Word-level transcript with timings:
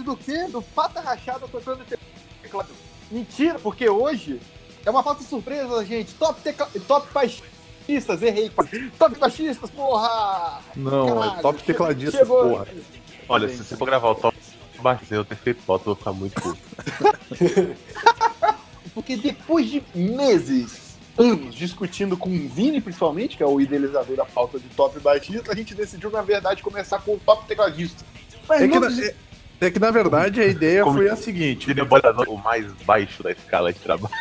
do 0.00 0.16
quê? 0.16 0.44
Do 0.48 0.62
Pata 0.62 1.00
Rachada 1.00 1.46
tocando 1.48 1.84
teclado. 2.40 2.68
Mentira, 3.10 3.58
porque 3.58 3.88
hoje 3.88 4.40
é 4.84 4.90
uma 4.90 5.02
pauta 5.02 5.22
surpresa, 5.22 5.84
gente. 5.84 6.14
Top, 6.14 6.40
tecla... 6.40 6.68
Top 6.86 7.06
baixistas, 7.12 8.22
errei. 8.22 8.50
Top 8.98 9.18
baixistas, 9.18 9.70
porra! 9.70 10.60
Não, 10.74 11.06
Caralho, 11.08 11.38
é 11.38 11.42
top 11.42 11.62
tecladista, 11.62 12.18
chegou. 12.18 12.48
porra. 12.48 12.66
Olha, 13.28 13.48
se 13.48 13.58
você 13.58 13.76
for 13.76 13.86
gravar 13.86 14.10
o 14.10 14.14
top 14.14 14.36
baixo 14.80 15.04
sem 15.06 15.16
eu 15.16 15.24
ter 15.24 15.36
feito 15.36 15.62
foto, 15.62 15.82
eu 15.82 15.84
vou 15.84 15.96
ficar 15.96 16.12
muito 16.12 16.40
puto. 16.40 16.58
Porque 18.94 19.16
depois 19.16 19.70
de 19.70 19.82
meses, 19.94 20.96
anos, 21.16 21.54
discutindo 21.54 22.16
com 22.16 22.28
o 22.28 22.48
Vini, 22.48 22.80
principalmente, 22.80 23.36
que 23.36 23.42
é 23.42 23.46
o 23.46 23.60
idealizador 23.60 24.16
da 24.16 24.24
pauta 24.24 24.58
de 24.58 24.68
top 24.70 24.98
baixista, 25.00 25.52
a 25.52 25.54
gente 25.54 25.74
decidiu, 25.74 26.10
na 26.10 26.20
verdade, 26.22 26.62
começar 26.62 26.98
com 27.00 27.14
o 27.14 27.20
top 27.20 27.46
tecladista. 27.46 28.04
Mas 28.48 28.62
É 28.62 28.68
que, 28.68 28.78
não 28.78 28.90
na, 28.90 29.12
é, 29.62 29.66
é 29.66 29.70
que, 29.70 29.78
na 29.78 29.90
verdade, 29.90 30.40
a 30.40 30.46
ideia 30.46 30.84
Como- 30.84 30.96
foi 30.98 31.08
a 31.08 31.16
seguinte. 31.16 31.66
Seria 31.66 31.84
o 31.84 32.32
o 32.32 32.38
mais 32.38 32.70
baixo 32.84 33.22
da 33.22 33.30
escala 33.32 33.72
de 33.72 33.78
trabalho. 33.78 34.14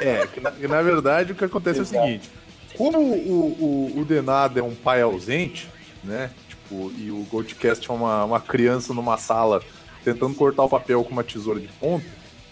É, 0.00 0.26
que 0.26 0.40
na, 0.40 0.50
que 0.52 0.68
na 0.68 0.80
verdade 0.80 1.32
o 1.32 1.34
que 1.34 1.44
acontece 1.44 1.80
é 1.80 1.82
o 1.82 1.84
Exato. 1.84 2.06
seguinte: 2.06 2.30
como 2.76 2.98
o, 3.00 3.92
o, 3.94 4.00
o 4.00 4.04
Denado 4.04 4.58
é 4.58 4.62
um 4.62 4.74
pai 4.74 5.02
ausente, 5.02 5.68
né? 6.04 6.30
Tipo, 6.48 6.92
e 6.96 7.10
o 7.10 7.26
Goldcast 7.30 7.90
é 7.90 7.92
uma, 7.92 8.24
uma 8.24 8.40
criança 8.40 8.94
numa 8.94 9.16
sala 9.18 9.60
tentando 10.04 10.34
cortar 10.34 10.62
o 10.62 10.68
papel 10.68 11.02
com 11.04 11.10
uma 11.10 11.24
tesoura 11.24 11.58
de 11.60 11.68
ponta. 11.68 12.06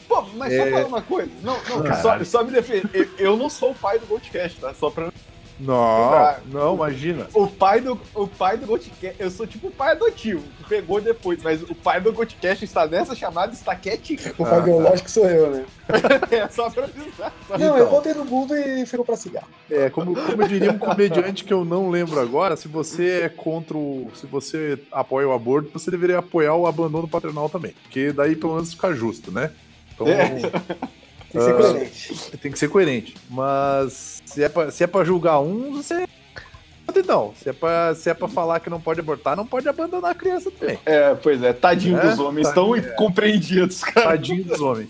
Pô, 0.08 0.22
mas 0.34 0.54
só 0.56 0.62
É. 0.66 0.70
falar 0.70 0.86
uma 0.86 1.02
coisa. 1.02 1.30
Não, 1.42 1.56
não, 1.64 2.02
só, 2.02 2.24
só 2.24 2.42
me 2.44 2.50
defender. 2.50 2.88
Eu, 2.92 3.08
eu 3.18 3.36
não 3.36 3.48
sou 3.48 3.70
o 3.70 3.74
pai 3.74 3.98
do 3.98 4.06
Goldcast, 4.06 4.58
tá? 4.60 4.74
Só 4.74 4.90
pra. 4.90 5.12
Não, 5.60 6.36
não, 6.46 6.74
imagina. 6.74 7.26
O 7.34 7.46
pai 7.48 7.80
do, 7.80 7.98
o 8.14 8.26
pai 8.28 8.56
do 8.56 8.66
Goldcast. 8.66 9.16
Eu 9.18 9.30
sou 9.30 9.46
tipo 9.46 9.68
o 9.68 9.70
pai 9.70 9.92
adotivo, 9.92 10.42
que 10.58 10.64
pegou 10.68 11.00
depois, 11.00 11.42
mas 11.42 11.62
o 11.62 11.74
pai 11.74 12.00
do 12.00 12.12
Goldcast 12.12 12.64
está 12.64 12.86
nessa 12.86 13.14
chamada, 13.14 13.52
está 13.52 13.74
quietinho. 13.74 14.20
O 14.38 14.44
pai 14.44 14.62
biológico 14.62 15.10
sou 15.10 15.28
eu, 15.28 15.50
né? 15.50 15.64
É 16.30 16.46
só 16.48 16.68
pra 16.70 16.84
avisar. 16.84 17.32
Não, 17.50 17.56
Então. 17.56 17.78
eu 17.78 17.88
voltei 17.88 18.14
no 18.14 18.24
mundo 18.24 18.54
e 18.54 18.84
ficou 18.86 19.04
pra 19.04 19.16
cigarro. 19.16 19.48
É, 19.70 19.88
como, 19.90 20.14
como 20.14 20.46
diria 20.46 20.70
um 20.70 20.78
comediante 20.78 21.44
que 21.44 21.52
eu 21.52 21.64
não 21.64 21.88
lembro 21.90 22.20
agora, 22.20 22.56
se 22.56 22.68
você 22.68 23.22
é 23.22 23.28
contra 23.28 23.76
o. 23.76 24.10
Se 24.14 24.26
você 24.26 24.78
apoia 24.92 25.26
o 25.26 25.32
aborto, 25.32 25.70
você 25.72 25.90
deveria 25.90 26.18
apoiar 26.18 26.54
o 26.54 26.66
abandono 26.66 27.08
paternal 27.08 27.48
também. 27.48 27.74
Porque 27.82 28.12
daí 28.12 28.36
pelo 28.36 28.54
menos 28.54 28.74
fica 28.74 28.92
justo, 28.94 29.32
né? 29.32 29.50
Então. 29.94 30.06
É. 30.06 30.28
Tem 31.30 31.40
que 31.40 31.44
ser 31.44 31.50
Ah. 31.50 31.54
coerente. 31.54 32.38
Tem 32.38 32.52
que 32.52 32.58
ser 32.58 32.68
coerente. 32.68 33.14
Mas 33.30 34.22
se 34.24 34.42
é 34.42 34.48
pra, 34.48 34.70
se 34.70 34.82
é 34.84 34.86
pra 34.86 35.04
julgar 35.04 35.40
um, 35.40 35.72
você. 35.76 36.06
Então, 36.96 37.34
se 37.40 37.48
é, 37.50 37.52
pra, 37.52 37.94
se 37.94 38.08
é 38.10 38.14
pra 38.14 38.28
falar 38.28 38.60
que 38.60 38.70
não 38.70 38.80
pode 38.80 38.98
abortar, 39.00 39.36
não 39.36 39.46
pode 39.46 39.68
abandonar 39.68 40.10
a 40.12 40.14
criança 40.14 40.50
também. 40.50 40.78
É, 40.86 41.14
pois 41.14 41.42
é, 41.42 41.52
tadinho 41.52 41.98
É, 41.98 42.08
dos 42.10 42.18
homens, 42.18 42.48
estão 42.48 42.74
é. 42.74 42.80
compreendidos, 42.80 43.80
cara. 43.84 44.08
Tadinho 44.08 44.42
dos 44.44 44.60
homens. 44.60 44.88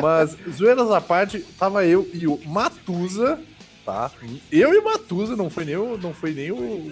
Mas, 0.00 0.36
zoeiras 0.56 0.88
à 0.92 1.00
parte, 1.00 1.40
tava 1.58 1.84
eu 1.84 2.08
e 2.14 2.26
o 2.28 2.38
Matusa, 2.46 3.38
tá? 3.84 4.10
Eu 4.50 4.72
e 4.72 4.78
o 4.78 4.84
Matusa, 4.84 5.34
não 5.34 5.50
foi 5.50 5.64
nem 5.64 5.76
o, 5.76 5.98
não 5.98 6.14
foi 6.14 6.32
nem 6.32 6.52
o, 6.52 6.56
o 6.56 6.90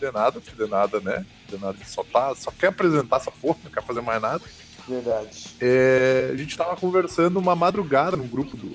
Denado, 0.00 0.40
que 0.40 0.56
Denada, 0.56 0.98
né? 1.00 1.26
O 1.46 1.52
Denado 1.52 1.76
só, 1.84 2.02
tá, 2.02 2.34
só 2.34 2.50
quer 2.50 2.68
apresentar 2.68 3.16
essa 3.18 3.30
porra, 3.30 3.58
não 3.62 3.70
quer 3.70 3.82
fazer 3.82 4.00
mais 4.00 4.20
nada. 4.22 4.42
Verdade. 4.88 5.46
É, 5.60 6.30
a 6.32 6.36
gente 6.36 6.56
tava 6.56 6.76
conversando 6.76 7.38
uma 7.38 7.54
madrugada 7.54 8.16
no 8.16 8.24
grupo 8.24 8.56
do, 8.56 8.68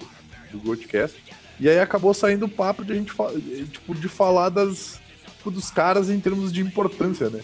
do 0.51 0.59
Goldcast. 0.59 1.17
E 1.59 1.69
aí 1.69 1.79
acabou 1.79 2.13
saindo 2.13 2.45
o 2.45 2.49
papo 2.49 2.83
de 2.83 2.93
a 2.93 2.95
gente 2.95 3.11
tipo, 3.71 3.95
de 3.95 4.07
falar 4.07 4.49
das, 4.49 4.99
tipo, 5.37 5.49
dos 5.51 5.69
caras 5.71 6.09
em 6.09 6.19
termos 6.19 6.51
de 6.51 6.61
importância, 6.61 7.29
né? 7.29 7.41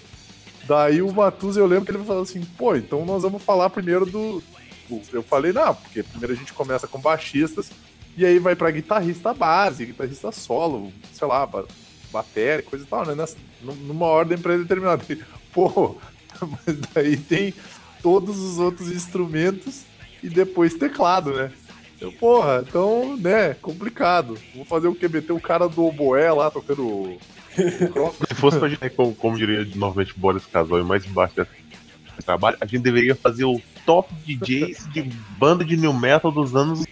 Daí 0.67 1.01
o 1.01 1.11
Matuza, 1.11 1.59
eu 1.59 1.65
lembro 1.65 1.85
que 1.85 1.91
ele 1.91 2.03
falou 2.03 2.23
assim, 2.23 2.41
pô, 2.57 2.75
então 2.75 3.05
nós 3.05 3.23
vamos 3.23 3.41
falar 3.41 3.69
primeiro 3.69 4.05
do. 4.05 4.43
do- 4.87 5.01
Eu 5.11 5.23
falei, 5.23 5.51
não, 5.53 5.73
porque 5.73 6.03
primeiro 6.03 6.33
a 6.33 6.35
gente 6.35 6.53
começa 6.53 6.87
com 6.87 6.99
baixistas, 6.99 7.71
e 8.17 8.25
aí 8.25 8.37
vai 8.39 8.55
pra 8.55 8.69
guitarrista 8.71 9.33
base, 9.33 9.85
guitarrista 9.85 10.31
solo, 10.31 10.91
sei 11.13 11.27
lá, 11.27 11.45
ba- 11.45 11.65
bateria, 12.11 12.61
coisa 12.63 12.83
e 12.85 12.87
tal, 12.87 13.05
né? 13.05 13.15
Nessa- 13.15 13.37
num- 13.63 13.73
numa 13.75 14.05
ordem 14.05 14.37
pré-determinada. 14.37 15.03
Pô, 15.53 15.95
mas 16.41 16.77
daí 16.93 17.15
tem 17.17 17.53
todos 18.01 18.37
os 18.39 18.59
outros 18.59 18.91
instrumentos 18.91 19.83
e 20.23 20.29
depois 20.29 20.73
teclado, 20.73 21.33
né? 21.33 21.51
Eu, 21.99 22.11
porra, 22.13 22.63
então, 22.67 23.17
né, 23.17 23.55
complicado. 23.61 24.37
Vou 24.55 24.63
fazer 24.63 24.87
o 24.87 24.95
quê? 24.95 25.07
Meter 25.07 25.33
o 25.33 25.39
cara 25.39 25.67
do 25.67 25.85
oboé 25.85 26.31
lá 26.31 26.49
tocando. 26.49 27.17
Se 28.27 28.33
fosse 28.35 28.57
pra 28.57 28.69
gente, 28.69 28.89
como, 28.91 29.13
como 29.15 29.37
diria 29.37 29.65
normalmente 29.75 30.13
Boris 30.17 30.45
Casal, 30.45 30.79
e 30.79 30.83
mais 30.83 31.05
embaixo 31.05 31.35
desse 31.35 31.49
trabalho, 32.25 32.57
a 32.61 32.65
gente 32.65 32.81
deveria 32.83 33.15
fazer 33.15 33.43
o 33.43 33.61
top 33.85 34.13
DJs 34.25 34.87
de 34.93 35.01
banda 35.37 35.65
de 35.65 35.75
new 35.75 35.91
metal 35.93 36.31
dos 36.31 36.55
anos 36.55 36.85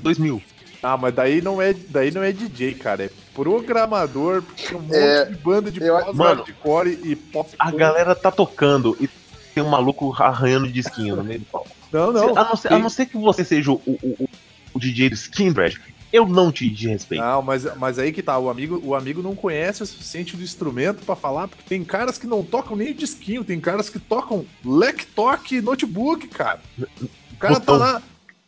2000. 0.00 0.40
Ah, 0.80 0.96
mas 0.96 1.14
daí 1.14 1.40
não 1.40 1.60
é, 1.62 1.72
daí 1.72 2.10
não 2.10 2.22
é 2.22 2.30
DJ, 2.32 2.74
cara. 2.74 3.04
É 3.04 3.10
programador, 3.34 4.42
porque 4.42 4.66
tem 4.68 4.76
um 4.76 4.80
monte 4.80 4.96
É, 4.96 5.24
de 5.24 5.34
banda 5.38 5.70
de 5.70 5.80
eu- 5.82 5.98
pós-hardcore 6.04 6.98
e 7.04 7.16
pop. 7.16 7.50
A 7.58 7.70
galera 7.70 8.14
tá 8.14 8.30
tocando 8.30 8.96
e 9.00 9.08
tem 9.54 9.62
um 9.62 9.68
maluco 9.68 10.14
arranhando 10.22 10.68
disquinho 10.70 11.16
no 11.16 11.24
meio 11.24 11.40
do 11.40 11.46
palco. 11.46 11.70
Não, 11.92 12.12
não. 12.12 12.36
a, 12.38 12.44
não 12.44 12.56
ser, 12.56 12.72
a 12.72 12.78
não 12.78 12.88
ser 12.88 13.06
que 13.06 13.16
você 13.18 13.44
seja 13.44 13.70
o, 13.72 13.80
o, 13.86 13.98
o- 14.24 14.28
o 14.74 14.78
DJ 14.80 15.10
do 15.10 15.14
Skinbread, 15.14 15.78
eu 16.12 16.26
não 16.26 16.50
te 16.50 16.68
desrespeito. 16.68 17.22
Não, 17.24 17.42
mas, 17.42 17.64
mas 17.76 17.98
aí 17.98 18.12
que 18.12 18.22
tá, 18.22 18.38
o 18.38 18.48
amigo, 18.50 18.80
o 18.84 18.94
amigo 18.94 19.22
não 19.22 19.34
conhece 19.34 19.82
o 19.82 19.86
suficiente 19.86 20.36
do 20.36 20.42
instrumento 20.42 21.04
pra 21.04 21.14
falar, 21.16 21.48
porque 21.48 21.64
tem 21.68 21.84
caras 21.84 22.16
que 22.18 22.26
não 22.26 22.42
tocam 22.42 22.76
nem 22.76 22.94
disquinho, 22.94 23.44
tem 23.44 23.60
caras 23.60 23.88
que 23.90 23.98
tocam 23.98 24.44
laptop 24.64 25.60
notebook, 25.60 26.26
cara. 26.28 26.60
O 26.80 27.36
cara 27.38 27.54
Botão. 27.54 27.78
tá 27.78 27.84
lá, 27.84 28.02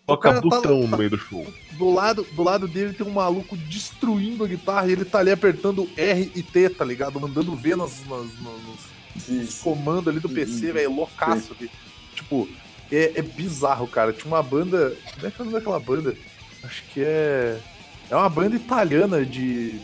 Toca 0.06 0.28
cara 0.30 0.42
tá- 0.42 0.48
botão 0.48 0.86
no 0.86 0.96
meio 0.98 1.10
do 1.10 1.18
show. 1.18 1.46
do 1.78 1.90
lado, 1.92 2.26
do 2.34 2.42
lado 2.42 2.68
dele 2.68 2.92
tem 2.92 3.06
um 3.06 3.10
maluco 3.10 3.56
destruindo 3.56 4.44
a 4.44 4.46
guitarra 4.46 4.86
e 4.88 4.92
ele 4.92 5.04
tá 5.04 5.18
ali 5.18 5.30
apertando 5.30 5.88
R 5.96 6.30
e 6.34 6.42
T, 6.42 6.68
tá 6.70 6.84
ligado? 6.84 7.18
Mandando 7.20 7.54
ver 7.56 7.76
nas, 7.76 8.00
nas- 8.06 8.93
nos 9.28 9.58
comandos 9.60 10.08
ali 10.08 10.20
do 10.20 10.28
PC, 10.28 10.72
velho, 10.72 10.92
loucaço. 10.94 11.54
ali. 11.58 11.70
Tipo, 12.14 12.48
é, 12.92 13.12
é 13.16 13.22
bizarro, 13.22 13.86
cara. 13.88 14.12
Tinha 14.12 14.26
uma 14.26 14.42
banda. 14.42 14.96
Como 15.14 15.26
é 15.26 15.30
que 15.30 15.40
é 15.40 15.42
o 15.42 15.44
nome 15.46 15.58
daquela 15.58 15.80
banda? 15.80 16.14
Acho 16.62 16.82
que 16.92 17.02
é. 17.02 17.58
É 18.10 18.16
uma 18.16 18.28
banda 18.28 18.54
italiana 18.56 19.24
de. 19.24 19.80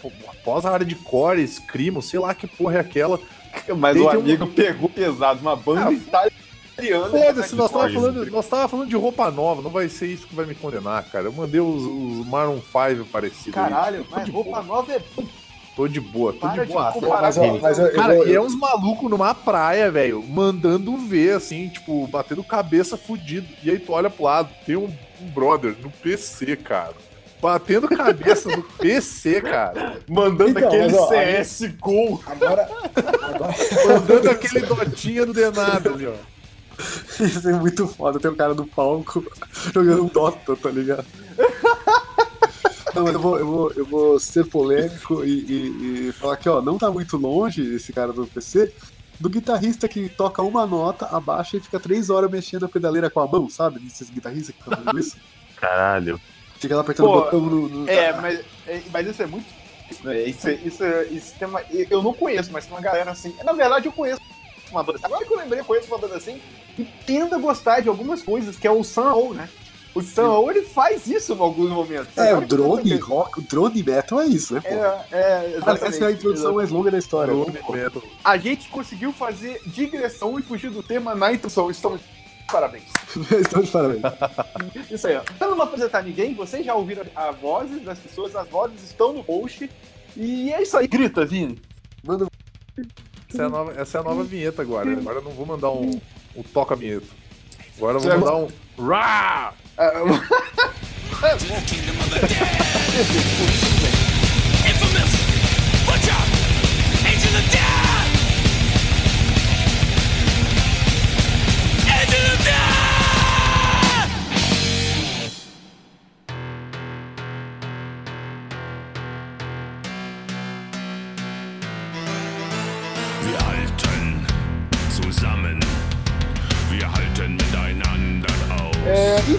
pô, 0.00 0.10
Pós-hardcore, 0.44 1.46
screamo, 1.46 2.00
sei 2.02 2.20
lá 2.20 2.34
que 2.34 2.46
porra 2.46 2.76
é 2.76 2.80
aquela. 2.80 3.18
Mas 3.76 3.94
Tem 3.96 4.06
o 4.06 4.10
que 4.10 4.16
um- 4.16 4.20
amigo 4.20 4.46
pegou 4.48 4.88
pesado, 4.88 5.40
uma 5.40 5.56
banda 5.56 5.88
Ah, 5.88 5.92
italiana. 5.92 7.08
Foda-se, 7.08 7.54
nós 7.54 7.70
Hardcore, 7.70 8.30
falando, 8.30 8.68
falando 8.68 8.88
de 8.88 8.96
roupa 8.96 9.30
nova, 9.30 9.62
não 9.62 9.70
vai 9.70 9.88
ser 9.88 10.06
isso 10.08 10.26
que 10.26 10.34
vai 10.34 10.44
me 10.44 10.54
condenar, 10.56 11.04
cara. 11.04 11.26
Eu 11.26 11.32
mandei 11.32 11.60
os, 11.60 11.82
os 11.82 12.26
Maroon 12.26 12.60
5 12.60 13.04
parecidos. 13.12 13.46
aí. 13.46 13.52
Caralho, 13.70 14.04
Tô 14.04 14.10
mas 14.16 14.24
de 14.24 14.30
roupa 14.32 14.50
boa, 14.50 14.62
nova 14.62 14.92
é 14.92 15.00
Tô 15.76 15.88
de 15.88 16.00
boa, 16.00 16.32
tô 16.32 16.38
Para 16.38 16.62
de 16.62 16.66
de 16.66 16.72
boa. 16.72 16.92
comparar 16.92 17.22
Mas, 17.22 17.36
ó, 17.38 17.58
mas 17.60 17.78
eu, 17.78 17.86
eu 17.86 17.94
Cara, 17.94 18.14
vou- 18.14 18.28
e 18.28 18.34
é 18.34 18.40
uns 18.40 18.54
malucos 18.56 19.10
numa 19.10 19.34
praia, 19.34 19.90
velho, 19.90 20.22
mandando 20.22 20.96
ver, 20.96 21.34
assim, 21.36 21.68
tipo, 21.68 22.06
batendo 22.06 22.44
cabeça 22.44 22.96
fudido. 22.96 23.46
E 23.62 23.70
aí 23.70 23.78
tu 23.80 23.92
olha 23.92 24.08
pro 24.08 24.24
lado, 24.24 24.50
tem 24.64 24.76
um, 24.76 24.84
um 25.20 25.26
brother 25.34 25.74
no 25.82 25.90
PC, 25.90 26.56
cara. 26.56 26.94
Batendo 27.42 27.88
cabeça 27.88 28.48
no 28.56 28.62
PC, 28.78 29.40
cara. 29.40 30.00
mandando 30.08 30.50
Então, 30.50 30.68
aquele 30.68 30.84
mas, 30.84 30.94
ó, 30.94 31.08
CSGO. 31.08 32.22
Agora, 32.24 32.68
agora 33.22 33.54
Mandando 33.86 34.30
aquele 34.30 34.60
dotinha 34.60 35.26
do 35.26 35.32
denado 35.34 35.88
ali, 35.90 36.06
ó. 36.06 36.14
isso 37.22 37.48
é 37.48 37.52
muito 37.52 37.86
foda. 37.88 38.18
Tem 38.20 38.30
um 38.30 38.36
cara 38.36 38.54
no 38.54 38.64
palco 38.66 39.24
jogando 39.72 40.04
um 40.04 40.08
Dota, 40.08 40.56
tá 40.56 40.70
ligado? 40.70 41.04
Não, 42.94 43.08
eu 43.08 43.18
vou, 43.20 43.38
eu 43.38 43.46
vou, 43.46 43.72
eu 43.76 43.86
vou 43.86 44.20
ser 44.20 44.44
polêmico 44.46 45.24
e, 45.24 45.30
e- 45.30 46.08
e 46.08 46.12
falar 46.12 46.36
que, 46.36 46.48
ó, 46.48 46.60
não 46.62 46.78
tá 46.78 46.90
muito 46.90 47.16
longe 47.16 47.74
esse 47.74 47.92
cara 47.92 48.12
do 48.12 48.26
PC 48.26 48.72
do 49.18 49.28
guitarrista 49.30 49.88
que 49.88 50.08
toca 50.08 50.42
uma 50.42 50.66
nota, 50.66 51.06
abaixa 51.06 51.56
e 51.56 51.60
fica 51.60 51.78
três 51.80 52.10
horas 52.10 52.30
mexendo 52.30 52.64
a 52.66 52.68
pedaleira 52.68 53.08
com 53.10 53.20
a 53.20 53.26
mão, 53.26 53.48
sabe? 53.48 53.80
Esses 53.86 54.10
guitarristas 54.10 54.54
que 54.54 54.60
estão 54.60 54.76
fazendo 54.76 54.98
isso. 54.98 55.16
Caralho. 55.56 56.20
Fica 56.58 56.74
lá 56.74 56.80
apertando 56.82 57.06
Pô, 57.06 57.18
o 57.18 57.22
botão 57.22 57.40
no. 57.40 57.68
no- 57.68 57.88
É, 57.90 58.12
mas, 58.20 58.40
é, 58.66 58.82
mas 58.92 59.06
isso 59.08 59.22
é 59.22 59.26
muito. 59.26 59.46
É, 60.06 60.22
isso, 60.24 60.48
é- 60.48 60.54
isso, 60.54 60.82
é- 60.84 61.04
isso 61.06 61.34
tem 61.38 61.46
uma, 61.46 61.60
eu 61.90 62.02
não 62.02 62.12
conheço, 62.12 62.50
mas 62.52 62.64
tem 62.66 62.74
uma 62.74 62.80
galera 62.82 63.10
assim. 63.10 63.34
Na 63.44 63.52
verdade, 63.52 63.86
eu 63.86 63.92
conheço 63.92 64.20
uma 64.70 64.82
banda 64.82 64.98
assim. 64.98 65.06
Agora 65.06 65.24
que 65.24 65.32
eu 65.32 65.38
lembrei, 65.38 65.60
eu 65.60 65.64
conheço 65.64 65.88
uma 65.88 65.98
banda 65.98 66.16
assim 66.16 66.40
e 66.78 66.84
tendo 67.06 67.34
a 67.34 67.38
gostar 67.38 67.80
de 67.80 67.88
algumas 67.88 68.22
coisas, 68.22 68.56
que 68.56 68.66
é 68.66 68.70
o 68.70 68.82
Sam 68.82 69.14
O, 69.14 69.34
né? 69.34 69.48
O 69.94 70.02
Sam 70.02 70.30
O, 70.30 70.50
ele 70.50 70.62
faz 70.62 71.06
isso 71.06 71.34
em 71.34 71.38
alguns 71.38 71.70
momentos. 71.70 72.16
É, 72.18 72.34
o 72.34 72.40
drone 72.40 72.96
rock, 72.96 73.38
o 73.38 73.42
drone 73.42 73.82
metal 73.82 74.20
é 74.20 74.26
isso, 74.26 74.54
né, 74.54 74.60
pô? 74.60 74.68
É, 74.68 75.06
é, 75.12 75.54
exatamente, 75.56 75.84
Essa 75.84 76.04
é 76.04 76.08
a 76.08 76.10
introdução 76.10 76.54
mais 76.54 76.70
longa 76.70 76.90
da 76.90 76.98
história. 76.98 77.32
Drone 77.32 77.58
pô? 77.58 77.72
metal. 77.72 78.02
A 78.24 78.36
gente 78.36 78.68
conseguiu 78.68 79.12
fazer 79.12 79.60
digressão 79.66 80.38
e 80.38 80.42
fugir 80.42 80.70
do 80.70 80.82
tema 80.82 81.14
na 81.14 81.32
introdução. 81.32 81.70
Estamos. 81.70 82.00
Parabéns. 82.50 82.84
Então, 83.16 83.62
de 83.62 83.70
parabéns. 83.70 84.02
Isso 84.90 85.06
aí, 85.06 85.16
ó. 85.16 85.20
Pra 85.38 85.48
não 85.48 85.62
apresentar 85.62 86.02
ninguém, 86.02 86.34
vocês 86.34 86.66
já 86.66 86.74
ouviram 86.74 87.04
a 87.14 87.30
vozes 87.30 87.82
das 87.82 87.98
pessoas, 87.98 88.34
as 88.34 88.48
vozes 88.48 88.82
estão 88.82 89.12
no 89.12 89.22
post. 89.22 89.70
E 90.16 90.52
é 90.52 90.62
isso 90.62 90.76
aí. 90.76 90.86
Grita, 90.86 91.26
Vini. 91.26 91.60
Manda 92.04 92.28
essa 93.34 93.42
é 93.42 93.46
a 93.46 93.48
nova, 93.48 93.80
essa 93.80 93.98
é 93.98 94.00
a 94.00 94.04
nova 94.04 94.22
vinheta 94.22 94.62
agora. 94.62 94.92
Agora 94.92 95.18
eu 95.18 95.22
não 95.22 95.32
vou 95.32 95.44
mandar 95.44 95.70
um, 95.70 96.00
um 96.36 96.42
toca-vinheta. 96.42 97.06
Agora 97.76 97.96
eu 97.96 98.00
vou 98.00 98.18
mandar 98.18 98.36
um. 98.36 98.48
Rá! 98.78 99.54
Ah, 99.76 99.90
Kingdom 101.66 101.96
of 101.98 102.10
the 102.10 102.20
dead. 102.20 102.60
Infamous 104.70 105.12
Butcher, 105.84 107.08
Agent 107.08 107.34
of 107.44 107.50
Death. 107.50 107.63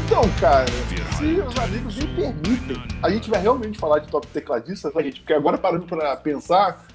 Então, 0.05 0.21
cara, 0.39 0.65
se 1.17 1.25
os 1.41 1.57
amigos 1.57 1.95
me 1.97 2.07
permitem, 2.15 2.83
a 3.01 3.09
gente 3.09 3.29
vai 3.29 3.41
realmente 3.41 3.77
falar 3.79 3.99
de 3.99 4.07
top 4.09 4.27
tecladista, 4.27 4.91
tá, 4.91 5.01
gente? 5.01 5.19
Porque 5.21 5.33
agora 5.33 5.57
parando 5.57 5.85
pra 5.85 6.15
pensar, 6.15 6.85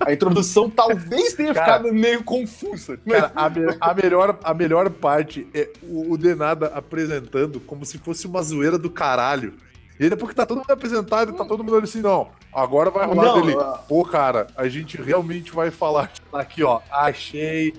a 0.00 0.12
introdução 0.12 0.68
talvez 0.70 1.32
tenha 1.34 1.54
Cara, 1.54 1.78
ficado 1.78 1.94
meio 1.94 2.22
confusa. 2.22 2.98
Cara, 3.08 3.32
a, 3.34 3.48
me- 3.48 3.76
a 3.80 3.94
melhor, 3.94 4.38
a 4.44 4.54
melhor 4.54 4.90
parte 4.90 5.46
é 5.54 5.70
o, 5.82 6.12
o 6.12 6.18
Denada 6.18 6.66
apresentando 6.74 7.58
como 7.60 7.84
se 7.84 7.98
fosse 7.98 8.26
uma 8.26 8.42
zoeira 8.42 8.78
do 8.78 8.90
caralho. 8.90 9.54
E 9.98 10.04
aí 10.04 10.10
depois 10.10 10.30
que 10.30 10.36
tá 10.36 10.46
todo 10.46 10.58
mundo 10.58 10.70
apresentado, 10.70 11.32
tá 11.32 11.44
todo 11.44 11.64
mundo 11.64 11.74
ali 11.76 11.84
assim, 11.84 12.00
não, 12.02 12.28
agora 12.52 12.90
vai 12.90 13.06
rolar 13.06 13.24
Não, 13.24 13.40
dele. 13.40 13.56
ah. 13.58 13.80
Pô, 13.88 14.04
cara, 14.04 14.46
a 14.56 14.68
gente 14.68 15.00
realmente 15.00 15.50
vai 15.52 15.70
falar. 15.70 16.10
Tá 16.30 16.40
aqui, 16.40 16.62
ó, 16.62 16.80
achei. 16.90 17.74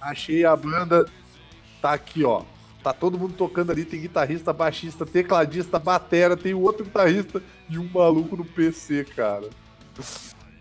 Achei 0.00 0.44
a 0.44 0.54
banda. 0.54 1.06
Tá 1.80 1.92
aqui, 1.92 2.24
ó. 2.24 2.42
Tá 2.88 2.94
todo 2.94 3.18
mundo 3.18 3.34
tocando 3.34 3.70
ali, 3.70 3.84
tem 3.84 4.00
guitarrista, 4.00 4.50
baixista, 4.50 5.04
tecladista, 5.04 5.78
batera, 5.78 6.38
tem 6.38 6.54
o 6.54 6.62
outro 6.62 6.84
guitarrista 6.86 7.42
e 7.68 7.78
um 7.78 7.86
maluco 7.92 8.34
no 8.34 8.46
PC, 8.46 9.04
cara. 9.14 9.44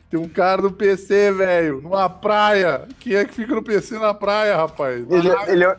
Tem 0.10 0.20
um 0.20 0.28
cara 0.28 0.62
no 0.62 0.70
PC, 0.70 1.32
velho, 1.32 1.80
numa 1.82 2.10
praia. 2.10 2.86
Quem 3.00 3.16
é 3.16 3.24
que 3.24 3.34
fica 3.34 3.56
no 3.56 3.64
PC 3.64 3.98
na 3.98 4.14
praia, 4.14 4.58
rapaz? 4.58 5.06
Ele, 5.10 5.30
é- 5.30 5.52
ele, 5.54 5.64
é, 5.64 5.78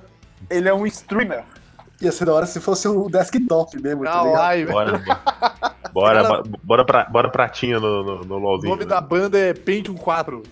ele 0.49 0.69
é 0.71 0.73
um 0.73 0.87
streamer. 0.87 1.45
Ia 2.01 2.13
ser 2.13 2.25
da 2.25 2.33
hora 2.33 2.47
se 2.47 2.61
fosse 2.61 2.89
um 2.89 3.09
desktop 3.11 3.79
mesmo, 3.83 4.05
tá 4.05 4.15
na 4.17 4.23
ligado? 4.23 4.39
live. 4.39 4.73
Bora, 4.73 4.99
bora, 5.93 6.23
bora, 6.25 6.43
bora, 6.63 6.85
pra, 6.87 7.05
bora 7.05 7.29
pratinha 7.29 7.79
no, 7.79 8.03
no, 8.03 8.25
no 8.25 8.35
O 8.37 8.39
LOLzinho. 8.39 8.71
nome 8.71 8.85
né? 8.85 8.89
da 8.89 9.03
banda 9.03 9.39
é 9.39 9.53
Pentium 9.53 9.97
4. 9.97 10.43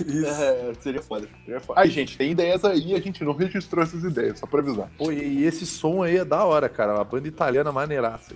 Isso. 0.00 0.26
É, 0.26 0.72
seria 0.80 1.02
foda. 1.02 1.28
Seria 1.44 1.60
foda. 1.60 1.80
Ai, 1.80 1.88
gente, 1.90 2.16
tem 2.16 2.30
ideias 2.32 2.64
aí, 2.64 2.94
a 2.94 3.00
gente 3.00 3.22
não 3.24 3.32
registrou 3.32 3.82
essas 3.82 4.02
ideias, 4.04 4.38
só 4.38 4.46
pra 4.46 4.60
avisar. 4.60 4.90
Pô, 4.98 5.12
e 5.12 5.44
esse 5.44 5.66
som 5.66 6.02
aí 6.02 6.16
é 6.18 6.24
da 6.24 6.44
hora, 6.44 6.68
cara. 6.68 6.94
Uma 6.94 7.04
banda 7.04 7.28
italiana 7.28 7.70
maneiraça. 7.72 8.34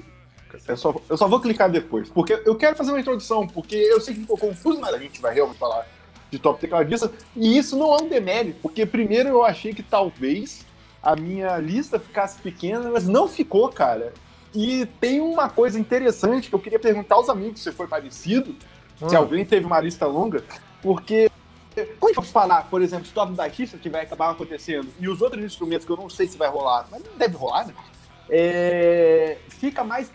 Eu 0.67 0.77
só, 0.77 0.95
eu 1.09 1.17
só 1.17 1.29
vou 1.29 1.41
clicar 1.41 1.71
depois, 1.71 2.09
porque 2.09 2.41
eu 2.45 2.55
quero 2.57 2.75
fazer 2.75 2.91
uma 2.91 3.01
introdução, 3.01 3.47
porque 3.47 3.77
eu 3.77 4.01
sei 4.01 4.15
que 4.15 4.21
ficou 4.21 4.37
confuso, 4.39 4.81
mas 4.81 4.95
a 4.95 4.99
gente 4.99 5.21
vai 5.21 5.35
realmente 5.35 5.59
falar 5.59 5.87
de 6.31 6.39
top 6.39 6.61
tecladista, 6.61 7.11
e 7.37 7.57
isso 7.57 7.77
não 7.77 7.95
é 7.95 8.03
um 8.03 8.09
demérito, 8.09 8.59
porque 8.63 8.85
primeiro 8.87 9.29
eu 9.29 9.45
achei 9.45 9.73
que 9.75 9.83
talvez 9.83 10.65
a 11.03 11.15
minha 11.17 11.57
lista 11.59 11.99
ficasse 11.99 12.39
pequena, 12.41 12.91
mas 12.91 13.07
não 13.07 13.29
ficou, 13.29 13.69
cara. 13.69 14.13
E 14.55 14.87
tem 15.01 15.21
uma 15.21 15.49
coisa 15.51 15.79
interessante 15.79 16.49
que 16.49 16.55
eu 16.55 16.59
queria 16.59 16.79
perguntar 16.79 17.15
aos 17.17 17.29
amigos 17.29 17.63
se 17.63 17.71
foi 17.71 17.87
parecido, 17.87 18.55
se 19.07 19.15
Ah. 19.15 19.19
alguém 19.19 19.45
teve 19.45 19.65
uma 19.67 19.81
lista 19.81 20.07
longa, 20.07 20.43
porque 20.83 21.31
quando 21.99 22.17
eu 22.17 22.23
falar, 22.23 22.69
por 22.69 22.83
exemplo, 22.83 23.07
se 23.07 23.13
top 23.13 23.33
baixista 23.33 23.77
que 23.79 23.89
vai 23.89 24.03
acabar 24.03 24.31
acontecendo 24.31 24.89
e 24.99 25.09
os 25.09 25.21
outros 25.21 25.45
instrumentos 25.45 25.87
que 25.87 25.93
eu 25.93 25.97
não 25.97 26.09
sei 26.09 26.27
se 26.27 26.39
vai 26.39 26.49
rolar, 26.49 26.87
mas 26.91 27.03
não 27.05 27.17
deve 27.17 27.37
rolar, 27.37 27.67
né? 27.67 27.75
É, 28.31 29.39
fica 29.49 29.83
mais 29.83 30.11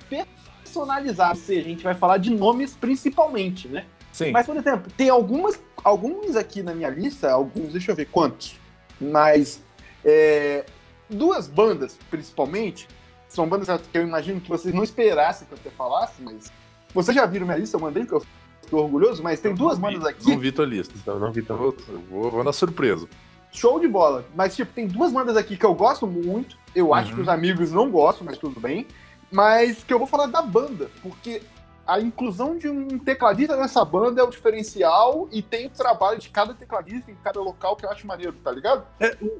personalizado, 0.63 1.39
ou 1.39 1.45
seja, 1.45 1.61
a 1.61 1.63
gente 1.63 1.83
vai 1.83 1.95
falar 1.95 2.17
de 2.17 2.29
nomes 2.29 2.75
principalmente, 2.75 3.67
né? 3.67 3.85
Sim. 4.11 4.31
Mas, 4.31 4.45
por 4.45 4.55
exemplo, 4.55 4.91
tem 4.95 5.09
algumas, 5.09 5.59
alguns 5.83 6.35
aqui 6.35 6.61
na 6.61 6.73
minha 6.73 6.89
lista, 6.89 7.31
alguns, 7.31 7.71
deixa 7.71 7.91
eu 7.91 7.95
ver 7.95 8.05
quantos, 8.05 8.59
mas 9.01 9.61
é, 10.05 10.65
duas 11.09 11.47
bandas, 11.47 11.97
principalmente, 12.09 12.87
são 13.27 13.47
bandas 13.47 13.67
que 13.91 13.97
eu 13.97 14.03
imagino 14.03 14.39
que 14.39 14.49
vocês 14.49 14.73
não 14.73 14.83
esperassem 14.83 15.47
que 15.47 15.53
eu 15.53 15.57
te 15.57 15.75
falasse, 15.75 16.21
mas 16.21 16.51
vocês 16.93 17.15
já 17.15 17.25
viram 17.25 17.47
minha 17.47 17.57
lista, 17.57 17.75
eu 17.75 17.81
mandei, 17.81 18.05
que 18.05 18.13
eu 18.13 18.23
fico 18.63 18.77
orgulhoso, 18.77 19.21
mas 19.23 19.39
tem 19.39 19.53
duas 19.53 19.77
bandas 19.77 20.05
aqui, 20.05 20.29
Não 20.29 20.39
vi 20.39 20.51
tua 20.51 20.65
lista. 20.65 20.93
Então, 20.97 21.19
não. 21.19 21.31
Eu 21.35 21.57
vou, 21.57 21.75
eu 21.89 21.99
vou, 22.09 22.31
vou 22.31 22.43
na 22.43 22.53
surpresa. 22.53 23.07
show 23.51 23.79
de 23.79 23.87
bola. 23.87 24.25
Mas, 24.35 24.55
tipo, 24.55 24.71
tem 24.73 24.87
duas 24.87 25.11
bandas 25.11 25.37
aqui 25.37 25.55
que 25.55 25.65
eu 25.65 25.73
gosto 25.75 26.07
muito. 26.07 26.57
Eu 26.75 26.93
acho 26.93 27.09
Uhum. 27.11 27.15
que 27.17 27.21
os 27.21 27.27
amigos 27.29 27.71
não 27.71 27.89
gostam, 27.91 28.25
mas 28.25 28.37
tudo 28.37 28.59
bem. 28.59 28.87
Mas 29.31 29.83
que 29.83 29.93
eu 29.93 29.99
vou 29.99 30.07
falar 30.07 30.25
da 30.27 30.41
banda, 30.41 30.89
porque 31.03 31.41
a 31.85 31.99
inclusão 31.99 32.57
de 32.57 32.69
um 32.69 32.97
tecladista 32.97 33.55
nessa 33.57 33.83
banda 33.83 34.21
é 34.21 34.23
o 34.23 34.29
diferencial 34.29 35.27
e 35.31 35.41
tem 35.41 35.67
o 35.67 35.69
trabalho 35.69 36.17
de 36.19 36.29
cada 36.29 36.53
tecladista 36.53 37.11
em 37.11 37.15
cada 37.23 37.41
local 37.41 37.75
que 37.75 37.85
eu 37.85 37.89
acho 37.91 38.07
maneiro, 38.07 38.33
tá 38.43 38.51
ligado? 38.51 38.85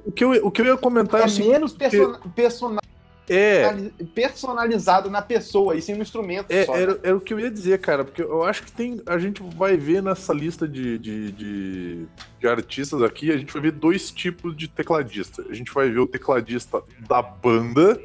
O 0.05 0.11
que 0.11 0.23
eu, 0.23 0.31
o 0.45 0.51
que 0.51 0.61
eu 0.61 0.65
ia 0.65 0.77
comentar 0.77 1.21
é 1.21 1.23
É 1.23 1.39
menos 1.39 1.73
persona- 1.73 2.19
persona- 2.35 2.81
é, 3.29 3.89
personalizado 4.13 5.09
na 5.09 5.21
pessoa 5.21 5.75
e 5.75 5.81
sim 5.81 5.93
no 5.93 6.01
instrumento 6.01 6.51
É, 6.51 6.65
só. 6.65 6.75
era, 6.75 6.99
era 7.01 7.15
o 7.15 7.21
que 7.21 7.33
eu 7.33 7.39
ia 7.39 7.49
dizer, 7.49 7.79
cara, 7.79 8.03
porque 8.03 8.21
eu 8.21 8.43
acho 8.43 8.63
que 8.63 8.71
tem. 8.71 9.01
A 9.05 9.17
gente 9.17 9.41
vai 9.55 9.77
ver 9.77 10.03
nessa 10.03 10.33
lista 10.33 10.67
de, 10.67 10.97
de, 10.99 11.31
de, 11.31 12.05
de 12.39 12.47
artistas 12.47 13.01
aqui, 13.01 13.31
a 13.31 13.37
gente 13.37 13.53
vai 13.53 13.61
ver 13.61 13.71
dois 13.71 14.11
tipos 14.11 14.55
de 14.55 14.67
tecladista. 14.67 15.43
A 15.49 15.53
gente 15.53 15.73
vai 15.73 15.89
ver 15.89 15.99
o 15.99 16.07
tecladista 16.07 16.81
da 17.07 17.21
banda 17.21 17.99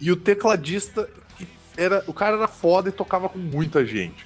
e 0.00 0.10
o 0.10 0.16
tecladista 0.16 1.08
que 1.36 1.46
era. 1.76 2.02
O 2.06 2.14
cara 2.14 2.36
era 2.36 2.48
foda 2.48 2.88
e 2.88 2.92
tocava 2.92 3.28
com 3.28 3.38
muita 3.38 3.84
gente. 3.84 4.24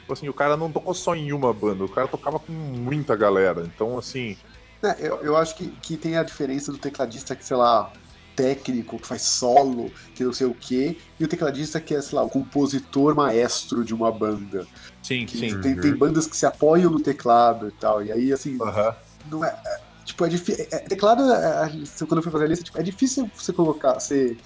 Tipo 0.00 0.12
assim, 0.12 0.28
o 0.28 0.34
cara 0.34 0.56
não 0.56 0.70
tocou 0.70 0.94
só 0.94 1.16
em 1.16 1.32
uma 1.32 1.52
banda, 1.52 1.84
o 1.84 1.88
cara 1.88 2.06
tocava 2.06 2.38
com 2.38 2.52
muita 2.52 3.16
galera. 3.16 3.68
Então, 3.74 3.98
assim. 3.98 4.36
É, 4.82 5.08
eu, 5.08 5.16
eu 5.22 5.36
acho 5.36 5.56
que, 5.56 5.68
que 5.82 5.96
tem 5.96 6.16
a 6.16 6.22
diferença 6.22 6.70
do 6.70 6.78
tecladista 6.78 7.34
que, 7.34 7.44
sei 7.44 7.56
lá, 7.56 7.90
técnico, 8.36 8.98
que 8.98 9.08
faz 9.08 9.22
solo, 9.22 9.90
que 10.14 10.22
não 10.22 10.32
sei 10.32 10.46
o 10.46 10.54
quê, 10.54 10.96
e 11.18 11.24
o 11.24 11.28
tecladista 11.28 11.80
que 11.80 11.94
é, 11.94 12.00
sei 12.02 12.16
lá, 12.18 12.24
o 12.24 12.28
compositor 12.28 13.16
maestro 13.16 13.84
de 13.84 13.94
uma 13.94 14.12
banda. 14.12 14.64
Sim, 15.02 15.26
Que 15.26 15.38
sim. 15.38 15.60
tem, 15.60 15.76
tem 15.76 15.96
bandas 15.96 16.26
que 16.26 16.36
se 16.36 16.44
apoiam 16.46 16.90
no 16.90 17.00
teclado 17.00 17.68
e 17.68 17.72
tal. 17.72 18.04
E 18.04 18.12
aí, 18.12 18.32
assim, 18.32 18.58
Aham. 18.60 18.94
não 19.30 19.44
é. 19.44 19.48
é, 19.48 19.86
Tipo, 20.04 20.24
é 20.24 20.28
difícil. 20.28 20.64
teclado, 20.88 21.22
é, 21.32 21.66
é, 21.66 22.06
quando 22.06 22.18
eu 22.18 22.22
fui 22.22 22.30
fazer 22.30 22.44
a 22.44 22.48
lista, 22.48 22.64
tipo, 22.64 22.78
é 22.78 22.82
difícil 22.82 23.28
você 23.34 23.52
colocar, 23.52 23.94
você 23.94 24.36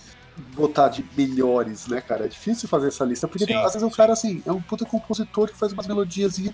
botar 0.54 0.88
de 0.88 1.04
melhores, 1.14 1.86
né, 1.86 2.00
cara? 2.00 2.24
É 2.24 2.28
difícil 2.28 2.68
fazer 2.68 2.88
essa 2.88 3.04
lista, 3.04 3.28
porque 3.28 3.44
Sim, 3.44 3.54
às 3.54 3.74
vezes 3.74 3.82
o 3.82 3.90
cara, 3.90 4.12
assim, 4.12 4.42
é 4.46 4.52
um 4.52 4.62
puta 4.62 4.86
compositor 4.86 5.48
que 5.48 5.58
faz 5.58 5.72
umas 5.72 5.86
melodias 5.86 6.38
e 6.38 6.50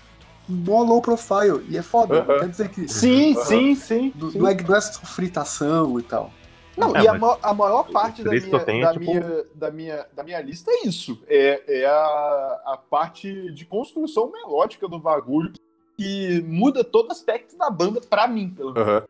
mó 0.49 0.81
low 0.83 1.01
profile, 1.01 1.65
e 1.69 1.77
é 1.77 1.81
foda. 1.81 2.19
Aham. 2.19 2.39
Quer 2.39 2.49
dizer 2.49 2.69
que 2.69 2.87
Sim, 2.87 3.33
Aham. 3.33 3.45
sim, 3.45 3.75
sim. 3.75 4.13
não, 4.15 4.29
sim. 4.31 4.39
não 4.39 4.47
é, 4.47 4.55
não 4.55 4.75
é 4.75 4.81
só 4.81 5.01
fritação 5.05 5.99
e 5.99 6.03
tal. 6.03 6.31
Não, 6.77 6.95
É, 6.95 7.01
e 7.03 7.07
a, 7.07 7.13
ma- 7.17 7.37
a 7.41 7.53
maior 7.53 7.83
parte 7.91 8.23
da 8.23 8.31
minha, 8.31 8.45
eu 8.47 8.59
tenho 8.65 8.85
da, 8.85 8.93
tipo- 8.93 9.05
minha, 9.05 9.45
da, 9.55 9.71
minha, 9.71 10.05
da 10.13 10.23
minha 10.23 10.39
lista 10.41 10.69
é 10.71 10.87
isso. 10.87 11.21
É, 11.27 11.81
é 11.81 11.85
a, 11.85 12.61
a 12.65 12.77
parte 12.89 13.51
de 13.51 13.65
construção 13.65 14.31
melódica 14.31 14.87
do 14.87 14.99
bagulho 14.99 15.51
que 15.97 16.41
muda 16.47 16.83
todo 16.83 17.11
aspecto 17.11 17.57
da 17.57 17.69
banda 17.71 17.99
pra 18.01 18.27
mim, 18.27 18.49
pelo 18.49 18.73
menos. 18.73 18.87
Aham. 18.87 19.03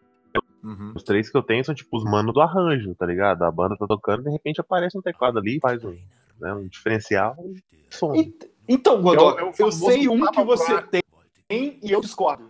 Uhum. 0.63 0.93
Os 0.95 1.03
três 1.03 1.29
que 1.29 1.38
eu 1.38 1.43
tenho 1.43 1.63
são 1.63 1.75
tipo 1.75 1.95
os 1.97 2.03
manos 2.03 2.33
do 2.33 2.41
arranjo, 2.41 2.93
tá 2.95 3.05
ligado? 3.05 3.43
A 3.43 3.51
banda 3.51 3.75
tá 3.77 3.86
tocando, 3.86 4.24
de 4.24 4.29
repente 4.31 4.59
aparece 4.59 4.97
um 4.97 5.01
teclado 5.01 5.38
ali, 5.38 5.59
faz 5.62 5.83
um, 5.83 5.95
né, 6.39 6.53
um 6.53 6.67
diferencial 6.67 7.36
e 7.45 7.62
som. 7.89 8.15
E- 8.15 8.33
Então, 8.67 9.01
Godó, 9.01 9.38
É 9.38 9.41
é 9.41 9.43
o 9.43 9.47
eu 9.50 9.53
famoso 9.53 9.86
sei 9.86 10.07
um 10.09 10.25
que 10.31 10.43
você 10.43 10.67
buraco. 10.67 10.89
tem 10.91 11.79
e 11.81 11.91
eu 11.91 12.01
discordo. 12.01 12.50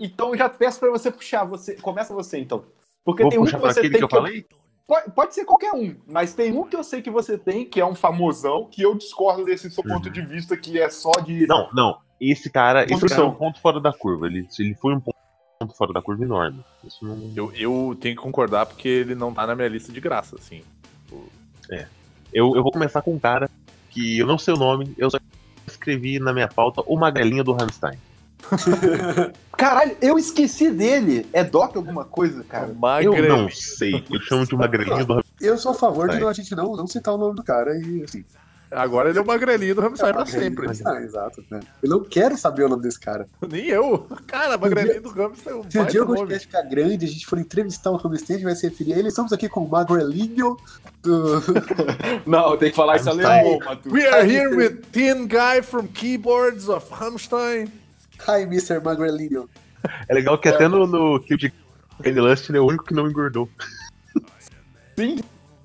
Então 0.00 0.30
eu 0.30 0.36
já 0.38 0.48
peço 0.48 0.80
pra 0.80 0.90
você 0.90 1.10
puxar. 1.10 1.44
Você, 1.44 1.74
começa 1.76 2.12
você, 2.12 2.38
então. 2.40 2.64
Porque 3.04 3.22
Vou 3.22 3.30
tem 3.30 3.40
um 3.40 3.44
que 3.44 3.56
você 3.56 3.80
tem 3.82 3.90
que 3.90 4.04
eu 4.04 4.08
falei? 4.08 4.46
Pode, 4.86 5.10
pode 5.12 5.34
ser 5.34 5.44
qualquer 5.44 5.72
um, 5.72 5.96
mas 6.06 6.34
tem 6.34 6.52
um 6.52 6.64
que 6.64 6.76
eu 6.76 6.84
sei 6.84 7.00
que 7.00 7.10
você 7.10 7.38
tem, 7.38 7.64
que 7.64 7.80
é 7.80 7.86
um 7.86 7.94
famosão, 7.94 8.68
que 8.70 8.82
eu 8.82 8.94
discordo 8.94 9.44
desse 9.44 9.70
seu 9.70 9.82
ponto 9.82 10.06
Uhum. 10.06 10.12
de 10.12 10.20
vista, 10.22 10.56
que 10.56 10.78
é 10.78 10.90
só 10.90 11.12
de. 11.24 11.46
Não, 11.46 11.68
não. 11.72 11.98
Esse 12.20 12.50
cara, 12.50 12.84
esse 12.84 13.08
cara 13.08 13.22
é 13.22 13.24
um 13.24 13.34
ponto 13.34 13.60
fora 13.60 13.80
da 13.80 13.92
curva. 13.92 14.26
Ele, 14.26 14.46
ele 14.58 14.74
foi 14.74 14.94
um 14.94 15.00
ponto 15.00 15.76
fora 15.76 15.92
da 15.92 16.02
curva 16.02 16.24
enorme. 16.24 16.64
Isso 16.84 17.04
não. 17.04 17.32
Eu, 17.34 17.52
eu 17.54 17.96
tenho 18.00 18.16
que 18.16 18.22
concordar 18.22 18.66
porque 18.66 18.88
ele 18.88 19.14
não 19.14 19.32
tá 19.32 19.46
na 19.46 19.54
minha 19.54 19.68
lista 19.68 19.92
de 19.92 20.00
graça, 20.00 20.36
assim. 20.36 20.62
Eu, 22.32 22.56
eu 22.56 22.62
vou 22.62 22.72
começar 22.72 23.02
com 23.02 23.14
um 23.14 23.18
cara 23.18 23.50
que 23.90 24.18
eu 24.18 24.26
não 24.26 24.38
sei 24.38 24.54
o 24.54 24.56
nome, 24.56 24.94
eu 24.96 25.10
só 25.10 25.18
escrevi 25.66 26.18
na 26.18 26.32
minha 26.32 26.48
pauta 26.48 26.82
o 26.86 26.96
Magalinha 26.96 27.44
do 27.44 27.52
Rammstein. 27.52 27.98
Caralho, 29.56 29.96
eu 30.00 30.18
esqueci 30.18 30.70
dele. 30.70 31.26
É 31.32 31.44
Doc 31.44 31.76
alguma 31.76 32.04
coisa, 32.04 32.42
cara? 32.44 32.68
Eu 32.68 32.74
Magrelo. 32.74 33.42
não 33.42 33.48
sei. 33.50 34.04
Eu 34.10 34.20
chamo 34.20 34.46
de 34.46 34.56
Magalinha 34.56 35.04
do. 35.04 35.24
Eu 35.40 35.58
sou 35.58 35.72
a 35.72 35.74
favor 35.74 36.08
de 36.08 36.18
não, 36.18 36.28
a 36.28 36.32
gente 36.32 36.54
não, 36.54 36.76
não 36.76 36.86
citar 36.86 37.14
o 37.14 37.18
nome 37.18 37.36
do 37.36 37.42
cara 37.42 37.76
e 37.76 38.02
assim. 38.02 38.24
Agora 38.74 39.10
ele 39.10 39.18
é 39.18 39.20
o 39.20 39.26
magrelinho 39.26 39.74
do 39.74 39.82
Rammstein 39.82 40.12
pra 40.14 40.24
sempre. 40.24 40.66
Ah, 40.86 41.02
exato, 41.02 41.44
né? 41.50 41.60
Eu 41.82 41.90
não 41.90 42.02
quero 42.02 42.38
saber 42.38 42.64
o 42.64 42.70
nome 42.70 42.82
desse 42.82 42.98
cara. 42.98 43.28
Nem 43.46 43.66
eu. 43.66 44.06
Cara, 44.26 44.56
magrelinho 44.56 45.02
do 45.02 45.10
Rammstein 45.10 45.52
é 45.52 45.56
um 45.56 45.70
Se 45.70 45.84
dia 45.90 46.02
o 46.02 46.06
nome. 46.06 46.20
podcast 46.20 46.46
ficar 46.46 46.62
grande, 46.62 47.04
a 47.04 47.08
gente 47.08 47.26
for 47.26 47.38
entrevistar 47.38 47.90
o 47.90 47.96
Rammstein, 47.96 48.36
a 48.36 48.38
gente 48.38 48.46
vai 48.46 48.56
se 48.56 48.66
referir 48.66 48.94
a 48.94 48.98
ele. 48.98 49.08
Estamos 49.08 49.30
aqui 49.30 49.46
com 49.46 49.60
o 49.64 49.68
Magrelinho 49.68 50.56
do... 51.02 51.42
Não, 52.24 52.56
tem 52.56 52.70
que 52.70 52.76
falar 52.76 52.96
isso 52.96 53.10
alemão, 53.10 53.58
Matu. 53.58 53.92
We 53.92 54.06
are 54.06 54.26
here 54.26 54.56
with 54.56 54.80
Thin 54.90 55.26
Guy 55.26 55.62
from 55.62 55.86
Keyboards 55.88 56.70
of 56.70 56.86
Rammstein. 56.90 57.70
Hi, 58.28 58.42
Mr. 58.42 58.80
Magrelinho. 58.82 59.48
É 60.08 60.14
legal 60.14 60.38
que 60.38 60.48
até 60.48 60.68
no, 60.68 60.86
no 60.86 61.20
clipe 61.20 61.48
de 61.48 61.52
Candy 62.02 62.20
Lust 62.20 62.48
ele 62.48 62.58
é 62.58 62.60
o 62.60 62.66
único 62.66 62.84
que 62.84 62.94
não 62.94 63.08
engordou. 63.08 63.48
Sim. 64.96 65.18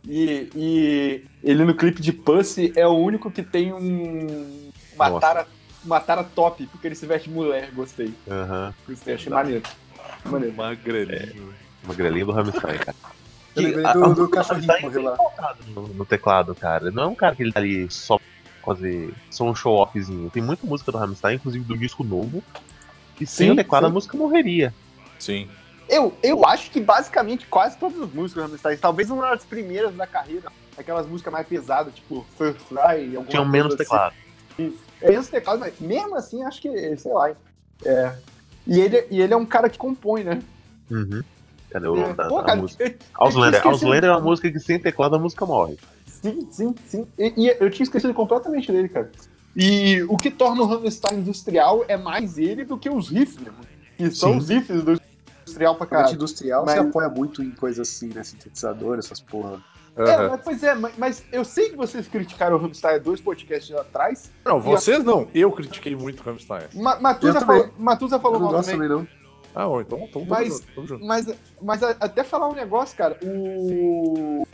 E, 0.08 0.50
e 0.56 1.26
ele 1.44 1.66
no 1.66 1.76
clipe 1.76 2.02
de 2.02 2.14
Pussy 2.14 2.72
é 2.76 2.88
o 2.88 2.94
único 2.94 3.30
que 3.30 3.44
tem 3.44 3.74
um. 3.74 4.72
Uma 4.96 5.10
Nossa. 5.10 5.22
tara, 5.22 5.48
uma 5.84 6.00
tara 6.00 6.24
top, 6.24 6.66
porque 6.68 6.88
ele 6.88 6.96
se 6.96 7.06
veste 7.06 7.30
de 7.30 7.36
mulher. 7.36 7.70
Gostei. 7.74 8.14
Aham. 8.30 8.74
Gostei, 8.88 9.16
achei 9.16 9.32
maneiro. 9.32 9.64
Maneiro. 10.26 10.56
Magrelinho. 10.56 11.54
Magrelinho 11.84 12.26
do 12.26 12.32
Rammstein, 12.32 12.78
cara. 12.80 12.98
A- 13.86 13.94
do, 13.94 14.14
do 14.14 14.24
o 14.26 14.30
cachorrinho 14.30 14.68
Rammstein 14.68 14.92
que 14.92 15.00
morreu 15.00 15.18
lá. 15.38 15.56
No, 15.76 15.88
no 15.90 16.06
teclado, 16.06 16.56
cara. 16.56 16.90
Não 16.90 17.04
é 17.04 17.08
um 17.08 17.16
cara 17.16 17.36
que 17.36 17.44
ele 17.44 17.52
tá 17.52 17.60
ali 17.60 17.90
só 17.92 18.20
fazer 18.68 19.14
só 19.32 19.46
um 19.46 19.56
show-offzinho. 19.56 20.30
Tem 20.30 20.44
muita 20.44 20.68
música 20.68 20.92
do 20.92 20.98
Rammstein, 20.98 21.36
inclusive 21.36 21.64
do 21.64 21.78
disco 21.78 22.04
novo, 22.04 22.44
que 23.16 23.26
sem 23.26 23.48
Sim, 23.48 23.54
o 23.54 23.56
teclado 23.56 23.86
sim. 23.86 23.90
a 23.92 23.94
música 23.94 24.18
morreria. 24.18 24.74
Sim. 25.18 25.48
Eu, 25.88 26.14
eu 26.22 26.46
acho 26.46 26.70
que 26.70 26.82
basicamente 26.82 27.48
quase 27.48 27.78
todas 27.78 27.98
as 28.02 28.12
músicas 28.12 28.44
do 28.44 28.48
Rammstein, 28.50 28.78
talvez 28.78 29.10
uma 29.10 29.30
das 29.30 29.46
primeiras 29.46 29.96
da 29.96 30.06
carreira, 30.06 30.52
aquelas 30.78 31.08
músicas 31.08 31.32
mais 31.32 31.48
pesadas, 31.48 31.96
tipo 31.96 32.26
First 32.38 32.60
Fly, 32.68 33.06
alguma 33.16 33.26
Tinham 33.28 33.46
menos 33.46 33.74
assim. 33.74 33.84
teclado. 33.84 34.14
É 35.02 35.10
menos 35.10 35.28
teclado, 35.30 35.60
mas 35.60 35.80
mesmo 35.80 36.16
assim, 36.16 36.44
acho 36.44 36.62
que, 36.62 36.98
sei 36.98 37.14
lá. 37.14 37.32
É. 37.86 38.16
E 38.66 38.82
ele, 38.82 39.08
e 39.10 39.22
ele 39.22 39.34
é 39.34 39.38
um 39.38 39.46
cara 39.46 39.70
que 39.70 39.78
compõe, 39.78 40.26
né? 40.26 40.42
Uhum. 40.92 41.24
Cadê 41.70 41.88
o 41.88 41.96
É. 41.96 42.00
nome 42.02 42.14
da, 42.16 42.28
Pô, 42.28 42.40
da 42.40 42.48
cara, 42.48 42.60
música? 42.62 42.96
Auslander. 43.16 43.66
Auslander 43.66 44.04
é 44.06 44.12
uma 44.12 44.20
música 44.20 44.52
que 44.52 44.60
sem 44.60 44.78
teclado 44.78 45.16
a 45.16 45.20
música 45.20 45.46
morre. 45.46 45.78
Sim, 46.22 46.48
sim, 46.52 46.76
sim. 46.86 47.08
E, 47.18 47.34
e 47.38 47.58
eu 47.60 47.70
tinha 47.70 47.84
esquecido 47.84 48.14
completamente 48.14 48.72
dele, 48.72 48.90
cara. 48.90 49.12
E 49.56 50.04
o 50.04 50.18
que 50.18 50.30
torna 50.30 50.62
o 50.62 50.66
Rammstein 50.66 51.20
industrial 51.20 51.84
é 51.88 51.98
mais 51.98 52.38
ele 52.38 52.64
do 52.64 52.78
que 52.78 52.90
os 52.90 53.10
riffs, 53.10 53.38
né? 53.38 53.52
Que 53.98 54.12
são 54.12 54.34
Sim. 54.34 54.38
os 54.38 54.50
riffs 54.50 54.84
do 54.84 55.00
industrial 55.42 55.76
pra 55.76 55.86
A 55.86 55.90
caralho. 55.90 56.14
industrial 56.16 56.66
Mas- 56.66 56.74
se 56.76 56.80
apoia 56.80 57.10
muito 57.10 57.42
em 57.42 57.52
coisas 57.52 57.88
assim, 57.90 58.10
né? 58.14 58.24
Sintetizador, 58.24 58.98
essas 59.00 59.20
porra. 59.20 59.60
É, 59.96 60.02
Aham. 60.14 60.30
mas, 60.30 60.42
pois 60.44 60.62
é, 60.64 60.76
mas, 60.76 60.94
mas 60.96 61.24
eu 61.32 61.44
sei 61.44 61.70
que 61.72 61.76
vocês 61.76 62.08
criticaram 62.08 62.56
o 62.56 62.60
Rammstein 62.60 63.00
dois 63.00 63.20
podcasts 63.20 63.76
atrás. 63.76 64.30
Não, 64.46 64.60
vocês 64.60 65.04
não. 65.04 65.28
Eu 65.34 65.52
critiquei 65.52 65.96
muito 65.96 66.20
o 66.20 66.24
Rammstein. 66.24 66.66
Ma 66.76 67.00
Matusa 67.00 67.40
Eu 67.40 67.40
também. 67.40 67.62
falou, 67.62 67.74
Matusa 67.80 68.20
falou 68.20 68.40
não 68.40 68.52
mal 68.52 68.62
também. 68.62 68.76
também, 68.76 68.90
não. 68.90 69.08
Ah, 69.56 69.66
bom, 69.66 69.82
então, 69.82 69.98
então 70.00 70.22
tamo 70.22 70.26
Mas- 70.30 70.50
junto, 70.54 70.68
tamo 70.76 70.88
junto. 70.88 71.04
Mas, 71.06 71.26
mas 71.60 71.82
a- 71.82 71.96
até 72.00 72.24
falar 72.24 72.48
um 72.48 72.54
negócio, 72.54 72.96
cara, 72.96 73.18
o. 73.24 74.46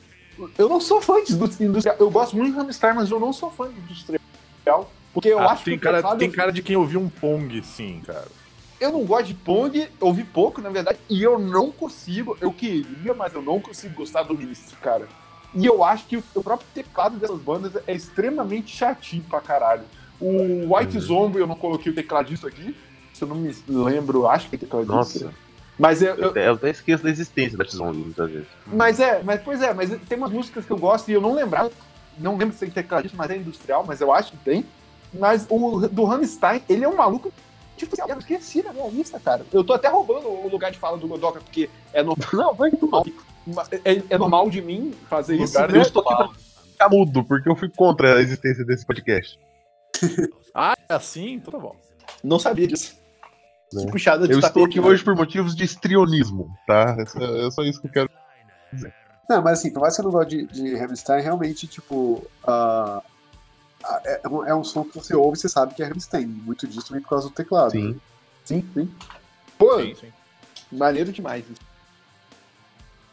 Eu 0.57 0.69
não 0.69 0.79
sou 0.81 1.01
fã 1.01 1.23
de 1.23 1.33
indústria 1.33 1.65
industrial. 1.67 1.97
Eu 1.99 2.09
gosto 2.11 2.35
muito 2.35 2.53
do 2.53 2.57
Rammstein, 2.57 2.93
mas 2.95 3.11
eu 3.11 3.19
não 3.19 3.31
sou 3.33 3.49
fã 3.51 3.69
de 3.69 3.79
industrial. 3.79 4.91
Porque 5.13 5.29
eu 5.29 5.39
Ah, 5.39 5.51
acho 5.51 5.63
tem, 5.63 5.77
que 5.77 5.83
cara, 5.83 5.97
teclado- 5.97 6.19
tem 6.19 6.31
cara 6.31 6.51
de 6.51 6.61
quem 6.63 6.75
ouviu 6.75 6.99
um 6.99 7.07
Pong, 7.09 7.61
sim, 7.63 8.01
cara. 8.05 8.27
Eu 8.79 8.91
não 8.91 9.05
gosto 9.05 9.27
de 9.27 9.33
Pong, 9.35 9.87
ouvi 10.01 10.23
pouco, 10.23 10.59
na 10.59 10.69
verdade, 10.69 10.97
e 11.09 11.21
eu 11.21 11.37
não 11.39 11.71
consigo, 11.71 12.35
eu 12.41 12.51
queria, 12.51 13.13
mas 13.13 13.33
eu 13.33 13.41
não 13.41 13.59
consigo 13.59 13.93
gostar 13.93 14.23
do 14.23 14.35
ministro, 14.35 14.75
cara. 14.81 15.07
E 15.55 15.65
eu 15.65 15.83
acho 15.83 16.05
que 16.07 16.17
o, 16.17 16.43
próprio 16.43 16.67
teclado 16.73 17.17
dessas 17.17 17.39
bandas 17.39 17.71
é 17.85 17.93
extremamente 17.93 18.75
chatinho 18.75 19.23
pra 19.29 19.39
caralho. 19.39 19.83
O 20.19 20.75
White 20.75 20.99
Zombie, 20.99 21.39
eu 21.39 21.47
não 21.47 21.55
coloquei 21.55 21.91
o 21.91 21.95
tecladista 21.95 22.47
aqui, 22.47 22.75
se 23.13 23.23
eu 23.23 23.27
não 23.27 23.35
me 23.35 23.55
lembro, 23.67 24.27
acho 24.27 24.49
que 24.49 24.55
é 24.55 24.59
tecladista. 24.59 24.95
Nossa. 24.95 25.33
Mas 25.77 26.01
é, 26.03 26.12
Eu, 26.12 26.15
eu, 26.18 26.30
até- 26.30 26.48
eu 26.48 26.53
até 26.53 26.70
esqueço 26.70 27.03
da 27.03 27.10
existência 27.10 27.58
da 27.58 27.65
T-Zone 27.65 27.98
muitas 27.98 28.30
vezes. 28.30 28.48
mas 28.68 29.00
é, 29.00 29.22
mas 29.24 29.42
pois 29.42 29.62
é, 29.62 29.74
mas 29.74 29.89
tem 30.08 30.18
umas 30.18 30.32
músicas 30.32 30.65
que 30.65 30.72
eu 30.72 30.77
gosto 30.77 31.10
e 31.10 31.13
eu 31.13 31.22
não 31.22 31.34
lembrava, 31.34 31.72
não 32.18 32.38
lembro 32.38 32.53
se 32.53 32.60
tem 32.60 32.70
tecladista, 32.70 33.18
mas 33.18 33.32
é 33.32 33.38
industrial, 33.38 33.84
mas 33.88 34.00
eu 34.01 34.12
acho 34.13 34.32
que 34.32 34.38
tem. 34.38 34.65
Mas 35.13 35.46
o 35.50 35.88
do 35.88 36.03
Rammstein, 36.06 36.62
ele 36.70 36.84
é 36.84 36.88
um 36.89 36.96
maluco 36.96 37.32
tipo, 37.75 37.96
eu 38.08 38.18
esqueci 38.20 38.62
da 38.62 38.72
minha 38.72 38.88
lista, 38.88 39.20
cara. 39.20 39.46
Eu 39.51 39.63
tô 39.63 39.74
até 39.74 39.88
roubando 39.89 40.27
o 40.27 40.48
lugar 40.48 40.72
de 40.72 40.77
fala 40.77 40.98
do 40.98 41.08
Godoka, 41.08 41.39
porque 41.42 41.70
é 41.92 42.01
normal. 42.03 42.27
Não, 42.34 42.53
vai 42.53 42.72
normal. 42.72 43.06
É, 43.84 44.01
é 44.12 44.18
normal 44.18 44.50
de 44.50 44.62
mim 44.62 44.94
fazer 45.10 45.36
isso. 45.36 45.53
Lugar 45.53 45.72
né? 45.72 45.77
Eu 45.80 45.82
estou 45.82 46.01
aqui 46.08 46.15
pra 46.15 46.30
ficar 46.72 46.89
mudo, 46.89 47.24
porque 47.24 47.50
eu 47.50 47.56
fui 47.56 47.70
contra 47.70 48.15
a 48.18 48.22
existência 48.22 48.63
desse 48.63 48.86
podcast. 48.86 49.39
Ah, 50.56 50.75
é 50.88 50.94
assim? 50.94 51.34
Então 51.34 51.51
tá 51.51 51.58
bom. 51.58 51.75
Não 52.24 52.38
sabia 52.38 52.68
disso. 52.68 52.96
Né? 53.74 53.92
Puxada 53.92 54.27
de 54.27 54.34
Eu 54.34 54.39
estou 54.39 54.65
aqui 54.65 54.80
né? 54.80 54.88
hoje 54.88 55.03
por 55.03 55.15
motivos 55.15 55.56
de 55.56 55.63
estrionismo, 55.63 56.50
tá? 56.68 56.96
É 57.00 57.06
só, 57.06 57.20
é 57.20 57.51
só 57.51 57.63
isso 57.63 57.82
que 57.82 57.88
eu 57.88 57.92
quero. 57.92 58.10
Não, 59.30 59.42
mas 59.42 59.60
assim, 59.60 59.72
por 59.72 59.82
mais 59.82 59.96
que 59.96 60.01
eu 60.01 60.06
não 60.06 60.12
goste 60.12 60.46
de, 60.46 60.75
de 60.75 60.75
realmente, 61.22 61.65
tipo, 61.68 62.25
ah, 62.46 63.01
é, 64.06 64.27
um- 64.27 64.46
é 64.46 64.56
um 64.56 64.63
som 64.63 64.84
que 64.84 64.96
você 64.96 65.15
ouve 65.15 65.38
e 65.38 65.42
você 65.42 65.48
sabe 65.50 65.74
que 65.74 65.82
é 65.84 65.86
Rammstein. 65.88 66.25
Muito 66.27 66.68
disso 66.68 66.88
também 66.88 67.01
por 67.01 67.10
causa 67.10 67.30
do 67.30 67.34
teclado. 67.34 67.72
Sim. 67.72 68.00
Sim, 68.44 68.68
sim. 68.74 68.92
Pô, 69.58 69.80
Sim, 69.82 69.96
sim. 69.96 70.12
maneiro 70.72 71.12
demais. 71.12 71.46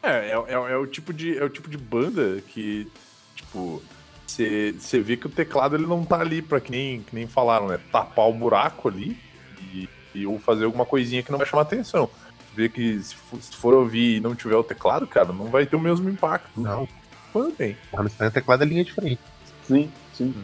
É, 0.02 0.30
é, 0.30 0.32
é, 0.32 0.52
é 0.72 0.76
o 0.76 0.86
tipo 0.86 1.12
de, 1.12 1.36
é 1.38 1.44
o 1.44 1.50
tipo 1.50 1.68
de 1.68 1.76
banda 1.76 2.40
que, 2.48 2.90
tipo, 3.36 3.82
você 4.26 5.00
vê 5.00 5.16
que 5.16 5.26
o 5.26 5.30
teclado 5.30 5.76
ele 5.76 5.86
não 5.86 6.04
tá 6.04 6.20
ali 6.20 6.40
pra 6.40 6.60
que 6.60 6.70
nem, 6.70 7.02
que 7.02 7.14
nem 7.14 7.26
falaram, 7.26 7.68
né? 7.68 7.78
Tapar 7.92 8.28
o 8.28 8.32
buraco 8.32 8.88
ali 8.88 9.16
e, 9.74 9.88
e 10.14 10.26
ou 10.26 10.38
fazer 10.38 10.64
alguma 10.64 10.84
coisinha 10.86 11.22
que 11.22 11.30
não 11.30 11.38
vai 11.38 11.46
chamar 11.46 11.62
atenção. 11.62 12.08
Vê 12.54 12.68
que 12.68 13.00
se 13.00 13.14
for, 13.14 13.42
se 13.42 13.56
for 13.56 13.74
ouvir 13.74 14.16
e 14.16 14.20
não 14.20 14.34
tiver 14.34 14.56
o 14.56 14.64
teclado, 14.64 15.06
cara, 15.06 15.32
não 15.32 15.46
vai 15.46 15.66
ter 15.66 15.76
o 15.76 15.80
mesmo 15.80 16.08
impacto. 16.10 16.60
Não. 16.60 16.88
Tudo 17.32 17.54
bem. 17.56 17.76
O 17.92 17.96
Rammstein 17.96 18.26
é 18.26 18.30
teclado 18.30 18.62
é 18.62 18.66
linha 18.66 18.84
diferente. 18.84 19.20
Sim, 19.66 19.90
sim. 20.12 20.34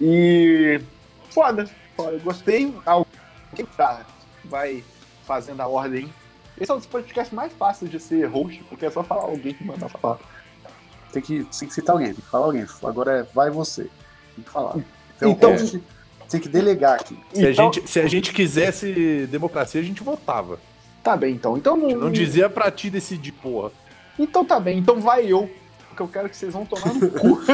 E. 0.00 0.80
Foda, 1.30 1.68
foda. 1.96 2.12
Eu 2.12 2.20
gostei. 2.20 2.74
Alguém 2.86 3.66
tá, 3.76 4.06
vai 4.44 4.82
fazendo 5.26 5.60
a 5.60 5.66
ordem. 5.66 6.12
Esse 6.58 6.70
é 6.70 6.74
um 6.74 6.78
dos 6.78 6.86
podcasts 6.86 7.34
mais 7.34 7.52
fáceis 7.52 7.90
de 7.90 8.00
ser 8.00 8.24
host, 8.26 8.64
porque 8.64 8.86
é 8.86 8.90
só 8.90 9.02
falar 9.02 9.24
alguém 9.24 9.52
que 9.52 9.62
manda 9.64 9.88
falar. 9.88 10.18
Tem 11.12 11.20
que, 11.22 11.44
tem 11.44 11.68
que 11.68 11.74
citar 11.74 11.94
alguém, 11.94 12.14
tem 12.14 12.22
que 12.24 12.30
falar 12.30 12.46
alguém. 12.46 12.66
Agora 12.82 13.18
é 13.18 13.22
vai 13.34 13.50
você. 13.50 13.90
Tem 14.34 14.44
que 14.44 14.50
falar. 14.50 14.76
Então, 15.16 15.30
Então- 15.30 15.58
gente 15.58 15.82
tem 16.30 16.40
que 16.40 16.48
delegar 16.48 16.94
aqui. 17.00 17.16
Se, 17.32 17.40
Então- 17.46 17.68
a 17.68 17.72
gente, 17.72 17.88
se 17.88 18.00
a 18.00 18.06
gente 18.06 18.32
quisesse 18.32 19.26
democracia, 19.30 19.80
a 19.80 19.84
gente 19.84 20.02
votava. 20.02 20.58
Tá 21.02 21.16
bem, 21.16 21.34
então. 21.34 21.56
Então 21.56 21.76
não, 21.76 21.88
não 21.90 22.10
dizia 22.10 22.48
pra 22.50 22.70
ti 22.70 22.90
decidir, 22.90 23.32
porra. 23.32 23.70
Então 24.18 24.44
tá 24.44 24.58
bem, 24.58 24.78
então 24.78 25.00
vai 25.00 25.30
eu. 25.30 25.48
Porque 25.88 26.02
eu 26.02 26.08
quero 26.08 26.28
que 26.28 26.36
vocês 26.36 26.52
vão 26.52 26.66
tomar 26.66 26.92
no 26.94 27.10
cu. 27.10 27.38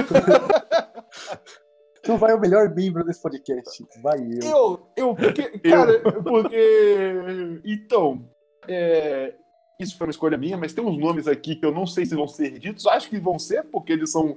Então 2.04 2.18
vai 2.18 2.34
o 2.34 2.40
melhor 2.40 2.68
membro 2.74 3.04
desse 3.04 3.22
podcast. 3.22 3.86
Vai 4.02 4.18
eu. 4.18 4.40
eu, 4.42 4.88
eu, 4.96 5.14
porque, 5.14 5.42
cara, 5.60 6.00
porque. 6.00 7.60
Então. 7.64 8.28
é, 8.66 9.34
isso 9.78 9.96
foi 9.96 10.08
uma 10.08 10.10
escolha 10.10 10.36
minha, 10.36 10.56
mas 10.56 10.72
tem 10.72 10.84
uns 10.84 10.98
nomes 10.98 11.28
aqui 11.28 11.54
que 11.54 11.64
eu 11.64 11.72
não 11.72 11.86
sei 11.86 12.04
se 12.04 12.16
vão 12.16 12.26
ser 12.26 12.58
ditos. 12.58 12.86
Acho 12.88 13.08
que 13.08 13.20
vão 13.20 13.38
ser, 13.38 13.62
porque 13.64 13.92
eles 13.92 14.10
são 14.10 14.36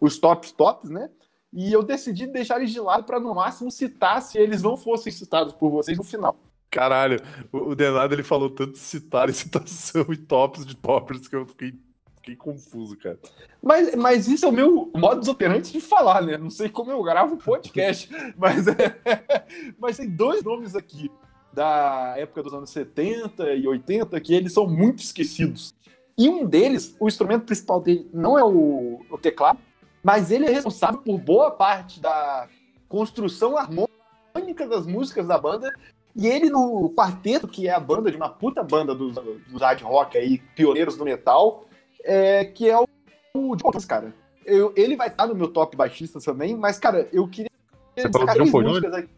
os 0.00 0.18
tops 0.18 0.52
tops, 0.52 0.88
né? 0.88 1.08
E 1.52 1.72
eu 1.72 1.82
decidi 1.82 2.26
deixar 2.26 2.58
eles 2.58 2.70
de 2.70 2.80
lado 2.80 3.04
pra 3.04 3.18
no 3.18 3.34
máximo 3.34 3.70
citar 3.70 4.22
se 4.22 4.38
eles 4.38 4.62
não 4.62 4.76
fossem 4.76 5.12
citados 5.12 5.52
por 5.52 5.70
vocês 5.70 5.98
no 5.98 6.04
final. 6.04 6.36
Caralho, 6.70 7.20
o, 7.50 7.74
Denado 7.74 8.14
ele 8.14 8.22
falou 8.22 8.48
tanto 8.48 8.72
de 8.72 8.78
citar 8.78 9.28
e 9.28 9.32
citação 9.34 10.06
e 10.10 10.16
tops 10.16 10.64
de 10.64 10.76
toppers 10.76 11.26
que 11.26 11.34
eu 11.34 11.44
fiquei, 11.44 11.74
fiquei 12.16 12.36
confuso, 12.36 12.96
cara. 12.96 13.18
Mas, 13.60 13.94
mas 13.96 14.28
isso 14.28 14.46
é 14.46 14.48
o 14.48 14.52
meu 14.52 14.90
modus 14.94 15.26
operandi 15.26 15.72
de 15.72 15.80
falar, 15.80 16.22
né? 16.22 16.38
Não 16.38 16.50
sei 16.50 16.68
como 16.68 16.92
eu 16.92 17.02
gravo 17.02 17.36
podcast, 17.36 18.08
mas, 18.38 18.68
é, 18.68 19.00
mas 19.76 19.96
tem 19.96 20.08
dois 20.08 20.44
nomes 20.44 20.76
aqui 20.76 21.10
da 21.52 22.14
época 22.16 22.44
dos 22.44 22.54
anos 22.54 22.70
70 22.70 23.54
e 23.54 23.66
80 23.66 24.20
que 24.20 24.32
eles 24.32 24.52
são 24.52 24.68
muito 24.68 25.02
esquecidos. 25.02 25.74
E 26.16 26.28
um 26.28 26.46
deles, 26.46 26.94
o 27.00 27.08
instrumento 27.08 27.46
principal 27.46 27.80
dele 27.80 28.08
não 28.12 28.38
é 28.38 28.44
o, 28.44 29.00
o 29.10 29.18
teclado, 29.18 29.58
mas 30.02 30.30
ele 30.30 30.46
é 30.46 30.50
responsável 30.50 31.00
por 31.00 31.18
boa 31.18 31.50
parte 31.50 32.00
da 32.00 32.48
construção 32.88 33.56
harmônica 33.56 34.66
das 34.68 34.86
músicas 34.86 35.26
da 35.26 35.38
banda. 35.38 35.70
E 36.16 36.26
ele 36.26 36.50
no 36.50 36.92
quarteto, 36.96 37.46
que 37.46 37.68
é 37.68 37.72
a 37.72 37.78
banda 37.78 38.10
de 38.10 38.16
uma 38.16 38.28
puta 38.28 38.62
banda 38.64 38.94
dos, 38.94 39.14
dos 39.14 39.62
hard 39.62 39.80
rock 39.82 40.18
aí, 40.18 40.38
pioneiros 40.56 40.96
do 40.96 41.04
metal, 41.04 41.64
é, 42.04 42.44
que 42.44 42.68
é 42.68 42.78
o 42.78 42.86
o 43.32 43.54
Jones, 43.54 43.84
cara. 43.84 44.12
Eu- 44.44 44.72
ele 44.76 44.96
vai 44.96 45.06
estar 45.06 45.24
no 45.24 45.36
meu 45.36 45.46
top 45.46 45.76
baixista 45.76 46.18
também, 46.18 46.56
mas, 46.56 46.80
cara, 46.80 47.08
eu 47.12 47.28
queria 47.28 47.48
Você 47.96 48.08
destacar 48.08 48.34
John 48.34 48.50
três 48.50 48.52
músicas 48.64 48.92
aqui. 48.94 49.08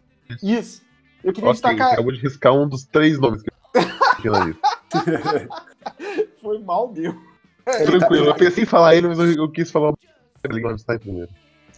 Isso. 0.42 0.82
Eu 1.24 1.32
queria 1.32 1.48
Ok, 1.48 1.54
destacar. 1.62 1.92
acabou 1.94 2.12
de 2.12 2.18
riscar 2.20 2.52
um 2.52 2.68
dos 2.68 2.84
três 2.84 3.18
nomes 3.18 3.40
que 3.42 3.48
eu 3.48 3.54
tinha 4.20 4.32
na 4.32 4.44
lista. 4.44 4.60
Foi 6.42 6.58
mal 6.58 6.92
meu. 6.92 7.14
Tranquilo, 7.64 8.26
eu 8.26 8.34
pensei 8.34 8.64
em 8.64 8.66
falar 8.66 8.96
ele, 8.96 9.08
mas 9.08 9.18
eu, 9.18 9.32
eu 9.32 9.50
quis 9.50 9.70
falar 9.70 9.94
primeiro. 10.42 11.28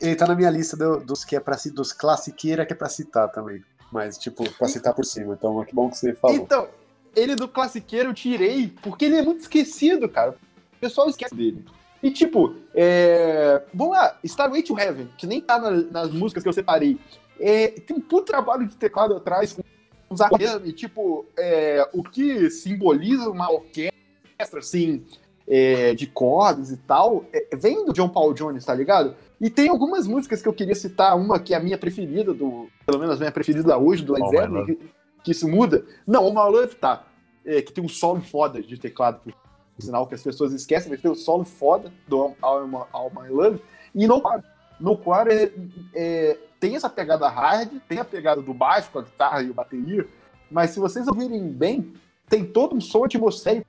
Ele 0.01 0.17
tá 0.17 0.27
na 0.27 0.35
minha 0.35 0.51
lista 0.51 0.77
do- 0.77 0.99
dos 1.01 1.25
que 1.25 1.37
é 1.37 1.41
pra 1.41 1.57
dos 1.73 1.93
classiqueira 1.93 2.67
que 2.67 2.73
é 2.73 2.77
pra 2.77 2.89
citar 2.89 3.31
também. 3.31 3.63
Mas, 3.93 4.19
tipo, 4.19 4.49
pra 4.59 4.67
citar 4.67 4.93
por 4.93 5.05
cima. 5.05 5.35
Então, 5.35 5.65
que 5.65 5.75
bom 5.75 5.89
que 5.89 5.97
você 5.97 6.15
falou. 6.15 6.37
Então, 6.37 6.69
ele 7.15 7.37
do 7.37 7.47
classiqueiro 7.47 8.11
eu 8.11 8.15
tirei 8.15 8.73
porque 8.83 9.05
ele 9.05 9.17
é 9.17 9.23
muito 9.23 9.41
esquecido, 9.41 10.09
cara. 10.09 10.33
O 10.33 10.81
pessoal 10.81 11.09
esquece 11.09 11.35
dele. 11.35 11.65
E 12.03 12.11
tipo, 12.11 12.57
é... 12.75 13.63
vamos 13.73 13.95
lá, 13.95 14.19
Starway 14.25 14.63
to 14.63 14.79
Heaven, 14.79 15.09
que 15.17 15.27
nem 15.27 15.41
tá 15.41 15.59
na- 15.59 15.71
nas 15.71 16.11
músicas 16.11 16.43
que 16.43 16.49
eu 16.49 16.53
separei. 16.53 16.99
É, 17.41 17.69
tem 17.69 17.97
um 17.97 18.01
puto 18.01 18.25
trabalho 18.27 18.67
de 18.69 18.77
teclado 18.77 19.15
atrás, 19.17 19.53
com 19.55 19.63
uns 20.11 20.21
acordes, 20.21 20.61
e 20.65 20.73
tipo, 20.73 21.25
é, 21.39 21.89
o 21.95 22.03
que 22.03 22.51
simboliza 22.51 23.31
uma 23.31 23.51
orquestra, 23.51 24.59
assim, 24.59 25.05
é, 25.47 25.95
de 25.95 26.07
cordas 26.07 26.71
e 26.71 26.77
tal, 26.77 27.25
é, 27.33 27.55
vem 27.57 27.85
do 27.85 27.93
John 27.93 28.09
Paul 28.09 28.33
Jones, 28.35 28.65
tá 28.65 28.75
ligado? 28.75 29.15
E 29.41 29.51
tem 29.51 29.69
algumas 29.69 30.07
músicas 30.07 30.41
que 30.41 30.49
eu 30.49 30.53
queria 30.53 30.75
citar, 30.75 31.17
uma 31.17 31.39
que 31.39 31.53
é 31.53 31.57
a 31.57 31.61
minha 31.61 31.77
preferida, 31.77 32.33
do, 32.33 32.69
pelo 32.87 32.99
menos 32.99 33.17
a 33.17 33.19
minha 33.19 33.33
preferida 33.33 33.77
hoje, 33.77 34.05
do 34.05 34.15
Led 34.15 34.29
Zeppelin, 34.31 34.65
que, 34.67 34.79
que 35.23 35.31
isso 35.33 35.47
muda. 35.49 35.85
Não, 36.07 36.27
o 36.27 36.31
My 36.31 36.51
Love 36.51 36.75
tá, 36.77 37.05
é, 37.45 37.61
que 37.61 37.73
tem 37.73 37.85
um 37.85 37.89
solo 37.89 38.21
foda 38.21 38.63
de 38.63 38.79
teclado, 38.79 39.21
por 39.21 39.35
sinal 39.83 40.07
que 40.07 40.15
as 40.15 40.23
pessoas 40.23 40.53
esquecem, 40.53 40.91
mas 40.91 41.03
tem 41.03 41.11
um 41.11 41.15
solo 41.15 41.45
foda 41.45 41.93
do 42.09 42.35
All, 42.41 42.67
My- 42.67 42.87
All 42.93 43.11
My 43.11 43.29
Love, 43.29 43.61
e 43.95 44.07
no 44.07 44.21
Quarry. 44.21 44.43
No 44.81 44.97
Quarry 44.97 45.31
é, 45.33 45.53
é, 45.95 46.39
tem 46.59 46.75
essa 46.75 46.89
pegada 46.89 47.29
hard, 47.29 47.71
tem 47.89 47.99
a 47.99 48.05
pegada 48.05 48.41
do 48.43 48.53
baixo 48.55 48.91
com 48.91 48.99
a 48.99 49.03
guitarra 49.03 49.43
e 49.43 49.51
a 49.51 49.53
bateria, 49.53 50.07
mas 50.51 50.71
se 50.71 50.81
vocês 50.81 51.07
ouvirem 51.07 51.49
bem, 51.49 51.93
tem 52.29 52.45
todo 52.45 52.75
um 52.75 52.81
som 52.81 53.05
atmosférico 53.05 53.67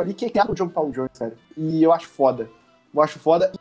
ali 0.00 0.14
que 0.14 0.26
é 0.26 0.30
criado 0.30 0.48
do 0.48 0.54
John 0.54 0.68
Paul 0.68 0.90
Jones, 0.90 1.18
cara. 1.18 1.36
E 1.56 1.82
eu 1.82 1.92
acho 1.92 2.08
foda. 2.08 2.48
Eu 2.94 3.02
acho 3.02 3.18
foda. 3.18 3.52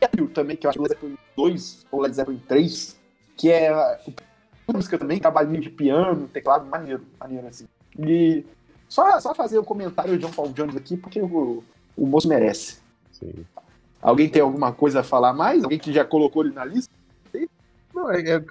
E 0.00 0.04
aquilo 0.04 0.28
também, 0.28 0.56
que 0.56 0.66
eu 0.66 0.70
acho 0.70 0.78
que 0.78 0.84
o 0.84 0.88
Led 0.88 0.94
Zeppelin 0.94 1.18
2 1.36 1.86
ou 1.90 2.00
Led 2.00 2.14
Zeppelin 2.14 2.42
3, 2.48 3.00
que 3.36 3.50
é 3.50 3.68
a 3.68 3.98
música 4.72 4.98
também, 4.98 5.18
trabalhinho 5.18 5.60
de 5.60 5.70
piano, 5.70 6.28
teclado, 6.28 6.66
maneiro, 6.66 7.04
maneiro 7.18 7.46
assim. 7.46 7.66
E 7.98 8.44
só, 8.88 9.20
só 9.20 9.34
fazer 9.34 9.58
um 9.58 9.64
comentário 9.64 10.12
do 10.12 10.18
John 10.18 10.32
Paul 10.32 10.52
Jones 10.52 10.76
aqui, 10.76 10.96
porque 10.96 11.20
o, 11.20 11.62
o 11.96 12.06
moço 12.06 12.28
merece. 12.28 12.78
Sim. 13.12 13.44
Alguém 14.00 14.28
tem 14.28 14.42
alguma 14.42 14.72
coisa 14.72 15.00
a 15.00 15.04
falar 15.04 15.32
mais? 15.32 15.62
Alguém 15.62 15.78
que 15.78 15.92
já 15.92 16.04
colocou 16.04 16.44
ele 16.44 16.54
na 16.54 16.64
lista? 16.64 16.92
Não, 17.94 18.10
é, 18.10 18.20
é 18.20 18.44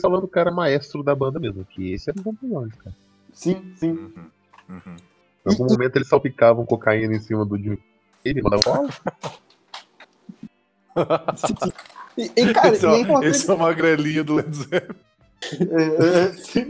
falando 0.00 0.22
do 0.22 0.28
cara 0.28 0.50
maestro 0.50 1.02
da 1.02 1.14
banda 1.14 1.38
mesmo, 1.38 1.64
que 1.64 1.92
esse 1.92 2.10
o 2.10 2.14
John 2.14 2.34
Paul 2.34 2.50
Jones, 2.50 2.74
cara. 2.76 2.96
Sim, 3.32 3.72
sim. 3.76 3.90
Uhum. 3.90 4.30
Uhum. 4.68 4.96
Em 5.46 5.50
algum 5.50 5.66
momento 5.66 5.96
eles 5.96 6.08
salpicavam 6.08 6.64
cocaína 6.64 7.14
em 7.14 7.20
cima 7.20 7.44
do 7.44 7.56
Jimmy. 7.56 7.82
Ele 8.24 8.42
mandava 8.42 8.62
bola. 8.62 8.88
E, 12.16 12.30
e, 12.36 12.52
cara, 12.52 12.74
esse, 12.74 12.86
e 12.86 12.88
é 12.88 12.92
é, 12.92 13.00
importante. 13.00 13.26
esse 13.26 13.50
é 13.50 13.54
uma 13.54 13.72
grelinha 13.72 14.22
do 14.22 14.34
Led 14.34 14.54
Zeppelin. 14.54 14.98
É, 15.54 16.60
é, 16.60 16.66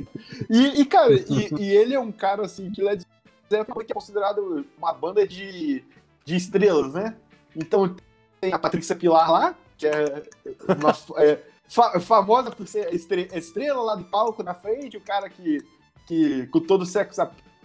e, 0.48 0.80
e, 0.80 0.86
cara, 0.86 1.12
e, 1.12 1.54
e 1.60 1.76
ele 1.76 1.94
é 1.94 2.00
um 2.00 2.12
cara 2.12 2.46
assim 2.46 2.70
que 2.70 2.82
Led 2.82 3.04
Zeppelin 3.50 3.86
é 3.88 3.92
considerado 3.92 4.64
uma 4.78 4.92
banda 4.94 5.26
de, 5.26 5.84
de 6.24 6.36
estrelas, 6.36 6.94
né? 6.94 7.16
Então 7.54 7.94
tem 8.40 8.52
a 8.52 8.58
Patrícia 8.58 8.96
Pilar 8.96 9.30
lá, 9.30 9.54
que 9.76 9.86
é, 9.86 10.22
uma, 10.68 11.22
é, 11.22 11.38
fa- 11.68 12.00
famosa 12.00 12.50
por 12.50 12.66
ser 12.66 12.94
estre- 12.94 13.28
estrela 13.34 13.82
lá 13.82 13.94
do 13.96 14.04
palco 14.04 14.42
na 14.42 14.54
frente, 14.54 14.96
o 14.96 15.00
cara 15.02 15.28
que, 15.28 15.58
que 16.06 16.46
com 16.46 16.60
todo 16.60 16.82
o 16.82 16.86
sexo 16.86 17.20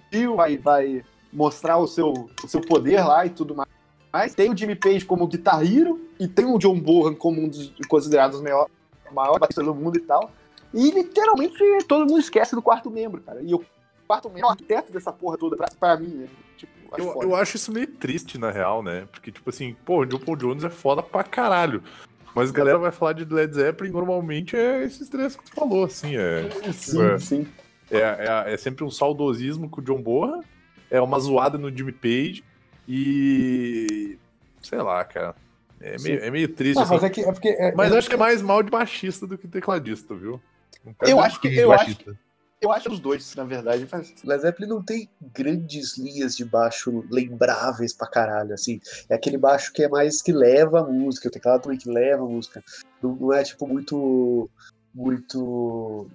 appeal 0.08 0.36
vai, 0.36 0.58
vai 0.58 1.04
mostrar 1.32 1.78
o 1.78 1.88
seu, 1.88 2.12
o 2.43 2.48
seu 2.48 2.62
poder 2.62 3.02
lá 3.04 3.26
e 3.26 3.30
tudo 3.30 3.56
mais. 3.56 3.70
Mas 4.12 4.34
tem 4.34 4.50
o 4.52 4.58
Jimmy 4.58 4.76
Page 4.76 5.06
como 5.06 5.28
Guitar 5.28 5.62
Hero 5.62 6.00
e 6.20 6.28
tem 6.28 6.46
o 6.46 6.58
John 6.58 6.80
Bonham 6.80 7.13
como 7.13 7.41
um 7.41 7.48
dos 7.50 7.72
considerados 7.88 8.38
os 8.38 8.43
maiores 8.43 8.72
maior 9.12 9.34
bateristas 9.39 9.65
do 9.65 9.76
mundo 9.76 9.98
e 9.98 10.02
tal. 10.02 10.32
E 10.74 10.91
literalmente 10.91 11.58
todo 11.88 12.08
mundo 12.10 12.20
esquece 12.20 12.56
do 12.56 12.62
quarto 12.62 12.89
membro, 12.89 13.22
cara. 13.22 13.41
E 13.41 13.54
o 13.54 13.63
quarto 14.08 14.28
membro 14.30 14.43
é 14.43 14.48
o 14.48 14.52
arquiteto 14.52 14.91
dessa 14.91 15.12
porra 15.12 15.38
toda 15.38 15.56
pra, 15.56 15.67
pra 15.80 15.98
mim, 15.98 16.08
né? 16.08 16.28
Tipo, 16.58 16.72
Eu, 16.98 17.13
foda. 17.13 17.26
eu 17.26 17.36
acho 17.36 17.58
isso 17.58 17.72
meio 17.72 17.88
triste, 17.88 18.38
na 18.38 18.50
real, 18.52 18.82
né? 18.82 19.08
Porque, 19.12 19.32
tipo 19.32 19.50
assim, 19.50 19.76
pô, 19.86 20.00
o 20.02 20.06
John 20.06 20.20
Paul 20.20 20.36
Jones 20.38 20.63
é 20.63 20.70
foda 20.70 21.04
pra 21.04 21.24
caralho. 21.24 21.84
Mas 22.34 22.50
a 22.50 22.54
galera 22.54 22.78
vai 22.78 22.91
falar 22.91 23.13
de 23.13 23.26
Led 23.26 23.54
Zeppelin, 23.54 23.91
normalmente 23.91 24.56
é 24.56 24.84
esses 24.84 25.08
três 25.10 25.36
que 25.36 25.43
tu 25.43 25.52
falou, 25.56 25.86
assim. 25.86 26.15
É, 26.15 26.50
Sim, 26.74 27.02
É. 27.04 27.17
sim. 27.20 27.48
É, 27.91 27.97
é, 27.97 28.54
é 28.54 28.58
sempre 28.58 28.84
um 28.84 28.91
saudosismo 28.91 29.69
com 29.69 29.82
o 29.82 29.84
John 29.84 30.02
Borra, 30.02 30.41
é 30.89 31.02
uma 31.02 31.19
zoada 31.19 31.58
no 31.58 31.76
Jimmy 31.76 31.91
Page 31.91 32.43
e. 32.88 34.17
sei 34.62 34.80
lá, 34.80 35.04
cara. 35.04 35.36
É 35.80 35.97
meio, 36.00 36.19
é 36.23 36.32
meio 36.32 36.50
triste. 36.50 36.76
Não, 36.76 36.84
assim. 36.84 36.93
mas 36.93 37.04
é 37.04 37.10
que 37.10 37.21
é 37.21 37.32
porque. 37.32 37.50
é- 37.50 37.73
Mas 37.76 37.91
é- 37.91 37.97
acho 37.97 38.10
que 38.10 38.15
é 38.15 38.17
mais 38.17 38.41
mal 38.41 38.63
de 38.63 38.71
baixista 38.71 39.28
do 39.28 39.38
que 39.38 39.47
tecladista, 39.47 40.15
viu? 40.15 40.41
Eu 41.02 41.19
acho 41.19 41.39
que 41.39 41.47
eu 41.50 41.71
acho, 41.71 41.86
Baixista. 41.86 42.19
eu 42.62 42.71
acho 42.71 42.91
os 42.91 43.00
dois, 43.00 43.36
na 43.36 43.43
verdade. 43.43 43.88
Mas... 43.91 44.15
Led 44.23 44.41
Zeppelin 44.41 44.69
não 44.69 44.82
tem 44.82 45.10
grandes 45.34 45.97
linhas 45.97 46.36
de 46.36 46.45
baixo 46.45 47.04
lembráveis 47.12 47.93
pra 47.93 48.08
caralho, 48.08 48.54
assim. 48.54 48.80
É 49.10 49.15
aquele 49.15 49.38
baixo 49.38 49.73
que 49.73 49.84
é 49.84 49.89
mais 49.89 50.21
que 50.21 50.32
leva 50.32 50.80
a 50.80 50.84
música, 50.84 51.28
o 51.28 51.32
teclado 51.32 51.63
também 51.63 51.78
que 51.78 51.89
leva 51.89 52.23
a 52.23 52.28
música. 52.28 52.63
Não, 53.04 53.15
não 53.15 53.34
é, 53.34 53.43
tipo, 53.43 53.67
muito. 53.67 54.50
Muito. 54.95 56.10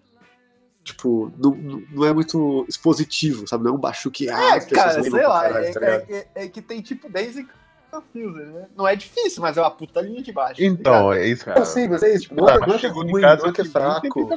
Tipo, 0.84 1.32
não, 1.38 1.54
não- 1.92 2.04
é 2.04 2.12
muito 2.12 2.64
expositivo, 2.68 3.46
sabe? 3.46 3.62
Não 3.64 3.72
é 3.72 3.74
um 3.74 3.78
baixo 3.78 4.10
que. 4.10 4.28
ah, 4.28 4.54
É, 4.54 4.58
as 4.58 4.64
pessoas 4.64 4.94
cara, 4.96 5.02
sei 5.02 5.26
lá, 5.26 5.42
caralho, 5.42 5.64
é, 5.66 5.72
tá 5.72 5.86
é- 5.86 6.06
é- 6.34 6.44
é 6.44 6.48
que 6.48 6.60
tem 6.60 6.80
tipo 6.80 7.08
10 7.08 7.36
e 7.38 7.46
né? 8.14 8.66
Não 8.74 8.88
é 8.88 8.96
difícil, 8.96 9.42
mas 9.42 9.56
é 9.56 9.60
uma 9.60 9.70
puta 9.70 10.00
linha 10.00 10.22
de 10.22 10.32
baixo. 10.32 10.62
Então, 10.64 11.12
é 11.12 11.26
isso, 11.26 11.44
Cara, 11.44 11.60
Eu 11.60 11.66
sei, 11.66 11.86
mas 11.86 12.02
é 12.02 12.14
isso. 12.14 12.22
Tipo, 12.22 12.36
não, 12.36 12.48
Ah, 12.48 12.52
é- 12.54 12.58
mas 12.58 12.68
não 12.68 12.74
é 12.76 12.84
é 12.84 12.88
ruim, 12.88 13.20
casa 13.20 13.42
não 13.42 13.52
é 13.54 13.60
é 13.60 13.64
fraco. 13.64 14.28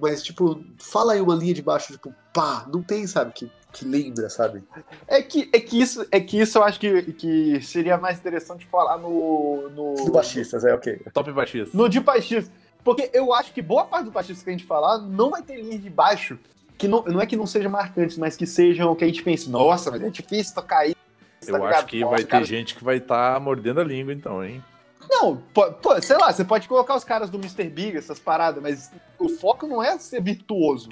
Mas, 0.00 0.22
tipo, 0.22 0.64
fala 0.78 1.14
aí 1.14 1.20
uma 1.20 1.34
linha 1.34 1.54
de 1.54 1.62
baixo, 1.62 1.92
tipo, 1.92 2.14
pá, 2.32 2.66
não 2.72 2.82
tem, 2.82 3.06
sabe, 3.06 3.32
que, 3.32 3.50
que 3.72 3.84
lembra, 3.84 4.28
sabe? 4.30 4.62
É 5.08 5.20
que, 5.22 5.48
é 5.52 5.58
que 5.60 5.80
isso, 5.80 6.06
é 6.12 6.20
que 6.20 6.38
isso 6.40 6.58
eu 6.58 6.64
acho 6.64 6.78
que, 6.78 7.02
que 7.14 7.60
seria 7.62 7.96
mais 7.98 8.18
interessante 8.18 8.66
falar 8.66 8.98
no. 8.98 9.68
no 9.70 9.94
Do 10.04 10.12
baixistas, 10.12 10.64
é 10.64 10.72
ok. 10.74 11.00
Top 11.12 11.30
baixista. 11.32 11.76
No 11.76 11.88
de 11.88 11.98
baixista. 12.00 12.52
Porque 12.94 13.10
eu 13.12 13.34
acho 13.34 13.52
que 13.52 13.60
boa 13.60 13.84
parte 13.84 14.06
do 14.06 14.10
baixista 14.10 14.42
que 14.42 14.48
a 14.48 14.52
gente 14.52 14.64
falar 14.64 14.98
não 14.98 15.30
vai 15.30 15.42
ter 15.42 15.60
linha 15.60 15.78
de 15.78 15.90
baixo. 15.90 16.38
Que 16.78 16.88
não, 16.88 17.02
não 17.02 17.20
é 17.20 17.26
que 17.26 17.36
não 17.36 17.46
sejam 17.46 17.70
marcantes, 17.70 18.16
mas 18.16 18.36
que 18.36 18.46
sejam 18.46 18.94
que 18.94 19.04
a 19.04 19.06
gente 19.06 19.22
pense, 19.22 19.50
nossa, 19.50 19.90
mas 19.90 20.02
é 20.02 20.08
difícil 20.08 20.54
tocar 20.54 20.86
isso. 20.86 20.96
tá 21.40 21.52
Eu 21.52 21.56
ligado? 21.56 21.74
acho 21.74 21.86
que 21.86 22.00
Pô, 22.00 22.08
vai 22.08 22.20
os 22.20 22.26
ter 22.26 22.44
gente 22.44 22.74
que 22.74 22.82
vai 22.84 22.96
estar 22.96 23.38
mordendo 23.40 23.80
a 23.80 23.84
língua, 23.84 24.12
então, 24.12 24.42
hein? 24.42 24.62
Não, 25.10 25.36
pô, 25.52 25.70
pô, 25.72 26.00
sei 26.00 26.16
lá, 26.16 26.32
você 26.32 26.44
pode 26.44 26.68
colocar 26.68 26.94
os 26.94 27.04
caras 27.04 27.28
do 27.28 27.38
Mr. 27.38 27.68
Big, 27.68 27.96
essas 27.96 28.18
paradas, 28.18 28.62
mas 28.62 28.90
o 29.18 29.28
foco 29.28 29.66
não 29.66 29.82
é 29.82 29.98
ser 29.98 30.22
virtuoso. 30.22 30.88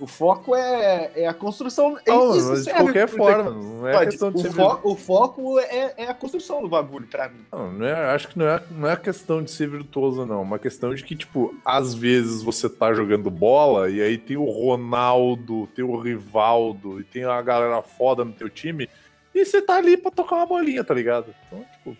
O 0.00 0.06
foco 0.06 0.54
é, 0.54 1.10
é 1.16 1.26
a 1.26 1.34
construção. 1.34 1.98
é 2.06 2.10
Não, 2.10 2.36
isso 2.36 2.62
de 2.62 2.72
qualquer 2.72 3.08
forma, 3.08 3.50
não 3.50 3.88
é 3.88 3.92
Pode, 3.94 4.10
questão 4.10 4.30
de 4.30 4.38
o, 4.38 4.40
ser 4.42 4.52
fo- 4.52 4.80
o 4.84 4.94
foco 4.94 5.58
é, 5.58 5.94
é 5.96 6.08
a 6.08 6.14
construção 6.14 6.62
do 6.62 6.68
bagulho, 6.68 7.04
pra 7.08 7.28
mim. 7.28 7.40
Não, 7.52 7.72
não 7.72 7.84
é, 7.84 8.14
acho 8.14 8.28
que 8.28 8.38
não 8.38 8.46
é, 8.46 8.62
não 8.70 8.88
é 8.88 8.96
questão 8.96 9.42
de 9.42 9.50
ser 9.50 9.68
virtuoso, 9.68 10.24
não. 10.24 10.38
É 10.38 10.42
uma 10.42 10.58
questão 10.58 10.94
de 10.94 11.02
que, 11.02 11.16
tipo, 11.16 11.52
às 11.64 11.94
vezes 11.94 12.42
você 12.44 12.68
tá 12.68 12.94
jogando 12.94 13.28
bola 13.28 13.90
e 13.90 14.00
aí 14.00 14.16
tem 14.16 14.36
o 14.36 14.44
Ronaldo, 14.44 15.66
tem 15.74 15.84
o 15.84 15.98
Rivaldo 15.98 17.00
e 17.00 17.04
tem 17.04 17.24
uma 17.24 17.42
galera 17.42 17.82
foda 17.82 18.24
no 18.24 18.32
teu 18.32 18.48
time 18.48 18.88
e 19.34 19.44
você 19.44 19.60
tá 19.60 19.76
ali 19.78 19.96
pra 19.96 20.12
tocar 20.12 20.36
uma 20.36 20.46
bolinha, 20.46 20.84
tá 20.84 20.94
ligado? 20.94 21.34
Então, 21.48 21.64
tipo. 21.72 21.96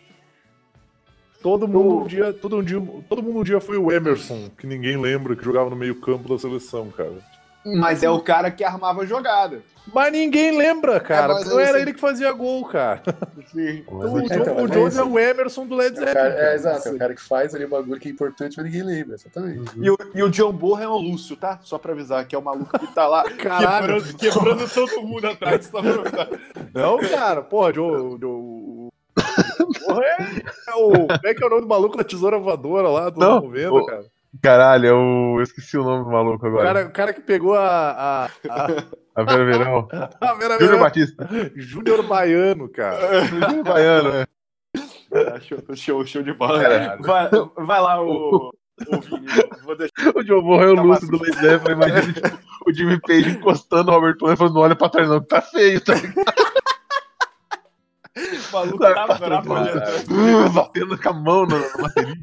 Todo 1.43 1.69
mundo 1.69 1.99
um 2.03 2.07
dia, 2.07 2.33
todo, 2.33 2.57
um 2.59 2.63
dia, 2.65 2.81
todo 3.09 3.23
mundo 3.23 3.39
um 3.41 3.45
dia 3.45 3.61
foi 3.61 3.77
o 3.79 3.93
Emerson, 3.93 4.51
que 4.59 4.67
ninguém 4.67 4.97
lembra, 4.97 5.37
que 5.37 5.45
jogava 5.45 5.71
no 5.71 5.77
meio-campo 5.77 6.29
da 6.29 6.37
seleção, 6.37 6.91
cara. 6.91 7.13
Mas 7.77 8.03
é 8.03 8.11
o 8.11 8.21
cara 8.21 8.51
que 8.51 8.63
armava 8.65 9.03
a 9.03 9.07
jogada. 9.07 9.61
Mas 9.93 10.13
ninguém 10.13 10.55
lembra, 10.57 11.01
cara. 11.01 11.33
mas 11.33 11.49
não 11.49 11.59
era 11.59 11.73
você- 11.73 11.81
ele 11.81 11.95
que 11.95 12.01
fazia 12.01 12.31
gol, 12.33 12.63
cara. 12.67 13.03
Sim. 13.51 13.83
O, 13.87 13.97
Mas 13.97 14.11
John 14.13 14.19
é- 14.19 14.25
então, 14.37 14.55
Paul 14.55 14.69
mas 14.69 14.71
é 14.71 14.75
Jones 14.75 14.93
isso. 14.95 15.01
é 15.01 15.05
o 15.05 15.19
Emerson 15.19 15.67
do 15.67 15.75
Led 15.75 15.97
É, 15.97 16.03
o 16.03 16.05
Zeppelin. 16.05 16.15
cara, 16.15 16.29
é, 16.29 16.37
cara. 16.37 16.55
exato, 16.55 16.89
é 16.89 16.93
o 16.93 16.99
cara 16.99 17.15
que 17.15 17.23
faz 17.23 17.55
ali 17.55 17.65
o 17.65 17.69
bagulho 17.71 17.99
que 17.99 18.09
é 18.09 18.11
importante, 18.13 18.57
mas 18.59 18.67
ninguém 18.67 18.83
lembra, 18.83 19.15
exatamente. 19.15 19.73
E 19.81 19.91
o, 19.91 19.97
e 20.15 20.23
o 20.23 20.29
John 20.31 20.53
Borra 20.53 20.85
é 20.85 20.89
o 20.89 20.99
Lúcio, 20.99 21.37
tá? 21.37 21.59
Só 21.63 21.79
pra 21.79 21.93
avisar, 21.93 22.27
que 22.27 22.35
é 22.35 22.39
o 22.39 22.43
maluco 22.43 22.79
que 22.79 22.87
tá 22.95 23.07
lá 23.09 23.25
Caralho. 23.39 24.03
quebrando, 24.03 24.19
quebrando 24.19 24.75
todo 24.75 25.03
mundo 25.03 25.27
atrás. 25.27 25.75
Avisar. 25.75 26.29
Não, 26.75 26.99
cara, 26.99 27.41
porra, 27.41 27.73
Joe. 27.73 28.19
Joe 28.21 28.89
porra, 29.87 30.05
é, 30.05 30.43
é 30.69 30.75
o. 30.75 30.91
Como 30.91 31.27
é 31.27 31.35
que 31.35 31.43
é 31.43 31.47
o 31.47 31.51
nome 31.51 31.63
do 31.63 31.69
maluco 31.69 31.97
da 31.97 32.05
tesoura 32.05 32.39
voadora 32.39 32.89
lá? 32.89 33.11
Todo 33.11 33.41
mundo 33.43 33.51
vendo, 33.51 33.75
o- 33.75 33.87
cara. 33.87 34.05
Caralho, 34.43 34.87
eu... 34.87 35.43
esqueci 35.43 35.77
o 35.79 35.85
nome 35.85 36.05
do 36.05 36.11
maluco 36.11 36.45
O 36.45 36.49
agora. 36.49 36.65
cara, 36.67 36.87
o 36.87 36.93
cara 36.93 37.13
que 37.13 37.21
pegou 37.21 37.55
a. 37.55 37.67
A, 37.91 38.27
a, 38.49 38.67
A 39.15 39.25
Vera 39.25 39.45
Verão. 39.45 39.89
a 40.21 40.35
Vera 40.35 40.55
Júnior 40.55 40.59
Verão, 40.59 40.81
Batista. 40.81 41.29
Júnior 41.57 42.03
Baiano, 42.07 42.69
cara. 42.69 43.25
Júnior 43.27 43.65
Baiano, 43.65 44.13
né? 44.13 44.25
É, 45.11 45.41
show, 45.41 45.59
show, 45.75 46.07
show 46.07 46.23
de 46.23 46.35
bola. 46.35 46.61
Caralho. 46.61 47.03
Vai, 47.03 47.31
vai 47.57 47.81
lá, 47.81 48.03
o, 48.03 48.51
o 48.87 49.01
Vini. 49.01 49.27
Vou 49.65 49.77
deixar 49.77 50.15
O 50.15 50.23
John 50.23 50.63
é 50.63 50.67
o 50.71 50.77
Tá 50.77 50.83
Lúcio 50.83 51.09
do 51.09 51.23
Led 51.23 51.37
Zeppelin, 51.41 51.73
imagina 51.75 52.13
tipo, 52.13 52.39
o 52.67 52.73
Jimmy 52.73 53.01
Page 53.01 53.31
encostando 53.31 53.91
o 53.91 53.95
Robert 53.95 54.19
Plant 54.19 54.35
e 54.35 54.37
falando, 54.37 54.55
não 54.55 54.61
olha 54.63 54.77
pra 54.77 54.89
trás 54.91 55.09
não, 55.09 55.21
que 55.21 55.27
tá 55.27 55.41
feio, 55.41 55.81
tá 55.81 55.95
ligado? 55.95 56.15
o 58.19 58.53
maluco 58.53 58.79
Tá 58.79 58.95
tava 59.07 59.29
na 59.29 59.43
projeção. 59.43 60.15
Hum, 60.15 60.49
Batendo 60.53 60.99
com 60.99 61.09
a 61.09 61.13
mão 61.13 61.47
na, 61.47 61.59
na 61.59 61.77
bateria. 61.83 62.15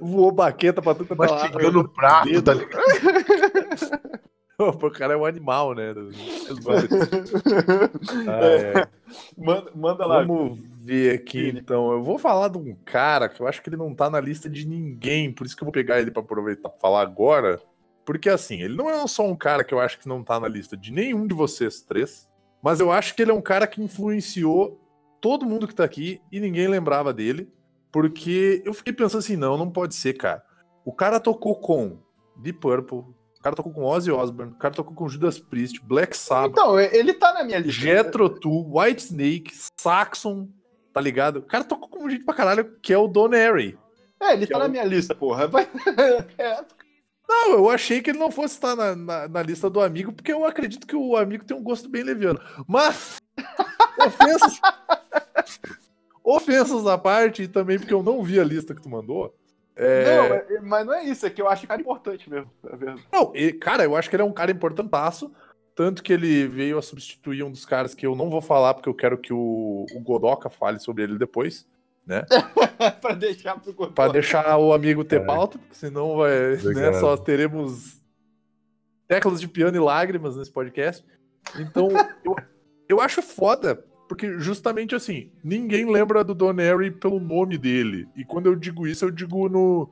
Voou 0.00 0.30
baqueta 0.32 0.82
pra 0.82 0.94
tudo 0.94 1.06
quanto 1.16 1.24
é. 1.24 1.36
Mastigando 1.36 1.80
o 1.80 1.88
prato, 1.88 2.42
tá 2.42 2.54
ligado? 2.54 2.82
Pô, 4.56 4.68
o 4.68 4.90
cara 4.90 5.14
é 5.14 5.16
um 5.16 5.24
animal, 5.24 5.74
né? 5.74 5.92
Muppets. 5.92 7.32
Ah, 8.28 8.40
É, 8.44 8.80
é. 8.80 8.88
manda, 9.36 9.70
manda 9.74 10.06
lá. 10.06 10.22
Vamos 10.22 10.60
ver 10.80 11.14
aqui 11.14 11.48
então. 11.48 11.90
Eu 11.90 12.02
vou 12.02 12.18
falar 12.18 12.48
de 12.48 12.58
um 12.58 12.74
cara 12.84 13.28
que 13.28 13.40
eu 13.40 13.48
acho 13.48 13.60
que 13.62 13.68
ele 13.68 13.76
não 13.76 13.92
tá 13.94 14.08
na 14.08 14.20
lista 14.20 14.48
de 14.48 14.64
ninguém, 14.66 15.32
por 15.32 15.44
isso 15.46 15.56
que 15.56 15.62
eu 15.62 15.66
vou 15.66 15.72
pegar 15.72 16.00
ele 16.00 16.10
pra 16.12 16.22
aproveitar 16.22 16.68
pra 16.68 16.78
falar 16.78 17.00
agora. 17.02 17.60
Porque 18.04 18.28
assim, 18.28 18.62
ele 18.62 18.76
não 18.76 18.88
é 18.88 19.04
só 19.08 19.26
um 19.26 19.34
cara 19.34 19.64
que 19.64 19.74
eu 19.74 19.80
acho 19.80 19.98
que 19.98 20.06
não 20.08 20.22
tá 20.22 20.38
na 20.38 20.46
lista 20.46 20.76
de 20.76 20.92
nenhum 20.92 21.26
de 21.26 21.34
vocês 21.34 21.80
três, 21.80 22.28
mas 22.62 22.78
eu 22.78 22.92
acho 22.92 23.14
que 23.16 23.22
ele 23.22 23.30
é 23.32 23.34
um 23.34 23.40
cara 23.42 23.66
que 23.66 23.82
influenciou 23.82 24.80
todo 25.20 25.46
mundo 25.46 25.66
que 25.66 25.74
tá 25.74 25.84
aqui 25.84 26.20
e 26.30 26.38
ninguém 26.38 26.68
lembrava 26.68 27.12
dele. 27.12 27.50
Porque 27.94 28.60
eu 28.66 28.74
fiquei 28.74 28.92
pensando 28.92 29.20
assim, 29.20 29.36
não, 29.36 29.56
não 29.56 29.70
pode 29.70 29.94
ser, 29.94 30.14
cara. 30.14 30.42
O 30.84 30.92
cara 30.92 31.20
tocou 31.20 31.54
com 31.60 31.96
Deep 32.36 32.58
Purple, 32.58 32.98
o 32.98 33.14
cara 33.40 33.54
tocou 33.54 33.72
com 33.72 33.84
Ozzy 33.84 34.10
Osbourne, 34.10 34.50
o 34.52 34.56
cara 34.58 34.74
tocou 34.74 34.92
com 34.92 35.08
Judas 35.08 35.38
Priest, 35.38 35.80
Black 35.80 36.16
Sabbath, 36.16 36.50
Então, 36.50 36.80
ele 36.80 37.14
tá 37.14 37.32
na 37.32 37.44
minha 37.44 37.60
lista. 37.60 37.80
Jethro 37.80 38.28
Tull, 38.28 38.68
White 38.76 39.00
Snake, 39.04 39.52
Saxon, 39.80 40.48
tá 40.92 41.00
ligado? 41.00 41.36
O 41.36 41.42
cara 41.42 41.62
tocou 41.62 41.88
com 41.88 42.10
gente 42.10 42.24
pra 42.24 42.34
caralho, 42.34 42.68
que 42.82 42.92
é 42.92 42.98
o 42.98 43.06
Don 43.06 43.32
Airy. 43.32 43.78
É, 44.20 44.32
ele 44.32 44.46
tá 44.48 44.56
é 44.56 44.58
na 44.58 44.66
o- 44.66 44.70
minha 44.70 44.84
lista, 44.84 45.14
porra. 45.14 45.46
Vai- 45.46 45.68
É, 46.36 46.64
Não, 47.28 47.52
eu 47.52 47.70
achei 47.70 48.02
que 48.02 48.10
ele 48.10 48.18
não 48.18 48.30
fosse 48.32 48.54
estar 48.54 48.74
na, 48.74 48.96
na, 48.96 49.28
na 49.28 49.42
lista 49.42 49.70
do 49.70 49.80
amigo, 49.80 50.12
porque 50.12 50.32
eu 50.32 50.44
acredito 50.44 50.84
que 50.84 50.96
o 50.96 51.16
amigo 51.16 51.44
tem 51.44 51.56
um 51.56 51.62
gosto 51.62 51.88
bem 51.88 52.02
leviano. 52.02 52.40
Mas, 52.66 53.18
ofensas... 54.04 54.60
ofensas 56.24 56.86
à 56.86 56.96
parte, 56.96 57.42
e 57.42 57.48
também 57.48 57.78
porque 57.78 57.92
eu 57.94 58.02
não 58.02 58.22
vi 58.22 58.40
a 58.40 58.44
lista 58.44 58.74
que 58.74 58.80
tu 58.82 58.88
mandou. 58.88 59.34
é, 59.76 60.48
Não, 60.58 60.66
mas 60.66 60.86
não 60.86 60.94
é 60.94 61.04
isso, 61.04 61.26
é 61.26 61.30
que 61.30 61.42
eu 61.42 61.48
acho 61.48 61.66
cara 61.66 61.80
importante 61.80 62.28
mesmo. 62.30 62.50
É 62.66 62.74
verdade. 62.76 63.06
Não, 63.12 63.30
e, 63.34 63.52
cara, 63.52 63.84
eu 63.84 63.94
acho 63.94 64.08
que 64.08 64.16
ele 64.16 64.22
é 64.22 64.26
um 64.26 64.32
cara 64.32 64.50
importantaço. 64.50 65.30
Tanto 65.74 66.04
que 66.04 66.12
ele 66.12 66.46
veio 66.46 66.78
a 66.78 66.82
substituir 66.82 67.42
um 67.42 67.50
dos 67.50 67.66
caras 67.66 67.94
que 67.94 68.06
eu 68.06 68.14
não 68.14 68.30
vou 68.30 68.40
falar, 68.40 68.74
porque 68.74 68.88
eu 68.88 68.94
quero 68.94 69.18
que 69.18 69.32
o, 69.32 69.84
o 69.92 70.00
Godoka 70.00 70.48
fale 70.48 70.78
sobre 70.78 71.02
ele 71.02 71.18
depois. 71.18 71.66
pra 73.00 73.14
deixar 73.14 73.60
pro. 73.60 73.90
Pra 73.90 74.08
deixar 74.08 74.56
o 74.58 74.72
amigo 74.72 75.02
ter 75.04 75.20
É. 75.20 75.24
pauta, 75.24 75.58
porque 75.58 75.74
senão 75.74 76.16
vai, 76.18 76.56
né, 76.74 76.92
só 77.00 77.16
teremos 77.16 78.00
teclas 79.08 79.40
de 79.40 79.48
piano 79.48 79.76
e 79.76 79.80
lágrimas 79.80 80.36
nesse 80.36 80.52
podcast. 80.52 81.04
Então, 81.58 81.88
eu, 82.24 82.36
eu 82.88 83.00
acho 83.00 83.20
foda, 83.20 83.84
porque 84.08 84.38
justamente 84.38 84.94
assim, 84.94 85.30
ninguém 85.42 85.90
lembra 85.90 86.22
do 86.24 86.34
Don 86.34 86.54
Airy 86.58 86.90
pelo 86.90 87.18
nome 87.20 87.56
dele. 87.58 88.08
E 88.16 88.24
quando 88.24 88.46
eu 88.46 88.54
digo 88.56 88.86
isso, 88.86 89.04
eu 89.04 89.10
digo 89.10 89.48
no, 89.48 89.90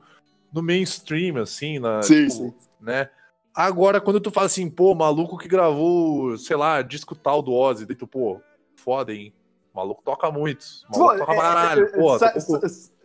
no 0.53 0.61
mainstream, 0.61 1.37
assim, 1.37 1.79
na, 1.79 2.01
Sim, 2.01 2.27
tipo, 2.27 2.31
sim. 2.31 2.53
né? 2.81 3.09
Agora, 3.55 4.01
quando 4.01 4.19
tu 4.19 4.31
fala 4.31 4.47
assim, 4.47 4.69
pô, 4.69 4.95
maluco 4.95 5.37
que 5.37 5.47
gravou, 5.47 6.35
sei 6.37 6.55
lá, 6.55 6.81
disco 6.81 7.13
tal 7.15 7.41
do 7.41 7.53
Ozzy, 7.53 7.85
daí 7.85 7.95
tu, 7.95 8.07
pô, 8.07 8.41
foda, 8.75 9.13
hein? 9.13 9.31
O 9.73 9.77
maluco 9.77 10.01
toca 10.03 10.29
muito. 10.31 10.63
Maluco 10.91 11.11
Pô, 11.13 11.17
toca 11.19 11.31
é- 11.33 11.35
pra 11.35 11.43
caralho. 11.53 11.85
é- 11.85 11.91
Pô, 11.97 12.19
Sabe 12.19 12.33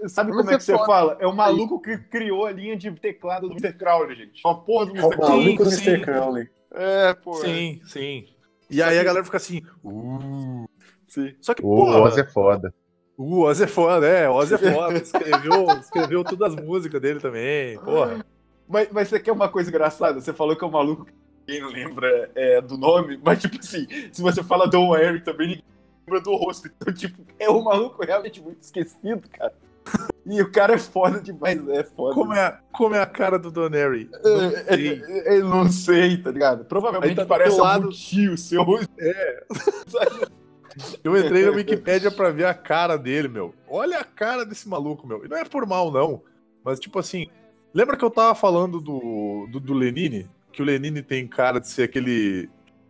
Mas 0.01 0.15
como 0.37 0.51
é 0.51 0.57
que 0.59 0.63
você 0.63 0.73
pode- 0.75 0.87
fala? 0.87 1.17
É 1.19 1.27
o 1.27 1.35
maluco 1.35 1.81
que 1.81 1.97
criou 1.99 2.45
a 2.47 2.53
linha 2.53 2.77
de 2.77 2.91
teclado 2.93 3.49
do 3.49 3.55
Mr. 3.57 3.73
Crowley, 3.79 4.17
gente. 4.17 4.43
Uma 4.45 4.61
porra 4.61 4.87
do 4.87 4.97
É 4.97 5.01
o 5.03 5.07
Mr. 5.07 5.17
Crowley. 5.17 5.45
maluco 5.45 5.65
do. 5.65 5.71
Mr. 5.71 6.01
Crowley. 6.03 6.49
É, 6.73 7.15
pô. 7.15 7.35
Sim, 7.37 7.81
sim. 7.87 8.27
E 8.71 8.83
aí 8.83 8.99
a 8.99 9.03
galera 9.05 9.25
fica 9.25 9.39
assim, 9.39 9.63
uh. 9.83 10.69
Sim. 11.09 11.35
Só 11.41 11.55
que, 11.55 11.63
O 11.65 11.69
porra, 11.77 12.01
Oz 12.03 12.19
é 12.19 12.25
foda. 12.25 12.73
o 13.17 13.41
Ozzy 13.43 13.65
é 13.65 13.67
foda, 13.67 14.07
é, 14.07 14.29
o 14.29 14.35
Ozzy 14.35 14.55
é 14.55 14.59
foda. 14.73 14.99
Escreveu, 14.99 15.67
escreveu 15.81 16.25
todas 16.25 16.55
as 16.55 16.65
músicas 16.65 17.01
dele 17.01 17.19
também, 17.21 17.79
porra. 17.81 18.25
Mas, 18.69 18.89
mas 18.93 19.09
você 19.09 19.19
quer 19.19 19.33
uma 19.33 19.49
coisa 19.49 19.71
engraçada? 19.71 20.21
Você 20.21 20.33
falou 20.33 20.55
que 20.55 20.63
é 20.63 20.67
um 20.67 20.71
maluco 20.71 21.07
que 21.07 21.13
ninguém 21.49 21.65
lembra 21.87 22.31
é, 22.35 22.61
do 22.61 22.77
nome, 22.77 23.19
mas 23.25 23.41
tipo 23.41 23.59
assim, 23.59 23.87
se 24.13 24.21
você 24.23 24.43
fala 24.43 24.69
Don 24.69 24.95
Eric 24.97 25.25
também, 25.25 25.49
ninguém 25.49 25.65
lembra 26.07 26.21
do 26.21 26.37
rosto. 26.37 26.69
Então, 26.77 26.93
tipo, 26.95 27.21
é 27.39 27.51
um 27.51 27.63
maluco 27.63 28.05
realmente 28.05 28.41
muito 28.41 28.61
esquecido, 28.61 29.23
cara. 29.31 29.53
E 30.27 30.43
o 30.43 30.53
cara 30.53 30.75
é 30.75 30.79
foda 30.79 31.19
demais, 31.19 31.67
é 31.71 31.83
foda. 31.83 32.15
Como 32.15 32.35
é, 32.35 32.59
como 32.73 32.95
é 32.95 33.01
a 33.01 33.07
cara 33.07 33.39
do 33.39 33.51
Don 33.51 33.71
Airy? 33.73 34.11
É, 34.13 34.29
Não 34.29 34.45
é, 34.45 34.65
sei. 34.65 35.03
é, 35.09 35.39
eu 35.39 35.49
não 35.49 35.69
sei, 35.73 36.19
tá 36.19 36.31
ligado? 36.31 36.67
Provavelmente 36.67 37.17
tá 37.17 37.25
parece 37.25 37.59
lado. 37.59 37.85
algum 37.85 37.89
tio 37.97 38.37
seu. 38.37 38.63
Eu 41.03 41.17
entrei 41.17 41.45
na 41.45 41.51
Wikipédia 41.51 42.11
pra 42.11 42.31
ver 42.31 42.47
a 42.47 42.55
cara 42.55 42.97
dele, 42.97 43.29
meu. 43.29 43.55
Olha 43.69 43.99
a 43.99 44.05
cara 44.05 44.45
desse 44.45 44.69
maluco, 44.69 45.07
meu. 45.07 45.25
E 45.25 45.29
não 45.29 45.37
é 45.37 45.45
por 45.45 45.67
mal, 45.67 45.91
não. 45.91 46.23
Mas, 46.65 46.79
tipo 46.79 46.99
assim, 46.99 47.27
lembra 47.73 47.97
que 47.97 48.05
eu 48.05 48.11
tava 48.11 48.35
falando 48.35 48.81
do, 48.81 49.47
do, 49.51 49.61
do 49.61 49.75
Lenine? 49.75 50.29
Que 50.53 50.63
o 50.63 50.65
Lenine 50.65 51.03
tem 51.03 51.27
cara 51.27 51.59
de 51.59 51.69
ser 51.69 51.85
aquele. 51.85 52.49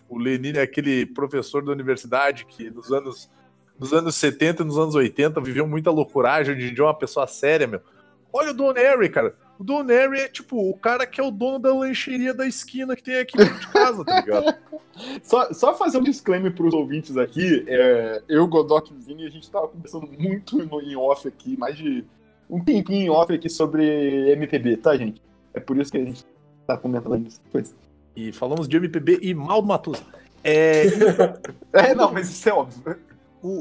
O 0.08 0.18
Lenine 0.18 0.58
é 0.58 0.62
aquele 0.62 1.06
professor 1.06 1.64
da 1.64 1.72
universidade 1.72 2.44
que 2.46 2.70
nos 2.70 2.90
anos, 2.92 3.30
nos 3.78 3.92
anos 3.92 4.14
70 4.16 4.62
e 4.62 4.66
nos 4.66 4.78
anos 4.78 4.94
80 4.94 5.40
viveu 5.40 5.66
muita 5.66 5.90
loucuragem, 5.90 6.74
é 6.76 6.82
uma 6.82 6.94
pessoa 6.94 7.26
séria, 7.26 7.66
meu. 7.66 7.80
Olha 8.32 8.50
o 8.50 8.54
Don 8.54 8.72
Harry, 8.72 9.08
cara. 9.08 9.34
O 9.58 9.64
Don 9.64 9.84
Harry 9.86 10.20
é 10.20 10.28
tipo 10.28 10.70
o 10.70 10.78
cara 10.78 11.04
que 11.04 11.20
é 11.20 11.24
o 11.24 11.32
dono 11.32 11.58
da 11.58 11.74
lancheria 11.74 12.32
da 12.32 12.46
esquina 12.46 12.94
que 12.94 13.02
tem 13.02 13.18
aqui 13.18 13.36
dentro 13.36 13.58
de 13.58 13.66
casa, 13.68 14.04
tá 14.04 14.20
ligado? 14.20 14.56
Só, 15.22 15.52
só 15.52 15.76
fazer 15.76 15.98
um 15.98 16.02
disclaimer 16.02 16.52
pros 16.52 16.74
ouvintes 16.74 17.16
aqui. 17.16 17.64
É, 17.68 18.20
eu, 18.28 18.44
Godok 18.48 18.92
e 18.92 18.96
o 18.96 19.00
Vini, 19.00 19.24
a 19.24 19.30
gente 19.30 19.48
tava 19.48 19.68
conversando 19.68 20.08
muito 20.18 20.58
no, 20.58 20.82
em 20.82 20.96
off 20.96 21.28
aqui, 21.28 21.56
mais 21.56 21.76
de 21.76 22.04
um 22.50 22.58
tempinho 22.58 23.02
em 23.02 23.08
off 23.08 23.32
aqui 23.32 23.48
sobre 23.48 24.32
MPB, 24.32 24.78
tá, 24.78 24.96
gente? 24.96 25.22
É 25.54 25.60
por 25.60 25.78
isso 25.78 25.92
que 25.92 25.98
a 25.98 26.04
gente 26.04 26.26
tá 26.66 26.76
comentando 26.76 27.28
isso. 27.28 27.40
Pois. 27.52 27.76
E 28.16 28.32
falamos 28.32 28.66
de 28.66 28.76
MPB 28.76 29.20
e 29.22 29.32
mal 29.34 29.62
do 29.62 29.68
Matusa. 29.68 30.02
É, 30.42 30.86
É, 31.72 31.94
não, 31.94 32.12
mas 32.12 32.28
isso 32.28 32.48
é 32.48 32.52
óbvio. 32.52 32.96
o, 33.40 33.60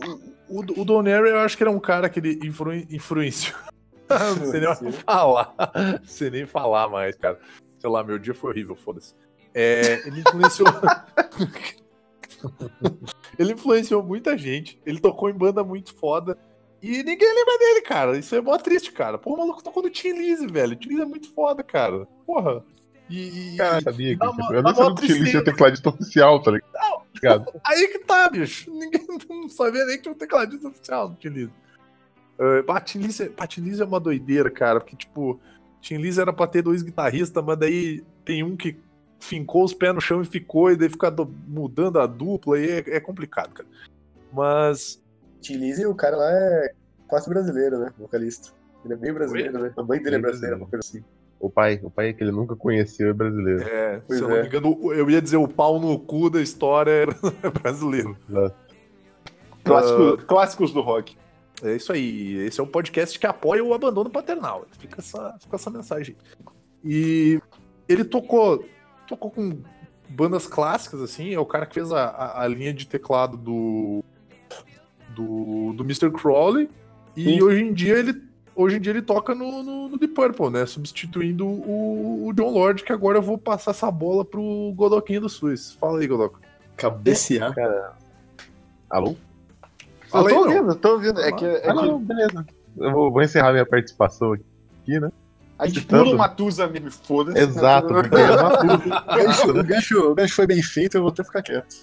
o, 0.50 0.82
o 0.82 0.86
Don 0.86 1.04
Harry, 1.04 1.30
eu 1.30 1.40
acho 1.40 1.56
que 1.56 1.62
ele 1.62 1.70
é 1.70 1.74
um 1.74 1.80
cara 1.80 2.10
que 2.10 2.20
ele 2.20 2.40
influ, 2.44 2.74
influenciou. 2.74 3.60
não 4.40 4.52
sei 4.52 4.60
nem 4.62 4.74
falar. 4.94 5.54
Não 6.02 6.08
sei 6.08 6.30
nem 6.30 6.46
falar 6.46 6.90
mais, 6.90 7.16
cara. 7.16 7.40
Sei 7.80 7.90
lá, 7.90 8.04
meu 8.04 8.18
dia 8.18 8.34
foi 8.34 8.52
horrível, 8.52 8.76
foda-se. 8.76 9.14
É, 9.54 10.08
ele 10.08 10.22
influenciou. 10.22 10.68
ele 13.38 13.54
influenciou 13.54 14.04
muita 14.04 14.38
gente. 14.38 14.80
Ele 14.86 15.00
tocou 15.00 15.30
em 15.30 15.34
banda 15.34 15.64
muito 15.64 15.94
foda. 15.96 16.38
E 16.82 17.04
ninguém 17.04 17.34
lembra 17.34 17.58
dele, 17.58 17.82
cara. 17.82 18.18
Isso 18.18 18.36
é 18.36 18.42
mó 18.42 18.58
triste, 18.58 18.92
cara. 18.92 19.18
Pô, 19.18 19.34
o 19.34 19.38
maluco 19.38 19.64
tocou 19.64 19.82
no 19.84 19.90
Tim 19.90 20.12
Lizzy, 20.14 20.48
velho. 20.48 20.76
Tim 20.76 20.90
Lizzy 20.90 21.02
é 21.02 21.06
muito 21.06 21.34
foda, 21.34 21.64
cara. 21.64 22.06
Porra. 22.26 22.64
E, 23.10 23.54
e- 23.54 23.58
Cara, 23.58 23.82
sabia 23.82 24.14
que 24.14 24.20
dá 24.20 24.30
uma- 24.30 24.54
eu 24.54 24.62
dá 24.62 24.70
nem 24.70 24.76
sabia 24.76 24.96
que 24.96 25.02
tinha 25.08 25.18
tristeza. 25.18 25.40
o 25.40 25.44
tecladista 25.46 25.90
oficial, 25.90 26.42
tá 26.44 26.52
ligado? 26.52 27.52
Aí 27.66 27.88
que 27.88 28.00
tá, 28.00 28.30
bicho. 28.30 28.70
Ninguém 28.72 29.08
não 29.30 29.50
sabia 29.50 29.86
nem 29.86 29.96
que 29.96 30.04
tinha 30.04 30.14
um 30.14 30.18
tecladista 30.18 30.68
oficial 30.68 31.10
no 31.10 31.16
Tim 31.16 31.30
Lizzy. 31.30 31.54
Uh, 32.40 32.80
Tim 32.86 33.00
Lizzy, 33.00 33.32
Tim 33.48 33.62
Lizzy 33.62 33.82
é 33.82 33.86
uma 33.86 34.00
doideira, 34.00 34.50
cara. 34.52 34.80
Porque, 34.80 34.96
tipo, 34.96 35.40
Tim 35.82 35.98
Lizzy 35.98 36.22
era 36.22 36.32
pra 36.34 36.48
ter 36.48 36.62
dois 36.62 36.84
guitarristas, 36.84 37.44
mas 37.44 37.58
daí 37.58 38.04
tem 38.24 38.44
um 38.44 38.56
que 38.56 38.78
fincou 39.20 39.64
os 39.64 39.74
pés 39.74 39.94
no 39.96 40.02
chão 40.02 40.22
e 40.22 40.26
ficou, 40.26 40.72
e 40.72 40.76
daí 40.78 40.90
fica 40.90 41.10
do- 41.10 41.32
mudando 41.48 42.00
a 42.00 42.06
dupla, 42.06 42.60
e 42.60 42.70
é, 42.70 42.84
é 42.98 43.00
complicado, 43.00 43.52
cara. 43.54 43.68
Mas. 44.32 45.02
Tim 45.42 45.56
Lizzy, 45.58 45.86
o 45.86 45.96
cara 45.96 46.18
lá 46.18 46.32
é 46.32 46.74
quase 47.08 47.28
brasileiro, 47.30 47.80
né? 47.80 47.92
Vocalista. 47.98 48.50
Ele 48.86 48.94
é 48.94 48.98
bem 48.98 49.12
brasileiro, 49.14 49.60
né? 49.60 49.74
A 49.76 49.84
mãe 49.84 49.98
dele 50.02 50.16
é 50.16 50.20
Bem 50.20 50.22
brasileira, 50.22 50.56
brasileiro. 50.56 50.58
uma 50.58 50.68
coisa 50.68 50.86
assim. 50.88 51.04
O 51.40 51.50
pai, 51.50 51.80
o 51.84 51.90
pai 51.90 52.14
que 52.14 52.24
ele 52.24 52.32
nunca 52.32 52.56
conheceu 52.56 53.10
é 53.10 53.14
brasileiro. 53.14 53.62
É, 53.64 54.02
Pois 54.08 54.18
se 54.20 54.24
eu 54.26 54.30
não 54.30 54.38
é. 54.38 54.42
me 54.42 54.48
engano, 54.48 54.94
eu 54.94 55.10
ia 55.10 55.22
dizer 55.22 55.38
o 55.38 55.48
pau 55.48 55.80
no 55.80 55.98
cu 56.00 56.30
da 56.30 56.42
história 56.42 56.90
era 56.92 57.12
brasileiro. 57.62 58.18
Clássico- 59.64 60.18
Clássicos 60.26 60.72
do 60.74 60.82
rock. 60.82 61.18
É 61.64 61.76
isso 61.76 61.92
aí. 61.92 62.38
Esse 62.46 62.60
é 62.60 62.64
um 62.64 62.68
podcast 62.68 63.18
que 63.18 63.26
apoia 63.26 63.64
o 63.64 63.74
abandono 63.74 64.10
paternal. 64.10 64.66
Fica 64.78 65.00
essa, 65.00 65.36
fica 65.40 65.56
essa 65.56 65.70
mensagem. 65.70 66.16
E 66.84 67.42
ele 67.88 68.04
tocou, 68.04 68.64
tocou 69.08 69.32
com 69.32 69.58
bandas 70.08 70.48
clássicas, 70.48 71.02
assim. 71.02 71.34
É 71.34 71.40
o 71.40 71.46
cara 71.46 71.66
que 71.66 71.76
fez 71.76 71.92
a, 71.92 72.06
a, 72.06 72.44
a 72.44 72.48
linha 72.48 72.74
de 72.74 72.86
teclado 72.86 73.38
do, 73.38 74.04
do, 75.10 75.74
do 75.74 75.84
Mr. 75.84 76.12
Crowley. 76.12 76.70
E 77.16 77.24
Sim. 77.24 77.42
hoje 77.42 77.64
em 77.64 77.74
dia 77.74 77.98
ele. 77.98 78.28
Hoje 78.56 78.78
em 78.78 78.82
dia 78.82 78.92
ele 78.92 79.04
toca 79.04 79.36
no, 79.36 79.62
no, 79.62 79.88
no 79.88 80.00
The 80.00 80.08
Purple, 80.08 80.50
né? 80.50 80.66
Substituindo 80.66 81.46
o, 81.46 82.28
o 82.28 82.34
John 82.34 82.50
Lord, 82.50 82.84
que 82.84 82.92
agora 82.92 83.20
eu 83.20 83.22
vou 83.22 83.38
passar 83.38 83.70
essa 83.70 83.92
bola 83.92 84.26
pro 84.26 84.74
Godoquinho 84.76 85.22
do 85.22 85.30
SUS. 85.30 85.74
Fala 85.80 86.00
aí, 86.00 86.08
Godoco. 86.08 86.42
Cabecear. 86.76 87.54
Alô? 88.90 89.16
Fala 90.10 90.30
eu 90.30 90.36
tô 90.36 90.42
ouvindo, 90.42 90.76
tô 90.76 90.92
ouvindo. 90.94 91.22
É 91.22 91.32
que, 91.32 91.46
é 91.46 91.70
Ah, 91.70 91.74
não, 91.74 92.00
que 92.00 92.06
beleza. 92.06 92.46
Eu 92.78 92.92
vou, 92.92 93.12
vou 93.12 93.22
encerrar 93.22 93.52
minha 93.52 93.66
participação 93.66 94.34
aqui, 94.34 95.00
né? 95.00 95.12
a 95.58 95.66
gente 95.66 95.82
pula 95.86 96.04
o 96.04 96.18
Matusa 96.18 96.68
mesmo, 96.68 96.92
foda-se. 96.92 97.40
Exato, 97.40 97.94
é 97.98 98.04
tudo. 98.04 98.16
O 98.16 99.16
gancho, 99.16 99.50
o, 99.50 99.64
gancho, 99.64 100.12
o 100.12 100.16
gancho 100.16 100.36
foi 100.36 100.48
bem 100.48 100.62
feito, 100.62 100.96
eu 100.96 101.02
vou 101.02 101.10
até 101.10 101.24
ficar 101.24 101.42
quieto. 101.42 101.76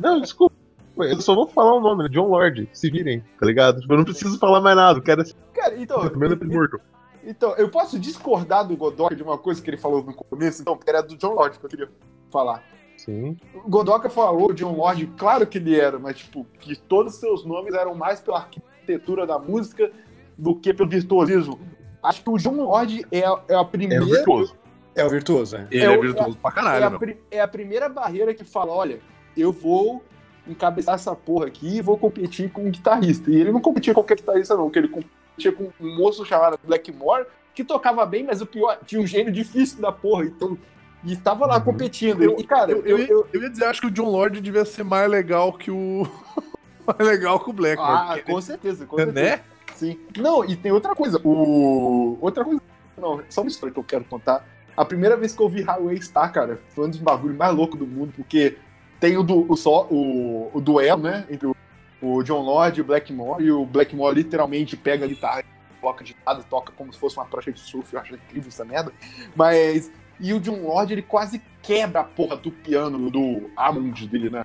Não, 0.00 0.20
desculpa. 0.20 0.54
Eu 0.96 1.20
só 1.20 1.34
vou 1.34 1.46
falar 1.46 1.74
o 1.74 1.80
nome, 1.80 2.04
né? 2.04 2.08
John 2.10 2.26
Lord. 2.26 2.68
Se 2.72 2.90
virem, 2.90 3.24
tá 3.38 3.46
ligado? 3.46 3.80
Tipo, 3.80 3.94
Eu 3.94 3.98
não 3.98 4.04
preciso 4.04 4.38
falar 4.38 4.60
mais 4.60 4.76
nada. 4.76 4.98
Eu 4.98 5.02
quero 5.02 5.22
Cara, 5.54 5.78
então, 5.78 6.02
é 6.02 6.44
morto. 6.44 6.80
então, 7.24 7.54
eu 7.56 7.68
posso 7.68 7.98
discordar 7.98 8.66
do 8.66 8.76
Godoka 8.76 9.14
de 9.14 9.22
uma 9.22 9.38
coisa 9.38 9.62
que 9.62 9.70
ele 9.70 9.78
falou 9.78 10.02
no 10.02 10.12
começo, 10.12 10.60
então, 10.60 10.78
era 10.86 11.02
do 11.02 11.16
John 11.16 11.34
Lord 11.34 11.58
que 11.58 11.64
eu 11.64 11.70
queria 11.70 11.88
falar. 12.30 12.62
Sim. 13.04 13.36
O 13.54 13.68
Godoka 13.68 14.08
falou 14.08 14.52
de 14.52 14.64
um 14.64 14.76
Lord, 14.76 15.06
claro 15.16 15.46
que 15.46 15.58
ele 15.58 15.78
era, 15.78 15.98
mas 15.98 16.16
tipo, 16.18 16.46
que 16.60 16.76
todos 16.76 17.14
os 17.14 17.20
seus 17.20 17.44
nomes 17.44 17.74
eram 17.74 17.94
mais 17.94 18.20
pela 18.20 18.38
arquitetura 18.38 19.26
da 19.26 19.38
música 19.38 19.90
do 20.38 20.54
que 20.54 20.72
pelo 20.72 20.88
virtuosismo. 20.88 21.58
Acho 22.02 22.22
que 22.22 22.30
o 22.30 22.36
John 22.36 22.56
Lord 22.62 23.06
é, 23.10 23.24
a- 23.24 23.40
é 23.48 23.54
a 23.56 23.60
É 23.60 23.64
primeira. 23.64 24.02
o 24.04 24.06
virtuoso. 24.06 24.56
É 24.94 25.04
o 25.04 25.08
virtuoso, 25.10 25.56
é. 25.56 25.66
Ele 25.70 25.82
É 25.84 25.86
é, 25.86 25.98
o- 25.98 26.00
virtuoso 26.00 26.36
pra 26.36 26.50
é, 26.50 26.54
caralho, 26.54 26.86
a, 26.86 26.90
meu. 26.90 26.98
pri- 26.98 27.16
é 27.30 27.40
a 27.40 27.48
primeira 27.48 27.88
barreira 27.88 28.34
que 28.34 28.44
fala: 28.44 28.72
olha, 28.72 29.00
eu 29.36 29.50
vou 29.52 30.02
encabeçar 30.46 30.96
essa 30.96 31.14
porra 31.14 31.46
aqui 31.46 31.76
e 31.78 31.80
vou 31.80 31.96
competir 31.96 32.50
com 32.50 32.62
um 32.64 32.70
guitarrista. 32.70 33.30
E 33.30 33.36
ele 33.36 33.52
não 33.52 33.60
competia 33.60 33.94
com 33.94 34.00
qualquer 34.00 34.16
guitarrista, 34.16 34.54
não, 34.56 34.64
porque 34.64 34.78
ele 34.80 34.88
competia 34.88 35.52
com 35.52 35.70
um 35.80 35.96
moço 35.96 36.24
chamado 36.24 36.58
Blackmore, 36.64 37.26
que 37.54 37.62
tocava 37.64 38.04
bem, 38.04 38.24
mas 38.24 38.40
o 38.40 38.46
pior, 38.46 38.78
tinha 38.84 39.00
um 39.00 39.06
gênio 39.06 39.32
difícil 39.32 39.80
da 39.80 39.92
porra. 39.92 40.24
Então, 40.24 40.58
e 41.04 41.16
tava 41.16 41.46
lá 41.46 41.56
Uhum. 41.56 41.62
competindo. 41.64 42.22
Eu- 42.22 42.36
e, 42.38 42.44
cara, 42.44 42.70
Eu, 42.72 42.84
eu, 42.86 42.98
ia- 42.98 43.08
eu 43.32 43.42
ia 43.42 43.50
dizer, 43.50 43.64
acho 43.64 43.80
que 43.80 43.86
o 43.86 43.90
John 43.90 44.08
Lord 44.10 44.40
devia 44.40 44.64
ser 44.64 44.84
mais 44.84 45.10
legal 45.10 45.52
que 45.52 45.70
o. 45.70 46.06
mais 46.86 46.98
legal 47.08 47.40
que 47.40 47.50
o 47.50 47.52
Blackmore. 47.52 47.90
Ah, 47.92 48.06
porque 48.14 48.32
com 48.32 48.40
certeza, 48.40 48.86
com 48.86 48.96
certeza. 48.96 49.20
né? 49.20 49.40
Sim. 49.74 49.98
Não, 50.16 50.44
e 50.44 50.54
tem 50.56 50.70
outra 50.72 50.94
coisa. 50.94 51.20
O... 51.24 52.18
Outra 52.20 52.44
coisa. 52.44 52.60
Não, 52.96 53.20
só 53.28 53.40
uma 53.40 53.48
história 53.48 53.72
que 53.72 53.78
eu 53.80 53.84
quero 53.84 54.04
contar. 54.04 54.46
A 54.76 54.84
primeira 54.84 55.16
vez 55.16 55.34
que 55.34 55.42
eu 55.42 55.48
vi 55.48 55.60
Highway 55.62 56.00
Star, 56.02 56.32
cara, 56.32 56.60
foi 56.70 56.86
um 56.86 56.90
dos 56.90 56.98
bagulhos 56.98 57.36
mais 57.36 57.54
loucos 57.54 57.78
do 57.78 57.86
mundo, 57.86 58.12
porque 58.16 58.56
tem 59.00 59.16
o, 59.16 59.22
du... 59.22 59.44
o, 59.50 59.56
só... 59.56 59.86
o... 59.90 60.50
o 60.54 60.60
duelo, 60.60 61.02
né? 61.02 61.26
Entre 61.28 61.46
o... 61.46 61.56
o 62.00 62.22
John 62.22 62.42
Lord 62.42 62.78
e 62.78 62.82
o 62.82 62.84
Blackmore, 62.84 63.44
e 63.44 63.50
o 63.50 63.66
Blackmore 63.66 64.14
literalmente 64.14 64.76
pega 64.76 65.04
a 65.04 65.08
guitarra, 65.08 65.42
coloca 65.80 66.04
de 66.04 66.16
lado, 66.24 66.44
toca 66.48 66.72
como 66.72 66.92
se 66.92 66.98
fosse 66.98 67.16
uma 67.16 67.26
prancha 67.26 67.50
de 67.52 67.58
surf. 67.60 67.92
Eu 67.92 68.00
acho 68.00 68.14
incrível 68.14 68.48
essa 68.48 68.64
merda. 68.64 68.92
Mas. 69.34 69.90
E 70.22 70.32
o 70.32 70.40
John 70.40 70.62
Lord, 70.62 70.92
ele 70.92 71.02
quase 71.02 71.42
quebra 71.60 72.00
a 72.00 72.04
porra 72.04 72.36
do 72.36 72.50
piano 72.50 73.10
do 73.10 73.50
Hammond 73.56 74.06
dele, 74.08 74.30
né? 74.30 74.44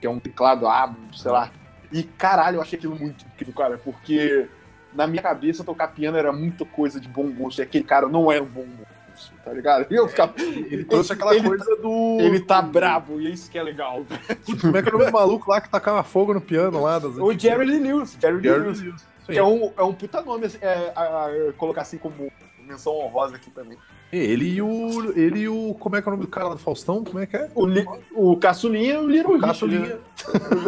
Que 0.00 0.06
é 0.06 0.10
um 0.10 0.18
teclado 0.18 0.66
Hammond, 0.66 1.18
sei 1.18 1.30
lá. 1.30 1.50
E 1.92 2.02
caralho, 2.02 2.56
eu 2.56 2.62
achei 2.62 2.76
aquilo 2.78 2.96
muito 2.98 3.24
incrível, 3.24 3.54
cara, 3.54 3.78
porque 3.78 4.48
na 4.92 5.06
minha 5.06 5.22
cabeça 5.22 5.62
tocar 5.64 5.88
piano 5.88 6.16
era 6.18 6.32
muita 6.32 6.64
coisa 6.64 6.98
de 7.00 7.06
bom 7.08 7.30
gosto, 7.30 7.60
e 7.60 7.62
aquele 7.62 7.84
cara 7.84 8.08
não 8.08 8.30
é 8.32 8.40
um 8.40 8.46
bom 8.46 8.66
gosto, 9.10 9.32
tá 9.44 9.52
ligado? 9.52 9.86
E 9.90 9.94
eu 9.94 10.08
ficava, 10.08 10.32
Ele 10.40 10.84
trouxe 10.84 11.12
aquela 11.12 11.34
ele- 11.36 11.46
coisa 11.46 11.76
do. 11.76 12.16
ele 12.20 12.40
tá 12.40 12.60
bravo, 12.62 13.20
e 13.20 13.26
é 13.26 13.30
isso 13.30 13.50
que 13.50 13.58
é 13.58 13.62
legal. 13.62 14.02
velho. 14.04 14.58
Como 14.60 14.76
é 14.76 14.82
que 14.82 14.88
era 14.88 14.96
o 14.96 14.98
nome 14.98 15.10
do 15.12 15.14
maluco 15.18 15.50
lá 15.50 15.60
que 15.60 15.68
tacava 15.68 16.02
fogo 16.02 16.34
no 16.34 16.40
piano 16.40 16.82
lá? 16.82 16.98
Das 16.98 17.16
O 17.18 17.32
Jerry 17.38 17.64
Lee 17.66 17.78
Lewis, 17.78 18.16
Jerry 18.20 18.36
Lee 18.36 18.42
Jerry 18.42 18.60
Lewis, 18.60 18.80
Lewis. 18.80 19.00
Isso 19.22 19.30
aí. 19.30 19.34
que 19.34 19.38
é 19.38 19.44
um, 19.44 19.72
é 19.76 19.82
um 19.82 19.92
puta 19.94 20.20
nome, 20.22 20.46
assim, 20.46 20.58
é, 20.60 20.92
a- 20.96 21.02
a- 21.26 21.52
colocar 21.56 21.82
assim 21.82 21.96
como 21.98 22.32
menção 22.72 22.94
honrosa 22.98 23.36
aqui 23.36 23.50
também. 23.50 23.78
Ele 24.12 24.46
e 24.56 24.62
o. 24.62 25.12
Ele 25.16 25.40
e 25.40 25.48
o. 25.48 25.74
Como 25.78 25.96
é 25.96 26.02
que 26.02 26.08
é 26.08 26.10
o 26.10 26.14
nome 26.14 26.24
do 26.26 26.30
cara 26.30 26.50
do 26.50 26.58
Faustão? 26.58 27.02
Como 27.04 27.18
é 27.18 27.26
que 27.26 27.36
é? 27.36 27.50
O, 27.54 27.66
Li- 27.66 27.86
o 28.14 28.36
Caçulinha 28.36 28.94
e 28.94 28.96
o 28.98 29.06
Little 29.06 29.38
Caçulinha. 29.40 29.98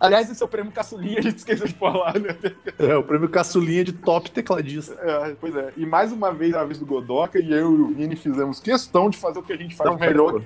Aliás, 0.00 0.28
esse 0.28 0.42
é 0.42 0.44
o 0.44 0.48
prêmio 0.48 0.72
Caçulinha, 0.72 1.20
a 1.20 1.22
gente 1.22 1.36
esqueceu 1.38 1.64
de 1.64 1.74
falar, 1.74 2.18
né? 2.18 2.36
É, 2.76 2.96
o 2.96 3.04
prêmio 3.04 3.28
caçulinha 3.28 3.84
de 3.84 3.92
top 3.92 4.32
tecladista. 4.32 4.94
É, 5.00 5.36
pois 5.40 5.54
é. 5.54 5.72
E 5.76 5.86
mais 5.86 6.10
uma 6.10 6.32
vez, 6.32 6.54
a 6.54 6.64
vez 6.64 6.76
do 6.76 6.84
Godoka, 6.84 7.38
e 7.38 7.52
eu 7.52 7.72
e 7.72 7.80
o 7.82 7.94
Vini 7.94 8.16
fizemos 8.16 8.58
questão 8.58 9.08
de 9.08 9.16
fazer 9.16 9.38
o 9.38 9.42
que 9.44 9.52
a 9.52 9.56
gente 9.56 9.76
faz 9.76 9.88
Não, 9.88 9.96
melhor, 9.96 10.42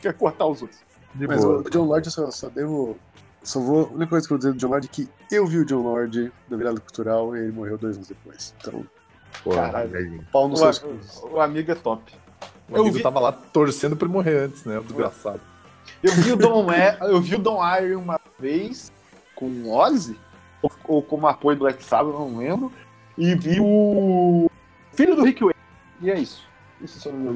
que 0.00 0.06
é 0.06 0.12
cortar 0.12 0.46
os 0.46 0.62
outros. 0.62 0.78
De 1.16 1.26
Mas 1.26 1.44
boa. 1.44 1.58
o 1.62 1.68
John 1.68 1.84
Lord 1.84 2.06
eu 2.06 2.12
só, 2.12 2.30
só 2.30 2.48
devo. 2.48 2.96
Só 3.42 3.58
vou. 3.58 3.86
A 3.86 3.92
única 3.94 4.06
coisa 4.06 4.24
que 4.28 4.32
eu 4.32 4.36
vou 4.36 4.38
dizer 4.38 4.52
do 4.52 4.58
John 4.58 4.68
Lord 4.68 4.86
é 4.86 4.90
que 4.94 5.08
eu 5.32 5.46
vi 5.48 5.58
o 5.58 5.64
John 5.64 5.82
Lord 5.82 6.32
na 6.48 6.56
virada 6.56 6.78
cultural 6.78 7.36
e 7.36 7.40
ele 7.40 7.50
morreu 7.52 7.76
dois 7.76 7.96
anos 7.96 8.06
depois. 8.08 8.54
Então, 8.60 8.86
Pô, 9.44 9.50
caralho. 9.50 9.88
velhinho. 9.88 10.26
pau 10.32 10.48
no 10.48 10.54
O, 10.54 10.56
seus 10.56 10.78
a- 10.78 10.80
cus. 10.86 11.22
o 11.24 11.40
amigo 11.40 11.70
é 11.72 11.74
top. 11.74 12.12
O 12.68 12.76
Eu 12.76 12.82
amigo 12.82 12.96
vi- 12.96 13.02
tava 13.02 13.20
lá 13.20 13.32
torcendo 13.32 13.96
pra 13.96 14.06
ele 14.06 14.14
morrer 14.14 14.36
antes, 14.44 14.64
né? 14.64 14.78
O 14.78 14.82
desgraçado. 14.82 15.40
Eu 16.02 16.12
vi 16.14 16.32
o 16.32 16.36
Don, 16.36 16.70
é, 16.72 16.96
eu 17.02 17.20
vi 17.20 17.34
o 17.34 17.38
Don 17.38 17.60
Iron 17.78 18.00
uma 18.00 18.20
vez 18.38 18.90
com 19.34 19.46
o 19.46 19.70
Ozzy, 19.72 20.18
ou, 20.62 20.70
ou 20.84 21.02
como 21.02 21.26
apoio 21.26 21.56
do 21.56 21.60
Black 21.64 21.82
Sabbath, 21.84 22.12
não 22.14 22.36
lembro. 22.38 22.72
E 23.18 23.34
vi 23.34 23.58
o 23.60 24.50
filho 24.92 25.14
do 25.16 25.22
Rick 25.24 25.40
Wayne. 25.42 25.58
E 26.00 26.10
é 26.10 26.18
isso. 26.18 26.46
Isso 26.80 26.98
são 27.00 27.12
minha, 27.12 27.32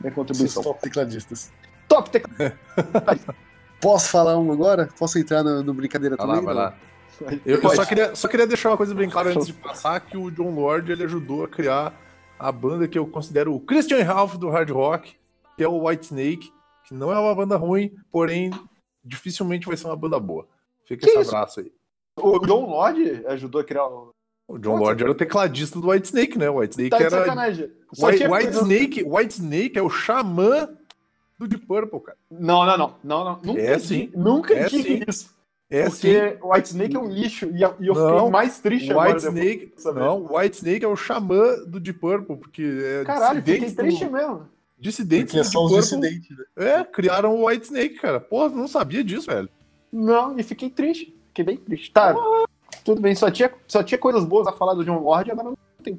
minha 0.00 0.12
contribuição. 0.12 0.62
top 0.62 0.80
tecladistas. 0.80 1.52
Top 1.88 2.10
tec... 2.10 2.26
Posso 3.80 4.08
falar 4.10 4.38
um 4.38 4.52
agora? 4.52 4.88
Posso 4.98 5.18
entrar 5.18 5.42
no, 5.42 5.62
no 5.62 5.74
brincadeira 5.74 6.16
Vai 6.16 6.26
lá, 6.26 6.34
também? 6.36 6.54
vai 6.54 6.64
não? 6.64 6.72
Eu, 7.44 7.60
eu 7.60 7.70
só, 7.70 7.84
queria, 7.84 8.14
só 8.14 8.28
queria 8.28 8.46
deixar 8.46 8.70
uma 8.70 8.76
coisa 8.76 8.94
bem 8.94 9.08
clara 9.08 9.30
antes 9.30 9.46
de 9.46 9.52
passar, 9.54 10.00
que 10.00 10.16
o 10.16 10.30
John 10.30 10.54
Lord 10.54 10.90
ele 10.90 11.04
ajudou 11.04 11.44
a 11.44 11.48
criar 11.48 11.94
a 12.38 12.50
banda 12.50 12.88
que 12.88 12.98
eu 12.98 13.06
considero 13.06 13.54
o 13.54 13.60
Christian 13.60 14.02
Ralph 14.04 14.34
do 14.36 14.48
hard 14.50 14.70
rock, 14.70 15.16
que 15.56 15.62
é 15.62 15.68
o 15.68 15.86
White 15.86 16.06
Snake, 16.06 16.52
que 16.86 16.94
não 16.94 17.12
é 17.12 17.18
uma 17.18 17.34
banda 17.34 17.56
ruim, 17.56 17.94
porém 18.10 18.50
dificilmente 19.04 19.66
vai 19.66 19.76
ser 19.76 19.86
uma 19.86 19.96
banda 19.96 20.18
boa. 20.18 20.46
Fica 20.86 21.06
Que 21.06 21.12
esse 21.18 21.28
abraço 21.28 21.60
aí. 21.60 21.72
O 22.16 22.38
John 22.40 22.66
Lodge 22.66 23.24
ajudou 23.26 23.60
a 23.60 23.64
criar 23.64 23.86
o. 23.86 24.10
O 24.48 24.58
John. 24.58 24.76
Lord 24.76 25.02
era 25.02 25.10
o 25.10 25.14
tecladista 25.14 25.80
do 25.80 25.88
White 25.88 26.08
Snake, 26.08 26.36
né? 26.36 26.50
O 26.50 26.58
White 26.58 26.72
Snake 26.72 26.90
Tá 26.90 26.98
era. 26.98 27.10
sacanagem. 27.10 27.70
Só 27.94 28.08
White, 28.08 28.26
White 28.26 28.52
Snake, 28.56 29.04
White 29.04 29.34
Snake 29.34 29.78
é 29.78 29.82
o 29.82 29.88
xamã 29.88 30.68
do 31.38 31.48
Deep 31.48 31.64
Purple, 31.64 32.00
cara. 32.00 32.18
Não, 32.30 32.66
não, 32.66 32.76
não. 32.76 32.94
não, 33.02 33.24
não. 33.24 33.40
Nunca 33.42 33.60
É 33.60 33.78
sim. 33.78 34.10
Nunca 34.14 34.52
É 34.54 34.68
sim. 34.68 35.02
isso. 35.08 35.32
É 35.74 35.88
porque 35.88 36.38
o 36.42 36.52
White 36.52 36.68
Snake 36.68 36.96
é 36.96 36.98
um 36.98 37.08
lixo. 37.08 37.46
E, 37.46 37.62
eu 37.62 37.74
Não. 37.94 38.16
fiquei 38.16 38.30
mais 38.30 38.58
triste 38.60 38.90
agora. 38.90 39.14
White 39.14 39.24
depois 39.24 39.44
Snake, 39.78 39.98
não, 39.98 40.34
White 40.36 40.56
Snake 40.58 40.84
é 40.84 40.88
o 40.88 40.94
xamã 40.96 41.64
do 41.66 41.80
Deep 41.80 41.98
Purple, 41.98 42.36
porque 42.36 42.62
é 42.62 43.04
Caralho, 43.04 43.42
fiquei 43.42 43.70
triste 43.70 44.04
do, 44.04 44.12
mesmo. 44.12 44.48
dissidentes 44.78 45.32
Porque 45.32 45.46
do 45.48 45.50
só 45.50 45.64
os 45.64 45.70
Purple 45.70 45.80
dissidentes, 46.00 46.36
né? 46.36 46.44
É, 46.56 46.84
criaram 46.84 47.34
o 47.34 47.46
White 47.46 47.64
Snake, 47.64 47.94
cara. 47.94 48.20
Porra, 48.20 48.50
não 48.50 48.68
sabia 48.68 49.02
disso, 49.02 49.28
velho. 49.28 49.48
Não, 49.90 50.38
e 50.38 50.42
fiquei 50.42 50.68
triste. 50.68 51.16
Fiquei 51.28 51.44
bem 51.44 51.56
triste. 51.56 51.90
Tá, 51.90 52.14
tudo 52.84 53.00
bem. 53.00 53.14
Só 53.14 53.30
tinha, 53.30 53.50
só 53.66 53.82
tinha 53.82 53.96
coisas 53.98 54.24
boas 54.24 54.46
a 54.46 54.52
falar 54.52 54.74
do 54.74 54.84
John 54.84 54.98
Lord, 54.98 55.30
agora 55.30 55.48
não 55.48 55.56
tem. 55.82 55.98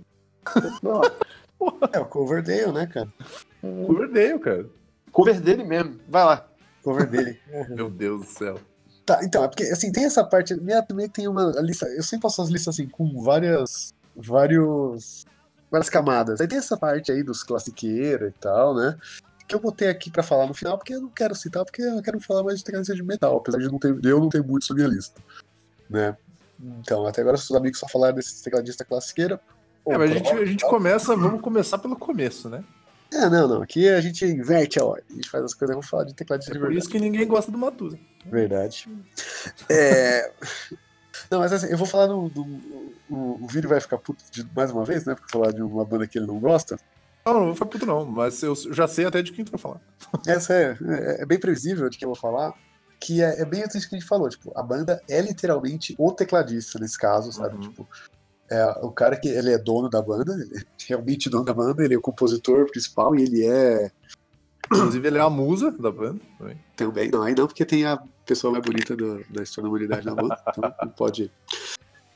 Não, 0.83 1.01
É 1.91 1.99
o 1.99 2.05
Coverdale, 2.05 2.71
né, 2.71 2.85
cara? 2.85 3.07
Coverdale, 3.87 4.39
cara. 4.39 4.65
cover 5.11 5.39
dele 5.39 5.63
mesmo. 5.63 5.99
Vai 6.07 6.25
lá. 6.25 6.47
Cover 6.83 7.09
dele. 7.09 7.39
Meu 7.69 7.89
Deus 7.89 8.21
do 8.21 8.27
céu. 8.27 8.59
Tá, 9.05 9.19
então, 9.23 9.43
é 9.43 9.47
porque 9.47 9.63
assim, 9.63 9.91
tem 9.91 10.05
essa 10.05 10.23
parte. 10.23 10.55
Minha 10.55 10.81
também 10.81 11.09
tem 11.09 11.27
uma 11.27 11.51
lista. 11.61 11.85
Eu 11.87 12.03
sempre 12.03 12.23
faço 12.23 12.41
as 12.41 12.49
listas 12.49 12.75
assim, 12.75 12.87
com 12.87 13.21
várias. 13.21 13.93
vários. 14.15 15.25
várias 15.69 15.89
camadas. 15.89 16.39
Aí 16.39 16.47
tem 16.47 16.57
essa 16.57 16.77
parte 16.77 17.11
aí 17.11 17.21
dos 17.23 17.43
classiqueiros 17.43 18.29
e 18.29 18.39
tal, 18.39 18.75
né? 18.75 18.97
Que 19.47 19.55
eu 19.55 19.59
botei 19.59 19.89
aqui 19.89 20.09
pra 20.09 20.23
falar 20.23 20.47
no 20.47 20.53
final, 20.53 20.77
porque 20.77 20.93
eu 20.93 21.01
não 21.01 21.09
quero 21.09 21.35
citar, 21.35 21.65
porque 21.65 21.81
eu 21.81 22.01
quero 22.01 22.19
falar 22.21 22.43
mais 22.43 22.59
de 22.59 22.63
tecnologia 22.63 22.95
de 22.95 23.03
metal, 23.03 23.37
apesar 23.37 23.57
de 23.57 23.69
não 23.69 23.77
ter, 23.77 23.99
eu 24.05 24.19
não 24.19 24.29
ter 24.29 24.41
muito 24.41 24.65
sobre 24.65 24.83
a 24.83 24.87
lista. 24.87 25.21
Né? 25.89 26.15
Então, 26.79 27.05
até 27.05 27.21
agora, 27.21 27.35
se 27.35 27.51
os 27.51 27.55
amigos 27.57 27.79
só 27.79 27.87
falaram 27.89 28.15
desses 28.15 28.41
tecladistas 28.41 28.87
classiqueira. 28.87 29.39
É, 29.85 29.97
mas 29.97 30.11
a 30.11 30.13
gente, 30.13 30.31
a 30.31 30.45
gente 30.45 30.65
começa, 30.65 31.13
vamos 31.13 31.41
começar 31.41 31.77
pelo 31.77 31.97
começo, 31.97 32.49
né? 32.49 32.63
É, 33.13 33.29
não, 33.29 33.47
não. 33.47 33.61
Aqui 33.61 33.87
a 33.87 34.01
gente 34.01 34.25
inverte 34.25 34.79
a 34.79 34.85
ordem. 34.85 35.05
A 35.11 35.13
gente 35.13 35.29
faz 35.29 35.43
as 35.43 35.53
coisas, 35.53 35.75
vamos 35.75 35.89
falar 35.89 36.05
de 36.05 36.15
tecladista 36.15 36.51
É 36.51 36.53
de 36.53 36.59
por 36.59 36.67
verdade. 36.67 36.79
isso 36.79 36.89
que 36.89 36.99
ninguém 36.99 37.27
gosta 37.27 37.51
do 37.51 37.57
Matusa. 37.57 37.99
Verdade. 38.25 38.89
É... 39.69 40.31
Não, 41.29 41.39
mas 41.39 41.53
assim, 41.53 41.67
eu 41.67 41.77
vou 41.77 41.87
falar 41.87 42.07
do. 42.07 42.29
do 42.29 42.41
o, 43.09 43.43
o 43.43 43.47
Vini 43.47 43.67
vai 43.67 43.79
ficar 43.79 43.97
puto 43.97 44.23
de, 44.31 44.45
mais 44.55 44.71
uma 44.71 44.83
vez, 44.83 45.05
né? 45.05 45.15
Porque 45.15 45.31
falar 45.31 45.51
de 45.51 45.61
uma 45.61 45.85
banda 45.85 46.07
que 46.07 46.17
ele 46.17 46.25
não 46.25 46.39
gosta. 46.39 46.77
Não, 47.25 47.33
não 47.33 47.45
vou 47.45 47.53
ficar 47.53 47.65
puto 47.67 47.85
não, 47.85 48.05
mas 48.05 48.41
eu 48.43 48.53
já 48.55 48.87
sei 48.87 49.05
até 49.05 49.21
de 49.21 49.31
quem 49.31 49.45
tu 49.45 49.51
vai 49.51 49.59
falar. 49.59 49.81
Essa 50.27 50.53
é, 50.53 50.77
é, 50.81 51.21
é 51.21 51.25
bem 51.25 51.39
previsível 51.39 51.89
de 51.89 51.97
que 51.97 52.05
eu 52.05 52.09
vou 52.09 52.15
falar. 52.15 52.53
Que 52.99 53.21
é, 53.21 53.41
é 53.41 53.45
bem 53.45 53.61
isso 53.61 53.89
que 53.89 53.95
a 53.95 53.99
gente 53.99 54.07
falou. 54.07 54.29
Tipo, 54.29 54.51
a 54.55 54.63
banda 54.63 55.01
é 55.09 55.21
literalmente 55.21 55.95
o 55.97 56.11
tecladista 56.11 56.79
nesse 56.79 56.97
caso, 56.97 57.31
sabe? 57.31 57.55
Uhum. 57.55 57.61
Tipo, 57.61 57.87
é 58.53 58.65
o 58.81 58.91
cara 58.91 59.15
que 59.17 59.27
ele 59.27 59.51
é 59.51 59.57
dono 59.57 59.89
da 59.89 60.01
banda, 60.01 60.33
ele 60.33 60.57
é 60.57 60.63
realmente 60.87 61.29
dono 61.29 61.43
da 61.45 61.53
banda, 61.53 61.83
ele 61.83 61.93
é 61.95 61.97
o 61.97 62.01
compositor 62.01 62.69
principal 62.69 63.15
e 63.15 63.23
ele 63.23 63.45
é 63.45 63.91
Inclusive, 64.65 65.07
ele 65.07 65.17
é 65.17 65.21
a 65.21 65.29
musa 65.29 65.71
da 65.71 65.91
banda. 65.91 66.19
também. 66.39 66.57
Também, 66.75 67.11
não, 67.11 67.21
aí 67.21 67.35
não, 67.35 67.47
porque 67.47 67.65
tem 67.65 67.85
a 67.85 68.01
pessoa 68.25 68.53
mais 68.53 68.65
bonita 68.65 68.95
do- 68.95 69.23
da 69.29 69.43
história 69.43 69.63
da 69.63 69.69
humanidade 69.69 70.05
na 70.05 70.15
banda, 70.15 70.41
então 70.47 70.73
não 70.81 70.89
pode. 70.89 71.29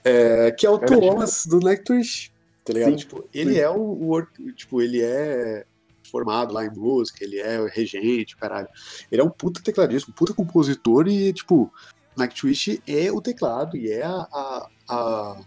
É, 0.03 0.51
que 0.51 0.65
é 0.65 0.69
o. 0.69 0.77
Thomas 0.79 1.45
do 1.45 1.59
Nightwish, 1.59 2.31
tá 2.63 2.71
ligado? 2.73 2.91
Sim. 2.91 2.95
Tipo, 2.97 3.27
ele 3.33 3.59
é 3.59 3.69
o, 3.69 4.11
o 4.11 4.25
Tipo, 4.55 4.81
ele 4.81 5.01
é 5.01 5.65
formado 6.09 6.53
lá 6.53 6.65
em 6.65 6.69
música, 6.73 7.21
ele 7.23 7.37
é 7.37 7.59
o 7.59 7.67
regente, 7.67 8.37
caralho. 8.37 8.69
Ele 9.11 9.21
é 9.21 9.23
um 9.25 9.29
puta 9.29 9.61
tecladista, 9.61 10.09
um 10.09 10.13
puta 10.13 10.33
compositor 10.33 11.07
e, 11.09 11.33
tipo, 11.33 11.71
Nightwish 12.17 12.81
é 12.87 13.11
o 13.11 13.21
teclado 13.21 13.75
e 13.75 13.91
é 13.91 14.03
a. 14.03 14.11
a- 14.31 14.67
a- 14.89 15.41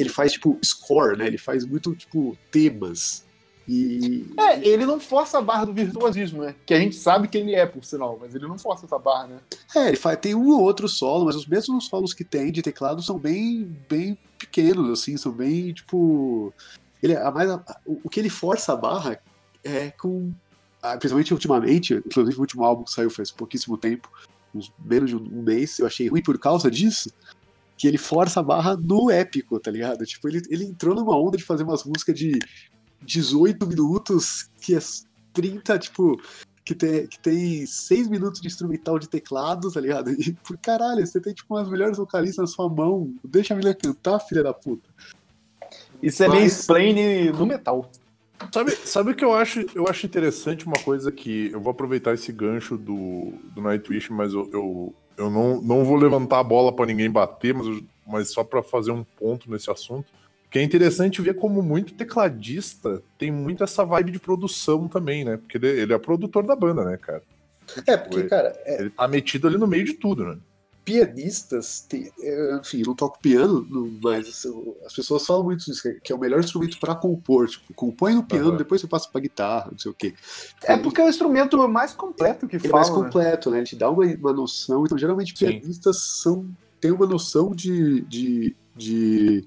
ele 0.00 0.08
faz, 0.08 0.32
tipo, 0.32 0.58
score, 0.64 1.16
né? 1.16 1.26
Ele 1.26 1.38
faz 1.38 1.64
muito, 1.66 1.94
tipo, 1.94 2.36
temas. 2.50 3.24
E. 3.68 4.26
É, 4.36 4.66
ele 4.66 4.84
não 4.84 4.98
força 4.98 5.38
a 5.38 5.42
barra 5.42 5.64
do 5.66 5.72
virtuosismo, 5.72 6.42
né? 6.42 6.54
Que 6.66 6.74
a 6.74 6.78
gente 6.80 6.96
sabe 6.96 7.28
que 7.28 7.38
ele 7.38 7.54
é, 7.54 7.64
por 7.66 7.84
sinal, 7.84 8.18
mas 8.20 8.34
ele 8.34 8.48
não 8.48 8.58
força 8.58 8.86
essa 8.86 8.98
barra, 8.98 9.28
né? 9.28 9.38
É, 9.76 9.88
ele 9.88 9.96
faz, 9.96 10.18
tem 10.18 10.34
um 10.34 10.48
ou 10.50 10.60
outro 10.62 10.88
solo, 10.88 11.26
mas 11.26 11.36
os 11.36 11.46
mesmos 11.46 11.86
solos 11.86 12.12
que 12.12 12.24
tem 12.24 12.50
de 12.50 12.62
teclado 12.62 13.00
são 13.02 13.18
bem, 13.18 13.64
bem 13.88 14.18
pequenos, 14.38 14.90
assim, 14.98 15.16
são 15.16 15.30
bem, 15.30 15.72
tipo. 15.72 16.52
Ele, 17.02 17.16
a 17.16 17.30
mais, 17.30 17.48
a- 17.50 17.64
o 17.86 18.08
que 18.10 18.18
ele 18.20 18.28
força 18.30 18.72
a 18.72 18.76
barra 18.76 19.20
é 19.62 19.90
com. 19.90 20.32
ah, 20.82 20.96
Principalmente 20.96 21.32
ultimamente, 21.32 21.94
inclusive 21.94 22.36
o 22.38 22.40
último 22.40 22.64
álbum 22.64 22.82
que 22.84 22.90
saiu 22.92 23.10
faz 23.10 23.30
pouquíssimo 23.30 23.76
tempo, 23.78 24.10
uns 24.52 24.72
menos 24.84 25.10
de 25.10 25.16
um 25.16 25.42
mês, 25.42 25.78
eu 25.78 25.86
achei 25.86 26.08
ruim 26.08 26.22
por 26.22 26.36
causa 26.38 26.68
disso. 26.70 27.10
Que 27.80 27.88
ele 27.88 27.96
força 27.96 28.40
a 28.40 28.42
barra 28.42 28.76
no 28.76 29.10
épico, 29.10 29.58
tá 29.58 29.70
ligado? 29.70 30.04
Tipo, 30.04 30.28
ele, 30.28 30.42
ele 30.50 30.64
entrou 30.64 30.94
numa 30.94 31.18
onda 31.18 31.38
de 31.38 31.44
fazer 31.44 31.62
umas 31.62 31.82
músicas 31.84 32.14
de 32.14 32.38
18 33.02 33.66
minutos, 33.66 34.50
que 34.60 34.74
é 34.74 34.78
30, 35.32 35.78
tipo, 35.78 36.20
que 36.64 36.74
tem, 36.74 37.06
que 37.06 37.18
tem 37.18 37.64
6 37.64 38.08
minutos 38.08 38.40
de 38.40 38.48
instrumental 38.48 38.98
de 38.98 39.08
teclado, 39.08 39.72
tá 39.72 39.80
ligado? 39.80 40.10
E 40.12 40.32
por 40.32 40.58
caralho, 40.58 41.06
você 41.06 41.20
tem 41.20 41.32
tipo 41.32 41.54
umas 41.54 41.70
melhores 41.70 41.96
vocalistas 41.96 42.50
na 42.50 42.54
sua 42.54 42.68
mão. 42.68 43.14
Deixa 43.24 43.54
a 43.54 43.56
menina 43.56 43.74
cantar, 43.74 44.20
filha 44.20 44.42
da 44.42 44.52
puta. 44.52 44.88
Isso 46.02 46.22
é 46.22 46.28
meio 46.28 46.44
explain 46.44 47.30
no 47.32 47.46
metal. 47.46 47.90
Sabe, 48.52 48.70
sabe 48.72 49.10
o 49.10 49.14
que 49.14 49.24
eu 49.24 49.34
acho? 49.34 49.66
Eu 49.74 49.86
acho 49.86 50.06
interessante 50.06 50.66
uma 50.66 50.78
coisa 50.78 51.12
que 51.12 51.50
eu 51.52 51.60
vou 51.60 51.70
aproveitar 51.70 52.14
esse 52.14 52.32
gancho 52.32 52.76
do, 52.76 53.32
do 53.54 53.60
Nightwish, 53.60 54.10
mas 54.10 54.32
eu, 54.32 54.48
eu, 54.52 54.94
eu 55.20 55.30
não, 55.30 55.60
não 55.60 55.84
vou 55.84 55.96
levantar 55.96 56.38
a 56.40 56.44
bola 56.44 56.72
pra 56.74 56.86
ninguém 56.86 57.10
bater, 57.10 57.52
mas, 57.54 57.66
eu- 57.66 57.82
mas 58.06 58.30
só 58.32 58.42
pra 58.42 58.62
fazer 58.62 58.90
um 58.90 59.04
ponto 59.04 59.50
nesse 59.50 59.70
assunto. 59.70 60.06
Que 60.50 60.58
é 60.58 60.62
interessante 60.62 61.22
ver 61.22 61.34
como 61.34 61.62
muito 61.62 61.94
tecladista 61.94 63.00
tem 63.16 63.30
muito 63.30 63.62
essa 63.62 63.84
vibe 63.84 64.10
de 64.12 64.18
produção 64.18 64.88
também, 64.88 65.24
né? 65.24 65.36
Porque 65.36 65.58
ele, 65.58 65.68
ele 65.68 65.92
é 65.92 65.98
produtor 65.98 66.42
da 66.44 66.56
banda, 66.56 66.84
né, 66.84 66.96
cara? 66.96 67.22
É, 67.86 67.96
porque, 67.96 68.22
Ué. 68.22 68.28
cara, 68.28 68.52
é, 68.64 68.80
Ele 68.80 68.90
tá 68.90 69.06
metido 69.06 69.46
ali 69.46 69.56
no 69.56 69.66
meio 69.66 69.84
de 69.84 69.92
tudo, 69.92 70.24
né? 70.24 70.36
Pianistas, 70.90 71.80
tem, 71.88 72.10
é, 72.20 72.56
enfim, 72.60 72.80
eu 72.80 72.86
não 72.86 72.94
toco 72.94 73.18
piano, 73.20 73.66
não- 73.70 73.90
mas 74.02 74.28
assim, 74.28 74.74
as 74.84 74.92
pessoas 74.92 75.24
falam 75.24 75.44
muito 75.44 75.70
isso, 75.70 75.82
que- 76.02 76.12
é 76.12 76.16
o 76.16 76.18
melhor 76.18 76.40
instrumento 76.40 76.78
pra 76.80 76.94
compor. 76.94 77.48
Tipo, 77.48 77.72
compõe 77.74 78.14
no 78.14 78.24
piano, 78.24 78.48
Aham. 78.50 78.56
depois 78.56 78.80
você 78.80 78.86
passa 78.86 79.08
pra 79.10 79.20
guitarra, 79.20 79.68
não 79.70 79.78
sei 79.78 79.90
o 79.90 79.94
quê. 79.94 80.14
É 80.64 80.76
porque 80.76 81.00
é 81.00 81.04
o 81.04 81.08
instrumento 81.08 81.56
mais 81.68 81.92
completo 81.92 82.46
que 82.48 82.56
Ele 82.56 82.66
é 82.66 82.70
fala. 82.70 82.82
mais 82.82 82.94
né? 82.96 83.02
completo, 83.04 83.50
né? 83.50 83.58
Ele 83.58 83.66
te 83.66 83.76
dá 83.76 83.90
uma, 83.90 84.04
uma 84.04 84.32
noção. 84.32 84.84
Então, 84.84 84.98
geralmente, 84.98 85.36
Sim. 85.36 85.46
pianistas 85.46 85.98
são, 86.22 86.48
têm 86.80 86.90
uma 86.90 87.06
noção 87.06 87.52
de, 87.54 88.00
de, 88.02 88.56
de 88.74 89.44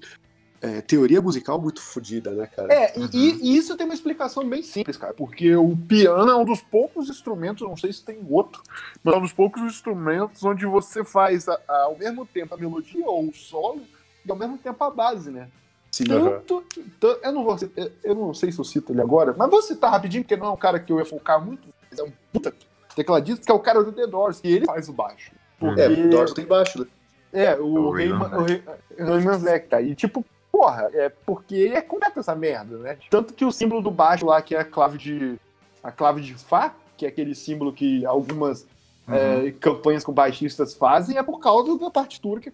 é, 0.64 0.80
teoria 0.80 1.20
musical 1.20 1.60
muito 1.60 1.82
fodida, 1.82 2.30
né, 2.30 2.46
cara? 2.46 2.72
É, 2.72 2.98
e, 2.98 3.04
e- 3.12 3.38
e 3.42 3.56
isso 3.56 3.76
tem 3.76 3.84
uma 3.84 3.94
explicação 3.94 4.48
bem 4.48 4.62
simples, 4.62 4.96
cara, 4.96 5.12
porque 5.12 5.54
o 5.54 5.76
piano 5.76 6.30
é 6.30 6.34
um 6.34 6.44
dos 6.44 6.62
poucos 6.62 7.10
instrumentos, 7.10 7.66
não 7.68 7.76
sei 7.76 7.92
se 7.92 8.02
tem 8.02 8.18
outro, 8.30 8.62
mas 9.02 9.14
é 9.14 9.18
um 9.18 9.22
dos 9.22 9.32
poucos 9.32 9.60
instrumentos 9.62 10.42
onde 10.42 10.64
você 10.64 11.04
faz 11.04 11.48
a- 11.48 11.60
a- 11.68 11.82
ao 11.82 11.98
mesmo 11.98 12.24
tempo 12.24 12.54
a 12.54 12.56
melodia 12.58 13.04
ou 13.06 13.28
o 13.28 13.34
solo 13.34 13.82
e 14.24 14.30
ao 14.30 14.36
mesmo 14.36 14.56
tempo 14.56 14.82
a 14.82 14.90
base, 14.90 15.30
né? 15.30 15.48
Sim. 15.92 16.04
Tanto, 16.04 16.64
tan- 16.98 17.18
eu, 17.22 17.32
não 17.32 17.44
vou, 17.44 17.56
eu- 18.02 18.14
não 18.14 18.32
sei 18.34 18.50
se 18.50 18.58
eu 18.58 18.64
cito 18.64 18.92
ele 18.92 19.00
agora, 19.02 19.34
mas 19.36 19.50
vou 19.50 19.60
citar 19.62 19.90
rapidinho, 19.92 20.24
porque 20.24 20.36
não 20.36 20.46
é 20.46 20.50
um 20.50 20.56
cara 20.56 20.80
que 20.80 20.90
eu 20.92 20.98
ia 20.98 21.04
focar 21.04 21.44
muito, 21.44 21.68
mas 21.90 22.00
é 22.00 22.02
um 22.02 22.12
puta 22.32 22.52
tecladista, 22.96 23.44
que 23.44 23.52
é 23.52 23.54
o 23.54 23.60
cara 23.60 23.84
do 23.84 23.92
The 23.92 24.06
Doors, 24.06 24.40
que 24.40 24.48
ele 24.48 24.66
faz 24.66 24.88
o 24.88 24.92
baixo. 24.92 25.32
Porque, 25.58 25.80
É, 25.80 25.88
o 25.88 26.08
Doors 26.10 26.32
tem 26.32 26.44
baixo, 26.46 26.80
né? 26.80 26.86
é, 27.32 27.54
o, 27.60 27.64
O 27.66 27.90
Rayman 27.92 28.18
Rayman 28.18 28.38
o 28.38 28.44
Ray- 28.44 28.62
Rayman 28.98 29.38
Zek, 29.38 29.68
tá? 29.68 29.80
E 29.82 29.94
tipo, 29.94 30.24
porra, 30.54 30.88
é 30.92 31.08
porque 31.08 31.56
ele 31.56 31.74
é 31.74 31.82
completo 31.82 32.20
essa 32.20 32.32
merda, 32.36 32.78
né? 32.78 32.96
Tanto 33.10 33.34
que 33.34 33.44
o 33.44 33.50
símbolo 33.50 33.82
do 33.82 33.90
baixo 33.90 34.24
lá, 34.24 34.40
que 34.40 34.54
é 34.54 34.60
a 34.60 34.64
clave 34.64 34.96
de. 34.96 35.36
A 35.82 35.90
clave 35.90 36.22
de 36.22 36.32
Fá, 36.34 36.72
que 36.96 37.04
é 37.04 37.08
aquele 37.08 37.34
símbolo 37.34 37.72
que 37.72 38.06
algumas 38.06 38.64
é, 39.08 39.50
campanhas 39.50 40.04
com 40.04 40.12
baixistas 40.12 40.72
fazem, 40.72 41.18
é 41.18 41.22
por 41.24 41.40
causa 41.40 41.76
da 41.76 41.90
partitura 41.90 42.40
que 42.40 42.52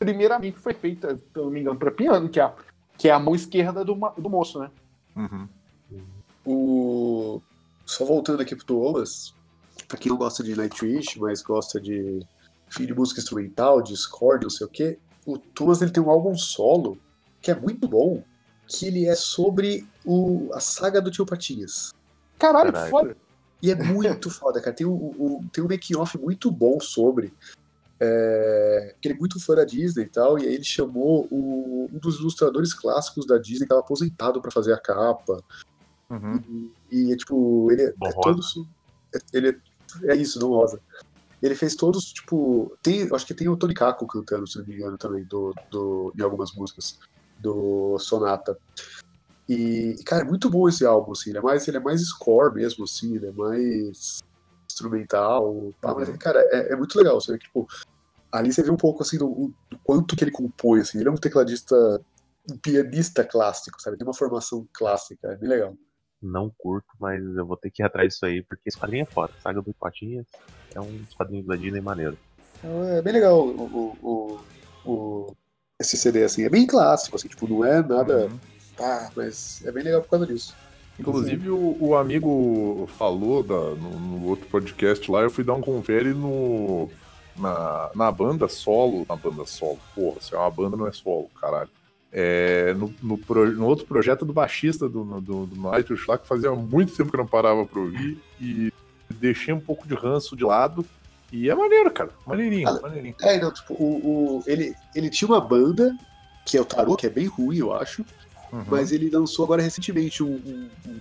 primeiramente 0.00 0.58
foi 0.58 0.74
feita, 0.74 1.16
se 1.16 1.22
eu 1.32 1.44
não 1.44 1.50
me 1.52 1.60
engano, 1.60 1.78
para 1.78 1.92
piano, 1.92 2.28
que 2.28 2.40
é 2.40 2.42
a, 2.42 2.52
que 2.98 3.08
é 3.08 3.12
a 3.12 3.20
mão 3.20 3.36
esquerda 3.36 3.84
do, 3.84 3.94
do 3.94 4.28
moço, 4.28 4.58
né? 4.58 4.70
Uhum. 5.16 5.48
O... 6.44 7.40
Só 7.86 8.04
voltando 8.04 8.42
aqui 8.42 8.56
pro 8.56 8.66
Thomas, 8.66 9.32
pra 9.86 9.96
quem 9.96 10.10
não 10.10 10.18
gosta 10.18 10.42
de 10.42 10.56
Nightwish, 10.56 11.18
mas 11.20 11.40
gosta 11.40 11.80
de, 11.80 12.20
de 12.78 12.94
música 12.94 13.20
instrumental, 13.20 13.80
de 13.80 13.96
score, 13.96 14.42
não 14.42 14.50
sei 14.50 14.66
o 14.66 14.70
quê, 14.70 14.98
o 15.24 15.38
Thomas 15.38 15.80
ele 15.80 15.92
tem 15.92 16.02
um 16.02 16.10
álbum 16.10 16.36
solo 16.36 16.98
que 17.40 17.50
é 17.50 17.54
muito 17.54 17.86
bom, 17.88 18.22
que 18.66 18.86
ele 18.86 19.06
é 19.06 19.14
sobre 19.14 19.86
o... 20.04 20.50
a 20.52 20.60
saga 20.60 21.00
do 21.00 21.10
Tio 21.10 21.24
Patinhas. 21.26 21.92
Caralho, 22.38 22.72
Caralho. 22.72 22.90
foda. 22.90 23.16
E 23.62 23.70
é 23.70 23.74
muito 23.74 24.28
foda, 24.30 24.60
cara. 24.60 24.74
Tem 24.74 24.86
um, 24.86 24.92
um- 25.18 25.48
tem 25.52 25.62
um 25.64 25.68
making-off 25.68 26.16
muito 26.18 26.50
bom 26.50 26.78
sobre. 26.80 27.32
É, 28.00 28.94
que 29.00 29.08
ele 29.08 29.14
é 29.14 29.18
muito 29.18 29.40
fã 29.40 29.56
da 29.56 29.64
Disney 29.64 30.04
e 30.04 30.08
tal, 30.08 30.38
e 30.38 30.46
aí 30.46 30.54
ele 30.54 30.62
chamou 30.64 31.26
o- 31.32 31.88
um 31.92 31.98
dos 31.98 32.20
ilustradores 32.20 32.72
clássicos 32.72 33.26
da 33.26 33.38
Disney, 33.38 33.60
que 33.60 33.64
estava 33.64 33.80
aposentado 33.80 34.40
para 34.40 34.52
fazer 34.52 34.72
a 34.72 34.78
capa. 34.78 35.42
Uhum. 36.08 36.70
E, 36.90 37.12
é 37.12 37.16
tipo, 37.16 37.70
ele 37.72 37.82
é, 37.82 37.86
é 37.88 38.12
todo. 38.12 38.40
é- 39.14 39.18
Ele 39.32 39.48
é, 39.50 40.12
é 40.12 40.16
isso, 40.16 40.38
não 40.38 40.48
rosa. 40.50 40.80
Ele 41.42 41.54
fez 41.56 41.74
todos, 41.74 42.12
tipo. 42.12 42.76
Tem, 42.82 43.08
acho 43.12 43.26
que 43.26 43.34
tem 43.34 43.48
o 43.48 43.56
Tony 43.56 43.74
Kako 43.74 44.06
cantando, 44.06 44.46
se 44.46 44.58
não 44.58 44.66
me 44.66 44.74
engano, 44.74 44.96
também, 44.98 45.24
do, 45.24 45.52
do, 45.70 46.12
em 46.16 46.22
algumas 46.22 46.52
músicas 46.52 46.98
do 47.38 47.98
Sonata. 47.98 48.56
E, 49.48 49.94
cara, 50.04 50.22
é 50.22 50.26
muito 50.26 50.50
bom 50.50 50.68
esse 50.68 50.84
álbum, 50.84 51.12
assim. 51.12 51.30
Ele 51.30 51.38
é 51.38 51.42
mais, 51.42 51.66
ele 51.66 51.76
é 51.78 51.80
mais 51.80 52.02
score 52.02 52.54
mesmo, 52.54 52.84
assim, 52.84 53.16
ele 53.16 53.26
é 53.28 53.32
mais 53.32 54.18
instrumental. 54.70 55.72
pá, 55.80 55.94
mas, 55.94 56.14
cara, 56.18 56.40
é, 56.52 56.72
é 56.72 56.76
muito 56.76 56.96
legal. 56.98 57.20
Você 57.20 57.32
vê 57.32 57.38
que, 57.38 57.44
tipo, 57.46 57.66
ali 58.32 58.52
você 58.52 58.62
vê 58.62 58.70
um 58.70 58.76
pouco, 58.76 59.02
assim, 59.02 59.16
do, 59.18 59.52
do 59.70 59.78
quanto 59.82 60.14
que 60.16 60.22
ele 60.24 60.30
compõe, 60.30 60.80
assim. 60.80 60.98
Ele 60.98 61.08
é 61.08 61.12
um 61.12 61.16
tecladista, 61.16 61.74
um 62.50 62.58
pianista 62.58 63.24
clássico, 63.24 63.80
sabe? 63.80 63.96
Tem 63.96 64.06
uma 64.06 64.14
formação 64.14 64.68
clássica, 64.74 65.28
é 65.32 65.36
bem 65.36 65.48
legal. 65.48 65.74
Não 66.20 66.52
curto, 66.58 66.88
mas 67.00 67.22
eu 67.22 67.46
vou 67.46 67.56
ter 67.56 67.70
que 67.70 67.82
ir 67.82 67.86
atrás 67.86 68.08
disso 68.12 68.26
aí, 68.26 68.42
porque 68.42 68.68
esse 68.68 68.78
quadrinho 68.78 69.04
é 69.04 69.12
foda. 69.14 69.32
Saga 69.40 69.62
do 69.62 69.72
Patinhas 69.74 70.26
é 70.74 70.80
um 70.80 70.98
dos 70.98 71.14
quadrinhos 71.14 71.46
da 71.46 71.56
Disney 71.56 71.80
maneiro. 71.80 72.18
Então, 72.58 72.82
é 72.84 73.00
bem 73.00 73.12
legal 73.12 73.38
o, 73.40 73.50
o, 73.62 74.44
o- 74.84 75.26
o- 75.28 75.36
esse 75.80 75.96
CD, 75.96 76.24
assim. 76.24 76.44
É 76.44 76.48
bem 76.48 76.66
clássico, 76.66 77.16
assim, 77.16 77.28
tipo, 77.28 77.46
não 77.48 77.64
é 77.64 77.80
nada. 77.82 78.26
Uhum. 78.26 78.38
Ah, 78.80 79.10
mas 79.16 79.62
é 79.64 79.70
bem 79.72 79.84
legal 79.84 80.02
por 80.02 80.10
causa 80.10 80.26
disso. 80.26 80.54
Inclusive, 80.98 81.48
o, 81.50 81.76
o 81.80 81.96
amigo 81.96 82.88
falou 82.98 83.42
da- 83.44 83.54
no, 83.76 83.90
no 84.00 84.26
outro 84.26 84.48
podcast 84.48 85.08
lá, 85.10 85.20
eu 85.22 85.30
fui 85.30 85.44
dar 85.44 85.54
um 85.54 85.60
confere 85.60 86.12
no, 86.12 86.88
na, 87.36 87.90
na 87.94 88.10
banda 88.10 88.48
solo. 88.48 89.06
Na 89.08 89.14
banda 89.14 89.46
solo, 89.46 89.78
porra, 89.94 90.20
se 90.20 90.34
é 90.34 90.38
uma 90.38 90.50
banda, 90.50 90.76
não 90.76 90.86
é 90.88 90.92
solo, 90.92 91.30
caralho. 91.40 91.70
É, 92.10 92.74
no, 92.74 92.92
no, 93.02 93.16
pro- 93.18 93.52
no 93.52 93.66
outro 93.66 93.86
projeto 93.86 94.24
do 94.24 94.32
baixista 94.32 94.88
do, 94.88 95.04
do, 95.20 95.46
do 95.46 95.70
Nightwish 95.70 96.08
lá, 96.08 96.18
que 96.18 96.26
fazia 96.26 96.50
muito 96.52 96.96
tempo 96.96 97.10
que 97.10 97.16
eu 97.16 97.20
não 97.20 97.26
parava 97.28 97.64
pra 97.64 97.78
ouvir, 97.80 98.18
e 98.40 98.72
deixei 99.14 99.54
um 99.54 99.60
pouco 99.60 99.86
de 99.86 99.94
ranço 99.94 100.36
de 100.36 100.42
lado. 100.42 100.84
E 101.32 101.50
é 101.50 101.54
maneiro, 101.54 101.90
cara. 101.90 102.10
Maneirinho, 102.26 102.68
Ah, 102.68 102.80
maneirinho. 102.80 103.14
É, 103.20 103.38
não, 103.40 103.52
tipo, 103.52 103.74
o, 103.74 104.38
o- 104.38 104.42
ele, 104.46 104.74
ele 104.94 105.10
tinha 105.10 105.28
uma 105.28 105.40
banda, 105.40 105.94
que 106.46 106.56
é 106.56 106.60
o 106.60 106.64
Tarô, 106.64 106.96
que 106.96 107.06
é 107.06 107.10
bem 107.10 107.26
ruim, 107.26 107.58
eu 107.58 107.74
acho, 107.74 108.04
Uhum. 108.52 108.64
mas 108.66 108.92
ele 108.92 109.10
lançou 109.10 109.44
agora 109.44 109.60
recentemente 109.62 110.22
um. 110.22 110.30
um- 110.36 110.68
um- 110.86 111.00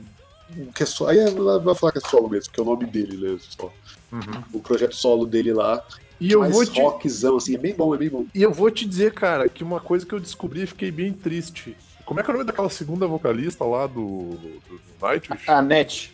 um 0.63 0.65
que 0.71 0.83
é 0.83 0.85
só. 0.85 1.07
Aí 1.07 1.17
ela 1.19 1.59
vai 1.59 1.73
falar 1.75 1.91
que 1.93 1.99
é 1.99 2.01
solo 2.09 2.27
mesmo, 2.29 2.51
que 2.51 2.59
é 2.59 2.63
o 2.63 2.65
nome 2.65 2.85
dele, 2.85 3.15
né? 3.17 3.37
Só. 3.57 3.71
Uhum. 4.11 4.43
O 4.53 4.59
projeto 4.59 4.95
solo 4.95 5.25
dele 5.25 5.53
lá. 5.53 5.81
E 6.19 6.31
eu 6.31 6.39
mais 6.41 6.53
vou 6.53 6.65
te, 6.65 6.81
rockzão, 6.81 7.37
assim, 7.37 7.55
é 7.55 7.57
bem 7.57 7.73
bom, 7.75 7.93
é 7.93 7.97
bem 7.97 8.09
bom. 8.09 8.25
E 8.33 8.41
eu 8.41 8.51
vou 8.51 8.69
te 8.71 8.85
dizer, 8.85 9.13
cara, 9.13 9.47
que 9.47 9.63
uma 9.63 9.79
coisa 9.79 10.05
que 10.05 10.13
eu 10.13 10.19
descobri 10.19 10.63
e 10.63 10.67
fiquei 10.67 10.89
bem 10.91 11.13
triste. 11.13 11.77
Como 12.05 12.19
é 12.19 12.23
que 12.23 12.29
é 12.29 12.33
o 12.33 12.37
nome 12.37 12.45
daquela 12.47 12.69
segunda 12.69 13.05
vocalista 13.05 13.63
lá 13.65 13.85
do, 13.85 14.31
do, 14.31 14.37
do 14.69 14.79
Nightwish? 15.01 15.49
A 15.49 15.61
net. 15.61 16.13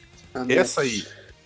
Essa 0.50 0.82
aí. 0.82 1.04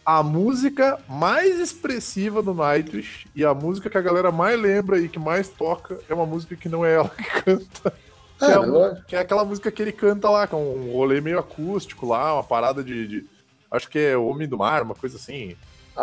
A 0.09 0.23
música 0.23 0.97
mais 1.09 1.59
expressiva 1.59 2.41
do 2.41 2.53
Nightwish 2.53 3.27
e 3.35 3.43
a 3.43 3.53
música 3.53 3.89
que 3.89 3.97
a 3.97 4.01
galera 4.01 4.31
mais 4.31 4.57
lembra 4.57 4.97
e 4.99 5.09
que 5.09 5.19
mais 5.19 5.49
toca 5.49 5.99
é 6.07 6.13
uma 6.13 6.25
música 6.25 6.55
que 6.55 6.69
não 6.69 6.85
é 6.85 6.93
ela 6.93 7.09
que 7.09 7.41
canta. 7.41 7.93
Ah, 8.39 8.45
que, 8.45 8.51
é 8.53 8.55
eu- 8.55 8.95
que 9.05 9.15
é 9.17 9.19
aquela 9.19 9.43
música 9.43 9.69
que 9.69 9.81
ele 9.81 9.91
canta 9.91 10.29
lá, 10.29 10.47
com 10.47 10.63
um 10.63 10.93
rolê 10.93 11.19
meio 11.19 11.37
acústico 11.37 12.05
lá, 12.07 12.35
uma 12.35 12.43
parada 12.43 12.81
de. 12.81 13.05
de- 13.05 13.25
acho 13.69 13.89
que 13.89 13.99
é 13.99 14.15
Homem 14.15 14.47
do 14.47 14.57
Mar, 14.57 14.81
uma 14.81 14.95
coisa 14.95 15.17
assim. 15.17 15.57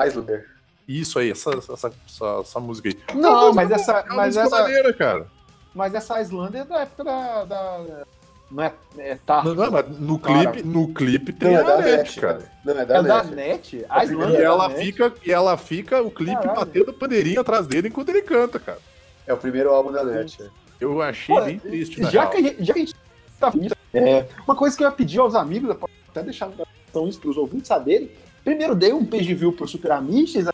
Islander. 0.06 0.50
Isso 0.86 1.18
aí, 1.18 1.30
essa, 1.30 1.48
essa, 1.56 1.72
essa, 2.06 2.40
essa 2.42 2.60
música 2.60 2.90
aí. 2.90 2.98
É 3.08 3.14
Não, 3.14 3.54
mas 3.54 3.70
essa, 3.70 3.92
é 4.00 4.02
uma 4.04 4.16
mas 4.16 4.36
essa, 4.36 4.60
maneira, 4.60 4.92
cara. 4.92 5.26
mas 5.74 5.94
essa 5.94 6.20
Islander 6.20 6.60
é 6.60 6.64
da 6.66 6.80
época 6.80 7.04
da, 7.04 7.44
da- 7.44 8.04
não 8.50 8.62
é, 8.62 8.72
é 8.98 9.18
tá. 9.26 9.42
Não, 9.42 9.54
não, 9.54 9.70
mas 9.70 9.98
no 9.98 10.18
Cara. 10.18 10.50
clipe, 10.52 10.66
no 10.68 10.94
clipe 10.94 11.32
Não, 11.32 11.38
tem 11.38 11.54
é 11.54 11.56
a 11.56 11.62
da 11.62 11.76
net, 11.78 11.96
net, 11.96 12.20
cara. 12.20 12.52
Não, 12.64 12.72
é 12.78 12.82
É 12.82 12.84
da 12.84 13.02
da 13.02 13.24
net. 13.24 13.34
net? 13.76 13.86
A 13.88 14.04
E 14.04 14.06
Islander 14.08 14.34
é 14.36 14.38
da 14.38 14.44
ela 14.44 14.68
net? 14.68 14.80
fica, 14.84 15.14
e 15.26 15.32
ela 15.32 15.56
fica 15.56 16.02
o 16.02 16.10
clipe 16.10 16.34
Caralho. 16.34 16.60
batendo 16.60 16.92
pandeirinho 16.92 17.40
atrás 17.40 17.66
dele 17.66 17.88
enquanto 17.88 18.08
ele 18.10 18.22
canta, 18.22 18.58
cara. 18.60 18.78
É 19.26 19.32
o 19.32 19.36
primeiro 19.36 19.70
álbum 19.70 19.90
da 19.92 20.04
net. 20.04 20.42
é. 20.42 20.48
Eu 20.80 21.00
achei 21.00 21.34
Pô, 21.34 21.42
bem 21.44 21.58
triste, 21.58 22.00
na 22.00 22.10
já 22.10 22.20
real. 22.22 22.30
que, 22.32 22.36
a 22.36 22.42
gente, 22.42 22.64
já 22.64 22.72
que 22.74 22.78
a 22.80 22.84
gente 22.84 22.94
tá 23.40 23.52
é, 23.94 24.26
uma 24.46 24.54
coisa 24.56 24.76
que 24.76 24.82
eu 24.82 24.88
ia 24.88 24.92
pedir 24.92 25.18
aos 25.20 25.34
amigos 25.34 25.68
da 25.68 25.76
até 26.08 26.22
deixar 26.22 26.50
então 26.90 27.08
isso 27.08 27.18
para 27.20 27.30
os 27.30 27.36
ouvintes 27.36 27.68
saberem. 27.68 28.10
Primeiro 28.44 28.74
dei 28.74 28.92
um 28.92 29.04
page 29.04 29.32
view 29.34 29.52
pro 29.52 29.66
Super 29.66 29.92
Amishes, 29.92 30.46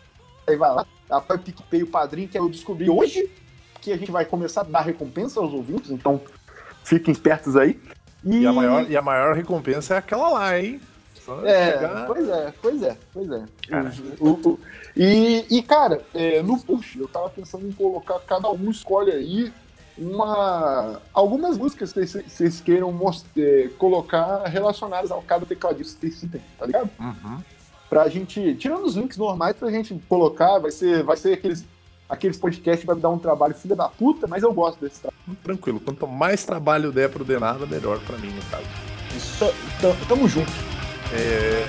aí 0.47 0.55
vai 0.55 0.73
lá, 0.73 0.85
apoia 1.09 1.39
o 1.39 1.43
PicPay, 1.43 1.83
o 1.83 1.87
padrinho, 1.87 2.27
que 2.29 2.37
eu 2.37 2.47
descobri 2.49 2.89
hoje, 2.89 3.29
que 3.81 3.91
a 3.91 3.97
gente 3.97 4.11
vai 4.11 4.25
começar 4.25 4.61
a 4.61 4.63
dar 4.63 4.81
recompensa 4.81 5.39
aos 5.39 5.51
ouvintes, 5.53 5.91
então 5.91 6.21
fiquem 6.83 7.11
espertos 7.11 7.55
aí. 7.55 7.79
E 8.23 8.45
a 8.45 8.53
maior, 8.53 8.89
e 8.89 8.95
a 8.95 9.01
maior 9.01 9.35
recompensa 9.35 9.95
é 9.95 9.97
aquela 9.97 10.29
lá, 10.29 10.59
hein? 10.59 10.79
Só 11.25 11.45
É, 11.45 11.73
chegar- 11.73 12.05
pois 12.07 12.29
é, 12.29 12.53
pois 12.61 12.83
é, 12.83 12.97
pois 13.13 13.29
é. 13.31 13.43
O- 14.19 14.29
o- 14.49 14.59
e, 14.95 15.45
e, 15.49 15.61
cara, 15.63 16.01
é, 16.13 16.41
no 16.41 16.59
push, 16.59 16.95
eu 16.97 17.07
tava 17.07 17.29
pensando 17.29 17.67
em 17.67 17.71
colocar, 17.71 18.19
cada 18.21 18.49
um 18.51 18.69
escolhe 18.71 19.11
aí 19.11 19.53
uma. 19.97 20.99
algumas 21.13 21.57
músicas 21.57 21.93
que 21.93 22.05
vocês- 22.05 22.61
queiram 22.61 22.91
most- 22.91 23.27
é, 23.37 23.69
colocar 23.77 24.43
relacionadas 24.47 25.11
ao 25.11 25.21
cada 25.21 25.45
tecladista 25.45 25.95
que 25.99 26.07
vocês 26.07 26.19
citem, 26.19 26.41
tá 26.57 26.65
ligado? 26.65 26.89
Uhum. 26.99 27.37
Pra 27.89 28.07
gente, 28.07 28.55
tirando 28.55 28.85
os 28.85 28.95
links 28.95 29.17
normais 29.17 29.55
pra 29.55 29.69
gente 29.69 29.93
colocar, 30.07 30.59
vai 30.59 30.71
ser, 30.71 31.03
vai 31.03 31.17
ser 31.17 31.33
aqueles, 31.33 31.63
aqueles 32.11 32.37
podcasts 32.37 32.85
vai 32.85 32.95
me 32.95 33.01
dar 33.01 33.09
um 33.09 33.17
trabalho 33.17 33.53
filha 33.55 33.75
da 33.75 33.87
puta, 33.87 34.27
mas 34.27 34.43
eu 34.43 34.53
gosto 34.53 34.79
desse 34.81 34.99
trabalho. 34.99 35.37
Tranquilo, 35.41 35.79
quanto 35.79 36.05
mais 36.05 36.43
trabalho 36.43 36.91
der 36.91 37.09
pro 37.09 37.23
Denada, 37.23 37.65
melhor 37.65 37.99
pra 38.01 38.17
mim, 38.17 38.29
no 38.31 38.41
caso. 38.51 38.65
Tá- 39.39 39.47
tá- 39.81 40.05
Tamo 40.09 40.27
junto. 40.27 40.51
É, 41.13 41.65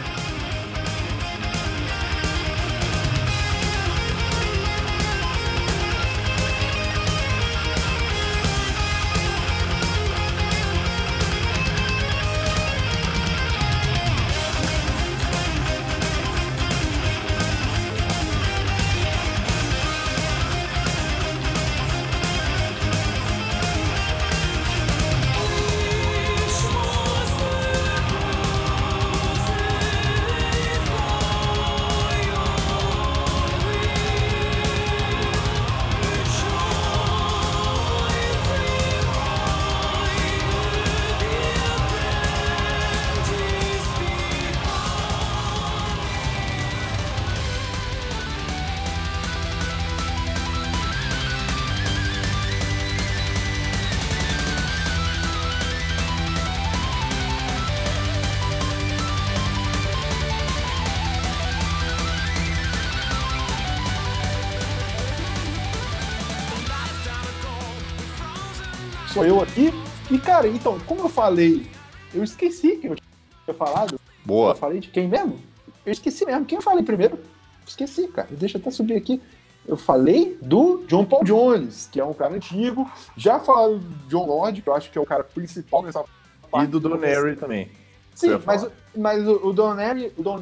Sou 69.13 69.27
eu 69.27 69.43
aqui. 69.43 69.71
E, 70.11 70.19
cara, 70.19 70.49
então, 70.49 70.79
como 70.87 71.03
eu 71.03 71.09
falei, 71.09 71.67
eu 72.15 72.25
esqueci 72.25 72.77
que 72.77 72.87
eu 72.87 72.97
tinha 73.45 73.55
falado. 73.55 74.01
boa. 74.25 74.53
Eu 74.53 74.57
falei 74.57 74.81
de 74.81 74.89
quem 74.89 75.07
mesmo? 75.07 75.39
Eu 75.85 75.93
esqueci 75.93 76.25
mesmo. 76.25 76.47
Quem 76.47 76.57
eu 76.57 76.63
falei 76.63 76.83
primeiro? 76.83 77.19
Esqueci, 77.67 78.09
cara. 78.09 78.29
Deixa 78.31 78.57
eu 78.57 78.61
até 78.61 78.71
subir 78.71 78.97
aqui. 78.97 79.21
Eu 79.67 79.77
falei 79.77 80.39
do 80.41 80.83
John 80.89 81.05
Paul 81.05 81.25
Jones, 81.25 81.91
que 81.93 82.01
é 82.01 82.05
um 82.05 82.15
cara 82.15 82.35
antigo. 82.35 82.91
Já 83.15 83.39
falaram 83.39 83.79
do 83.79 84.09
John 84.09 84.27
Lord, 84.27 84.63
que 84.63 84.69
eu 84.69 84.75
acho 84.75 84.91
que 84.91 84.97
é 84.97 85.01
o 85.01 85.07
cara 85.07 85.23
principal 85.23 85.83
nessa 85.83 86.01
E 86.01 86.51
parte 86.51 86.71
do 86.71 86.81
Don 86.81 86.99
também. 87.39 87.71
Sim, 88.15 88.39
mas, 88.47 88.67
mas 88.97 89.29
o, 89.29 89.53
Don 89.53 89.75
Harry, 89.75 90.11
o 90.17 90.23
Don 90.23 90.39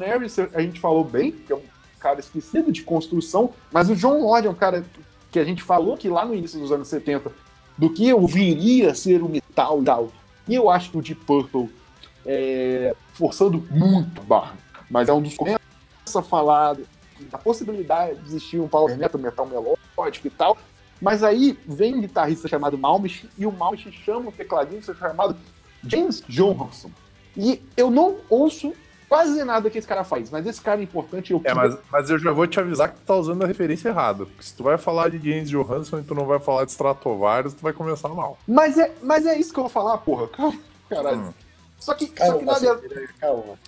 a 0.53 0.61
gente 0.61 0.79
falou 0.79 1.03
bem, 1.03 1.31
que 1.31 1.51
é 1.51 1.55
um 1.55 1.61
cara 1.99 2.21
esquecido 2.21 2.71
de 2.71 2.83
construção, 2.83 3.53
mas 3.71 3.89
o 3.89 3.95
John 3.95 4.21
Lord 4.21 4.47
é 4.47 4.49
um 4.49 4.55
cara 4.55 4.85
que 5.29 5.39
a 5.39 5.43
gente 5.43 5.61
falou 5.61 5.97
que 5.97 6.09
lá 6.09 6.25
no 6.25 6.33
início 6.33 6.59
dos 6.59 6.71
anos 6.71 6.87
70, 6.87 7.31
do 7.81 7.89
que 7.89 8.07
eu 8.07 8.27
viria 8.27 8.91
a 8.91 8.93
ser 8.93 9.23
o 9.23 9.27
metal 9.27 9.81
tal. 9.81 10.11
E 10.47 10.53
eu 10.53 10.69
acho 10.69 10.91
que 10.91 10.97
o 10.99 11.01
Deep 11.01 11.25
Purple 11.25 11.67
é 12.23 12.95
forçando 13.15 13.65
muito 13.71 14.21
barra, 14.21 14.55
mas 14.87 15.09
é 15.09 15.13
um 15.13 15.19
dos 15.19 15.35
começa 15.35 15.59
a 16.13 16.21
falar 16.21 16.77
da 17.31 17.39
possibilidade 17.39 18.19
de 18.19 18.27
existir 18.27 18.59
um 18.59 18.67
power 18.67 18.95
metal, 18.95 19.19
metal 19.19 19.47
melódico 19.47 20.27
e 20.27 20.29
tal. 20.29 20.59
Mas 21.01 21.23
aí 21.23 21.57
vem 21.65 21.95
um 21.95 22.01
guitarrista 22.01 22.47
chamado 22.47 22.77
Malmich 22.77 23.27
e 23.35 23.47
o 23.47 23.51
Malmich 23.51 23.91
chama 23.91 24.29
um 24.29 24.31
tecladista 24.31 24.93
chamado 24.93 25.35
James 25.83 26.21
Johansson. 26.29 26.91
E 27.35 27.63
eu 27.75 27.89
não 27.89 28.17
ouço 28.29 28.73
quase 29.11 29.43
nada 29.43 29.69
que 29.69 29.77
esse 29.77 29.85
cara 29.85 30.05
faz, 30.05 30.29
mas 30.29 30.47
esse 30.47 30.61
cara 30.61 30.79
é 30.79 30.83
importante. 30.85 31.33
Eu 31.33 31.41
É, 31.43 31.53
mas, 31.53 31.77
mas 31.91 32.09
eu 32.09 32.17
já 32.17 32.31
vou 32.31 32.47
te 32.47 32.57
avisar 32.61 32.87
que 32.87 32.95
tu 32.95 33.01
tá 33.05 33.13
usando 33.13 33.43
a 33.43 33.45
referência 33.45 33.89
errada. 33.89 34.25
Porque 34.25 34.41
se 34.41 34.55
tu 34.55 34.63
vai 34.63 34.77
falar 34.77 35.09
de 35.09 35.17
James 35.17 35.49
Johansson 35.49 35.99
e 35.99 36.03
tu 36.03 36.15
não 36.15 36.25
vai 36.25 36.39
falar 36.39 36.63
de 36.63 36.71
Stratovarius, 36.71 37.53
tu 37.53 37.61
vai 37.61 37.73
começar 37.73 38.07
mal. 38.07 38.37
Mas 38.47 38.77
é, 38.77 38.89
mas 39.03 39.25
é 39.25 39.37
isso 39.37 39.51
que 39.51 39.59
eu 39.59 39.63
vou 39.65 39.69
falar, 39.69 39.97
porra. 39.97 40.29
Calma, 40.29 40.57
Caralho. 40.89 41.17
Hum. 41.23 41.33
Só 41.77 41.93
que, 41.93 42.05
só 42.07 42.37
que 42.37 42.45
na 42.45 42.53
Calma, 42.53 42.75
verdade. 42.77 43.09
Calma. 43.19 43.59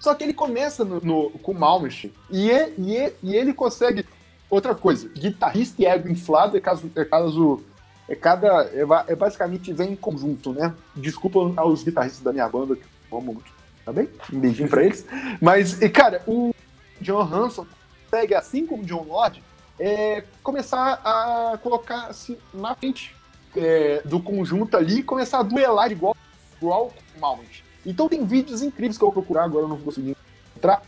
Só 0.00 0.14
que 0.16 0.24
ele 0.24 0.34
começa 0.34 0.84
no, 0.84 1.00
no- 1.00 1.30
com 1.30 1.52
o 1.52 1.54
Malmich 1.54 2.12
e, 2.28 2.50
e, 2.50 2.52
e, 2.78 3.12
e 3.22 3.36
ele 3.36 3.52
consegue. 3.54 4.04
Outra 4.50 4.74
coisa, 4.74 5.08
guitarrista 5.10 5.80
e 5.80 5.86
ego 5.86 6.08
inflado 6.08 6.56
é 6.56 6.60
caso. 6.60 6.90
É 6.96 7.04
caso 7.04 7.62
é 8.08 8.16
cada. 8.16 8.64
É, 8.72 8.84
é 9.06 9.14
basicamente 9.14 9.72
vem 9.72 9.92
em 9.92 9.96
conjunto, 9.96 10.52
né? 10.52 10.74
Desculpa 10.96 11.38
aos 11.60 11.84
guitarristas 11.84 12.22
da 12.22 12.32
minha 12.32 12.48
banda, 12.48 12.74
que 12.74 12.82
eu 13.12 13.18
amo 13.18 13.34
muito, 13.34 13.52
tá 13.88 13.92
bem? 13.92 14.08
Um 14.30 14.38
beijinho 14.38 14.68
pra 14.68 14.84
eles. 14.84 15.06
Mas, 15.40 15.80
e, 15.80 15.88
cara, 15.88 16.22
o 16.26 16.54
John 17.00 17.22
Hanson 17.22 17.66
consegue, 18.04 18.34
assim 18.34 18.66
como 18.66 18.82
o 18.82 18.86
John 18.86 19.04
Lord, 19.08 19.42
é, 19.80 20.24
começar 20.42 21.00
a 21.02 21.58
colocar-se 21.62 22.36
na 22.52 22.74
frente 22.74 23.16
é, 23.56 24.02
do 24.04 24.20
conjunto 24.20 24.76
ali 24.76 24.98
e 24.98 25.02
começar 25.02 25.38
a 25.38 25.42
duelar 25.42 25.90
igual, 25.90 26.14
igual 26.58 26.88
com 26.88 27.18
o 27.18 27.20
Malmich. 27.20 27.64
Então 27.86 28.08
tem 28.10 28.26
vídeos 28.26 28.60
incríveis 28.60 28.98
que 28.98 29.04
eu 29.04 29.10
vou 29.10 29.22
procurar, 29.22 29.44
agora 29.44 29.64
eu 29.64 29.68
não 29.68 29.76
vou 29.76 29.86
conseguir 29.86 30.14
encontrar, 30.50 30.82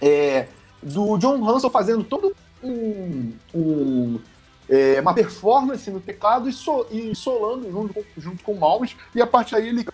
é, 0.00 0.48
do 0.82 1.16
John 1.18 1.48
Hanson 1.48 1.70
fazendo 1.70 2.02
todo 2.02 2.34
um, 2.60 3.32
um, 3.54 4.20
é, 4.68 5.00
uma 5.00 5.14
performance 5.14 5.88
no 5.92 6.00
teclado 6.00 6.48
e, 6.48 6.52
so- 6.52 6.86
e 6.90 7.14
solando 7.14 7.70
junto 7.70 7.94
com, 7.94 8.02
junto 8.16 8.42
com 8.42 8.52
o 8.52 8.58
Malmich, 8.58 8.96
e 9.14 9.22
a 9.22 9.26
partir 9.28 9.52
daí 9.52 9.68
ele 9.68 9.86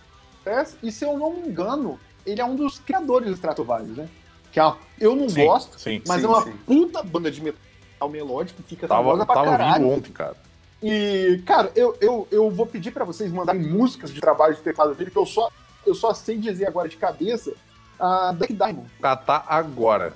cresce, 0.43 0.77
e 0.81 0.91
se 0.91 1.05
eu 1.05 1.15
não 1.15 1.33
me 1.33 1.47
engano, 1.47 1.99
ele 2.31 2.41
é 2.41 2.45
um 2.45 2.55
dos 2.55 2.79
criadores 2.79 3.27
do 3.29 3.33
Stratovarius, 3.35 3.97
né? 3.97 4.09
Que 4.51 4.59
é 4.59 4.63
uma- 4.63 4.77
eu 4.99 5.15
não 5.15 5.29
Sim, 5.29 5.45
gosto, 5.45 5.79
sim. 5.79 6.01
mas 6.07 6.19
sim, 6.21 6.25
é 6.25 6.29
uma 6.29 6.41
puta 6.65 7.03
banda 7.03 7.29
de 7.31 7.41
metal 7.41 8.09
melódico, 8.09 8.61
fica 8.63 8.87
Tava, 8.87 9.03
famosa 9.03 9.25
pra 9.25 9.35
tava 9.35 9.51
caralho. 9.51 9.83
vindo 9.83 9.93
ontem, 9.95 10.11
cara. 10.11 10.35
E, 10.81 11.41
cara, 11.45 11.71
eu, 11.75 11.95
eu, 11.99 12.27
eu 12.31 12.49
vou 12.49 12.65
pedir 12.65 12.91
pra 12.91 13.03
vocês 13.05 13.31
mandarem 13.31 13.61
músicas 13.61 14.11
de 14.13 14.21
trabalho 14.21 14.55
de 14.55 14.61
teclado 14.61 14.95
dele, 14.95 15.11
que 15.11 15.17
eu 15.17 15.25
só, 15.25 15.49
eu 15.85 15.93
só 15.93 16.13
sei 16.13 16.37
dizer 16.37 16.67
agora 16.67 16.87
de 16.87 16.95
cabeça 16.97 17.51
a 17.99 18.31
Black 18.31 18.53
Diamond. 18.53 18.87
Catar 19.01 19.45
agora. 19.47 20.13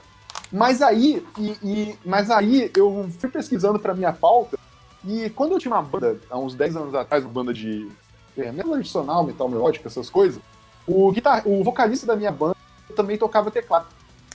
Mas 0.51 0.81
aí, 0.81 1.25
e, 1.37 1.57
e- 1.63 1.99
mas 2.05 2.29
aí 2.31 2.71
eu 2.77 3.09
fui 3.19 3.29
pesquisando 3.29 3.77
pra 3.79 3.93
minha 3.93 4.13
pauta, 4.13 4.57
e 5.05 5.29
quando 5.31 5.51
eu 5.53 5.59
tinha 5.59 5.73
uma 5.73 5.81
banda, 5.81 6.17
há 6.29 6.37
uns 6.39 6.55
10 6.55 6.75
anos 6.77 6.95
atrás, 6.95 7.23
uma 7.25 7.33
banda 7.33 7.53
de 7.53 7.89
é, 8.37 8.51
metal 8.51 8.73
adicional, 8.75 9.23
metal 9.23 9.49
melódico, 9.49 9.85
essas 9.87 10.09
coisas, 10.09 10.41
o, 10.87 11.11
guitar, 11.11 11.47
o 11.47 11.63
vocalista 11.63 12.05
da 12.05 12.15
minha 12.15 12.31
banda 12.31 12.55
também 12.95 13.17
tocava 13.17 13.49
teclado. 13.51 13.87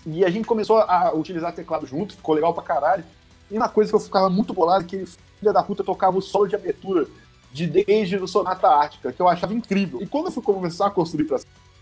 E 0.07 0.25
a 0.25 0.31
gente 0.31 0.47
começou 0.47 0.79
a 0.79 1.13
utilizar 1.15 1.55
teclado 1.55 1.87
junto, 1.87 2.17
ficou 2.17 2.35
legal 2.35 2.55
pra 2.55 2.63
caralho. 2.63 3.05
E 3.51 3.57
uma 3.57 3.69
coisa 3.69 3.91
que 3.91 3.97
eu 3.97 4.01
ficava 4.01 4.31
muito 4.31 4.55
bolado, 4.55 4.85
que 4.85 4.97
ele, 4.97 5.07
filha 5.39 5.53
da 5.53 5.63
puta, 5.63 5.85
tocava 5.85 6.17
o 6.17 6.23
solo 6.23 6.47
de 6.47 6.55
abertura 6.55 7.07
de 7.53 7.67
Desde 7.67 8.19
do 8.19 8.29
Sonata 8.29 8.69
Ártica, 8.69 9.13
que 9.13 9.21
eu 9.21 9.29
achava 9.29 9.55
incrível. 9.55 10.01
E 10.03 10.07
quando 10.07 10.27
eu 10.27 10.33
fui 10.33 10.43
começar 10.43 10.87
a 10.87 10.91
construir 10.91 11.25
pra 11.25 11.39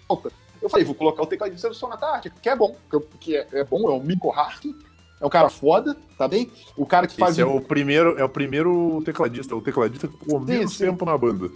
pauta, 0.07 0.31
eu 0.63 0.69
falei, 0.69 0.85
vou 0.85 0.95
colocar 0.95 1.23
o 1.23 1.27
tecladista 1.27 1.69
do 1.69 1.75
Sonata 1.75 2.07
Ártica, 2.07 2.37
que 2.41 2.49
é 2.49 2.57
bom, 2.57 2.77
que, 3.21 3.37
é, 3.37 3.47
é 3.53 3.65
bom, 3.65 3.89
é 3.91 3.93
o 3.93 4.01
Miko 4.01 4.31
Harkin, 4.31 4.75
é 5.21 5.27
um 5.27 5.31
cara 5.31 5.49
foda, 5.49 5.97
tá 6.17 6.29
bem? 6.29 6.51
O 6.77 6.87
cara 6.87 7.07
que 7.07 7.17
faz 7.17 7.33
Esse 7.33 7.43
é 7.43 7.47
o 7.47 7.61
primeiro, 7.61 8.19
é 8.19 8.25
o 8.25 8.29
primeiro 8.29 9.03
tecladista, 9.05 9.55
é 9.55 9.57
o 9.57 9.61
tecladista 9.61 10.09
que 10.09 10.19
ficou 10.19 10.41
menos 10.41 10.77
tempo 10.77 11.05
na 11.05 11.17
banda. 11.17 11.51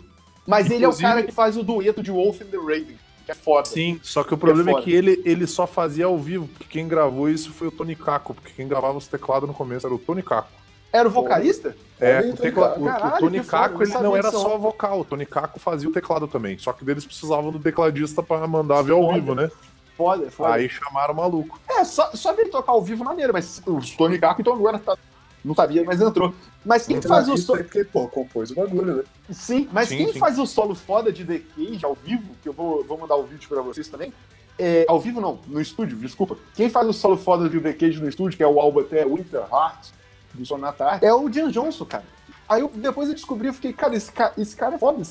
Mas 0.51 0.67
ele 0.67 0.75
é 0.85 0.89
o 0.89 0.91
Inclusive- 0.91 1.03
cara 1.09 1.23
que 1.23 1.33
faz 1.33 1.57
o 1.57 1.63
dueto 1.63 2.03
de 2.03 2.11
Wolf 2.11 2.43
and 2.43 2.47
the 2.47 2.57
Raven, 2.57 2.97
que 3.25 3.31
é 3.31 3.35
foda. 3.35 3.69
Sim, 3.69 4.01
só 4.03 4.25
que 4.25 4.35
o 4.35 4.37
problema 4.37 4.71
é, 4.71 4.73
foda. 4.75 4.85
que 4.85 4.93
ele, 4.93 5.23
ele 5.25 5.47
só 5.47 5.67
fazia 5.67 6.07
ao 6.07 6.19
vivo, 6.19 6.49
porque 6.49 6.65
quem 6.69 6.89
gravou 6.89 7.29
isso 7.31 7.53
foi 7.53 7.69
o 7.69 7.71
Tony 7.71 7.95
Caco, 7.95 8.35
porque 8.35 8.51
quem 8.55 8.67
gravava 8.67 8.99
os 8.99 9.07
teclados 9.07 9.49
no 9.49 9.55
começo 9.55 9.87
era 9.87 9.95
o 9.95 9.99
Tony 9.99 10.23
Caco. 10.23 10.49
Era 10.93 11.09
o 11.09 11.11
vocalista? 11.13 11.77
É, 12.01 12.19
o, 12.21 12.37
tecla- 12.37 12.75
o- 12.77 12.83
o 12.83 12.87
Caralho, 12.87 13.19
Tony 13.21 13.41
que 13.41 13.47
Caco 13.47 13.75
não 13.75 13.83
ele 13.83 13.93
não 14.03 14.17
era 14.17 14.31
só 14.33 14.59
vocal, 14.59 15.01
o 15.01 15.05
Tony 15.05 15.25
Caco 15.25 15.61
fazia 15.61 15.89
o 15.89 15.93
teclado 15.93 16.27
também, 16.27 16.59
só 16.59 16.73
que 16.73 16.89
eles 16.91 17.05
precisavam 17.07 17.53
do 17.53 17.61
tecladista 17.61 18.21
pra 18.23 18.45
mandar 18.49 18.83
ver 18.83 18.91
ao 18.93 19.03
Foda. 19.03 19.15
vivo, 19.15 19.35
né? 19.37 19.49
Foda, 19.97 20.31
foda. 20.31 20.55
Aí 20.55 20.69
chamaram 20.69 21.15
o 21.15 21.17
maluco. 21.17 21.61
É, 21.69 21.85
só, 21.85 22.11
só 22.15 22.33
dele 22.33 22.49
tocar 22.49 22.73
ao 22.73 22.83
vivo 22.83 23.05
maneiro, 23.05 23.33
mas 23.33 23.63
o 23.67 23.79
Tony 23.97 24.19
Garco 24.19 24.41
então 24.41 24.55
agora 24.55 24.79
tá. 24.81 24.97
Não 25.45 25.55
sabia, 25.55 25.85
mas 25.85 26.01
entrou. 26.01 26.35
Mas 26.65 26.87
quem 26.87 27.01
faz 27.01 27.29
o 27.29 27.37
solo. 27.37 27.65
Porque, 27.65 27.85
pô, 27.85 28.07
compôs 28.09 28.51
o 28.51 28.55
bagulho, 28.55 28.97
né? 28.97 29.05
Sim, 29.31 29.69
mas 29.73 29.89
Sim, 29.89 29.97
quem 29.97 30.13
sim. 30.13 30.19
faz 30.19 30.39
o 30.39 30.47
solo 30.47 30.75
foda 30.75 31.11
de 31.11 31.25
The 31.25 31.39
Cage 31.57 31.85
ao 31.85 31.95
vivo, 31.95 32.35
que 32.43 32.49
eu 32.49 32.53
vou, 32.53 32.85
vou 32.85 32.99
mandar 32.99 33.17
o 33.17 33.25
vídeo 33.25 33.49
pra 33.49 33.63
vocês 33.63 33.89
também. 33.89 34.13
É, 34.59 34.85
ao 34.87 35.01
vivo 35.01 35.23
não, 35.23 35.39
no 35.47 35.59
estúdio, 35.59 35.97
desculpa. 35.97 36.37
Quem 36.55 36.69
faz 36.69 36.87
o 36.87 36.93
solo 36.93 37.17
foda 37.17 37.49
de 37.49 37.59
The 37.61 37.73
Cage 37.73 37.99
no 38.01 38.09
estúdio, 38.09 38.37
que 38.37 38.43
é 38.43 38.47
o 38.47 38.61
Albert 38.61 38.89
é 38.93 39.07
Winter 39.07 39.41
Heart, 39.51 39.89
do 40.35 40.45
Sonatar, 40.45 40.99
é 41.03 41.13
o 41.15 41.33
Jan 41.33 41.51
Johnson, 41.51 41.87
cara. 41.87 42.05
Aí 42.47 42.61
eu, 42.61 42.71
depois 42.75 43.09
eu 43.09 43.15
descobri, 43.15 43.47
eu 43.49 43.55
fiquei, 43.55 43.73
cara, 43.73 43.97
esse, 43.97 44.13
ca- 44.13 44.33
esse 44.37 44.55
cara 44.55 44.75
é 44.75 44.79
foda. 44.79 45.03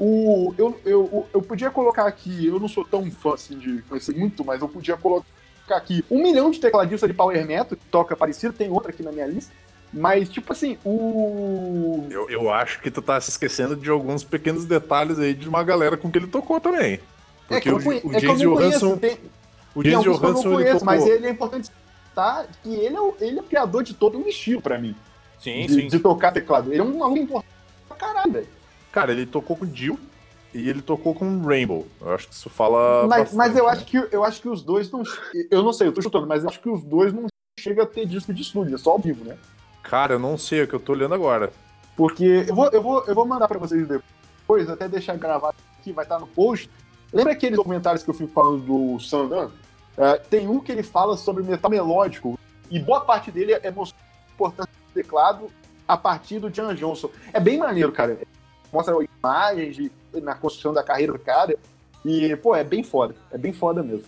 O, 0.00 0.52
eu, 0.58 0.80
eu, 0.84 1.26
eu 1.32 1.42
podia 1.42 1.70
colocar 1.70 2.06
aqui, 2.06 2.46
eu 2.46 2.58
não 2.58 2.66
sou 2.68 2.84
tão 2.84 3.08
fã 3.10 3.34
assim 3.34 3.58
de 3.58 3.82
conhecer 3.82 4.16
muito, 4.16 4.44
mas 4.44 4.60
eu 4.62 4.68
podia 4.68 4.96
colocar 4.96 5.26
aqui 5.70 6.04
um 6.10 6.22
milhão 6.22 6.50
de 6.50 6.58
tecladistas 6.58 7.08
de 7.08 7.14
Power 7.14 7.46
Metal 7.46 7.76
que 7.78 7.84
toca 7.86 8.16
parecido, 8.16 8.52
tem 8.52 8.70
outra 8.70 8.90
aqui 8.90 9.02
na 9.02 9.12
minha 9.12 9.26
lista. 9.26 9.52
Mas, 9.92 10.28
tipo 10.28 10.52
assim, 10.52 10.76
o. 10.84 12.06
Eu, 12.10 12.28
eu 12.28 12.52
acho 12.52 12.80
que 12.80 12.90
tu 12.90 13.00
tá 13.00 13.18
se 13.20 13.30
esquecendo 13.30 13.74
de 13.74 13.88
alguns 13.88 14.22
pequenos 14.22 14.66
detalhes 14.66 15.18
aí 15.18 15.32
de 15.32 15.48
uma 15.48 15.64
galera 15.64 15.96
com 15.96 16.10
que 16.10 16.18
ele 16.18 16.26
tocou 16.26 16.60
também. 16.60 17.00
É 17.50 17.60
que 17.60 17.70
Porque 17.70 17.70
eu, 17.70 17.76
o, 17.76 18.08
o 18.08 18.12
é 18.12 18.16
eu 18.16 18.20
James. 18.20 18.40
Johansson, 18.40 18.96
Tem, 18.98 19.18
o 19.74 19.82
James 19.82 20.06
eu 20.06 20.12
Johansson 20.12 20.48
ele 20.48 20.64
conheço, 20.64 20.84
mas 20.84 21.06
ele 21.06 21.26
é 21.26 21.30
importante 21.30 21.70
citar 22.08 22.46
que 22.62 22.74
ele 22.74 22.96
é 22.96 23.00
o, 23.00 23.14
ele 23.18 23.38
é 23.38 23.40
o 23.40 23.44
criador 23.44 23.82
de 23.82 23.94
todo 23.94 24.18
um 24.18 24.28
estilo 24.28 24.60
pra 24.60 24.78
mim. 24.78 24.94
Sim, 25.40 25.66
de, 25.66 25.74
sim. 25.74 25.86
de 25.86 25.98
tocar 25.98 26.32
teclado. 26.32 26.70
Ele 26.70 26.80
é 26.80 26.84
um 26.84 26.98
maluco 26.98 27.18
importante 27.18 27.52
pra 27.88 27.96
caralho, 27.96 28.32
velho. 28.32 28.48
Cara, 28.92 29.12
ele 29.12 29.24
tocou 29.24 29.56
com 29.56 29.66
Jill 29.66 29.98
e 30.52 30.68
ele 30.68 30.82
tocou 30.82 31.14
com 31.14 31.40
Rainbow. 31.42 31.86
Eu 32.00 32.14
acho 32.14 32.28
que 32.28 32.34
isso 32.34 32.50
fala 32.50 33.06
Mas, 33.06 33.20
bastante, 33.20 33.36
mas 33.36 33.56
eu, 33.56 33.64
né? 33.64 33.70
acho 33.70 33.84
que, 33.84 34.08
eu 34.10 34.24
acho 34.24 34.42
que 34.42 34.48
os 34.48 34.62
dois 34.62 34.90
não. 34.90 35.02
Eu 35.50 35.62
não 35.62 35.72
sei, 35.72 35.86
eu 35.86 35.92
tô 35.92 36.02
chutando, 36.02 36.26
mas 36.26 36.42
eu 36.42 36.50
acho 36.50 36.60
que 36.60 36.68
os 36.68 36.82
dois 36.82 37.12
não 37.12 37.26
chegam 37.58 37.84
a 37.84 37.86
ter 37.86 38.06
disco 38.06 38.34
de 38.34 38.42
estúdio, 38.42 38.74
é 38.74 38.78
só 38.78 38.90
ao 38.90 38.98
vivo, 38.98 39.24
né? 39.24 39.36
Cara, 39.88 40.14
eu 40.14 40.18
não 40.18 40.36
sei, 40.36 40.60
é 40.60 40.64
o 40.64 40.68
que 40.68 40.74
eu 40.74 40.80
tô 40.80 40.92
olhando 40.92 41.14
agora. 41.14 41.50
Porque 41.96 42.44
eu 42.46 42.54
vou, 42.54 42.68
eu 42.68 42.82
vou, 42.82 43.04
eu 43.06 43.14
vou 43.14 43.26
mandar 43.26 43.48
pra 43.48 43.58
vocês 43.58 43.88
depois, 43.88 44.68
até 44.68 44.86
deixar 44.86 45.16
gravado 45.16 45.56
aqui, 45.80 45.92
vai 45.92 46.04
estar 46.04 46.18
no 46.18 46.26
post. 46.26 46.70
Lembra 47.12 47.32
aqueles 47.32 47.56
documentários 47.56 48.02
que 48.04 48.10
eu 48.10 48.14
fico 48.14 48.32
falando 48.32 48.58
do 48.64 49.00
Sandan? 49.00 49.50
É, 49.96 50.16
tem 50.16 50.46
um 50.46 50.60
que 50.60 50.70
ele 50.70 50.82
fala 50.82 51.16
sobre 51.16 51.42
metal 51.42 51.70
melódico, 51.70 52.38
e 52.70 52.78
boa 52.78 53.00
parte 53.00 53.30
dele 53.32 53.52
é 53.54 53.70
mostrando 53.70 54.02
a 54.04 54.32
importância 54.34 54.72
do 54.88 54.92
teclado 54.94 55.46
a 55.88 55.96
partir 55.96 56.38
do 56.38 56.54
Jan 56.54 56.74
Johnson. 56.74 57.10
É 57.32 57.40
bem 57.40 57.58
maneiro, 57.58 57.90
cara. 57.90 58.18
Mostra 58.70 58.94
imagens 59.20 59.74
de, 59.74 59.90
na 60.22 60.34
construção 60.34 60.74
da 60.74 60.82
carreira 60.82 61.14
do 61.14 61.18
cara. 61.18 61.56
E, 62.04 62.36
pô, 62.36 62.54
é 62.54 62.62
bem 62.62 62.82
foda. 62.84 63.14
É 63.32 63.38
bem 63.38 63.52
foda 63.54 63.82
mesmo. 63.82 64.04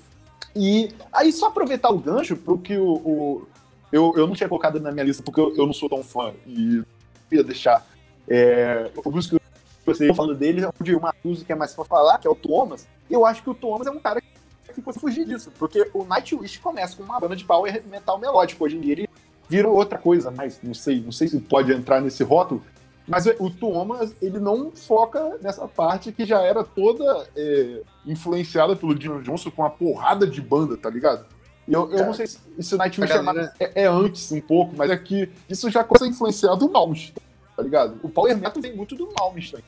E 0.55 0.93
aí, 1.11 1.33
só 1.33 1.47
aproveitar 1.47 1.89
o 1.91 1.99
gancho 1.99 2.37
pro 2.37 2.59
que 2.59 2.76
o. 2.76 2.93
o- 2.97 3.49
eu, 3.93 4.12
eu 4.16 4.26
não 4.26 4.34
tinha 4.34 4.49
colocado 4.49 4.80
na 4.80 4.93
minha 4.93 5.05
lista 5.05 5.22
porque 5.22 5.41
eu, 5.41 5.55
eu 5.57 5.66
não 5.66 5.72
sou 5.72 5.88
tão 5.88 6.03
fã. 6.03 6.32
E 6.47 6.82
ia 7.30 7.45
deixar. 7.45 7.86
É, 8.28 8.91
o 9.05 9.11
músico 9.11 9.36
que 9.38 9.86
você 9.86 10.12
falando 10.14 10.36
dele 10.36 10.64
é 10.64 10.70
de 10.82 10.95
uma 10.95 11.14
música 11.24 11.47
que 11.47 11.53
é 11.53 11.57
mais 11.57 11.74
pra 11.74 11.84
falar, 11.84 12.18
que 12.18 12.26
é 12.26 12.30
o 12.30 12.34
Thomas. 12.34 12.86
Eu 13.11 13.26
acho 13.26 13.43
que 13.43 13.51
o 13.51 13.55
Thomas 13.55 13.86
é 13.86 13.91
um 13.91 13.99
cara 13.99 14.20
que 14.74 14.80
pode 14.80 14.99
fugir 14.99 15.26
disso. 15.26 15.51
Porque 15.59 15.91
o 15.93 16.05
Nightwish 16.05 16.59
começa 16.59 16.97
com 16.97 17.03
uma 17.03 17.18
banda 17.18 17.36
de 17.36 17.45
power 17.45 17.82
metal 17.86 18.18
melódico. 18.18 18.64
Hoje 18.64 18.76
em 18.76 18.80
dia 18.80 18.93
ele 18.93 19.09
virou 19.49 19.74
outra 19.74 19.99
coisa, 19.99 20.30
mas 20.30 20.61
não 20.62 20.74
sei, 20.74 21.01
não 21.01 21.12
sei 21.12 21.28
se 21.28 21.41
pode 21.41 21.72
entrar 21.72 22.01
nesse 22.01 22.22
rótulo. 22.22 22.62
Mas 23.09 23.26
o 23.26 23.51
Thomas, 23.51 24.14
ele 24.22 24.38
não 24.38 24.70
foca 24.70 25.36
nessa 25.43 25.66
parte 25.66 26.12
que 26.12 26.24
já 26.24 26.41
era 26.43 26.62
toda 26.62 27.26
é, 27.36 27.82
influenciada 28.07 28.76
pelo 28.76 28.95
Dino 28.95 29.20
Johnson 29.20 29.51
com 29.51 29.62
uma 29.62 29.70
porrada 29.70 30.24
de 30.24 30.41
banda, 30.41 30.76
tá 30.76 30.88
ligado? 30.88 31.26
E 31.71 31.73
eu, 31.73 31.89
eu 31.93 32.05
não 32.05 32.12
sei 32.12 32.27
se, 32.27 32.39
se 32.59 32.75
o 32.75 32.79
Nightwish 32.79 33.12
a 33.12 33.14
é, 33.14 33.23
galera- 33.23 33.55
é- 33.61 33.83
é 33.83 33.87
antes 33.87 34.33
um 34.33 34.41
pouco, 34.41 34.75
mas 34.77 34.91
é 34.91 34.97
que 34.97 35.31
isso 35.49 35.71
já 35.71 35.85
começa 35.85 36.05
a 36.05 36.09
influenciar 36.09 36.57
do 36.57 36.68
Malmsteen, 36.68 37.14
tá 37.57 37.62
ligado? 37.62 38.01
O 38.03 38.09
Power 38.09 38.37
Metal 38.37 38.61
vem 38.61 38.75
muito 38.75 38.97
do 38.97 39.09
Malmsteen. 39.16 39.62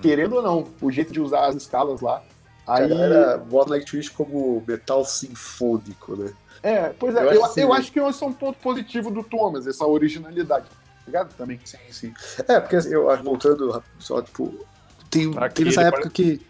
Querendo 0.00 0.36
ou 0.36 0.42
não, 0.42 0.66
o 0.80 0.90
jeito 0.90 1.12
de 1.12 1.20
usar 1.20 1.44
as 1.46 1.54
escalas 1.56 2.00
lá. 2.00 2.22
A 2.66 2.76
Aí, 2.78 2.88
galera 2.88 3.36
bota 3.36 3.70
Nightwish 3.74 4.08
como 4.10 4.64
metal 4.66 5.04
sinfônico, 5.04 6.16
né? 6.16 6.32
é, 6.62 6.88
pois 6.98 7.14
é, 7.14 7.18
Eu 7.22 7.32
eu, 7.32 7.44
acho 7.44 7.60
eu, 7.60 7.72
acho 7.74 7.92
que 7.92 8.00
esse 8.00 8.24
é 8.24 8.26
um 8.26 8.32
ponto 8.32 8.58
positivo 8.60 9.10
do 9.10 9.22
Thomas, 9.22 9.66
essa 9.66 9.86
originalidade, 9.86 10.64
tá 10.64 11.02
ligado? 11.06 11.34
Também. 11.34 11.60
Sim, 11.62 11.76
sim. 11.90 12.14
É, 12.48 12.58
porque 12.58 12.76
eu 12.88 13.10
acho, 13.10 13.22
voltando 13.22 13.82
só, 13.98 14.22
tipo. 14.22 14.64
Tem, 15.10 15.30
teve 15.52 15.68
essa 15.68 15.82
época 15.82 16.08
que. 16.08 16.40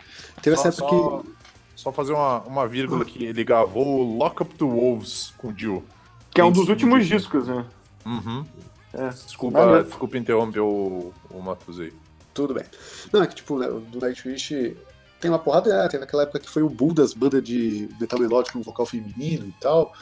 Teve 0.41 0.55
essa 0.55 0.71
Só, 0.71 0.87
época 0.87 1.01
só, 1.11 1.19
que. 1.23 1.34
Só 1.75 1.93
fazer 1.93 2.13
uma, 2.13 2.41
uma 2.41 2.67
vírgula 2.67 3.03
aqui. 3.03 3.25
Ele 3.25 3.45
gravou 3.45 4.01
o 4.01 4.17
Lock 4.17 4.43
Up 4.43 4.55
the 4.55 4.65
Wolves 4.65 5.33
com 5.39 5.57
Jill. 5.57 5.85
Que 6.31 6.41
é 6.41 6.45
um 6.45 6.53
dos 6.53 6.69
últimos 6.69 7.07
discos, 7.07 7.47
né? 7.47 7.65
Uhum. 8.05 8.45
É. 8.93 9.09
Desculpa, 9.09 9.61
Maneiro. 9.61 9.85
desculpa 9.85 10.19
interromper 10.19 10.61
o, 10.61 11.13
o 11.31 11.41
Matheus 11.41 11.81
aí. 11.81 11.93
Tudo 12.33 12.55
bem. 12.55 12.65
Não, 13.13 13.23
é 13.23 13.27
que, 13.27 13.35
tipo, 13.37 13.59
né, 13.59 13.69
do 13.69 14.01
Nightwish 14.01 14.77
tem 15.21 15.31
uma 15.31 15.39
porrada, 15.39 15.73
é, 15.73 15.89
teve 15.89 16.05
aquela 16.05 16.25
época 16.25 16.41
que 16.41 16.51
foi 16.51 16.63
o 16.63 16.69
boom 16.69 16.93
das 16.93 17.15
bandas 17.15 17.43
de 17.43 17.89
metal 18.01 18.19
melódico 18.19 18.59
com 18.59 18.65
vocal 18.65 18.87
feminino 18.87 19.47
e 19.47 19.55
tal. 19.61 19.93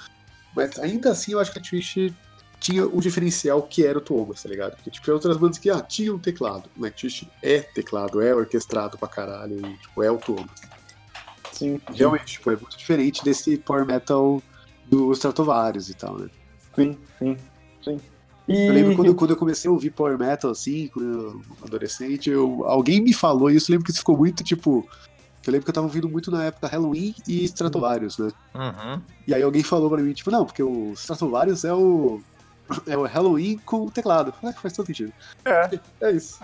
Mas 0.55 0.79
ainda 0.79 1.11
assim 1.11 1.33
eu 1.33 1.41
acho 1.41 1.53
que 1.53 1.59
Nightwish 1.59 2.15
tinha 2.59 2.87
um 2.87 3.01
diferencial 3.01 3.63
que 3.63 3.85
era 3.85 3.99
o 3.99 4.01
Thomas, 4.01 4.43
tá 4.43 4.49
ligado? 4.49 4.77
Porque, 4.77 4.91
tipo, 4.91 5.05
tinha 5.05 5.15
outras 5.15 5.37
bandas 5.37 5.59
que, 5.59 5.69
ah, 5.69 5.81
tinham 5.81 6.19
teclado. 6.19 6.71
O 6.77 6.81
Nightwish 6.81 7.29
é 7.43 7.61
teclado, 7.61 8.23
é 8.23 8.35
orquestrado 8.35 8.97
pra 8.97 9.09
caralho, 9.09 9.67
e, 9.67 9.77
tipo, 9.79 10.03
é 10.03 10.11
o 10.11 10.19
Thomas. 10.19 10.61
Sim. 11.63 11.81
Realmente, 11.95 12.25
tipo, 12.25 12.51
é 12.51 12.57
muito 12.57 12.77
diferente 12.77 13.25
desse 13.25 13.57
power 13.57 13.87
metal 13.87 14.43
dos 14.87 15.19
Stratovarius 15.19 15.89
e 15.89 15.95
tal, 15.95 16.19
né? 16.19 16.29
Sim, 16.75 16.99
sim, 17.19 17.37
sim. 17.85 18.01
E... 18.49 18.67
Eu 18.67 18.73
lembro 18.73 18.97
quando, 18.97 19.15
quando 19.15 19.31
eu 19.31 19.37
comecei 19.37 19.69
a 19.69 19.73
ouvir 19.73 19.91
power 19.91 20.19
metal, 20.19 20.51
assim, 20.51 20.89
quando 20.89 21.09
eu 21.09 21.29
era 21.31 21.67
adolescente, 21.67 22.29
eu, 22.29 22.65
alguém 22.65 23.01
me 23.01 23.13
falou 23.13 23.49
isso, 23.49 23.71
eu 23.71 23.75
lembro 23.75 23.85
que 23.85 23.93
isso 23.93 24.01
ficou 24.01 24.17
muito, 24.17 24.43
tipo... 24.43 24.89
Eu 25.45 25.53
lembro 25.53 25.65
que 25.65 25.71
eu 25.71 25.75
tava 25.75 25.87
ouvindo 25.87 26.09
muito 26.09 26.31
na 26.31 26.45
época 26.45 26.69
Halloween 26.69 27.15
e 27.27 27.45
Stratovarius, 27.45 28.19
né? 28.19 28.31
Uhum. 28.55 29.03
E 29.27 29.35
aí 29.35 29.43
alguém 29.43 29.63
falou 29.63 29.91
pra 29.91 30.01
mim, 30.01 30.13
tipo, 30.13 30.31
não, 30.31 30.45
porque 30.45 30.63
o 30.63 30.93
Stratovarius 30.95 31.65
é 31.65 31.73
o... 31.73 32.21
É 32.87 32.97
o 32.97 33.05
Halloween 33.05 33.59
com 33.65 33.89
teclado. 33.89 34.33
Ah, 34.43 34.53
faz 34.53 34.73
todo 34.75 34.87
sentido. 34.87 35.13
É. 35.45 35.79
É 36.01 36.11
isso. 36.13 36.39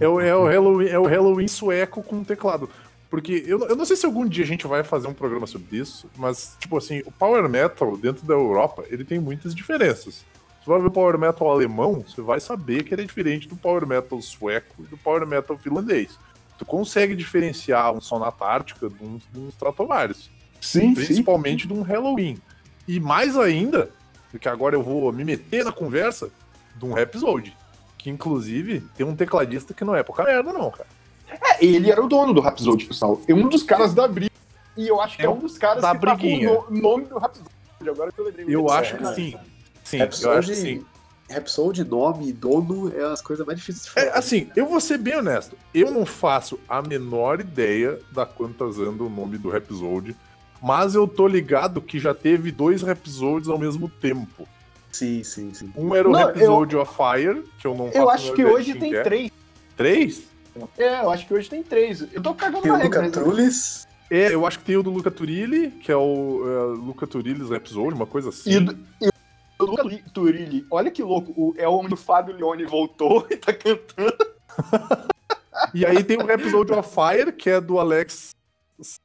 É 0.00 0.08
o, 0.08 0.20
é, 0.20 0.34
o 0.34 0.46
Halloween, 0.46 0.88
é 0.88 0.98
o 0.98 1.06
Halloween 1.06 1.48
sueco 1.48 2.02
com 2.02 2.22
teclado. 2.22 2.70
Porque 3.10 3.42
eu, 3.46 3.66
eu 3.66 3.74
não 3.74 3.84
sei 3.84 3.96
se 3.96 4.04
algum 4.04 4.26
dia 4.26 4.44
a 4.44 4.46
gente 4.46 4.66
vai 4.66 4.84
fazer 4.84 5.08
um 5.08 5.14
programa 5.14 5.46
sobre 5.46 5.78
isso, 5.78 6.08
mas, 6.16 6.56
tipo 6.60 6.76
assim, 6.76 7.02
o 7.06 7.12
Power 7.12 7.48
Metal 7.48 7.96
dentro 7.96 8.26
da 8.26 8.34
Europa, 8.34 8.84
ele 8.88 9.04
tem 9.04 9.18
muitas 9.18 9.54
diferenças. 9.54 10.26
Você 10.60 10.70
vai 10.70 10.80
ver 10.80 10.88
o 10.88 10.90
Power 10.90 11.18
Metal 11.18 11.50
alemão, 11.50 12.04
você 12.06 12.20
vai 12.20 12.38
saber 12.38 12.84
que 12.84 12.94
ele 12.94 13.02
é 13.02 13.06
diferente 13.06 13.48
do 13.48 13.56
Power 13.56 13.86
Metal 13.86 14.20
sueco 14.20 14.74
e 14.80 14.82
do 14.82 14.98
Power 14.98 15.26
Metal 15.26 15.56
finlandês. 15.56 16.18
Tu 16.58 16.66
consegue 16.66 17.16
diferenciar 17.16 17.94
um 17.94 18.00
Sonata 18.00 18.44
Ártica 18.44 18.90
de 18.90 19.02
um, 19.02 19.18
de 19.32 19.38
um 19.38 19.48
Stratovarius. 19.48 20.30
Sim, 20.60 20.80
sim. 20.80 20.94
principalmente 20.94 21.66
de 21.66 21.72
um 21.72 21.82
Halloween. 21.82 22.36
E 22.86 23.00
mais 23.00 23.38
ainda, 23.38 23.90
porque 24.30 24.48
agora 24.48 24.74
eu 24.74 24.82
vou 24.82 25.10
me 25.12 25.24
meter 25.24 25.64
na 25.64 25.72
conversa, 25.72 26.30
de 26.76 26.84
um 26.84 26.92
Rhapsody. 26.92 27.56
Que 27.96 28.10
inclusive 28.10 28.80
tem 28.96 29.06
um 29.06 29.16
tecladista 29.16 29.72
que 29.72 29.84
não 29.84 29.94
é 29.94 30.02
pouca 30.02 30.24
merda, 30.24 30.52
não, 30.52 30.70
cara. 30.70 30.97
É, 31.30 31.64
ele 31.64 31.90
era 31.90 32.02
o 32.02 32.08
dono 32.08 32.32
do 32.32 32.40
Rhapsody, 32.40 32.84
pessoal. 32.86 33.20
É 33.28 33.34
um 33.34 33.48
dos 33.48 33.62
caras 33.62 33.92
da 33.94 34.06
briga. 34.08 34.30
E 34.76 34.86
eu 34.88 35.00
acho 35.00 35.16
que 35.16 35.22
é, 35.22 35.26
É 35.26 35.28
um 35.28 35.38
dos 35.38 35.58
caras 35.58 35.82
da 35.82 35.94
que 35.94 36.00
tá 36.06 36.14
briguinha. 36.14 36.48
com 36.56 36.72
o 36.72 36.74
no- 36.74 36.80
nome 36.82 37.04
do 37.06 37.18
Rhapsody. 37.18 37.48
Agora 37.88 38.12
que 38.12 38.18
eu 38.20 38.24
lembrei. 38.24 38.46
Eu 38.48 38.70
acho 38.70 38.94
é, 38.96 38.98
que 38.98 39.14
sim. 39.14 39.36
Sim, 39.84 39.98
eu 40.22 40.32
acho 40.32 40.48
que 40.48 40.54
sim. 40.56 40.84
Rhapsody, 41.30 41.84
nome, 41.84 42.32
dono, 42.32 42.90
é 42.96 43.04
as 43.04 43.20
coisas 43.20 43.44
mais 43.46 43.58
difíceis 43.58 43.84
de 43.84 43.90
falar. 43.90 44.06
É, 44.06 44.18
assim, 44.18 44.48
eu 44.56 44.66
vou 44.66 44.80
ser 44.80 44.96
bem 44.98 45.16
honesto. 45.16 45.56
Eu 45.74 45.90
não 45.90 46.06
faço 46.06 46.58
a 46.68 46.80
menor 46.80 47.40
ideia 47.40 47.98
da 48.12 48.24
quantas 48.24 48.78
anda 48.78 49.02
o 49.04 49.10
nome 49.10 49.36
do 49.36 49.50
Rhapsody. 49.50 50.16
Mas 50.62 50.94
eu 50.94 51.06
tô 51.06 51.28
ligado 51.28 51.80
que 51.82 51.98
já 51.98 52.14
teve 52.14 52.50
dois 52.50 52.82
Rhapsodies 52.82 53.48
ao 53.48 53.58
mesmo 53.58 53.88
tempo. 53.88 54.48
Sim, 54.90 55.22
sim, 55.22 55.52
sim. 55.52 55.70
Um 55.76 55.94
era 55.94 56.08
o 56.08 56.12
Não, 56.12 56.18
Rhapsody 56.18 56.76
of 56.76 56.92
Fire, 56.94 57.44
que 57.60 57.66
eu 57.66 57.74
não 57.76 57.86
faço 57.86 57.98
Eu 57.98 58.10
acho 58.10 58.32
que 58.32 58.44
hoje 58.44 58.74
tem 58.74 58.94
é. 58.94 59.02
três. 59.02 59.30
Três? 59.76 60.22
É, 60.76 61.00
eu 61.02 61.10
acho 61.10 61.26
que 61.26 61.34
hoje 61.34 61.48
tem 61.48 61.62
três. 61.62 62.00
Eu 62.12 62.22
tô 62.22 62.34
cagando 62.34 62.62
Tem 62.62 62.72
na 62.72 62.78
o 62.78 62.80
regra. 62.80 63.02
Luca? 63.06 63.20
Trullis, 63.20 63.86
É, 64.10 64.32
eu 64.34 64.46
acho 64.46 64.58
que 64.58 64.64
tem 64.64 64.76
o 64.76 64.82
do 64.82 64.90
Luca 64.90 65.10
Turilli, 65.10 65.70
que 65.70 65.92
é 65.92 65.96
o 65.96 66.42
é, 66.44 66.78
Luca 66.78 67.06
Turilli's 67.06 67.50
Rhapsody, 67.50 67.94
uma 67.94 68.06
coisa 68.06 68.30
assim. 68.30 68.50
E, 68.52 68.60
do- 68.60 68.78
e 69.02 69.08
o 69.60 69.64
Luca 69.64 69.82
Li- 69.82 70.02
Turilli, 70.14 70.66
olha 70.70 70.90
que 70.90 71.02
louco. 71.02 71.32
O, 71.36 71.54
é 71.58 71.68
o 71.68 71.72
homem 71.74 71.88
do 71.90 71.96
Fábio 71.96 72.34
Leone 72.34 72.64
voltou 72.64 73.26
e 73.30 73.36
tá 73.36 73.52
cantando. 73.52 74.16
E 75.74 75.84
aí 75.84 76.02
tem 76.04 76.16
o 76.16 76.24
Rhapsody 76.26 76.72
of 76.72 76.88
Fire, 76.94 77.32
que 77.32 77.50
é 77.50 77.60
do 77.60 77.78
Alex 77.78 78.30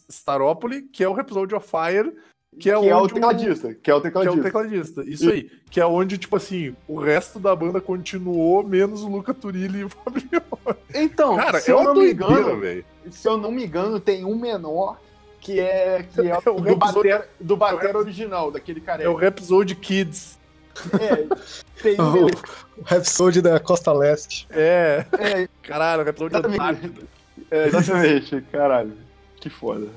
Staropoli, 0.09 0.83
que 0.83 1.03
é 1.03 1.09
o 1.09 1.13
Rhapsody 1.13 1.55
of 1.55 1.67
Fire, 1.67 2.13
que 2.59 2.69
é, 2.69 2.79
que 2.79 2.87
é 2.89 2.95
o 2.95 3.07
tecladista. 3.07 3.73
Que 3.73 3.91
é 3.91 3.95
o 3.95 4.01
Que 4.01 4.07
é 4.07 4.09
tecladista. 4.11 4.39
o 4.39 4.43
tecladista. 4.43 5.03
Isso 5.05 5.29
aí. 5.29 5.49
Que 5.69 5.79
é 5.79 5.85
onde, 5.85 6.17
tipo 6.17 6.35
assim, 6.35 6.75
o 6.87 6.99
resto 6.99 7.39
da 7.39 7.55
banda 7.55 7.81
continuou, 7.81 8.63
menos 8.63 9.03
o 9.03 9.07
Luca 9.09 9.33
Turilli 9.33 9.79
e 9.79 9.83
o 9.85 9.89
Fabio. 9.93 10.41
Então, 10.93 11.35
Cara, 11.35 11.59
se 11.59 11.71
é 11.71 11.73
eu 11.73 11.83
não 11.83 11.95
me 11.95 12.11
engano, 12.11 12.59
velho. 12.59 12.85
se 13.11 13.27
eu 13.27 13.37
não 13.37 13.51
me 13.51 13.65
engano, 13.65 13.99
tem 13.99 14.23
um 14.25 14.35
menor 14.35 14.99
que 15.39 15.59
é, 15.59 16.03
que 16.13 16.21
é 16.21 16.31
É 16.45 16.49
o 16.49 16.59
do, 16.61 16.75
batera, 16.75 17.29
do 17.39 17.57
batera 17.57 17.97
original, 17.97 18.49
daquele 18.51 18.79
É 18.79 18.83
careca. 18.83 19.11
o 19.11 19.15
Rhapsody 19.15 19.75
Kids. 19.75 20.39
É, 20.99 21.27
tem, 21.81 21.95
O 22.77 22.81
Rhapsody 22.83 23.41
da 23.41 23.59
Costa 23.59 23.91
Leste. 23.93 24.47
É. 24.51 25.05
é, 25.19 25.47
Caralho, 25.63 26.01
o 26.01 26.05
Rhapsody 26.05 26.33
Exatamente. 26.33 26.61
Antártida. 26.61 27.01
é, 27.51 27.67
exatamente, 27.67 28.41
caralho. 28.51 28.93
Que 29.35 29.49
foda. 29.49 29.87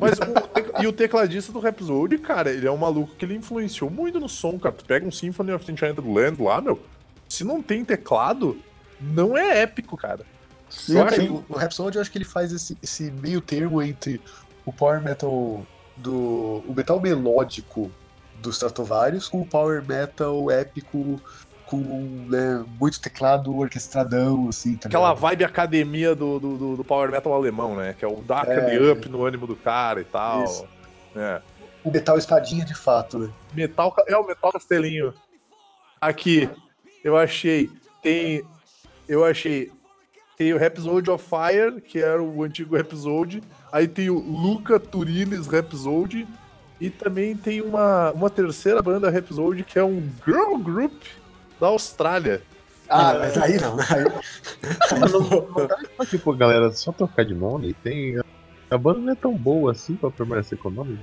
Mas 0.00 0.18
o 0.18 0.60
e 0.82 0.86
o 0.86 0.92
tecladista 0.92 1.52
do 1.52 1.60
Rhapsody, 1.60 2.18
cara, 2.18 2.50
ele 2.50 2.66
é 2.66 2.70
um 2.70 2.76
maluco 2.76 3.14
que 3.14 3.24
ele 3.24 3.34
influenciou 3.34 3.90
muito 3.90 4.18
no 4.18 4.28
som, 4.28 4.58
cara. 4.58 4.74
Tu 4.74 4.84
pega 4.84 5.06
um 5.06 5.10
Symphony 5.10 5.52
of 5.52 5.64
the 5.64 5.72
Enchanted 5.72 6.06
Land 6.06 6.42
lá, 6.42 6.60
meu. 6.60 6.80
Se 7.28 7.44
não 7.44 7.62
tem 7.62 7.84
teclado, 7.84 8.58
não 9.00 9.36
é 9.36 9.60
épico, 9.60 9.96
cara. 9.96 10.24
Sim, 10.68 10.94
sim. 11.14 11.28
O, 11.28 11.44
o 11.48 11.56
Rhapsody 11.56 11.96
eu 11.96 12.02
acho 12.02 12.10
que 12.10 12.18
ele 12.18 12.24
faz 12.24 12.52
esse, 12.52 12.78
esse 12.82 13.10
meio 13.10 13.40
termo 13.40 13.82
entre 13.82 14.20
o 14.64 14.72
power 14.72 15.02
metal 15.02 15.66
do. 15.96 16.64
o 16.66 16.74
metal 16.74 17.00
melódico 17.00 17.90
dos 18.40 18.54
Stratovarius 18.54 19.28
com 19.28 19.42
o 19.42 19.46
power 19.46 19.84
metal 19.86 20.50
épico 20.50 21.20
com 21.70 22.26
né, 22.28 22.64
muito 22.80 23.00
teclado 23.00 23.56
orquestradão, 23.56 24.48
assim, 24.48 24.76
tá 24.76 24.88
Aquela 24.88 25.08
ligado? 25.10 25.20
vibe 25.20 25.44
academia 25.44 26.14
do, 26.16 26.40
do, 26.40 26.76
do- 26.76 26.84
Power 26.84 27.10
Metal 27.10 27.32
alemão, 27.32 27.76
né? 27.76 27.94
Que 27.96 28.04
é 28.04 28.08
o 28.08 28.16
dar 28.22 28.48
É. 28.48 28.92
up 28.92 29.08
no 29.08 29.24
ânimo 29.24 29.46
do 29.46 29.54
cara 29.54 30.00
e 30.00 30.04
tal. 30.04 30.44
Isso. 30.44 30.66
É. 31.14 31.40
O 31.84 31.90
metal 31.90 32.18
espadinha 32.18 32.64
de 32.64 32.74
fato, 32.74 33.18
né? 33.18 33.30
Metal, 33.54 33.94
é 34.08 34.16
o 34.16 34.26
Metal 34.26 34.52
Castelinho. 34.52 35.14
Aqui, 36.00 36.48
eu 37.04 37.16
achei. 37.16 37.70
Tem. 38.02 38.42
Eu 39.08 39.24
achei. 39.24 39.70
Tem 40.36 40.52
o 40.52 40.58
Rhapsody 40.58 41.10
of 41.10 41.24
Fire, 41.24 41.80
que 41.80 41.98
era 42.00 42.22
o 42.22 42.42
antigo 42.42 42.76
Rhapsody. 42.76 43.42
Aí 43.70 43.86
tem 43.86 44.10
o 44.10 44.18
Luca 44.18 44.80
Turilis 44.80 45.46
Rhapsody. 45.46 46.26
E 46.80 46.88
também 46.88 47.36
tem 47.36 47.60
uma, 47.60 48.10
uma 48.12 48.30
terceira 48.30 48.80
banda 48.82 49.10
Rhapsody, 49.10 49.62
que 49.64 49.78
é 49.78 49.84
um 49.84 50.02
girl 50.26 50.56
group 50.56 50.94
da 51.60 51.68
Austrália. 51.68 52.42
Ah, 52.88 53.14
mas 53.18 53.36
aí 53.38 53.60
não, 53.60 53.76
né? 53.76 53.84
Aí... 53.88 54.04
Mas, 55.96 56.10
tipo, 56.10 56.34
galera, 56.34 56.72
só 56.72 56.90
trocar 56.90 57.24
de 57.24 57.34
nome, 57.34 57.72
tem. 57.74 58.18
A 58.70 58.78
banda 58.78 58.98
não 58.98 59.12
é 59.12 59.14
tão 59.14 59.36
boa 59.36 59.72
assim 59.72 59.94
pra 59.94 60.10
permanecer 60.10 60.58
com 60.58 60.68
o 60.68 60.72
nome. 60.72 60.98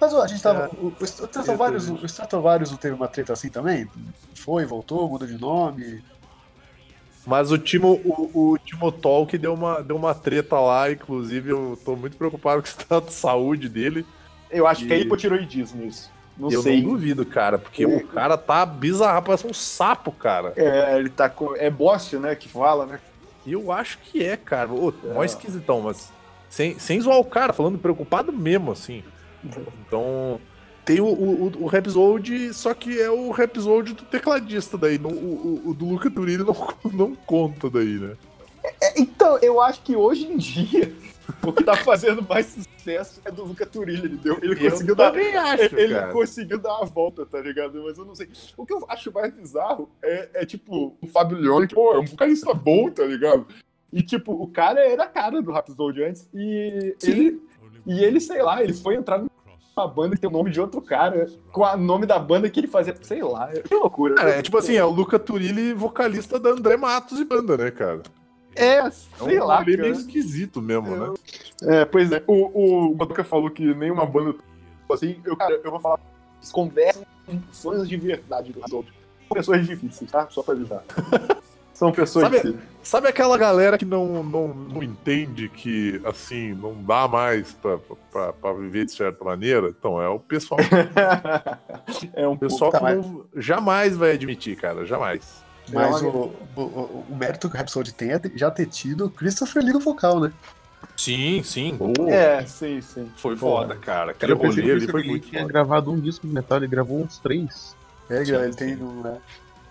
Mas 0.00 0.12
ó, 0.14 0.22
a 0.22 0.26
gente 0.28 0.42
tava. 0.42 0.64
É. 0.64 0.68
o, 0.76 0.92
o 1.00 1.04
Stratovarius, 1.04 1.88
o 1.88 2.06
Stratovarius 2.06 2.70
não 2.70 2.78
teve 2.78 2.94
uma 2.94 3.08
treta 3.08 3.32
assim 3.32 3.48
também? 3.48 3.88
Foi, 4.34 4.64
voltou, 4.64 5.08
mudou 5.08 5.26
de 5.26 5.36
nome. 5.38 6.02
Mas 7.26 7.50
o 7.52 7.58
Timo, 7.58 8.00
o, 8.04 8.52
o 8.52 8.58
Timo 8.58 8.90
Tolk 8.92 9.36
deu 9.38 9.54
uma, 9.54 9.80
deu 9.82 9.96
uma 9.96 10.14
treta 10.14 10.58
lá, 10.60 10.90
inclusive 10.90 11.50
eu 11.50 11.78
tô 11.84 11.96
muito 11.96 12.16
preocupado 12.16 12.62
com 12.62 12.66
o 12.68 12.70
estado 12.70 13.06
de 13.06 13.12
saúde 13.12 13.68
dele. 13.68 14.06
Eu 14.50 14.66
acho 14.66 14.86
que 14.86 14.92
é 14.92 14.98
E- 14.98 15.02
hipotiroidismo 15.02 15.84
isso. 15.84 16.11
Não 16.36 16.50
eu 16.50 16.62
sei. 16.62 16.82
não 16.82 16.90
duvido, 16.90 17.26
cara, 17.26 17.58
porque 17.58 17.84
o 17.84 18.06
cara 18.08 18.38
tá 18.38 18.64
bizarro, 18.64 19.22
parece 19.22 19.46
um 19.46 19.52
sapo, 19.52 20.10
cara. 20.10 20.52
É, 20.56 20.96
ele 20.98 21.10
tá 21.10 21.28
com. 21.28 21.54
É 21.56 21.68
Bócio, 21.70 22.18
né? 22.18 22.34
Que 22.34 22.48
fala, 22.48 22.86
né? 22.86 23.00
Eu 23.46 23.70
acho 23.70 23.98
que 23.98 24.22
é, 24.24 24.36
cara. 24.36 24.72
Ô, 24.72 24.92
mó 25.14 25.22
esquisitão, 25.24 25.80
mas 25.82 26.10
sem, 26.48 26.78
sem 26.78 27.00
zoar 27.00 27.18
o 27.18 27.24
cara, 27.24 27.52
falando 27.52 27.78
preocupado 27.78 28.32
mesmo, 28.32 28.72
assim. 28.72 29.02
Então, 29.86 30.40
tem 30.84 31.00
o, 31.00 31.06
o, 31.06 31.52
o- 31.62 31.66
Rhapsody, 31.66 32.52
só 32.54 32.72
que 32.74 33.00
é 33.00 33.10
o 33.10 33.30
Rhapsody 33.30 33.92
do 33.92 34.04
tecladista 34.04 34.78
daí. 34.78 34.98
não- 34.98 35.10
o, 35.10 35.62
o, 35.70 35.74
do 35.74 35.86
Luca 35.88 36.10
Turini 36.10 36.44
não, 36.44 36.56
não 36.92 37.14
conta 37.14 37.68
daí, 37.68 37.98
né? 37.98 38.16
É, 38.80 39.00
então, 39.00 39.38
eu 39.38 39.60
acho 39.60 39.82
que 39.82 39.96
hoje 39.96 40.24
em 40.24 40.36
dia 40.36 40.94
o 41.42 41.52
que 41.52 41.64
tá 41.64 41.76
fazendo 41.76 42.22
mais 42.22 42.46
sucesso 42.46 43.20
é 43.24 43.30
do 43.30 43.44
Luca 43.44 43.66
Turilli. 43.66 44.06
Ele, 44.06 44.16
deu, 44.16 44.38
ele 44.42 44.56
conseguiu 44.56 44.92
eu 44.92 44.96
dar. 44.96 45.10
também 45.10 45.36
acho, 45.36 45.76
Ele 45.76 45.94
cara. 45.94 46.12
conseguiu 46.12 46.58
dar 46.58 46.76
uma 46.76 46.86
volta, 46.86 47.26
tá 47.26 47.40
ligado? 47.40 47.82
Mas 47.84 47.98
eu 47.98 48.04
não 48.04 48.14
sei. 48.14 48.28
O 48.56 48.66
que 48.66 48.72
eu 48.72 48.84
acho 48.88 49.12
mais 49.12 49.32
bizarro 49.32 49.90
é, 50.02 50.28
é, 50.34 50.46
tipo, 50.46 50.96
o 51.00 51.06
Fábio 51.06 51.38
Leone, 51.38 51.66
que, 51.66 51.74
pô, 51.74 51.94
é 51.94 51.98
um 51.98 52.06
vocalista 52.06 52.52
bom, 52.54 52.90
tá 52.90 53.04
ligado? 53.04 53.46
E, 53.92 54.02
tipo, 54.02 54.32
o 54.32 54.46
cara 54.46 54.80
era 54.80 55.04
a 55.04 55.08
cara 55.08 55.42
do 55.42 55.52
Rhapsody 55.52 56.02
antes. 56.02 56.28
E 56.32 56.96
ele, 57.02 57.42
e 57.86 58.02
ele, 58.02 58.20
sei 58.20 58.42
lá, 58.42 58.62
ele 58.62 58.72
foi 58.72 58.94
entrar 58.94 59.18
numa 59.18 59.88
banda 59.88 60.14
que 60.14 60.20
tem 60.20 60.30
o 60.30 60.32
nome 60.32 60.50
de 60.50 60.60
outro 60.60 60.80
cara, 60.80 61.26
com 61.50 61.62
o 61.62 61.76
nome 61.76 62.06
da 62.06 62.18
banda 62.18 62.48
que 62.48 62.60
ele 62.60 62.68
fazia, 62.68 62.94
sei 63.02 63.22
lá. 63.22 63.48
Que 63.48 63.74
loucura. 63.74 64.14
Cara, 64.14 64.30
é 64.30 64.42
tipo 64.42 64.56
assim, 64.56 64.76
é 64.76 64.84
o 64.84 64.90
Luca 64.90 65.18
Turilli, 65.18 65.74
vocalista 65.74 66.38
da 66.38 66.50
André 66.50 66.76
Matos 66.76 67.20
e 67.20 67.24
banda, 67.24 67.56
né, 67.56 67.70
cara? 67.70 68.02
É, 68.54 68.78
É 68.78 68.90
sei 68.90 69.40
um 69.40 69.44
lá, 69.44 69.64
cara. 69.64 69.76
meio 69.76 69.92
esquisito 69.92 70.60
mesmo, 70.60 70.96
né? 70.96 71.14
É, 71.62 71.84
pois 71.84 72.10
é. 72.12 72.22
O, 72.26 72.90
o 72.90 72.94
Botuca 72.94 73.24
falou 73.24 73.50
que 73.50 73.74
nenhuma 73.74 74.04
banda. 74.06 74.34
Assim, 74.90 75.16
eu, 75.24 75.36
cara, 75.36 75.60
eu 75.62 75.70
vou 75.70 75.80
falar. 75.80 75.98
Eles 76.38 76.52
conversam 76.52 77.04
com 77.26 77.38
pessoas 77.38 77.88
de 77.88 77.96
verdade 77.96 78.52
dos 78.52 78.72
outros. 78.72 78.94
São 79.28 79.34
pessoas 79.36 79.66
difíceis, 79.66 80.10
tá? 80.10 80.26
Só 80.28 80.42
pra 80.42 80.54
avisar. 80.54 80.82
São 81.72 81.90
pessoas 81.90 82.24
Sabe- 82.24 82.36
difíceis. 82.36 82.62
Sabe 82.82 83.08
aquela 83.08 83.38
galera 83.38 83.78
que 83.78 83.84
não, 83.84 84.22
não, 84.24 84.48
não 84.48 84.82
entende 84.82 85.48
que, 85.48 86.00
assim, 86.04 86.52
não 86.52 86.74
dá 86.82 87.06
mais 87.08 87.52
pra, 87.54 87.78
pra, 88.10 88.32
pra 88.32 88.52
viver 88.52 88.84
de 88.84 88.92
certa 88.92 89.24
maneira? 89.24 89.68
Então, 89.68 90.00
é 90.02 90.08
o 90.08 90.18
pessoal, 90.18 90.60
é 92.14 92.26
um 92.28 92.32
o 92.32 92.38
pessoal 92.38 92.70
que 92.72 92.80
não, 92.80 93.24
jamais 93.36 93.96
vai 93.96 94.12
admitir, 94.12 94.56
cara, 94.56 94.84
jamais. 94.84 95.41
Mas 95.68 96.02
o, 96.02 96.08
o, 96.56 96.60
o- 96.60 97.16
mérito 97.16 97.48
que 97.48 97.54
o 97.54 97.58
Rhapsody 97.58 97.92
tem 97.92 98.10
é 98.12 98.20
já 98.34 98.50
ter 98.50 98.66
tido 98.66 99.08
Christopher 99.10 99.62
Lee 99.62 99.72
no 99.72 99.80
vocal, 99.80 100.18
né? 100.20 100.32
Sim, 100.96 101.42
sim. 101.42 101.78
É, 102.10 102.44
sim, 102.44 102.80
sim. 102.80 103.10
Foi 103.16 103.36
foda, 103.36 103.76
cara. 103.76 104.10
Aquele 104.10 104.32
Eu 104.32 104.36
rolê 104.36 104.60
ali 104.62 104.70
ele 104.70 104.88
foi 104.88 105.02
muito 105.04 105.28
tinha 105.28 105.40
foda. 105.42 105.52
gravado 105.52 105.92
um 105.92 105.98
disco 106.00 106.26
de 106.26 106.32
metal, 106.32 106.58
ele 106.58 106.66
gravou 106.66 107.00
uns 107.02 107.18
três. 107.18 107.76
É, 108.10 108.24
Sim, 108.24 108.34
ele 108.34 108.52
sim. 108.52 108.58
tem 108.58 108.76
no. 108.76 109.06
É, 109.06 109.18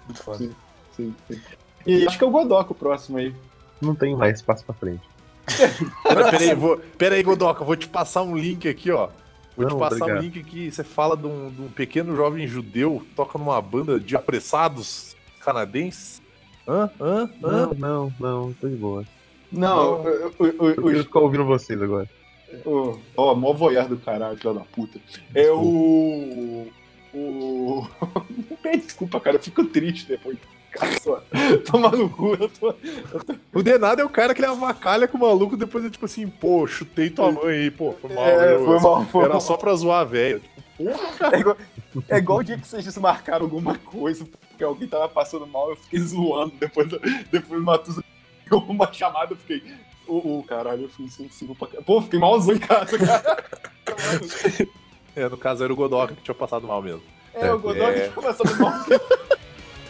muito 0.06 0.24
foda. 0.24 0.38
Sim. 0.40 0.52
sim, 0.96 1.16
sim. 1.28 1.42
E 1.86 2.08
acho 2.08 2.18
que 2.18 2.24
é 2.24 2.28
o 2.28 2.32
Godoka 2.32 2.72
o 2.72 2.76
próximo 2.76 3.18
aí. 3.18 3.36
Não 3.82 3.94
tem 3.94 4.16
mais, 4.16 4.42
passa 4.42 4.64
pra 4.64 4.74
frente. 4.74 5.02
Pera, 6.08 6.30
pera 6.32 6.38
aí, 6.44 6.56
vou, 6.56 6.78
pera 6.98 7.16
aí, 7.16 7.24
Godoka, 7.24 7.64
vou 7.66 7.76
te 7.76 7.88
passar 7.88 8.22
um 8.24 8.36
link 8.38 8.68
aqui, 8.68 8.90
ó. 8.92 9.10
Vou 9.58 9.66
te 9.68 9.72
Não, 9.72 9.78
passar 9.80 9.96
obrigado. 9.96 10.18
um 10.18 10.22
link 10.22 10.40
aqui. 10.40 10.72
Você 10.72 10.84
fala 10.84 11.18
de 11.18 11.28
um, 11.28 11.50
de 11.50 11.62
um 11.62 11.68
pequeno 11.70 12.16
jovem 12.16 12.48
judeu 12.48 13.02
que 13.06 13.14
toca 13.16 13.38
numa 13.38 13.62
banda 13.62 14.00
de 14.00 14.16
apressados 14.16 15.16
canadenses. 15.42 16.22
Hã? 16.68 16.90
Hã? 17.00 17.30
Hã? 17.44 17.68
Não, 17.68 17.74
não, 17.74 18.14
não, 18.20 18.54
tô 18.54 18.68
de 18.68 18.76
boa. 18.76 19.06
Não, 19.52 20.02
o, 20.02 20.06
o, 20.40 20.46
Eu 20.70 20.84
o, 20.84 20.88
quero 20.88 21.04
ficar 21.04 21.20
ouvindo 21.20 21.46
vocês 21.46 21.82
agora. 21.82 22.10
o, 22.66 22.98
ó, 23.18 23.36
mó 23.36 23.52
voyeur 23.52 23.88
do 23.88 23.98
caralho, 23.98 24.38
filho 24.38 24.54
da 24.54 24.62
puta. 24.62 25.00
É 25.36 25.52
o. 25.52 26.68
O. 27.14 27.88
Desculpa, 28.64 29.20
cara, 29.20 29.36
eu 29.36 29.42
fico 29.42 29.66
triste 29.66 30.08
depois. 30.08 30.38
Só. 31.02 31.22
Toma 31.70 31.90
no 31.90 32.10
cu, 32.10 32.36
eu 32.40 32.50
tô. 32.50 32.74
O 33.54 33.62
Denado 33.62 34.02
é 34.02 34.06
o 34.06 34.10
cara 34.10 34.34
que 34.34 34.40
ele 34.42 34.48
avacalha 34.52 35.08
com 35.08 35.18
o 35.18 35.22
maluco, 35.22 35.58
depois 35.58 35.84
é 35.86 35.90
tipo 35.90 36.06
assim, 36.06 36.28
pô, 36.28 36.66
chutei 36.66 37.10
tua 37.10 37.32
mãe 37.32 37.50
aí, 37.64 37.72
pô, 37.72 37.94
foi 38.02 38.14
mal. 38.14 38.24
É, 38.26 38.56
eu- 38.56 38.66
foi 38.66 38.80
mal, 38.80 39.06
foi 39.06 39.22
Era 39.24 39.34
mal. 39.34 39.42
só 39.42 39.58
pra 39.58 39.74
zoar 39.76 40.02
a 40.02 40.04
velha. 40.06 40.40
Tipo, 40.40 40.62
porra, 40.92 41.14
cara. 41.18 41.36
É 41.36 41.40
igual, 41.40 41.58
é 42.10 42.18
igual 42.18 42.40
o 42.40 42.44
dia 42.44 42.58
que 42.58 42.68
vocês 42.68 42.84
desmarcaram 42.86 43.44
alguma 43.46 43.78
coisa, 43.78 44.26
porque 44.50 44.64
alguém 44.64 44.88
tava 44.88 45.10
passando 45.10 45.46
mal, 45.46 45.70
eu 45.70 45.76
fiquei 45.76 46.00
zoando. 46.00 46.54
Depois, 46.60 46.88
depois 47.32 47.62
o 47.62 47.64
Matusa 47.66 48.04
deu 48.50 48.60
uma 48.60 48.92
chamada, 48.94 49.34
eu 49.34 49.38
fiquei. 49.38 49.62
Ô, 50.08 50.40
ô, 50.40 50.44
caralho, 50.44 50.84
eu 50.84 50.90
fui 50.90 51.06
insensível 51.06 51.54
pra 51.56 51.68
caralho. 51.68 51.86
Pô, 51.86 51.98
eu 51.98 52.02
fiquei 52.02 52.20
malzão 52.20 52.56
em 52.56 52.60
casa, 52.60 52.98
cara. 52.98 53.44
É, 55.14 55.28
no 55.28 55.36
caso 55.38 55.62
era 55.62 55.74
o 55.74 55.76
Godoka 55.76 56.16
que 56.16 56.22
tinha 56.24 56.34
passado 56.34 56.66
mal 56.66 56.82
mesmo. 56.82 57.02
É, 57.34 57.52
o 57.52 57.60
Godoy 57.60 57.82
É. 57.84 58.08
que 58.08 58.14
começando 58.16 58.58
mal. 58.58 58.72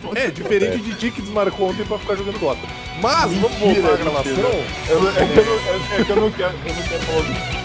É, 0.15 0.29
diferente 0.29 0.77
de 0.79 0.93
Dick 0.93 1.15
que 1.15 1.21
desmarcou 1.21 1.69
ontem 1.69 1.85
pra 1.85 1.97
ficar 1.99 2.15
jogando 2.15 2.39
Dota. 2.39 2.61
Mas, 3.01 3.33
vamos 3.33 3.57
voltar 3.57 3.93
à 3.93 3.97
gravação. 3.97 4.33
Eu, 4.89 5.09
é, 5.09 5.25
que 5.25 5.39
eu 5.39 6.15
eu 6.15 6.21
não 6.21 6.31
quero, 6.31 6.53
eu 6.65 6.73
não 6.75 6.83
quero 6.83 7.03
falar 7.03 7.21
disso. 7.21 7.60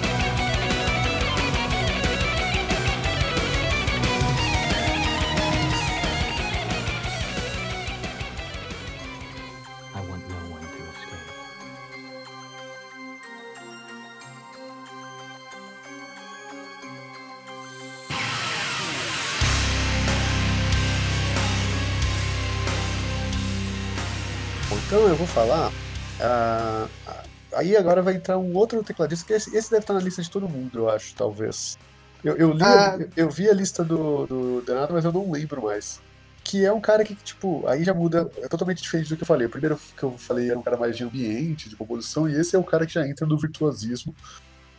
Eu 25.17 25.19
vou 25.19 25.27
falar. 25.27 25.73
ah, 26.21 26.87
ah, 27.07 27.23
aí 27.55 27.77
agora 27.77 28.03
vai 28.03 28.15
entrar 28.15 28.37
um 28.39 28.55
outro 28.55 28.83
tecladista, 28.83 29.27
que 29.27 29.33
esse, 29.33 29.57
esse 29.57 29.71
deve 29.71 29.83
estar 29.83 29.95
na 29.95 30.01
lista 30.01 30.23
de 30.23 30.31
todo 30.31 30.49
mundo, 30.49 30.79
eu 30.81 30.91
acho, 30.91 31.15
talvez. 31.15 31.79
Eu, 32.23 32.37
eu, 32.37 32.53
li, 32.53 32.63
Ah. 32.63 32.97
eu, 32.99 33.09
eu 33.17 33.31
vi 33.31 33.49
a 33.49 33.55
lista 33.55 33.83
do, 33.83 34.27
do 34.27 34.61
Donato, 34.63 34.93
mas 34.93 35.05
eu 35.05 35.13
não 35.13 35.31
lembro 35.31 35.63
mais. 35.63 36.01
Que 36.45 36.65
é 36.65 36.73
um 36.73 36.81
cara 36.81 37.03
que, 37.05 37.15
tipo, 37.15 37.67
aí 37.67 37.83
já 37.83 37.93
muda, 37.95 38.31
é 38.39 38.47
totalmente 38.49 38.81
diferente 38.83 39.09
do 39.09 39.17
que 39.17 39.23
eu 39.23 39.27
falei. 39.27 39.47
O 39.47 39.51
primeiro 39.51 39.79
que 39.97 40.03
eu 40.03 40.17
falei 40.19 40.51
era 40.51 40.59
um 40.59 40.63
cara 40.63 40.77
mais 40.77 40.97
de 40.97 41.03
ambiente, 41.03 41.69
de 41.69 41.77
composição, 41.77 42.29
e 42.29 42.39
esse 42.39 42.55
é 42.55 42.59
o 42.59 42.65
cara 42.65 42.87
que 42.87 42.93
já 42.95 43.07
entra 43.09 43.27
no 43.27 43.39
virtuosismo, 43.39 44.15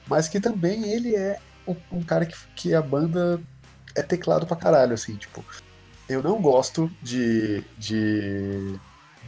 mas 0.07 0.27
que 0.27 0.39
também 0.39 0.87
ele 0.89 1.15
é 1.15 1.39
um, 1.67 1.75
um 1.91 2.03
cara 2.03 2.25
que, 2.25 2.35
que 2.55 2.73
a 2.73 2.81
banda 2.81 3.41
é 3.95 4.01
teclado 4.01 4.45
pra 4.45 4.55
caralho, 4.55 4.93
assim, 4.93 5.15
tipo. 5.15 5.43
Eu 6.07 6.23
não 6.23 6.41
gosto 6.41 6.89
de, 7.03 7.61
de 7.77 8.79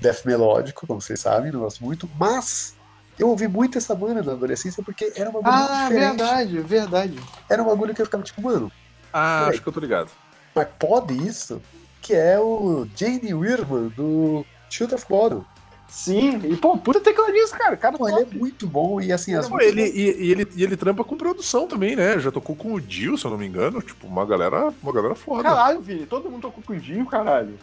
death 0.01 0.25
melódico, 0.25 0.85
como 0.87 1.01
vocês 1.01 1.19
sabem, 1.19 1.51
não 1.51 1.61
gosto 1.61 1.83
muito, 1.83 2.09
mas 2.19 2.75
eu 3.17 3.29
ouvi 3.29 3.47
muito 3.47 3.77
essa 3.77 3.93
banda 3.93 4.21
na 4.23 4.31
adolescência 4.31 4.81
porque 4.83 5.11
era 5.15 5.29
uma 5.29 5.41
banda 5.41 5.57
Ah, 5.57 5.83
diferente. 5.89 6.17
verdade, 6.17 6.59
verdade. 6.59 7.19
Era 7.49 7.61
um 7.63 7.65
bagulho 7.65 7.93
que 7.93 8.01
eu 8.01 8.05
ficava 8.05 8.23
tipo, 8.23 8.41
mano, 8.41 8.71
Ah, 9.11 9.39
Peraí. 9.39 9.49
acho 9.53 9.61
que 9.63 9.67
eu 9.69 9.73
tô 9.73 9.79
ligado. 9.79 10.09
mas 10.55 10.67
pode 10.79 11.13
isso? 11.27 11.61
Que 12.01 12.13
é 12.13 12.39
o 12.39 12.87
Jane 12.95 13.33
Weirman 13.33 13.89
do 13.89 14.45
Shield 14.69 14.95
of 14.95 15.05
Bottom. 15.09 15.43
Sim, 15.89 16.39
e 16.43 16.55
pô, 16.55 16.77
puta 16.77 16.99
tecladista, 17.01 17.57
cara. 17.57 17.75
Cara, 17.75 17.97
Pô, 17.97 18.07
ele 18.07 18.21
é 18.21 18.25
muito 18.37 18.67
bom 18.67 19.01
e 19.01 19.11
assim, 19.11 19.33
as 19.33 19.49
Pô, 19.49 19.59
ele, 19.59 19.81
e, 19.81 20.23
e 20.27 20.31
ele, 20.31 20.47
e 20.55 20.63
ele 20.63 20.77
trampa 20.77 21.03
com 21.03 21.17
produção 21.17 21.67
também, 21.67 21.95
né? 21.95 22.19
Já 22.19 22.31
tocou 22.31 22.55
com 22.55 22.73
o 22.75 22.79
Dio, 22.79 23.17
se 23.17 23.25
eu 23.25 23.31
não 23.31 23.37
me 23.39 23.47
engano. 23.47 23.81
Tipo, 23.81 24.05
uma 24.05 24.23
galera, 24.23 24.71
uma 24.83 24.93
galera 24.93 25.15
foda. 25.15 25.41
Caralho, 25.41 25.81
Vini, 25.81 26.05
todo 26.05 26.29
mundo 26.29 26.43
tocou 26.43 26.63
com 26.63 26.73
o 26.73 26.79
Dio, 26.79 27.03
caralho. 27.07 27.57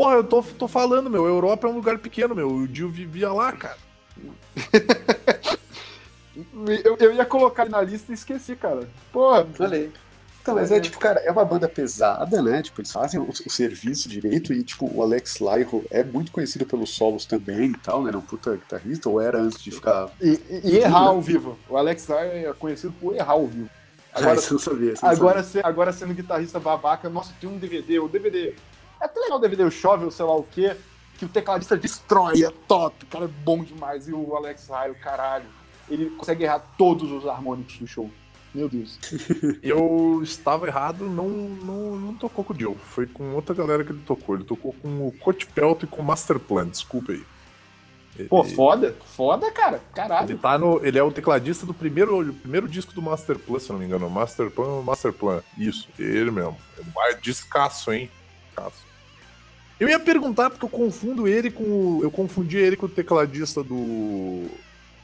Porra, 0.00 0.14
eu 0.14 0.24
tô, 0.24 0.42
tô 0.42 0.66
falando, 0.66 1.10
meu. 1.10 1.26
A 1.26 1.28
Europa 1.28 1.66
é 1.68 1.70
um 1.70 1.74
lugar 1.74 1.98
pequeno, 1.98 2.34
meu. 2.34 2.48
O 2.50 2.66
Dio 2.66 2.88
vivia 2.88 3.30
lá, 3.30 3.52
cara. 3.52 3.76
Eu, 6.84 6.96
eu 6.98 7.12
ia 7.12 7.24
colocar 7.26 7.64
ele 7.64 7.72
na 7.72 7.82
lista 7.82 8.10
e 8.10 8.14
esqueci, 8.14 8.56
cara. 8.56 8.88
Pô, 9.12 9.44
Falei. 9.54 9.92
Então, 10.40 10.54
mas 10.54 10.72
é 10.72 10.80
tipo, 10.80 10.98
cara, 10.98 11.20
é 11.20 11.30
uma 11.30 11.44
banda 11.44 11.68
pesada, 11.68 12.40
né? 12.40 12.62
Tipo, 12.62 12.80
eles 12.80 12.90
fazem 12.90 13.20
o, 13.20 13.28
o 13.28 13.50
serviço 13.50 14.08
direito 14.08 14.54
e, 14.54 14.62
tipo, 14.62 14.90
o 14.90 15.02
Alex 15.02 15.36
Lyro 15.38 15.84
é 15.90 16.02
muito 16.02 16.32
conhecido 16.32 16.64
pelos 16.64 16.94
solos 16.96 17.26
também 17.26 17.72
e 17.72 17.76
tal, 17.76 18.02
né? 18.02 18.08
Era 18.08 18.16
um 18.16 18.22
puta 18.22 18.52
guitarrista, 18.56 19.06
ou 19.10 19.20
era 19.20 19.38
antes 19.38 19.62
de 19.62 19.70
ficar. 19.70 20.08
e, 20.18 20.40
e- 20.48 20.60
e 20.64 20.76
errar 20.78 21.08
ao 21.08 21.20
vivo. 21.20 21.58
O 21.68 21.76
Alex 21.76 22.08
Lyon 22.08 22.48
é 22.48 22.54
conhecido 22.58 22.94
por 22.98 23.14
errar 23.14 23.32
ao 23.32 23.46
vivo. 23.46 23.68
Agora, 24.14 24.30
Agora, 24.32 24.40
você 24.40 24.52
não 24.54 24.60
sabia. 24.60 24.94
Não 25.02 25.08
agora, 25.10 25.42
se- 25.42 25.60
agora 25.62 25.92
sendo 25.92 26.14
guitarrista 26.14 26.58
babaca, 26.58 27.10
nossa, 27.10 27.34
tem 27.38 27.50
um 27.50 27.58
DVD, 27.58 27.98
o 27.98 28.08
DVD. 28.08 28.54
É 29.00 29.04
até 29.06 29.20
legal 29.20 29.38
o 29.38 29.40
DVD, 29.40 29.64
o 29.64 29.70
Chove, 29.70 30.04
ou 30.04 30.10
sei 30.10 30.24
lá 30.24 30.36
o 30.36 30.42
quê, 30.42 30.76
que 31.18 31.24
o 31.24 31.28
tecladista 31.28 31.76
destrói, 31.76 32.44
é 32.44 32.50
top, 32.66 33.04
o 33.04 33.08
cara 33.08 33.24
é 33.26 33.28
bom 33.28 33.62
demais. 33.62 34.08
E 34.08 34.12
o 34.12 34.36
Alex 34.36 34.68
Lyon, 34.68 34.94
caralho, 35.00 35.46
ele 35.88 36.10
consegue 36.10 36.44
errar 36.44 36.60
todos 36.76 37.10
os 37.10 37.26
harmônicos 37.26 37.76
do 37.78 37.86
show. 37.86 38.10
Meu 38.54 38.68
Deus. 38.68 38.98
Eu 39.62 40.20
estava 40.22 40.66
errado, 40.66 41.04
não, 41.04 41.28
não, 41.28 41.96
não 41.96 42.14
tocou 42.14 42.44
com 42.44 42.52
o 42.52 42.56
Dio. 42.56 42.74
Foi 42.74 43.06
com 43.06 43.34
outra 43.34 43.54
galera 43.54 43.84
que 43.84 43.92
ele 43.92 44.02
tocou. 44.04 44.34
Ele 44.34 44.44
tocou 44.44 44.72
com 44.72 45.06
o 45.06 45.12
Coach 45.12 45.46
Pelt 45.46 45.84
e 45.84 45.86
com 45.86 46.02
o 46.02 46.04
Master 46.04 46.38
Plan, 46.38 46.66
desculpa 46.66 47.12
aí. 47.12 47.24
Ele, 48.18 48.28
Pô, 48.28 48.42
foda, 48.42 48.96
foda, 49.14 49.50
cara, 49.52 49.76
ele, 49.76 49.84
caralho. 49.94 50.38
tá 50.38 50.58
no, 50.58 50.84
ele 50.84 50.98
é 50.98 51.02
o 51.02 51.12
tecladista 51.12 51.64
do 51.64 51.72
primeiro, 51.72 52.34
primeiro 52.34 52.68
disco 52.68 52.92
do 52.92 53.00
Master 53.00 53.38
Plan, 53.38 53.58
se 53.60 53.70
não 53.70 53.78
me 53.78 53.86
engano. 53.86 54.10
Master 54.10 54.50
Plan, 54.50 54.82
Master 54.82 55.12
Plan. 55.12 55.42
Isso, 55.56 55.88
ele 55.98 56.30
mesmo. 56.30 56.56
É 56.76 56.80
um 56.80 57.20
descasso, 57.20 57.92
hein? 57.92 58.10
Descasso. 58.48 58.89
Eu 59.80 59.88
ia 59.88 59.98
perguntar 59.98 60.50
porque 60.50 60.64
eu 60.64 60.68
confundo 60.68 61.26
ele 61.26 61.50
com 61.50 61.64
o, 61.64 62.00
eu 62.02 62.10
confundi 62.10 62.58
ele 62.58 62.76
com 62.76 62.86
o 62.86 62.88
tecladista 62.88 63.62
do 63.64 63.74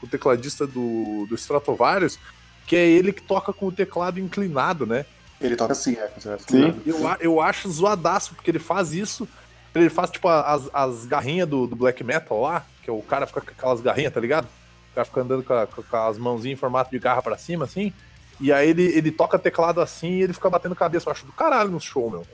o 0.01 0.07
tecladista 0.09 0.67
do, 0.67 1.25
do 1.27 1.33
Stratovarius, 1.35 2.19
que 2.67 2.75
é 2.75 2.85
ele 2.87 3.11
que 3.11 3.21
toca 3.23 3.51
com 3.51 3.65
o 3.65 3.71
teclado 3.71 4.19
inclinado, 4.19 4.85
né? 4.85 5.05
Ele 5.41 5.55
toca 5.55 5.71
assim, 5.71 5.95
é. 5.95 6.11
Sim. 6.47 6.79
Eu, 6.85 6.99
eu 7.19 7.41
acho 7.41 7.67
zoadaço, 7.69 8.35
porque 8.35 8.51
ele 8.51 8.59
faz 8.59 8.93
isso. 8.93 9.27
Ele 9.73 9.89
faz, 9.89 10.09
tipo, 10.11 10.27
as, 10.27 10.69
as 10.73 11.05
garrinhas 11.05 11.47
do, 11.49 11.65
do 11.67 11.75
black 11.75 12.03
metal 12.03 12.41
lá, 12.41 12.63
que 12.83 12.89
é 12.89 12.93
o 12.93 13.01
cara 13.01 13.25
fica 13.27 13.41
com 13.41 13.51
aquelas 13.51 13.81
garrinhas, 13.81 14.13
tá 14.13 14.19
ligado? 14.19 14.45
O 14.91 14.95
cara 14.95 15.05
fica 15.05 15.21
andando 15.21 15.43
com, 15.43 15.53
a- 15.53 15.67
com 15.67 15.97
as 15.97 16.17
mãozinhas 16.17 16.57
em 16.57 16.59
formato 16.59 16.89
de 16.91 16.99
garra 16.99 17.21
pra 17.21 17.37
cima, 17.37 17.65
assim. 17.65 17.91
E 18.39 18.51
aí 18.53 18.69
ele, 18.69 18.83
ele 18.83 19.11
toca 19.11 19.37
teclado 19.39 19.81
assim 19.81 20.09
e 20.13 20.21
ele 20.23 20.33
fica 20.33 20.49
batendo 20.49 20.75
cabeça. 20.75 21.07
Eu 21.09 21.11
acho 21.13 21.25
do 21.25 21.31
caralho 21.31 21.71
no 21.71 21.79
show, 21.79 22.09
meu. 22.09 22.25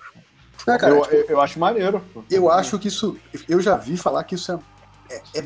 Não, 0.66 0.78
cara, 0.78 0.93
eu, 0.95 1.01
tipo, 1.01 1.16
eu, 1.16 1.26
eu 1.30 1.41
acho 1.41 1.59
maneiro. 1.59 2.01
eu 2.30 2.49
acho 2.49 2.80
que 2.80 2.88
isso. 2.88 3.18
Eu 3.49 3.59
já 3.61 3.76
vi 3.78 3.97
falar 3.97 4.24
que 4.24 4.36
isso 4.36 4.51
é, 5.09 5.16
é, 5.16 5.39
é 5.39 5.43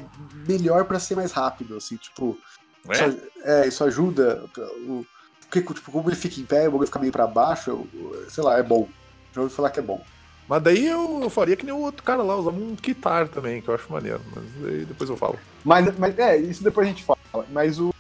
melhor 0.48 0.86
pra 0.86 1.00
ser 1.00 1.16
mais 1.16 1.32
rápido, 1.32 1.76
assim, 1.78 1.96
tipo. 1.96 2.38
Não 2.86 2.94
Isso, 2.94 3.04
é? 3.44 3.64
é, 3.64 3.68
isso 3.68 3.84
ajuda. 3.84 4.44
O, 4.88 5.06
porque, 5.42 5.62
tipo, 5.74 5.92
como 5.92 6.10
ele 6.10 6.16
fica 6.16 6.40
em 6.40 6.46
pé, 6.46 6.68
o 6.68 6.72
bagulho 6.72 6.88
fica 6.88 7.00
meio 7.00 7.12
pra 7.12 7.28
baixo, 7.28 7.72
eu- 7.72 8.26
sei 8.30 8.44
lá, 8.44 8.58
é 8.58 8.64
bom. 8.64 8.88
Já 9.34 9.42
ouvi 9.42 9.54
falar 9.54 9.70
que 9.72 9.80
é 9.80 9.84
bom. 9.84 10.02
Mas 10.48 10.64
daí 10.64 10.88
eu, 10.88 11.20
eu 11.22 11.30
faria 11.30 11.58
que 11.58 11.66
nem 11.66 11.74
o 11.74 11.80
outro 11.82 12.02
cara 12.04 12.24
lá, 12.24 12.36
usava 12.38 12.56
um 12.56 12.76
guitar 12.82 13.28
também, 13.28 13.62
que 13.62 13.68
eu 13.68 13.76
acho 13.76 13.92
maneiro. 13.92 14.22
Mas 14.34 14.46
aí 14.70 14.86
depois 14.86 15.10
eu 15.10 15.18
falo. 15.18 15.38
Mas, 15.66 15.98
mas 15.98 16.18
é, 16.18 16.38
isso 16.38 16.64
depois 16.64 16.88
a 16.88 16.90
gente 16.90 17.04
fala. 17.04 17.18
Mas 17.52 17.78
o. 17.80 17.94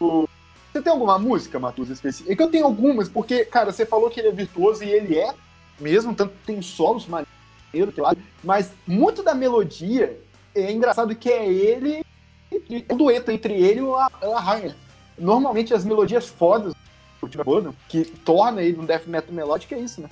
Você 0.71 0.81
tem 0.81 0.91
alguma 0.91 1.17
música, 1.19 1.59
Matuza, 1.59 1.91
específica? 1.93 2.31
É 2.31 2.35
que 2.35 2.41
eu 2.43 2.49
tenho 2.51 2.65
algumas, 2.65 3.09
porque, 3.09 3.43
cara, 3.43 3.71
você 3.71 3.85
falou 3.85 4.09
que 4.09 4.19
ele 4.19 4.29
é 4.29 4.31
virtuoso 4.31 4.83
e 4.83 4.89
ele 4.89 5.17
é 5.17 5.33
mesmo, 5.79 6.15
tanto 6.15 6.33
que 6.33 6.45
tem 6.45 6.61
solos 6.61 7.05
maneiros, 7.07 7.95
mas 8.43 8.71
muito 8.85 9.21
da 9.21 9.33
melodia 9.33 10.19
é 10.55 10.71
engraçado 10.71 11.15
que 11.15 11.29
é 11.29 11.47
ele 11.47 12.05
e 12.51 12.85
o 12.89 12.95
dueto 12.95 13.31
entre 13.31 13.53
ele 13.53 13.79
e 13.79 13.83
o 13.83 13.91
La 13.91 14.39
Rainer. 14.39 14.75
Normalmente 15.17 15.73
as 15.73 15.83
melodias 15.83 16.27
fodas 16.27 16.73
do 17.21 17.27
Tim 17.27 17.39
Burton, 17.43 17.73
que 17.87 18.05
torna 18.05 18.61
ele 18.61 18.79
um 18.79 18.85
death 18.85 19.07
metal 19.07 19.33
melódico, 19.33 19.73
é 19.73 19.79
isso, 19.79 20.01
né? 20.01 20.09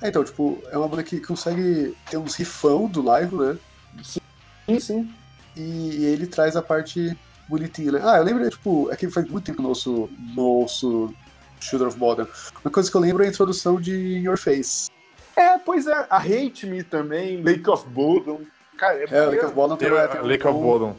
É, 0.00 0.08
então, 0.08 0.24
tipo, 0.24 0.58
é 0.70 0.76
uma 0.76 0.88
banda 0.88 1.04
que 1.04 1.20
consegue 1.20 1.94
ter 2.10 2.16
uns 2.16 2.34
rifão 2.34 2.88
do 2.88 3.02
live, 3.02 3.36
né? 3.36 3.56
Sim, 4.02 4.80
sim. 4.80 5.14
E 5.56 6.04
ele 6.06 6.26
traz 6.26 6.56
a 6.56 6.62
parte 6.62 7.16
bonitinha, 7.48 7.92
né? 7.92 8.00
Ah, 8.02 8.16
eu 8.16 8.24
lembro, 8.24 8.48
tipo, 8.50 8.90
é 8.90 8.96
que 8.96 9.08
faz 9.10 9.28
muito 9.28 9.44
tempo 9.44 9.62
no 9.62 9.68
nosso, 9.68 10.10
nosso 10.34 11.14
Shooter 11.62 11.86
of 11.88 11.98
Modern. 11.98 12.28
Uma 12.64 12.70
coisa 12.70 12.90
que 12.90 12.96
eu 12.96 13.00
lembro 13.00 13.22
é 13.22 13.26
a 13.26 13.30
introdução 13.30 13.80
de 13.80 13.92
In 14.18 14.22
Your 14.22 14.36
Face. 14.36 14.90
É, 15.36 15.56
pois 15.58 15.86
é, 15.86 16.06
a 16.10 16.16
Hate 16.18 16.66
Me 16.66 16.82
também, 16.82 17.42
Lake 17.42 17.68
of 17.70 17.86
Bodom. 17.88 18.40
Cara, 18.76 18.98
é, 18.98 19.06
É. 19.10 19.26
Lake 19.26 19.44
of 19.44 19.54
Modern 19.54 19.78
tem, 19.78 19.90
um- 19.90 20.26
Lake 20.26 20.46
of 20.46 20.58
Bodom. 20.60 20.96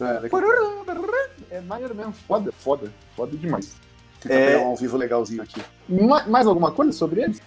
É, 0.00 0.04
Lake 0.20 0.34
of 0.34 0.44
Bodom. 0.44 1.26
É 1.50 1.60
maneiro 1.60 1.94
mesmo, 1.94 2.12
foda, 2.12 2.50
foda, 2.52 2.92
foda 3.14 3.36
demais. 3.36 3.76
Tem 4.20 4.30
também 4.32 4.54
É. 4.54 4.58
um 4.58 4.68
ao 4.68 4.76
vivo 4.76 4.96
legalzinho 4.96 5.42
aqui. 5.42 5.62
Ma- 5.88 6.26
Mais 6.26 6.46
alguma 6.46 6.72
coisa 6.72 6.90
sobre 6.92 7.22
ele? 7.22 7.40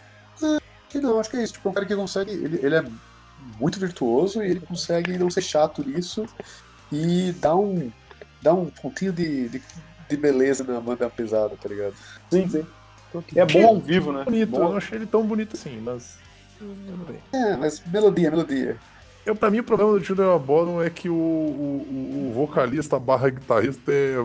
Que 0.90 1.00
não, 1.00 1.20
acho 1.20 1.30
que 1.30 1.38
é 1.38 1.44
isso. 1.44 1.54
Tipo, 1.54 1.68
é 1.68 1.72
um 1.72 1.74
cara 1.74 1.86
que 1.86 1.96
consegue. 1.96 2.32
Ele, 2.32 2.60
ele 2.66 2.76
é 2.76 2.84
muito 3.60 3.80
virtuoso 3.80 4.42
e 4.42 4.50
ele 4.52 4.60
consegue 4.62 5.18
não 5.18 5.30
ser 5.30 5.42
chato 5.42 5.84
nisso 5.88 6.26
e 6.92 7.32
dar 7.34 7.56
um, 7.56 7.92
dar 8.42 8.54
um 8.54 8.66
pontinho 8.68 9.12
de, 9.14 9.50
de, 9.50 9.62
de 10.10 10.18
beleza 10.18 10.64
na 10.64 10.80
banda 10.80 11.10
pesada, 11.10 11.55
tá 11.62 11.70
ligado? 11.70 11.93
Sim, 12.32 12.47
sim. 12.49 12.66
É 13.36 13.45
bom 13.45 13.66
ao 13.68 13.80
vivo, 13.80 14.12
né? 14.12 14.24
Bonito, 14.24 14.55
eu 14.55 14.60
Bom. 14.60 14.70
não 14.70 14.78
achei 14.78 14.97
ele 14.97 15.05
tão 15.05 15.24
bonito 15.26 15.55
assim, 15.55 15.80
mas. 15.82 16.18
tudo 16.57 17.05
bem. 17.07 17.20
É, 17.34 17.55
mas 17.55 17.82
melodia, 17.86 18.30
melodia. 18.30 18.78
Eu, 19.26 19.36
pra 19.36 19.49
mim, 19.49 19.60
o 19.60 19.64
problema 19.64 19.93
do 19.93 20.03
Children 20.03 20.28
of 20.30 20.45
é 20.86 20.89
que 20.89 21.10
o, 21.10 21.14
o, 21.14 22.28
o- 22.30 22.34
vocalista 22.34 22.99
barra 22.99 23.30
guitarrista 23.30 23.91
é. 23.91 24.16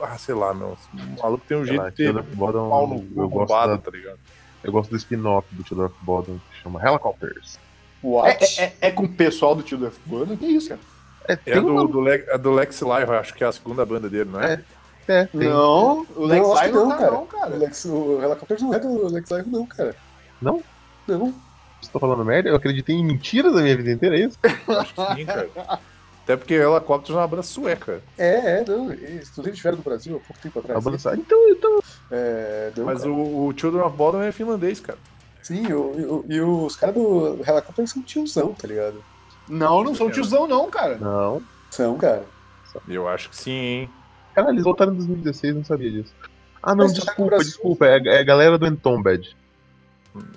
Ah, 0.00 0.16
sei 0.16 0.34
lá, 0.34 0.54
meu. 0.54 0.76
O 0.94 1.22
maluco 1.22 1.44
tem 1.46 1.56
um 1.56 1.60
Sei 1.64 1.68
jeito 1.70 1.82
lá, 1.82 1.90
de 1.90 1.96
ter 1.96 2.16
of 2.16 2.36
Bodom, 2.36 2.68
pau 2.70 2.86
no 2.86 2.94
eu 2.96 3.00
cu 3.00 3.28
gosto 3.28 3.48
bombado, 3.48 3.72
da- 3.72 3.78
tá 3.78 3.90
ligado? 3.90 4.18
Eu 4.62 4.72
gosto 4.72 4.90
do 4.90 4.96
spin-off 4.96 5.46
do 5.54 5.66
Children 5.66 5.86
of 5.88 5.96
Bodom, 6.02 6.38
que 6.50 6.62
chama 6.62 6.80
Helicopters. 6.86 7.58
What? 8.02 8.44
É, 8.60 8.64
é- 8.64 8.76
é 8.82 8.90
com 8.90 9.04
o 9.04 9.08
pessoal 9.08 9.54
do 9.54 9.62
Tio 9.62 9.76
Death 9.78 9.96
Burden? 10.06 10.36
Que 10.36 10.46
isso, 10.46 10.68
cara? 10.68 10.80
É, 11.28 11.38
É 11.46 11.60
do, 11.60 11.66
uma- 11.68 11.86
do, 11.86 12.00
Le- 12.00 12.24
é 12.28 12.38
do 12.38 12.52
Lex 12.52 12.80
Lyra, 12.80 13.20
acho 13.20 13.34
que 13.34 13.42
é 13.44 13.46
a 13.46 13.52
segunda 13.52 13.84
banda 13.84 14.08
dele, 14.08 14.30
não 14.32 14.40
é? 14.40 14.54
é, 14.54 14.60
tem. 15.08 15.28
Não, 15.48 16.06
o 16.16 16.24
Lex 16.26 16.46
Não, 16.46 16.54
não 16.72 16.82
não, 16.84 16.88
tá 16.90 16.96
cara. 16.98 17.10
não, 17.12 17.22
O, 17.22 17.26
cara. 17.26 17.56
Lex, 17.56 17.84
o 17.86 18.20
Helicopters 18.22 18.62
não 18.62 18.74
é 18.74 18.78
do 18.78 19.08
Lex 19.08 19.30
Live, 19.30 19.48
não, 19.50 19.66
cara. 19.66 19.94
Não? 20.40 20.62
Não. 21.06 21.34
Você 21.80 21.90
tá 21.92 21.98
falando 21.98 22.24
merda? 22.24 22.48
Eu 22.48 22.56
acreditei 22.56 22.96
em 22.96 23.04
mentiras 23.04 23.56
a 23.56 23.62
minha 23.62 23.76
vida 23.76 23.90
inteira, 23.92 24.16
é 24.18 24.20
isso? 24.26 24.38
Acho 24.68 24.94
que 24.94 25.14
sim, 25.16 25.26
cara. 25.26 25.48
Até 26.24 26.36
porque 26.36 26.54
Helicopters 26.54 27.16
é 27.16 27.20
uma 27.20 27.26
banda 27.28 27.42
sueca. 27.42 28.02
É, 28.18 28.60
é, 28.60 28.64
não. 28.66 28.92
Eles 28.92 29.28
inclusive 29.30 29.50
estiveram 29.54 29.76
no 29.78 29.82
Brasil 29.82 30.16
há 30.16 30.26
pouco 30.26 30.42
tempo 30.42 30.58
A 30.58 30.62
atrás. 30.62 30.84
banda. 30.84 30.96
Então, 31.16 31.48
então. 31.48 31.78
É, 32.10 32.70
não, 32.76 32.84
Mas 32.84 32.98
cara. 33.00 33.10
o, 33.12 33.46
o 33.46 33.54
Children 33.58 33.82
of 33.84 33.96
Bodom 33.96 34.20
é 34.20 34.30
finlandês, 34.32 34.80
cara. 34.80 34.98
Sim, 35.42 35.72
o, 35.72 35.80
o- 35.80 36.24
e 36.28 36.38
os 36.40 36.76
caras 36.76 36.94
do 36.94 37.38
Helicopters 37.46 37.90
são 37.92 38.02
tiozão, 38.02 38.52
tá 38.52 38.68
ligado? 38.68 39.02
Não, 39.48 39.82
não 39.82 39.94
sou 39.94 40.10
tiozão, 40.10 40.46
não, 40.46 40.68
cara. 40.70 40.96
Não. 40.98 41.40
São, 41.70 41.96
cara. 41.96 42.24
Eu 42.86 43.08
acho 43.08 43.30
que 43.30 43.36
sim, 43.36 43.50
hein? 43.52 43.90
Cara, 44.42 44.50
eles 44.52 44.64
voltaram 44.64 44.92
em 44.92 44.96
2016, 44.96 45.54
não 45.54 45.64
sabia 45.64 45.90
disso. 45.90 46.12
Ah, 46.62 46.74
não, 46.74 46.84
Mas 46.84 46.92
tá 46.94 47.04
desculpa, 47.04 47.30
Brasil. 47.30 47.46
desculpa. 47.52 47.86
É, 47.86 47.98
é 48.06 48.18
a 48.20 48.24
galera 48.24 48.58
do 48.58 48.66
Entombed. 48.66 49.36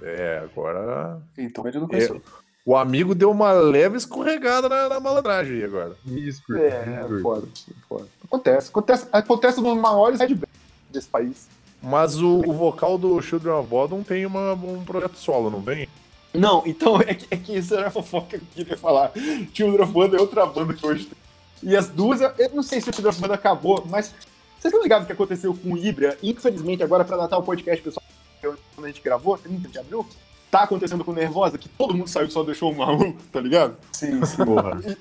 É, 0.04 0.42
agora. 0.44 1.20
Então 1.38 1.68
ele 1.68 1.78
não 1.80 1.86
É, 1.86 1.90
conheceu. 1.90 2.22
o 2.66 2.76
amigo 2.76 3.16
deu 3.16 3.32
uma 3.32 3.52
leve 3.52 3.98
escorregada 3.98 4.70
na, 4.70 4.90
na 4.90 5.00
malandragem 5.00 5.56
aí 5.58 5.64
agora. 5.64 5.96
Me 6.06 6.22
desculpe. 6.22 6.62
É, 6.62 6.68
é 6.68 6.84
desculpe. 7.00 7.22
foda, 7.22 7.48
foda. 7.90 8.06
Acontece, 8.24 8.70
acontece, 8.70 9.08
acontece 9.12 9.62
nos 9.62 9.78
maiores 9.78 10.20
headbands 10.20 10.50
desse 10.92 11.08
país. 11.08 11.48
Mas 11.82 12.18
o, 12.22 12.40
o 12.48 12.54
vocal 12.54 12.98
do 12.98 13.20
Children 13.22 13.54
of 13.56 13.68
Bodom 13.68 14.04
tem 14.04 14.26
uma- 14.26 14.54
um 14.54 14.84
projeto 14.86 15.16
solo, 15.16 15.50
não 15.50 15.62
tem? 15.64 15.88
Não, 16.34 16.62
então 16.66 17.02
é 17.02 17.16
que, 17.16 17.26
é 17.32 17.38
que 17.38 17.58
isso 17.58 17.74
era 17.74 17.88
a 17.88 17.92
fofoca 17.92 18.38
que 18.38 18.44
eu 18.44 18.48
queria 18.66 18.78
falar. 18.78 19.12
Children 19.54 19.82
of 19.84 19.92
Banda 19.92 20.18
é 20.18 20.20
outra 20.22 20.46
banda 20.46 20.74
que 20.76 20.86
hoje 20.86 21.06
tem. 21.06 21.18
E 21.64 21.76
as 21.76 21.88
duas, 21.90 22.22
eu- 22.22 22.32
não 22.54 22.64
sei 22.64 22.82
se 22.82 22.90
o 22.90 23.08
of 23.08 23.22
Banda 23.22 23.36
acabou, 23.36 23.86
mas 23.90 24.14
Vocês 24.60 24.72
estão 24.72 24.84
ligados 24.84 25.06
o 25.06 25.08
que 25.08 25.14
aconteceu 25.14 25.56
com 25.56 25.74
o 25.74 25.78
Ibra? 25.78 26.16
Infelizmente, 26.22 26.84
agora 26.84 27.04
pra 27.04 27.18
datar 27.18 27.40
o 27.40 27.44
podcast, 27.44 27.84
pessoal, 27.84 28.04
quando 28.40 28.86
a 28.86 28.88
gente 28.90 29.02
gravou, 29.02 29.36
30 29.36 29.68
de 29.70 29.80
abril, 29.80 30.06
tá 30.52 30.62
acontecendo 30.62 31.04
com 31.04 31.10
o 31.12 31.16
Nervosa, 31.16 31.58
que 31.58 31.68
todo 31.68 31.96
mundo 31.96 32.08
saiu 32.08 32.28
e 32.28 32.32
só 32.32 32.44
deixou 32.44 32.72
o 32.72 32.78
maluco, 32.78 33.18
tá 33.32 33.40
ligado? 33.42 33.76
Sim, 33.92 34.24
sim. 34.24 34.38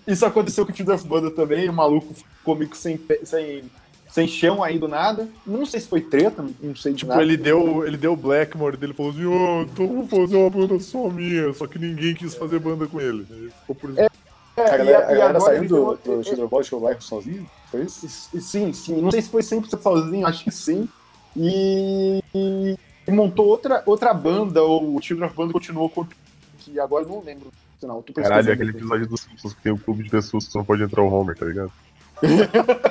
Isso 0.06 0.24
aconteceu 0.24 0.64
com 0.64 0.72
o 0.72 0.74
Tio 0.74 0.86
Banda 1.04 1.30
também, 1.30 1.68
o 1.68 1.72
maluco 1.74 2.14
ficou 2.14 2.56
meio 2.56 2.74
sem, 2.74 2.98
sem, 3.22 3.64
sem 4.10 4.26
chão 4.26 4.62
aí 4.64 4.78
do 4.78 4.88
nada. 4.88 5.28
Não 5.46 5.66
sei 5.66 5.80
se 5.80 5.88
foi 5.88 6.00
treta, 6.00 6.42
não 6.62 6.74
sei 6.74 6.92
de 6.92 6.98
Tipo, 7.00 7.10
nada. 7.10 7.22
ele 7.22 7.36
deu, 7.36 7.86
ele 7.86 7.98
deu 7.98 8.14
o 8.14 8.16
Blackmore 8.16 8.78
dele 8.78 8.94
falou 8.94 9.12
assim, 9.12 9.26
ô, 9.26 9.62
então 9.62 9.86
vou 9.86 10.06
fazer 10.08 10.36
uma 10.36 10.48
banda 10.48 10.80
só 10.80 11.08
minha, 11.10 11.52
só 11.52 11.66
que 11.66 11.78
ninguém 11.78 12.14
quis 12.14 12.34
fazer 12.34 12.58
banda 12.60 12.86
com 12.86 12.98
ele. 12.98 13.26
Ele 13.28 13.50
ficou 13.60 13.76
por 13.76 13.90
isso. 13.90 14.00
É, 14.00 14.08
A 14.64 14.74
e- 14.74 14.78
galera, 14.78 14.90
e 14.90 14.94
a 14.94 15.00
galera 15.00 15.28
agora 15.30 15.40
saiu 15.40 15.68
do, 15.68 15.96
do 16.36 16.48
Ball, 16.48 16.62
show 16.62 16.80
live 16.82 17.02
sozinho? 17.02 17.48
Foi 17.70 17.82
isso? 17.82 18.08
Sim, 18.40 18.72
sim. 18.72 19.00
Não 19.00 19.10
sei 19.10 19.22
se 19.22 19.28
foi 19.28 19.42
100% 19.42 19.80
sozinho, 19.80 20.26
acho 20.26 20.44
que 20.44 20.50
sim. 20.50 20.88
E, 21.36 22.22
e 22.34 23.10
montou 23.10 23.46
outra, 23.46 23.82
outra 23.86 24.12
banda, 24.12 24.62
ou 24.62 24.96
o 24.96 25.02
Children 25.02 25.28
of 25.28 25.36
Banda 25.36 25.52
continuou 25.52 25.88
com. 25.88 26.06
Que 26.58 26.78
agora 26.80 27.04
eu 27.04 27.08
não 27.08 27.22
lembro. 27.22 27.52
Não, 27.82 28.02
tô 28.02 28.12
Caralho, 28.12 28.50
é 28.50 28.52
aquele 28.52 28.70
episódio 28.70 29.06
dos 29.06 29.20
Simpsons 29.22 29.54
que 29.54 29.62
tem 29.62 29.72
um 29.72 29.78
clube 29.78 30.02
de 30.02 30.10
pessoas 30.10 30.44
que 30.44 30.52
só 30.52 30.58
não 30.58 30.66
pode 30.66 30.82
entrar 30.82 31.02
o 31.02 31.10
Homer, 31.12 31.36
tá 31.36 31.46
ligado? 31.46 31.72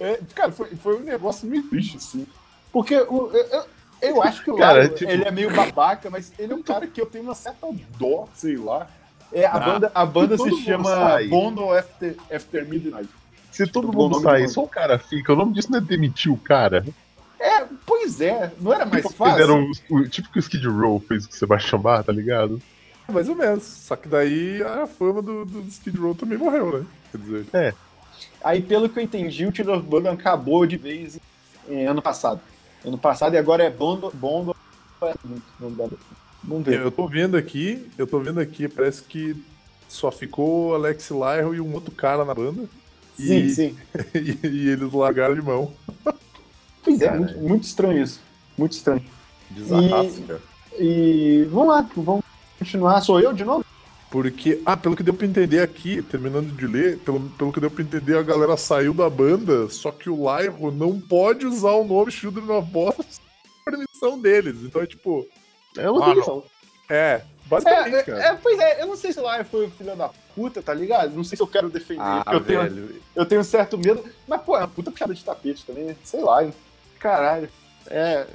É, 0.00 0.18
cara, 0.34 0.50
foi, 0.52 0.68
foi 0.76 0.96
um 0.96 1.04
negócio 1.04 1.48
meio 1.48 1.62
triste, 1.64 1.96
assim. 1.96 2.26
Porque 2.72 2.96
o, 2.96 3.30
eu, 3.32 3.64
eu- 4.02 4.22
acho 4.22 4.42
que 4.42 4.50
o 4.50 4.56
Cara, 4.56 4.88
tipo- 4.88 5.10
ele 5.10 5.24
é 5.24 5.30
meio 5.30 5.54
babaca, 5.54 6.10
mas 6.10 6.32
ele 6.38 6.52
é 6.52 6.56
um 6.56 6.62
cara 6.62 6.86
que 6.86 7.00
eu 7.00 7.06
tenho 7.06 7.24
uma 7.24 7.34
certa 7.34 7.66
dó, 7.98 8.28
sei 8.34 8.56
lá. 8.56 8.88
É, 9.36 9.44
a 9.44 9.58
banda, 9.58 9.92
a 9.94 10.06
banda 10.06 10.36
todo 10.36 10.56
se 10.56 10.64
chama 10.64 10.88
sai. 10.88 11.28
Bondo 11.28 11.70
After, 11.70 12.16
After 12.34 12.66
Midnight. 12.66 13.08
Se 13.52 13.66
todo 13.66 13.88
Bom 13.92 14.08
mundo 14.08 14.22
sair, 14.22 14.48
só 14.48 14.64
o 14.64 14.68
cara 14.68 14.98
fica, 14.98 15.34
o 15.34 15.36
nome 15.36 15.52
disso 15.52 15.70
não 15.70 15.76
é 15.78 15.80
demitir 15.82 16.32
o 16.32 16.38
cara. 16.38 16.82
É, 17.38 17.64
pois 17.84 18.18
é, 18.22 18.50
não 18.58 18.72
era 18.72 18.86
mais 18.86 19.02
Tipo, 19.04 19.14
fácil? 19.14 19.34
fizeram 19.34 19.70
o, 19.90 20.08
tipo 20.08 20.30
que 20.30 20.38
o 20.38 20.40
Skid 20.40 20.66
Row 20.66 20.98
fez 21.06 21.26
o 21.26 21.32
Sebastian 21.32 21.78
Bach, 21.78 22.02
tá 22.04 22.12
ligado? 22.12 22.62
Mais 23.12 23.28
ou 23.28 23.34
menos. 23.34 23.62
Só 23.62 23.94
que 23.94 24.08
daí 24.08 24.62
a 24.62 24.86
fama 24.86 25.20
do, 25.20 25.44
do 25.44 25.60
Skid 25.68 25.98
Row 25.98 26.14
também 26.14 26.38
morreu, 26.38 26.80
né? 26.80 26.86
Quer 27.12 27.18
dizer, 27.18 27.74
Aí, 28.42 28.62
pelo 28.62 28.88
que 28.88 28.98
eu 28.98 29.02
entendi, 29.02 29.44
o 29.44 29.48
of 29.50 29.82
Bottom 29.86 30.12
acabou 30.12 30.64
de 30.64 30.78
vez 30.78 31.18
em 31.68 31.86
ano 31.86 32.00
passado. 32.00 32.40
Ano 32.82 32.96
passado 32.96 33.34
e 33.34 33.38
agora 33.38 33.64
é 33.64 33.70
Bondo. 33.70 34.10
Bondo 34.14 34.56
Vamos 36.46 36.64
ver. 36.64 36.80
eu 36.80 36.90
tô 36.90 37.08
vendo 37.08 37.36
aqui, 37.36 37.86
eu 37.98 38.06
tô 38.06 38.20
vendo 38.20 38.38
aqui, 38.38 38.68
parece 38.68 39.02
que 39.02 39.36
só 39.88 40.10
ficou 40.10 40.70
o 40.70 40.74
Alex 40.74 41.10
Lyro 41.10 41.54
e 41.54 41.60
um 41.60 41.74
outro 41.74 41.90
cara 41.92 42.24
na 42.24 42.34
banda. 42.34 42.68
Sim, 43.16 43.38
e, 43.38 43.50
sim. 43.50 43.76
E, 44.14 44.46
e 44.46 44.68
eles 44.68 44.92
largaram 44.92 45.34
de 45.34 45.42
mão. 45.42 45.72
Pois 46.82 47.00
é, 47.00 47.16
muito, 47.16 47.38
muito 47.38 47.64
estranho 47.64 48.02
isso. 48.02 48.20
Muito 48.56 48.72
estranho. 48.72 49.04
Bizarraço, 49.50 50.22
cara. 50.22 50.40
E 50.78 51.46
vamos 51.50 51.68
lá, 51.68 51.90
vamos 51.96 52.24
continuar. 52.58 53.00
Sou 53.00 53.20
eu 53.20 53.32
de 53.32 53.44
novo? 53.44 53.64
Porque, 54.10 54.62
ah, 54.64 54.76
pelo 54.76 54.94
que 54.94 55.02
deu 55.02 55.12
pra 55.12 55.26
entender 55.26 55.60
aqui, 55.60 56.00
terminando 56.00 56.54
de 56.54 56.66
ler, 56.66 56.98
pelo, 56.98 57.20
pelo 57.30 57.52
que 57.52 57.60
deu 57.60 57.70
pra 57.70 57.82
entender, 57.82 58.16
a 58.16 58.22
galera 58.22 58.56
saiu 58.56 58.94
da 58.94 59.10
banda, 59.10 59.68
só 59.68 59.90
que 59.90 60.08
o 60.08 60.16
Lyro 60.16 60.70
não 60.70 61.00
pode 61.00 61.44
usar 61.44 61.72
o 61.72 61.84
nome 61.84 62.12
Children 62.12 62.50
of 62.50 62.70
sem 63.10 63.20
permissão 63.64 64.20
deles. 64.20 64.62
Então 64.62 64.80
é 64.80 64.86
tipo, 64.86 65.26
É 65.78 65.90
uma 65.90 66.06
demissão. 66.06 66.42
é, 66.88 67.20
basicamente, 67.46 67.94
É, 67.96 68.02
cara. 68.02 68.22
é, 68.24 68.34
pois 68.42 68.58
é, 68.58 68.82
eu 68.82 68.86
não 68.86 68.96
sei 68.96 69.12
se 69.12 69.20
lá 69.20 69.42
foi 69.44 69.66
o 69.66 69.70
filho 69.70 69.94
da 69.96 70.10
puta, 70.34 70.62
tá 70.62 70.72
ligado? 70.74 71.14
Não 71.14 71.24
sei 71.24 71.36
se 71.36 71.42
eu 71.42 71.46
quero 71.46 71.68
defender, 71.70 72.00
Ah, 72.02 72.22
porque 72.24 72.36
eu 72.54 72.66
tenho, 72.68 72.90
eu 73.14 73.26
tenho 73.26 73.44
certo 73.44 73.76
medo. 73.78 74.04
Mas, 74.28 74.40
pô, 74.42 74.56
é 74.56 74.60
uma 74.60 74.68
puta 74.68 74.90
puxada 74.90 75.14
de 75.14 75.24
tapete 75.24 75.64
também, 75.66 75.84
né? 75.84 75.96
Sei 76.04 76.20
lá, 76.20 76.44
hein? 76.44 76.52
Caralho. 76.98 77.48
É. 77.88 78.26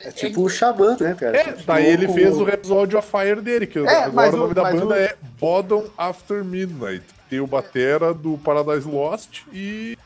É 0.00 0.12
tipo 0.12 0.42
o 0.42 0.48
Xamã, 0.48 0.96
né, 1.00 1.12
cara? 1.18 1.36
É, 1.36 1.44
Tipo, 1.52 1.64
daí 1.64 1.86
ele 1.86 2.06
o- 2.06 2.12
fez 2.14 2.36
o 2.36 2.48
episódio 2.48 2.96
of 2.96 3.10
Fire 3.10 3.40
dele, 3.40 3.66
que 3.66 3.80
É, 3.80 4.04
agora 4.04 4.30
o 4.30 4.34
o- 4.34 4.36
nome 4.36 4.54
da 4.54 4.62
banda 4.70 4.86
o- 4.86 4.92
é 4.94 5.16
Bottom 5.40 5.86
After 5.98 6.44
Midnight. 6.44 7.04
Tem 7.28 7.40
o 7.40 7.48
Batera 7.48 8.14
do 8.14 8.38
Paradise 8.38 8.86
Lost 8.88 9.42
e 9.52 9.98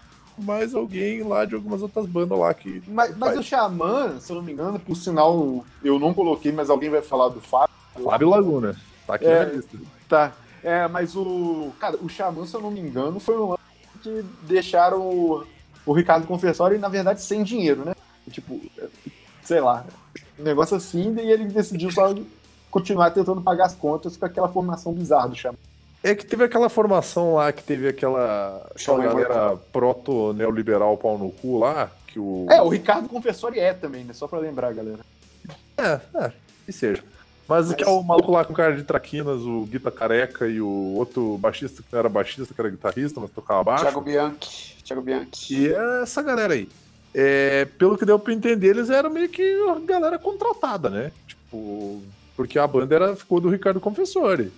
mais 0.43 0.75
alguém 0.75 1.23
lá 1.23 1.45
de 1.45 1.55
algumas 1.55 1.81
outras 1.83 2.07
bandas 2.07 2.39
lá 2.39 2.53
que. 2.53 2.83
Mas, 2.89 3.17
mas 3.17 3.39
o 3.39 3.43
Xamã, 3.43 4.19
se 4.21 4.31
eu 4.31 4.37
não 4.37 4.43
me 4.43 4.53
engano, 4.53 4.79
por 4.79 4.97
sinal, 4.97 5.65
eu 5.83 5.99
não 5.99 6.13
coloquei, 6.13 6.53
mas 6.53 6.69
alguém 6.71 6.91
vai 6.91 7.03
falar 7.03 7.29
do 7.29 7.41
Fábio. 7.41 7.75
Fábio 8.05 8.29
Laguna. 8.31 8.77
Tá 9.07 9.15
aqui 9.15 9.27
É. 9.27 9.45
na 9.47 9.53
lista. 9.53 9.79
Tá. 10.09 10.33
É, 10.63 10.87
mas 10.89 11.17
o. 11.17 11.73
Cara, 11.81 11.97
o 12.01 12.09
Xamã, 12.09 12.47
se 12.47 12.55
eu 12.55 12.61
não 12.61 12.71
me 12.71 12.81
engano, 12.81 13.19
foi 13.19 13.37
um 13.39 13.51
lance 13.51 13.63
que 14.03 14.25
deixaram 14.43 15.01
o, 15.01 15.45
o 15.87 15.93
Ricardo 15.93 16.27
Confessório, 16.27 16.79
na 16.79 16.89
verdade, 16.89 17.23
sem 17.23 17.43
dinheiro, 17.43 17.85
né? 17.85 17.95
Tipo, 18.31 18.61
sei 19.43 19.61
lá. 19.61 19.85
Um 20.39 20.43
negócio 20.45 20.77
assim, 20.77 21.15
e 21.19 21.31
ele 21.31 21.45
decidiu 21.47 21.91
só 21.91 22.15
continuar 22.71 23.11
tentando 23.11 23.41
pagar 23.43 23.67
as 23.67 23.75
contas 23.75 24.17
com 24.17 24.25
aquela 24.25 24.49
formação 24.49 24.93
bizarra 24.93 25.29
do 25.29 25.37
Xamã. 25.37 25.59
É 26.03 26.15
que 26.15 26.27
teve 26.27 26.45
aquela 26.45 26.69
formação 26.69 27.35
lá 27.35 27.53
que 27.53 27.63
teve 27.63 27.87
aquela, 27.89 28.69
galera 28.87 29.57
proto-neoliberal 29.73 30.97
pau 30.97 31.17
no 31.17 31.31
cu 31.31 31.59
lá, 31.59 31.91
que 32.09 32.19
o. 32.19 32.47
É, 32.51 32.61
o 32.61 32.69
Ricardo 32.69 33.09
Confessório 33.09 33.61
é 33.61 33.73
também, 33.73 34.03
né? 34.03 34.13
Só 34.13 34.27
pra 34.27 34.41
lembrar, 34.41 34.75
galera. 34.75 34.99
É, 35.79 36.01
é, 36.19 36.33
que 36.67 36.73
seja. 36.73 37.03
Mas, 37.49 37.73
que 37.75 37.85
é 37.85 37.89
o 37.89 38.03
maluco 38.03 38.33
lá 38.33 38.45
com 38.45 38.55
cara 38.55 38.75
de 38.75 38.83
traquinas, 38.83 39.43
o 39.43 39.67
Guita 39.67 39.91
Careca 39.91 40.49
e 40.49 40.61
o 40.61 40.95
outro 40.97 41.37
baixista 41.39 41.83
que 41.83 41.89
não 41.93 41.99
era 41.99 42.09
baixista, 42.09 42.55
que 42.55 42.61
era 42.61 42.71
guitarrista, 42.71 43.21
mas 43.21 43.31
tocava 43.31 43.63
baixo. 43.63 43.85
Thiago 43.85 44.01
Bianchi. 44.01 44.77
Thiago 44.83 45.03
Bianchi. 45.03 45.55
E 45.55 45.73
é 45.73 46.03
essa 46.03 46.23
galera 46.23 46.55
aí. 46.55 46.69
É, 47.15 47.67
pelo 47.79 47.99
que 47.99 48.07
deu 48.07 48.19
pra 48.19 48.33
entender, 48.33 48.69
eles 48.69 48.89
eram 48.89 49.11
meio 49.11 49.29
que 49.29 49.43
a 49.69 49.79
galera 49.81 50.19
contratada, 50.19 50.89
né? 50.89 51.13
Tipo, 51.27 52.03
porque 52.35 52.59
a 52.59 52.67
banda 52.67 52.95
era, 52.95 53.17
ficou 53.17 53.39
do 53.39 53.51
Ricardo 53.51 53.81
Confessori. 53.81 54.51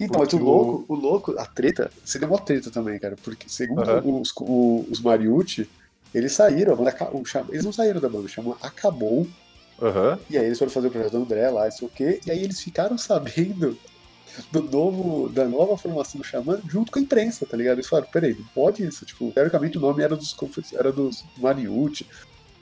Então, 0.00 0.20
mas 0.20 0.32
o 0.32 0.38
louco, 0.38 0.84
o 0.88 0.94
louco, 0.96 1.34
a 1.38 1.46
treta, 1.46 1.90
seria 2.04 2.26
uma 2.26 2.38
treta 2.38 2.70
também, 2.70 2.98
cara. 2.98 3.16
Porque 3.22 3.48
segundo 3.48 3.82
Aham. 3.82 4.20
os, 4.20 4.32
o- 4.40 4.84
os 4.90 5.00
Mariucci, 5.00 5.68
eles 6.14 6.32
saíram, 6.32 6.72
a 6.72 6.76
banda, 6.76 6.96
o 7.12 7.22
eles 7.50 7.64
não 7.64 7.72
saíram 7.72 8.00
da 8.00 8.08
banda, 8.08 8.24
o 8.26 8.28
Xamã 8.28 8.56
acabou, 8.60 9.26
Aham. 9.80 10.18
e 10.28 10.36
aí 10.36 10.46
eles 10.46 10.58
foram 10.58 10.72
fazer 10.72 10.88
o 10.88 10.90
projeto 10.90 11.12
do 11.12 11.22
André 11.22 11.48
lá, 11.50 11.68
isso 11.68 11.86
o 11.86 11.88
quê, 11.88 12.20
e 12.26 12.30
aí 12.30 12.42
eles 12.42 12.60
ficaram 12.60 12.98
sabendo 12.98 13.78
do 14.50 14.62
novo, 14.62 15.28
da 15.28 15.44
nova 15.46 15.76
formação 15.76 16.20
do 16.20 16.26
Xamã 16.26 16.60
junto 16.68 16.90
com 16.90 16.98
a 16.98 17.02
imprensa, 17.02 17.46
tá 17.46 17.56
ligado? 17.56 17.76
Eles 17.76 17.86
falaram, 17.88 18.08
peraí, 18.10 18.34
não 18.34 18.44
pode 18.54 18.84
isso, 18.84 19.04
tipo, 19.04 19.30
teoricamente 19.30 19.78
o 19.78 19.80
nome 19.80 20.02
era 20.02 20.16
dos, 20.16 20.34
era 20.72 20.90
dos 20.90 21.22
Mariucci. 21.38 22.06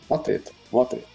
Uma 0.09 0.19
treta, 0.19 0.51
uma 0.73 0.85
treta. 0.85 1.07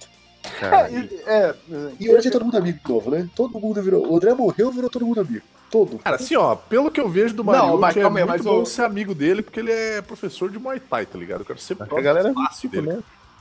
É, 0.61 0.91
e- 0.93 1.15
é, 1.25 1.55
E 1.99 2.09
hoje 2.09 2.29
é 2.29 2.31
todo 2.31 2.45
mundo 2.45 2.55
amigo 2.57 2.79
de 2.83 2.89
novo, 2.89 3.11
né? 3.11 3.29
Todo 3.35 3.59
mundo 3.59 3.81
virou. 3.83 4.09
O 4.09 4.15
André 4.15 4.33
morreu, 4.33 4.71
virou 4.71 4.89
todo 4.89 5.05
mundo 5.05 5.19
amigo. 5.19 5.43
Todo. 5.75 5.99
Cara, 5.99 6.15
assim, 6.15 6.37
ó, 6.37 6.55
pelo 6.55 6.89
que 6.89 7.01
eu 7.01 7.09
vejo 7.09 7.33
do 7.35 7.43
Não, 7.43 7.51
Mariucci, 7.51 7.79
mas 7.81 7.97
é 7.97 8.01
calma 8.01 8.19
muito 8.19 8.29
mas 8.29 8.41
bom 8.43 8.61
o- 8.61 8.65
ser 8.65 8.83
amigo 8.83 9.13
dele, 9.13 9.41
porque 9.41 9.59
ele 9.59 9.71
é 9.73 10.01
professor 10.01 10.49
de 10.49 10.57
Muay 10.57 10.79
Thai, 10.79 11.05
tá 11.05 11.17
ligado? 11.19 11.41
Eu 11.41 11.45
quero 11.45 11.59
ser 11.59 11.73
A 11.73 11.77
próximo 11.77 12.01
galera 12.01 12.29
é 12.29 12.33
fácil 12.33 12.69
dele. 12.69 12.87
né? 12.87 12.99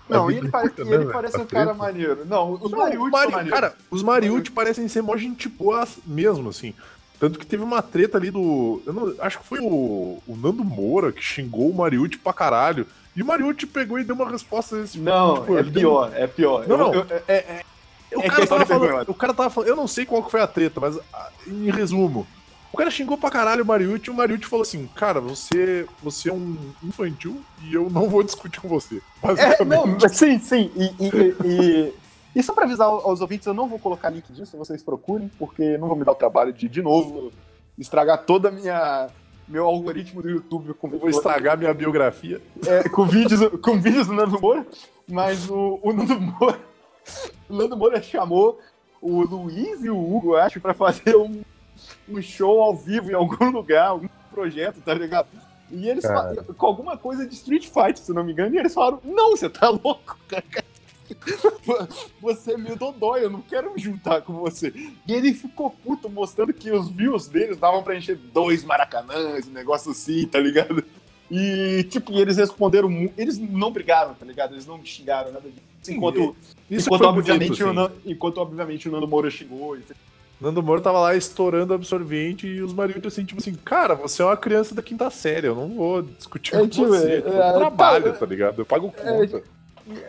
Não, 0.09 0.29
A 0.29 0.33
e 0.33 0.37
ele, 0.39 0.49
pare- 0.49 0.73
e 0.77 0.81
né, 0.85 0.87
ele 0.89 0.99
velho? 0.99 1.13
parece 1.13 1.37
Tá 1.37 1.43
um 1.43 1.47
cara 1.47 1.73
maneiro. 1.73 2.25
Não, 2.27 2.53
os 2.55 2.71
Não, 2.73 2.79
Mariucci 2.79 3.11
Mari- 3.11 3.23
são 3.31 3.39
maneiros. 3.39 3.61
Cara, 3.61 3.75
os 3.91 4.03
Mariucci 4.03 4.51
parecem 4.51 4.89
ser 4.89 5.01
mó 5.03 5.17
gente 5.17 5.49
boa 5.49 5.87
mesmo, 6.05 6.49
assim. 6.49 6.75
Tanto 7.21 7.39
que 7.39 7.47
teve 7.47 7.63
uma 7.63 7.81
treta 7.81 8.19
ali 8.19 8.31
do. 8.33 8.83
Eu 8.85 8.93
não, 8.93 9.15
acho 9.21 9.39
que 9.39 9.47
foi 9.47 9.61
o, 9.61 10.21
o 10.27 10.37
Nando 10.37 10.65
Moura 10.65 11.13
que 11.13 11.23
xingou 11.23 11.71
o 11.71 11.75
Mariucci 11.75 12.19
pra 12.19 12.33
caralho. 12.33 12.85
E 13.17 13.23
o 13.23 13.25
Mariucci 13.27 13.65
pegou 13.67 13.97
e 13.99 14.03
deu 14.05 14.17
uma 14.17 14.29
resposta 14.29 14.77
desse 14.77 14.99
Não, 14.99 15.37
tipo, 15.41 15.57
é 15.57 15.61
ele 15.61 15.71
deu- 15.71 15.81
pior, 15.83 16.11
é 16.15 16.27
pior. 16.27 16.67
Não, 16.67 16.77
Eu- 16.77 16.79
não. 16.85 16.95
eu- 16.95 17.07
é- 17.29 17.35
é- 17.35 17.63
O 18.13 18.21
É 18.21 18.29
cara, 18.29 18.47
tava 18.47 18.67
falando, 18.67 19.09
o 19.09 19.15
cara 19.15 19.35
tava 19.35 19.51
falando, 19.51 19.69
eu 19.71 19.77
não 19.77 19.87
sei 19.89 20.05
qual 20.07 20.23
que 20.23 20.31
foi 20.31 20.41
a 20.41 20.47
treta, 20.47 20.81
mas 20.81 20.99
ah, 21.13 21.31
em 21.47 21.71
resumo, 21.71 22.27
o 22.73 22.77
cara 22.77 22.91
xingou 22.91 23.17
pra 23.17 23.31
caralho 23.31 23.63
o 23.63 23.67
Mariucci 23.67 24.09
e 24.09 24.11
o 24.11 24.15
Mariucci 24.15 24.47
falou 24.47 24.63
assim, 24.63 24.89
cara, 24.95 25.21
você, 25.21 25.87
você 26.03 26.29
é 26.29 26.33
um 26.33 26.57
infantil 26.83 27.41
e 27.63 27.75
eu 27.75 27.89
não 27.91 28.09
vou 28.09 28.23
discutir 28.23 28.61
com 28.61 28.69
você. 28.69 29.01
É, 29.23 29.27
Basicamente. 29.27 29.69
não, 29.69 29.97
mas 30.01 30.17
sim, 30.17 30.39
sim. 30.39 30.71
E, 30.77 30.85
e, 30.85 31.37
e, 31.45 31.95
e 32.37 32.43
só 32.43 32.53
pra 32.53 32.65
avisar 32.65 32.87
aos 32.89 33.21
ouvintes, 33.21 33.47
eu 33.47 33.55
não 33.55 33.69
vou 33.69 33.79
colocar 33.79 34.11
link 34.11 34.31
disso, 34.33 34.57
vocês 34.59 34.83
procurem, 34.83 35.31
porque 35.39 35.79
não 35.79 35.89
vou 35.89 35.97
me 35.97 36.05
dar 36.05 36.13
o 36.13 36.17
trabalho 36.17 36.53
de, 36.53 36.69
de 36.69 36.83
novo, 36.83 37.33
estragar 37.79 38.19
toda 38.25 38.49
a 38.49 38.53
minha. 38.53 39.09
Meu 39.47 39.67
algoritmo 39.67 40.23
do 40.23 40.31
YouTube 40.31 40.73
com, 40.75 40.89
Eu 40.89 40.99
vou 40.99 41.11
estragar 41.11 41.57
minha 41.59 41.73
biografia. 41.75 42.41
é, 42.67 42.89
com, 42.89 43.05
vídeos, 43.07 43.41
com 43.61 43.79
vídeos 43.79 44.07
do 44.07 44.15
Nando 44.15 44.41
Moura, 44.41 44.67
mas 45.07 45.51
o, 45.51 45.79
o 45.83 45.93
Nando 45.93 46.19
Moura. 46.19 46.59
O 47.49 47.55
Nando 47.55 47.77
Moura 47.77 48.03
chamou 48.03 48.59
o 49.01 49.21
Luiz 49.23 49.85
e 49.85 49.91
o 49.91 49.99
Hugo, 49.99 50.33
eu 50.33 50.39
acho, 50.39 50.61
pra 50.61 50.73
fazer 50.73 51.15
um, 51.17 51.43
um 52.09 52.23
show 52.23 52.63
ao 52.63 52.75
vivo 52.75 53.11
em 53.11 53.15
algum 53.15 53.51
lugar, 53.51 53.89
algum 53.89 54.09
projeto, 54.33 54.81
tá 54.81 54.95
ligado? 54.95 55.29
E 55.71 55.89
eles 55.89 56.05
Cara. 56.05 56.43
fa- 56.43 56.55
com 56.55 56.67
alguma 56.67 56.97
coisa 56.97 57.27
de 57.27 57.35
Street 57.35 57.65
Fighter, 57.67 57.99
se 57.99 58.13
não 58.13 58.25
me 58.25 58.33
engano, 58.33 58.55
e 58.55 58.59
eles 58.59 58.73
falaram: 58.73 59.01
Não, 59.05 59.33
você 59.37 59.49
tá 59.51 59.69
louco, 59.69 60.17
cara. 60.29 60.45
Você 62.21 62.53
é 62.55 62.57
meio 62.57 62.77
dodói, 62.77 63.25
eu 63.25 63.31
não 63.31 63.43
quero 63.43 63.73
me 63.75 63.81
juntar 63.81 64.23
com 64.23 64.33
você. 64.35 64.73
E 65.07 65.13
ele 65.13 65.35
ficou 65.35 65.69
puto, 65.71 66.09
mostrando 66.09 66.53
que 66.53 66.71
os 66.71 66.89
views 66.89 67.29
deles 67.29 67.59
davam 67.59 67.83
pra 67.83 67.95
encher 67.95 68.17
dois 68.17 68.65
maracanãs, 68.65 69.47
um 69.47 69.53
negócio 69.53 69.91
assim, 69.91 70.27
tá 70.27 70.39
ligado? 70.39 70.83
E, 71.31 71.85
tipo, 71.91 72.13
eles 72.19 72.37
responderam. 72.39 72.91
Eles 73.19 73.39
não 73.39 73.71
brigaram, 73.71 74.15
tá 74.15 74.25
ligado? 74.25 74.55
Eles 74.55 74.67
não 74.67 74.79
me 74.79 74.87
xingaram, 74.87 75.31
nada 75.33 75.49
disso. 75.49 75.74
Enquanto, 75.93 76.37
Isso 76.71 76.89
enquanto, 76.89 77.01
foi 77.03 77.09
obviamente, 77.09 77.49
bonito, 77.49 77.67
o. 77.69 77.73
Nando, 77.73 77.93
enquanto, 78.07 78.39
obviamente, 78.39 78.89
o 78.89 78.93
Nando 78.93 79.09
Moura 79.09 79.31
xingou. 79.31 79.77
e- 79.77 79.83
Nando 80.41 80.63
Moro 80.63 80.81
tava 80.81 80.99
lá 80.99 81.15
estourando 81.17 81.73
absorvente 81.73 82.47
e 82.47 82.61
os 82.61 82.73
maridos 82.75 83.13
assim, 83.13 83.25
tipo 83.25 83.41
assim, 83.41 83.55
cara, 83.55 83.95
você 83.95 84.21
é 84.21 84.25
uma 84.25 84.37
criança 84.37 84.75
da 84.75 84.83
quinta 84.83 85.09
série, 85.09 85.47
eu 85.47 85.55
não 85.55 85.69
vou 85.69 86.03
discutir 86.03 86.55
É, 86.57 86.59
com 86.61 86.69
tipo, 86.69 86.89
você. 86.89 87.07
é, 87.13 87.17
tipo, 87.17 87.29
eu 87.29 87.43
é, 87.43 87.53
trabalho, 87.53 88.13
tá- 88.13 88.19
tá 88.19 88.27
ligado? 88.27 88.59
Eu 88.61 88.67
pago 88.67 88.91
conta. 88.93 89.43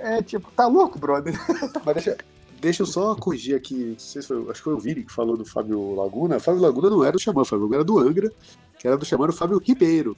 É, 0.02 0.22
tipo, 0.24 0.50
tá 0.56 0.68
louco, 0.68 0.98
brother? 0.98 1.34
Mas 1.86 1.96
deixa, 1.96 2.18
deixa 2.60 2.82
eu 2.82 2.88
só 2.88 3.16
corrigir 3.16 3.56
aqui, 3.56 3.76
não 3.76 4.00
sei 4.00 4.22
se 4.22 4.28
foi, 4.28 4.38
acho 4.50 4.54
que 4.54 4.64
foi 4.64 4.74
o 4.74 4.80
Vini 4.80 5.04
que 5.04 5.12
falou 5.14 5.38
do 5.38 5.46
Fábio 5.46 5.94
Laguna. 5.96 6.40
Fábio 6.40 6.62
Laguna 6.62 6.90
não 6.90 7.04
era 7.04 7.12
do 7.14 7.20
Xamã, 7.20 7.46
Fábio 7.46 7.62
Laguna 7.66 7.76
era 7.78 7.84
do 7.86 8.00
Angra, 8.00 8.32
que 8.80 8.88
era 8.88 8.98
do 8.98 9.06
Xamã, 9.06 9.28
o 9.28 9.32
Fábio 9.34 9.62
Ribeiro. 9.64 10.18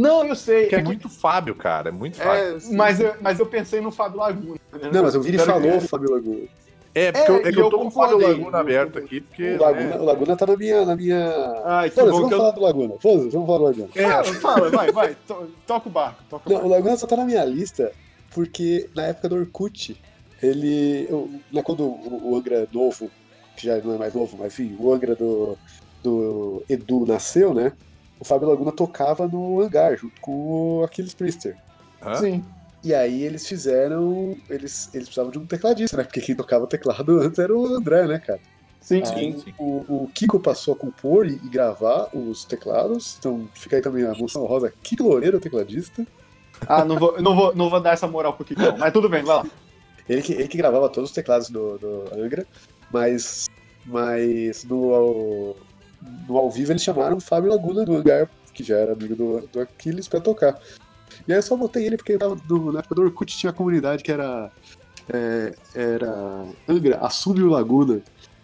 Não, 0.00 0.24
eu 0.24 0.36
sei. 0.36 0.66
Que 0.66 0.76
é 0.76 0.78
que- 0.78 0.84
muito 0.84 1.08
Fábio, 1.08 1.54
cara, 1.54 1.88
é 1.88 1.92
muito 1.92 2.16
Fábio. 2.18 2.60
sim. 2.60 2.76
mas, 2.76 3.00
eu, 3.00 3.14
mas 3.20 3.38
eu 3.40 3.46
pensei 3.46 3.80
no 3.80 3.90
Fábio 3.90 4.18
Laguna. 4.20 4.60
né? 4.72 4.90
Não, 4.92 5.02
mas 5.02 5.14
o 5.16 5.20
Vini 5.20 5.38
falou 5.38 5.80
Fábio 5.80 6.12
Laguna. 6.12 6.46
É, 6.94 7.12
porque 7.12 7.30
eu, 7.30 7.36
é 7.36 7.52
que 7.52 7.58
eu 7.60 7.64
eu 7.64 7.70
tô 7.70 7.78
com 7.80 7.86
o 7.88 7.90
Fábio. 7.90 8.18
Laguna 8.18 8.58
aberto 8.58 8.98
aqui, 8.98 9.20
porque. 9.20 9.54
O 9.54 9.60
Laguna, 9.60 9.84
né, 9.84 9.96
o 9.98 10.04
Laguna 10.04 10.36
tá 10.36 10.46
na 10.46 10.56
minha. 10.56 10.84
Na 10.84 10.96
minha... 10.96 11.62
Ai, 11.64 11.90
que 11.90 12.00
bom 12.00 12.06
vamos 12.10 12.28
que 12.28 12.34
eu... 12.34 12.38
falar 12.38 12.50
do 12.52 12.60
Laguna. 12.60 12.94
Foda-se, 13.00 13.28
vamos 13.30 13.46
falar 13.46 13.58
do 13.58 13.64
Laguna. 13.64 13.88
Fala, 13.88 14.24
fala, 14.24 14.70
vai, 14.70 14.92
vai. 14.92 15.16
to- 15.26 15.48
Toca 15.66 15.88
o 15.88 15.92
barco. 15.92 16.22
Toca 16.30 16.48
o 16.48 16.52
Não, 16.52 16.58
barco. 16.60 16.68
o 16.68 16.70
Laguna 16.76 16.96
só 16.96 17.06
tá 17.06 17.16
na 17.16 17.24
minha 17.24 17.44
lista 17.44 17.92
porque 18.34 18.88
na 18.94 19.04
época 19.06 19.28
do 19.28 19.36
Orkut, 19.36 20.00
ele. 20.42 21.06
eu- 21.10 21.28
né, 21.52 21.62
quando 21.62 21.84
o, 21.84 22.30
o 22.32 22.36
Angra 22.36 22.66
novo, 22.72 23.10
que 23.56 23.66
já 23.66 23.78
não 23.78 23.94
é 23.94 23.98
mais 23.98 24.14
novo, 24.14 24.36
mas 24.38 24.52
enfim, 24.58 24.76
o 24.78 24.92
Angra 24.92 25.14
do, 25.14 25.56
do 26.02 26.62
Edu 26.68 27.04
nasceu, 27.06 27.52
né? 27.52 27.72
O 28.20 28.24
Fábio 28.24 28.48
Laguna 28.48 28.72
tocava 28.72 29.26
no 29.28 29.60
hangar 29.60 29.96
junto 29.96 30.20
com 30.20 30.80
o 30.80 30.84
Aquiles 30.84 31.14
Priester. 31.14 31.56
hã? 32.02 32.14
Sim. 32.16 32.44
E 32.82 32.94
aí 32.94 33.22
eles 33.22 33.46
fizeram. 33.46 34.36
Eles, 34.48 34.90
eles 34.94 35.08
precisavam 35.08 35.30
de 35.30 35.38
um 35.38 35.46
tecladista, 35.46 35.96
né? 35.96 36.04
Porque 36.04 36.20
quem 36.20 36.34
tocava 36.34 36.66
teclado 36.66 37.18
antes 37.20 37.38
era 37.38 37.56
o 37.56 37.66
André, 37.66 38.06
né, 38.06 38.18
cara? 38.18 38.40
Sim, 38.80 39.02
Aí 39.04 39.38
sim. 39.38 39.52
O, 39.58 40.04
o 40.04 40.10
Kiko 40.14 40.38
passou 40.38 40.74
a 40.74 40.76
compor 40.76 41.26
e, 41.26 41.34
e 41.44 41.48
gravar 41.48 42.08
os 42.14 42.44
teclados. 42.44 43.16
Então 43.18 43.48
fica 43.54 43.76
aí 43.76 43.82
também 43.82 44.04
a 44.04 44.14
moção 44.14 44.44
rosa. 44.46 44.72
Kiko 44.82 45.02
Loureiro, 45.02 45.40
tecladista. 45.40 46.06
Ah, 46.66 46.84
não 46.84 46.98
vou, 46.98 47.20
não, 47.20 47.36
vou, 47.36 47.54
não 47.54 47.68
vou 47.68 47.80
dar 47.80 47.92
essa 47.92 48.06
moral 48.06 48.32
pro 48.32 48.44
Kiko. 48.44 48.60
Mas 48.78 48.92
tudo 48.92 49.08
bem, 49.08 49.22
vai 49.22 49.36
lá. 49.36 49.46
Ele 50.08 50.22
que, 50.22 50.32
ele 50.32 50.48
que 50.48 50.56
gravava 50.56 50.88
todos 50.88 51.10
os 51.10 51.14
teclados 51.14 51.50
do, 51.50 51.76
do 51.78 52.04
Angra, 52.14 52.46
mas, 52.90 53.46
mas 53.84 54.64
no, 54.64 55.54
no 56.28 56.36
ao 56.36 56.50
vivo 56.50 56.72
eles 56.72 56.82
chamaram 56.82 57.16
o 57.16 57.20
Fábio 57.20 57.50
Laguna 57.50 57.84
do 57.84 57.96
Hangar, 57.96 58.28
que 58.52 58.62
já 58.62 58.76
era 58.76 58.92
amigo 58.92 59.14
do, 59.14 59.46
do 59.52 59.60
Aquiles, 59.60 60.08
pra 60.08 60.20
tocar. 60.20 60.58
E 61.26 61.32
aí 61.32 61.38
eu 61.38 61.42
só 61.42 61.56
botei 61.56 61.86
ele 61.86 61.96
porque 61.96 62.16
tava 62.18 62.36
no, 62.48 62.72
na 62.72 62.80
época 62.80 62.94
do 62.94 63.02
Orkut 63.02 63.36
tinha 63.36 63.50
a 63.50 63.54
comunidade 63.54 64.02
que 64.02 64.12
era. 64.12 64.50
é, 65.12 65.54
era. 65.74 66.44
Angra, 66.68 66.98
assume 66.98 67.42
o 67.42 67.50
Laguna. 67.50 68.00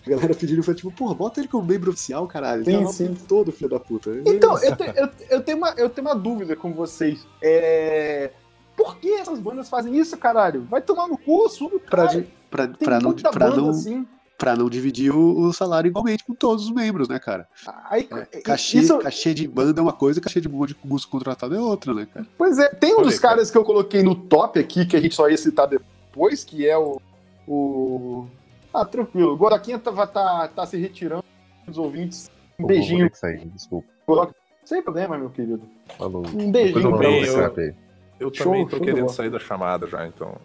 A 0.07 0.11
galera 0.11 0.35
pedindo, 0.35 0.63
foi 0.63 0.75
tipo, 0.75 0.93
porra, 0.93 1.15
bota 1.15 1.41
ele 1.41 1.49
como 1.49 1.67
membro 1.67 1.91
oficial, 1.91 2.27
caralho. 2.27 2.63
Sim, 2.65 2.71
Ele 2.73 2.79
tá 2.81 2.85
lá 2.85 2.91
o 2.91 2.93
sim. 2.93 3.15
todo, 3.27 3.51
filho 3.53 3.71
da 3.71 3.81
puta. 3.81 4.11
Então, 4.27 4.59
eu, 4.63 4.77
te- 4.77 4.93
eu, 4.95 5.09
eu, 5.31 5.43
tenho 5.43 5.57
uma, 5.57 5.71
eu 5.79 5.89
tenho 5.89 6.07
uma 6.07 6.15
dúvida 6.15 6.55
com 6.55 6.75
vocês. 6.75 7.27
É... 7.41 8.31
Por 8.77 8.99
que 8.99 9.09
essas 9.15 9.39
bandas 9.39 9.69
fazem 9.69 9.97
isso, 9.97 10.15
caralho? 10.19 10.67
Vai 10.69 10.83
tomar 10.83 11.09
no 11.09 11.17
cu, 11.17 11.49
sube 11.49 11.79
pra, 11.79 12.07
cara. 12.07 12.27
pra, 12.51 12.67
Tem 12.67 12.77
pra, 12.87 13.01
não, 13.01 13.15
pra, 13.15 13.49
não, 13.57 13.71
assim. 13.71 14.07
Pra 14.39 14.57
não 14.57 14.69
dividir 14.69 15.15
o, 15.15 15.41
o 15.47 15.53
salário 15.53 15.89
igualmente 15.89 16.25
com 16.25 16.35
todos 16.35 16.65
os 16.65 16.71
membros, 16.71 17.09
né, 17.09 17.19
cara? 17.19 17.47
Aí, 17.89 18.09
É, 18.33 18.41
cachê, 18.41 18.79
isso, 18.79 18.99
cachê 18.99 19.35
de 19.35 19.47
banda 19.47 19.81
é 19.81 19.83
uma 19.83 19.93
coisa, 19.93 20.21
cachê 20.21 20.41
de 20.41 20.49
músico 20.49 21.11
contratado 21.11 21.55
é 21.55 21.61
outra, 21.61 21.95
né, 21.95 22.07
cara? 22.13 22.27
Pois 22.37 22.59
é, 22.59 22.69
tem 22.69 22.95
um 22.95 22.99
Olha, 22.99 23.07
dos 23.07 23.19
cara. 23.19 23.35
caras 23.35 23.51
que 23.51 23.59
eu 23.59 23.65
coloquei 23.65 24.03
no 24.03 24.15
top 24.15 24.59
aqui, 24.59 24.87
que 24.87 24.97
a 24.97 25.01
gente 25.01 25.15
só 25.15 25.29
ia 25.29 25.37
citar 25.37 25.67
depois, 25.67 26.45
que 26.45 26.69
é 26.69 26.77
o. 26.77 27.01
o... 27.47 28.27
Ah, 28.73 28.85
tranquilo. 28.85 29.33
O 29.33 29.37
Goraquinha 29.37 29.79
tá, 29.79 30.07
tá, 30.07 30.49
tá 30.49 30.67
se 30.67 30.77
retirando 30.77 31.25
dos 31.67 31.79
ouvintes. 31.79 32.31
Um 32.59 32.67
beijinho. 32.67 33.09
Vou 33.09 33.17
sair, 33.17 33.47
desculpa. 33.47 33.89
Goroca. 34.07 34.35
Sem 34.65 34.83
problema, 34.83 35.19
meu 35.19 35.31
querido. 35.31 35.63
Falou. 35.99 36.25
Um 36.27 36.51
beijinho 36.51 36.91
eu 36.91 36.97
pra 36.97 37.09
você. 37.51 37.69
eu-. 37.71 37.85
Eu 38.21 38.33
Show, 38.33 38.45
também 38.53 38.69
tô 38.69 38.81
querendo 38.81 39.09
sair 39.11 39.31
da 39.31 39.39
chamada 39.39 39.87
já, 39.87 40.07
então. 40.07 40.37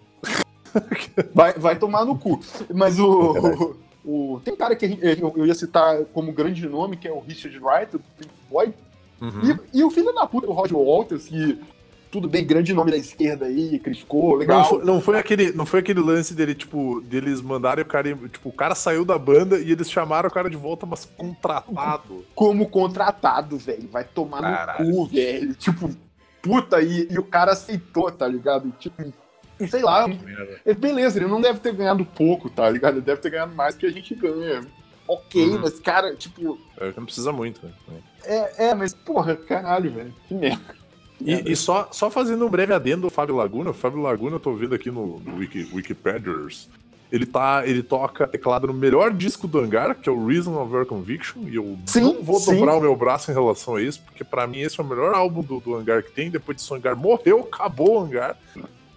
Vai, 1.34 1.53
vai 1.53 1.76
tomar 1.78 2.05
no 2.05 2.17
cu. 2.17 2.39
Mas 2.74 2.99
o. 2.99 3.34
Verdade. 3.34 3.74
o 4.05 4.41
tem 4.43 4.53
um 4.53 4.57
cara 4.57 4.76
que 4.76 4.86
eu 5.01 5.34
eu 5.36 5.45
ia 5.45 5.55
citar 5.55 6.05
como 6.13 6.32
grande 6.32 6.67
nome, 6.67 6.97
que 6.97 7.07
é 7.07 7.11
o 7.11 7.20
Richard 7.20 7.57
Wright, 7.59 7.91
do 7.91 7.99
Pink 7.99 8.32
Floyd. 8.47 8.74
Uhum. 9.22 9.59
E, 9.74 9.80
e 9.80 9.84
o 9.84 9.89
filho 9.89 10.13
da 10.13 10.26
puta, 10.26 10.47
o 10.47 10.53
Roger 10.53 10.78
Walters, 10.78 11.26
que 11.26 11.59
tudo 12.11 12.28
bem, 12.28 12.45
grande 12.45 12.74
nome 12.74 12.91
da 12.91 12.97
esquerda 12.97 13.45
aí, 13.45 13.78
criticou, 13.80 14.32
Não 14.32 14.38
legal. 14.38 14.65
foi, 14.65 14.84
não, 14.84 15.01
foi 15.01 15.17
aquele, 15.17 15.51
não 15.51 15.65
foi 15.65 15.80
aquele 15.80 15.99
lance 15.99 16.34
dele, 16.34 16.55
tipo, 16.55 17.01
deles 17.01 17.41
mandarem 17.41 17.84
o 17.84 17.88
cara. 17.88 18.15
Tipo, 18.15 18.49
o 18.49 18.53
cara 18.53 18.74
saiu 18.74 19.05
da 19.05 19.17
banda 19.17 19.59
e 19.59 19.72
eles 19.72 19.91
chamaram 19.91 20.28
o 20.28 20.32
cara 20.32 20.49
de 20.49 20.57
volta, 20.57 20.86
mas 20.86 21.05
contratado. 21.05 22.26
Como 22.34 22.67
contratado, 22.67 23.57
velho. 23.57 23.88
Vai 23.91 24.03
tomar 24.03 24.41
Caralho. 24.41 24.89
no 24.89 24.95
cu, 24.95 25.05
velho. 25.05 25.53
Tipo, 25.53 25.89
puta, 26.41 26.82
e, 26.82 27.07
e 27.11 27.20
o 27.20 27.24
cara 27.24 27.51
aceitou, 27.51 28.11
tá 28.11 28.28
ligado? 28.28 28.74
Tipo, 28.80 29.13
e 29.60 29.68
sei 29.68 29.82
lá, 29.82 30.07
é, 30.66 30.74
beleza, 30.74 31.20
ele 31.20 31.28
não 31.28 31.41
deve 31.41 31.60
ter 31.60 31.74
ganhado 31.74 32.05
pouco, 32.05 32.49
tá 32.49 32.70
ligado? 32.70 32.95
Ele 32.95 33.01
deve 33.05 33.22
ter 33.22 33.30
ganhado 33.30 33.53
mais 33.55 33.76
que 33.76 33.86
a 33.86 33.91
gente 33.91 34.14
ganha. 34.16 34.62
Ok, 35.07 35.43
Uhum. 35.43 35.60
mas, 35.62 35.80
cara, 35.80 36.16
tipo, 36.16 36.60
É, 36.80 36.93
Não 36.95 37.05
precisa 37.05 37.32
muito, 37.32 37.60
né? 37.66 37.72
é, 38.24 38.68
é, 38.70 38.76
mas, 38.76 38.93
porra, 38.93 39.36
caralho, 39.36 39.91
velho. 39.91 40.14
Que 40.28 40.34
merda. 40.36 40.76
E, 41.20 41.51
e 41.51 41.55
só, 41.55 41.89
só 41.91 42.10
fazendo 42.10 42.45
um 42.45 42.49
breve 42.49 42.74
adendo 42.74 43.01
do 43.01 43.10
Fábio 43.10 43.36
Laguna, 43.36 43.72
o 43.72 43.74
Fábio 43.74 44.01
Laguna, 44.01 44.36
eu 44.36 44.39
tô 44.39 44.53
vendo 44.53 44.74
aqui 44.76 44.89
no, 44.89 45.20
no 45.20 45.38
Wiki, 45.38 45.70
Wikipedias, 45.74 46.70
ele, 47.12 47.26
tá, 47.26 47.64
ele 47.66 47.82
toca 47.84 48.26
teclado 48.28 48.68
no 48.68 48.74
melhor 48.74 49.12
disco 49.12 49.47
do 49.47 49.60
Hangar, 49.60 49.95
que 49.95 50.07
é 50.07 50.12
o 50.12 50.26
Reason 50.28 50.55
of 50.62 50.72
Your 50.72 50.86
Conviction, 50.86 51.41
e 51.49 51.55
eu 51.55 51.78
Sim, 51.88 52.01
não 52.01 52.24
vou 52.24 52.39
sim. 52.39 52.53
dobrar 52.55 52.76
o 52.76 52.80
meu 52.80 52.95
braço 52.95 53.32
em 53.32 53.34
relação 53.34 53.76
a 53.76 53.82
isso, 53.82 53.99
porque 54.03 54.24
pra 54.24 54.45
mim 54.47 54.60
esse 54.60 54.80
é 54.80 54.84
o 54.84 54.88
melhor 54.88 55.14
álbum 55.14 55.41
do, 55.41 55.60
do 55.60 55.76
Hangar 55.76 56.03
que 56.03 56.12
tem, 56.12 56.30
depois 56.30 56.55
disso 56.55 56.74
o 56.74 56.78
Hangar 56.78 56.95
morreu, 56.95 57.49
acabou 57.51 57.99
o 57.99 58.03
Hangar, 58.05 58.38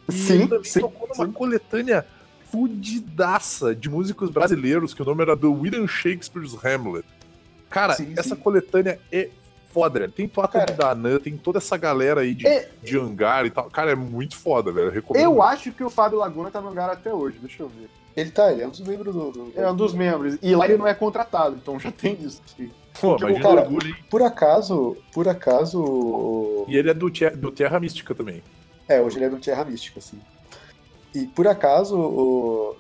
Sim, 0.09 0.47
também 0.47 0.65
sim, 0.65 0.81
tocou 0.81 1.09
numa 1.09 1.27
sim. 1.27 1.33
coletânea 1.33 2.05
fudidaça 2.51 3.75
de 3.75 3.89
músicos 3.89 4.31
brasileiros, 4.31 4.93
que 4.93 5.03
o 5.03 5.05
nome 5.05 5.23
era 5.23 5.37
The 5.37 5.47
William 5.47 5.87
Shakespeare's 5.87 6.55
Hamlet. 6.65 7.05
Cara, 7.71 7.95
Sim, 7.95 8.13
essa 8.17 8.35
sim. 8.35 8.41
coletânea 8.41 9.01
é 9.11 9.31
foda, 9.73 10.01
velho. 10.01 10.13
Tem 10.13 10.29
Toata 10.29 10.59
Cara, 10.59 10.71
de 10.73 10.79
Danã, 10.79 11.19
tem 11.19 11.37
toda 11.39 11.57
essa 11.59 11.77
galera 11.79 12.21
aí 12.21 12.35
de, 12.35 12.47
É- 12.47 12.69
de 12.83 12.99
hangar 12.99 13.47
e 13.47 13.51
tal. 13.51 13.71
Cara, 13.71 13.93
é 13.93 13.95
muito 13.95 14.37
foda, 14.37 14.71
velho. 14.71 14.89
Eu 14.89 14.93
recomendo. 14.93 15.23
Eu 15.23 15.43
acho 15.43 15.73
que 15.73 15.83
o 15.83 15.89
Fábio 15.89 16.19
Laguna 16.19 16.51
tá 16.51 16.61
no 16.61 16.69
lugar 16.69 16.91
até 16.91 17.13
hoje, 17.15 17.39
deixa 17.41 17.63
eu 17.63 17.69
ver. 17.69 17.89
Ele 18.15 18.31
tá, 18.31 18.53
ele 18.53 18.61
é 18.61 18.67
um 18.67 18.71
dos 18.71 18.81
membros 18.81 19.15
do. 19.15 19.31
do- 19.33 19.53
É 19.57 19.71
um 19.71 19.75
dos 19.75 19.95
membros. 19.95 20.37
E 20.43 20.55
lá 20.55 20.67
ele 20.67 20.77
não 20.77 20.87
é 20.87 20.93
contratado, 20.93 21.57
então 21.57 21.81
já 21.81 21.91
tem 21.91 22.19
isso. 22.21 22.43
Pô, 23.01 23.17
Tipo, 23.17 23.31
imagina 23.31 23.41
cara, 23.49 23.61
orgulho, 23.63 23.87
hein? 23.89 23.97
Por 24.11 24.21
acaso, 24.21 24.99
por 25.15 25.27
acaso. 25.27 26.67
E 26.69 26.77
ele 26.77 26.91
é 26.91 26.95
do, 26.95 27.09
do 27.09 27.51
Terra 27.51 27.81
Mística 27.81 28.15
também. 28.15 28.43
É, 28.89 29.01
hoje 29.01 29.19
ele 29.19 29.25
é 29.27 29.29
do 29.31 29.39
Terra 29.39 29.65
Mística, 29.65 29.99
assim. 29.99 30.21
E 31.15 31.27
por 31.27 31.47
acaso, 31.47 31.97
o, 31.99 32.77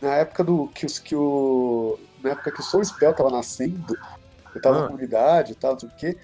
na 0.00 0.14
época 0.16 0.44
do. 0.44 0.68
Que, 0.68 0.86
os, 0.86 0.98
que 0.98 1.14
o. 1.14 1.98
Na 2.22 2.30
época 2.30 2.52
que 2.52 2.60
o 2.60 2.62
Soul 2.62 2.84
Spell 2.84 3.14
tava 3.14 3.30
nascendo, 3.30 3.96
eu 4.54 4.60
tava 4.60 4.76
Ah. 4.76 4.80
na 4.82 4.86
comunidade 4.88 5.52
e 5.52 5.54
tal, 5.54 5.72
não 5.72 5.80
sei 5.80 5.88
o 5.88 5.92
quê. 5.96 6.16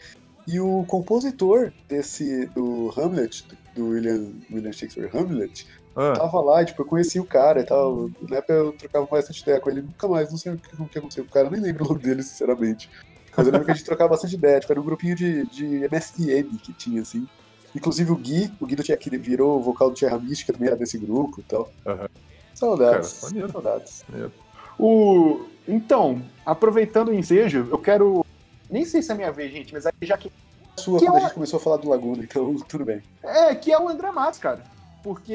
E 0.47 0.61
o 0.61 0.85
compositor 0.87 1.73
desse. 1.89 2.47
do 2.47 2.93
Hamlet, 2.97 3.47
do 3.75 3.89
William, 3.89 4.33
William 4.51 4.73
Shakespeare 4.73 5.11
Hamlet, 5.15 5.67
Ah, 5.95 6.15
tava 6.15 6.41
lá, 6.41 6.63
e, 6.63 6.67
tipo, 6.67 6.83
eu 6.83 6.87
conheci 6.87 7.21
o 7.21 7.25
cara 7.25 7.61
e 7.61 7.65
tal. 7.65 8.11
Na 8.29 8.37
época 8.37 8.53
eu 8.53 8.73
trocava 8.73 9.07
bastante 9.07 9.41
ideia 9.43 9.61
com 9.61 9.71
ele, 9.71 9.83
nunca 9.83 10.09
mais, 10.09 10.31
não 10.31 10.39
sei 10.39 10.53
o 10.53 10.59
que, 10.59 10.83
o 10.83 10.87
que 10.89 10.99
aconteceu 10.99 11.25
com 11.25 11.31
o 11.31 11.33
cara, 11.33 11.51
nem 11.51 11.61
lembro 11.61 11.85
o 11.85 11.89
nome 11.89 12.01
dele, 12.03 12.23
sinceramente. 12.23 12.91
Mas 13.37 13.47
eu 13.47 13.53
lembro 13.53 13.65
que 13.67 13.71
a 13.71 13.75
gente 13.75 13.87
trocava 13.87 14.11
bastante 14.11 14.35
ideia, 14.35 14.61
tipo, 14.61 14.73
era 14.73 14.81
um 14.81 14.85
grupinho 14.85 15.15
de, 15.17 15.47
de 15.47 15.89
MSN 15.89 16.59
que 16.59 16.73
tinha, 16.75 17.01
assim. 17.03 17.27
Inclusive 17.75 18.13
o 18.13 18.17
Gui, 18.17 18.53
o 18.61 18.67
Gui 18.67 18.77
do 18.77 18.83
Tia, 18.83 18.97
que 18.97 19.09
virou 19.17 19.59
o 19.59 19.63
vocal 19.63 19.91
do 19.91 19.97
Terra 19.97 20.19
Mística, 20.19 20.53
também 20.53 20.69
era 20.69 20.77
desse 20.77 20.99
grupo 20.99 21.41
e 21.41 21.43
tal. 21.45 21.71
Aham. 21.87 22.09
Saudades, 22.55 23.13
Cara, 23.15 23.27
maneiro. 23.27 23.53
saudades. 23.53 24.05
O... 24.79 25.47
Então, 25.67 26.23
aproveitando 26.45 27.09
o 27.09 27.15
ensejo, 27.15 27.69
eu 27.71 27.79
quero. 27.79 28.25
Nem 28.71 28.85
sei 28.85 29.01
se 29.03 29.11
é 29.13 29.15
minha 29.15 29.33
vez, 29.33 29.53
gente, 29.53 29.73
mas 29.73 29.87
aí 29.87 29.93
já 30.03 30.17
que. 30.19 30.31
Sua, 30.77 30.99
Que 30.99 31.07
quando 31.07 31.17
a 31.17 31.19
é- 31.19 31.23
gente 31.23 31.35
começou 31.35 31.59
a 31.59 31.61
falar 31.61 31.77
do 31.77 31.89
Laguna, 31.89 32.23
então 32.23 32.55
tudo 32.69 32.85
bem. 32.85 33.03
É, 33.23 33.55
que 33.55 33.73
é 33.73 33.79
o 33.79 33.89
André 33.89 34.11
Matos, 34.11 34.39
cara. 34.39 34.63
Porque 35.03 35.35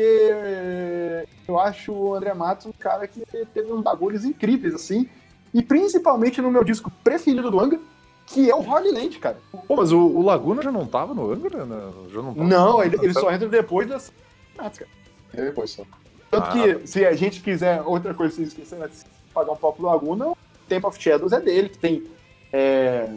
eu 1.47 1.59
acho 1.59 1.91
o 1.91 2.15
André 2.15 2.33
Matos 2.33 2.65
um 2.67 2.71
cara 2.71 3.07
que 3.07 3.21
teve 3.53 3.71
uns 3.71 3.81
bagulhos 3.83 4.23
incríveis, 4.25 4.73
assim. 4.73 5.09
E 5.53 5.61
principalmente 5.61 6.41
no 6.41 6.49
meu 6.51 6.63
disco 6.63 6.91
preferido 7.03 7.49
do 7.51 7.59
Angra, 7.59 7.79
que 8.27 8.49
é 8.51 8.53
o 8.55 8.59
Holy 8.61 8.91
Land, 8.91 9.17
cara. 9.19 9.37
Pô, 9.67 9.75
mas 9.75 9.91
o, 9.91 9.99
o 9.99 10.21
Laguna 10.21 10.61
já 10.61 10.71
não 10.71 10.85
tava 10.85 11.13
no 11.15 11.31
Angra? 11.31 11.65
né? 11.65 11.91
Já 12.13 12.21
não, 12.21 12.33
tava? 12.35 12.47
Não, 12.47 12.83
ele, 12.83 12.97
ele 13.01 13.13
só 13.13 13.31
entra 13.31 13.47
depois 13.49 13.87
das. 13.87 14.11
Matos, 14.55 14.79
cara. 14.79 14.91
E 15.33 15.37
depois 15.37 15.71
só. 15.71 15.83
Tanto 16.29 16.47
Ah. 16.47 16.51
que, 16.51 16.85
se 16.87 17.05
a 17.05 17.13
gente 17.13 17.41
quiser, 17.41 17.81
outra 17.81 18.13
coisa 18.13 18.31
que 18.31 18.35
vocês 18.41 18.49
esqueceram, 18.49 18.83
é 18.85 18.89
se 18.89 19.05
pagar 19.33 19.53
um 19.53 19.55
papo 19.55 19.81
do 19.81 19.87
Laguna, 19.87 20.27
o 20.29 20.37
Temple 20.67 20.87
of 20.89 21.01
Shadows 21.01 21.31
é 21.31 21.39
dele, 21.39 21.69
que 21.69 21.77
tem. 21.79 22.03
É, 22.53 23.09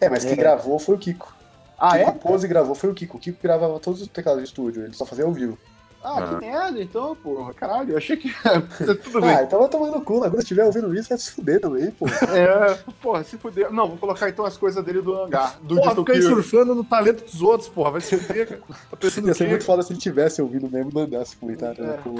É, 0.00 0.08
mas 0.08 0.24
quem 0.24 0.32
É. 0.32 0.36
gravou 0.36 0.78
foi 0.78 0.94
o 0.94 0.98
Kiko. 0.98 1.34
Ah, 1.78 1.92
Quem 1.92 2.02
é? 2.02 2.04
compôs 2.12 2.44
e 2.44 2.48
gravou 2.48 2.74
foi 2.76 2.90
o 2.90 2.94
Kiko. 2.94 3.16
O 3.16 3.20
Kiko 3.20 3.38
gravava 3.42 3.78
todos 3.80 4.00
os 4.02 4.06
teclados 4.08 4.42
de 4.42 4.48
estúdio, 4.48 4.84
ele 4.84 4.94
só 4.94 5.04
fazia 5.04 5.24
ao 5.24 5.32
vivo. 5.32 5.58
Ah, 6.04 6.18
Ah. 6.18 6.26
que 6.34 6.44
merda, 6.46 6.82
então, 6.82 7.14
porra. 7.14 7.54
Caralho, 7.54 7.92
eu 7.92 7.96
achei 7.96 8.16
que. 8.16 8.28
Tudo 9.04 9.20
bem. 9.20 9.30
Ah, 9.36 9.42
então 9.44 9.60
vai 9.60 9.68
tomar 9.68 9.86
no 9.90 10.00
cu, 10.00 10.14
Laguna. 10.18 10.38
Se 10.40 10.46
estiver 10.46 10.64
ouvindo 10.64 10.92
isso, 10.94 11.08
vai 11.08 11.18
se 11.18 11.30
fuder 11.30 11.60
também, 11.60 11.90
pô. 11.92 12.06
É, 12.08 12.74
porra, 13.00 13.22
se 13.22 13.38
fuder. 13.38 13.70
Não, 13.72 13.86
vou 13.88 13.96
colocar 13.98 14.28
então 14.28 14.44
as 14.44 14.56
coisas 14.56 14.84
dele 14.84 15.00
do 15.00 15.14
hangar. 15.14 15.58
Do 15.62 15.76
Porra, 15.76 15.94
fica 15.94 16.12
aí 16.14 16.22
surfando 16.22 16.74
no 16.74 16.82
talento 16.82 17.24
dos 17.24 17.40
outros, 17.40 17.68
porra. 17.68 17.92
Vai 17.92 18.00
se 18.00 18.16
fuder, 18.18 18.48
cara. 18.48 18.62
Tá 18.90 18.96
pensando 18.96 19.26
Ia 19.28 19.32
o 19.32 19.34
ser 19.36 19.48
muito 19.48 19.64
foda 19.64 19.82
se 19.82 19.92
ele 19.92 20.00
tivesse 20.00 20.42
ouvindo 20.42 20.68
mesmo 20.68 20.90
e 20.90 20.94
mandasse 20.94 21.36
comentário. 21.36 21.84
né, 21.84 21.98
pô. 22.02 22.10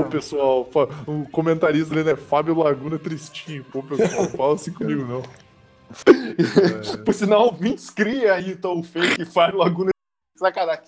Ô, 0.00 0.04
pessoal, 0.04 0.68
fa- 0.70 0.88
o 1.06 1.26
comentarista 1.30 1.94
ali, 1.94 2.04
né? 2.04 2.14
Fábio 2.16 2.54
Laguna 2.58 2.98
Tristinho. 2.98 3.64
Pô, 3.72 3.82
pessoal, 3.82 4.24
não 4.24 4.30
fala 4.30 4.54
assim 4.54 4.72
comigo, 4.72 5.04
não. 5.06 5.22
Por 7.04 7.14
sinal, 7.14 7.56
me 7.60 7.76
cria 7.94 8.34
aí 8.34 8.50
então 8.52 8.78
o 8.78 8.82
fake 8.82 9.24
Fábio 9.24 9.58
Laguna. 9.58 9.90
Sacanagem. 10.36 10.84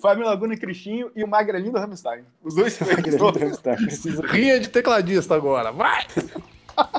Fábio 0.00 0.24
Laguna 0.24 0.56
Cristinho 0.56 1.10
e 1.16 1.24
o 1.24 1.28
Magrelinho 1.28 1.72
do 1.72 1.78
Hamstein. 1.78 2.24
Os 2.42 2.54
dois. 2.54 2.76
Precisa 3.76 4.26
Rinha 4.26 4.60
de 4.60 4.68
tecladista 4.68 5.34
agora, 5.34 5.72
vai! 5.72 6.06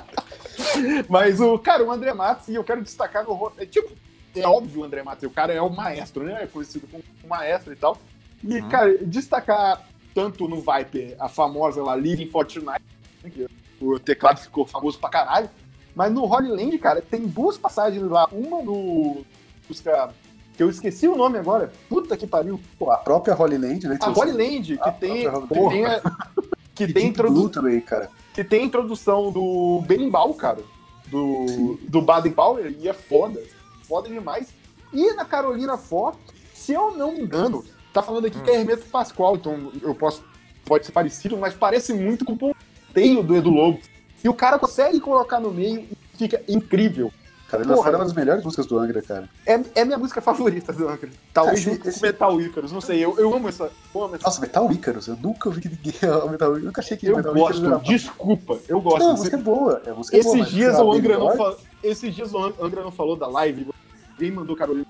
Mas 1.07 1.39
o, 1.39 1.57
cara, 1.59 1.84
o 1.84 1.91
André 1.91 2.13
Matos, 2.13 2.47
e 2.47 2.55
eu 2.55 2.63
quero 2.63 2.82
destacar 2.82 3.24
no 3.24 3.51
é 3.57 3.65
Tipo, 3.65 3.91
é 4.36 4.47
óbvio 4.47 4.82
o 4.82 4.84
André 4.84 5.03
Matos, 5.03 5.24
o 5.24 5.30
cara 5.30 5.53
é 5.53 5.61
o 5.61 5.69
maestro, 5.69 6.24
né? 6.24 6.43
É 6.43 6.47
conhecido 6.47 6.88
como 6.88 7.03
maestro 7.28 7.74
e 7.74 7.76
tal. 7.76 7.97
E, 8.43 8.61
cara, 8.63 8.97
destacar 8.99 9.88
tanto 10.13 10.47
no 10.47 10.57
Viper 10.57 11.15
a 11.19 11.30
famosa 11.30 11.82
lá 11.82 11.95
Living 11.95 12.30
Fortnite, 12.30 12.84
né, 13.24 13.30
que 13.30 13.47
o 13.80 13.99
teclado 13.99 14.39
ficou 14.39 14.65
famoso 14.65 14.99
pra 14.99 15.09
caralho. 15.09 15.49
Mas 15.95 16.11
no 16.11 16.26
Holy 16.26 16.49
Land, 16.49 16.78
cara, 16.80 17.01
tem 17.01 17.28
duas 17.28 17.57
passagens 17.57 18.03
lá. 18.03 18.28
Uma 18.32 18.61
no. 18.61 19.24
Música. 19.69 20.13
Que 20.56 20.62
eu 20.64 20.70
esqueci 20.70 21.08
o 21.08 21.16
nome 21.16 21.38
agora. 21.38 21.72
Puta 21.89 22.16
que 22.16 22.28
pariu. 22.28 22.60
Pô, 22.78 22.91
a 22.91 22.97
própria 22.97 23.36
Holy 23.39 23.58
Land, 23.58 23.88
né? 23.88 23.97
A 24.01 24.10
Holy 24.12 24.32
Land, 24.32 24.78
que 24.78 24.91
tem. 24.99 25.30
Que 25.47 25.70
tem, 25.70 25.86
a- 25.86 26.01
que 26.76 26.86
tem 26.86 26.93
Deep 26.93 27.08
introdu- 27.08 27.34
Blue 27.34 27.49
também, 27.49 27.82
cara. 27.82 28.10
que 28.34 28.43
tem 28.43 28.62
a 28.62 28.66
introdução 28.66 29.32
do 29.32 29.82
Berimbau, 29.88 30.34
cara. 30.36 30.60
Do, 31.08 31.78
do 31.88 32.01
Baden 32.01 32.32
Powell, 32.32 32.70
e 32.72 32.88
é 32.88 32.93
foda. 32.93 33.41
Foda 33.84 34.10
demais. 34.10 34.47
E 34.91 35.14
na 35.14 35.26
Carolina 35.26 35.78
For, 35.78 36.16
se 36.54 36.72
eu 36.74 36.95
não 36.95 37.12
me 37.14 37.22
engano, 37.22 37.64
tá 37.91 38.01
falando 38.01 38.26
aqui 38.26 38.39
que 38.41 38.49
é 38.49 38.56
Hermeto 38.60 38.86
Pascoal, 38.86 39.36
então 39.36 39.72
eu 39.82 39.93
posso. 39.93 40.24
Pode 40.66 40.86
ser 40.86 40.91
parecido, 40.91 41.38
mas 41.38 41.54
parece 41.54 41.93
muito 41.93 42.24
com 42.24 42.34
o 42.34 42.38
ponteio 42.38 43.22
do 43.22 43.36
Edu 43.36 43.49
Lobo. 43.49 43.80
E 44.24 44.30
o 44.30 44.34
cara 44.34 44.58
consegue 44.58 44.99
colocar 44.99 45.39
no 45.39 45.51
meio 45.51 45.82
e 45.82 46.18
fica 46.18 46.41
incrível. 46.47 47.12
Cara, 47.54 47.64
ele 47.64 47.68
Porra. 47.70 47.78
lançaram 47.78 47.99
uma 47.99 48.06
das 48.06 48.14
melhores 48.14 48.43
músicas 48.43 48.66
do 48.66 48.80
Angra, 48.80 49.01
cara. 49.01 49.30
É, 49.45 49.62
é 49.76 49.86
minha 49.86 49.97
música 49.97 50.22
favorita 50.22 50.74
do 50.74 50.88
Angra. 50.89 51.10
Talvez 51.34 51.60
Esse- 51.60 51.70
junto 51.70 51.88
esse- 51.88 51.99
com 51.99 52.06
Metal 52.08 52.41
Icarus, 52.41 52.72
não 52.72 52.82
sei. 52.82 52.99
Eu, 53.06 53.18
eu 53.20 53.34
amo 53.34 53.47
essa. 53.47 53.72
Eu 53.93 54.04
amo 54.04 54.16
essa. 54.16 54.24
Nossa, 54.26 54.41
Metal 54.41 54.72
Icarus, 54.72 55.08
eu 55.08 55.16
nunca 55.18 55.49
ouvi 55.49 55.62
que 55.62 55.70
ninguém 55.70 55.93
ama 56.10 56.32
Metal 56.32 56.34
Icarus. 56.49 56.58
Eu 56.60 56.66
nunca 56.66 56.82
achei 56.82 56.97
que 56.97 57.06
eu 57.08 57.16
Metal 57.18 57.34
gosto, 57.34 57.58
Icarus 57.60 57.74
era... 57.74 57.84
desculpa, 57.97 58.60
eu 58.68 58.82
gosto. 58.82 58.99
Não, 58.99 59.10
a 59.10 59.14
música 59.14 59.36
é 59.38 59.39
boa. 59.39 59.82
A 59.88 59.93
música 59.93 60.18
é 60.18 60.24
boa, 60.24 60.36
Esses 60.36 60.39
mas, 60.47 60.49
dias 60.51 60.76
sei 60.76 60.84
lá, 60.84 60.89
o 60.89 60.93
Angra 60.93 61.18
não 61.20 61.38
falou. 61.38 61.58
Esses 61.84 62.16
dias 62.16 62.34
o 62.34 62.38
Angra 62.62 62.82
não 62.84 62.91
falou 62.91 63.16
da 63.16 63.28
live. 63.28 63.68
Alguém 64.14 64.32
mandou 64.32 64.56
Carolina 64.56 64.86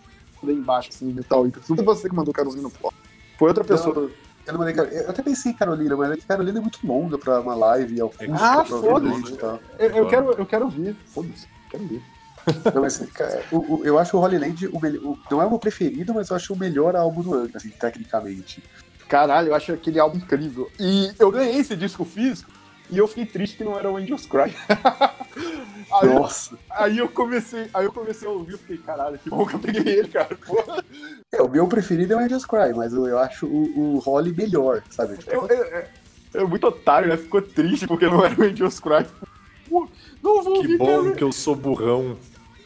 aí 0.46 0.54
embaixo, 0.54 0.90
assim, 0.94 1.06
metal. 1.14 1.46
Não 1.46 1.76
foi 1.76 1.86
você 1.86 2.10
que 2.10 2.16
mandou 2.16 2.34
Carolina 2.34 2.64
no 2.64 2.70
pó. 2.72 2.92
Foi 3.38 3.48
outra 3.50 3.64
pessoa. 3.64 4.10
Eu, 4.46 4.52
não 4.52 4.60
mandei, 4.60 4.74
Car- 4.74 4.88
eu 4.92 5.10
até 5.10 5.22
pensei 5.22 5.54
em 5.54 5.56
Carolina, 5.56 5.96
mas 5.96 6.12
é 6.12 6.18
que 6.18 6.26
Carolina 6.26 6.60
é 6.60 6.62
muito 6.62 6.80
longa 6.86 7.18
pra 7.18 7.40
uma 7.40 7.56
live 7.56 8.02
acústica. 8.02 8.36
Ah, 8.36 8.56
pra 8.58 8.66
foda-se. 8.66 9.14
ouvir 9.16 9.34
e 9.34 9.38
tal. 9.38 9.60
Eu, 9.80 9.90
eu 9.92 10.08
quero, 10.08 10.32
eu 10.32 10.46
quero 10.46 10.66
ouvir. 10.66 10.98
Foda-se, 11.06 11.48
quero 11.72 11.84
ouvir. 11.84 12.04
Não, 12.74 12.82
mas, 12.82 12.98
cara, 13.14 13.44
o- 13.52 13.76
o- 13.78 13.86
eu 13.86 13.98
acho 13.98 14.18
o 14.18 14.20
Holy 14.22 14.38
Land 14.38 14.68
o 14.68 14.80
melhor, 14.80 15.18
não 15.32 15.42
é 15.42 15.46
o 15.46 15.50
meu 15.50 15.60
preferido, 15.60 16.14
mas 16.14 16.30
eu 16.30 16.36
acho 16.36 16.54
o 16.54 16.58
melhor 16.58 16.96
álbum 16.96 17.22
do 17.22 17.34
Angra, 17.34 17.58
assim, 17.58 17.70
tecnicamente. 17.70 18.64
Caralho, 19.08 19.50
eu 19.50 19.56
acho 19.56 19.72
aquele 19.74 20.00
álbum 20.00 20.18
incrível. 20.18 20.70
E 20.80 21.12
eu 21.20 21.30
ganhei 21.32 21.58
esse 21.58 21.76
disco 21.76 22.04
físico 22.04 22.52
e 22.90 22.98
eu 22.98 23.08
fiquei 23.08 23.26
triste 23.26 23.58
que 23.58 23.64
não 23.64 23.78
era 23.78 23.90
o 23.92 23.96
Angels 23.98 24.26
Cry. 24.26 24.54
aí, 25.94 26.10
Nossa. 26.10 26.58
aí 26.70 26.98
eu 26.98 27.10
comecei, 27.10 27.70
aí 27.74 27.86
eu 27.86 27.94
comecei 27.94 28.28
a 28.28 28.32
ouvir 28.32 28.56
e 28.56 28.58
fiquei, 28.58 28.78
caralho, 28.78 29.18
que 29.20 29.30
bom 29.30 29.46
que 29.46 29.56
eu 29.56 29.60
peguei 29.60 29.94
ele, 30.00 30.08
cara. 30.10 30.36
Porra. 30.46 30.84
É, 31.32 31.42
o 31.42 31.50
meu 31.50 31.68
preferido 31.68 32.14
é 32.14 32.16
o 32.16 32.20
Angels 32.20 32.46
Cry, 32.46 32.74
mas 32.76 32.94
eu, 32.94 33.08
eu 33.08 33.20
acho 33.20 33.46
o, 33.46 33.96
o 33.96 34.00
Holly 34.00 34.34
melhor, 34.34 34.84
sabe? 34.90 35.18
Eu, 35.28 35.48
eu, 35.48 35.64
eu- 35.64 35.86
eu 36.34 36.48
muito 36.48 36.66
otário, 36.66 37.08
né? 37.10 37.16
Ficou 37.18 37.42
triste 37.44 37.86
porque 37.86 38.08
não 38.08 38.26
era 38.26 38.40
o 38.40 38.44
Angels 38.44 38.80
Cry. 38.80 39.06
Pô, 39.70 39.88
Não 40.22 40.44
vou 40.44 40.54
Que 40.54 40.60
ouvir 40.62 40.78
bom 40.80 41.04
Carry, 41.04 41.16
que 41.16 41.24
eu 41.24 41.32
sou 41.32 41.56
burrão. 41.56 42.18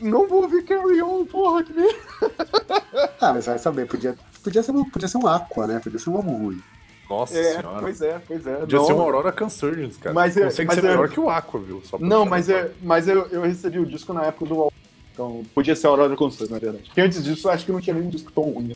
Não 0.01 0.27
vou 0.27 0.43
ouvir 0.43 0.63
Carry 0.63 1.01
On, 1.01 1.25
porra, 1.25 1.63
que 1.63 1.73
merda. 1.73 1.95
Ah, 3.21 3.33
mas 3.33 3.45
vai 3.45 3.57
saber, 3.59 3.85
podia, 3.87 4.15
podia, 4.43 4.61
ser, 4.63 4.71
um- 4.71 4.89
podia 4.89 5.07
ser 5.07 5.17
um 5.17 5.27
Aqua, 5.27 5.67
né? 5.67 5.79
Podia 5.83 5.99
ser 5.99 6.09
um 6.09 6.15
álbum 6.17 6.37
ruim. 6.37 6.61
Nossa 7.09 7.37
É, 7.37 7.55
senhora. 7.57 7.79
pois 7.79 8.01
é, 8.01 8.21
pois 8.27 8.45
é. 8.47 8.55
Podia 8.57 8.79
Não, 8.79 8.85
ser 8.85 8.93
um 8.93 9.01
Aurora 9.01 9.31
Consurgence, 9.31 9.97
cara. 9.97 10.13
Mas 10.13 10.35
é- 10.37 10.43
Consegue 10.45 10.67
mas 10.67 10.79
ser 10.79 10.85
é- 10.85 10.89
melhor 10.89 11.09
que 11.09 11.19
o 11.19 11.29
Aqua, 11.29 11.59
viu? 11.59 11.81
Não, 11.99 12.25
mas, 12.25 12.49
é, 12.49 12.71
mas 12.81 13.07
eu, 13.07 13.25
eu 13.27 13.41
recebi 13.41 13.79
o 13.79 13.85
disco 13.85 14.13
na 14.13 14.25
época 14.25 14.45
do 14.45 14.71
Então, 15.13 15.43
podia 15.55 15.75
ser 15.75 15.87
a 15.87 15.89
Aurora 15.91 16.15
Constante, 16.15 16.51
na 16.51 16.59
verdade. 16.59 16.83
Porque 16.85 17.01
antes 17.01 17.23
disso, 17.23 17.47
eu 17.47 17.51
acho 17.51 17.65
que 17.65 17.71
não 17.71 17.79
tinha 17.81 17.95
nenhum 17.95 18.09
disco 18.09 18.31
tão 18.31 18.43
ruim. 18.43 18.67
né? 18.69 18.75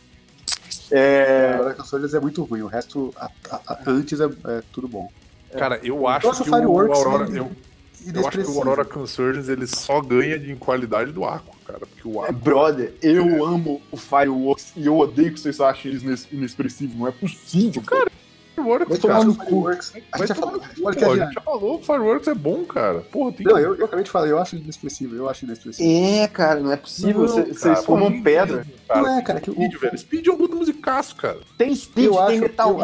É. 0.92 1.74
Que 1.76 1.82
o 1.82 1.86
Soldiers 1.86 2.14
é 2.14 2.20
muito 2.20 2.44
ruim, 2.44 2.62
o 2.62 2.68
resto, 2.68 3.14
a- 3.18 3.30
a- 3.50 3.62
a- 3.68 3.78
antes 3.88 4.20
é, 4.20 4.26
é 4.26 4.62
tudo 4.74 4.88
bom. 4.88 5.10
Cara, 5.58 5.80
eu 5.84 6.08
acho 6.08 6.28
Nossa, 6.28 6.44
que 6.44 6.50
o 6.50 6.54
Fireworks, 6.54 6.98
Aurora. 7.00 7.26
ele- 7.30 7.46
Eu, 8.06 8.22
eu 8.22 8.28
acho 8.28 8.38
que 8.39 8.47
o. 8.49 8.58
Aurora 8.58 8.86
Consurgence 8.86 9.52
ele 9.52 9.68
só 9.68 10.02
ganha 10.02 10.38
de 10.39 10.56
qualidade 10.56 11.12
do 11.12 11.24
Aqua, 11.24 11.54
cara. 11.66 11.80
Porque 11.80 12.08
o 12.08 12.20
É, 12.22 12.30
Aqua. 12.30 12.32
brother, 12.34 12.93
eu 13.02 13.45
amo 13.45 13.82
o 13.91 13.97
Fireworks 13.97 14.74
e 14.76 14.86
eu 14.86 14.97
odeio 14.97 15.34
que 15.34 15.39
vocês 15.39 15.60
achem 15.60 15.91
eles 15.91 16.04
ines- 16.04 16.28
inexpressivos. 16.32 16.95
Não 16.95 17.08
é 17.08 17.12
possível, 17.12 17.82
cara. 17.84 18.10
Fireworks, 18.56 18.89
Vai 18.89 18.97
cara. 18.99 19.14
tomar 19.14 19.26
no 19.26 19.36
cu. 19.36 19.68
A 19.70 19.72
gente 19.74 20.04
Vai 20.18 20.28
já 20.28 20.36
tomar 20.36 20.47
falou. 20.52 20.62
no 20.62 20.68
cu, 20.76 20.82
olha 20.86 20.93
pô, 20.93 20.99
que 20.99 21.06
a 21.22 21.26
gente 21.26 21.34
já 21.34 21.41
falou, 21.41 21.76
o 21.80 21.82
Fireworks 21.84 22.28
é 22.28 22.34
bom, 22.36 22.66
cara. 22.66 22.99
Porra, 22.99 23.32
tem 23.32 23.45
Não, 23.45 23.58
eu, 23.58 23.76
eu 23.76 23.86
acabei 23.86 24.04
de 24.04 24.12
falar, 24.12 24.28
eu 24.28 24.38
acho 24.39 24.56
inexpressivo, 24.58 25.16
eu 25.16 25.30
acho 25.30 25.45
inexpressivo. 25.45 25.89
É, 25.89 26.28
cara, 26.28 26.60
não 26.60 26.72
é 26.72 26.76
possível. 26.76 27.22
Vocês 27.28 27.88
não 27.88 28.22
pedra. 28.22 28.66
Cara. 28.88 29.02
Não 29.02 29.18
é, 29.18 29.22
cara, 29.22 29.39
que 29.39 29.49
o- 29.49 29.54
Speed, 29.54 29.76
velho. 29.80 29.97
Speed 29.97 30.28
é 30.28 30.32
um 30.32 30.38
puto 30.38 30.56
musicaço, 30.58 31.16
cara. 31.16 31.39
Tem 31.58 31.74
speed, 31.74 32.05
Eu 32.08 32.12
tem 32.13 32.21
acho- 32.24 32.42
metal 32.42 32.78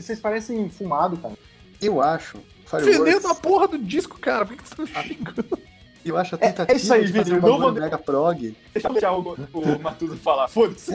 vocês 0.00 0.18
parecem 0.20 0.68
fumado, 0.70 1.16
cara. 1.18 1.34
Eu 1.82 2.00
acho. 2.00 2.38
Fireworks, 2.66 3.24
a 3.24 3.34
porra 3.34 3.68
do 3.68 3.78
disco, 3.78 4.18
cara. 4.18 4.44
Por 4.46 4.56
que 4.56 4.62
que 4.62 4.68
você 4.68 4.74
tá 4.92 5.02
me 5.02 5.08
xingando? 5.08 5.58
eu 6.04 6.16
acho 6.18 6.34
a 6.34 6.38
É- 6.40 6.44
é 6.48 6.52
tentativa 6.52 6.76
isso 6.78 6.92
aí, 6.94 7.06
de 7.06 7.12
fazer 7.12 7.32
um 7.32 7.34
não 7.36 7.40
bagulho 7.42 7.60
vou- 7.60 7.72
mega 7.72 7.98
prog. 7.98 8.56
Deixa 8.72 8.88
eu 8.88 8.92
deixar 8.92 9.12
o, 9.12 9.20
o 9.54 9.80
Matusa 9.82 10.16
falar. 10.16 10.48
Foda-se. 10.48 10.92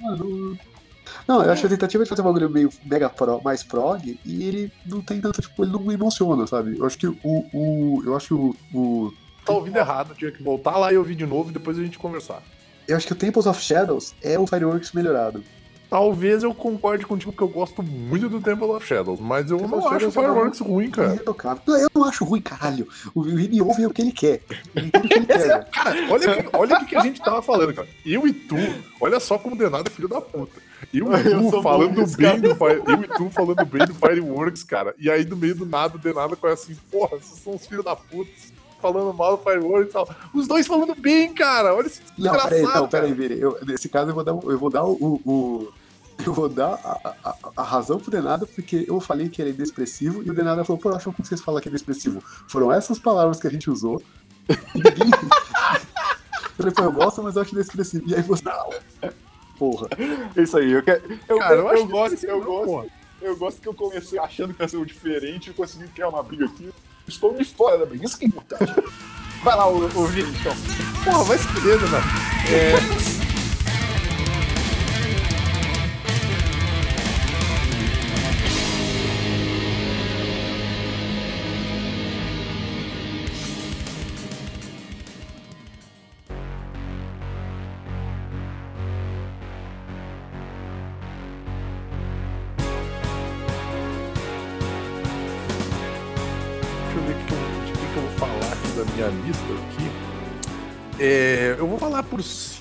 Mano, 0.00 0.58
Não, 1.28 1.42
eu 1.42 1.50
acho 1.52 1.66
a 1.66 1.68
tentativa 1.68 2.02
de 2.04 2.08
fazer 2.08 2.22
um 2.22 2.24
bagulho 2.26 2.50
meio 2.50 2.70
mega 2.84 3.08
pro, 3.08 3.40
mais 3.42 3.62
prog 3.62 4.18
e 4.24 4.44
ele 4.44 4.72
não 4.86 5.00
tem 5.00 5.20
tanto, 5.20 5.40
tipo, 5.40 5.62
ele 5.64 5.72
não 5.72 5.80
me 5.80 5.94
emociona, 5.94 6.46
sabe? 6.46 6.78
Eu 6.78 6.84
acho 6.86 6.98
que 6.98 7.06
o. 7.06 7.16
o 7.22 8.02
eu 8.04 8.16
acho 8.16 8.28
que 8.28 8.34
o, 8.34 8.56
o. 8.74 9.12
Tá 9.44 9.52
ouvindo 9.52 9.76
errado, 9.76 10.14
tinha 10.14 10.30
que 10.32 10.42
voltar 10.42 10.76
lá 10.78 10.92
e 10.92 10.96
ouvir 10.96 11.14
de 11.14 11.26
novo 11.26 11.50
e 11.50 11.52
depois 11.52 11.78
a 11.78 11.82
gente 11.82 11.98
conversar. 11.98 12.42
Eu 12.88 12.96
acho 12.96 13.06
que 13.06 13.12
o 13.12 13.16
Temples 13.16 13.46
of 13.46 13.60
Shadows 13.62 14.14
é 14.22 14.38
o 14.38 14.46
Fireworks 14.46 14.92
melhorado. 14.92 15.42
Talvez 15.94 16.42
eu 16.42 16.52
concorde 16.52 17.06
contigo 17.06 17.30
que 17.30 17.40
eu 17.40 17.46
gosto 17.46 17.80
muito 17.80 18.28
do 18.28 18.40
Temple 18.40 18.64
of 18.64 18.84
Shadows, 18.84 19.20
mas 19.20 19.48
eu 19.48 19.58
Temple 19.58 19.76
não 19.76 19.86
acho 19.86 19.86
o 19.86 20.10
Shadows 20.10 20.16
é. 20.16 20.20
Fireworks 20.20 20.58
ruim, 20.58 20.90
cara. 20.90 21.22
Eu 21.68 21.88
não 21.94 22.04
acho 22.04 22.24
ruim, 22.24 22.40
caralho. 22.40 22.88
O 23.14 23.22
Vini 23.22 23.62
ouve 23.62 23.86
o 23.86 23.90
que 23.90 24.02
ele 24.02 24.10
quer. 24.10 24.42
Ele 24.74 24.90
que 24.90 25.14
ele 25.14 25.26
quer. 25.26 25.64
Cara, 25.70 25.96
olha, 26.10 26.50
olha 26.52 26.78
o 26.80 26.84
que, 26.84 26.96
a 26.96 27.00
gente 27.00 27.22
tava 27.22 27.40
falando, 27.40 27.72
cara. 27.72 27.86
Eu 28.04 28.26
e 28.26 28.32
tu, 28.32 28.56
olha 29.00 29.20
só 29.20 29.38
como 29.38 29.54
Denado 29.54 29.88
é 29.88 29.90
filho 29.92 30.08
da 30.08 30.20
puta. 30.20 30.60
Eu 30.92 31.06
e 31.16 31.22
tu 31.30 31.62
falando 31.62 31.94
bom 31.94 32.16
bem 32.16 32.40
do 32.40 32.56
Fire, 32.56 32.82
Eu 32.88 33.04
e 33.04 33.08
tu 33.16 33.30
falando 33.30 33.64
bem 33.64 33.86
do 33.86 33.94
Fireworks, 33.94 34.64
cara. 34.64 34.96
E 34.98 35.08
aí, 35.08 35.24
no 35.24 35.36
meio 35.36 35.54
do 35.54 35.64
nada, 35.64 35.94
o 35.94 36.00
Denado 36.00 36.36
com 36.36 36.48
assim, 36.48 36.76
porra, 36.90 37.18
vocês 37.18 37.38
são 37.38 37.54
os 37.54 37.64
filhos 37.68 37.84
da 37.84 37.94
puta. 37.94 38.32
Falando 38.82 39.14
mal 39.14 39.36
do 39.36 39.44
Fireworks 39.44 39.90
e 39.90 39.92
tal. 39.92 40.08
Os 40.34 40.48
dois 40.48 40.66
falando 40.66 40.96
bem, 40.96 41.32
cara. 41.32 41.72
Olha 41.72 41.86
esse 41.86 42.02
Não, 42.18 42.32
peraí, 42.32 42.62
não, 42.62 42.88
peraí, 42.88 43.12
Vini. 43.12 43.40
Eu, 43.40 43.56
nesse 43.64 43.88
caso 43.88 44.10
eu 44.10 44.14
vou 44.16 44.24
dar, 44.24 44.32
eu 44.32 44.58
vou 44.58 44.70
dar 44.70 44.84
o. 44.84 45.20
o- 45.24 45.83
eu 46.26 46.32
vou 46.32 46.48
dar 46.48 46.74
a, 46.84 47.14
a- 47.24 47.36
a 47.56 47.62
razão 47.62 47.98
pro 47.98 48.10
Denado, 48.10 48.46
porque 48.46 48.84
eu 48.88 49.00
falei 49.00 49.28
que 49.28 49.40
ele 49.42 49.50
é 49.50 49.54
inexpressivo 49.54 50.22
e 50.22 50.30
o 50.30 50.34
Denado 50.34 50.64
falou, 50.64 50.80
pô, 50.80 50.90
eu 50.90 50.96
acho 50.96 51.12
que 51.12 51.22
vocês 51.26 51.40
falam 51.40 51.60
que 51.60 51.68
é 51.68 51.70
inexpressivo. 51.70 52.22
Foram 52.48 52.70
essas 52.72 52.98
palavras 52.98 53.40
que 53.40 53.46
a 53.46 53.50
gente 53.50 53.70
usou. 53.70 54.00
E 54.48 54.52
ninguém. 54.78 55.10
eu 55.10 56.50
falei, 56.56 56.72
pô, 56.72 56.82
eu 56.82 56.92
gosto, 56.92 57.22
mas 57.22 57.36
eu 57.36 57.42
acho 57.42 57.54
inexpressivo. 57.54 58.04
E 58.06 58.14
aí 58.14 58.22
você. 58.22 58.42
Não. 58.44 58.70
Porra. 59.58 59.88
Isso 60.36 60.56
aí, 60.58 60.72
eu, 60.72 60.82
quero, 60.82 61.02
eu, 61.28 61.38
Cara, 61.38 61.54
eu 61.54 61.60
eu, 61.60 61.68
acho 61.68 61.78
eu 61.82 61.86
gosto, 61.88 62.16
que 62.16 62.26
eu 62.26 62.38
não, 62.40 62.44
gosto. 62.46 62.66
porra. 62.66 62.86
Eu 63.22 63.36
gosto 63.36 63.60
que 63.62 63.68
eu 63.68 63.74
comecei 63.74 64.18
achando 64.18 64.52
que 64.52 64.62
ia 64.62 64.68
ser 64.68 64.76
um 64.76 64.84
diferente 64.84 65.50
e 65.50 65.54
consegui 65.54 65.88
criar 65.88 66.08
uma 66.08 66.22
briga 66.22 66.44
aqui. 66.46 66.68
Estou 67.06 67.32
de 67.34 67.44
fora 67.44 67.78
da 67.78 67.86
briga, 67.86 68.04
isso 68.04 68.18
que 68.18 68.24
é 68.24 68.28
importante. 68.28 68.72
Vai 69.42 69.56
lá, 69.56 69.68
o, 69.68 69.84
o 69.84 70.06
Vini, 70.06 70.30
então. 70.38 70.52
Porra, 71.04 71.24
vai 71.24 71.38
se 71.38 71.44
fuder, 71.48 71.78
minha 71.80 73.23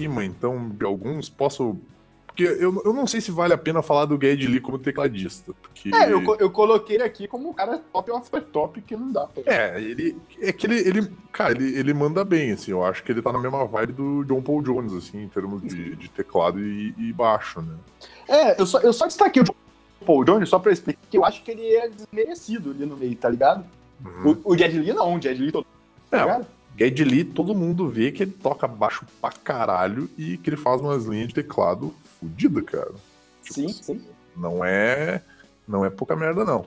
cima, 0.03 0.25
então, 0.25 0.69
de 0.69 0.85
alguns. 0.85 1.30
Posso. 1.30 1.77
Porque 2.27 2.43
eu, 2.43 2.81
eu 2.84 2.93
não 2.93 3.05
sei 3.05 3.21
se 3.21 3.30
vale 3.30 3.53
a 3.53 3.57
pena 3.57 3.84
falar 3.84 4.05
do 4.05 4.19
Ged 4.19 4.47
Lee 4.47 4.59
como 4.59 4.80
tecladista. 4.80 5.53
Porque... 5.61 5.93
É, 5.93 6.11
eu, 6.11 6.23
eu 6.39 6.49
coloquei 6.49 6.95
ele 6.95 7.03
aqui 7.03 7.27
como 7.27 7.47
um 7.47 7.53
cara 7.53 7.80
top 7.91 8.09
of 8.11 8.31
the 8.31 8.41
top 8.41 8.81
que 8.81 8.95
não 8.95 9.11
dá 9.11 9.27
pra. 9.27 9.43
É, 9.45 9.80
ele. 9.80 10.17
É 10.41 10.51
que 10.51 10.65
ele. 10.65 10.80
ele 10.80 11.11
cara, 11.31 11.51
ele, 11.51 11.77
ele 11.77 11.93
manda 11.93 12.23
bem, 12.25 12.51
assim. 12.51 12.71
Eu 12.71 12.84
acho 12.84 13.03
que 13.03 13.11
ele 13.11 13.21
tá 13.21 13.31
na 13.31 13.39
mesma 13.39 13.65
vibe 13.65 13.93
do 13.93 14.23
John 14.23 14.41
Paul 14.41 14.63
Jones, 14.63 14.93
assim, 14.93 15.23
em 15.23 15.27
termos 15.27 15.61
de, 15.61 15.95
de 15.95 16.09
teclado 16.09 16.59
e, 16.59 16.95
e 16.97 17.13
baixo, 17.13 17.61
né? 17.61 17.75
É, 18.27 18.59
eu 18.59 18.65
só, 18.65 18.80
eu 18.80 18.93
só 18.93 19.05
destaquei 19.05 19.43
o 19.43 20.05
Paul 20.05 20.23
Jones 20.25 20.49
só 20.49 20.57
pra 20.57 20.71
explicar 20.71 20.99
que 21.09 21.17
eu 21.17 21.23
acho 21.23 21.43
que 21.43 21.51
ele 21.51 21.67
é 21.67 21.88
desmerecido 21.88 22.71
ali 22.71 22.85
no 22.85 22.97
meio, 22.97 23.15
tá 23.15 23.30
ligado? 23.30 23.63
Uhum. 24.03 24.38
O, 24.43 24.53
o 24.53 24.57
Jet 24.57 24.75
Li 24.75 24.91
não, 24.91 25.15
o 25.15 25.21
Jet 25.21 25.39
Li 25.39 25.51
todo. 25.51 25.67
Tá 26.09 26.17
É, 26.17 26.21
ligado? 26.21 26.47
Ged 26.77 27.03
Lee, 27.03 27.23
todo 27.23 27.53
mundo 27.53 27.87
vê 27.87 28.11
que 28.11 28.23
ele 28.23 28.31
toca 28.31 28.67
baixo 28.67 29.05
pra 29.21 29.31
caralho 29.31 30.09
e 30.17 30.37
que 30.37 30.49
ele 30.49 30.57
faz 30.57 30.81
umas 30.81 31.05
linhas 31.05 31.27
de 31.27 31.35
teclado 31.35 31.93
fodida, 32.19 32.61
cara. 32.61 32.93
Tipo, 33.43 33.53
Sim, 33.53 33.67
sim. 33.69 34.01
Não 34.35 34.63
é. 34.63 35.21
Não 35.67 35.85
é 35.85 35.89
pouca 35.89 36.15
merda, 36.15 36.43
não. 36.43 36.65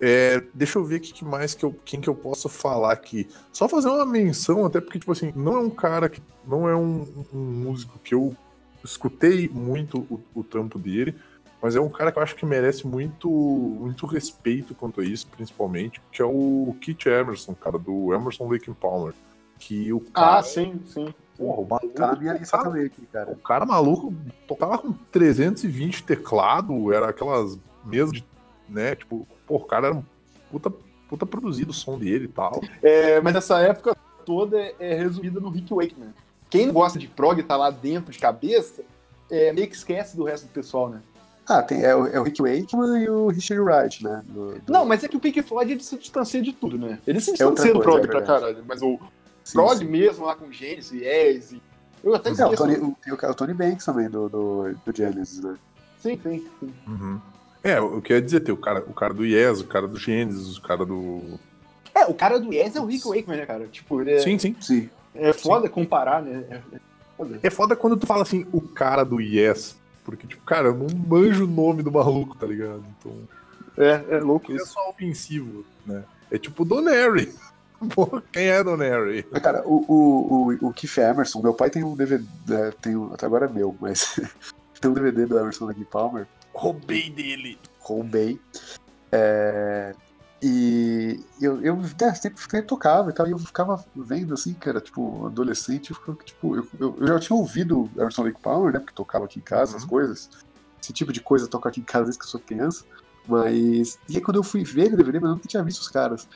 É, 0.00 0.42
deixa 0.54 0.78
eu 0.78 0.84
ver 0.84 1.00
que 1.00 1.24
mais 1.24 1.54
que 1.54 1.64
eu, 1.64 1.74
quem 1.84 2.00
que 2.00 2.08
eu 2.08 2.14
posso 2.14 2.48
falar 2.48 2.92
aqui. 2.92 3.28
Só 3.52 3.68
fazer 3.68 3.88
uma 3.88 4.06
menção, 4.06 4.64
até 4.64 4.80
porque, 4.80 4.98
tipo 4.98 5.12
assim, 5.12 5.32
não 5.34 5.56
é 5.56 5.60
um 5.60 5.70
cara 5.70 6.08
que. 6.08 6.22
Não 6.46 6.68
é 6.68 6.74
um, 6.74 7.06
um 7.32 7.38
músico 7.38 7.98
que 8.02 8.14
eu 8.14 8.34
escutei 8.82 9.48
muito 9.48 9.98
o, 10.08 10.20
o 10.34 10.44
trampo 10.44 10.78
dele, 10.78 11.14
mas 11.60 11.74
é 11.76 11.80
um 11.80 11.88
cara 11.88 12.12
que 12.12 12.18
eu 12.18 12.22
acho 12.22 12.36
que 12.36 12.46
merece 12.46 12.86
muito, 12.86 13.28
muito 13.28 14.06
respeito 14.06 14.74
quanto 14.74 15.00
a 15.00 15.04
isso, 15.04 15.26
principalmente, 15.26 16.00
que 16.12 16.22
é 16.22 16.24
o 16.24 16.74
Kit 16.80 17.08
Emerson, 17.08 17.54
cara, 17.54 17.78
do 17.78 18.12
Emerson 18.14 18.48
Lake 18.48 18.70
and 18.70 18.74
Palmer. 18.74 19.12
Que 19.58 19.92
o 19.92 20.00
cara. 20.00 20.38
Ah, 20.38 20.42
sim, 20.42 20.80
sim. 20.86 21.12
porra, 21.36 21.60
o 21.62 21.66
maluco, 21.68 21.88
Tá 21.94 22.12
na 22.12 22.16
minha 22.16 22.32
lista 22.34 22.56
tocava- 22.56 22.70
também 22.70 22.86
aqui, 22.86 23.06
cara. 23.12 23.30
o 23.32 23.36
cara 23.36 23.66
maluco 23.66 24.14
tocava 24.46 24.78
com 24.78 24.92
320 25.10 26.02
teclado, 26.04 26.92
era 26.92 27.08
aquelas 27.08 27.58
mesas 27.84 28.12
de, 28.12 28.24
né, 28.68 28.94
tipo, 28.94 29.26
pô, 29.46 29.56
o 29.56 29.64
cara 29.64 29.88
era 29.88 29.96
um 29.96 30.04
puta, 30.50 30.70
puta 31.08 31.26
produzido 31.26 31.70
o 31.72 31.74
som 31.74 31.98
dele 31.98 32.26
e 32.26 32.28
tal. 32.28 32.60
É, 32.82 33.20
mas 33.20 33.34
essa 33.34 33.58
época 33.60 33.96
toda 34.24 34.58
é, 34.60 34.74
é 34.78 34.94
resumida 34.94 35.40
no 35.40 35.48
Rick 35.48 35.72
Wakeman. 35.74 36.14
Quem 36.48 36.66
não 36.66 36.74
gosta 36.74 36.98
de 36.98 37.08
prog 37.08 37.38
e 37.40 37.42
tá 37.42 37.56
lá 37.56 37.70
dentro 37.70 38.12
de 38.12 38.18
cabeça, 38.18 38.82
é, 39.30 39.52
meio 39.52 39.66
que 39.68 39.74
esquece 39.74 40.16
do 40.16 40.22
resto 40.24 40.46
do 40.46 40.52
pessoal, 40.52 40.88
né? 40.88 41.00
Ah, 41.48 41.62
tem, 41.62 41.82
é, 41.82 41.96
o, 41.96 42.06
é 42.06 42.20
o 42.20 42.22
Rick 42.24 42.42
Wakeman 42.42 43.02
e 43.02 43.08
o 43.08 43.28
Richard 43.28 43.60
Wright, 43.62 44.04
né? 44.04 44.22
do- 44.26 44.58
do- 44.58 44.72
Não, 44.72 44.84
mas 44.84 45.02
é 45.02 45.08
que 45.08 45.16
o 45.16 45.20
Pink 45.20 45.40
Floyd 45.42 45.72
ele 45.72 45.82
se 45.82 45.96
distancia 45.96 46.42
de 46.42 46.52
tudo, 46.52 46.76
né? 46.78 46.98
Ele 47.06 47.20
se 47.20 47.30
É 47.30 47.32
distancia 47.32 47.72
do 47.72 47.80
coisa, 47.80 47.90
prog 47.90 48.04
é 48.04 48.06
pra 48.06 48.22
caralho, 48.22 48.62
mas 48.66 48.82
o 48.82 48.98
Sim, 49.44 49.52
prog 49.54 49.78
sim. 49.78 49.84
mesmo 49.86 50.26
lá 50.26 50.36
com 50.36 50.52
Genesis 50.52 50.92
e 50.92 51.04
Yes, 51.04 51.52
e... 51.52 51.62
eu 52.04 52.14
até 52.14 52.28
É, 52.28 52.32
o 52.32 52.34
esqueço. 52.34 52.56
Tony, 52.56 52.74
o, 52.76 52.96
tem 53.02 53.12
o, 53.14 53.16
o 53.16 53.34
Tony 53.34 53.54
Banks 53.54 53.84
também, 53.86 54.10
do, 54.10 54.28
do, 54.28 54.74
do 54.84 54.94
Genesis, 54.94 55.40
né? 55.42 55.54
Sim, 56.02 56.20
sim, 56.22 56.46
sim. 56.60 57.20
É, 57.64 57.78
eu 57.78 58.00
queria 58.02 58.20
dizer, 58.20 58.40
tem 58.40 58.54
o 58.54 58.58
cara, 58.58 58.84
o 58.86 58.92
cara 58.92 59.14
do 59.14 59.24
Yes, 59.24 59.60
o 59.60 59.66
cara 59.66 59.88
do 59.88 59.98
Genesis, 59.98 60.58
o 60.58 60.62
cara 60.62 60.84
do. 60.84 61.22
É, 61.94 62.04
o 62.04 62.14
cara 62.14 62.38
do 62.38 62.52
Yes 62.52 62.76
é 62.76 62.80
o 62.80 62.84
Rick 62.84 63.08
Wakeman, 63.08 63.38
né, 63.38 63.46
cara? 63.46 63.66
Tipo, 63.66 64.02
ele 64.02 64.12
é, 64.12 64.18
Sim, 64.18 64.38
sim. 64.38 64.54
Sim. 64.60 64.90
é 65.14 65.32
foda 65.32 65.66
comparar, 65.68 66.20
né? 66.22 66.44
É, 66.50 66.54
é 66.76 66.80
foda. 67.16 67.40
É 67.42 67.50
foda 67.50 67.74
quando 67.74 67.96
tu 67.96 68.06
fala 68.06 68.22
assim, 68.22 68.46
o 68.52 68.60
cara 68.60 69.02
do 69.02 69.18
Yes. 69.18 69.77
Porque, 70.08 70.26
tipo, 70.26 70.42
cara, 70.44 70.68
eu 70.68 70.74
não 70.74 70.86
manjo 71.06 71.44
o 71.44 71.46
nome 71.46 71.82
do 71.82 71.92
maluco, 71.92 72.34
tá 72.34 72.46
ligado? 72.46 72.82
Então. 72.98 73.12
É, 73.76 74.16
é 74.16 74.20
louco 74.20 74.50
Ele 74.50 74.58
é 74.58 74.62
isso. 74.62 74.72
só 74.72 74.88
ofensivo, 74.88 75.66
né? 75.84 76.02
É 76.30 76.38
tipo 76.38 76.64
Donary. 76.64 77.30
Pô, 77.94 78.22
quem 78.32 78.46
é 78.46 78.64
Donary? 78.64 79.22
Cara, 79.42 79.62
o, 79.66 79.84
o, 79.86 80.48
o, 80.64 80.68
o 80.68 80.72
Keith 80.72 80.96
Emerson, 80.96 81.42
meu 81.42 81.52
pai 81.52 81.68
tem 81.68 81.84
um 81.84 81.94
DVD, 81.94 82.24
é, 82.50 82.70
tem 82.80 82.96
um, 82.96 83.12
até 83.12 83.26
agora 83.26 83.44
é 83.44 83.52
meu, 83.52 83.76
mas 83.78 84.18
tem 84.80 84.90
um 84.90 84.94
DVD 84.94 85.26
do 85.26 85.38
Emerson 85.38 85.66
Lake 85.66 85.84
Palmer, 85.84 86.26
Roubei 86.54 87.10
dele. 87.10 87.58
roubei. 87.78 88.40
É, 89.12 89.94
e 90.40 91.20
eu, 91.40 91.60
eu 91.62 91.76
né, 91.76 92.14
sempre, 92.14 92.40
sempre 92.40 92.62
tocava 92.62 93.10
e 93.10 93.12
tal, 93.12 93.26
e 93.26 93.32
eu 93.32 93.38
ficava 93.38 93.84
vendo 93.94 94.34
assim, 94.34 94.54
cara, 94.54 94.80
tipo, 94.80 95.26
adolescente, 95.26 95.90
eu, 95.90 95.96
ficava, 95.96 96.18
tipo, 96.24 96.56
eu, 96.56 96.68
eu, 96.78 96.96
eu 97.00 97.06
já 97.08 97.18
tinha 97.18 97.36
ouvido 97.36 97.90
Emerson 97.96 98.22
Lake 98.22 98.40
Palmer, 98.40 98.72
né, 98.72 98.78
porque 98.78 98.94
tocava 98.94 99.24
aqui 99.24 99.40
em 99.40 99.42
casa, 99.42 99.76
as 99.76 99.84
coisas. 99.84 100.30
Esse 100.80 100.92
tipo 100.92 101.12
de 101.12 101.20
coisa 101.20 101.48
toca 101.48 101.68
aqui 101.68 101.80
em 101.80 101.84
casa 101.84 102.04
desde 102.04 102.20
que 102.20 102.24
eu 102.24 102.30
sou 102.30 102.40
criança. 102.40 102.84
Mas. 103.26 103.98
E 104.08 104.16
aí 104.16 104.20
quando 104.20 104.36
eu 104.36 104.42
fui 104.42 104.62
ver 104.64 104.92
o 104.92 104.96
DVD, 104.96 105.18
mas 105.20 105.30
eu 105.30 105.34
nunca 105.36 105.48
tinha 105.48 105.62
visto 105.62 105.80
os 105.80 105.88
caras. 105.88 106.28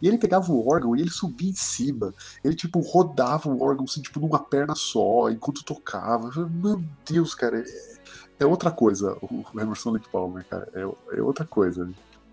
E 0.00 0.06
ele 0.06 0.18
pegava 0.18 0.52
o 0.52 0.68
órgão 0.68 0.94
e 0.94 1.00
ele 1.00 1.10
subia 1.10 1.50
em 1.50 1.54
cima. 1.54 2.14
Ele, 2.44 2.54
tipo, 2.54 2.78
rodava 2.80 3.48
o 3.48 3.62
órgão, 3.62 3.84
assim, 3.84 4.02
tipo, 4.02 4.20
numa 4.20 4.38
perna 4.38 4.74
só, 4.74 5.30
enquanto 5.30 5.64
tocava. 5.64 6.30
Meu 6.48 6.84
Deus, 7.10 7.34
cara, 7.34 7.58
é, 7.60 7.96
é 8.40 8.46
outra 8.46 8.70
coisa 8.70 9.16
o 9.22 9.42
o 9.54 9.60
Emerson 9.60 9.92
Lake 9.92 10.08
Palmer, 10.10 10.46
cara. 10.46 10.68
É, 10.74 11.18
é 11.18 11.22
outra 11.22 11.46
coisa. 11.46 11.88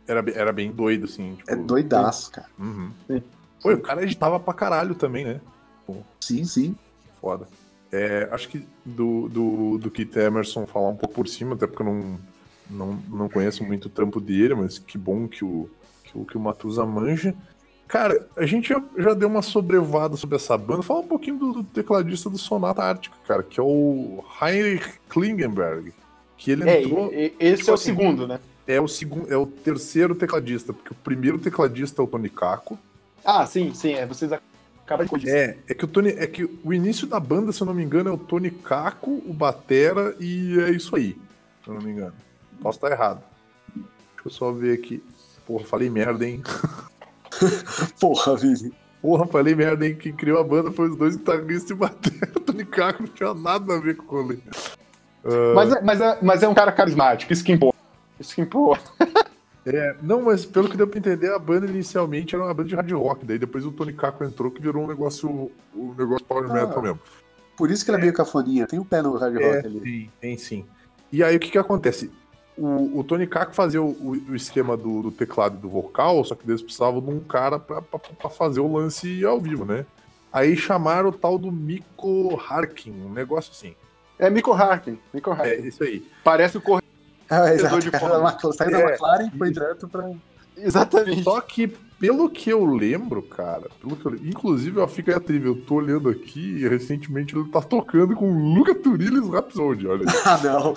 Era, 0.07 0.23
era 0.31 0.51
bem 0.51 0.71
doido, 0.71 1.05
assim. 1.05 1.35
Tipo, 1.35 1.51
É 1.51 1.55
doidaço, 1.55 2.31
cara. 2.31 2.47
Uhum. 2.59 2.91
Sim. 3.07 3.23
Pô, 3.61 3.71
o 3.71 3.79
cara 3.81 4.03
editava 4.03 4.39
pra 4.39 4.53
caralho 4.53 4.93
também, 4.95 5.23
né? 5.25 5.39
Sim, 6.19 6.43
sim. 6.45 6.75
Foda. 7.21 7.47
É, 7.91 8.27
acho 8.31 8.49
que 8.49 8.65
do, 8.83 9.29
do, 9.29 9.77
do 9.77 9.91
Keith 9.91 10.15
Emerson 10.17 10.65
falar 10.65 10.89
um 10.89 10.95
pouco 10.95 11.15
por 11.15 11.27
cima, 11.27 11.55
até 11.55 11.67
porque 11.67 11.81
eu 11.81 11.85
não, 11.85 12.19
não, 12.69 12.99
não 13.09 13.29
conheço 13.29 13.63
muito 13.63 13.85
o 13.85 13.89
trampo 13.89 14.19
dele, 14.19 14.55
mas 14.55 14.79
que 14.79 14.97
bom 14.97 15.27
que 15.27 15.45
o, 15.45 15.69
que 16.03 16.17
o, 16.17 16.25
que 16.25 16.37
o 16.37 16.39
Matusa 16.39 16.85
manja. 16.85 17.33
Cara, 17.87 18.27
a 18.35 18.45
gente 18.45 18.69
já, 18.69 18.81
já 18.97 19.13
deu 19.13 19.27
uma 19.27 19.41
sobrevada 19.43 20.17
sobre 20.17 20.35
essa 20.37 20.57
banda. 20.57 20.81
Fala 20.81 21.01
um 21.01 21.07
pouquinho 21.07 21.37
do, 21.37 21.53
do 21.53 21.63
tecladista 21.63 22.29
do 22.29 22.37
Sonata 22.37 22.81
Ártica, 22.83 23.15
cara, 23.27 23.43
que 23.43 23.59
é 23.59 23.63
o 23.63 24.23
Heinrich 24.41 24.99
Klingenberg. 25.07 25.93
Que 26.37 26.51
ele 26.51 26.67
É, 26.67 26.81
entrou. 26.81 27.13
e- 27.13 27.33
e- 27.39 27.45
esse 27.45 27.57
tipo 27.57 27.69
é 27.69 27.71
o 27.71 27.75
assim, 27.75 27.85
segundo, 27.85 28.27
né? 28.27 28.39
É 28.67 28.79
o 28.79 28.87
segundo, 28.87 29.31
é 29.31 29.37
o 29.37 29.45
terceiro 29.45 30.15
tecladista, 30.15 30.71
porque 30.71 30.91
o 30.91 30.95
primeiro 30.95 31.37
tecladista 31.37 32.01
é 32.01 32.03
o 32.05 32.07
Tony 32.07 32.29
Kako. 32.29 32.79
Ah, 33.23 33.45
sim, 33.45 33.73
sim, 33.73 33.93
é. 33.93 34.05
Vocês 34.05 34.31
acabam 34.31 35.05
de 35.05 35.09
corrigir. 35.09 35.33
É, 35.33 35.57
é 35.67 35.73
que 35.73 35.83
o 35.85 35.87
Tony, 35.87 36.09
é 36.09 36.27
que 36.27 36.49
o 36.63 36.73
início 36.73 37.05
da 37.07 37.19
banda, 37.19 37.51
se 37.51 37.61
eu 37.61 37.67
não 37.67 37.73
me 37.73 37.83
engano, 37.83 38.09
é 38.09 38.13
o 38.13 38.17
Tony 38.17 38.51
Kako, 38.51 39.21
o 39.25 39.33
Batera 39.33 40.15
e 40.19 40.59
é 40.59 40.71
isso 40.71 40.95
aí, 40.95 41.17
se 41.63 41.69
eu 41.69 41.73
não 41.73 41.81
me 41.81 41.91
engano. 41.91 42.13
Posso 42.61 42.77
estar 42.77 42.91
errado. 42.91 43.21
Deixa 43.75 43.87
eu 44.25 44.31
só 44.31 44.51
ver 44.51 44.73
aqui. 44.73 45.03
Porra, 45.45 45.65
falei 45.65 45.89
merda, 45.89 46.25
hein? 46.25 46.41
Porra, 47.99 48.37
Vini. 48.37 48.73
Porra, 49.01 49.27
falei 49.27 49.53
merda, 49.53 49.85
hein? 49.85 49.95
Quem 49.95 50.13
criou 50.13 50.39
a 50.39 50.43
banda 50.43 50.71
foi 50.71 50.89
os 50.89 50.95
dois 50.95 51.17
guitarristas 51.17 51.69
e 51.69 51.73
o 51.73 51.77
Batera. 51.77 52.31
O 52.37 52.39
Tony 52.39 52.63
Kako 52.63 53.03
não 53.03 53.09
tinha 53.09 53.33
nada 53.33 53.75
a 53.75 53.79
ver 53.79 53.97
com 53.97 54.15
o 54.15 54.21
rolê. 54.21 54.37
Ah, 55.25 55.53
Mas, 55.53 55.71
é, 55.73 55.81
mas, 55.81 56.01
é, 56.01 56.17
mas 56.21 56.43
é 56.43 56.47
um 56.47 56.53
cara 56.53 56.71
carismático, 56.71 57.33
isso 57.33 57.43
que 57.43 57.51
importa. 57.51 57.72
Isso 58.23 58.35
que 58.35 58.41
importa. 58.41 58.89
é, 59.65 59.95
não, 60.01 60.21
mas 60.23 60.45
pelo 60.45 60.69
que 60.69 60.77
deu 60.77 60.87
pra 60.87 60.97
entender, 60.99 61.31
a 61.31 61.37
banda 61.39 61.65
inicialmente 61.67 62.33
era 62.35 62.43
uma 62.43 62.53
banda 62.53 62.69
de 62.69 62.75
hard 62.75 62.91
rock. 62.91 63.25
Daí 63.25 63.37
depois 63.37 63.65
o 63.65 63.71
Tony 63.71 63.93
Kako 63.93 64.23
entrou 64.23 64.49
que 64.49 64.61
virou 64.61 64.83
um 64.83 64.87
negócio, 64.87 65.51
um 65.75 65.93
negócio 65.97 66.25
power 66.25 66.49
Ah, 66.49 66.53
metal 66.53 66.81
mesmo. 66.81 66.99
Por 67.57 67.69
isso 67.69 67.85
que 67.85 67.91
ele 67.91 67.97
é 67.97 68.01
meio 68.01 68.13
cafoninha. 68.13 68.65
Tem 68.65 68.79
um 68.79 68.83
pé 68.83 69.01
no 69.01 69.15
hard 69.15 69.35
É, 69.35 69.45
rock 69.55 69.67
ali. 69.67 69.79
tem, 69.81 70.11
tem 70.21 70.37
sim. 70.37 70.65
E 71.11 71.23
aí 71.23 71.35
o 71.35 71.39
que 71.39 71.51
que 71.51 71.57
acontece? 71.57 72.09
O, 72.57 72.99
o 72.99 73.03
Tony 73.03 73.25
Kako 73.27 73.53
fazia 73.53 73.81
o, 73.81 73.89
o- 73.89 74.31
o 74.31 74.35
esquema 74.35 74.77
do, 74.77 75.01
do 75.03 75.11
teclado 75.11 75.57
e 75.57 75.59
do 75.61 75.69
vocal, 75.69 76.23
só 76.23 76.33
que 76.35 76.49
eles 76.49 76.61
precisavam 76.61 77.01
de 77.01 77.09
um 77.09 77.19
cara 77.19 77.57
pra, 77.59 77.81
pra, 77.81 77.99
pra 77.99 78.29
fazer 78.29 78.59
o 78.59 78.71
lance 78.71 79.23
ao 79.25 79.39
vivo, 79.39 79.65
né? 79.65 79.85
Aí 80.31 80.55
chamaram 80.55 81.09
o 81.09 81.11
tal 81.11 81.37
do 81.37 81.51
Miko 81.51 82.39
Harkin, 82.47 82.91
um 82.91 83.11
negócio 83.11 83.51
assim. 83.51 83.75
É 84.19 84.29
Miko 84.29 84.51
Harkin. 84.51 84.97
Miko 85.13 85.31
É 85.31 85.33
Harkin. 85.33 85.67
isso 85.67 85.83
aí. 85.83 86.05
Parece 86.23 86.57
o. 86.57 86.61
Ah, 87.41 87.53
exato. 87.53 87.79
de 87.79 87.91
cara 87.91 88.19
Saiu 88.53 88.71
da 88.71 88.79
É, 88.79 88.89
McLaren 88.91 89.31
e 89.33 89.37
foi 89.37 89.51
direto 89.51 89.87
pra. 89.87 90.11
Exatamente. 90.55 91.23
Só 91.23 91.41
que, 91.41 91.67
pelo 91.99 92.29
que 92.29 92.49
eu 92.49 92.63
lembro, 92.65 93.21
cara, 93.23 93.67
pelo 93.81 93.95
que 93.95 94.05
eu 94.05 94.11
lembro, 94.11 94.27
inclusive, 94.27 94.79
ó, 94.79 94.87
fica 94.87 95.11
aí 95.11 95.17
a 95.17 95.19
eu 95.47 95.55
tô 95.61 95.75
olhando 95.75 96.09
aqui 96.09 96.57
e 96.59 96.67
recentemente 96.67 97.35
ele 97.35 97.49
tá 97.49 97.61
tocando 97.61 98.15
com 98.15 98.31
o 98.31 98.53
Luca 98.55 98.75
Turillis 98.75 99.27
Rhapsody, 99.29 99.87
olha 99.87 100.05
aí. 100.07 100.15
Ah, 100.25 100.39
não. 100.43 100.73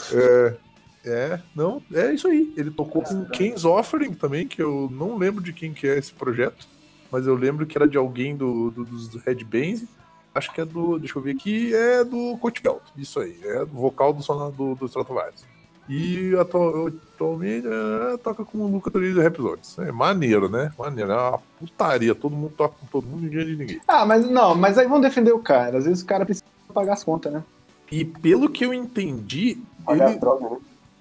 É, 1.09 1.41
não, 1.55 1.81
é 1.93 2.13
isso 2.13 2.27
aí. 2.27 2.53
Ele 2.57 2.71
tocou 2.71 3.03
com 3.03 3.27
Ken's 3.27 3.65
Offering 3.65 4.13
também, 4.15 4.47
que 4.47 4.61
eu 4.61 4.89
não 4.93 5.17
lembro 5.17 5.43
de 5.43 5.53
quem 5.53 5.73
que 5.73 5.87
é 5.87 5.97
esse 5.99 6.13
projeto, 6.13 6.67
mas 7.13 7.27
eu 7.29 7.35
lembro 7.37 7.65
que 7.65 7.79
era 7.79 7.87
de 7.87 7.97
alguém 7.97 8.37
do, 8.37 8.71
do- 8.73 8.85
dos 8.85 9.15
Red 9.25 9.45
Bands. 9.45 9.85
Acho 10.35 10.53
que 10.53 10.61
é 10.61 10.65
do, 10.65 10.99
deixa 10.99 11.17
eu 11.19 11.23
ver 11.23 11.31
aqui, 11.37 11.73
é 11.75 12.03
do 12.05 12.37
Coach 12.39 12.61
Belt, 12.63 12.83
isso 12.97 13.21
aí, 13.21 13.39
é 13.45 13.61
do 13.61 13.73
vocal 13.75 14.13
do 14.13 14.23
do, 14.51 14.75
do 14.75 14.87
Stratovarius. 14.87 15.45
E 15.89 16.35
atu- 16.37 16.93
atualmente 17.15 17.67
é, 17.67 18.17
toca 18.19 18.45
com 18.45 18.59
o 18.59 18.67
Luca 18.67 18.91
Turilli 18.91 19.21
Rhapsody. 19.21 19.61
É 19.79 19.93
maneiro, 19.93 20.49
né? 20.49 20.73
Maneiro, 20.79 21.13
é 21.13 21.15
uma 21.15 21.39
putaria, 21.59 22.15
todo 22.15 22.35
mundo 22.35 22.53
toca 22.57 22.75
com 22.81 22.87
todo 22.87 23.07
mundo, 23.07 23.23
ninguém 23.23 23.41
é 23.41 23.45
de 23.45 23.57
ninguém. 23.57 23.81
Ah, 23.87 24.05
mas 24.05 24.29
não, 24.29 24.55
mas 24.55 24.79
aí 24.79 24.87
vão 24.87 25.01
defender 25.01 25.33
o 25.33 25.39
cara. 25.39 25.79
Às 25.79 25.85
vezes 25.85 26.03
o 26.03 26.07
cara 26.07 26.25
precisa 26.25 26.45
pagar 26.75 26.95
as 26.95 27.05
contas, 27.05 27.33
né? 27.33 27.43
E 27.91 28.05
pelo 28.05 28.51
que 28.51 28.65
eu 28.65 28.75
entendi, 28.75 29.59
Pagar 29.85 30.11
ele, 30.11 30.21
né? 30.21 30.57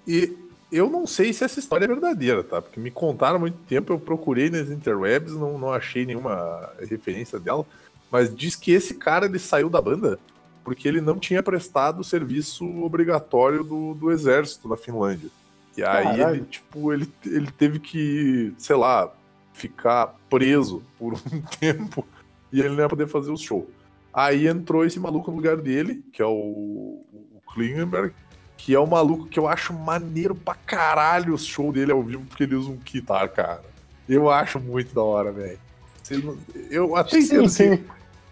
E 0.08 0.38
eu 0.72 0.90
não 0.90 1.08
sei 1.08 1.34
se 1.34 1.44
essa 1.44 1.60
história 1.60 1.86
é 1.86 1.88
verdadeira, 1.88 2.44
tá? 2.44 2.62
Porque 2.62 2.80
me 2.80 2.92
contaram 2.92 3.38
há 3.38 3.40
muito 3.40 3.58
tempo, 3.68 3.92
eu 3.92 4.00
procurei 4.00 4.50
nas 4.50 4.70
interwebs, 4.70 5.34
não, 5.34 5.58
não 5.58 5.74
achei 5.74 6.06
nenhuma 6.06 6.70
referência 6.80 7.40
dela, 7.40 7.66
mas 8.12 8.34
diz 8.36 8.56
que 8.56 8.72
esse 8.72 8.94
cara 8.94 9.26
ele 9.26 9.40
saiu 9.40 9.70
da 9.70 9.82
banda 9.82 10.20
porque 10.66 10.88
ele 10.88 11.00
não 11.00 11.20
tinha 11.20 11.44
prestado 11.44 12.00
o 12.00 12.04
serviço 12.04 12.66
obrigatório 12.84 13.64
do, 13.64 13.94
do 13.94 14.12
exército 14.12 14.68
na 14.68 14.76
Finlândia. 14.76 15.30
E 15.78 15.84
aí 15.84 16.04
Caralho. 16.04 16.36
ele, 16.38 16.46
tipo, 16.46 16.92
ele, 16.92 17.08
ele 17.24 17.52
teve 17.52 17.80
que, 17.80 18.52
sei 18.58 18.76
lá, 18.76 19.14
ficar 19.54 20.16
preso 20.28 20.82
por 20.98 21.14
um 21.14 21.42
tempo 21.60 22.06
e 22.52 22.60
ele 22.60 22.70
não 22.70 22.80
ia 22.80 22.90
poder 22.90 23.08
fazer 23.08 23.32
o 23.32 23.38
show. 23.38 23.70
Aí 24.12 24.48
entrou 24.48 24.84
esse 24.84 25.00
maluco 25.00 25.30
no 25.30 25.38
lugar 25.38 25.58
dele, 25.58 26.04
que 26.12 26.22
é 26.22 26.26
o, 26.26 26.32
o 26.32 27.42
Klingenberg, 27.54 28.16
que 28.58 28.74
é 28.74 28.80
um 28.80 28.88
maluco 28.88 29.28
que 29.28 29.38
eu 29.38 29.48
acho 29.48 29.72
maneiro 29.72 30.34
pra 30.34 30.56
caralho 30.56 31.36
o 31.36 31.38
show 31.38 31.72
dele 31.72 31.92
ao 31.92 32.02
vivo, 32.02 32.26
porque 32.26 32.44
ele 32.44 32.56
usa 32.56 32.72
um 32.72 32.78
guitar, 32.78 33.30
cara. 33.30 33.64
Eu 34.10 34.32
acho 34.32 34.60
muito 34.60 34.96
da 34.96 35.04
hora, 35.04 35.32
velho. 35.32 35.60
Eu 36.72 36.96
até 36.96 37.22
Sim, 37.22 37.26
entendo 37.26 37.50
sim. 37.50 37.84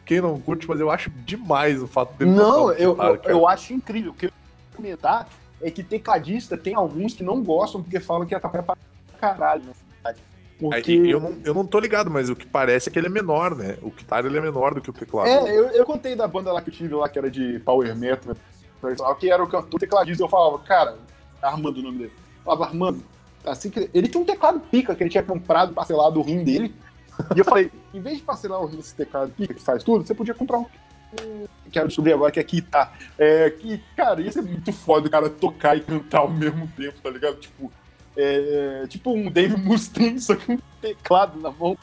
Que 0.04 0.16
quem 0.16 0.22
não 0.22 0.40
curte, 0.40 0.68
mas 0.68 0.80
eu 0.80 0.92
acho 0.92 1.10
demais 1.10 1.82
o 1.82 1.88
fato 1.88 2.18
dele 2.18 2.32
Não, 2.32 2.72
eu, 2.72 2.98
eu, 2.98 3.20
eu 3.24 3.48
acho 3.48 3.74
incrível. 3.74 4.12
O 4.12 4.14
que 4.14 4.26
eu 4.26 4.30
ia 4.30 4.76
comentar 4.76 5.30
é 5.62 5.72
que 5.72 5.84
tecladista 5.84 6.58
tem 6.58 6.76
alguns 6.76 7.14
que 7.14 7.24
não 7.24 7.42
gostam 7.44 7.82
porque 7.82 8.00
falam 8.00 8.28
que 8.28 8.36
atrapalha 8.36 8.64
pra 8.66 8.78
caralho 9.20 9.64
na 9.66 9.74
cidade. 9.74 10.22
Porque. 10.60 10.92
Aí, 10.92 11.10
eu, 11.10 11.20
não, 11.20 11.36
eu 11.44 11.54
não 11.54 11.66
tô 11.66 11.80
ligado, 11.80 12.12
mas 12.12 12.30
o 12.30 12.36
que 12.36 12.46
parece 12.46 12.90
é 12.90 12.92
que 12.92 13.00
ele 13.00 13.08
é 13.08 13.10
menor, 13.10 13.56
né? 13.56 13.78
O 13.82 13.90
guitar 13.90 14.26
ele 14.26 14.38
é 14.38 14.42
menor 14.42 14.74
do 14.74 14.82
que 14.82 14.90
o 14.90 14.94
teclado. 14.94 15.28
É, 15.28 15.58
eu, 15.58 15.70
eu 15.70 15.86
contei 15.86 16.16
da 16.16 16.28
banda 16.28 16.52
lá 16.52 16.62
que 16.62 16.70
eu 16.70 16.74
tive 16.74 16.94
lá, 16.94 17.08
que 17.08 17.18
era 17.18 17.32
de 17.32 17.60
Power 17.60 17.96
Metal, 17.96 18.36
personal, 18.82 19.16
que 19.16 19.32
era 19.32 19.44
o 19.44 19.48
cantor 19.48 19.80
tecladista. 19.80 20.24
Eu 20.24 20.30
falava, 20.30 20.60
cara, 20.60 20.98
Armando 21.42 21.80
o 21.80 21.84
nome 21.84 21.98
dele. 21.98 22.14
Eu 22.16 22.44
falava, 22.44 22.66
Armando, 22.66 23.04
assim 23.46 23.70
que 23.70 23.90
ele 23.94 24.08
tinha 24.08 24.22
um 24.22 24.26
teclado 24.26 24.60
pica 24.60 24.96
que 24.96 25.04
ele 25.04 25.10
tinha 25.10 25.24
comprado, 25.24 25.74
parcelado 25.74 26.20
o 26.20 26.24
rim 26.24 26.44
dele. 26.44 26.74
E 27.36 27.40
eu 27.40 27.46
falei, 27.46 27.72
em 27.94 28.02
vez 28.02 28.18
de 28.18 28.24
parcelar 28.24 28.62
o 28.62 28.66
rim 28.66 28.78
desse 28.78 28.96
teclado 28.96 29.32
que 29.32 29.54
faz 29.56 29.84
tudo, 29.84 30.06
você 30.06 30.14
podia 30.14 30.34
comprar 30.34 30.58
um. 30.60 30.66
Quero 31.72 31.88
descobrir 31.88 32.14
agora 32.14 32.32
que 32.32 32.40
aqui 32.40 32.62
tá. 32.62 32.92
É, 33.18 33.50
que, 33.52 33.78
cara, 33.96 34.20
isso 34.22 34.40
é 34.40 34.42
muito 34.42 34.72
foda 34.74 35.08
o 35.08 35.12
cara 35.12 35.30
tocar 35.30 35.78
e 35.78 35.82
cantar 35.82 36.20
ao 36.20 36.30
mesmo 36.30 36.68
tempo, 36.76 37.00
tá 37.02 37.10
ligado? 37.10 37.36
Tipo, 37.38 37.72
é, 38.18 38.86
tipo 38.88 39.12
um 39.14 39.30
Dave 39.32 39.56
Mustaine, 39.58 40.20
só 40.20 40.36
que 40.36 40.52
um 40.52 40.60
teclado 40.82 41.40
na 41.40 41.52
mão. 41.52 41.78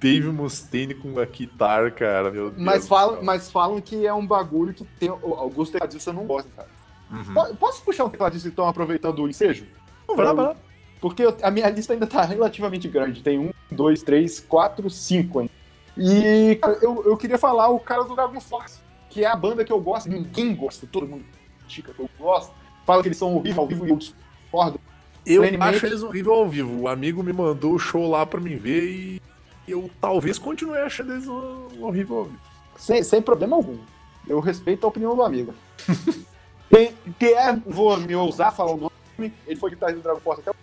Dave 0.00 0.28
Mustaine 0.30 0.94
com 0.94 1.18
a 1.18 1.24
guitar, 1.24 1.92
cara, 1.92 2.30
meu 2.30 2.50
Deus. 2.50 2.62
Mas 2.62 2.86
falam, 2.88 3.14
céu. 3.16 3.24
mas 3.24 3.50
falam 3.50 3.80
que 3.80 4.06
é 4.06 4.12
um 4.14 4.26
bagulho 4.26 4.72
que 4.72 4.84
tem. 4.84 5.08
Alguns 5.08 5.70
tecladistas 5.70 6.14
não 6.14 6.24
gostam, 6.26 6.52
cara. 6.56 6.68
Uhum. 7.10 7.34
Po- 7.34 7.56
Posso 7.56 7.82
puxar 7.84 8.04
um 8.04 8.08
tecladista 8.10 8.48
então, 8.48 8.66
aproveitando 8.66 9.20
o 9.22 9.28
ensejo? 9.28 9.66
Vai 10.08 10.24
lá, 10.26 10.32
vai 10.32 10.44
lá. 10.46 10.56
Porque 11.04 11.22
eu- 11.22 11.36
a 11.42 11.50
minha 11.50 11.68
lista 11.68 11.92
ainda 11.92 12.06
tá 12.06 12.22
relativamente 12.22 12.88
grande. 12.88 13.20
Tem 13.22 13.38
um, 13.38 13.50
dois, 13.70 14.02
três, 14.02 14.40
quatro, 14.40 14.88
cinco 14.88 15.40
ainda. 15.40 15.52
E 15.98 16.56
cara, 16.56 16.78
eu, 16.80 17.02
eu 17.04 17.14
queria 17.18 17.36
falar 17.36 17.68
o 17.68 17.78
cara 17.78 18.04
do 18.04 18.14
Dragon 18.16 18.40
Force, 18.40 18.78
que 19.10 19.22
é 19.22 19.26
a 19.26 19.36
banda 19.36 19.62
que 19.66 19.70
eu 19.70 19.78
gosto, 19.78 20.08
ninguém 20.08 20.54
gosta, 20.54 20.86
todo 20.90 21.06
mundo 21.06 21.22
critica 21.60 21.92
que 21.92 22.00
eu 22.00 22.08
gosto. 22.18 22.54
Fala 22.86 23.02
que 23.02 23.08
eles 23.08 23.18
são 23.18 23.34
horríveis 23.34 23.58
ao 23.58 23.66
vivo 23.66 23.86
e 23.86 23.90
eu 23.90 23.96
discordo. 23.96 24.80
Eu 25.26 25.42
Plenamente. 25.42 25.76
acho 25.76 25.84
eles 25.86 26.02
horrível 26.02 26.32
ao 26.32 26.48
vivo. 26.48 26.80
O 26.80 26.88
amigo 26.88 27.22
me 27.22 27.34
mandou 27.34 27.74
o 27.74 27.78
show 27.78 28.08
lá 28.08 28.24
pra 28.24 28.40
mim 28.40 28.56
ver 28.56 28.88
e 28.90 29.22
eu 29.68 29.90
talvez 30.00 30.38
continue 30.38 30.78
achando 30.78 31.12
eles 31.12 31.28
horrível 31.28 32.16
ao 32.16 32.24
vivo. 32.24 32.40
Sem, 32.78 33.02
sem 33.02 33.20
problema 33.20 33.56
algum. 33.56 33.76
Eu 34.26 34.40
respeito 34.40 34.84
a 34.86 34.88
opinião 34.88 35.14
do 35.14 35.22
amigo. 35.22 35.52
É, 36.72 37.52
vou 37.66 37.96
me 37.98 38.16
ousar 38.16 38.52
falar 38.52 38.72
o 38.72 38.76
nome, 38.76 39.32
ele 39.46 39.54
foi 39.60 39.70
guitarrista 39.70 40.00
do 40.00 40.02
Dragon 40.02 40.18
Force 40.20 40.40
até 40.40 40.50
o 40.50 40.54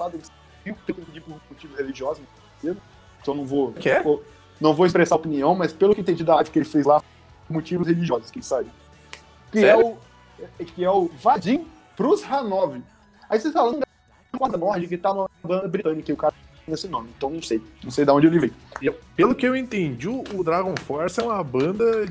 passado, 0.00 0.14
ele 0.14 0.22
viu 0.64 0.74
que 0.84 0.90
eu 0.92 0.94
pedi 0.94 1.20
por 1.20 1.36
motivos 1.50 1.76
religiosos, 1.76 2.22
então 3.20 3.34
não 3.34 3.44
vou, 3.44 3.72
Que 3.72 3.90
é? 3.90 4.02
não 4.60 4.74
vou 4.74 4.86
expressar 4.86 5.16
opinião, 5.16 5.54
mas 5.54 5.72
pelo 5.72 5.94
que 5.94 6.00
entendi 6.00 6.24
da 6.24 6.36
live 6.36 6.50
que 6.50 6.58
ele 6.58 6.66
fez 6.66 6.86
lá, 6.86 7.02
motivos 7.48 7.86
religiosos, 7.86 8.30
que 8.30 8.42
sabe. 8.42 8.70
Que 9.52 9.58
é 9.58 9.74
Sério? 9.76 9.96
o 10.58 10.64
que 10.64 10.84
é 10.84 10.90
o 10.90 11.08
Vadim 11.22 11.66
Prus 11.96 12.22
Hanov. 12.24 12.80
Aí 13.28 13.38
vocês 13.38 13.52
falam 13.52 13.78
da 13.78 13.86
corda 14.38 14.56
nórdica 14.56 14.88
que 14.96 15.02
tá 15.02 15.12
numa 15.12 15.28
banda 15.42 15.68
britânica, 15.68 16.10
e 16.10 16.14
o 16.14 16.16
cara 16.16 16.34
tem 16.64 16.74
esse 16.74 16.88
nome, 16.88 17.10
então 17.16 17.30
não 17.30 17.42
sei, 17.42 17.60
não 17.82 17.90
sei 17.90 18.04
de 18.04 18.10
onde 18.10 18.26
ele 18.26 18.38
veio. 18.38 18.54
E, 18.80 18.90
Pelo 19.16 19.34
que 19.34 19.46
eu 19.46 19.54
entendi, 19.56 20.08
o 20.08 20.42
Dragon 20.44 20.74
Force 20.86 21.20
é 21.20 21.22
uma 21.24 21.42
banda 21.44 22.06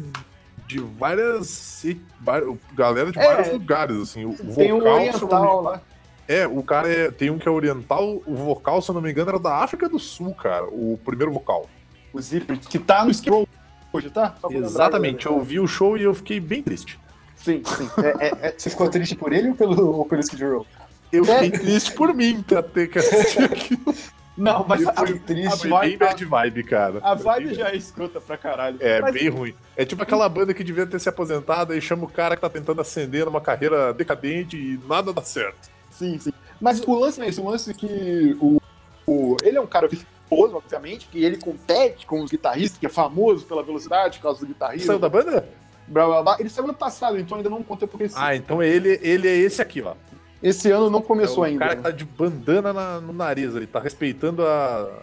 de 0.67 0.79
várias. 0.79 1.83
vari- 2.21 2.59
galera 2.73 3.11
de 3.11 3.17
É. 3.17 3.25
vários 3.25 3.51
lugares, 3.53 3.97
assim. 3.97 4.25
O 4.25 4.35
Tem 4.53 4.71
um 4.71 4.79
vocal, 4.79 4.93
eu 4.93 4.99
me 5.01 5.07
oriental 5.09 5.61
lá. 5.61 5.81
É, 6.29 6.45
o 6.47 6.61
cara 6.61 6.87
é, 6.87 7.09
tem 7.09 7.31
um 7.31 7.39
que 7.39 7.47
é 7.47 7.51
oriental, 7.51 8.21
o 8.23 8.35
vocal, 8.35 8.83
se 8.83 8.91
eu 8.91 8.93
não 8.93 9.01
me 9.01 9.09
engano, 9.09 9.29
era 9.31 9.39
da 9.39 9.55
África 9.55 9.89
do 9.89 9.97
Sul, 9.97 10.31
cara, 10.35 10.65
o 10.65 10.99
primeiro 11.03 11.31
vocal. 11.33 11.67
O 12.13 12.21
Zipper, 12.21 12.59
que 12.59 12.77
tá 12.77 13.03
no 13.03 13.09
Skid 13.09 13.31
Row 13.31 13.47
hoje, 13.91 14.11
tá? 14.11 14.35
Exatamente, 14.51 15.27
agora. 15.27 15.41
eu 15.41 15.43
vi 15.43 15.59
o 15.59 15.65
show 15.65 15.97
e 15.97 16.03
eu 16.03 16.13
fiquei 16.13 16.39
bem 16.39 16.61
triste. 16.61 16.99
Sim, 17.35 17.63
sim. 17.65 17.89
É, 18.03 18.27
é, 18.27 18.47
é- 18.49 18.53
Você 18.55 18.69
ficou 18.69 18.87
triste 18.89 19.15
por 19.15 19.33
ele 19.33 19.49
ou 19.49 19.55
pelo, 19.55 19.97
ou 19.97 20.05
pelo 20.05 20.21
Skid 20.21 20.43
Row? 20.45 20.67
Eu 21.11 21.23
É. 21.25 21.39
fiquei 21.45 21.59
triste 21.61 21.93
por 21.93 22.13
mim 22.13 22.43
pra 22.43 22.61
ter 22.61 22.87
que 22.91 22.99
assistir 22.99 23.43
aquilo. 23.45 23.95
Não, 24.37 24.63
mas 24.67 24.87
a, 24.87 24.93
Foi 24.93 25.17
triste, 25.17 25.67
Foi 25.67 25.79
bem 25.81 25.97
bad 25.97 26.23
vibe, 26.25 26.63
cara. 26.63 26.99
a 27.01 27.15
vibe 27.15 27.55
já 27.55 27.69
é 27.71 27.75
escrota 27.75 28.21
pra 28.21 28.37
caralho. 28.37 28.77
É, 28.79 29.01
Mas- 29.01 29.13
bem 29.15 29.29
ruim. 29.29 29.53
É 29.75 29.83
tipo 29.83 30.03
aquela 30.03 30.29
banda 30.29 30.53
que 30.53 30.63
devia 30.63 30.85
ter 30.85 30.99
se 30.99 31.09
aposentado 31.09 31.73
e 31.75 31.81
chama 31.81 32.03
o 32.05 32.07
cara 32.07 32.35
que 32.35 32.41
tá 32.43 32.49
tentando 32.49 32.79
ascender 32.79 33.25
numa 33.25 33.41
carreira 33.41 33.91
decadente 33.93 34.55
e 34.55 34.79
nada 34.87 35.11
dá 35.11 35.23
certo. 35.23 35.69
Sim, 35.99 36.17
sim. 36.19 36.31
Mas 36.61 36.79
o 36.81 36.93
lance 36.97 37.21
é 37.21 37.27
esse, 37.27 37.39
o 37.41 37.49
lance 37.49 37.73
que 37.73 38.37
o, 38.41 38.61
o- 39.05 39.37
ele 39.43 39.57
é 39.57 39.61
um 39.61 39.67
cara 39.67 39.87
virtuoso, 39.87 40.55
obviamente, 40.55 41.07
que 41.07 41.23
ele 41.23 41.37
compete 41.37 42.05
com 42.05 42.21
os 42.21 42.31
guitarristas, 42.31 42.77
que 42.79 42.85
é 42.85 42.89
famoso 42.89 43.45
pela 43.45 43.61
velocidade, 43.63 44.17
por 44.19 44.23
causa 44.23 44.39
do 44.41 44.45
guitarrista. 44.47 44.87
Saiu 44.87 44.99
da 44.99 45.09
banda? 45.09 45.47
blá, 45.87 46.05
blá, 46.05 46.21
blá. 46.23 46.37
Ele 46.39 46.49
saiu 46.49 46.65
ano 46.65 46.73
passado, 46.73 47.17
então 47.19 47.37
ainda 47.37 47.49
não 47.49 47.61
conta 47.63 47.85
porque 47.87 48.07
Ah, 48.15 48.35
então 48.35 48.61
ele, 48.63 48.99
ele 49.01 49.27
é 49.27 49.35
esse 49.35 49.61
aqui, 49.61 49.81
ó. 49.81 49.93
esse 50.41 50.71
ano 50.71 50.89
não 50.89 50.99
É 50.99 51.03
começou 51.03 51.39
o 51.39 51.43
ainda. 51.43 51.59
cara 51.59 51.75
que 51.75 51.81
tá 51.83 51.91
de 51.91 52.05
bandana 52.05 52.71
na- 52.73 53.01
no 53.01 53.11
nariz, 53.13 53.55
ele 53.55 53.67
tá 53.67 53.79
respeitando 53.79 54.45
a- 54.45 55.01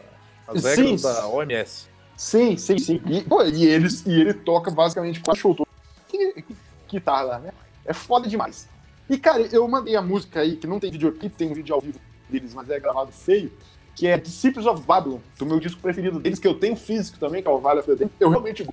as 0.48 0.64
regras 0.64 1.02
da 1.02 1.26
OMS. 1.28 1.88
Sim, 2.16 2.56
sim, 2.56 2.78
sim. 2.78 3.02
E, 3.06 3.20
pô, 3.22 3.42
e, 3.42 3.66
ele, 3.66 3.88
e 4.06 4.20
ele 4.20 4.32
toca 4.32 4.70
basicamente 4.70 5.20
quase 5.20 5.40
show 5.40 5.54
todo. 5.54 5.66
Que, 6.08 6.32
que 6.42 6.56
guitarra 6.88 7.22
lá, 7.22 7.38
né? 7.40 7.50
É 7.84 7.92
foda 7.92 8.26
demais. 8.28 8.68
E, 9.08 9.18
cara, 9.18 9.42
eu 9.52 9.66
mandei 9.68 9.94
a 9.96 10.02
música 10.02 10.40
aí, 10.40 10.56
que 10.56 10.66
não 10.66 10.80
tem 10.80 10.90
videoclipe, 10.90 11.36
tem 11.36 11.50
um 11.50 11.54
vídeo 11.54 11.74
ao 11.74 11.80
vivo 11.80 11.98
deles, 12.28 12.52
mas 12.54 12.68
é 12.70 12.80
gravado 12.80 13.12
feio, 13.12 13.52
que 13.94 14.06
é 14.06 14.18
Disciples 14.18 14.66
of 14.66 14.82
Babylon, 14.84 15.18
do 15.38 15.46
meu 15.46 15.60
disco 15.60 15.80
preferido 15.80 16.18
deles, 16.20 16.38
que 16.38 16.46
eu 16.48 16.58
tenho 16.58 16.74
físico 16.76 17.18
também, 17.18 17.40
que 17.42 17.48
é 17.48 17.50
o 17.50 17.58
Vale 17.58 17.80
of 17.80 17.88
the 17.88 17.94
Dead. 17.96 18.10
Eu 18.18 18.28
realmente 18.30 18.66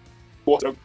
gosto. 0.46 0.76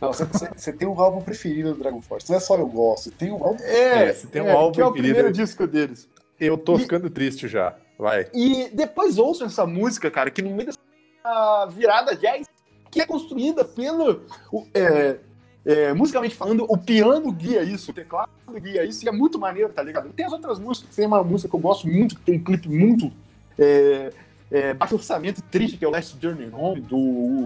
Você, 0.00 0.24
você- 0.24 0.50
você 0.56 0.72
tem 0.72 0.88
um 0.88 0.98
álbum 1.00 1.20
preferido 1.20 1.74
do 1.74 1.78
Dragon 1.78 2.00
Force. 2.00 2.28
Não 2.30 2.36
é 2.36 2.40
só 2.40 2.56
eu 2.56 2.66
gosto, 2.66 3.10
tem 3.10 3.30
um 3.30 3.42
álbum. 3.44 3.62
É, 3.62 4.08
É, 4.08 4.12
se 4.14 4.26
tem 4.26 4.42
um 4.42 4.50
álbum 4.50 4.72
que 4.72 4.80
é 4.80 4.84
o 4.84 4.90
preferido- 4.92 5.14
primeiro 5.14 5.36
disco 5.36 5.66
deles. 5.66 6.08
Eu 6.40 6.56
tô 6.58 6.76
E- 6.76 6.80
ficando 6.80 7.08
triste 7.10 7.46
já. 7.46 7.76
Vai. 7.98 8.26
E 8.34 8.68
depois 8.72 9.18
ouçam 9.18 9.46
essa 9.46 9.64
música, 9.66 10.10
cara, 10.10 10.28
que 10.30 10.42
no 10.42 10.50
meio 10.50 10.66
dessa 10.70 11.66
virada 11.66 12.16
jazz, 12.16 12.46
que 12.90 13.00
é 13.00 13.06
construída 13.06 13.64
pelo. 13.64 14.22
o- 14.52 14.66
é, 14.74 15.18
é, 15.64 15.92
musicalmente 15.92 16.34
falando, 16.34 16.64
o 16.68 16.76
piano 16.76 17.30
guia 17.32 17.62
isso, 17.62 17.90
o 17.90 17.94
teclado 17.94 18.30
guia 18.60 18.84
isso, 18.84 19.04
e 19.04 19.08
é 19.08 19.12
muito 19.12 19.38
maneiro, 19.38 19.72
tá 19.72 19.82
ligado? 19.82 20.10
Tem 20.10 20.26
as 20.26 20.32
outras 20.32 20.58
músicas, 20.58 20.94
tem 20.94 21.06
uma 21.06 21.22
música 21.22 21.48
que 21.48 21.54
eu 21.54 21.60
gosto 21.60 21.86
muito, 21.86 22.16
que 22.16 22.22
tem 22.22 22.38
um 22.38 22.44
clipe 22.44 22.68
muito 22.68 23.12
é, 23.58 24.12
é, 24.50 24.74
baixo 24.74 24.94
orçamento 24.94 25.40
triste, 25.42 25.76
que 25.76 25.84
é 25.84 25.88
o 25.88 25.90
Last 25.90 26.16
Journey 26.20 26.50
Home, 26.52 26.80
do 26.80 27.44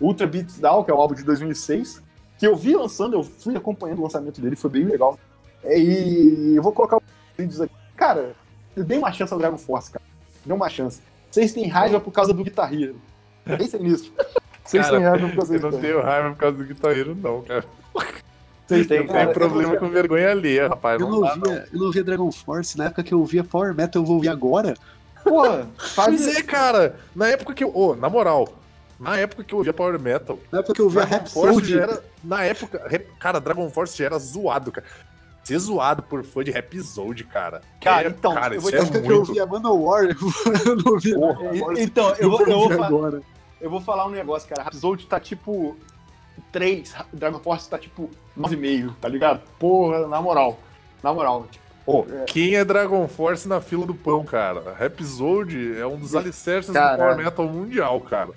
Ultra 0.00 0.26
Beats 0.26 0.58
Down, 0.58 0.82
que 0.84 0.90
é 0.90 0.94
o 0.94 0.96
álbum 0.96 1.14
de 1.14 1.22
2006, 1.22 2.02
que 2.38 2.46
eu 2.46 2.56
vi 2.56 2.74
lançando, 2.74 3.14
eu 3.14 3.22
fui 3.22 3.56
acompanhando 3.56 3.98
o 3.98 4.02
lançamento 4.02 4.40
dele, 4.40 4.56
foi 4.56 4.70
bem 4.70 4.84
legal. 4.84 5.18
É, 5.62 5.78
E 5.78 6.54
eu 6.56 6.62
vou 6.62 6.72
colocar 6.72 6.96
os 6.96 7.02
vídeos 7.36 7.60
aqui. 7.60 7.74
Cara, 7.96 8.34
eu 8.76 8.84
dei 8.84 8.96
uma 8.96 9.12
chance 9.12 9.32
ao 9.32 9.38
Dragon 9.38 9.58
Force, 9.58 9.90
cara. 9.90 10.04
Deu 10.46 10.56
uma 10.56 10.68
chance. 10.68 11.00
Vocês 11.30 11.52
têm 11.52 11.66
raiva 11.66 12.00
por 12.00 12.12
causa 12.12 12.32
do 12.32 12.42
guitarreiro. 12.42 13.00
Pensem 13.44 13.82
nisso. 13.82 14.12
Vocês 14.68 14.84
Cara, 14.84 14.96
têm 14.98 15.06
raiva 15.06 15.28
por 15.28 15.36
causa 15.36 15.54
Eu 15.54 15.60
do 15.60 15.70
não 15.70 15.80
tenho 15.80 16.02
raiva 16.02 16.28
por 16.30 16.36
causa 16.36 16.56
do 16.58 16.64
guitarreiro, 16.64 17.14
não, 17.14 17.42
cara. 17.42 17.64
Vocês 18.66 18.86
têm, 18.86 18.98
Eu 18.98 19.06
cara. 19.06 19.18
tenho 19.20 19.32
problema 19.32 19.76
com 19.76 19.88
vergonha 19.88 20.30
alheia, 20.30 20.68
rapaz. 20.68 21.00
Eu 21.00 21.08
Não 21.08 21.20
não, 21.20 21.26
dá, 21.28 21.36
não. 21.36 21.52
eu 21.54 21.66
não 21.72 21.90
via 21.90 22.04
Dragon 22.04 22.30
Force 22.30 22.76
na 22.76 22.84
época 22.84 23.02
que 23.02 23.14
eu 23.14 23.24
via 23.24 23.42
Power 23.42 23.74
Metal, 23.74 24.02
eu 24.02 24.06
vou 24.06 24.16
ouvir 24.16 24.28
agora. 24.28 24.74
Porra, 25.24 25.66
faz 25.78 26.08
Pois 26.22 26.36
é, 26.36 26.42
cara. 26.42 26.96
Na 27.16 27.28
época 27.28 27.54
que 27.54 27.64
eu. 27.64 27.74
Ô, 27.74 27.96
na 27.96 28.08
moral. 28.10 28.48
Na 29.00 29.16
época 29.16 29.42
que 29.44 29.54
eu 29.54 29.58
ouvia 29.58 29.72
Power 29.72 29.98
Metal, 29.98 30.38
Na 30.52 30.58
época 30.58 30.74
que 30.74 30.80
eu 30.82 30.88
via 30.90 31.06
Dragon 31.06 31.16
Rap 31.24 31.30
Force 31.30 31.78
era. 31.78 32.02
Na 32.22 32.42
época. 32.44 33.02
Cara, 33.18 33.40
Dragon 33.40 33.70
Force 33.70 33.96
já 33.96 34.04
era 34.04 34.18
zoado, 34.18 34.70
cara. 34.72 34.86
Ser 35.44 35.58
zoado 35.60 36.02
por 36.02 36.22
fã 36.24 36.44
de 36.44 36.50
Rhapsody, 36.50 37.24
cara. 37.24 37.62
Cara, 37.80 38.08
É, 38.08 38.10
então, 38.10 38.34
Cara, 38.34 38.54
eu 38.54 38.60
vou 38.60 38.68
isso 38.70 38.78
te 38.78 38.84
é 38.86 38.90
Na 38.90 38.96
época 38.98 39.00
que 39.06 39.12
eu 39.12 39.16
muito. 39.16 39.32
via 39.32 39.46
Manowar, 39.46 40.04
eu 40.66 40.76
não 40.76 40.92
ouvia 40.92 41.16
Dragon 41.16 41.72
E-. 41.72 41.82
Então, 41.84 42.14
eu 42.18 42.30
vou, 42.30 42.40
eu, 42.40 42.46
vou 42.46 42.56
ouvir 42.64 42.76
fa- 42.76 42.86
agora. 42.86 43.22
Eu 43.60 43.70
vou 43.70 43.80
falar 43.80 44.06
um 44.06 44.10
negócio, 44.10 44.48
cara. 44.48 44.62
Rhapsody 44.64 45.06
tá 45.06 45.18
tipo 45.20 45.76
3, 46.52 46.94
Dragon 47.12 47.38
Force 47.40 47.68
tá 47.68 47.78
tipo 47.78 48.10
9,5, 48.38 48.94
tá 49.00 49.08
ligado? 49.08 49.40
Porra, 49.58 50.06
na 50.06 50.20
moral. 50.20 50.58
Na 51.02 51.12
moral. 51.12 51.46
tipo, 51.50 51.64
Ô, 51.86 52.04
quem 52.26 52.54
é 52.54 52.64
Dragon 52.64 53.06
Force 53.08 53.48
na 53.48 53.60
fila 53.60 53.86
do 53.86 53.94
pão, 53.94 54.24
cara? 54.24 54.74
Rhapsody 54.78 55.76
é 55.78 55.86
um 55.86 55.96
dos 55.96 56.14
alicerces 56.14 56.70
do 56.70 56.74
Caralho. 56.74 56.98
Power 56.98 57.16
Metal 57.16 57.46
mundial, 57.48 58.00
cara. 58.00 58.30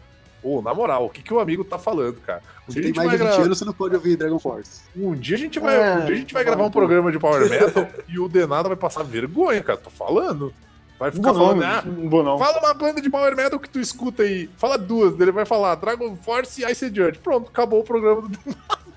Ô, 0.43 0.59
na 0.61 0.73
moral, 0.73 1.05
o 1.05 1.09
que, 1.09 1.21
que 1.21 1.31
o 1.33 1.39
amigo 1.39 1.63
tá 1.63 1.77
falando, 1.77 2.15
cara? 2.21 2.41
Um 2.67 2.71
Você 2.71 2.81
dia, 2.81 2.81
a 2.81 2.83
tem 2.83 2.87
gente 2.93 2.95
mais 2.95 3.09
vai 3.09 3.17
de 3.17 3.23
20 3.25 3.33
gra- 3.35 3.45
anos, 3.45 3.59
você 3.59 3.65
não 3.65 3.73
pode 3.73 3.93
ouvir 3.95 4.15
Dragon 4.15 4.39
Force. 4.39 4.81
um 4.95 5.13
dia 5.13 5.35
a 5.35 5.39
gente 5.39 5.59
vai, 5.59 5.75
É, 5.79 5.93
um 5.97 6.05
dia 6.05 6.15
a 6.15 6.17
gente 6.17 6.33
vai 6.33 6.43
gravar 6.43 6.63
um 6.63 6.71
programa 6.71 7.11
de 7.11 7.19
Power 7.19 7.47
Metal 7.49 7.87
e 8.07 8.17
o 8.17 8.27
Denada 8.27 8.67
vai 8.69 8.77
passar 8.77 9.03
vergonha, 9.03 9.61
cara. 9.61 9.77
Tô 9.77 9.89
falando. 9.91 10.51
Vai 11.01 11.09
Não 11.09 11.15
ficar 11.15 11.31
vou 11.31 11.47
falando, 11.47 11.61
não, 11.61 11.67
ah, 11.67 11.81
não 11.83 12.23
não. 12.23 12.37
Fala 12.37 12.59
uma 12.59 12.75
banda 12.75 13.01
de 13.01 13.09
Power 13.09 13.35
Metal 13.35 13.59
que 13.59 13.67
tu 13.67 13.79
escuta 13.79 14.21
aí. 14.21 14.47
Fala 14.55 14.77
duas. 14.77 15.19
Ele 15.19 15.31
vai 15.31 15.47
falar 15.47 15.73
Dragon 15.73 16.15
Force 16.15 16.61
e 16.61 16.71
Ice 16.71 16.93
Judge. 16.93 17.17
Pronto, 17.17 17.49
acabou 17.49 17.79
o 17.79 17.83
programa 17.83 18.21
do 18.21 18.37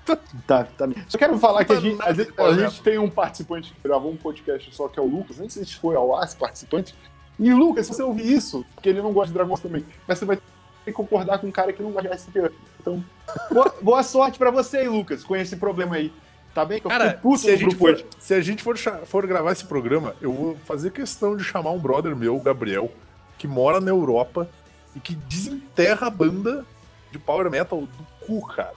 Tá, 0.45 0.65
tá. 0.65 0.87
Só 1.09 1.17
quero 1.17 1.35
falar 1.39 1.65
que 1.65 1.73
a 1.73 1.79
gente, 1.79 1.99
a 2.03 2.13
gente, 2.13 2.31
a 2.39 2.53
gente 2.53 2.83
tem 2.83 2.99
um 2.99 3.09
participante 3.09 3.73
que 3.73 3.79
gravou 3.83 4.11
um 4.11 4.15
podcast 4.15 4.75
só, 4.75 4.87
que 4.87 4.99
é 4.99 5.01
o 5.01 5.07
Lucas. 5.07 5.39
Nem 5.39 5.49
sei 5.49 5.65
se 5.65 5.77
foi 5.77 5.95
ao 5.95 6.15
ar 6.15 6.25
esse 6.25 6.35
participante. 6.35 6.93
E 7.39 7.51
Lucas, 7.51 7.87
se 7.87 7.95
você 7.95 8.03
ouvir 8.03 8.31
isso, 8.31 8.63
porque 8.75 8.89
ele 8.89 9.01
não 9.01 9.11
gosta 9.11 9.29
de 9.29 9.33
Dragon 9.33 9.55
também, 9.55 9.83
mas 10.07 10.19
você 10.19 10.25
vai 10.25 10.35
ter 10.35 10.43
que 10.85 10.91
concordar 10.91 11.39
com 11.39 11.47
um 11.47 11.51
cara 11.51 11.73
que 11.73 11.81
não 11.81 11.89
gosta 11.89 12.07
de 12.07 12.15
Ice 12.15 12.29
Judge. 12.31 12.55
Então, 12.79 13.03
boa, 13.51 13.75
boa 13.81 14.03
sorte 14.03 14.37
pra 14.37 14.51
você 14.51 14.77
aí, 14.77 14.87
Lucas, 14.87 15.23
com 15.23 15.35
esse 15.35 15.55
problema 15.55 15.95
aí. 15.95 16.13
Tá 16.55 16.63
bem? 16.63 16.79
Que 16.79 16.87
eu 16.87 16.89
Cara, 16.89 17.19
puto 17.21 17.39
se 17.39 17.51
a 17.51 17.57
gente, 17.57 17.75
for, 17.75 17.91
hoje. 17.91 18.05
se 18.17 18.33
a 18.33 18.39
gente 18.41 18.63
for, 18.63 18.77
for 19.05 19.27
gravar 19.27 19.51
esse 19.51 19.65
programa, 19.65 20.15
eu 20.21 20.31
vou 20.31 20.55
fazer 20.65 20.89
questão 20.91 21.35
de 21.35 21.43
chamar 21.43 21.71
um 21.71 21.77
brother 21.77 22.15
meu, 22.15 22.37
o 22.37 22.39
Gabriel, 22.41 22.89
que 23.37 23.45
mora 23.45 23.81
na 23.81 23.91
Europa 23.91 24.49
e 24.95 24.99
que 25.01 25.13
desenterra 25.13 26.07
a 26.07 26.09
banda 26.09 26.65
de 27.11 27.19
Power 27.19 27.51
Metal 27.51 27.81
do 27.81 28.25
cu, 28.25 28.47
cara. 28.47 28.73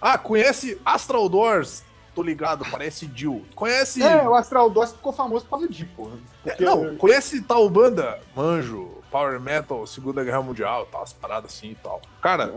Ah, 0.00 0.16
conhece 0.16 0.80
Astral 0.84 1.28
Doors? 1.28 1.82
Tô 2.14 2.22
ligado, 2.22 2.64
parece 2.70 3.10
Jill. 3.12 3.44
Conhece. 3.54 4.00
É, 4.02 4.22
o 4.28 4.34
Astral 4.34 4.70
Dose 4.70 4.92
ficou 4.94 5.12
famoso 5.12 5.44
por 5.46 5.52
causa 5.58 5.68
de, 5.68 5.84
porra. 5.86 6.12
Porque- 6.44 6.64
Não, 6.64 6.94
conhece 6.96 7.40
tal 7.42 7.68
banda? 7.68 8.20
Manjo, 8.36 8.88
Power 9.10 9.40
Metal, 9.40 9.84
Segunda 9.88 10.22
Guerra 10.22 10.42
Mundial, 10.42 10.86
tal, 10.92 11.02
as 11.02 11.12
paradas 11.12 11.52
assim 11.52 11.70
e 11.70 11.74
tal. 11.76 12.00
Cara, 12.20 12.52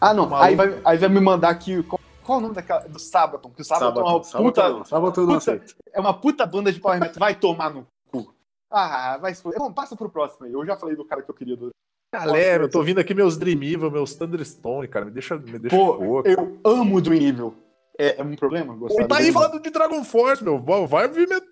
Ah, 0.00 0.12
não. 0.14 0.32
Aí 0.36 0.54
vai, 0.54 0.78
aí 0.84 0.98
vai 0.98 1.08
me 1.08 1.20
mandar 1.20 1.48
aqui. 1.48 1.82
Qual, 2.28 2.36
é 2.36 2.40
o 2.40 2.42
nome 2.42 2.54
daquela, 2.54 2.80
do 2.80 2.98
Sabaton? 2.98 3.48
Que 3.50 3.62
o 3.62 3.64
Sabaton, 3.64 4.00
é 4.00 4.02
uma 4.02 4.22
Sabaton, 4.22 4.44
puta. 4.44 4.60
Sabaton, 4.60 4.78
não, 4.78 4.84
Sabaton 4.84 5.20
eu 5.22 5.26
não 5.26 5.38
puta-. 5.38 5.60
É 5.94 6.00
uma 6.00 6.12
puta 6.12 6.44
banda 6.46 6.70
de 6.70 6.78
Power 6.78 7.00
Metal. 7.00 7.18
Vai 7.18 7.34
tomar 7.34 7.70
no 7.72 7.86
cu. 8.12 8.34
Ah, 8.70 9.16
vai 9.18 9.34
se. 9.34 9.42
Bom, 9.42 9.72
passa 9.72 9.96
pro 9.96 10.10
próximo 10.10 10.44
aí. 10.44 10.52
Eu 10.52 10.66
já 10.66 10.76
falei 10.76 10.94
do 10.94 11.06
cara 11.06 11.22
que 11.22 11.30
eu 11.30 11.34
queria. 11.34 11.56
Do... 11.56 11.70
galera, 12.12 12.64
eu 12.64 12.70
tô 12.70 12.78
ouvindo 12.80 12.98
aqui 13.00 13.14
meus 13.14 13.38
Dream 13.38 13.62
Evil, 13.62 13.90
meus 13.90 14.14
Thunderstone, 14.14 14.86
cara. 14.88 15.06
Me 15.06 15.10
deixa, 15.10 15.38
me 15.38 15.58
deixa 15.58 15.74
Pô, 15.74 15.92
louco. 15.92 16.28
eu 16.28 16.58
amo 16.64 17.00
do 17.00 17.10
nível. 17.10 17.54
É, 17.98 18.20
é 18.20 18.22
um 18.22 18.36
problema? 18.36 18.74
Gostar 18.76 19.06
tá 19.08 19.16
aí 19.16 19.30
Dream? 19.30 19.32
falando 19.32 19.62
de 19.62 19.70
Dragon 19.70 20.04
Force, 20.04 20.44
meu. 20.44 20.58
Vai- 20.86 21.08
Met- 21.08 21.48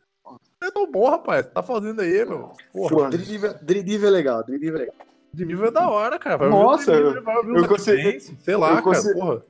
Metal 0.63 0.87
bom, 0.93 1.09
rapaz. 1.09 1.47
Tá 1.47 1.63
fazendo 1.63 2.03
aí, 2.03 2.23
meu. 2.27 2.53
Porra, 2.71 2.91
Porra. 2.97 3.11
Dream 3.11 3.35
Evil- 3.35 3.55
Dream 3.63 3.85
Evil 3.87 4.09
é 4.09 4.11
legal, 4.11 4.45
Dream 4.45 4.57
Evil 4.59 4.77
é 4.77 4.79
legal. 4.81 4.95
Dream 5.33 5.51
Evil 5.51 5.67
é 5.67 5.71
da 5.71 5.89
hora, 5.89 6.19
cara. 6.19 6.37
Vai 6.37 6.49
Nossa, 6.51 6.91
ouvir 6.93 7.03
o 7.07 7.11
Dream 7.11 7.11
Evil, 7.13 7.23
vai 7.25 7.37
ouvir 7.39 7.55
eu 7.57 7.63
os 7.63 7.67
consegui- 7.67 8.21
Sei 8.21 8.57
lá, 8.57 8.69
eu 8.69 8.73
cara, 8.75 8.83
consegui- 8.83 9.19
porra. 9.19 9.43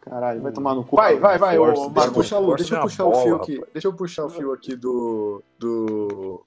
Caralho, 0.00 0.42
vai 0.42 0.52
tomar 0.52 0.74
no 0.74 0.84
cu. 0.84 0.96
Vai, 0.96 1.18
vai, 1.18 1.38
vai. 1.38 1.56
Force, 1.56 1.80
ô, 1.82 1.88
Deixa 1.90 2.34
eu 2.36 2.42
o, 2.48 2.56
deixa 2.56 2.74
eu 2.76 2.80
puxar 2.82 3.04
o 3.04 3.10
bola, 3.10 3.22
fio 3.22 3.36
aqui. 3.36 3.54
rapaz. 3.56 3.72
Deixa 3.72 3.88
eu 3.88 3.92
puxar 3.94 4.24
o 4.24 4.30
fio 4.30 4.52
aqui 4.52 4.76
do. 4.76 5.42
do. 5.58 6.44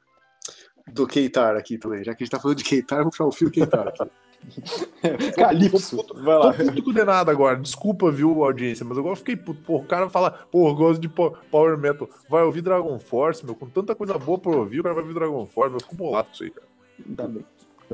do 0.91 1.07
Keitar 1.07 1.55
aqui 1.55 1.77
também. 1.77 2.03
Já 2.03 2.13
que 2.13 2.23
a 2.23 2.25
gente 2.25 2.31
tá 2.31 2.39
falando 2.39 2.57
de 2.57 2.63
Keitar, 2.63 2.99
eu 2.99 3.03
vou 3.03 3.11
puxar 3.11 3.25
o 3.25 3.31
fio 3.31 3.49
Keitar 3.51 3.87
aqui. 3.87 4.09
Calypso. 5.37 6.05
Vai 6.15 6.37
lá. 6.37 6.53
Tô 6.53 6.65
puto 6.65 6.83
com 6.83 6.89
o 6.89 7.05
nada 7.05 7.31
agora. 7.31 7.57
Desculpa, 7.57 8.11
viu, 8.11 8.43
audiência, 8.43 8.85
mas 8.85 8.97
agora 8.97 9.13
eu 9.13 9.17
fiquei 9.17 9.35
puto. 9.37 9.61
Porra, 9.63 9.83
o 9.83 9.87
cara 9.87 10.09
fala, 10.09 10.31
pô, 10.51 10.67
eu 10.69 10.75
gosto 10.75 10.99
de 10.99 11.07
po- 11.07 11.31
Power 11.49 11.77
Metal. 11.77 12.09
Vai 12.29 12.43
ouvir 12.43 12.61
Dragon 12.61 12.99
Force, 12.99 13.45
meu, 13.45 13.55
com 13.55 13.67
tanta 13.69 13.95
coisa 13.95 14.17
boa 14.17 14.37
pra 14.37 14.51
ouvir, 14.51 14.79
o 14.81 14.83
cara 14.83 14.95
vai 14.95 15.03
ouvir 15.03 15.13
Dragon 15.15 15.45
Force. 15.47 15.73
Eu 15.73 15.79
fico 15.79 15.95
bolado 15.95 16.27
com 16.27 16.33
isso 16.33 16.43
aí, 16.43 16.51
cara. 16.51 16.67
Tá 17.15 17.27
bem. 17.27 17.45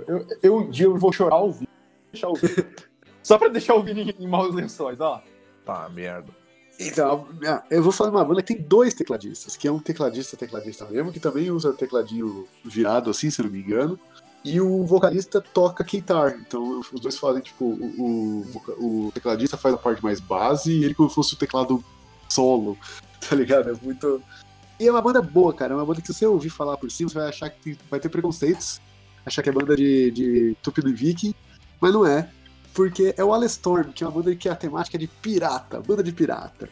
Eu, 0.07 0.25
eu 0.41 0.57
um 0.57 0.69
dia 0.69 0.85
eu 0.87 0.97
vou 0.97 1.11
chorar 1.11 1.35
ao 1.35 1.51
Vini. 1.51 1.67
Deixar 2.11 2.29
o. 2.29 2.33
Só 3.23 3.37
pra 3.37 3.47
deixar 3.49 3.75
o 3.75 3.83
Vini 3.83 4.15
em 4.17 4.27
maus 4.27 4.53
lençóis, 4.53 4.99
ó. 4.99 5.21
Tá, 5.65 5.87
merda. 5.89 6.27
Então, 6.79 7.27
eu 7.69 7.83
vou 7.83 7.91
falar 7.91 8.09
de 8.09 8.15
uma 8.15 8.23
banda 8.25 8.41
que 8.41 8.53
tem 8.55 8.65
dois 8.65 8.93
tecladistas, 8.93 9.57
que 9.57 9.67
é 9.67 9.71
um 9.71 9.79
tecladista, 9.79 10.37
tecladista 10.37 10.85
mesmo, 10.85 11.11
que 11.11 11.19
também 11.19 11.51
usa 11.51 11.73
tecladinho 11.73 12.47
virado 12.63 13.09
assim, 13.09 13.29
se 13.29 13.41
eu 13.41 13.45
não 13.45 13.51
me 13.51 13.59
engano. 13.59 13.99
E 14.45 14.61
o 14.61 14.85
vocalista 14.85 15.41
toca 15.41 15.83
guitar. 15.83 16.37
Então 16.39 16.79
os 16.93 17.01
dois 17.01 17.17
fazem, 17.17 17.41
tipo, 17.41 17.65
o, 17.65 18.45
o, 18.79 19.07
o 19.07 19.11
tecladista 19.11 19.57
faz 19.57 19.75
a 19.75 19.77
parte 19.77 20.01
mais 20.01 20.21
base 20.21 20.71
e 20.71 20.85
ele 20.85 20.93
como 20.95 21.09
se 21.09 21.15
fosse 21.15 21.33
o 21.33 21.37
teclado 21.37 21.83
solo, 22.29 22.77
tá 23.29 23.35
ligado? 23.35 23.69
É 23.69 23.73
muito. 23.81 24.23
E 24.79 24.87
é 24.87 24.91
uma 24.91 25.01
banda 25.01 25.21
boa, 25.21 25.53
cara. 25.53 25.73
É 25.73 25.75
uma 25.75 25.85
banda 25.85 25.99
que 25.99 26.07
se 26.07 26.13
você 26.13 26.25
ouvir 26.25 26.49
falar 26.49 26.77
por 26.77 26.89
cima, 26.89 27.09
você 27.09 27.19
vai 27.19 27.27
achar 27.27 27.49
que 27.49 27.59
tem- 27.61 27.77
vai 27.91 27.99
ter 27.99 28.07
preconceitos, 28.07 28.79
achar 29.25 29.43
que 29.43 29.49
é 29.49 29.51
banda 29.51 29.75
de, 29.75 30.09
de 30.11 30.55
Viking, 30.93 31.35
mas 31.81 31.91
não 31.91 32.05
é. 32.05 32.29
Porque 32.73 33.13
é 33.17 33.23
o 33.23 33.33
Alestorm, 33.33 33.91
que 33.91 34.03
é 34.03 34.07
uma 34.07 34.13
banda 34.13 34.35
que 34.35 34.47
a 34.47 34.55
temática 34.55 34.97
é 34.97 34.99
de 34.99 35.07
pirata, 35.07 35.81
banda 35.81 36.03
de 36.03 36.11
pirata. 36.11 36.69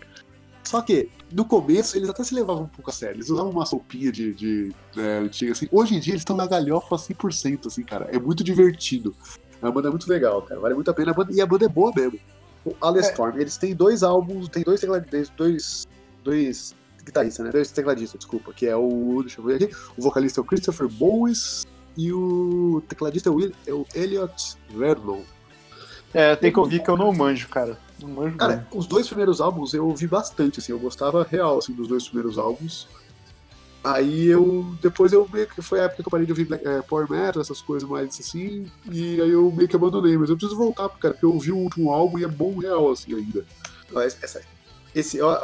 Só 0.63 0.81
que, 0.81 1.09
no 1.31 1.45
começo, 1.45 1.97
eles 1.97 2.09
até 2.09 2.23
se 2.23 2.35
levavam 2.35 2.63
um 2.63 2.67
pouco 2.67 2.89
a 2.89 2.93
sério. 2.93 3.15
Eles 3.15 3.29
usavam 3.29 3.51
uma 3.51 3.63
roupinha 3.63 4.11
de, 4.11 4.33
de 4.33 4.75
é, 4.97 5.19
antiga, 5.19 5.53
assim. 5.53 5.67
Hoje 5.71 5.95
em 5.95 5.99
dia, 5.99 6.11
eles 6.13 6.21
estão 6.21 6.35
na 6.35 6.45
galhofa 6.45 6.95
100%, 6.97 7.67
assim, 7.67 7.83
cara. 7.83 8.09
É 8.11 8.19
muito 8.19 8.43
divertido. 8.43 9.15
É 9.61 9.65
uma 9.65 9.71
banda 9.71 9.89
muito 9.89 10.07
legal, 10.09 10.41
cara. 10.41 10.59
Vale 10.59 10.75
muito 10.75 10.91
a 10.91 10.93
pena. 10.93 11.11
A 11.11 11.13
banda- 11.13 11.31
e 11.33 11.39
a 11.39 11.45
banda 11.45 11.65
é 11.65 11.69
boa 11.69 11.91
mesmo. 11.95 12.19
O 12.65 12.75
Alestorm, 12.81 13.39
eles 13.39 13.55
têm 13.55 13.73
dois 13.73 14.03
álbuns, 14.03 14.49
tem 14.49 14.61
dois 14.61 14.81
tecladistas, 14.81 15.29
dois, 15.37 15.87
dois 16.21 16.75
guitarristas, 17.03 17.45
né? 17.45 17.51
Dois 17.51 17.71
tecladistas, 17.71 18.19
desculpa. 18.19 18.51
Que 18.53 18.67
é 18.67 18.75
o, 18.75 19.21
deixa 19.21 19.39
eu 19.39 19.45
ver 19.45 19.63
aqui, 19.63 19.73
o 19.97 20.01
vocalista 20.01 20.41
é 20.41 20.43
o 20.43 20.45
Christopher 20.45 20.89
Bowes 20.89 21.65
e 21.97 22.11
o 22.11 22.83
tecladista 22.89 23.29
é 23.29 23.31
o, 23.31 23.35
Will, 23.35 23.51
é 23.65 23.73
o 23.73 23.85
Elliot 23.95 24.57
Vernon. 24.69 25.21
É, 26.19 26.35
tem 26.35 26.51
que 26.51 26.59
ouvir 26.59 26.81
que 26.83 26.89
eu 26.89 26.97
não 26.97 27.13
manjo, 27.13 27.47
cara. 27.47 27.77
Não 28.01 28.09
manjo 28.09 28.37
Cara, 28.37 28.55
mesmo. 28.57 28.67
os 28.73 28.87
dois 28.87 29.05
primeiros 29.07 29.39
álbuns 29.39 29.71
eu 29.75 29.87
ouvi 29.87 30.07
bastante, 30.07 30.59
assim, 30.59 30.71
eu 30.71 30.79
gostava 30.79 31.21
real, 31.29 31.59
assim, 31.59 31.73
dos 31.73 31.87
dois 31.87 32.07
primeiros 32.07 32.39
álbuns. 32.39 32.87
Aí 33.83 34.25
eu, 34.25 34.75
depois 34.81 35.13
eu 35.13 35.29
meio 35.31 35.45
que, 35.47 35.61
foi 35.61 35.79
a 35.79 35.83
época 35.83 36.01
que 36.01 36.07
eu 36.07 36.11
parei 36.11 36.25
de 36.25 36.31
ouvir 36.31 36.45
Black- 36.45 36.67
é, 36.67 36.81
Power 36.81 37.09
Metal, 37.09 37.39
essas 37.41 37.61
coisas 37.61 37.87
mais 37.87 38.19
assim, 38.19 38.65
e 38.91 39.21
aí 39.21 39.29
eu 39.29 39.51
meio 39.51 39.67
que 39.69 39.75
abandonei, 39.75 40.17
mas 40.17 40.29
eu 40.31 40.35
preciso 40.35 40.57
voltar, 40.57 40.89
cara, 40.89 41.13
porque 41.13 41.25
eu 41.25 41.33
ouvi 41.33 41.51
o 41.51 41.57
último 41.57 41.91
álbum 41.93 42.17
e 42.17 42.23
é 42.23 42.27
bom 42.27 42.57
real, 42.57 42.91
assim, 42.91 43.13
ainda. 43.13 43.45
Ó, 43.93 44.01
esse- 44.01 44.17
essa- 44.21 44.41
esse, 44.95 45.21
ó, 45.21 45.39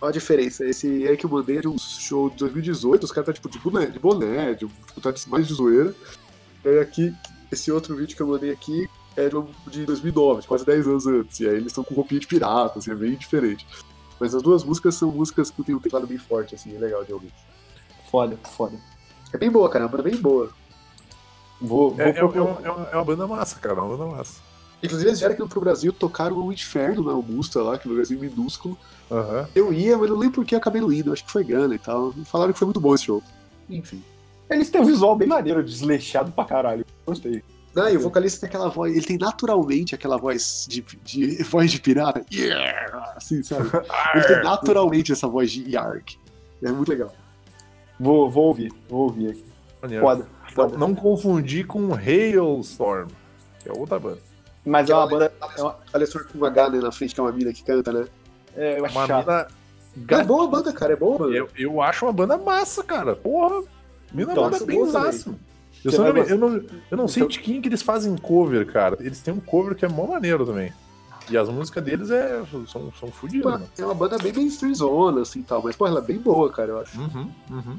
ó 0.00 0.06
a 0.08 0.10
diferença, 0.10 0.64
esse 0.66 1.06
aí 1.06 1.16
que 1.16 1.24
eu 1.26 1.30
mandei 1.30 1.58
é 1.58 1.60
de 1.60 1.68
um 1.68 1.78
show 1.78 2.28
de 2.28 2.36
2018, 2.38 3.04
os 3.04 3.12
caras 3.12 3.26
tá 3.26 3.32
tipo 3.32 3.48
de 3.48 3.58
boné, 3.60 3.86
de 3.86 3.98
boné, 4.00 4.52
de, 4.54 4.66
tipo, 4.66 5.00
tá 5.00 5.14
mais 5.28 5.46
de 5.46 5.54
zoeira. 5.54 5.94
E 6.64 6.68
aí 6.68 6.80
aqui, 6.80 7.14
esse 7.52 7.70
outro 7.70 7.94
vídeo 7.96 8.16
que 8.16 8.22
eu 8.22 8.26
mandei 8.26 8.50
aqui 8.50 8.88
é 9.18 9.28
de, 9.28 9.36
um- 9.36 9.46
de 9.66 9.84
2009, 9.84 10.46
quase 10.46 10.64
10 10.64 10.86
anos 10.86 11.06
antes. 11.06 11.40
E 11.40 11.48
aí 11.48 11.54
eles 11.56 11.66
estão 11.68 11.82
com 11.84 11.94
roupinha 11.94 12.20
de 12.20 12.26
pirata, 12.26 12.78
assim, 12.78 12.90
é 12.90 12.94
bem 12.94 13.14
diferente. 13.14 13.66
Mas 14.20 14.34
as 14.34 14.42
duas 14.42 14.64
músicas 14.64 14.94
são 14.94 15.10
músicas 15.10 15.50
que 15.50 15.62
tem 15.62 15.74
um 15.74 15.78
teclado 15.80 16.06
bem 16.06 16.18
forte, 16.18 16.54
assim, 16.54 16.74
é 16.74 16.78
legal 16.78 17.04
de 17.04 17.12
ouvir. 17.12 17.32
Foda, 18.10 18.38
foda. 18.56 18.76
É 19.32 19.38
bem 19.38 19.50
boa, 19.50 19.68
cara, 19.68 19.84
é 19.84 19.86
uma 19.86 19.90
banda 19.90 20.02
bem 20.10 20.16
boa. 20.16 20.50
Vou, 21.60 21.90
vou 21.90 22.00
É, 22.00 22.10
é, 22.10 22.18
é, 22.18 22.24
uma, 22.24 22.34
é 22.64 22.70
uma- 22.70 22.88
é 22.92 22.94
uma 22.96 23.04
banda 23.04 23.26
massa, 23.26 23.58
cara. 23.60 23.76
É 23.78 23.82
uma 23.82 23.96
banda 23.96 24.16
massa. 24.16 24.40
Inclusive, 24.82 25.10
eles 25.10 25.18
vieram 25.18 25.34
aqui 25.34 25.48
pro 25.48 25.60
Brasil, 25.60 25.92
tocaram 25.92 26.38
o 26.38 26.52
Inferno 26.52 27.02
na 27.02 27.12
Augusta 27.12 27.60
lá, 27.62 27.76
que 27.76 27.86
é 27.86 27.90
um 27.90 27.92
lugarzinho 27.94 28.20
minúsculo. 28.20 28.78
Aham. 29.10 29.48
Eu 29.54 29.72
ia, 29.72 29.98
mas 29.98 30.08
não 30.08 30.16
lembro 30.16 30.36
por 30.36 30.44
que 30.44 30.54
eu 30.54 30.58
acabei 30.58 30.80
não 30.80 30.92
indo, 30.92 31.12
acho 31.12 31.24
que 31.24 31.32
foi 31.32 31.42
grana 31.42 31.74
e 31.74 31.78
tal. 31.78 32.12
Falaram 32.26 32.52
que 32.52 32.58
foi 32.58 32.66
muito 32.66 32.80
bom 32.80 32.94
esse 32.94 33.04
show. 33.06 33.20
Enfim. 33.68 34.02
Eles 34.48 34.70
têm 34.70 34.80
um 34.80 34.84
visual 34.84 35.16
bem 35.16 35.26
maneiro, 35.28 35.62
desleixado 35.64 36.30
pra 36.30 36.44
caralho. 36.44 36.86
Gostei. 37.04 37.42
Ah, 37.78 37.90
e 37.90 37.96
o 37.96 38.00
vocalista 38.00 38.40
tem 38.40 38.48
aquela 38.48 38.68
voz, 38.68 38.96
ele 38.96 39.06
tem 39.06 39.18
naturalmente 39.18 39.94
aquela 39.94 40.16
voz 40.16 40.66
de, 40.68 40.84
de 41.04 41.42
voz 41.44 41.70
de 41.70 41.80
pirata. 41.80 42.24
Yeah! 42.32 43.12
Assim, 43.16 43.42
sabe? 43.42 43.68
Ele 44.14 44.24
tem 44.24 44.42
naturalmente 44.42 45.12
essa 45.12 45.26
voz 45.28 45.50
de 45.50 45.70
Yarg. 45.70 46.18
É 46.62 46.70
muito 46.70 46.88
legal. 46.88 47.12
Vou, 47.98 48.30
vou 48.30 48.46
ouvir, 48.46 48.72
vou 48.88 49.02
ouvir 49.02 49.30
aqui. 49.30 49.44
Maneiro. 49.82 50.04
Foda, 50.04 50.24
Não, 50.24 50.54
foda. 50.54 50.78
não 50.78 50.94
confundir 50.94 51.66
com 51.66 51.94
Hailstorm, 51.94 53.08
que 53.60 53.68
é 53.68 53.72
outra 53.72 53.98
banda. 53.98 54.18
Mas 54.64 54.90
é 54.90 54.94
uma 54.94 55.06
banda. 55.06 55.32
É 55.56 55.62
uma, 55.62 55.76
Olha 55.92 56.06
só 56.06 56.18
com 56.24 56.38
um 56.38 56.44
H 56.44 56.70
né, 56.70 56.78
na 56.80 56.92
frente, 56.92 57.14
que 57.14 57.20
é 57.20 57.22
uma 57.22 57.32
mina 57.32 57.52
que 57.52 57.62
canta, 57.62 57.92
né? 57.92 58.06
é, 58.56 58.78
eu 58.78 58.84
acho 58.84 58.98
Uma 58.98 59.06
mina. 59.06 59.46
É 60.08 60.24
boa 60.24 60.44
a 60.44 60.48
banda, 60.48 60.72
cara, 60.72 60.92
é 60.92 60.96
boa 60.96 61.14
a 61.14 61.18
banda. 61.18 61.36
Eu, 61.36 61.48
eu 61.56 61.82
acho 61.82 62.04
uma 62.06 62.12
banda 62.12 62.36
massa, 62.36 62.84
cara. 62.84 63.16
Porra. 63.16 63.62
Mina 64.12 64.32
Então, 64.32 64.50
banda 64.50 64.64
bem 64.64 64.84
massa. 64.92 65.34
Eu, 65.84 65.92
não, 65.92 66.12
gostar. 66.12 66.30
eu, 66.32 66.38
não, 66.38 66.64
eu 66.90 66.96
não 66.96 67.08
sei 67.08 67.22
Então- 67.22 67.28
de 67.30 67.38
quem 67.40 67.60
que 67.60 67.68
eles 67.68 67.82
fazem 67.82 68.16
cover, 68.16 68.66
cara. 68.66 68.96
Eles 69.00 69.20
têm 69.20 69.32
um 69.32 69.40
cover 69.40 69.74
que 69.74 69.84
é 69.84 69.88
mó 69.88 70.06
maneiro 70.06 70.44
também. 70.44 70.72
E 71.30 71.36
as 71.36 71.48
músicas 71.48 71.84
deles 71.84 72.10
é, 72.10 72.42
são, 72.66 72.90
são 72.98 73.10
fodidas. 73.12 73.60
É 73.78 73.84
uma 73.84 73.94
banda 73.94 74.16
bem 74.18 74.32
mainstreamzona, 74.32 75.20
assim, 75.22 75.42
tal. 75.42 75.62
Mas, 75.62 75.76
pô, 75.76 75.86
ela 75.86 76.00
é 76.00 76.02
bem 76.02 76.18
boa, 76.18 76.50
cara, 76.50 76.70
eu 76.70 76.80
acho. 76.80 76.98
Uhum, 76.98 77.30
uhum. 77.50 77.78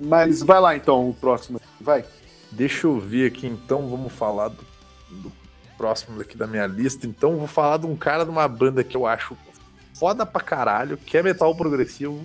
Mas 0.00 0.42
vai 0.42 0.60
lá 0.60 0.74
então, 0.74 1.08
o 1.10 1.14
próximo. 1.14 1.60
Vai. 1.80 2.04
Deixa 2.50 2.86
eu 2.86 2.98
ver 2.98 3.26
aqui 3.26 3.46
então, 3.46 3.88
vamos 3.88 4.12
falar 4.12 4.48
do, 4.48 4.64
do 5.10 5.32
próximo 5.76 6.20
aqui 6.20 6.36
da 6.36 6.46
minha 6.46 6.66
lista. 6.66 7.06
Então, 7.06 7.36
vou 7.36 7.46
falar 7.46 7.78
de 7.78 7.86
um 7.86 7.96
cara 7.96 8.24
de 8.24 8.30
uma 8.30 8.46
banda 8.48 8.82
que 8.82 8.96
eu 8.96 9.06
acho 9.06 9.36
foda 9.92 10.24
pra 10.24 10.40
caralho, 10.40 10.96
que 10.96 11.16
é 11.18 11.22
metal 11.22 11.54
progressivo 11.54 12.24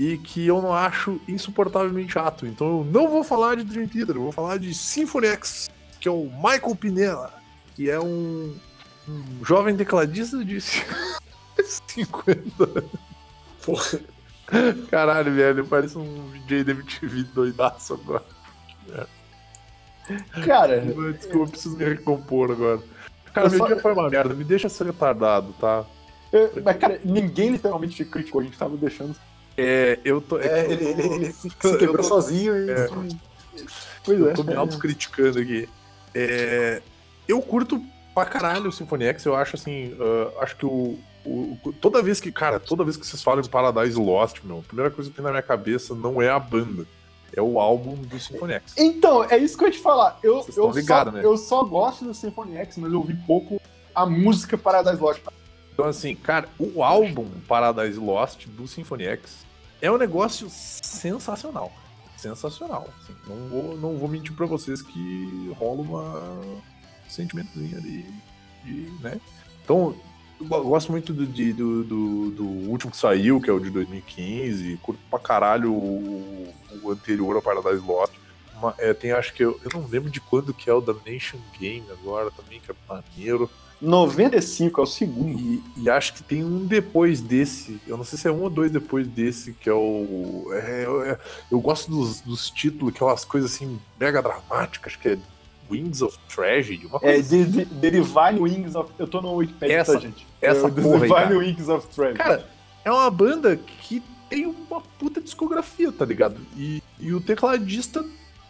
e 0.00 0.16
que 0.16 0.46
eu 0.46 0.62
não 0.62 0.72
acho 0.72 1.20
insuportavelmente 1.28 2.14
chato. 2.14 2.46
Então 2.46 2.78
eu 2.78 2.84
não 2.86 3.06
vou 3.06 3.22
falar 3.22 3.56
de 3.56 3.64
Dream 3.64 3.86
Theater, 3.86 4.16
eu 4.16 4.22
vou 4.22 4.32
falar 4.32 4.56
de 4.58 4.72
Symphony 4.72 5.26
X, 5.26 5.70
que 6.00 6.08
é 6.08 6.10
o 6.10 6.24
Michael 6.42 6.74
Pinella, 6.74 7.34
que 7.76 7.90
é 7.90 8.00
um, 8.00 8.56
um 9.06 9.44
jovem 9.44 9.76
tecladista 9.76 10.42
de 10.42 10.58
50 11.86 12.64
anos. 12.64 12.90
Porra. 13.62 14.00
Caralho, 14.90 15.34
velho, 15.34 15.66
parece 15.66 15.98
um 15.98 16.30
DJ 16.30 16.64
da 16.64 16.72
MTV 16.72 17.22
doidaço 17.34 17.92
agora. 17.92 18.24
Cara, 20.44 20.80
Desculpa, 21.12 21.36
eu 21.44 21.46
preciso 21.48 21.76
me 21.76 21.84
recompor 21.84 22.50
agora. 22.52 22.80
Cara, 23.34 23.46
Eu 23.48 23.50
meu 23.50 23.58
só- 23.58 23.66
dia 23.66 23.78
foi 23.80 23.92
uma 23.92 24.08
merda, 24.08 24.32
me 24.34 24.44
deixa 24.44 24.68
ser 24.70 24.86
retardado, 24.86 25.52
tá? 25.60 25.84
eu- 26.32 26.50
mas, 26.64 26.76
cara, 26.78 26.98
ninguém 27.04 27.50
literalmente 27.50 27.96
te 27.96 28.04
criticou, 28.06 28.40
a 28.40 28.44
gente 28.44 28.56
tava 28.58 28.76
deixando. 28.78 29.14
É, 29.60 29.98
eu 30.04 30.20
tô. 30.20 30.38
É, 30.38 30.64
ele, 30.70 30.84
ele, 30.84 31.02
ele 31.14 31.32
se, 31.32 31.48
quebrou 31.78 31.96
tô- 31.96 32.02
sozinho 32.04 32.56
e. 32.56 32.70
É. 32.70 32.88
Pois 34.04 34.18
Eu 34.18 34.30
é. 34.30 34.32
tô 34.32 34.42
me 34.42 34.54
autocriticando 34.54 35.38
aqui. 35.38 35.68
É, 36.14 36.80
eu 37.28 37.40
curto 37.42 37.82
pra 38.14 38.24
caralho 38.24 38.68
o 38.68 38.72
Symphony 38.72 39.04
X, 39.06 39.24
eu 39.24 39.34
acho 39.36 39.56
assim. 39.56 39.94
ah, 40.00 40.42
acho 40.42 40.56
que 40.56 40.66
o, 40.66 40.98
o- 41.24 41.58
Toda 41.80 42.02
vez 42.02 42.20
que. 42.20 42.32
Cara, 42.32 42.58
toda 42.58 42.84
vez 42.84 42.96
que 42.96 43.06
vocês 43.06 43.22
falam 43.22 43.42
Paradise 43.44 43.98
Lost, 43.98 44.38
meu, 44.42 44.58
a 44.60 44.62
primeira 44.62 44.90
coisa 44.90 45.10
que 45.10 45.16
tem 45.16 45.24
na 45.24 45.30
minha 45.30 45.42
cabeça 45.42 45.94
não 45.94 46.20
é 46.20 46.30
a 46.30 46.38
banda. 46.38 46.86
É 47.36 47.40
o 47.40 47.60
álbum 47.60 47.94
do 47.94 48.18
Symphony 48.18 48.54
X. 48.54 48.74
Então, 48.76 49.22
é 49.22 49.38
isso 49.38 49.56
que 49.56 49.62
eu 49.62 49.68
ia 49.68 49.72
te 49.74 49.78
falar. 49.78 50.18
Eu, 50.20 50.44
eu, 50.56 50.70
ligados, 50.72 51.12
só, 51.12 51.18
né? 51.18 51.24
eu 51.24 51.36
só 51.36 51.62
gosto 51.62 52.04
do 52.04 52.12
Symphony 52.12 52.56
X, 52.56 52.76
mas 52.78 52.90
eu 52.92 52.98
ouvi 52.98 53.14
pouco 53.24 53.60
a 53.94 54.04
música 54.04 54.58
Paradise 54.58 55.00
Lost. 55.00 55.20
Então, 55.72 55.84
assim, 55.84 56.16
cara, 56.16 56.48
o 56.58 56.82
álbum 56.82 57.28
Paradise 57.46 57.98
Lost 58.00 58.46
do 58.48 58.66
Symphony 58.66 59.04
X 59.04 59.46
é 59.80 59.90
um 59.90 59.96
negócio 59.98 60.48
sensacional. 60.50 61.72
Sensacional. 62.16 62.86
assim. 63.02 63.14
não, 63.26 63.48
vou, 63.48 63.76
não 63.78 63.96
vou 63.98 64.08
mentir 64.08 64.32
pra 64.34 64.46
vocês 64.46 64.82
que 64.82 65.52
rola 65.58 65.80
uma 65.80 66.40
sentimentozinho 67.08 67.76
ali. 67.78 68.04
De, 68.64 68.72
né? 69.00 69.18
Então, 69.64 69.94
eu 70.38 70.46
go- 70.46 70.62
gosto 70.64 70.92
muito 70.92 71.12
do, 71.12 71.26
de- 71.26 71.52
do, 71.52 71.82
do, 71.84 72.30
do 72.30 72.44
último 72.44 72.90
que 72.90 72.96
saiu, 72.98 73.40
que 73.40 73.48
é 73.48 73.52
o 73.52 73.58
de 73.60 73.70
2015. 73.70 74.76
Curto 74.82 75.00
pra 75.08 75.18
caralho 75.18 75.72
o, 75.72 76.54
o 76.82 76.90
anterior 76.90 77.34
ao 77.36 77.42
Paradise 77.42 77.84
Lost. 77.86 78.12
Uma- 78.58 78.74
é, 78.78 78.92
tem, 78.92 79.12
acho 79.12 79.32
que 79.32 79.42
eu, 79.42 79.58
eu 79.64 79.70
não 79.80 79.86
lembro 79.88 80.10
de 80.10 80.20
quando 80.20 80.52
que 80.52 80.68
é 80.68 80.74
o 80.74 80.80
Damnation 80.82 81.38
Game 81.58 81.86
agora 81.90 82.30
também, 82.30 82.60
que 82.60 82.70
é 82.70 82.74
maneiro. 82.86 83.50
95 83.80 84.80
é 84.80 84.84
o 84.84 84.86
segundo. 84.86 85.38
E, 85.38 85.62
e 85.76 85.90
acho 85.90 86.12
que 86.14 86.22
tem 86.22 86.44
um 86.44 86.66
depois 86.66 87.20
desse. 87.20 87.80
Eu 87.86 87.96
não 87.96 88.04
sei 88.04 88.18
se 88.18 88.28
é 88.28 88.32
um 88.32 88.42
ou 88.42 88.50
dois 88.50 88.70
depois 88.70 89.06
desse, 89.06 89.52
que 89.52 89.68
é 89.68 89.72
o. 89.72 90.46
é- 90.52 90.86
é- 91.12 91.18
eu 91.50 91.60
gosto 91.60 91.90
dos, 91.90 92.20
dos 92.20 92.50
títulos, 92.50 92.92
que 92.94 93.02
é 93.02 93.06
umas 93.06 93.24
coisas 93.24 93.54
assim, 93.54 93.78
mega 93.98 94.20
dramáticas, 94.22 94.92
acho 94.92 94.98
que 95.02 95.08
é 95.10 95.18
Wings 95.70 96.02
of 96.02 96.18
Tragedy, 96.34 96.86
uma 96.86 96.98
coisa 97.00 97.16
É 97.16 97.20
assim. 97.20 97.50
The, 97.52 97.64
The 97.64 97.90
Divine 97.90 98.40
Wings 98.40 98.74
of. 98.74 98.92
Eu 98.98 99.06
tô 99.06 99.20
no 99.22 99.34
Wikipedia, 99.36 99.76
Essa- 99.78 99.94
tá, 99.94 99.98
gente? 100.00 100.26
essa 100.42 100.66
é, 100.66 100.70
The 100.70 100.82
porra 100.82 101.08
cara. 101.08 101.38
Wings 101.38 101.68
of 101.68 101.86
Tragedy. 101.88 102.18
Cara, 102.18 102.46
é 102.84 102.90
uma 102.90 103.10
banda 103.10 103.56
que 103.56 104.02
tem 104.28 104.46
uma 104.46 104.80
puta 104.80 105.20
discografia, 105.20 105.90
tá 105.90 106.04
ligado? 106.04 106.36
E, 106.56 106.82
e 106.98 107.12
o 107.12 107.20
tecladista, 107.20 108.04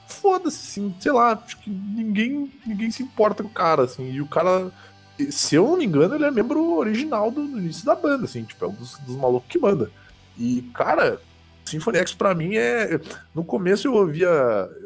foda-se, 0.08 0.58
assim, 0.80 0.94
sei 1.00 1.12
lá, 1.12 1.32
acho 1.32 1.56
que 1.58 1.70
ninguém, 1.70 2.50
ninguém 2.66 2.90
se 2.90 3.02
importa 3.02 3.42
com 3.42 3.48
o 3.48 3.52
cara, 3.52 3.84
assim, 3.84 4.10
e 4.10 4.20
o 4.20 4.26
cara. 4.26 4.72
Se 5.30 5.54
eu 5.54 5.66
não 5.66 5.76
me 5.76 5.84
engano, 5.84 6.14
ele 6.14 6.24
é 6.24 6.30
membro 6.30 6.74
original 6.74 7.30
do, 7.30 7.46
do 7.46 7.58
início 7.58 7.84
da 7.84 7.94
banda, 7.94 8.24
assim, 8.24 8.44
tipo, 8.44 8.64
é 8.64 8.68
um 8.68 8.72
dos, 8.72 8.98
dos 8.98 9.16
malucos 9.16 9.48
que 9.48 9.58
manda. 9.58 9.90
E, 10.38 10.62
cara, 10.74 11.20
Symphony 11.64 11.98
X 11.98 12.14
pra 12.14 12.34
mim 12.34 12.56
é. 12.56 13.00
No 13.34 13.44
começo 13.44 13.86
eu 13.86 13.94
ouvia. 13.94 14.28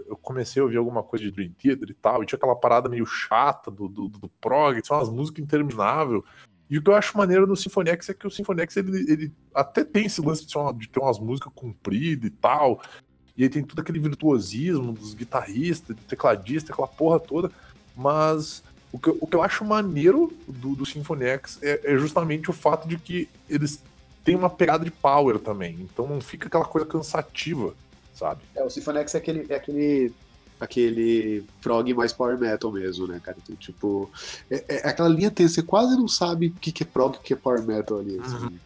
Eu 0.09 0.16
comecei 0.16 0.61
a 0.61 0.65
ouvir 0.65 0.77
alguma 0.77 1.02
coisa 1.02 1.24
de 1.24 1.31
Dream 1.31 1.51
Theater 1.52 1.90
e 1.90 1.94
tal, 1.94 2.23
e 2.23 2.27
tinha 2.27 2.36
aquela 2.36 2.56
parada 2.56 2.89
meio 2.89 3.06
chata 3.06 3.70
do, 3.70 3.89
do, 3.89 4.09
do 4.09 4.28
prog, 4.40 4.81
são 4.85 4.97
umas 4.98 5.09
músicas 5.09 5.44
intermináveis. 5.44 6.23
E 6.69 6.78
o 6.78 6.82
que 6.82 6.90
eu 6.90 6.94
acho 6.94 7.16
maneiro 7.16 7.47
no 7.47 7.56
Symphony 7.56 7.90
X 7.90 8.09
é 8.09 8.15
que 8.15 8.27
o 8.27 8.31
Symphony 8.31 8.62
X 8.62 8.77
ele, 8.78 9.12
ele 9.12 9.32
até 9.55 9.85
tem 9.85 10.06
esse 10.06 10.20
lance 10.20 10.47
de, 10.47 10.56
uma- 10.56 10.73
de 10.73 10.89
ter 10.89 10.98
umas 10.98 11.19
músicas 11.19 11.52
compridas 11.55 12.27
e 12.27 12.31
tal. 12.31 12.81
E 13.36 13.43
aí 13.43 13.48
tem 13.48 13.62
todo 13.62 13.81
aquele 13.81 13.98
virtuosismo 13.98 14.93
dos 14.93 15.15
guitarristas, 15.15 15.94
do 15.94 16.02
tecladista, 16.02 16.73
aquela 16.73 16.89
porra 16.89 17.20
toda. 17.20 17.51
Mas 17.97 18.62
o 18.95 18.99
que, 18.99 19.09
eu- 19.09 19.19
o 19.21 19.27
que 19.27 19.35
eu 19.37 19.43
acho 19.43 19.65
maneiro 19.65 20.33
do, 20.47 20.77
do 20.77 20.87
Symphony 20.87 21.25
X 21.25 21.59
é, 21.62 21.81
é 21.93 21.99
justamente 21.99 22.49
o 22.49 22.53
fato 22.53 22.87
de 22.87 22.97
que 22.97 23.29
eles 23.51 23.83
têm 24.25 24.37
uma 24.37 24.49
pegada 24.49 24.85
de 24.85 24.91
power 24.91 25.39
também. 25.39 25.77
Então 25.81 26.07
não 26.07 26.21
fica 26.21 26.47
aquela 26.47 26.65
coisa 26.65 26.87
cansativa, 26.87 27.75
sabe? 28.15 28.41
É, 28.55 28.62
o 28.62 28.71
Symphony 28.71 28.99
X 29.01 29.15
é 29.16 29.19
aquele, 29.19 29.47
é 29.49 29.57
aquele, 29.57 30.12
aquele 30.61 31.45
prog 31.61 31.93
mais 31.95 32.12
power 32.12 32.39
metal 32.39 32.71
mesmo, 32.73 33.07
né, 33.07 33.21
cara? 33.23 33.37
Então, 33.43 33.57
tipo, 33.57 34.11
é, 34.51 34.65
é 34.69 34.89
aquela 34.89 35.09
linha 35.09 35.31
tênue, 35.31 35.51
você 35.51 35.62
quase 35.62 35.97
não 35.97 36.09
sabe 36.09 36.47
o 36.47 36.53
que, 36.53 36.71
que 36.73 36.83
é 36.85 36.87
prog 36.87 37.15
e 37.16 37.19
o 37.19 37.21
que 37.21 37.33
é 37.33 37.37
power 37.37 37.62
metal 37.65 37.99
ali. 37.99 38.19
assim. 38.21 38.59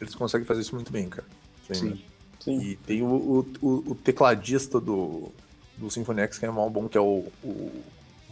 Eles 0.00 0.14
conseguem 0.16 0.46
fazer 0.46 0.62
isso 0.62 0.74
muito 0.74 0.90
bem, 0.90 1.08
cara. 1.08 1.26
Sim. 1.72 2.02
Sim. 2.40 2.60
E 2.60 2.74
tem 2.76 3.02
o, 3.02 3.06
o, 3.06 3.38
o- 3.62 3.92
o 3.92 3.94
tecladista 3.94 4.80
do, 4.80 5.30
do 5.76 5.88
Symphony 5.88 6.22
X 6.22 6.38
que 6.38 6.44
é 6.46 6.50
mal 6.50 6.68
bom, 6.68 6.88
que 6.88 6.98
é 6.98 7.00
o, 7.00 7.24
o 7.44 7.82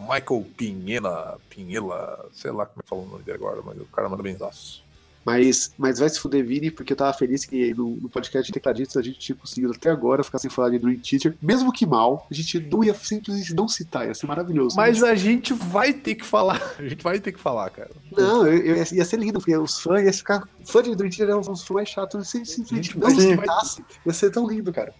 Michael 0.00 0.46
Pinhela, 0.56 1.38
Pinhela, 1.48 2.26
sei 2.32 2.50
lá 2.50 2.66
como 2.66 2.80
é 2.80 2.82
que 2.82 2.88
fala 2.88 3.02
o 3.02 3.06
nome 3.06 3.22
dele 3.22 3.36
agora, 3.36 3.60
mas 3.64 3.78
o 3.78 3.84
cara 3.86 4.08
manda 4.08 4.22
benzaço. 4.22 4.82
Mas, 5.24 5.72
mas 5.76 5.98
vai 5.98 6.08
se 6.08 6.18
fuder, 6.18 6.44
Vini, 6.44 6.70
porque 6.70 6.94
eu 6.94 6.96
tava 6.96 7.12
feliz 7.12 7.44
que 7.44 7.74
no, 7.74 7.96
no 7.96 8.08
podcast 8.08 8.46
de 8.46 8.52
tecladistas 8.52 8.96
a 8.96 9.02
gente 9.02 9.18
tinha 9.18 9.36
conseguido 9.36 9.72
até 9.72 9.90
agora 9.90 10.24
ficar 10.24 10.38
sem 10.38 10.50
falar 10.50 10.70
de 10.70 10.78
Dream 10.78 10.98
Theater. 10.98 11.36
Mesmo 11.42 11.70
que 11.72 11.84
mal, 11.84 12.26
a 12.30 12.34
gente 12.34 12.58
não 12.58 12.82
ia 12.82 12.94
simplesmente 12.94 13.54
não 13.54 13.68
citar, 13.68 14.06
ia 14.06 14.14
ser 14.14 14.26
maravilhoso. 14.26 14.76
Mas 14.76 15.02
a 15.02 15.14
gente 15.14 15.52
vai 15.52 15.92
ter 15.92 16.14
que 16.14 16.24
falar, 16.24 16.60
a 16.78 16.82
gente 16.82 17.02
vai 17.02 17.20
ter 17.20 17.32
que 17.32 17.38
falar, 17.38 17.68
cara. 17.70 17.90
Não, 18.10 18.46
eu, 18.46 18.76
eu 18.76 18.76
ia, 18.76 19.04
ser 19.04 19.18
lindo, 19.18 19.38
porque 19.38 19.54
os 19.56 19.78
fãs 19.80 20.02
iam 20.02 20.12
ficar. 20.12 20.48
Fã 20.64 20.82
de 20.82 20.94
Dream 20.96 21.10
Theater 21.10 21.28
eram 21.28 21.40
os 21.40 21.62
fãs 21.62 21.70
mais 21.70 21.88
chatos, 21.90 22.28
se 22.28 22.44
simplesmente 22.46 22.92
Gente, 22.92 22.98
não 22.98 23.10
citasse. 23.10 23.84
Ia 24.06 24.12
ser 24.12 24.30
tão 24.30 24.48
lindo, 24.48 24.72
cara. 24.72 24.94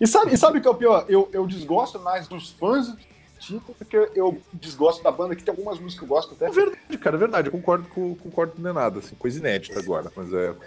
E 0.00 0.06
sabe, 0.06 0.34
e 0.34 0.36
sabe 0.36 0.58
o 0.58 0.60
que 0.60 0.66
é 0.66 0.70
o 0.70 0.74
pior? 0.74 1.06
Eu, 1.08 1.28
eu 1.32 1.46
desgosto 1.46 2.00
mais 2.00 2.26
dos 2.26 2.50
fãs 2.50 2.92
porque 3.78 3.96
eu 4.14 4.40
desgosto 4.52 5.02
da 5.02 5.10
banda, 5.10 5.34
que 5.36 5.42
tem 5.42 5.52
algumas 5.52 5.78
músicas 5.78 5.98
que 5.98 6.04
eu 6.04 6.08
gosto 6.16 6.34
até. 6.34 6.46
É 6.46 6.50
verdade, 6.50 6.98
cara, 6.98 7.16
é 7.16 7.18
verdade. 7.18 7.48
Eu 7.48 7.52
concordo 7.52 7.88
com, 7.88 8.14
concordo 8.16 8.52
com 8.52 8.62
o 8.68 8.72
nada, 8.72 8.98
assim, 8.98 9.14
coisa 9.16 9.38
inédita 9.38 9.78
agora, 9.78 10.10
mas 10.16 10.32
é. 10.32 10.54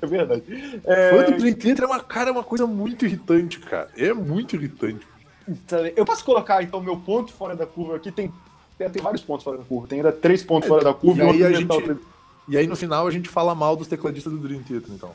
É 0.00 0.06
verdade. 0.06 0.42
Fã 0.82 1.24
do 1.24 1.32
É, 1.34 1.36
Dream 1.38 1.54
Theater 1.54 1.84
é 1.84 1.86
uma, 1.86 2.00
cara, 2.00 2.30
é 2.30 2.32
uma 2.32 2.44
coisa 2.44 2.66
muito 2.66 3.04
irritante, 3.04 3.58
cara. 3.60 3.88
É 3.96 4.12
muito 4.12 4.54
irritante. 4.56 5.06
então, 5.48 5.84
eu 5.86 6.04
posso 6.04 6.24
colocar, 6.24 6.62
então, 6.62 6.80
meu 6.80 6.96
ponto 6.96 7.32
fora 7.32 7.56
da 7.56 7.66
curva 7.66 7.96
aqui. 7.96 8.12
Tem, 8.12 8.32
tem, 8.76 8.90
tem 8.90 9.02
vários 9.02 9.22
pontos 9.22 9.44
fora 9.44 9.58
da 9.58 9.64
curva. 9.64 9.88
Tem 9.88 9.98
ainda 9.98 10.12
três 10.12 10.42
pontos 10.42 10.68
fora 10.68 10.84
da 10.84 10.94
curva. 10.94 11.22
E 11.24 11.26
aí 11.26 11.42
outro 11.42 11.46
a 11.46 11.52
gente- 11.94 12.00
E 12.48 12.56
aí 12.56 12.66
no 12.66 12.76
final 12.76 13.06
a 13.06 13.10
gente 13.10 13.28
fala 13.28 13.54
mal 13.54 13.76
dos 13.76 13.88
tecladistas 13.88 14.32
do 14.32 14.38
Dream 14.38 14.62
Theater, 14.62 14.90
então. 14.92 15.12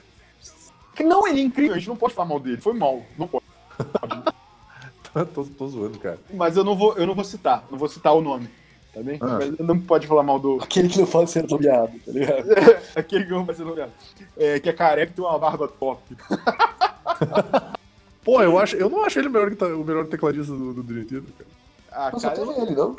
Que 0.96 1.04
não, 1.04 1.28
ele 1.28 1.40
é 1.42 1.44
incrível. 1.44 1.74
A 1.76 1.78
gente 1.78 1.88
não 1.90 1.96
pode 1.96 2.14
falar 2.14 2.28
mal 2.30 2.40
dele. 2.40 2.58
Foi 2.58 2.74
mal. 2.74 3.04
Não 3.18 3.28
pode. 3.28 3.44
tô, 5.34 5.44
tô 5.44 5.68
zoando, 5.68 5.98
cara. 6.00 6.20
Mas 6.34 6.56
eu 6.58 6.64
não 6.64 6.76
vou, 6.76 6.94
eu 6.96 7.06
não 7.08 7.16
vou 7.16 7.24
citar. 7.24 7.66
Não 7.72 7.78
vou 7.78 7.90
citar 7.90 8.14
o 8.14 8.22
nome. 8.22 8.48
Tá 8.94 9.02
bem? 9.02 9.18
Ah. 9.22 9.40
Mas 9.40 9.58
Não 9.58 9.80
pode 9.80 10.06
falar 10.06 10.22
mal 10.22 10.38
do. 10.40 10.60
Aquele 10.62 10.88
que 10.88 11.00
não 11.00 11.08
pode 11.08 11.32
ser 11.32 11.48
nomeado, 11.50 11.92
tá 12.06 12.12
ligado? 12.12 12.46
Aquele 12.96 13.26
que 13.26 13.32
não 13.32 13.44
vai 13.44 13.56
ser 13.56 13.64
nomeado. 13.66 13.92
É, 14.38 14.60
que 14.60 14.70
é 14.70 14.74
careca 14.74 15.12
e 15.12 15.16
tem 15.16 15.26
uma 15.26 15.40
barba 15.40 15.68
top. 15.68 16.16
Pô, 18.24 18.42
eu, 18.42 18.58
acho, 18.58 18.76
eu 18.78 18.90
não 18.90 19.04
acho 19.04 19.20
ele 19.20 19.28
o 19.28 19.32
melhor, 19.32 19.50
guita- 19.50 19.76
o 19.76 19.84
melhor 19.84 20.06
tecladista 20.06 20.54
do, 20.54 20.74
do 20.74 20.84
Dream 20.84 21.06
Theater, 21.06 21.30
cara. 21.38 21.50
Ah, 21.92 22.10
Mas 22.14 22.22
só 22.22 22.30
cara, 22.30 22.46
teve 22.46 22.62
ele, 22.62 22.76
não? 22.76 22.96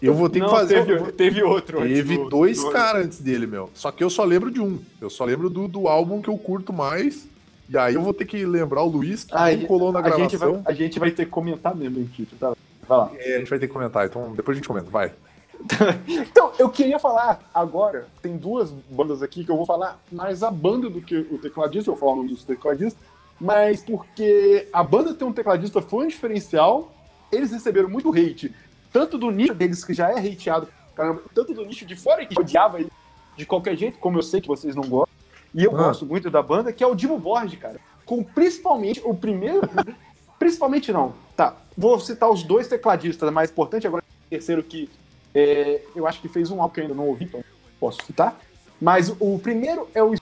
Eu 0.00 0.14
vou 0.14 0.28
ter 0.28 0.38
não, 0.38 0.48
que 0.48 0.54
fazer. 0.54 0.84
Teve, 0.86 0.98
vou- 0.98 1.12
teve 1.12 1.42
outro. 1.42 1.80
Teve 1.80 2.16
do- 2.16 2.28
dois 2.28 2.62
do- 2.62 2.70
caras 2.70 3.06
antes 3.06 3.18
dele, 3.18 3.46
meu. 3.46 3.70
Só 3.74 3.90
que 3.90 4.04
eu 4.04 4.10
só 4.10 4.22
lembro 4.24 4.50
de 4.50 4.60
um. 4.60 4.78
Eu 5.00 5.10
só 5.10 5.24
lembro 5.24 5.50
do, 5.50 5.66
do 5.66 5.88
álbum 5.88 6.22
que 6.22 6.28
eu 6.28 6.38
curto 6.38 6.72
mais. 6.72 7.26
E 7.68 7.76
aí 7.76 7.94
eu 7.94 8.02
vou 8.02 8.14
ter 8.14 8.24
que 8.24 8.44
lembrar 8.46 8.82
o 8.82 8.88
Luiz, 8.88 9.24
que 9.24 9.34
Ah, 9.34 9.54
não 9.54 9.66
colou 9.66 9.92
na 9.92 10.00
a 10.00 10.10
gente, 10.10 10.36
vai, 10.36 10.48
gravação. 10.48 10.62
a 10.64 10.72
gente 10.72 10.98
vai 10.98 11.10
ter 11.10 11.24
que 11.26 11.30
comentar 11.30 11.74
mesmo, 11.76 11.98
hein, 11.98 12.10
Tito? 12.14 12.34
Tá? 12.36 12.54
Vai 12.86 12.98
lá. 12.98 13.10
É, 13.18 13.36
a 13.36 13.38
gente 13.40 13.50
vai 13.50 13.58
ter 13.58 13.66
que 13.66 13.72
comentar, 13.72 14.06
então 14.06 14.32
depois 14.34 14.56
a 14.56 14.58
gente 14.58 14.68
comenta, 14.68 14.88
vai. 14.90 15.12
Então, 16.08 16.52
eu 16.58 16.68
queria 16.70 16.98
falar 16.98 17.40
agora, 17.52 18.06
tem 18.22 18.36
duas 18.36 18.70
bandas 18.90 19.22
aqui 19.22 19.44
que 19.44 19.50
eu 19.50 19.56
vou 19.56 19.66
falar 19.66 20.00
mais 20.10 20.42
a 20.42 20.50
banda 20.50 20.88
do 20.88 21.00
que 21.00 21.16
o 21.16 21.36
tecladista, 21.38 21.90
eu 21.90 21.96
falar 21.96 22.12
o 22.12 22.16
nome 22.16 22.28
dos 22.30 22.44
tecladistas, 22.44 22.96
mas 23.40 23.82
porque 23.82 24.66
a 24.72 24.82
banda 24.82 25.12
tem 25.14 25.26
um 25.26 25.32
tecladista 25.32 25.82
foi 25.82 26.04
um 26.06 26.08
diferencial, 26.08 26.92
eles 27.30 27.50
receberam 27.52 27.88
muito 27.88 28.10
hate, 28.12 28.54
tanto 28.92 29.18
do 29.18 29.30
nicho 29.30 29.52
deles 29.54 29.84
que 29.84 29.92
já 29.92 30.10
é 30.10 30.18
hateado, 30.18 30.68
caramba, 30.94 31.22
tanto 31.34 31.52
do 31.52 31.64
nicho 31.66 31.84
de 31.84 31.96
fora 31.96 32.24
que 32.24 32.38
odiava 32.40 32.80
ele 32.80 32.90
de 33.36 33.44
qualquer 33.44 33.76
jeito, 33.76 33.98
como 33.98 34.18
eu 34.18 34.22
sei 34.22 34.40
que 34.40 34.48
vocês 34.48 34.74
não 34.74 34.84
gostam, 34.84 35.14
e 35.54 35.64
eu 35.64 35.72
Ah. 35.74 35.84
gosto 35.84 36.04
muito 36.06 36.30
da 36.30 36.42
banda, 36.42 36.72
que 36.72 36.82
é 36.82 36.86
o 36.86 36.94
Dimo 36.94 37.18
Borges, 37.18 37.58
cara. 37.58 37.80
Com 38.04 38.22
principalmente 38.22 39.00
o 39.04 39.14
primeiro. 39.14 39.60
principalmente 40.38 40.92
não. 40.92 41.14
Tá, 41.36 41.56
vou 41.76 41.98
citar 42.00 42.30
os 42.30 42.42
dois 42.42 42.68
tecladistas, 42.68 43.30
mais 43.32 43.50
importante 43.50 43.86
agora, 43.86 44.04
o 44.26 44.30
terceiro 44.30 44.62
que 44.62 44.88
é, 45.34 45.82
eu 45.94 46.06
acho 46.06 46.20
que 46.20 46.28
fez 46.28 46.50
um 46.50 46.60
álbum 46.62 46.74
que 46.74 46.80
eu 46.80 46.84
ainda 46.84 46.94
não 46.94 47.06
ouvi, 47.08 47.24
então 47.26 47.42
posso 47.78 47.98
citar. 48.04 48.38
Mas 48.80 49.08
o 49.20 49.38
primeiro 49.38 49.88
é 49.94 50.02
o 50.02 50.14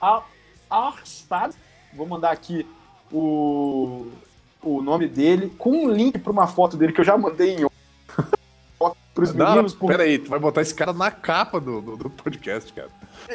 Ar- 0.00 0.26
Arstad. 0.70 1.54
Vou 1.94 2.06
mandar 2.06 2.30
aqui 2.30 2.66
o, 3.10 4.06
o 4.62 4.82
nome 4.82 5.06
dele 5.08 5.52
com 5.58 5.70
um 5.70 5.90
link 5.90 6.18
para 6.18 6.32
uma 6.32 6.46
foto 6.46 6.76
dele 6.76 6.92
que 6.92 7.00
eu 7.00 7.04
já 7.04 7.16
mandei 7.18 7.56
em 7.56 7.66
para 9.14 9.24
os 9.24 9.34
Não, 9.34 9.46
meninos. 9.50 9.74
por- 9.74 9.88
Pera 9.88 10.02
aí, 10.04 10.18
tu 10.18 10.30
vai 10.30 10.38
botar 10.38 10.62
esse 10.62 10.74
cara 10.74 10.92
na 10.92 11.10
capa 11.10 11.60
do, 11.60 11.80
do, 11.80 11.96
do 11.96 12.10
podcast, 12.10 12.72
cara. 12.72 12.88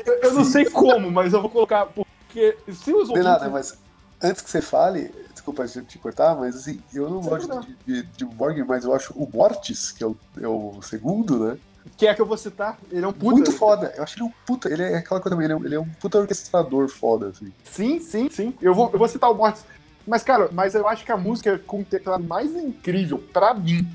Eu, 0.06 0.14
eu 0.24 0.34
não 0.34 0.44
sei 0.44 0.66
como, 0.66 1.10
mas 1.12 1.34
eu 1.34 1.42
vou 1.42 1.50
colocar 1.50 1.86
porque 1.88 2.58
se 2.72 2.94
os 2.94 3.10
tem 3.10 3.24
nada, 3.24 3.46
ouvintes- 3.48 3.78
mas 4.22 4.30
antes 4.30 4.42
que 4.42 4.50
você 4.50 4.62
fale, 4.62 5.14
desculpa 5.32 5.66
te 5.68 5.82
te 5.84 5.98
cortar, 6.00 6.36
mas 6.36 6.56
assim, 6.56 6.82
eu 6.94 7.10
não 7.10 7.22
gosto 7.22 7.60
de, 7.62 7.76
de, 7.86 8.04
de 8.04 8.26
Borg, 8.26 8.58
mas 8.68 8.84
eu 8.84 8.94
acho 8.94 9.14
o 9.14 9.30
Mortis, 9.32 9.92
que 9.92 10.04
é 10.04 10.08
o, 10.08 10.16
é 10.42 10.48
o 10.48 10.82
segundo, 10.82 11.40
né? 11.46 11.58
que 11.96 12.06
é 12.06 12.14
que 12.14 12.22
eu 12.22 12.26
vou 12.26 12.38
citar, 12.38 12.78
ele 12.92 13.06
é 13.06 13.08
um 13.08 13.14
puta. 13.14 13.32
Muito 13.32 13.52
foda. 13.54 13.94
Eu 13.96 14.04
acho 14.04 14.18
ele 14.18 14.24
um 14.26 14.32
puta. 14.46 14.70
Ele 14.70 14.84
é 14.84 14.98
aquela 14.98 15.22
coisa 15.22 15.30
também, 15.36 15.46
ele 15.46 15.54
é, 15.54 15.56
um- 15.56 15.66
ele 15.66 15.76
é 15.76 15.80
um 15.80 15.88
puta 15.88 16.20
orquestrador 16.20 16.90
foda, 16.90 17.30
assim. 17.30 17.52
Sim, 17.64 18.00
sim, 18.02 18.30
sim. 18.30 18.54
Eu 18.62 18.76
vou, 18.76 18.90
eu 18.92 19.00
vou 19.00 19.08
citar 19.08 19.32
o 19.32 19.34
Mortis. 19.34 19.64
Mas, 20.06 20.22
cara, 20.22 20.50
mas 20.52 20.76
eu 20.76 20.86
acho 20.88 21.06
que 21.06 21.12
a 21.14 21.18
música 21.18 21.58
com 21.66 21.80
o 21.80 21.86
teclado 21.86 22.24
mais 22.26 22.54
incrível, 22.56 23.18
pra 23.32 23.54
mim, 23.54 23.88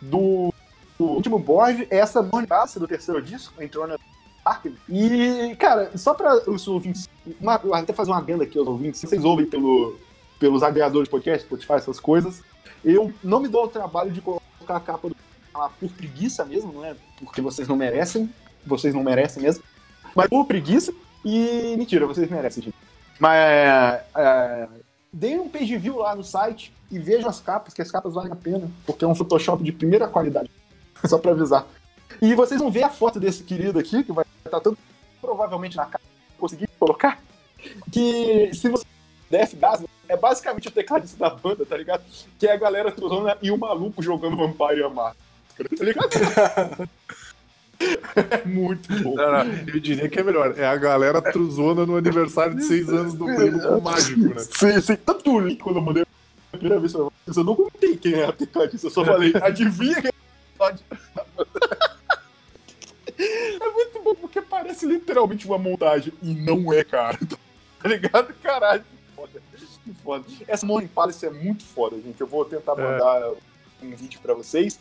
do, 0.00 0.52
do 0.98 1.04
último 1.06 1.38
Borg 1.38 1.86
é 1.90 1.96
essa 1.98 2.22
Mornipaça 2.22 2.78
do 2.78 2.86
terceiro 2.86 3.20
disco, 3.22 3.60
entrou 3.62 3.86
na 3.86 3.96
E, 4.88 5.54
cara, 5.56 5.90
só 5.96 6.14
pra 6.14 6.50
os 6.50 6.66
ouvintes. 6.66 7.08
Uma, 7.40 7.54
até 7.74 7.92
fazer 7.92 8.10
uma 8.10 8.18
adenda 8.18 8.44
aqui 8.44 8.58
aos 8.58 8.68
ouvintes. 8.68 9.00
Se 9.00 9.06
vocês 9.06 9.24
ouvem 9.24 9.46
pelo, 9.46 9.98
pelos 10.38 10.62
agregadores 10.62 11.06
de 11.06 11.10
podcast, 11.10 11.46
Spotify, 11.46 11.74
essas 11.74 12.00
coisas, 12.00 12.42
eu 12.84 13.12
não 13.22 13.40
me 13.40 13.48
dou 13.48 13.64
o 13.64 13.68
trabalho 13.68 14.10
de 14.10 14.20
colocar 14.20 14.76
a 14.76 14.80
capa 14.80 15.08
do 15.08 15.16
por 15.80 15.90
preguiça 15.90 16.44
mesmo, 16.44 16.72
não 16.72 16.84
é? 16.84 16.94
Porque 17.18 17.40
vocês 17.40 17.66
não 17.66 17.76
merecem. 17.76 18.32
Vocês 18.64 18.94
não 18.94 19.02
merecem 19.02 19.42
mesmo. 19.42 19.64
Mas 20.14 20.28
por 20.28 20.44
preguiça. 20.46 20.92
E 21.24 21.74
mentira, 21.76 22.06
vocês 22.06 22.30
merecem, 22.30 22.62
gente. 22.62 22.76
Mas 23.18 23.36
é, 24.14 24.68
deem 25.12 25.40
um 25.40 25.48
page 25.48 25.76
view 25.76 25.96
lá 25.96 26.14
no 26.14 26.22
site 26.22 26.72
e 26.90 26.98
vejam 26.98 27.28
as 27.28 27.40
capas, 27.40 27.74
que 27.74 27.82
as 27.82 27.90
capas 27.90 28.14
valem 28.14 28.32
a 28.32 28.36
pena, 28.36 28.70
porque 28.86 29.04
é 29.04 29.08
um 29.08 29.14
Photoshop 29.14 29.62
de 29.62 29.72
primeira 29.72 30.06
qualidade. 30.06 30.50
Só 31.04 31.18
pra 31.18 31.32
avisar. 31.32 31.66
E 32.22 32.34
vocês 32.34 32.60
vão 32.60 32.70
ver 32.70 32.84
a 32.84 32.88
foto 32.88 33.20
desse 33.20 33.42
querido 33.42 33.78
aqui, 33.78 34.02
que 34.02 34.12
vai 34.12 34.24
estar 34.48 34.60
tanto 34.60 34.78
provavelmente 35.20 35.76
na 35.76 35.86
capa, 35.86 36.04
conseguir 36.38 36.68
colocar. 36.78 37.20
Que 37.90 38.50
se 38.54 38.68
você 38.68 38.84
Death 39.30 39.54
Gas 39.54 39.84
é 40.08 40.16
basicamente 40.16 40.68
o 40.68 40.70
tecladista 40.70 41.18
da 41.18 41.30
banda, 41.30 41.66
tá 41.66 41.76
ligado? 41.76 42.02
Que 42.38 42.46
é 42.46 42.52
a 42.52 42.56
galera 42.56 42.90
trolando 42.90 43.36
e 43.42 43.50
o 43.50 43.58
maluco 43.58 44.02
jogando 44.02 44.36
Vampire 44.36 44.82
a 44.82 44.88
Máscara, 44.88 45.68
tá 45.76 45.84
ligado? 45.84 46.88
é 48.16 48.44
muito 48.46 49.02
bom. 49.02 49.14
Não, 49.14 49.44
não, 49.44 49.54
eu 49.66 49.80
diria 49.80 50.08
que 50.08 50.18
é 50.18 50.22
melhor. 50.22 50.58
É 50.58 50.64
a 50.64 50.76
galera 50.76 51.20
truzona 51.20 51.84
no 51.84 51.96
aniversário 51.96 52.56
de 52.56 52.64
seis 52.64 52.88
anos 52.88 53.14
do 53.14 53.26
primo 53.26 53.60
com 53.60 53.78
o 53.78 53.82
mágico, 53.82 54.20
né? 54.20 54.38
Sim, 54.38 54.80
sim. 54.80 54.96
Tanto 54.96 55.30
o 55.30 55.40
link 55.40 55.58
quando 55.58 55.76
eu 55.76 55.82
mandei 55.82 56.02
a 56.52 56.56
primeira 56.56 56.80
vez 56.80 56.94
eu 56.94 57.12
não 57.44 57.54
contei 57.54 57.96
quem 57.96 58.14
é 58.14 58.24
a 58.24 58.32
tecladista, 58.32 58.86
eu 58.86 58.90
só 58.90 59.04
falei, 59.04 59.32
adivinha 59.42 60.00
quem 60.00 60.06
é 60.06 60.08
a 60.08 60.52
tecladista. 60.52 60.98
É 63.18 63.70
muito 63.72 64.00
bom 64.02 64.14
porque 64.14 64.40
parece 64.40 64.86
literalmente 64.86 65.46
uma 65.46 65.58
montagem. 65.58 66.12
E 66.22 66.32
não 66.34 66.72
é, 66.72 66.84
cara. 66.84 67.18
Tá 67.80 67.88
ligado? 67.88 68.34
Caralho, 68.42 68.82
que 68.82 69.14
foda. 69.14 69.42
Que 69.84 69.92
foda. 70.02 70.24
Essa 70.48 70.66
Morning 70.66 70.88
Palace 70.88 71.24
é 71.24 71.30
muito 71.30 71.64
foda, 71.64 71.96
gente. 71.96 72.20
Eu 72.20 72.26
vou 72.26 72.44
tentar 72.44 72.74
mandar 72.74 73.30
um 73.80 73.90
vídeo 73.94 74.18
pra 74.20 74.34
vocês. 74.34 74.80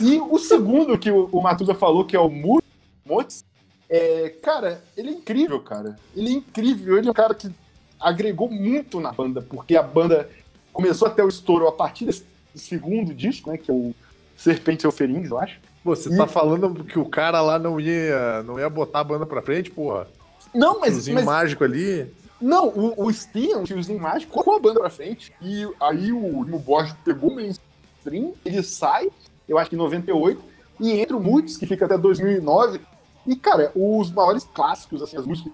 E 0.00 0.16
o 0.20 0.38
segundo 0.38 0.96
que 0.96 1.10
o, 1.10 1.28
o 1.32 1.42
Matusa 1.42 1.74
falou, 1.74 2.04
que 2.04 2.14
é 2.14 2.20
o 2.20 2.28
Mu- 2.30 2.62
Motes, 3.04 3.44
é, 3.90 4.28
cara, 4.40 4.80
ele 4.96 5.08
é 5.08 5.12
incrível, 5.14 5.58
cara. 5.60 5.96
Ele 6.14 6.28
é 6.28 6.32
incrível. 6.34 6.96
Ele 6.96 7.08
é 7.08 7.10
um 7.10 7.14
cara 7.14 7.34
que 7.34 7.50
agregou 7.98 8.48
muito 8.48 9.00
na 9.00 9.10
banda, 9.10 9.42
porque 9.42 9.76
a 9.76 9.82
banda 9.82 10.30
começou 10.72 11.08
até 11.08 11.24
o 11.24 11.28
estouro 11.28 11.66
a 11.66 11.72
partir 11.72 12.04
desse 12.04 12.24
segundo 12.54 13.12
disco, 13.12 13.50
né? 13.50 13.58
Que 13.58 13.72
é 13.72 13.74
o 13.74 13.92
Serpente 14.36 14.86
Elferins, 14.86 15.30
eu 15.30 15.38
acho. 15.40 15.58
Você 15.94 16.16
tá 16.16 16.26
falando 16.26 16.84
que 16.84 16.98
o 16.98 17.04
cara 17.04 17.40
lá 17.40 17.58
não 17.58 17.78
ia, 17.78 18.42
não 18.42 18.58
ia 18.58 18.68
botar 18.68 19.00
a 19.00 19.04
banda 19.04 19.24
pra 19.24 19.42
frente, 19.42 19.70
porra? 19.70 20.08
Não, 20.54 20.80
mas, 20.80 20.94
Tiozinho 20.94 21.14
mas 21.16 21.24
mágico 21.24 21.64
ali. 21.64 22.10
Não, 22.40 22.68
o, 22.68 23.06
o 23.06 23.12
Steam, 23.12 23.62
o 23.62 23.64
tiozinho 23.64 24.00
mágico, 24.00 24.32
colocou 24.32 24.56
a 24.56 24.60
banda 24.60 24.80
pra 24.80 24.90
frente. 24.90 25.32
E 25.40 25.66
aí 25.80 26.12
o 26.12 26.44
Nimo 26.44 26.58
Borges 26.58 26.94
pegou 27.04 27.30
o 27.30 27.34
mainstream, 27.34 28.34
ele 28.44 28.62
sai, 28.62 29.10
eu 29.48 29.58
acho 29.58 29.70
que 29.70 29.76
em 29.76 29.78
98, 29.78 30.42
e 30.78 30.92
entra 30.92 31.16
o 31.16 31.22
Moods, 31.22 31.56
que 31.56 31.66
fica 31.66 31.86
até 31.86 31.96
2009. 31.96 32.80
E, 33.26 33.34
cara, 33.34 33.72
os 33.74 34.10
maiores 34.10 34.44
clássicos, 34.44 35.02
assim, 35.02 35.16
as 35.16 35.26
músicas 35.26 35.52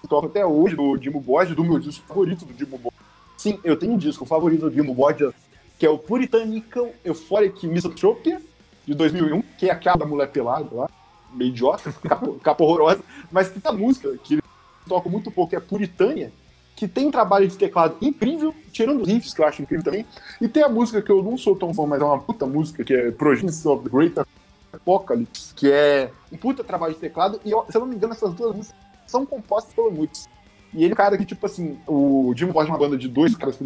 que 0.00 0.08
tocam 0.08 0.28
até 0.28 0.44
hoje 0.44 0.74
do 0.74 0.96
Dimo 0.96 1.20
Borges, 1.20 1.54
do 1.54 1.64
meu 1.64 1.78
disco 1.78 2.06
favorito 2.06 2.44
do 2.44 2.52
Dimo 2.52 2.76
Borges. 2.76 3.00
Sim, 3.36 3.58
eu 3.62 3.76
tenho 3.76 3.92
um 3.92 3.98
disco 3.98 4.24
favorito 4.24 4.62
do 4.62 4.70
Dimo 4.70 4.94
Borges, 4.94 5.32
que 5.78 5.86
é 5.86 5.90
o 5.90 5.98
Puritanical 5.98 6.90
Euphoric 7.04 7.66
Misantropia, 7.66 8.40
de 8.86 8.94
2001, 8.94 9.42
que 9.58 9.68
é 9.68 9.72
aquela 9.72 9.96
da 9.96 10.06
mulher 10.06 10.28
pelada 10.28 10.68
lá, 10.72 10.88
meio 11.32 11.48
idiota, 11.50 11.92
capa 12.42 12.62
horrorosa. 12.64 13.00
Mas 13.30 13.50
tem 13.50 13.60
a 13.64 13.72
música 13.72 14.16
que 14.22 14.34
ele 14.34 14.42
toca 14.88 15.08
muito 15.08 15.30
pouco, 15.30 15.50
que 15.50 15.56
é 15.56 15.60
Puritânia, 15.60 16.32
que 16.76 16.86
tem 16.88 17.06
um 17.06 17.10
trabalho 17.10 17.46
de 17.48 17.56
teclado 17.56 17.96
incrível, 18.02 18.54
tirando 18.72 19.02
os 19.02 19.08
riffs, 19.08 19.32
que 19.32 19.40
eu 19.40 19.46
acho 19.46 19.62
incrível 19.62 19.84
também. 19.84 20.04
E 20.40 20.48
tem 20.48 20.62
a 20.62 20.68
música 20.68 21.00
que 21.00 21.10
eu 21.10 21.22
não 21.22 21.38
sou 21.38 21.54
tão 21.56 21.72
fã, 21.72 21.86
mas 21.86 22.00
é 22.00 22.04
uma 22.04 22.18
puta 22.18 22.46
música, 22.46 22.82
que 22.84 22.92
é 22.92 23.10
Progenies 23.10 23.64
of 23.64 23.84
the 23.84 23.90
Great 23.96 24.14
Apocalypse, 24.72 25.54
que 25.54 25.70
é 25.70 26.10
um 26.32 26.36
puta 26.36 26.64
trabalho 26.64 26.94
de 26.94 27.00
teclado. 27.00 27.40
E, 27.44 27.50
eu- 27.50 27.64
se 27.70 27.76
eu 27.76 27.80
não 27.80 27.88
me 27.88 27.94
engano, 27.94 28.12
essas 28.12 28.34
duas 28.34 28.54
músicas 28.54 28.76
são 29.06 29.24
compostas 29.24 29.72
pelo 29.74 29.90
Muts. 29.92 30.28
E 30.72 30.78
ele 30.82 30.90
é 30.90 30.94
um 30.94 30.96
cara 30.96 31.16
que, 31.16 31.24
tipo 31.24 31.46
assim, 31.46 31.78
o 31.86 32.32
Jim 32.36 32.46
Bosch 32.46 32.66
é 32.66 32.72
uma 32.72 32.78
banda 32.78 32.96
de 32.96 33.06
dois 33.08 33.36
caras, 33.36 33.56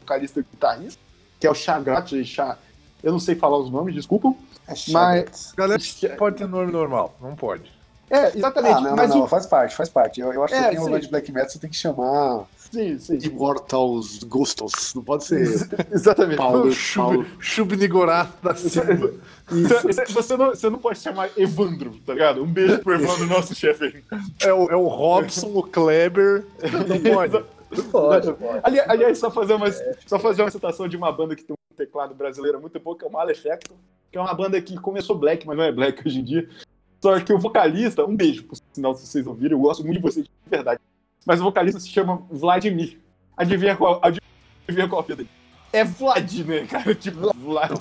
vocalista 0.00 0.40
e 0.40 0.42
guitarrista, 0.42 1.00
que 1.38 1.46
é 1.46 1.50
o 1.50 1.54
Chagrat 1.54 2.12
e 2.12 2.24
Chá. 2.24 2.58
Eu 3.06 3.12
não 3.12 3.20
sei 3.20 3.36
falar 3.36 3.56
os 3.58 3.70
nomes, 3.70 3.94
desculpam. 3.94 4.36
É 4.66 4.74
Mas. 4.88 5.54
Galera, 5.56 5.80
pode 6.18 6.38
ter 6.38 6.48
nome 6.48 6.72
normal, 6.72 7.14
não 7.22 7.36
pode. 7.36 7.70
É, 8.10 8.36
exatamente. 8.36 8.74
Ah, 8.74 8.80
não, 8.80 8.96
mas 8.96 9.10
não, 9.10 9.16
o- 9.16 9.20
não, 9.20 9.28
faz 9.28 9.46
parte, 9.46 9.76
faz 9.76 9.88
parte. 9.88 10.20
Eu, 10.20 10.32
eu 10.32 10.42
acho 10.42 10.52
que 10.52 10.58
É, 10.58 10.62
você 10.64 10.70
tem 10.70 10.78
um 10.80 10.84
lugar 10.86 11.00
de 11.00 11.08
black 11.08 11.30
metal, 11.32 11.48
você 11.50 11.58
tem 11.60 11.70
que 11.70 11.76
chamar 11.76 12.44
Sim, 12.70 12.98
sim. 12.98 13.18
Immortals 13.22 14.24
Ghosts. 14.24 14.92
Não 14.94 15.02
pode 15.04 15.24
ser 15.24 15.68
Exatamente. 15.92 16.36
Paulo, 16.36 16.72
Chub, 16.72 17.04
Paulo. 17.04 17.26
Chubnigorá 17.38 18.28
da 18.42 18.56
Silva. 18.56 19.12
Você, 19.48 20.04
você 20.12 20.36
não, 20.36 20.46
você 20.50 20.68
não 20.70 20.78
pode 20.80 20.98
chamar 20.98 21.30
Evandro, 21.36 21.94
tá 22.04 22.12
ligado? 22.12 22.42
Um 22.42 22.46
beijo 22.52 22.80
pro 22.80 22.94
Evandro, 22.94 23.26
nosso 23.26 23.54
chefe 23.54 23.84
aí. 23.84 24.20
É 24.40 24.52
o, 24.52 24.68
é 24.68 24.74
o 24.76 24.88
Robson, 24.88 25.46
o 25.54 25.62
Kleber. 25.62 26.44
Não 26.88 27.14
pode. 27.14 27.44
Pode, 27.90 28.32
pode. 28.34 28.60
Ali- 28.62 28.80
aliás, 28.80 29.18
só 29.18 29.30
fazer, 29.30 29.54
uma, 29.54 29.66
só 30.06 30.18
fazer 30.18 30.42
uma 30.42 30.50
citação 30.50 30.88
de 30.88 30.96
uma 30.96 31.10
banda 31.12 31.34
que 31.36 31.42
tem 31.44 31.54
um 31.54 31.65
teclado 31.76 32.14
brasileiro 32.14 32.60
muito 32.60 32.80
pouco, 32.80 33.00
que 33.00 33.04
é 33.04 33.08
o 33.08 33.12
Malefacto, 33.12 33.74
que 34.10 34.18
é 34.18 34.20
uma 34.20 34.34
banda 34.34 34.60
que 34.60 34.76
começou 34.76 35.16
black, 35.16 35.46
mas 35.46 35.56
não 35.56 35.64
é 35.64 35.72
black 35.72 36.06
hoje 36.06 36.20
em 36.20 36.24
dia. 36.24 36.48
Só 37.02 37.20
que 37.20 37.32
o 37.32 37.38
vocalista, 37.38 38.04
um 38.04 38.16
beijo, 38.16 38.44
por 38.44 38.56
sinal, 38.72 38.94
se 38.94 39.06
vocês 39.06 39.26
ouviram, 39.26 39.56
eu 39.56 39.62
gosto 39.62 39.84
muito 39.84 39.96
de 39.96 40.02
vocês, 40.02 40.26
de 40.26 40.50
verdade. 40.50 40.80
Mas 41.24 41.40
o 41.40 41.44
vocalista 41.44 41.80
se 41.80 41.88
chama 41.88 42.22
Vladimir. 42.30 42.98
Adivinha 43.36 43.76
qual, 43.76 44.00
adivinha 44.02 44.88
qual 44.88 45.00
é 45.00 45.02
o 45.02 45.04
apelido 45.04 45.24
dele? 45.24 45.30
É 45.72 45.84
Vlad, 45.84 46.32
né, 46.46 46.66
cara? 46.66 46.94
Tipo, 46.94 47.32
Vlad. 47.34 47.72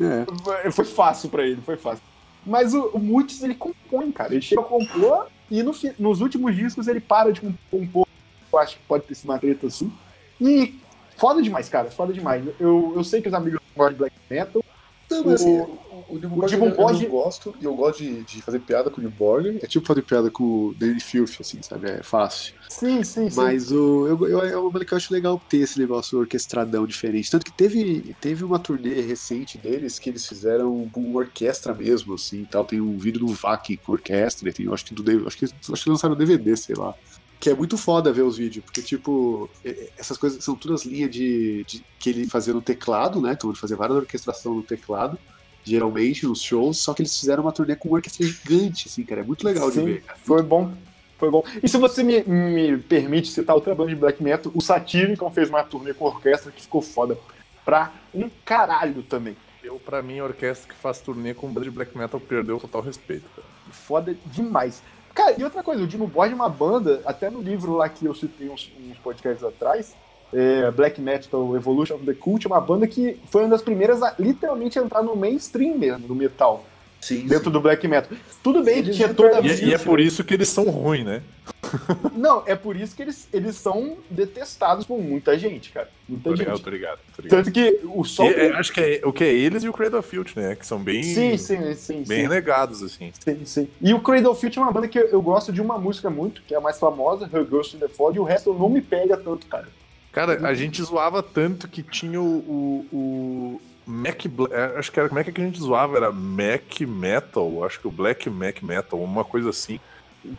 É. 0.00 0.70
Foi 0.70 0.84
fácil 0.84 1.28
pra 1.28 1.46
ele, 1.46 1.60
foi 1.60 1.76
fácil. 1.76 2.02
Mas 2.46 2.72
o, 2.72 2.86
o 2.88 2.98
Mutis, 2.98 3.42
ele 3.42 3.54
compõe, 3.54 4.10
cara. 4.10 4.32
Ele 4.32 4.40
chega 4.40 4.62
a 4.62 4.64
compor 4.64 5.26
e 5.50 5.62
no 5.62 5.72
nos 5.98 6.20
últimos 6.20 6.56
discos 6.56 6.88
ele 6.88 7.00
para 7.00 7.32
de 7.32 7.40
compor. 7.70 8.06
Eu 8.52 8.58
acho 8.58 8.76
que 8.76 8.82
pode 8.84 9.04
ter 9.04 9.14
sido 9.14 9.28
uma 9.28 9.38
treta 9.38 9.66
assim. 9.66 9.92
E 10.40 10.78
foda 11.20 11.42
demais, 11.42 11.68
cara. 11.68 11.90
Foda 11.90 12.12
demais. 12.12 12.44
Eu, 12.58 12.94
eu 12.96 13.04
sei 13.04 13.20
que 13.20 13.28
os 13.28 13.34
amigos 13.34 13.60
gostam 13.76 13.92
de 13.92 13.98
black 13.98 14.16
metal. 14.30 14.62
Não, 15.10 15.24
mas 15.24 15.42
assim, 15.42 15.58
O- 15.60 15.64
o, 15.64 16.14
o 16.14 16.16
o 16.16 16.28
Borg 16.28 16.52
eu, 16.52 16.64
eu 16.66 17.10
gosto, 17.10 17.54
e 17.60 17.64
eu 17.64 17.74
gosto 17.74 17.98
de, 17.98 18.24
de 18.24 18.42
fazer 18.42 18.60
piada 18.60 18.90
com 18.90 19.00
o 19.00 19.10
Borg. 19.10 19.58
É 19.60 19.66
tipo 19.66 19.84
fazer 19.84 20.02
piada 20.02 20.30
com 20.30 20.44
o 20.44 20.74
Danny 20.74 21.00
Filth, 21.00 21.40
assim, 21.40 21.60
sabe? 21.62 21.90
É 21.90 22.02
fácil. 22.02 22.54
Sim, 22.70 23.02
sim, 23.02 23.28
sim. 23.28 23.36
Mas 23.36 23.72
o, 23.72 24.06
eu, 24.06 24.28
eu, 24.28 24.40
é 24.40 24.56
uma 24.56 24.84
que 24.84 24.94
eu 24.94 24.96
acho 24.96 25.12
legal 25.12 25.38
ter 25.48 25.58
esse 25.58 25.78
negócio 25.80 26.18
orquestradão 26.18 26.86
diferente. 26.86 27.28
Tanto 27.28 27.44
que 27.44 27.52
teve, 27.52 28.14
teve 28.20 28.44
uma 28.44 28.58
turnê 28.60 29.00
recente 29.00 29.58
deles 29.58 29.98
que 29.98 30.10
eles 30.10 30.24
fizeram 30.26 30.88
com 30.90 31.12
orquestra 31.14 31.74
mesmo, 31.74 32.14
assim, 32.14 32.44
tal. 32.44 32.64
Tem 32.64 32.80
um 32.80 32.96
vídeo 32.96 33.20
do 33.20 33.26
Vac 33.26 33.66
com 33.82 33.92
orquestra, 33.92 34.52
tem, 34.52 34.66
eu 34.66 34.74
acho 34.74 34.84
que 34.84 34.94
do 34.94 35.26
acho 35.26 35.36
que, 35.36 35.44
acho 35.44 35.84
que 35.84 35.90
lançaram 35.90 36.14
DVD, 36.14 36.56
sei 36.56 36.76
lá. 36.76 36.94
Que 37.40 37.50
é 37.50 37.54
muito 37.54 37.78
foda 37.78 38.12
ver 38.12 38.20
os 38.22 38.36
vídeos, 38.36 38.62
porque, 38.64 38.82
tipo, 38.82 39.48
é- 39.64 39.70
é- 39.70 39.90
essas 39.98 40.18
coisas 40.18 40.44
são 40.44 40.54
todas 40.54 40.84
linhas 40.84 41.10
de, 41.10 41.64
de- 41.64 41.82
que 41.98 42.10
ele 42.10 42.28
fazia 42.28 42.52
no 42.52 42.60
teclado, 42.60 43.18
né? 43.20 43.32
Então 43.32 43.48
ele 43.50 43.58
fazia 43.58 43.76
várias 43.76 43.96
orquestrações 43.96 44.54
no 44.56 44.62
teclado, 44.62 45.18
geralmente 45.64 46.26
nos 46.26 46.42
shows, 46.42 46.78
só 46.78 46.92
que 46.92 47.00
eles 47.02 47.18
fizeram 47.18 47.42
uma 47.42 47.52
turnê 47.52 47.74
com 47.76 47.88
uma 47.88 47.96
orquestra 47.96 48.26
gigante, 48.26 48.88
assim, 48.88 49.02
cara. 49.04 49.22
É 49.22 49.24
muito 49.24 49.42
legal 49.44 49.70
Sim. 49.70 49.84
de 49.86 49.92
ver, 49.92 50.02
cara. 50.02 50.18
Foi 50.22 50.42
bom. 50.42 50.72
Foi 51.18 51.30
bom. 51.30 51.42
E 51.62 51.68
se 51.68 51.76
você 51.76 52.02
me, 52.02 52.22
me 52.24 52.78
permite 52.78 53.28
citar 53.28 53.54
outra 53.54 53.74
banda 53.74 53.90
de 53.90 53.96
black 53.96 54.22
metal, 54.22 54.50
o 54.54 54.60
Satyricon 54.60 55.30
fez 55.30 55.48
uma 55.50 55.62
turnê 55.62 55.92
com 55.94 56.06
orquestra 56.06 56.50
que 56.52 56.62
ficou 56.62 56.80
foda 56.80 57.18
pra 57.64 57.92
um 58.14 58.30
caralho 58.44 59.02
também. 59.02 59.36
Eu, 59.62 59.78
pra 59.78 60.02
mim, 60.02 60.18
a 60.18 60.24
orquestra 60.24 60.66
que 60.72 60.80
faz 60.80 60.98
turnê 61.00 61.34
com 61.34 61.46
banda 61.48 61.64
de 61.64 61.70
black 61.70 61.96
metal 61.96 62.18
perdeu 62.18 62.56
o 62.56 62.60
total 62.60 62.80
respeito. 62.80 63.24
Cara. 63.36 63.46
Foda 63.70 64.16
demais. 64.26 64.82
Cara, 65.14 65.34
e 65.38 65.44
outra 65.44 65.62
coisa, 65.62 65.82
o 65.82 65.86
Dimo 65.86 66.06
Borg 66.06 66.32
é 66.32 66.34
uma 66.34 66.48
banda, 66.48 67.00
até 67.04 67.28
no 67.30 67.40
livro 67.40 67.74
lá 67.76 67.88
que 67.88 68.04
eu 68.06 68.14
citei 68.14 68.48
uns, 68.48 68.70
uns 68.88 68.98
podcasts 68.98 69.42
atrás, 69.42 69.94
é, 70.32 70.70
Black 70.70 71.00
Metal 71.00 71.56
Evolution 71.56 71.96
of 71.96 72.06
the 72.06 72.14
Cult, 72.14 72.46
é 72.46 72.48
uma 72.48 72.60
banda 72.60 72.86
que 72.86 73.20
foi 73.26 73.42
uma 73.42 73.50
das 73.50 73.62
primeiras 73.62 74.02
a 74.02 74.14
literalmente 74.18 74.78
entrar 74.78 75.02
no 75.02 75.16
mainstream 75.16 75.76
mesmo, 75.76 76.06
do 76.06 76.14
metal, 76.14 76.64
Sim. 77.00 77.26
dentro 77.26 77.50
do 77.50 77.60
black 77.60 77.86
metal. 77.88 78.16
Tudo 78.42 78.62
bem 78.62 78.82
que 78.82 78.88
Eles 78.88 78.96
tinha 78.96 79.08
não 79.08 79.14
toda 79.14 79.38
a 79.38 79.42
perdem 79.42 79.68
E, 79.68 79.70
e 79.70 79.74
é 79.74 79.78
por 79.78 80.00
isso 80.00 80.22
que 80.22 80.34
eles 80.34 80.48
são 80.48 80.64
ruins, 80.64 81.04
né? 81.04 81.22
Não, 82.16 82.42
é 82.46 82.54
por 82.54 82.76
isso 82.76 82.94
que 82.94 83.02
eles, 83.02 83.28
eles 83.32 83.56
são 83.56 83.96
detestados 84.10 84.86
por 84.86 84.98
muita 85.00 85.38
gente, 85.38 85.70
cara. 85.70 85.88
Muita 86.08 86.24
Tô 86.24 86.34
ligado, 86.34 86.56
gente. 86.56 86.64
tô 86.64 86.70
ligado. 86.70 86.98
Tanto 87.28 87.52
que 87.52 87.80
o 87.84 88.04
som. 88.04 88.24
E, 88.24 88.34
é, 88.34 88.52
acho 88.52 88.72
que 88.72 88.80
é 88.80 89.00
o 89.04 89.12
que 89.12 89.24
é 89.24 89.32
eles 89.32 89.62
e 89.62 89.68
o 89.68 89.72
Cradle 89.72 90.00
of 90.00 90.08
Filth, 90.08 90.36
né? 90.36 90.54
Que 90.54 90.66
são 90.66 90.78
bem, 90.78 91.02
Sim, 91.02 91.36
sim, 91.36 91.74
sim. 91.74 92.04
bem 92.06 92.18
sim. 92.18 92.22
renegados, 92.22 92.82
assim. 92.82 93.12
Sim, 93.18 93.44
sim. 93.44 93.68
E 93.80 93.92
o 93.94 94.00
Cradle 94.00 94.32
of 94.32 94.40
Filth 94.40 94.56
é 94.56 94.60
uma 94.60 94.72
banda 94.72 94.88
que 94.88 94.98
eu, 94.98 95.22
gosto 95.22 95.52
de 95.52 95.60
uma 95.60 95.78
música 95.78 96.10
muito, 96.10 96.42
que 96.42 96.54
é 96.54 96.58
a 96.58 96.60
mais 96.60 96.78
famosa, 96.78 97.28
Her 97.32 97.44
Ghost 97.44 97.76
in 97.76 97.80
the 97.80 97.88
Fog, 97.88 98.16
e 98.16 98.20
o 98.20 98.24
resto 98.24 98.52
não 98.52 98.68
me 98.68 98.80
pega 98.80 99.16
tanto, 99.16 99.46
cara. 99.46 99.68
Cara, 100.12 100.48
a 100.48 100.54
gente 100.54 100.82
zoava 100.82 101.22
tanto 101.22 101.68
que 101.68 101.82
tinha 101.82 102.20
o, 102.20 102.84
o 102.92 103.60
Mac 103.90 104.24
é, 104.50 104.78
acho 104.78 104.90
que 104.92 104.98
era 105.00 105.08
como 105.08 105.18
é 105.20 105.24
que 105.24 105.40
a 105.40 105.44
gente 105.44 105.58
zoava? 105.60 105.96
Era 105.96 106.12
Mac 106.12 106.80
Metal, 106.80 107.64
acho 107.64 107.80
que 107.80 107.88
o 107.88 107.90
Black 107.90 108.30
Mac 108.30 108.62
Metal, 108.62 108.98
uma 109.02 109.24
coisa 109.24 109.50
assim. 109.50 109.80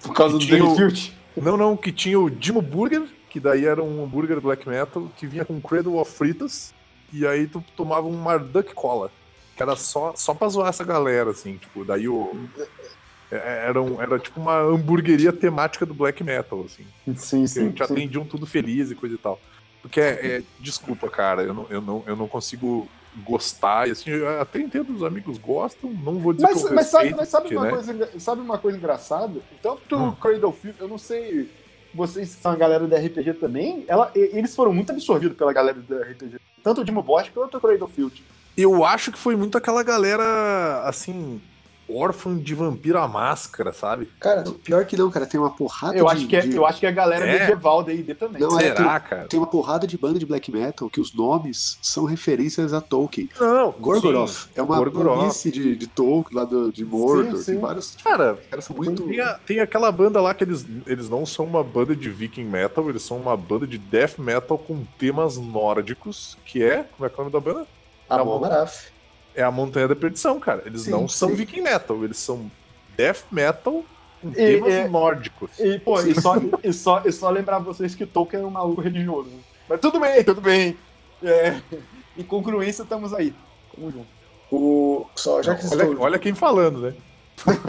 Por 0.01 0.13
causa 0.13 0.37
do 0.37 0.45
Tinha 0.45 0.59
Danny 0.59 0.75
Filth. 0.75 1.11
Não, 1.35 1.55
não, 1.57 1.75
que 1.77 1.91
tinha 1.91 2.19
o 2.19 2.29
Dimo 2.29 2.61
Burger, 2.61 3.03
que 3.29 3.39
daí 3.39 3.65
era 3.65 3.81
um 3.81 4.03
hambúrguer 4.03 4.39
black 4.41 4.67
metal, 4.67 5.09
que 5.17 5.25
vinha 5.25 5.45
com 5.45 5.59
Cradle 5.61 5.95
of 5.97 6.11
Fritas, 6.11 6.73
e 7.13 7.25
aí 7.25 7.47
tu 7.47 7.63
tomava 7.75 8.05
um 8.07 8.11
Marduk 8.17 8.73
Cola, 8.73 9.09
que 9.55 9.63
era 9.63 9.75
só, 9.75 10.13
só 10.15 10.33
pra 10.33 10.49
zoar 10.49 10.67
essa 10.69 10.83
galera, 10.83 11.31
assim, 11.31 11.55
tipo, 11.57 11.85
daí 11.85 12.07
o... 12.09 12.35
é- 13.31 13.65
Era, 13.67 13.81
um- 13.81 14.01
era 14.01 14.19
tipo 14.19 14.39
uma 14.41 14.57
hamburgueria 14.59 15.31
temática 15.31 15.85
do 15.85 15.93
black 15.93 16.21
metal, 16.23 16.65
assim. 16.65 16.85
Sim, 17.15 17.41
Que 17.43 17.47
sim. 17.47 17.71
te 17.71 17.85
sim. 17.87 17.93
atendiam 17.93 18.25
tudo 18.25 18.45
feliz 18.45 18.91
e 18.91 18.95
coisa 18.95 19.15
e 19.15 19.17
tal. 19.17 19.39
Porque, 19.81 19.99
é, 20.01 20.37
é- 20.37 20.43
desculpa, 20.59 21.09
cara, 21.09 21.43
eu 21.43 21.53
não, 21.53 21.65
eu, 21.69 21.81
não, 21.81 22.03
eu 22.05 22.15
não 22.15 22.27
consigo 22.27 22.87
gostar, 23.25 23.87
e 23.87 23.91
assim, 23.91 24.09
até 24.39 24.59
entendo 24.59 24.93
os 24.95 25.03
amigos 25.03 25.37
gostam, 25.37 25.89
não 25.91 26.17
vou 26.19 26.33
dizer 26.33 26.47
Mas, 26.47 26.61
que 26.61 26.67
eu 26.69 26.73
mas 26.73 26.87
sabe, 26.87 27.13
mas 27.15 27.27
sabe, 27.29 27.55
uma 27.55 27.65
né? 27.65 27.69
coisa, 27.71 28.19
sabe 28.19 28.41
uma 28.41 28.57
coisa 28.57 28.77
engraçada? 28.77 29.39
Tanto 29.61 29.95
Hum. 29.95 30.09
o 30.09 30.15
Cradle 30.15 30.51
Filth, 30.53 30.75
eu 30.79 30.87
não 30.87 30.97
sei, 30.97 31.49
vocês 31.93 32.35
que 32.35 32.41
são 32.41 32.51
a 32.51 32.55
galera 32.55 32.87
da 32.87 32.97
RPG 32.97 33.33
também, 33.33 33.83
ela, 33.87 34.11
eles 34.15 34.55
foram 34.55 34.73
muito 34.73 34.91
absorvidos 34.91 35.37
pela 35.37 35.51
galera 35.51 35.79
da 35.81 35.97
RPG. 36.03 36.37
Tanto 36.63 36.81
o 36.81 36.85
Dimo 36.85 37.01
Bosch 37.03 37.29
quanto 37.33 37.57
o 37.57 37.61
Cradle 37.61 37.87
Filth. 37.89 38.19
Eu 38.55 38.83
acho 38.85 39.11
que 39.11 39.17
foi 39.17 39.35
muito 39.35 39.57
aquela 39.57 39.83
galera, 39.83 40.83
assim, 40.85 41.41
órfã 41.89 42.37
de 42.37 42.55
vampiro 42.55 42.97
à 42.97 43.07
máscara, 43.07 43.73
sabe? 43.73 44.09
Cara, 44.19 44.43
pior 44.63 44.85
que 44.85 44.95
não, 44.95 45.09
cara. 45.11 45.25
Tem 45.25 45.39
uma 45.39 45.49
porrada 45.49 45.95
Eu 45.97 46.05
de... 46.05 46.11
acho, 46.13 46.27
que 46.27 46.35
é, 46.35 46.39
de- 46.41 46.55
eu 46.55 46.65
acho 46.65 46.79
que 46.79 46.85
é 46.85 46.89
a 46.89 46.91
galera 46.91 47.25
É. 47.25 47.39
medieval 47.39 47.83
da 47.83 47.91
ID 47.93 48.15
também. 48.17 48.41
Não, 48.41 48.57
é, 48.59 48.63
Será, 48.75 48.99
cara? 48.99 49.27
Tem 49.27 49.39
uma 49.39 49.47
porrada 49.47 49.85
de 49.85 49.97
banda 49.97 50.17
de 50.17 50.25
black 50.25 50.51
metal 50.51 50.89
que 50.89 51.01
os 51.01 51.13
nomes 51.13 51.77
são 51.81 52.05
referências 52.05 52.73
a 52.73 52.79
Tolkien. 52.81 53.29
Não, 53.39 53.71
Gorgoroth 53.71 54.47
é 54.55 54.61
uma 54.61 54.77
Gorgoroth. 54.77 55.43
de, 55.51 55.75
de 55.75 55.87
Tolkien 55.87 56.37
lá 56.37 56.45
do, 56.45 56.71
de 56.71 56.85
Mordor. 56.85 57.37
Sim, 57.37 57.43
sim. 57.43 57.51
Tem 57.53 57.59
vários. 57.61 57.95
Cara, 58.03 58.33
Os 58.33 58.47
caras 58.47 58.65
são 58.65 58.75
muito. 58.75 59.03
tem, 59.03 59.19
a- 59.19 59.39
tem 59.45 59.59
aquela 59.59 59.91
banda 59.91 60.21
lá 60.21 60.33
que 60.33 60.43
eles, 60.43 60.65
eles 60.87 61.09
não 61.09 61.25
são 61.25 61.45
uma 61.45 61.63
banda 61.63 61.95
de 61.95 62.09
viking 62.09 62.45
metal, 62.45 62.89
eles 62.89 63.01
são 63.03 63.17
uma 63.17 63.35
banda 63.35 63.67
de 63.67 63.77
death 63.77 64.17
metal 64.17 64.57
com 64.57 64.83
temas 64.97 65.37
nórdicos, 65.37 66.37
que 66.45 66.63
é, 66.63 66.83
como 66.95 67.05
é 67.05 67.09
que 67.09 67.15
é 67.19 67.23
o 67.23 67.29
nome 67.29 67.31
da 67.33 67.39
banda? 67.39 67.67
Ah, 68.09 68.23
bom, 68.23 68.39
Maraf. 68.39 68.87
É 69.35 69.43
a 69.43 69.51
Montanha 69.51 69.87
da 69.87 69.95
Perdição, 69.95 70.39
cara. 70.39 70.63
Eles 70.65 70.81
Sim, 70.83 70.91
não 70.91 71.07
são 71.07 71.29
sim. 71.29 71.35
viking 71.35 71.61
metal, 71.61 72.03
eles 72.03 72.17
são 72.17 72.51
death 72.97 73.23
metal 73.31 73.83
com 74.21 74.29
E- 74.29 74.33
temas 74.33 74.73
é- 74.73 74.87
nórdicos. 74.87 75.49
E, 75.59 75.79
pô, 75.79 75.99
e 76.01 76.19
só, 76.19 76.35
e, 76.63 76.73
só, 76.73 77.01
e 77.05 77.11
só 77.11 77.29
lembrar 77.29 77.59
vocês 77.59 77.95
que 77.95 78.05
Tolkien 78.05 78.43
é 78.43 78.45
um 78.45 78.49
maluco 78.49 78.81
religioso. 78.81 79.29
né? 79.29 79.39
Mas 79.69 79.79
tudo 79.79 79.99
bem, 79.99 80.23
tudo 80.23 80.41
bem. 80.41 80.77
É, 81.23 81.61
em 82.17 82.23
congruência, 82.23 82.83
estamos 82.83 83.13
aí. 83.13 83.33
Tamo 83.73 83.89
junto. 83.91 84.07
O... 84.51 85.05
Só, 85.15 85.41
já 85.41 85.55
que 85.55 85.65
Olha, 85.67 85.83
estão- 85.83 86.01
olha 86.01 86.19
quem 86.19 86.35
falando, 86.35 86.81
né? 86.81 86.93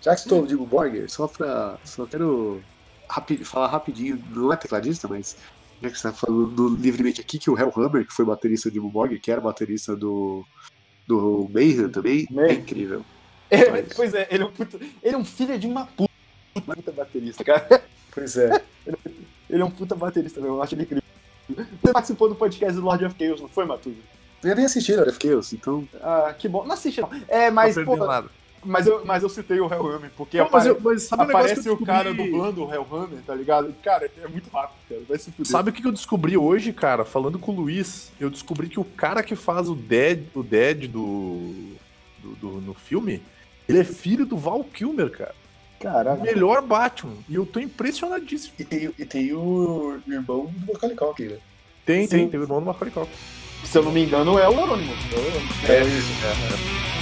Já 0.00 0.14
que 0.14 0.20
estou 0.22 0.44
Digo 0.46 0.66
Borger, 0.66 1.08
só 1.10 1.26
pra. 1.28 1.76
Só 1.84 2.04
quero 2.06 2.60
rapi- 3.08 3.44
falar 3.44 3.68
rapidinho, 3.68 4.22
não 4.30 4.52
é 4.52 4.56
tecladista, 4.56 5.06
mas 5.08 5.36
já 5.82 5.90
que 5.90 5.98
você 5.98 6.02
tá 6.08 6.12
falando 6.14 6.46
do 6.46 6.68
livremente 6.76 7.20
aqui, 7.20 7.38
que 7.38 7.50
o 7.50 7.58
Hellhammer, 7.58 8.06
que 8.06 8.12
foi 8.12 8.24
baterista 8.24 8.68
do 8.68 8.72
Digo 8.72 8.88
Borger, 8.88 9.20
que 9.20 9.30
era 9.30 9.40
baterista 9.40 9.96
do. 9.96 10.44
do 11.06 11.48
Mayhem 11.52 11.88
também, 11.88 12.26
é 12.30 12.34
Mayhem. 12.34 12.58
incrível. 12.60 13.04
É, 13.50 13.70
Mas- 13.70 13.92
pois 13.96 14.14
é, 14.14 14.26
ele 14.30 14.42
é, 14.42 14.46
um 14.46 14.52
puta, 14.52 14.78
ele 15.02 15.14
é 15.14 15.18
um 15.18 15.24
filho 15.24 15.58
de 15.58 15.66
uma 15.66 15.86
puta, 15.86 16.12
puta 16.74 16.92
baterista, 16.92 17.44
cara. 17.44 17.82
Pois 18.14 18.36
é. 18.36 18.62
Ele 19.48 19.62
é 19.62 19.64
um 19.64 19.70
puta 19.70 19.94
baterista, 19.94 20.38
meu. 20.38 20.56
Eu 20.56 20.62
acho 20.62 20.74
ele 20.74 20.82
incrível. 20.82 21.02
Você 21.48 21.92
participou 21.94 22.28
do 22.28 22.34
podcast 22.34 22.78
do 22.78 22.84
Lord 22.84 23.02
of 23.06 23.16
Chaos, 23.18 23.40
não 23.40 23.48
foi, 23.48 23.64
Matuso? 23.64 23.96
Eu 24.44 24.54
nem 24.54 24.66
assisti 24.66 24.94
Lord 24.94 25.08
of 25.12 25.18
Chaos, 25.18 25.50
então. 25.54 25.88
Ah, 26.02 26.34
que 26.38 26.46
bom. 26.46 26.62
Não 26.62 26.74
assiste, 26.74 27.00
não. 27.00 27.08
É, 27.26 27.50
mas, 27.50 27.74
não 27.74 27.86
pô, 27.86 27.96
nada. 27.96 28.28
Mas, 28.64 28.86
eu, 28.86 29.04
mas 29.04 29.22
eu 29.22 29.28
citei 29.28 29.58
o 29.60 29.66
Hellhammer, 29.66 30.10
porque 30.16 30.38
Não, 30.38 30.44
mas, 30.50 30.66
apare- 30.66 30.68
eu, 30.68 30.80
mas 30.82 31.02
sabe 31.02 31.22
um 31.22 31.26
negócio 31.26 31.46
aparece 31.46 31.62
que 31.62 31.68
eu 31.68 31.74
o 31.74 31.84
cara 31.86 32.10
descobri? 32.10 32.30
dublando 32.32 32.64
o 32.64 32.72
Hellhammer, 32.72 33.22
tá 33.26 33.34
ligado? 33.34 33.74
Cara, 33.82 34.10
é 34.22 34.28
muito 34.28 34.48
rápido, 34.50 34.78
cara. 34.88 35.00
Vai 35.08 35.18
se 35.18 35.30
fuder. 35.32 35.46
Sabe 35.50 35.70
o 35.70 35.72
que 35.72 35.86
eu 35.86 35.92
descobri 35.92 36.36
hoje, 36.36 36.72
cara? 36.72 37.04
Falando 37.04 37.38
com 37.38 37.52
o 37.52 37.54
Luiz, 37.56 38.12
eu 38.20 38.30
descobri 38.30 38.68
que 38.68 38.78
o 38.80 38.84
cara 38.84 39.22
que 39.22 39.34
faz 39.36 39.68
o 39.68 39.74
Dead, 39.74 40.24
o 40.34 40.42
Dead 40.42 40.86
do, 40.88 41.74
do, 42.18 42.30
do- 42.36 42.60
no 42.60 42.74
filme, 42.74 43.22
ele 43.68 43.78
é 43.80 43.84
filho 43.84 44.24
do 44.26 44.36
Val 44.36 44.62
Kilmer, 44.64 45.10
cara. 45.10 45.34
O 45.78 45.82
Caralho. 45.82 46.22
melhor 46.22 46.62
Batman. 46.62 47.14
E 47.28 47.34
eu 47.34 47.44
tô 47.44 47.58
impressionadíssimo. 47.58 48.54
E 48.58 48.64
tem, 48.64 48.92
e 48.96 49.04
tem 49.04 49.32
o 49.32 49.98
irmão 50.06 50.46
do 50.46 50.72
Macaulay 50.72 50.96
Culkin, 50.96 51.24
né? 51.24 51.38
Tem, 51.84 52.02
Sim. 52.02 52.08
tem, 52.08 52.28
tem 52.28 52.38
o 52.40 52.44
irmão 52.44 52.60
do 52.60 52.66
Macaulay 52.66 52.92
Culkin. 52.94 53.10
Se 53.64 53.78
eu 53.78 53.82
não 53.82 53.90
me 53.90 54.04
engano, 54.04 54.38
é 54.38 54.48
o 54.48 54.52
Anônimo. 54.62 54.92
É 55.12 55.16
o 55.16 55.20
Anônimo. 55.20 55.48
É 55.68 55.82
isso. 55.84 57.01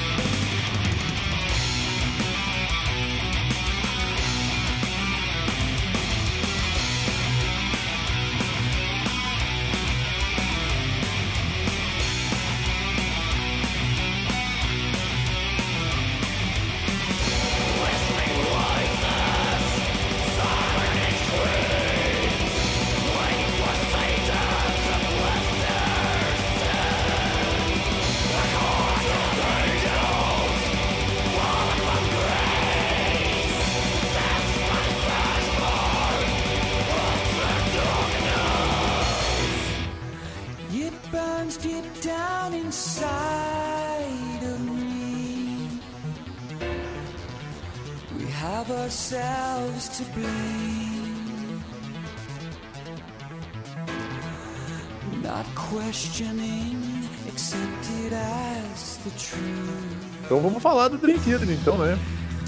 Dream 61.00 61.18
Theater, 61.20 61.50
então, 61.50 61.78
né? 61.78 61.98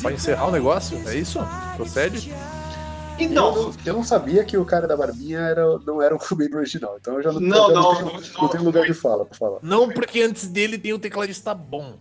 Pra 0.00 0.12
encerrar 0.12 0.46
o 0.48 0.50
negócio, 0.50 1.00
é 1.08 1.16
isso? 1.16 1.38
Procede? 1.76 2.32
Eu 3.18 3.28
não, 3.30 3.72
eu 3.84 3.94
não 3.94 4.02
sabia 4.02 4.42
que 4.44 4.56
o 4.56 4.64
cara 4.64 4.88
da 4.88 4.96
barbinha 4.96 5.38
era, 5.38 5.78
não 5.86 6.02
era 6.02 6.14
o 6.16 6.18
membro 6.36 6.58
original, 6.58 6.96
então 7.00 7.14
eu 7.14 7.22
já 7.22 7.30
não, 7.32 7.40
Não, 7.40 7.68
eu 7.68 7.74
já 7.74 7.80
não, 7.80 7.94
tenho, 7.94 8.06
não, 8.06 8.42
não 8.42 8.48
tenho 8.48 8.64
lugar 8.64 8.84
de 8.84 8.94
fala 8.94 9.24
pra 9.24 9.36
falar. 9.38 9.58
Não, 9.62 9.88
porque 9.90 10.20
antes 10.22 10.48
dele 10.48 10.78
tem 10.78 10.92
um 10.92 10.98
tecladista 10.98 11.54
bom. 11.54 11.94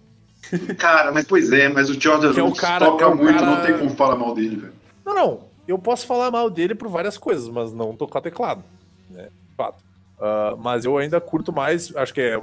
Cara, 0.78 1.12
mas 1.12 1.26
pois 1.26 1.52
é, 1.52 1.70
mas 1.70 1.90
o 1.90 2.00
Jordan 2.00 2.34
é 2.36 2.42
o 2.44 2.54
cara- 2.56 2.86
toca 2.88 3.04
é 3.04 3.08
o 3.08 3.16
muito, 3.16 3.34
cara- 3.34 3.46
não 3.46 3.62
tem 3.62 3.78
como 3.78 3.92
falar 3.92 4.16
mal 4.16 4.34
dele, 4.34 4.56
velho. 4.56 4.74
Não, 5.06 5.14
não. 5.16 5.40
Eu 5.68 5.78
posso 5.78 6.08
falar 6.08 6.32
mal 6.32 6.50
dele 6.50 6.74
por 6.74 6.90
várias 6.90 7.18
coisas, 7.18 7.48
mas 7.48 7.72
não 7.72 7.96
tocar 7.96 8.20
teclado. 8.22 8.64
Né? 9.10 9.28
Fato. 9.56 9.84
Ah, 10.20 10.56
mas 10.58 10.86
eu 10.86 10.98
ainda 10.98 11.22
curto 11.22 11.54
mais, 11.54 11.96
acho 11.96 12.14
que 12.14 12.22
é 12.22 12.42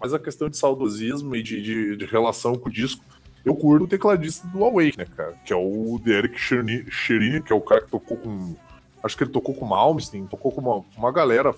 mais 0.00 0.12
a 0.12 0.18
questão 0.18 0.48
de 0.48 0.56
saudosismo 0.56 1.34
e 1.36 1.42
de, 1.42 1.62
de, 1.62 1.96
de 1.96 2.04
relação 2.06 2.56
com 2.56 2.68
o 2.68 2.72
disco. 2.72 3.02
Eu 3.46 3.54
curto 3.54 3.84
o 3.84 3.88
tecladista 3.88 4.44
do 4.48 4.64
Awake, 4.64 4.98
né, 4.98 5.06
cara? 5.16 5.34
Que 5.44 5.52
é 5.52 5.56
o 5.56 6.00
Derek 6.02 6.36
Cherini, 6.36 7.40
que 7.40 7.52
é 7.52 7.56
o 7.56 7.60
cara 7.60 7.80
que 7.80 7.88
tocou 7.88 8.16
com. 8.16 8.56
Acho 9.00 9.16
que 9.16 9.22
ele 9.22 9.30
tocou 9.30 9.54
com 9.54 9.64
o 9.64 9.68
Malmsteen, 9.68 10.26
tocou 10.26 10.50
com 10.50 10.60
uma, 10.60 10.84
uma 10.98 11.12
galera, 11.12 11.54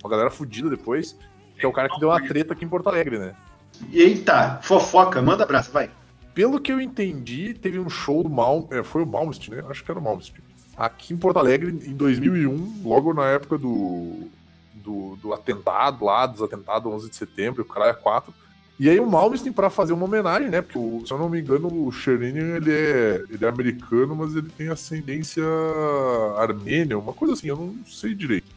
uma 0.00 0.08
galera 0.08 0.30
fodida 0.30 0.70
depois. 0.70 1.18
Que 1.58 1.66
é 1.66 1.68
o 1.68 1.72
cara 1.72 1.88
que 1.88 1.98
deu 1.98 2.10
uma 2.10 2.24
treta 2.24 2.52
aqui 2.52 2.64
em 2.64 2.68
Porto 2.68 2.88
Alegre, 2.88 3.18
né? 3.18 3.34
Eita, 3.92 4.60
fofoca, 4.62 5.20
manda 5.20 5.42
abraço, 5.42 5.72
vai. 5.72 5.90
pelo 6.32 6.60
que 6.60 6.72
eu 6.72 6.80
entendi, 6.80 7.54
teve 7.54 7.78
um 7.78 7.90
show 7.90 8.22
do 8.22 8.30
Mal, 8.30 8.68
é, 8.70 8.84
foi 8.84 9.02
o 9.02 9.06
Malmsteen, 9.06 9.56
né? 9.56 9.64
Acho 9.68 9.84
que 9.84 9.90
era 9.90 9.98
o 9.98 10.02
Malmsteen. 10.02 10.44
Aqui 10.76 11.12
em 11.12 11.16
Porto 11.16 11.38
Alegre, 11.38 11.70
em 11.70 11.94
2001, 11.94 12.82
logo 12.84 13.12
na 13.12 13.26
época 13.26 13.58
do, 13.58 14.28
do, 14.74 15.16
do 15.16 15.32
atentado 15.32 16.04
lá, 16.04 16.24
dos 16.24 16.40
atentados 16.40 16.92
11 16.92 17.10
de 17.10 17.16
setembro, 17.16 17.62
o 17.62 17.66
cara 17.66 17.90
é 17.90 17.94
4. 17.94 18.32
E 18.82 18.90
aí 18.90 18.98
o 18.98 19.08
Malmsteen, 19.08 19.52
pra 19.52 19.70
fazer 19.70 19.92
uma 19.92 20.06
homenagem, 20.06 20.48
né? 20.48 20.60
Porque, 20.60 20.76
o- 20.76 21.04
se 21.06 21.12
eu 21.12 21.16
não 21.16 21.28
me 21.28 21.40
engano, 21.40 21.68
o 21.86 21.92
Sherinian, 21.92 22.56
ele 22.56 22.72
é, 22.72 23.22
ele 23.30 23.44
é 23.44 23.48
americano, 23.48 24.16
mas 24.16 24.34
ele 24.34 24.48
tem 24.58 24.70
ascendência 24.70 25.44
armênia, 26.36 26.98
uma 26.98 27.12
coisa 27.12 27.34
assim, 27.34 27.46
eu 27.46 27.54
não 27.56 27.76
sei 27.86 28.12
direito. 28.12 28.48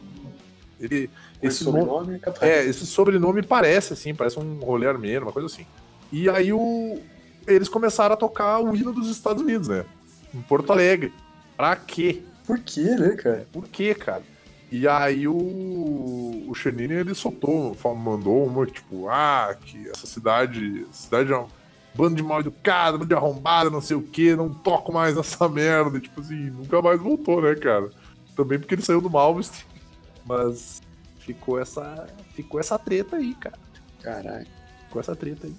Ele, 0.79 1.11
Esse 1.43 1.61
esse 1.61 1.63
nome, 1.65 1.81
sobrenome 1.81 2.21
é 2.41 2.49
é, 2.49 2.65
esse 2.65 2.87
sobrenome 2.87 3.43
parece 3.43 3.93
assim, 3.93 4.15
parece 4.15 4.39
um 4.39 4.55
rolê 4.55 4.87
armênio, 4.87 5.21
uma 5.21 5.31
coisa 5.31 5.45
assim. 5.45 5.67
E 6.11 6.27
aí 6.27 6.51
o, 6.51 6.97
eles 7.45 7.69
começaram 7.69 8.15
a 8.15 8.17
tocar 8.17 8.59
o 8.59 8.75
hino 8.75 8.91
dos 8.91 9.11
Estados 9.11 9.43
Unidos, 9.43 9.67
né? 9.67 9.85
Em 10.33 10.41
Porto 10.41 10.71
Alegre. 10.73 11.13
Pra 11.55 11.75
quê? 11.75 12.23
Por 12.47 12.57
quê, 12.57 12.81
né, 12.95 13.09
cara? 13.15 13.47
Por 13.53 13.67
quê, 13.67 13.93
cara? 13.93 14.23
E 14.71 14.87
aí 14.87 15.27
o, 15.27 15.35
o 15.35 16.53
ele 16.65 17.13
soltou, 17.13 17.77
mandou 17.95 18.45
uma, 18.45 18.65
tipo, 18.65 19.07
ah, 19.07 19.55
que 19.59 19.87
essa 19.89 20.07
cidade, 20.07 20.85
cidade 20.91 21.31
é 21.31 21.37
um 21.37 21.47
bando 21.93 22.15
de 22.15 22.23
mal 22.23 22.39
educado, 22.39 22.97
bando 22.97 23.09
de 23.09 23.13
arrombada, 23.13 23.69
não 23.69 23.79
sei 23.81 23.95
o 23.95 24.01
que, 24.01 24.35
não 24.35 24.53
toco 24.53 24.91
mais 24.91 25.15
nessa 25.15 25.47
merda. 25.49 25.97
E, 25.97 26.01
tipo 26.01 26.19
assim, 26.19 26.49
nunca 26.49 26.81
mais 26.81 26.99
voltou, 26.99 27.41
né, 27.41 27.55
cara? 27.55 27.89
Também 28.35 28.59
porque 28.59 28.75
ele 28.75 28.81
saiu 28.81 29.01
do 29.01 29.09
Malmsteen. 29.09 29.65
Mas 30.25 30.81
ficou 31.19 31.59
essa, 31.59 32.07
ficou 32.33 32.59
essa 32.59 32.77
treta 32.79 33.17
aí, 33.17 33.35
cara. 33.35 33.57
Caralho, 34.01 34.47
Ficou 34.87 34.99
essa 34.99 35.15
treta 35.15 35.47
aí. 35.47 35.55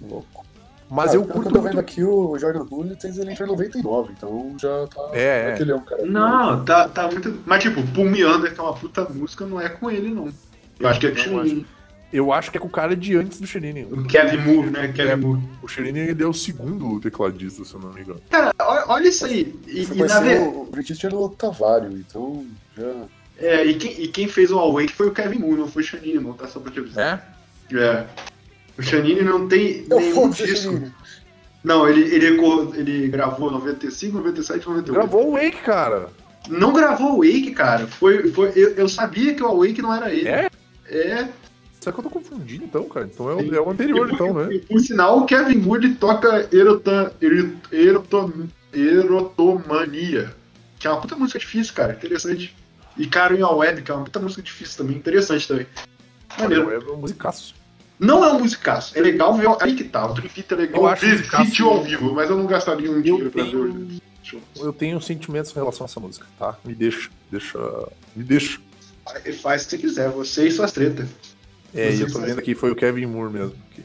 louco. 0.00 0.45
Mas 0.88 1.10
Ah, 1.12 1.14
eu 1.16 1.24
curto 1.24 1.48
eu 1.48 1.52
tô 1.54 1.60
vendo 1.60 1.80
aqui, 1.80 2.02
o 2.04 2.38
Jordan 2.38 2.64
Hurlitz, 2.70 3.04
ele 3.04 3.32
entrou 3.32 3.48
em 3.48 3.52
99, 3.52 4.12
então 4.16 4.56
já 4.60 4.86
tá... 4.86 5.10
É, 5.12 5.48
é. 5.50 5.52
Aquele 5.54 5.72
é 5.72 5.74
um 5.74 5.80
cara... 5.80 6.06
Não, 6.06 6.64
tá, 6.64 6.88
tá 6.88 7.08
muito. 7.10 7.40
Mas 7.44 7.62
tipo, 7.62 7.82
Pull 7.88 8.04
Me 8.04 8.24
Under, 8.24 8.54
que 8.54 8.60
é 8.60 8.62
uma 8.62 8.72
puta 8.74 9.04
música, 9.04 9.44
não 9.44 9.60
é 9.60 9.68
com 9.68 9.90
ele, 9.90 10.10
não. 10.14 10.28
Eu 10.78 10.88
acho 10.88 11.00
que 11.00 11.06
é 11.06 11.10
com 11.10 11.36
o 11.36 11.64
Eu 12.12 12.32
acho 12.32 12.50
que 12.52 12.56
é 12.56 12.60
com 12.60 12.68
o 12.68 12.70
cara 12.70 12.94
de 12.94 13.16
antes 13.16 13.40
do 13.40 13.46
Xenini. 13.46 13.84
o 13.90 14.04
Kevin 14.04 14.36
Moore, 14.36 14.70
né? 14.70 14.92
Kevin 14.92 15.10
É. 15.10 15.16
Moore. 15.16 15.40
O 15.60 15.66
Xenini, 15.66 15.98
ele 16.00 16.22
é 16.22 16.26
o 16.26 16.32
segundo 16.32 17.00
tecladista, 17.00 17.64
se 17.64 17.74
eu 17.74 17.80
não 17.80 17.92
me 17.92 18.02
engano. 18.02 18.20
Cara, 18.30 18.52
olha, 18.58 19.08
isso 19.08 19.26
aí. 19.26 19.58
E, 19.66 19.82
e 19.82 19.86
na 19.86 19.94
conhecer 19.94 20.20
ver- 20.22 20.40
o, 20.42 20.64
British 20.70 21.02
era 21.02 21.16
o 21.16 21.28
Tavário, 21.30 21.90
então 21.98 22.46
já... 22.76 22.92
é, 23.38 23.64
e, 23.64 23.74
quem, 23.74 24.02
e 24.02 24.08
quem 24.08 24.28
fez 24.28 24.52
o 24.52 24.58
Awake 24.58 24.92
foi 24.92 25.08
o 25.08 25.12
Kevin 25.12 25.38
Moore, 25.40 25.56
não 25.60 25.68
foi 25.68 25.82
o 25.82 25.86
Chanine, 25.86 26.20
não, 26.20 26.32
tá? 26.32 26.46
Só 26.46 26.60
pra 26.60 26.70
te 26.70 26.78
avisar. 26.78 27.24
É? 27.72 27.76
É. 27.76 28.06
O 28.78 28.82
Chanine 28.82 29.22
não 29.22 29.48
tem 29.48 29.86
Eu 29.88 29.98
nenhum 30.00 30.30
disco. 30.30 30.92
Não, 31.64 31.88
ele, 31.88 32.02
ele, 32.14 32.26
ele 32.76 33.08
gravou 33.08 33.50
95, 33.50 34.18
97, 34.18 34.66
98. 34.68 34.92
Gravou 34.92 35.28
o 35.28 35.32
Wake, 35.32 35.62
cara. 35.62 36.08
Não 36.48 36.72
gravou 36.72 37.14
o 37.14 37.18
Wake, 37.22 37.50
cara. 37.52 37.86
Foi, 37.86 38.30
foi, 38.32 38.52
eu, 38.54 38.70
eu 38.74 38.88
sabia 38.88 39.34
que 39.34 39.42
o 39.42 39.46
Awake 39.46 39.82
não 39.82 39.92
era 39.92 40.12
ele. 40.12 40.28
É? 40.28 40.48
É. 40.88 41.28
Será 41.80 41.92
que 41.92 41.98
eu 42.00 42.04
tô 42.04 42.10
confundindo, 42.10 42.64
então, 42.64 42.84
cara? 42.88 43.08
Então 43.12 43.28
é 43.30 43.34
o, 43.34 43.54
é 43.54 43.60
o 43.60 43.70
anterior, 43.70 44.08
E, 44.10 44.14
então, 44.14 44.32
né? 44.34 44.54
e, 44.54 44.58
Por 44.60 44.78
sinal, 44.80 45.18
o 45.18 45.24
Kevin 45.26 45.58
Moore 45.58 45.94
toca 45.94 46.48
Erotan, 46.52 47.10
Ero- 47.20 47.56
Erotom- 47.72 48.46
Erotomania, 48.72 50.32
que 50.78 50.86
é 50.86 50.90
uma 50.90 51.00
puta 51.00 51.16
música 51.16 51.38
difícil, 51.38 51.74
cara. 51.74 51.94
Interessante. 51.94 52.54
E 52.96 53.06
Caro 53.06 53.36
em 53.36 53.42
a 53.42 53.50
Web, 53.50 53.82
que 53.82 53.90
é 53.90 53.94
uma 53.94 54.04
puta 54.04 54.20
música 54.20 54.42
difícil 54.42 54.78
também. 54.78 54.96
Interessante 54.96 55.46
também. 55.48 55.66
Maneiro. 56.38 56.70
É 56.72 56.92
um 56.92 56.96
musicaço. 56.96 57.54
Não 57.98 58.24
é 58.24 58.32
um 58.32 58.40
musicaço. 58.40 58.96
É 58.96 59.00
legal 59.00 59.34
ver. 59.34 59.48
Aí 59.60 59.74
que 59.74 59.84
tá. 59.84 60.06
O 60.10 60.14
Dream 60.14 60.28
Theater 60.28 60.58
é 60.58 60.60
legal 60.62 60.82
Eu 60.82 60.86
acho 60.88 61.06
ver 61.06 61.12
musicaço. 61.12 61.44
vídeo 61.44 61.68
ao 61.68 61.82
vivo, 61.82 62.14
mas 62.14 62.28
eu 62.30 62.36
não 62.36 62.46
gastaria 62.46 62.90
um 62.90 63.00
dinheiro 63.00 63.30
pra 63.30 63.42
ver 63.42 63.50
tenho- 63.50 63.62
o. 63.64 64.64
Eu 64.64 64.72
tenho 64.72 65.00
sentimentos 65.00 65.50
em 65.52 65.54
relação 65.54 65.84
a 65.84 65.88
essa 65.88 66.00
música, 66.00 66.26
tá? 66.38 66.58
Me 66.64 66.74
deixa, 66.74 67.08
deixa, 67.30 67.58
me 68.14 68.24
deixa. 68.24 68.58
Faz 69.40 69.62
o 69.62 69.68
que 69.68 69.72
você 69.72 69.78
quiser, 69.78 70.10
você 70.10 70.48
e 70.48 70.50
suas 70.50 70.72
tretas. 70.72 71.08
É, 71.72 71.92
e 71.94 72.00
eu 72.00 72.10
tô 72.12 72.18
vendo 72.20 72.38
aqui, 72.40 72.54
foi 72.54 72.70
o 72.72 72.74
Kevin 72.76 73.06
Moore 73.06 73.32
mesmo, 73.32 73.54
que, 73.70 73.82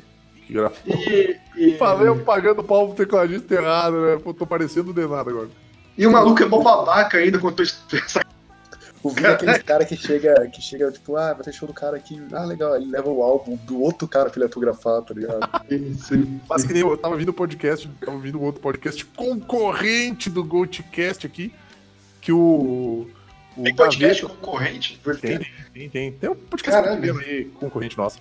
que 0.47 0.53
gravou. 0.53 0.75
E, 0.87 1.37
e, 1.55 1.77
Falei 1.77 2.07
eu 2.07 2.17
pagando 2.23 2.63
pau 2.63 2.87
pro 2.87 2.95
tecladista 3.05 3.53
errado, 3.53 4.01
né? 4.01 4.17
Pô, 4.17 4.33
tô 4.33 4.47
parecendo 4.47 4.91
de 4.93 5.05
nada 5.07 5.29
agora. 5.29 5.49
e 5.97 6.07
o 6.07 6.11
maluco 6.11 6.41
é 6.41 6.45
mó 6.47 6.61
babaca 6.61 7.17
ainda 7.19 7.37
quando 7.37 7.57
tô 7.57 7.63
O 9.03 9.09
Vini 9.09 9.27
é 9.27 9.31
aquele 9.31 9.59
cara 9.59 9.83
que 9.83 9.97
chega, 9.97 10.47
que 10.47 10.61
chega, 10.61 10.91
tipo, 10.91 11.15
ah, 11.15 11.33
vai 11.33 11.43
ter 11.43 11.51
show 11.53 11.67
do 11.67 11.73
cara 11.73 11.97
aqui. 11.97 12.21
Ah, 12.31 12.45
legal, 12.45 12.75
ele 12.75 12.85
leva 12.91 13.09
o 13.09 13.23
álbum 13.23 13.55
do 13.55 13.81
outro 13.81 14.07
cara 14.07 14.29
pra 14.29 14.37
ele 14.37 14.43
autografar, 14.45 15.01
tá 15.01 15.13
ligado? 15.13 15.39
Mas 16.47 16.63
que 16.63 16.73
nem 16.73 16.81
eu 16.83 16.95
tava 16.97 17.15
vindo 17.15 17.29
o 17.29 17.33
podcast, 17.33 17.89
tava 17.99 18.17
vindo 18.19 18.39
um 18.39 18.43
outro 18.43 18.61
podcast 18.61 19.03
concorrente 19.05 20.29
do 20.29 20.43
GoldCast 20.43 21.25
aqui, 21.25 21.51
que 22.19 22.31
o. 22.31 23.07
O 23.57 23.63
Tem 23.63 23.75
podcast 23.75 24.21
Gaveta- 24.21 24.39
concorrente? 24.39 25.01
Tem, 25.19 25.39
tem, 25.73 25.89
tem. 25.89 26.11
Tem 26.13 26.29
um 26.29 26.35
podcast 26.35 26.87
aí, 26.89 27.45
concorrente 27.59 27.97
nosso. 27.97 28.17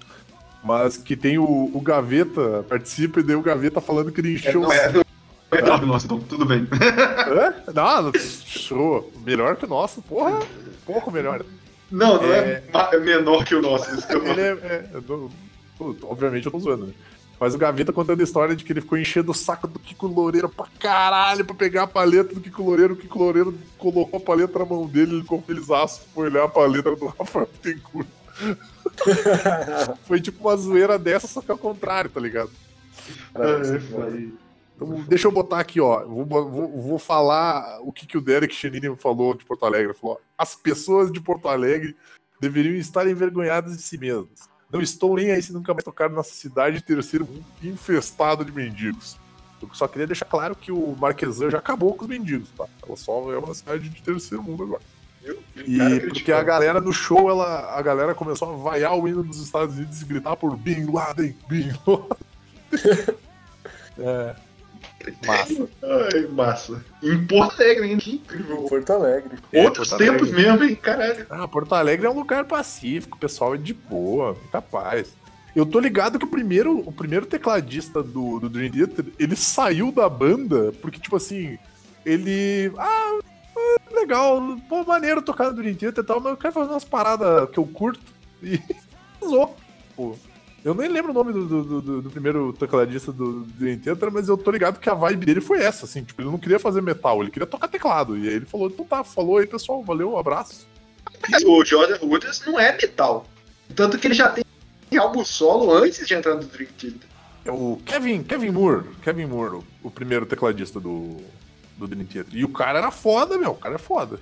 Mas 0.64 0.96
que 0.96 1.16
tem 1.16 1.38
o, 1.38 1.70
o 1.72 1.80
Gaveta, 1.80 2.64
participa, 2.68 3.20
e 3.20 3.22
daí 3.22 3.36
o 3.36 3.42
Gaveta 3.42 3.80
falando 3.80 4.10
que 4.10 4.20
ele 4.20 4.34
encheu 4.34 4.60
Não 4.62 4.72
é, 4.72 4.92
não 4.92 5.00
é 5.52 5.80
nossa, 5.86 6.06
então 6.06 6.18
tudo 6.20 6.44
bem. 6.44 6.66
Hã? 6.72 7.54
Não, 7.72 8.12
show. 8.14 9.10
Melhor 9.24 9.56
que 9.56 9.64
o 9.64 9.68
nosso, 9.68 10.02
porra. 10.02 10.40
Pouco 10.92 11.10
melhor. 11.10 11.44
Não, 11.90 12.16
não 12.16 12.32
é, 12.32 12.62
É. 12.72 12.96
é 12.96 12.98
menor 12.98 13.44
que 13.44 13.54
o 13.54 13.62
nosso. 13.62 13.90
Ele 14.24 14.40
é. 14.40 14.50
é, 14.50 15.00
pô, 15.06 15.30
obviamente 16.02 16.46
eu 16.46 16.52
tô 16.52 16.58
zoando, 16.60 16.86
né? 16.86 16.92
Mas 17.38 17.54
o 17.54 17.58
Gaveta 17.58 17.90
contando 17.90 18.20
a 18.20 18.24
história 18.24 18.54
de 18.54 18.62
que 18.62 18.70
ele 18.70 18.82
ficou 18.82 18.98
enchendo 18.98 19.30
o 19.30 19.34
saco 19.34 19.66
do 19.66 19.78
Kiko 19.78 20.06
Loureiro 20.06 20.46
pra 20.46 20.66
caralho 20.78 21.42
pra 21.42 21.54
pegar 21.54 21.84
a 21.84 21.86
paleta 21.86 22.34
do 22.34 22.40
Kiko 22.40 22.62
Loureiro. 22.62 22.92
O 22.92 22.96
Kiko 22.98 23.18
Loureiro 23.18 23.58
colocou 23.78 24.20
a 24.20 24.22
paleta 24.22 24.58
na 24.58 24.66
mão 24.66 24.86
dele, 24.86 25.12
ele 25.14 25.22
ficou 25.22 25.40
felizaço, 25.40 26.02
foi 26.14 26.26
olhar 26.26 26.44
a 26.44 26.48
paleta 26.48 26.94
do 26.94 27.06
Rafael 27.06 27.48
Bittencourt. 27.50 28.06
Foi 30.06 30.20
tipo 30.20 30.46
uma 30.48 30.56
zoeira 30.56 30.98
dessa, 30.98 31.26
só 31.26 31.40
que 31.42 31.50
ao 31.50 31.58
contrário, 31.58 32.10
tá 32.10 32.20
ligado? 32.20 32.50
É, 33.34 33.78
foda. 33.80 34.22
Então, 34.80 35.02
deixa 35.02 35.28
eu 35.28 35.32
botar 35.32 35.60
aqui, 35.60 35.78
ó. 35.78 36.06
Vou, 36.06 36.24
vou, 36.24 36.80
vou 36.80 36.98
falar 36.98 37.80
o 37.82 37.92
que, 37.92 38.06
que 38.06 38.16
o 38.16 38.20
Derek 38.20 38.54
Chenini 38.54 38.96
falou 38.96 39.34
de 39.34 39.44
Porto 39.44 39.66
Alegre. 39.66 39.92
Falou: 39.92 40.16
ó, 40.16 40.42
as 40.42 40.54
pessoas 40.54 41.12
de 41.12 41.20
Porto 41.20 41.48
Alegre 41.48 41.94
deveriam 42.40 42.74
estar 42.76 43.06
envergonhadas 43.06 43.76
de 43.76 43.82
si 43.82 43.98
mesmas. 43.98 44.48
Não 44.72 44.80
estou 44.80 45.16
nem 45.16 45.32
aí 45.32 45.42
se 45.42 45.52
nunca 45.52 45.74
mais 45.74 45.84
tocaram 45.84 46.14
nossa 46.14 46.32
cidade 46.32 46.76
de 46.76 46.82
terceiro 46.82 47.26
mundo 47.26 47.44
infestado 47.62 48.44
de 48.44 48.52
mendigos. 48.52 49.18
Eu 49.60 49.68
só 49.74 49.86
queria 49.86 50.06
deixar 50.06 50.24
claro 50.24 50.56
que 50.56 50.72
o 50.72 50.96
Marquesan 50.98 51.50
já 51.50 51.58
acabou 51.58 51.92
com 51.94 52.04
os 52.04 52.08
mendigos, 52.08 52.48
tá? 52.56 52.66
Ela 52.86 52.96
só 52.96 53.30
é 53.30 53.36
uma 53.36 53.52
cidade 53.52 53.86
de 53.88 54.02
terceiro 54.02 54.42
mundo 54.42 54.62
agora. 54.62 54.82
E 55.66 56.00
porque 56.08 56.32
a 56.32 56.42
galera 56.42 56.80
no 56.80 56.94
show, 56.94 57.28
ela, 57.28 57.76
a 57.76 57.82
galera 57.82 58.14
começou 58.14 58.54
a 58.54 58.56
vaiar 58.56 58.94
o 58.94 59.06
hino 59.06 59.22
dos 59.22 59.38
Estados 59.38 59.76
Unidos 59.76 60.00
e 60.00 60.04
gritar 60.06 60.36
por 60.36 60.56
Bin 60.56 60.90
Laden, 60.90 61.36
Bin 61.48 61.70
Laden. 61.86 63.20
É. 63.98 64.34
Massa. 65.26 65.68
Ai, 65.82 66.26
massa. 66.26 66.84
Em 67.02 67.26
Porto 67.26 67.60
Alegre, 67.60 67.90
hein? 67.90 67.98
Que 67.98 68.14
incrível. 68.16 68.56
Porto 68.64 68.92
Alegre. 68.92 69.38
É, 69.52 69.64
Outros 69.64 69.88
Porto 69.88 70.02
tempos 70.02 70.28
Alegre. 70.28 70.50
mesmo, 70.50 70.64
hein? 70.64 70.74
Caralho. 70.76 71.26
Ah, 71.30 71.48
Porto 71.48 71.74
Alegre 71.74 72.06
é 72.06 72.10
um 72.10 72.18
lugar 72.18 72.44
pacífico, 72.44 73.16
o 73.16 73.20
pessoal 73.20 73.54
é 73.54 73.58
de 73.58 73.72
boa, 73.72 74.36
capaz. 74.52 75.14
Eu 75.54 75.66
tô 75.66 75.80
ligado 75.80 76.18
que 76.18 76.24
o 76.24 76.30
primeiro, 76.30 76.78
o 76.78 76.92
primeiro 76.92 77.26
tecladista 77.26 78.02
do, 78.02 78.38
do 78.38 78.48
Dream 78.48 78.70
Theater, 78.70 79.06
ele 79.18 79.34
saiu 79.34 79.90
da 79.90 80.08
banda 80.08 80.72
porque, 80.80 81.00
tipo 81.00 81.16
assim, 81.16 81.58
ele. 82.04 82.72
Ah, 82.78 83.18
ah, 83.56 83.76
legal, 83.92 84.56
pô, 84.68 84.84
maneiro 84.84 85.22
tocar 85.22 85.50
no 85.50 85.56
Dream 85.56 85.74
Theater 85.74 86.04
e 86.04 86.06
tal, 86.06 86.20
mas 86.20 86.30
eu 86.32 86.36
quero 86.36 86.54
fazer 86.54 86.70
umas 86.70 86.84
paradas 86.84 87.50
que 87.50 87.58
eu 87.58 87.66
curto. 87.66 88.00
E 88.42 88.60
usou. 89.20 89.56
Pô. 89.96 90.14
Eu 90.64 90.74
nem 90.74 90.88
lembro 90.88 91.10
o 91.10 91.14
nome 91.14 91.32
do, 91.32 91.46
do, 91.46 91.80
do- 91.80 92.02
do 92.02 92.10
primeiro 92.10 92.52
tecladista 92.52 93.10
do 93.10 93.44
Dream 93.58 93.78
Theater, 93.78 94.10
mas 94.12 94.28
eu 94.28 94.36
tô 94.36 94.50
ligado 94.50 94.78
que 94.78 94.90
a 94.90 94.94
vibe 94.94 95.24
dele 95.24 95.40
foi 95.40 95.62
essa, 95.62 95.86
assim, 95.86 96.04
tipo, 96.04 96.20
ele 96.20 96.30
não 96.30 96.38
queria 96.38 96.58
fazer 96.58 96.82
metal, 96.82 97.22
ele 97.22 97.30
queria 97.30 97.46
tocar 97.46 97.66
teclado. 97.68 98.16
E 98.18 98.28
aí 98.28 98.34
ele 98.34 98.44
falou, 98.46 98.68
então 98.68 98.84
tá, 98.84 99.02
falou 99.02 99.38
aí, 99.38 99.46
pessoal, 99.46 99.82
valeu, 99.82 100.12
um 100.12 100.18
abraço. 100.18 100.66
Mas 101.30 101.42
o 101.44 101.64
Jordan 101.64 101.96
Rudess 101.96 102.42
não 102.46 102.60
é 102.60 102.72
metal. 102.76 103.26
Tanto 103.74 103.98
que 103.98 104.06
ele 104.06 104.14
já 104.14 104.28
tem 104.28 104.44
álbum 104.98 105.24
solo 105.24 105.72
antes 105.72 106.06
de 106.06 106.12
entrar 106.14 106.34
no 106.34 106.42
Dream 106.44 106.68
Theater. 106.78 107.08
É 107.44 107.50
o 107.50 107.80
Kevin, 107.86 108.22
Kevin 108.22 108.50
Moore, 108.50 108.84
Kevin 109.02 109.26
Moore, 109.26 109.56
o, 109.56 109.64
o 109.84 109.90
primeiro 109.90 110.26
tecladista 110.26 110.78
do, 110.78 111.16
do 111.78 111.86
Dream 111.88 112.04
Theater. 112.04 112.34
E 112.36 112.44
o 112.44 112.48
cara 112.48 112.78
era 112.80 112.90
foda, 112.90 113.38
meu, 113.38 113.52
o 113.52 113.56
cara 113.56 113.76
é 113.76 113.78
foda. 113.78 114.20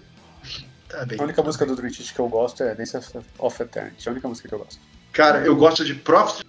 Tá 0.89 1.05
bem. 1.05 1.19
A 1.19 1.25
única 1.25 1.43
música 1.43 1.67
do 1.67 1.75
Dream 1.75 1.91
Theater 1.93 2.15
que 2.15 2.21
eu 2.21 2.29
gosto 2.29 2.63
é 2.63 2.75
Dance 2.77 2.97
of 3.39 3.63
Eternity. 3.63 4.07
É 4.07 4.11
a 4.11 4.13
única 4.13 4.29
música 4.29 4.49
que 4.49 4.55
eu 4.55 4.59
gosto. 4.61 4.79
Cara, 5.13 5.45
eu 5.45 5.57
gosto 5.57 5.85
de 5.85 5.95
Prophecy 5.95 6.45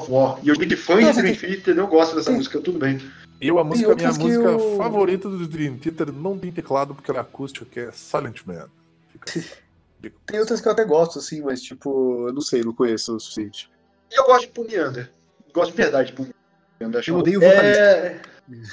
of 0.00 0.10
War. 0.10 0.38
E 0.42 0.48
eu 0.48 0.54
digo 0.56 0.76
fã 0.76 0.98
de 0.98 1.12
Dream 1.20 1.34
Theater, 1.36 1.76
eu 1.78 1.86
gosto 1.86 2.14
dessa 2.16 2.30
música, 2.30 2.60
tudo 2.60 2.78
bem. 2.78 3.00
Eu, 3.40 3.58
a 3.58 3.64
música, 3.64 3.94
minha 3.94 4.08
música 4.12 4.44
eu- 4.44 4.76
favorita 4.76 5.28
do 5.28 5.46
Dream 5.46 5.78
Theater 5.78 6.12
não 6.12 6.38
tem 6.38 6.52
teclado 6.52 6.94
porque 6.94 7.10
ela 7.10 7.20
é 7.20 7.22
acústica, 7.22 7.64
que 7.64 7.80
é 7.80 7.90
Silent 7.92 8.42
Man. 8.44 8.68
Fica- 9.08 9.42
Tem 10.26 10.40
outras 10.40 10.60
que 10.60 10.68
eu 10.68 10.72
até 10.72 10.84
gosto, 10.84 11.18
assim, 11.18 11.40
mas 11.42 11.60
tipo, 11.62 12.26
eu 12.28 12.32
não 12.32 12.40
sei, 12.40 12.62
não 12.62 12.72
conheço 12.74 13.14
o 13.16 13.20
suficiente. 13.20 13.70
E 14.10 14.18
eu 14.18 14.24
gosto 14.24 14.42
de 14.46 14.52
Pumiander. 14.52 15.10
Gosto 15.54 15.70
de 15.72 15.76
verdade 15.76 16.08
de 16.10 16.14
Pumiander. 16.14 17.04
Eu 17.06 17.16
odeio 17.16 17.38
o 17.38 17.42
vocalista. 17.42 17.80
É, 17.82 18.20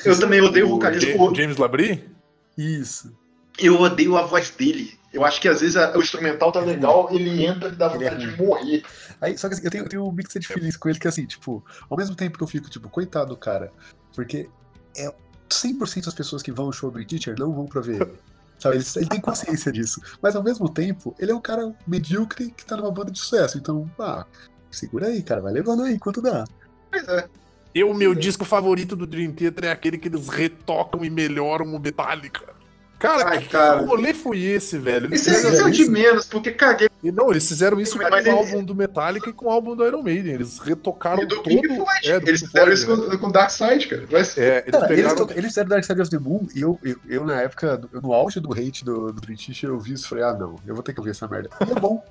eu 0.06 0.20
também 0.20 0.41
odeio 0.41 0.66
o 0.66 0.70
vocalista. 0.70 1.22
O- 1.22 1.36
James 1.36 1.58
Labrie? 1.58 2.10
Isso. 2.58 3.14
Eu 3.58 3.80
odeio 3.80 4.18
a 4.18 4.24
voz 4.24 4.50
dele. 4.52 4.98
Eu 5.14 5.24
acho 5.26 5.40
que 5.42 5.48
às 5.48 5.62
vezes 5.62 5.76
a- 5.78 5.98
o 5.98 6.02
instrumental 6.02 6.52
tá 6.52 6.60
legal, 6.60 7.08
ele 7.12 7.44
entra 7.46 7.70
e 7.70 7.72
dá 7.72 7.86
é 7.88 7.90
vontade 7.90 8.20
de 8.20 8.36
ruim. 8.36 8.48
morrer. 8.48 8.84
Aí, 9.20 9.38
só 9.38 9.48
que 9.48 9.56
assim, 9.56 9.64
eu 9.64 9.72
tenho, 9.72 9.84
eu 9.86 9.90
tenho 9.90 10.06
um 10.08 10.12
mixed 10.12 10.46
feelings 10.46 10.78
com 10.78 10.90
ele 10.90 11.00
que 11.00 11.08
assim, 11.08 11.26
tipo, 11.26 11.64
ao 11.90 11.98
mesmo 11.98 12.16
tempo 12.16 12.38
que 12.38 12.44
eu 12.44 12.48
fico, 12.48 12.70
tipo, 12.70 12.88
coitado 12.90 13.30
do 13.30 13.38
cara, 13.38 13.72
porque 14.14 14.48
é 14.96 15.12
100% 15.50 16.06
das 16.06 16.14
pessoas 16.14 16.44
que 16.44 16.52
vão 16.52 16.66
ao 16.66 16.72
show 16.74 16.92
do 16.92 17.04
Teacher 17.04 17.36
não 17.40 17.54
vão 17.54 17.66
pra 17.66 17.82
ver 17.82 18.02
ele. 18.02 18.12
Sabe, 18.60 18.78
ele, 18.78 18.86
ele 18.96 19.08
tem 19.08 19.22
consciência 19.22 19.72
disso. 19.72 20.02
Mas 20.22 20.36
ao 20.36 20.44
mesmo 20.44 20.68
tempo, 20.68 21.16
ele 21.20 21.32
é 21.32 21.36
um 21.36 21.42
cara 21.42 21.74
medíocre 21.88 22.52
que 22.52 22.66
tá 22.66 22.76
numa 22.76 22.92
banda 22.92 23.12
de 23.12 23.20
sucesso. 23.20 23.58
Então, 23.58 23.90
ah, 24.00 24.26
segura 24.72 25.08
aí, 25.08 25.22
cara, 25.22 25.42
vai 25.42 25.54
levando 25.54 25.84
aí 25.84 25.94
enquanto 25.94 26.22
dá. 26.22 26.44
Pois 26.92 27.08
é. 27.08 27.28
Eu, 27.74 27.94
meu 27.94 28.16
disco 28.16 28.44
favorito 28.44 28.96
do 28.96 29.06
Dream 29.06 29.32
Theater 29.32 29.66
é 29.66 29.72
aquele 29.72 29.98
que 30.00 30.08
eles 30.08 30.28
retocam 30.28 31.06
e 31.06 31.10
melhoram 31.10 31.66
o 31.76 31.80
Metallica. 31.80 32.56
Cara, 32.99 33.30
Ai, 33.30 33.40
que 33.40 33.49
cara. 33.49 33.82
rolê 33.86 34.11
foi 34.11 34.40
esse, 34.40 34.80
velho? 34.80 35.06
Eles 35.06 35.26
Isso 35.28 35.48
é, 35.48 35.64
o 35.64 35.69
de 35.69 35.88
menos, 35.88 36.26
porque 36.26 36.52
caguei. 36.52 36.90
E 37.03 37.11
não, 37.11 37.30
eles 37.30 37.48
fizeram 37.48 37.80
isso 37.80 37.95
Mas 37.95 38.10
com 38.10 38.15
ele- 38.18 38.30
o 38.32 38.36
álbum 38.38 38.64
do 38.64 38.74
Metallica 38.74 39.30
e 39.30 39.34
com 39.34 39.45
o 39.45 39.49
álbum 39.52 39.76
do 39.76 39.86
Iron 39.86 40.02
Maiden. 40.02 40.34
Eles 40.34 40.57
retocaram 40.57 41.22
E 41.22 41.28
do 41.28 41.36
todo. 41.36 41.44
Pink 41.44 41.68
Floyd. 41.68 42.10
É, 42.11 42.19
do 42.19 42.28
Eles 42.28 42.41
Pink 42.41 42.52
fizeram 42.52 42.65
Floyd, 42.65 42.74
isso 42.74 43.10
né? 43.10 43.18
com, 43.18 43.26
com 43.26 43.32
Dark 43.32 43.52
Side, 43.52 43.88
cara. 43.88 44.07
Mas, 44.11 44.36
É, 44.36 44.60
eles 44.65 44.72
Cara, 44.72 44.94
eles, 44.94 45.06
pegaram. 45.06 45.28
to- 45.28 45.34
eles 45.34 45.45
fizeram 45.45 45.69
Dark 45.69 45.84
Side 45.84 46.02
of 46.02 46.10
the 46.10 46.18
Moon 46.18 46.48
e 46.56 46.61
eu, 46.61 46.80
eu, 46.84 46.95
eu, 47.07 47.24
na 47.26 47.40
época, 47.41 47.80
no- 47.94 48.02
no 48.02 48.14
auge 48.14 48.40
do 48.40 48.52
hate 48.52 48.84
do, 48.84 49.11
do 49.11 49.22
Theater, 49.22 49.69
eu 49.69 49.80
vi 49.80 49.94
isso 49.94 50.06
e 50.06 50.10
falei, 50.10 50.24
ah, 50.24 50.34
não, 50.34 50.56
eu 50.65 50.74
vou 50.74 50.82
ter 50.84 50.91
que 50.94 50.99
ouvir 50.99 51.11
essa 51.11 51.28
merda. 51.28 51.49
E 51.68 51.72
é 51.72 51.76
bom. 51.80 52.03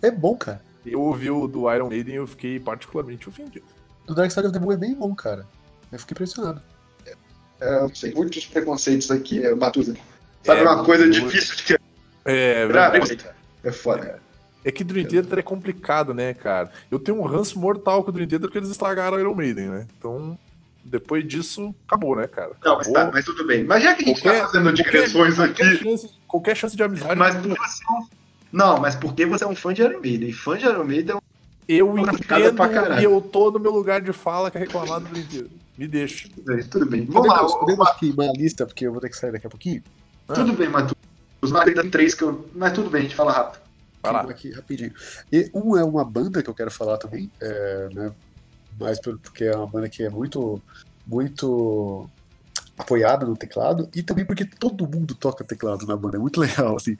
É 0.00 0.10
bom, 0.12 0.36
cara. 0.36 0.62
Eu 0.86 1.00
ouvi 1.00 1.28
o 1.28 1.48
do 1.48 1.72
Iron 1.74 1.88
Maiden 1.88 2.14
e 2.14 2.18
eu 2.18 2.26
fiquei 2.28 2.60
particularmente 2.60 3.28
ofendido. 3.28 3.66
O 4.08 4.14
Dark 4.14 4.30
Side 4.30 4.46
of 4.46 4.52
the 4.52 4.60
Moon 4.64 4.72
é 4.72 4.76
bem 4.76 4.94
bom, 4.94 5.12
cara. 5.14 5.44
Eu 5.90 5.98
fiquei 5.98 6.14
impressionado. 6.14 6.62
É, 7.60 7.80
não 7.80 7.94
sei, 7.94 8.12
muitos 8.14 8.46
preconceitos 8.46 9.10
aqui, 9.10 9.44
é, 9.44 9.54
Matusa. 9.54 9.96
Sabe 10.44 10.60
É, 10.60 10.64
uma 10.64 10.84
coisa 10.84 11.04
muito. 11.04 11.20
difícil 11.20 11.56
de 11.56 11.62
quebrar? 11.64 11.82
É, 12.24 12.66
verdade. 12.66 13.18
É 13.64 13.72
foda. 13.72 14.20
É 14.64 14.70
que 14.72 14.84
Dream 14.84 15.06
Theater 15.06 15.38
é 15.38 15.42
complicado, 15.42 16.12
né, 16.12 16.34
cara? 16.34 16.70
Eu 16.90 16.98
tenho 16.98 17.18
um 17.18 17.24
ranço 17.24 17.58
mortal 17.58 18.02
com 18.04 18.10
o 18.10 18.12
Dream 18.12 18.28
Theater 18.28 18.48
porque 18.48 18.58
eles 18.58 18.70
estragaram 18.70 19.16
o 19.16 19.20
Iron 19.20 19.34
Maiden, 19.34 19.68
né? 19.68 19.86
Então, 19.98 20.38
depois 20.84 21.26
disso, 21.26 21.74
acabou, 21.86 22.16
né, 22.16 22.26
cara? 22.26 22.52
Não, 22.64 22.76
mas, 22.76 22.88
Acabou. 22.88 23.06
tá, 23.06 23.10
mas 23.12 23.24
tudo 23.24 23.46
bem. 23.46 23.64
Mas 23.64 23.82
já 23.82 23.94
que 23.94 24.04
a 24.04 24.06
gente 24.06 24.20
Qualquer- 24.22 24.40
tá 24.42 24.46
fazendo 24.48 24.72
digressões 24.72 25.34
qualquer 25.36 25.66
aqui. 25.66 25.84
chance, 25.84 26.10
qualquer 26.26 26.56
chance 26.56 26.76
de 26.76 26.82
amizade. 26.82 27.14
Mas 27.16 27.34
você 27.36 27.48
é. 27.52 28.18
Não, 28.52 28.78
mas 28.80 28.94
porque 28.96 29.26
você 29.26 29.44
é 29.44 29.46
um 29.46 29.54
fã 29.54 29.72
de 29.74 29.82
Iron 29.82 30.00
Maiden. 30.00 30.28
E 30.28 30.32
fã 30.32 30.56
de 30.56 30.64
Iron 30.64 30.84
Maiden 30.84 31.12
é 31.14 31.16
um. 31.16 31.20
eu 31.68 31.98
entendo 31.98 33.00
e 33.00 33.04
eu 33.04 33.20
tô 33.20 33.50
no 33.50 33.58
meu 33.58 33.70
lugar 33.72 34.00
de 34.00 34.12
fala 34.12 34.50
que 34.50 34.56
é 34.56 34.60
reclamar 34.60 35.00
do 35.00 35.08
Dream 35.08 35.26
Theater. 35.26 35.50
Me 35.78 35.86
deixa. 35.86 36.28
Tudo 36.70 36.86
bem. 36.86 37.06
Vamos 37.06 37.28
lá. 37.28 37.44
Podemos, 37.46 37.90
queimar 37.92 38.28
a 38.28 38.32
lista, 38.32 38.66
porque 38.66 38.86
eu 38.86 38.92
vou 38.92 39.00
ter 39.00 39.08
que 39.10 39.16
sair 39.16 39.30
daqui 39.32 39.46
a 39.46 39.50
pouquinho? 39.50 39.82
Ah, 40.28 40.34
Tudo 40.34 40.52
bem, 40.52 40.68
Matu. 40.68 40.94
Os 41.40 41.54
ainda 41.54 41.88
três 41.88 42.14
que 42.14 42.24
eu. 42.24 42.50
Mas 42.54 42.72
tudo 42.72 42.90
bem, 42.90 43.00
a 43.00 43.02
gente 43.04 43.14
fala 43.14 43.30
rápido. 43.32 43.62
vai 44.02 44.12
lá. 44.12 44.22
Aqui 44.22 44.50
rapidinho. 44.52 44.92
E 45.32 45.48
um 45.54 45.76
é 45.76 45.84
uma 45.84 46.04
banda 46.04 46.42
que 46.42 46.50
eu 46.50 46.54
quero 46.54 46.70
falar 46.70 46.98
também, 46.98 47.30
é, 47.40 47.88
né, 47.94 48.12
mais 48.78 49.00
pelo- 49.00 49.18
porque 49.20 49.44
é 49.44 49.56
uma 49.56 49.66
banda 49.68 49.88
que 49.88 50.02
é 50.02 50.10
muito, 50.10 50.60
muito 51.06 52.10
apoiada 52.76 53.24
no 53.26 53.36
teclado 53.36 53.88
e 53.94 54.02
também 54.02 54.24
porque 54.24 54.44
todo 54.44 54.86
mundo 54.88 55.14
toca 55.14 55.44
teclado 55.44 55.86
na 55.86 55.96
banda, 55.96 56.16
é 56.16 56.20
muito 56.20 56.40
legal, 56.40 56.76
assim. 56.76 56.96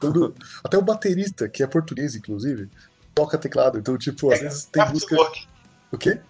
Quando, 0.00 0.34
até 0.64 0.76
o 0.76 0.82
baterista, 0.82 1.48
que 1.48 1.62
é 1.62 1.66
português, 1.66 2.14
inclusive, 2.16 2.68
toca 3.14 3.38
teclado, 3.38 3.78
então, 3.78 3.96
tipo, 3.96 4.32
às 4.32 4.40
vezes 4.40 4.64
tem 4.66 4.84
música... 4.88 5.16
O 5.92 5.98
quê? 5.98 6.20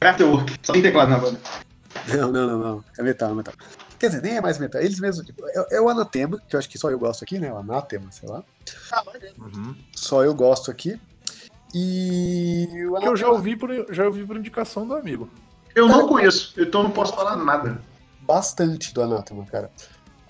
Kraftwerk. 0.00 0.56
Só 0.62 0.72
tem 0.72 0.82
teclado 0.82 1.08
na 1.10 1.18
banda. 1.18 1.38
Não, 2.08 2.30
não, 2.32 2.46
não, 2.46 2.58
não. 2.58 2.84
É 2.98 3.02
metal, 3.02 3.30
é 3.30 3.34
metal. 3.34 3.54
Quer 3.98 4.08
dizer, 4.08 4.22
nem 4.22 4.36
é 4.36 4.40
mais 4.40 4.58
metal. 4.58 4.80
Eles 4.80 5.00
mesmos, 5.00 5.26
tipo, 5.26 5.44
é, 5.46 5.76
é 5.76 5.80
o 5.80 5.88
Anatema, 5.88 6.40
que 6.48 6.54
eu 6.54 6.58
acho 6.58 6.68
que 6.68 6.78
só 6.78 6.90
eu 6.90 6.98
gosto 6.98 7.24
aqui, 7.24 7.38
né? 7.38 7.52
O 7.52 7.58
Anatema, 7.58 8.10
sei 8.12 8.28
lá. 8.28 8.44
Uhum. 9.38 9.74
Só 9.94 10.22
eu 10.24 10.34
gosto 10.34 10.70
aqui. 10.70 11.00
E 11.74 12.66
o 12.88 12.94
Que 12.98 13.06
eu 13.08 13.16
já 13.16 13.26
Anatema- 13.26 13.30
ouvi, 13.32 13.56
por, 13.56 13.70
já 13.94 14.06
ouvi 14.06 14.24
por 14.24 14.36
indicação 14.36 14.86
do 14.86 14.94
amigo. 14.94 15.28
Eu 15.74 15.86
não 15.88 16.06
conheço, 16.08 16.54
então 16.58 16.82
não 16.82 16.90
posso 16.90 17.14
falar 17.14 17.36
nada. 17.36 17.80
bastante 18.22 18.92
do 18.94 19.02
Anathema, 19.02 19.44
cara. 19.46 19.70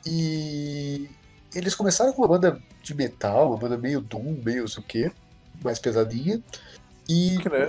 E 0.06 1.08
eles 1.54 1.74
começaram 1.74 2.12
com 2.12 2.22
uma 2.22 2.28
banda 2.28 2.60
de 2.82 2.94
metal, 2.94 3.48
uma 3.48 3.56
banda 3.58 3.76
meio 3.76 4.00
doom, 4.00 4.40
meio 4.44 4.62
não 4.62 4.68
sei 4.68 4.82
o 4.82 4.86
quê, 4.86 5.12
mais 5.62 5.78
pesadinha. 5.78 6.42
E, 7.08 7.38
Que, 7.38 7.48
né? 7.48 7.68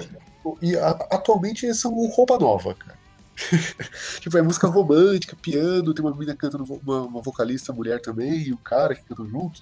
E 0.61 0.75
a- 0.75 1.07
atualmente 1.11 1.65
eles 1.65 1.79
são 1.79 1.91
roupa 2.07 2.37
nova, 2.37 2.73
cara. 2.75 2.97
tipo, 4.19 4.37
é 4.37 4.41
música 4.41 4.67
romântica, 4.67 5.35
piano, 5.35 5.93
tem 5.93 6.03
uma 6.03 6.13
menina 6.13 6.35
cantando, 6.35 6.65
uma, 6.85 7.01
uma 7.01 7.21
vocalista 7.21 7.71
mulher 7.71 8.01
também, 8.01 8.39
e 8.47 8.53
um 8.53 8.57
cara 8.57 8.95
que 8.95 9.03
cantam 9.03 9.27
juntos. 9.27 9.61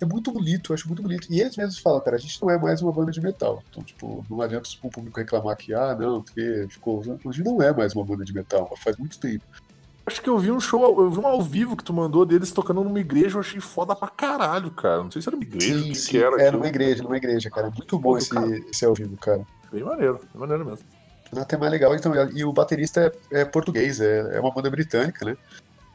É 0.00 0.04
muito 0.04 0.32
bonito, 0.32 0.72
eu 0.72 0.74
acho 0.74 0.88
muito 0.88 1.02
bonito. 1.02 1.28
E 1.30 1.40
eles 1.40 1.56
mesmos 1.56 1.78
falam, 1.78 2.00
cara, 2.00 2.16
a 2.16 2.18
gente 2.18 2.40
não 2.42 2.50
é 2.50 2.58
mais 2.58 2.82
uma 2.82 2.90
banda 2.90 3.12
de 3.12 3.20
metal. 3.20 3.62
Então, 3.70 3.84
tipo, 3.84 4.26
não 4.28 4.40
adianta 4.40 4.68
o 4.82 4.90
público 4.90 5.20
reclamar 5.20 5.56
que, 5.56 5.72
ah, 5.72 5.94
não, 5.94 6.22
porque 6.22 6.66
ficou. 6.68 7.00
A 7.00 7.32
gente 7.32 7.44
não 7.44 7.62
é 7.62 7.72
mais 7.72 7.94
uma 7.94 8.04
banda 8.04 8.24
de 8.24 8.34
metal, 8.34 8.74
faz 8.82 8.96
muito 8.96 9.20
tempo. 9.20 9.44
Acho 10.04 10.20
que 10.20 10.28
eu 10.28 10.36
vi 10.36 10.50
um 10.50 10.58
show, 10.58 11.00
eu 11.00 11.10
vi 11.10 11.20
um 11.20 11.26
ao 11.26 11.40
vivo 11.40 11.76
que 11.76 11.84
tu 11.84 11.92
mandou 11.92 12.26
deles 12.26 12.50
tocando 12.50 12.82
numa 12.82 12.98
igreja, 12.98 13.36
eu 13.36 13.40
achei 13.40 13.60
foda 13.60 13.94
pra 13.94 14.08
caralho, 14.08 14.72
cara. 14.72 15.04
Não 15.04 15.10
sei 15.12 15.22
se 15.22 15.28
era 15.28 15.36
uma 15.36 15.44
igreja, 15.44 15.78
o 15.78 15.82
que, 15.84 15.92
que 15.92 16.18
era. 16.18 16.30
É 16.30 16.46
aquilo. 16.48 16.52
numa 16.56 16.66
igreja, 16.66 17.02
numa 17.04 17.16
igreja, 17.16 17.48
cara. 17.48 17.68
É 17.68 17.70
muito 17.70 17.96
bom 17.96 18.18
esse, 18.18 18.30
cara. 18.30 18.48
esse 18.68 18.84
ao 18.84 18.94
vivo, 18.94 19.16
cara. 19.16 19.46
Bem 19.72 19.82
maneiro, 19.82 20.18
bem 20.32 20.40
maneiro 20.40 20.64
mesmo. 20.64 20.84
Até 21.36 21.56
mais 21.56 21.72
legal, 21.72 21.94
então. 21.94 22.12
E 22.36 22.44
o 22.44 22.52
baterista 22.52 23.12
é, 23.32 23.40
é 23.40 23.44
português, 23.44 24.00
é, 24.00 24.36
é 24.36 24.40
uma 24.40 24.52
banda 24.52 24.70
britânica, 24.70 25.24
né? 25.24 25.36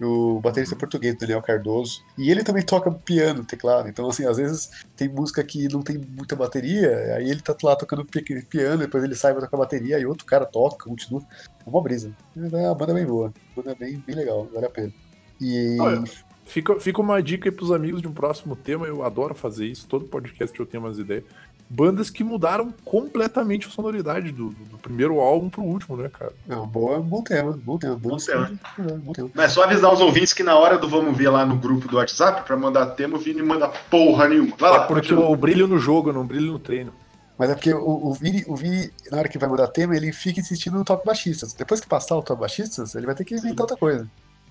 O 0.02 0.40
baterista 0.40 0.76
é 0.76 0.78
português, 0.78 1.18
Daniel 1.18 1.42
Cardoso. 1.42 2.04
E 2.18 2.30
ele 2.30 2.44
também 2.44 2.64
toca 2.64 2.92
piano, 2.92 3.44
teclado. 3.44 3.88
Então, 3.88 4.08
assim, 4.10 4.26
às 4.26 4.38
vezes 4.38 4.70
tem 4.96 5.08
música 5.08 5.44
que 5.44 5.68
não 5.72 5.82
tem 5.82 5.98
muita 5.98 6.36
bateria, 6.36 7.16
aí 7.16 7.30
ele 7.30 7.42
tá 7.42 7.56
lá 7.64 7.76
tocando 7.76 8.06
pi- 8.06 8.44
piano, 8.44 8.78
depois 8.78 9.04
ele 9.04 9.16
sai 9.16 9.32
pra 9.34 9.42
tocar 9.42 9.58
bateria, 9.58 9.98
aí 9.98 10.06
outro 10.06 10.26
cara 10.26 10.46
toca, 10.46 10.86
continua. 10.88 11.22
É 11.66 11.70
uma 11.70 11.82
brisa. 11.82 12.12
É 12.36 12.40
uma 12.68 12.76
banda 12.76 12.94
bem 12.94 13.06
boa. 13.06 13.34
Uma 13.56 13.64
banda 13.64 13.76
bem, 13.76 14.04
bem 14.06 14.16
legal, 14.16 14.48
vale 14.54 14.66
a 14.66 14.70
pena. 14.70 14.94
E. 15.42 15.78
Olha, 15.80 16.04
Fica, 16.48 16.80
fica 16.80 17.02
uma 17.02 17.22
dica 17.22 17.50
aí 17.50 17.52
pros 17.54 17.74
amigos 17.74 18.02
de 18.02 18.08
um 18.08 18.14
próximo 18.14 18.56
tema, 18.56 18.88
eu 18.88 19.04
adoro 19.04 19.36
fazer 19.36 19.66
isso, 19.66 19.86
todo 19.86 20.06
podcast 20.06 20.58
eu 20.58 20.66
tenho 20.66 20.82
umas 20.82 20.98
ideias. 20.98 21.26
Bandas 21.70 22.10
que 22.10 22.24
mudaram 22.24 22.74
completamente 22.86 23.68
a 23.68 23.70
sonoridade 23.70 24.32
do, 24.32 24.50
do 24.50 24.78
primeiro 24.78 25.20
álbum 25.20 25.50
pro 25.50 25.62
último, 25.62 25.98
né, 25.98 26.10
cara? 26.10 26.32
É 26.48 26.56
um 26.56 26.66
boa, 26.66 27.00
bom 27.00 27.22
tema, 27.22 27.60
bom 27.62 27.78
tema. 27.78 27.96
Bom, 27.96 28.16
tema. 28.18 28.52
É, 28.80 28.84
bom 28.84 29.12
tema. 29.12 29.30
Mas 29.34 29.52
só 29.52 29.64
avisar 29.64 29.92
os 29.92 30.00
ouvintes 30.00 30.32
que 30.32 30.44
na 30.44 30.58
hora 30.58 30.78
do 30.78 30.88
vamos 30.88 31.18
ver 31.18 31.30
lá 31.30 31.46
no 31.46 31.58
grupo 31.58 31.88
do 31.88 31.98
WhatsApp, 31.98 32.44
pra 32.46 32.56
mandar 32.56 32.86
tema, 32.88 33.18
o 33.18 33.20
Vini 33.20 33.42
manda 33.42 33.68
porra 33.68 34.30
nenhuma. 34.30 34.56
Vai 34.58 34.72
lá, 34.72 34.84
é 34.84 34.88
porque 34.88 35.10
continua. 35.10 35.30
o 35.30 35.36
brilho 35.36 35.68
no 35.68 35.78
jogo, 35.78 36.14
não 36.14 36.26
brilho 36.26 36.54
no 36.54 36.60
treino. 36.60 36.94
Mas 37.38 37.50
é 37.50 37.54
porque 37.54 37.74
o, 37.74 38.08
o, 38.08 38.14
Vini, 38.14 38.44
o 38.48 38.56
Vini, 38.56 38.90
na 39.12 39.20
hora 39.20 39.30
que 39.30 39.38
vai 39.38 39.48
mudar 39.48 39.68
tema, 39.68 39.96
ele 39.96 40.12
fica 40.12 40.40
insistindo 40.40 40.78
no 40.78 40.84
top 40.84 41.06
baixistas. 41.06 41.54
Depois 41.54 41.80
que 41.80 41.88
passar 41.88 42.16
o 42.16 42.24
top 42.24 42.40
baixistas, 42.40 42.96
ele 42.96 43.06
vai 43.06 43.14
ter 43.14 43.26
que 43.26 43.36
inventar 43.36 43.62
outra 43.62 43.78
coisa. 43.78 44.08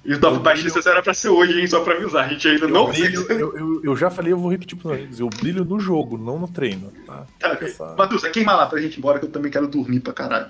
E 0.06 0.14
o 0.14 0.20
Top 0.20 0.38
Baixista 0.38 0.78
era 0.88 1.02
pra 1.02 1.12
ser 1.12 1.28
hoje, 1.30 1.58
hein? 1.60 1.66
Só 1.66 1.80
pra 1.80 1.94
avisar. 1.94 2.24
A 2.26 2.28
gente 2.28 2.46
ainda 2.46 2.68
não 2.68 2.86
eu, 2.86 2.92
brilho, 2.92 3.26
eu, 3.32 3.56
eu, 3.58 3.80
eu 3.84 3.96
já 3.96 4.08
falei, 4.08 4.32
eu 4.32 4.38
vou 4.38 4.50
repetir 4.50 4.78
pros 4.78 4.92
amigos, 4.92 5.18
eu 5.18 5.28
brilho 5.28 5.64
no 5.64 5.80
jogo, 5.80 6.16
não 6.16 6.38
no 6.38 6.46
treino. 6.48 6.92
Tá? 7.06 7.26
Tá, 7.40 7.58
essa- 7.60 7.94
Matusa, 7.96 8.30
queima 8.30 8.54
lá 8.54 8.66
pra 8.66 8.80
gente 8.80 8.94
ir 8.94 8.98
embora 8.98 9.18
que 9.18 9.24
eu 9.24 9.30
também 9.30 9.50
quero 9.50 9.66
dormir 9.66 10.00
pra 10.00 10.12
caralho. 10.12 10.46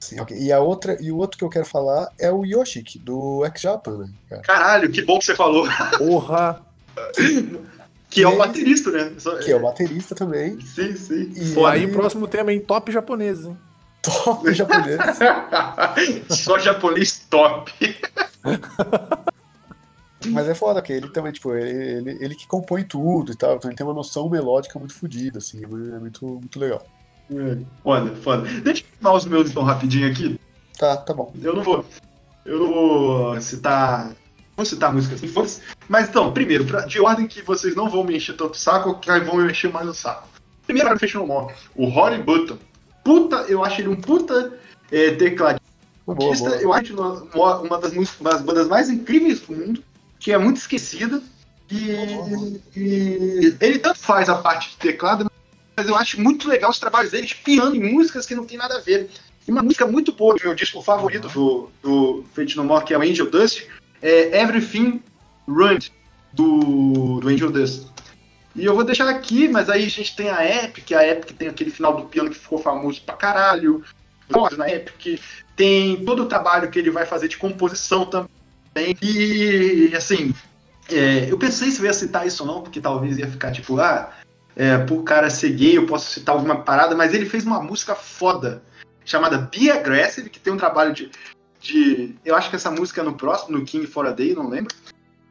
Sim, 0.00 0.20
ok. 0.20 0.36
E 0.36 0.52
a 0.52 0.60
outra, 0.60 0.96
e 1.00 1.10
o 1.12 1.16
outro 1.16 1.38
que 1.38 1.44
eu 1.44 1.48
quero 1.48 1.64
falar 1.64 2.08
é 2.18 2.30
o 2.30 2.44
Yoshiki, 2.44 2.98
do 2.98 3.44
X-Japan, 3.46 3.98
né, 3.98 4.08
cara? 4.28 4.42
Caralho, 4.42 4.90
que 4.90 5.02
bom 5.02 5.18
que 5.18 5.24
você 5.26 5.34
falou. 5.34 5.66
Porra! 5.96 6.60
Que 8.10 8.22
é 8.22 8.26
o 8.28 8.38
baterista, 8.38 8.90
né? 8.90 9.12
Só- 9.18 9.36
Que 9.36 9.52
é 9.52 9.56
o 9.56 9.60
baterista 9.60 10.14
também. 10.14 10.58
Sim, 10.62 10.96
sim. 10.96 11.30
E. 11.36 11.66
Aí 11.66 11.84
o 11.84 11.92
próximo 11.92 12.26
tema 12.26 12.50
é 12.50 12.54
em 12.54 12.58
top 12.60 12.90
japonês, 12.90 13.44
hein? 13.44 13.54
Top 14.02 14.50
japonês. 14.54 14.98
Só 16.30 16.58
japonês 16.58 17.26
top. 17.28 17.70
Mas 20.26 20.48
é 20.48 20.54
foda, 20.54 20.80
porque 20.80 20.92
ele 20.92 21.08
também, 21.08 21.32
tipo, 21.32 21.54
ele, 21.54 21.70
ele, 22.10 22.24
ele 22.24 22.34
que 22.34 22.46
compõe 22.46 22.82
tudo 22.82 23.32
e 23.32 23.36
tal. 23.36 23.56
Então 23.56 23.70
ele 23.70 23.76
tem 23.76 23.86
uma 23.86 23.94
noção 23.94 24.28
melódica 24.28 24.78
muito 24.78 24.94
fodida, 24.94 25.38
assim. 25.38 25.62
É 25.64 25.66
muito, 25.98 26.26
muito 26.26 26.58
legal. 26.58 26.84
Foda, 27.82 28.14
foda. 28.16 28.48
Deixa 28.60 28.82
eu 28.82 28.86
falar 29.00 29.16
os 29.16 29.26
meus 29.26 29.50
então 29.50 29.62
rapidinho 29.62 30.10
aqui. 30.10 30.38
Tá, 30.76 30.96
tá 30.96 31.14
bom. 31.14 31.32
Eu 31.42 31.54
não 31.54 31.62
vou. 31.62 31.84
Eu 32.44 32.58
não 32.58 32.68
vou 32.68 33.40
citar. 33.40 34.12
Vou 34.56 34.66
citar 34.66 34.92
músicas 34.92 35.20
se 35.20 35.28
fosse. 35.28 35.62
Mas 35.88 36.08
então, 36.08 36.32
primeiro, 36.32 36.64
pra- 36.64 36.84
de 36.84 37.00
ordem 37.00 37.28
que 37.28 37.42
vocês 37.42 37.76
não 37.76 37.88
vão 37.88 38.02
me 38.02 38.16
encher 38.16 38.36
tanto 38.36 38.54
o 38.54 38.58
saco, 38.58 38.98
que 38.98 39.20
vão 39.20 39.36
me 39.36 39.50
encher 39.50 39.72
mais 39.72 39.88
o 39.88 39.94
saco. 39.94 40.28
Primeiro, 40.66 40.88
Iron 40.88 40.98
Festival 40.98 41.26
More. 41.26 41.54
O 41.76 41.86
Rory 41.86 42.20
Button. 42.20 42.58
Puta, 43.04 43.36
eu 43.48 43.64
acho 43.64 43.80
ele 43.80 43.88
um 43.88 43.96
puta 44.00 44.58
é, 44.90 45.12
tecladista. 46.14 46.48
Boa, 46.48 46.58
boa. 46.58 46.62
Eu 46.62 46.72
acho 46.72 46.94
uma, 47.34 47.58
uma 47.58 47.78
das, 47.78 47.92
das 47.92 48.42
bandas 48.42 48.68
mais 48.68 48.88
incríveis 48.88 49.40
do 49.40 49.54
mundo, 49.54 49.84
que 50.18 50.32
é 50.32 50.38
muito 50.38 50.56
esquecida. 50.56 51.22
E, 51.70 52.60
e 52.76 53.56
ele 53.60 53.78
tanto 53.78 53.98
faz 53.98 54.28
a 54.28 54.36
parte 54.36 54.70
de 54.70 54.76
teclado, 54.76 55.30
mas 55.76 55.86
eu 55.86 55.94
acho 55.94 56.20
muito 56.20 56.48
legal 56.48 56.70
os 56.70 56.78
trabalhos 56.78 57.12
dele, 57.12 57.28
piano 57.44 57.74
e 57.74 57.80
músicas 57.80 58.24
que 58.24 58.34
não 58.34 58.46
tem 58.46 58.56
nada 58.56 58.78
a 58.78 58.80
ver. 58.80 59.10
E 59.46 59.50
uma 59.50 59.62
música 59.62 59.86
muito 59.86 60.12
boa 60.12 60.36
meu 60.42 60.54
disco 60.54 60.82
favorito 60.82 61.28
do, 61.28 61.70
do 61.82 62.24
Fate 62.34 62.56
No 62.56 62.64
More, 62.64 62.84
que 62.84 62.94
é 62.94 62.98
o 62.98 63.02
Angel 63.02 63.30
Dust, 63.30 63.64
é 64.02 64.40
Everything 64.40 65.02
Run, 65.46 65.78
do, 66.32 67.20
do 67.20 67.28
Angel 67.28 67.50
Dust. 67.50 67.86
E 68.54 68.64
eu 68.64 68.74
vou 68.74 68.84
deixar 68.84 69.08
aqui, 69.08 69.48
mas 69.48 69.70
aí 69.70 69.84
a 69.84 69.88
gente 69.88 70.16
tem 70.16 70.28
a 70.30 70.44
Epic, 70.64 70.92
a 70.92 71.06
Epic 71.06 71.36
tem 71.36 71.48
aquele 71.48 71.70
final 71.70 71.96
do 71.96 72.06
piano 72.06 72.28
que 72.28 72.38
ficou 72.38 72.58
famoso 72.58 73.00
pra 73.02 73.14
caralho. 73.14 73.84
Na 74.56 74.68
Epic 74.68 75.20
tem 75.56 76.04
todo 76.04 76.22
o 76.22 76.26
trabalho 76.26 76.70
que 76.70 76.78
ele 76.78 76.90
vai 76.90 77.06
fazer 77.06 77.28
de 77.28 77.36
composição 77.36 78.06
também. 78.06 78.96
E 79.02 79.92
assim, 79.96 80.34
é, 80.90 81.30
eu 81.30 81.38
pensei 81.38 81.70
se 81.70 81.80
eu 81.80 81.86
ia 81.86 81.92
citar 81.92 82.26
isso 82.26 82.44
ou 82.44 82.52
não, 82.52 82.62
porque 82.62 82.80
talvez 82.80 83.18
ia 83.18 83.26
ficar 83.26 83.52
tipo, 83.52 83.78
ah, 83.80 84.12
é, 84.54 84.78
por 84.78 85.02
cara 85.02 85.30
ser 85.30 85.50
gay 85.50 85.76
eu 85.76 85.86
posso 85.86 86.10
citar 86.10 86.34
alguma 86.34 86.62
parada, 86.62 86.94
mas 86.94 87.14
ele 87.14 87.26
fez 87.26 87.44
uma 87.44 87.60
música 87.60 87.94
foda 87.94 88.62
chamada 89.04 89.38
Be 89.38 89.70
Aggressive, 89.70 90.30
que 90.30 90.38
tem 90.38 90.52
um 90.52 90.56
trabalho 90.56 90.92
de. 90.92 91.10
de 91.60 92.14
eu 92.24 92.36
acho 92.36 92.50
que 92.50 92.56
essa 92.56 92.70
música 92.70 93.00
é 93.00 93.04
no 93.04 93.14
próximo, 93.14 93.58
no 93.58 93.64
King 93.64 93.86
for 93.86 94.06
a 94.06 94.10
Day, 94.10 94.34
não 94.34 94.48
lembro. 94.48 94.74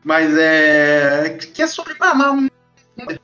Mas 0.03 0.36
é. 0.38 1.38
que 1.53 1.61
é 1.61 1.68
sobre 1.68 1.95
mamar 1.99 2.34
um. 2.34 2.48
E 2.98 3.19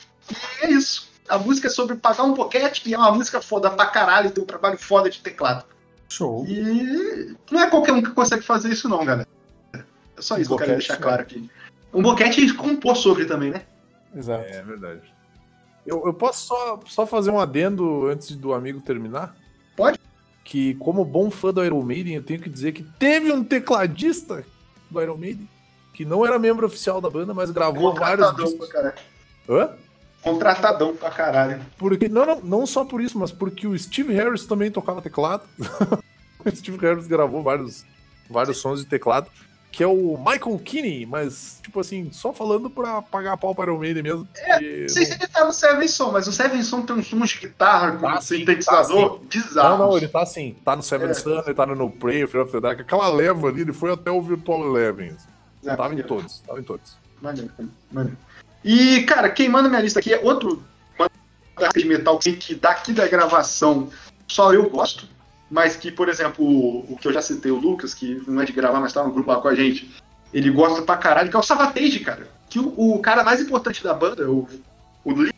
é 0.61 0.69
isso. 0.69 1.12
A 1.27 1.37
música 1.37 1.67
é 1.67 1.69
sobre 1.69 1.95
pagar 1.95 2.23
um 2.23 2.33
boquete 2.33 2.89
e 2.89 2.93
é 2.93 2.97
uma 2.97 3.11
música 3.11 3.41
foda 3.41 3.69
pra 3.69 3.85
caralho, 3.85 4.31
tem 4.31 4.43
um 4.43 4.47
trabalho 4.47 4.77
foda 4.77 5.09
de 5.09 5.21
teclado. 5.21 5.65
Show. 6.09 6.45
E 6.47 7.35
não 7.49 7.61
é 7.61 7.69
qualquer 7.69 7.93
um 7.93 8.01
que 8.01 8.11
consegue 8.11 8.43
fazer 8.43 8.69
isso, 8.69 8.87
não, 8.89 9.03
galera. 9.03 9.27
É 9.73 10.21
só 10.21 10.37
isso 10.37 10.49
que 10.49 10.53
eu 10.53 10.57
quero 10.57 10.71
deixar 10.73 10.95
né? 10.95 10.99
claro 10.99 11.21
aqui. 11.21 11.49
Um 11.93 12.01
boquete 12.01 12.53
compor 12.53 12.95
sobre 12.95 13.25
também, 13.25 13.51
né? 13.51 13.63
Exato. 14.15 14.45
É 14.45 14.61
verdade. 14.61 15.01
Eu, 15.85 16.05
eu 16.05 16.13
posso 16.13 16.47
só, 16.47 16.79
só 16.87 17.05
fazer 17.05 17.31
um 17.31 17.39
adendo 17.39 18.07
antes 18.07 18.35
do 18.35 18.53
amigo 18.53 18.79
terminar? 18.81 19.35
Pode. 19.75 19.99
Que, 20.43 20.75
como 20.75 21.03
bom 21.03 21.31
fã 21.31 21.53
do 21.53 21.63
Iron 21.63 21.81
Maiden, 21.81 22.15
eu 22.15 22.23
tenho 22.23 22.39
que 22.39 22.49
dizer 22.49 22.73
que 22.73 22.83
teve 22.83 23.31
um 23.31 23.43
tecladista 23.43 24.45
do 24.89 25.01
Iron 25.01 25.17
Maiden 25.17 25.49
que 25.93 26.03
não 26.03 26.25
era 26.25 26.39
membro 26.39 26.65
oficial 26.65 26.99
da 26.99 27.09
banda, 27.09 27.33
mas 27.33 27.51
gravou 27.51 27.93
vários 27.93 28.35
discos. 28.35 28.67
caralho. 28.67 28.95
Hã? 29.47 29.71
Contratadão 30.23 30.95
pra 30.95 31.09
caralho. 31.11 31.61
Porque, 31.77 32.07
não, 32.07 32.25
não, 32.25 32.41
não 32.41 32.65
só 32.67 32.85
por 32.85 33.01
isso, 33.01 33.17
mas 33.19 33.31
porque 33.31 33.67
o 33.67 33.77
Steve 33.77 34.13
Harris 34.13 34.45
também 34.45 34.71
tocava 34.71 35.01
teclado. 35.01 35.43
o 36.45 36.55
Steve 36.55 36.77
Harris 36.77 37.07
gravou 37.07 37.43
vários, 37.43 37.85
vários 38.29 38.57
sons 38.57 38.79
de 38.79 38.85
teclado. 38.85 39.27
Que 39.71 39.81
é 39.83 39.87
o 39.87 40.17
Michael 40.19 40.59
Kinney, 40.63 41.03
mas, 41.07 41.59
tipo 41.63 41.79
assim, 41.79 42.11
só 42.11 42.31
falando 42.31 42.69
pra 42.69 43.01
pagar 43.01 43.35
pau 43.37 43.55
para 43.55 43.73
o 43.73 43.79
Maiden 43.79 44.03
mesmo. 44.03 44.27
porque 44.27 44.81
Não 44.81 44.89
sei 44.89 45.05
se 45.07 45.13
ele 45.13 45.27
tá 45.27 45.43
no 45.45 45.51
Seven 45.51 45.87
Son, 45.87 46.11
mas 46.11 46.27
o 46.27 46.31
Seven 46.31 46.61
Son 46.61 46.83
tem 46.83 46.95
uns 46.95 47.07
sons 47.07 47.29
de 47.31 47.39
guitarra 47.39 47.93
com 47.93 48.05
Tá 48.07 48.21
sim, 48.21 48.37
sintetizador 48.37 49.13
Não, 49.13 49.19
bizarro. 49.27 49.77
não, 49.79 49.97
ele 49.97 50.07
tá 50.07 50.21
assim, 50.21 50.55
tá 50.63 50.75
no 50.75 50.83
Seven 50.83 51.09
É. 51.09 51.13
Sun, 51.15 51.39
ele 51.39 51.55
tá 51.55 51.65
no 51.65 51.73
No 51.73 51.89
Prayer, 51.89 52.27
Fear 52.27 52.43
of 52.43 52.51
the 52.51 52.61
Dark, 52.61 52.81
aquela 52.81 53.07
leva 53.09 53.47
ali, 53.47 53.61
ele 53.61 53.73
foi 53.73 53.91
até 53.91 54.11
o 54.11 54.21
Virtual 54.21 54.63
Eleven. 54.63 55.17
É, 55.65 55.75
Tava 55.75 55.95
em 55.95 56.03
todos, 56.03 56.39
tava 56.41 56.59
em 56.59 56.63
todos. 56.63 56.95
Maneiro, 57.19 57.49
maneiro. 57.91 58.17
E, 58.63 59.03
cara, 59.03 59.29
quem 59.29 59.49
manda 59.49 59.69
minha 59.69 59.81
lista 59.81 59.99
aqui 59.99 60.13
é 60.13 60.19
outro 60.23 60.63
de 61.75 61.85
metal 61.85 62.17
que 62.17 62.55
daqui 62.55 62.93
da 62.93 63.07
gravação 63.07 63.89
só 64.27 64.53
eu 64.53 64.69
gosto, 64.69 65.07
mas 65.51 65.75
que, 65.75 65.91
por 65.91 66.09
exemplo, 66.09 66.43
o, 66.43 66.93
o 66.93 66.97
que 66.97 67.07
eu 67.07 67.13
já 67.13 67.21
citei, 67.21 67.51
o 67.51 67.57
Lucas, 67.57 67.93
que 67.93 68.21
não 68.27 68.41
é 68.41 68.45
de 68.45 68.51
gravar, 68.53 68.79
mas 68.79 68.93
tá 68.93 69.03
no 69.03 69.11
grupo 69.11 69.29
lá 69.31 69.39
com 69.39 69.47
a 69.47 69.55
gente, 69.55 69.93
ele 70.33 70.49
gosta 70.49 70.81
pra 70.81 70.97
caralho, 70.97 71.29
que 71.29 71.35
é 71.35 71.39
o 71.39 71.43
Savatage, 71.43 71.99
cara. 71.99 72.27
Que 72.49 72.57
o, 72.59 72.73
o 72.75 72.99
cara 72.99 73.23
mais 73.23 73.39
importante 73.39 73.83
da 73.83 73.93
banda, 73.93 74.29
o, 74.29 74.47
o 75.03 75.11
líder 75.11 75.33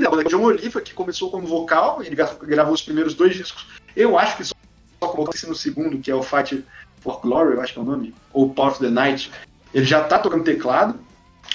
da 0.00 0.10
banda, 0.10 0.22
é 0.22 0.26
o 0.26 0.28
John 0.28 0.42
Oliva, 0.44 0.80
que 0.80 0.94
começou 0.94 1.30
como 1.30 1.46
vocal, 1.46 2.00
ele 2.02 2.14
gra- 2.14 2.36
gravou 2.42 2.74
os 2.74 2.82
primeiros 2.82 3.14
dois 3.14 3.34
discos. 3.34 3.66
Eu 3.96 4.16
acho 4.18 4.36
que 4.36 4.44
só 4.44 4.54
colocou 5.00 5.34
esse 5.34 5.48
no 5.48 5.54
segundo, 5.54 5.98
que 5.98 6.10
é 6.10 6.14
o 6.14 6.22
Fight 6.22 6.64
for 7.00 7.20
Glory, 7.20 7.54
eu 7.54 7.60
acho 7.60 7.72
que 7.72 7.78
é 7.78 7.82
o 7.82 7.84
nome, 7.84 8.14
ou 8.32 8.50
Power 8.50 8.72
of 8.72 8.80
the 8.80 8.90
Night. 8.90 9.32
Ele 9.74 9.84
já 9.84 10.04
tá 10.04 10.18
tocando 10.18 10.44
teclado, 10.44 10.98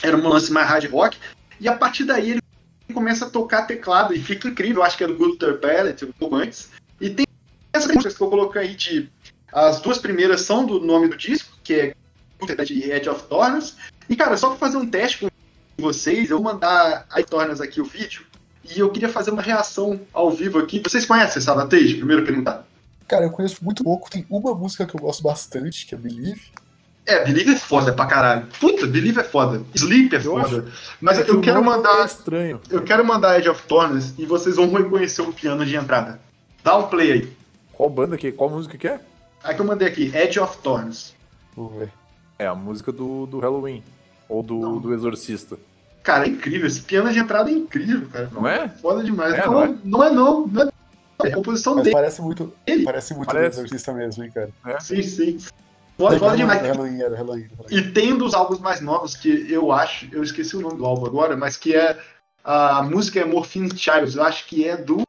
era 0.02 0.18
um 0.18 0.28
lance 0.28 0.52
mais 0.52 0.68
hard 0.68 0.90
rock, 0.91 1.18
e 1.60 1.68
a 1.68 1.76
partir 1.76 2.03
daí 2.06 2.32
ele 2.32 2.41
começa 2.94 3.26
a 3.26 3.30
tocar 3.30 3.64
teclado 3.64 4.14
e 4.14 4.19
fica 4.19 4.48
incrível. 4.48 4.84
Acho 4.84 4.98
que 4.98 5.07
do 5.07 5.15
Good 5.15 5.38
Third 5.38 5.60
Palette, 5.60 6.06
um 6.06 6.11
pouco 6.11 6.36
antes. 6.36 6.69
E 6.99 7.10
tem 7.10 7.26
essas 7.73 7.91
músicas 7.91 8.18
que 8.18 8.23
eu 8.23 8.30
coloquei 8.30 8.61
aí 8.61 8.76
de. 8.76 9.10
As 9.52 9.82
duas 9.82 9.98
primeiras 9.98 10.41
são 10.41 10.65
do 10.65 10.80
nome 10.80 11.07
do 11.10 11.18
disco, 11.18 11.57
que 11.64 11.73
é 11.73 11.95
Good 12.40 12.56
Third 12.56 12.73
e 12.73 12.91
Edge 12.91 13.10
of 13.10 13.23
Thorns. 13.23 13.76
E 14.10 14.15
cara, 14.15 14.38
só 14.38 14.49
pra 14.49 14.57
fazer 14.57 14.78
um 14.78 14.90
teste 14.90 15.19
com 15.19 15.30
vocês, 15.78 16.30
eu 16.30 16.38
vou 16.38 16.53
mandar 16.53 17.06
a 17.10 17.23
Thorns 17.23 17.61
aqui 17.61 17.82
o 17.82 17.86
vídeo. 17.86 18.26
E 18.64 18.80
eu 18.80 18.90
queria 18.91 19.10
fazer 19.10 19.32
uma 19.32 19.41
reação 19.41 19.99
ao 20.14 20.32
vivo 20.32 20.60
aqui. 20.60 20.82
Vocês 20.84 21.06
conhecem 21.06 21.41
Savatage? 21.41 21.95
Primeiro 21.95 22.23
perguntar. 22.23 22.65
Cara, 23.07 23.26
eu 23.26 23.32
conheço 23.32 23.64
muito 23.64 23.84
pouco. 23.84 24.10
Tem 24.10 24.26
uma 24.30 24.53
música 24.53 24.86
que 24.86 24.95
eu 24.95 25.02
gosto 25.02 25.23
bastante, 25.23 25.86
que 25.86 25.95
é 25.95 25.98
Believe. 25.98 26.41
É, 27.11 27.25
Believe 27.25 27.51
é 27.51 27.55
foda 27.57 27.93
pra 27.93 28.05
caralho. 28.05 28.47
Puta, 28.59 28.88
Believe 28.88 29.19
é 29.19 29.23
foda. 29.23 29.61
Sleep 29.75 30.15
é 30.15 30.19
Eu 30.19 30.21
foda. 30.23 30.65
Mas 30.99 31.19
É 31.19 31.23
que 31.23 31.31
eu 31.31 31.39
o 31.39 31.41
quero 31.41 31.63
mandar. 31.63 32.01
É 32.01 32.05
estranho. 32.05 32.61
Eu 32.69 32.81
quero 32.83 33.05
mandar 33.05 33.38
Edge 33.38 33.49
of 33.49 33.63
Thorns 33.63 34.13
e 34.17 34.25
vocês 34.25 34.55
vão 34.55 34.71
reconhecer 34.71 35.21
o 35.21 35.33
piano 35.33 35.65
de 35.65 35.75
entrada. 35.75 36.19
Dá 36.63 36.77
um 36.77 36.88
play 36.88 37.11
aí. 37.11 37.33
Qual 37.73 37.89
banda 37.89 38.17
que 38.17 38.31
Qual 38.31 38.49
música 38.49 38.77
que 38.77 38.88
é? 38.88 38.99
Aí 39.43 39.55
que 39.55 39.61
eu 39.61 39.65
mandei 39.65 39.88
aqui, 39.88 40.11
Edge 40.15 40.39
of 40.39 40.57
Thorns. 40.59 41.15
Vamos 41.55 41.73
ver. 41.79 41.91
É 42.38 42.45
a 42.47 42.55
música 42.55 42.91
do, 42.91 43.25
do 43.25 43.39
Halloween. 43.39 43.83
Ou 44.29 44.41
do, 44.41 44.59
Não. 44.59 44.77
do 44.77 44.93
Exorcista. 44.93 45.57
Cara, 46.03 46.25
é 46.25 46.29
incrível. 46.29 46.65
Esse 46.67 46.81
piano 46.81 47.11
de 47.11 47.19
entrada 47.19 47.49
é 47.49 47.53
incrível, 47.53 48.07
cara. 48.11 48.29
Não 48.31 48.47
é? 48.47 48.69
Foda 48.69 49.03
demais. 49.03 49.33
É, 49.33 49.45
não, 49.45 49.53
não 49.53 49.63
é? 49.63 49.75
não 49.83 50.03
é 50.03 50.09
não. 50.11 50.47
Não 50.47 50.61
é 50.63 50.69
É 51.23 51.31
a 51.31 51.35
composição 51.35 51.75
Mas 51.75 51.83
dele. 51.83 51.95
parece 51.95 52.21
muito. 52.21 52.51
Ele? 52.65 52.83
Parece 52.83 53.13
muito 53.13 53.27
Parece. 53.27 53.57
do 53.57 53.65
Exorcista 53.65 53.93
mesmo, 53.93 54.23
hein, 54.23 54.31
cara. 54.33 54.79
Sim, 54.79 55.03
sim. 55.03 55.38
Foda, 56.02 56.19
foda 56.19 56.38
demais. 56.38 56.61
Halloween, 56.61 56.98
Halloween, 56.98 57.15
Halloween. 57.15 57.48
E 57.69 57.91
tem 57.91 58.14
um 58.14 58.18
dos 58.18 58.34
álbuns 58.34 58.60
mais 58.60 58.82
novos 58.82 59.15
que 59.15 59.52
eu 59.52 59.72
acho, 59.72 60.07
eu 60.11 60.23
esqueci 60.23 60.56
o 60.56 60.61
nome 60.61 60.78
do 60.78 60.86
álbum 60.86 61.06
agora, 61.06 61.38
mas 61.38 61.57
que 61.57 61.76
é 61.76 61.99
a 62.44 62.82
música 62.82 63.19
é 63.19 63.26
Morphine 63.26 63.69
Child, 63.69 64.18
eu 64.18 64.23
acho 64.23 64.48
que 64.48 64.68
é 64.68 64.76
do 64.78 65.02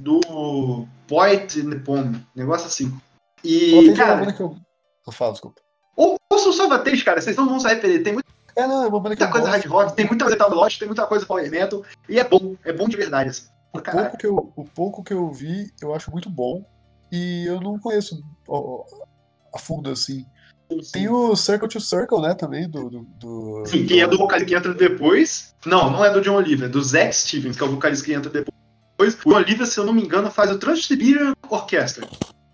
do 0.00 0.86
Poet 1.08 1.58
in 1.58 1.70
the 1.70 1.78
Poem, 1.80 2.24
negócio 2.34 2.66
assim. 2.68 2.96
E, 3.42 3.92
cara, 3.94 4.32
que 4.32 4.40
eu. 4.40 4.56
Eu 5.06 5.12
falo, 5.12 5.32
desculpa. 5.32 5.60
ou- 5.96 6.16
ouça 6.32 6.48
o 6.48 6.52
Salvatez, 6.52 7.02
cara, 7.02 7.20
vocês 7.20 7.36
não 7.36 7.48
vão 7.48 7.58
se 7.58 7.66
arrepender. 7.66 8.02
Tem 8.02 8.16
É, 8.54 8.66
não, 8.66 8.84
é 8.84 8.90
muita 8.90 9.28
coisa 9.28 9.48
gosto. 9.48 9.50
hard 9.50 9.66
rock, 9.66 9.96
tem 9.96 10.06
muita 10.06 10.24
coisa 10.24 10.38
metal 10.38 10.68
tem 10.78 10.88
muita 10.88 11.06
coisa 11.06 11.26
power 11.26 11.50
metal, 11.50 11.82
e 12.08 12.18
é 12.20 12.24
bom, 12.24 12.54
é 12.64 12.72
bom 12.72 12.88
de 12.88 12.96
verdade, 12.96 13.30
assim. 13.30 13.48
O 13.72 13.80
pouco, 13.80 14.16
que 14.16 14.26
eu, 14.26 14.52
o 14.56 14.64
pouco 14.64 15.04
que 15.04 15.12
eu 15.12 15.30
vi, 15.30 15.72
eu 15.80 15.94
acho 15.94 16.10
muito 16.10 16.30
bom. 16.30 16.64
E 17.10 17.46
eu 17.46 17.60
não 17.60 17.78
conheço 17.78 18.22
a 19.54 19.58
fundo 19.58 19.90
assim. 19.90 20.24
Tem 20.92 21.08
o 21.08 21.34
Circle 21.34 21.66
to 21.68 21.80
Circle, 21.80 22.20
né, 22.20 22.34
também, 22.34 22.68
do. 22.68 22.90
do, 22.90 23.00
do- 23.18 23.62
Sim, 23.66 23.86
quem 23.86 24.00
é 24.02 24.06
do 24.06 24.18
vocalista 24.18 24.46
que 24.48 24.54
entra 24.54 24.74
depois. 24.74 25.54
Não, 25.64 25.90
não 25.90 26.04
é 26.04 26.10
do 26.12 26.20
John 26.20 26.34
Oliver, 26.34 26.68
é 26.68 26.70
do 26.70 26.82
Zack 26.82 27.14
Stevens, 27.16 27.56
que 27.56 27.62
é 27.62 27.66
o 27.66 27.70
vocalista 27.70 28.04
que 28.04 28.12
entra 28.12 28.30
depois. 28.30 29.14
O 29.24 29.30
John 29.30 29.36
Oliver, 29.36 29.66
se 29.66 29.78
eu 29.80 29.84
não 29.84 29.94
me 29.94 30.02
engano, 30.02 30.30
faz 30.30 30.50
o 30.50 30.58
Trans-Siberian 30.58 31.32
Orchestra. 31.48 32.06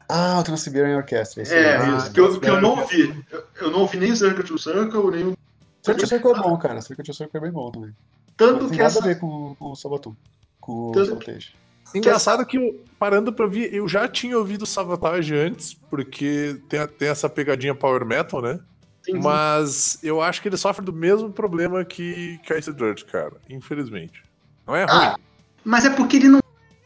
Ah, 0.08 0.38
o 0.38 0.44
Trans-Siberian 0.44 0.96
Orchestra. 0.98 1.42
esse. 1.42 1.52
É, 1.54 1.76
Ah, 1.76 1.96
isso. 1.96 2.12
Que 2.12 2.20
eu, 2.20 2.38
que 2.40 2.48
eu 2.48 2.60
não 2.60 2.78
ouvi. 2.78 3.24
Eu, 3.32 3.44
eu 3.62 3.70
não 3.72 3.80
ouvi 3.80 3.96
nem 3.98 4.12
o 4.12 4.16
Circle 4.16 4.44
to 4.44 4.58
Circle, 4.58 5.10
nem 5.10 5.24
o. 5.28 5.36
Circle 5.82 6.02
to 6.04 6.08
Circle 6.08 6.30
é 6.30 6.34
bom, 6.38 6.56
cara. 6.56 6.80
Circle 6.82 7.04
to 7.04 7.12
Circle 7.14 7.36
é 7.38 7.40
bem 7.40 7.50
bom 7.50 7.70
também. 7.72 7.96
Tanto 8.36 8.52
Não 8.52 8.68
tem 8.68 8.70
que 8.70 8.76
nada 8.78 8.86
essa. 8.86 8.98
a 9.00 9.06
ver 9.06 9.18
com, 9.18 9.56
com 9.58 9.70
o 9.72 9.74
Sabaton. 9.74 10.14
Com 10.60 10.90
o 10.90 10.92
Tanto- 10.92 11.06
Sabotage. 11.08 11.54
Engraçado 11.94 12.44
que 12.46 12.56
eu, 12.56 12.82
parando 12.98 13.32
pra 13.32 13.44
ouvir, 13.44 13.72
eu 13.74 13.88
já 13.88 14.06
tinha 14.08 14.38
ouvido 14.38 14.64
Savatage 14.66 15.34
antes, 15.34 15.74
porque 15.74 16.60
tem, 16.68 16.86
tem 16.86 17.08
essa 17.08 17.28
pegadinha 17.28 17.74
power 17.74 18.04
metal, 18.04 18.40
né? 18.40 18.60
Sim, 19.04 19.12
sim. 19.12 19.20
Mas 19.20 19.98
eu 20.02 20.20
acho 20.22 20.40
que 20.40 20.48
ele 20.48 20.56
sofre 20.56 20.84
do 20.84 20.92
mesmo 20.92 21.30
problema 21.30 21.84
que, 21.84 22.38
que 22.42 22.54
Ice 22.54 22.72
Dirt, 22.72 23.04
cara. 23.04 23.34
Infelizmente. 23.50 24.22
Não 24.66 24.74
é 24.74 24.84
ruim. 24.84 24.90
Ah, 24.92 25.16
mas 25.64 25.84
é 25.84 25.90
porque 25.90 26.16
ele 26.16 26.28
não 26.28 26.40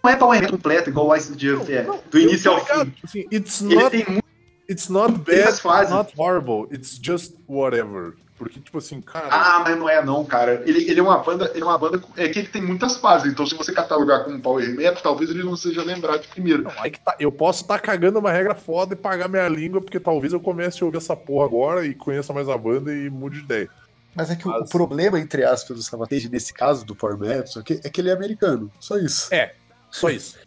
é 0.07 0.17
power 0.17 0.41
metal 0.41 0.57
completo, 0.57 0.91
igual 0.91 1.09
o 1.09 1.17
Ice 1.17 1.35
Dirt 1.35 1.69
é. 1.69 1.87
Do 2.11 2.19
início 2.19 2.51
ao 2.51 2.65
fim. 2.65 2.93
Assim, 3.05 3.27
it's 3.33 3.61
Ele 3.61 3.75
not, 3.77 3.91
tem 3.91 4.05
muito. 4.07 4.25
it's 4.69 4.89
not 4.89 5.13
bad, 5.19 5.61
fases. 5.61 5.91
not 5.91 6.13
horrible. 6.17 6.67
It's 6.73 6.99
just 7.01 7.35
whatever. 7.47 8.15
Porque, 8.39 8.61
tipo 8.61 8.79
assim, 8.79 9.01
cara. 9.01 9.27
Ah, 9.31 9.61
mas 9.65 9.77
não 9.77 9.89
é 9.89 10.03
não, 10.03 10.25
cara. 10.25 10.63
Ele, 10.65 10.89
ele 10.89 11.01
é 11.01 11.03
uma 11.03 11.19
banda, 11.19 11.51
ele 11.53 11.61
é 11.63 11.65
uma 11.65 11.77
banda 11.77 12.01
é 12.17 12.29
que 12.29 12.39
ele 12.39 12.49
tem 12.49 12.63
muitas 12.63 12.97
fases. 12.97 13.33
Então, 13.33 13.45
se 13.45 13.57
você 13.57 13.73
catalogar 13.73 14.23
como 14.25 14.41
power 14.41 14.69
metal, 14.77 15.03
talvez 15.03 15.29
ele 15.31 15.43
não 15.43 15.57
seja 15.57 15.83
lembrado 15.83 16.23
de 16.23 16.29
primeiro. 16.29 16.63
Não, 16.63 16.73
aí 16.81 16.93
que 16.93 17.01
tá, 17.01 17.17
eu 17.19 17.33
posso 17.33 17.63
estar 17.63 17.81
cagando 17.81 18.21
uma 18.21 18.31
regra 18.31 18.55
foda 18.55 18.95
e 18.95 18.97
pagar 18.97 19.29
minha 19.29 19.49
língua, 19.49 19.81
porque 19.81 19.99
talvez 19.99 20.33
eu 20.33 20.39
comece 20.41 20.83
a 20.83 20.87
ouvir 20.87 20.99
essa 20.99 21.17
porra 21.17 21.47
agora 21.47 21.85
e 21.85 21.95
conheça 21.95 22.33
mais 22.33 22.49
a 22.49 22.57
banda 22.57 22.95
e 22.95 23.11
mude 23.11 23.39
de 23.39 23.45
ideia. 23.45 23.69
Mas 24.15 24.31
é 24.31 24.37
que 24.37 24.49
o- 24.49 24.65
problema, 24.67 25.19
entre 25.19 25.45
aspas, 25.45 25.77
do 25.77 25.83
Sabotage, 25.83 26.29
nesse 26.29 26.55
caso 26.55 26.85
do 26.87 26.95
Power 26.95 27.19
Metal, 27.19 27.45
isso 27.45 27.59
aqui, 27.59 27.81
é 27.83 27.91
que 27.91 28.01
ele 28.01 28.11
é 28.11 28.13
americano. 28.13 28.71
Só 28.79 28.97
isso. 28.99 29.33
É, 29.35 29.53
só 29.91 30.11
isso. 30.11 30.39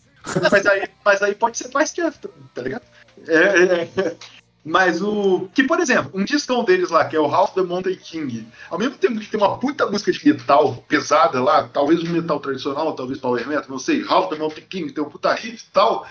mas, 0.52 0.66
aí, 0.66 0.88
mas 1.04 1.22
aí 1.22 1.36
pode 1.36 1.58
ser 1.58 1.70
mais 1.74 1.92
que 1.92 2.02
tá 2.10 2.62
ligado? 2.62 2.84
É, 3.28 3.36
é, 3.36 3.82
é. 3.98 4.16
Mas 4.64 5.02
o. 5.02 5.50
Que, 5.54 5.64
por 5.64 5.80
exemplo, 5.80 6.12
um 6.14 6.24
discão 6.24 6.64
deles 6.64 6.92
lá, 6.92 7.06
que 7.06 7.16
é 7.16 7.20
o 7.20 7.30
House 7.30 7.50
of 7.50 7.60
the 7.60 7.66
Mountain 7.66 7.96
King, 7.96 8.48
ao 8.70 8.78
mesmo 8.78 8.96
tempo 8.96 9.20
que 9.20 9.28
tem 9.28 9.40
uma 9.40 9.58
puta 9.58 9.88
música 9.88 10.12
de 10.12 10.24
metal 10.24 10.84
pesada 10.88 11.42
lá, 11.42 11.68
talvez 11.68 12.04
um 12.04 12.12
metal 12.12 12.40
tradicional, 12.40 12.94
talvez 12.94 13.20
power 13.20 13.48
metal, 13.48 13.66
não 13.70 13.80
sei, 13.80 14.04
House 14.04 14.26
of 14.26 14.36
the 14.36 14.40
Mountain 14.40 14.66
King, 14.70 14.92
tem 14.92 15.04
um 15.04 15.10
puta 15.10 15.34
riff 15.34 15.66
e 15.68 15.74
tal. 15.74 16.06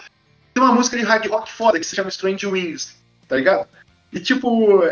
tem 0.52 0.62
uma 0.62 0.72
música 0.72 0.96
de 0.96 1.04
hard 1.04 1.26
rock 1.28 1.52
foda 1.52 1.78
que 1.78 1.86
se 1.86 1.94
chama 1.94 2.08
Strange 2.08 2.44
Wings, 2.44 2.96
tá 3.28 3.36
ligado? 3.36 3.68
E 4.12 4.18
tipo, 4.18 4.82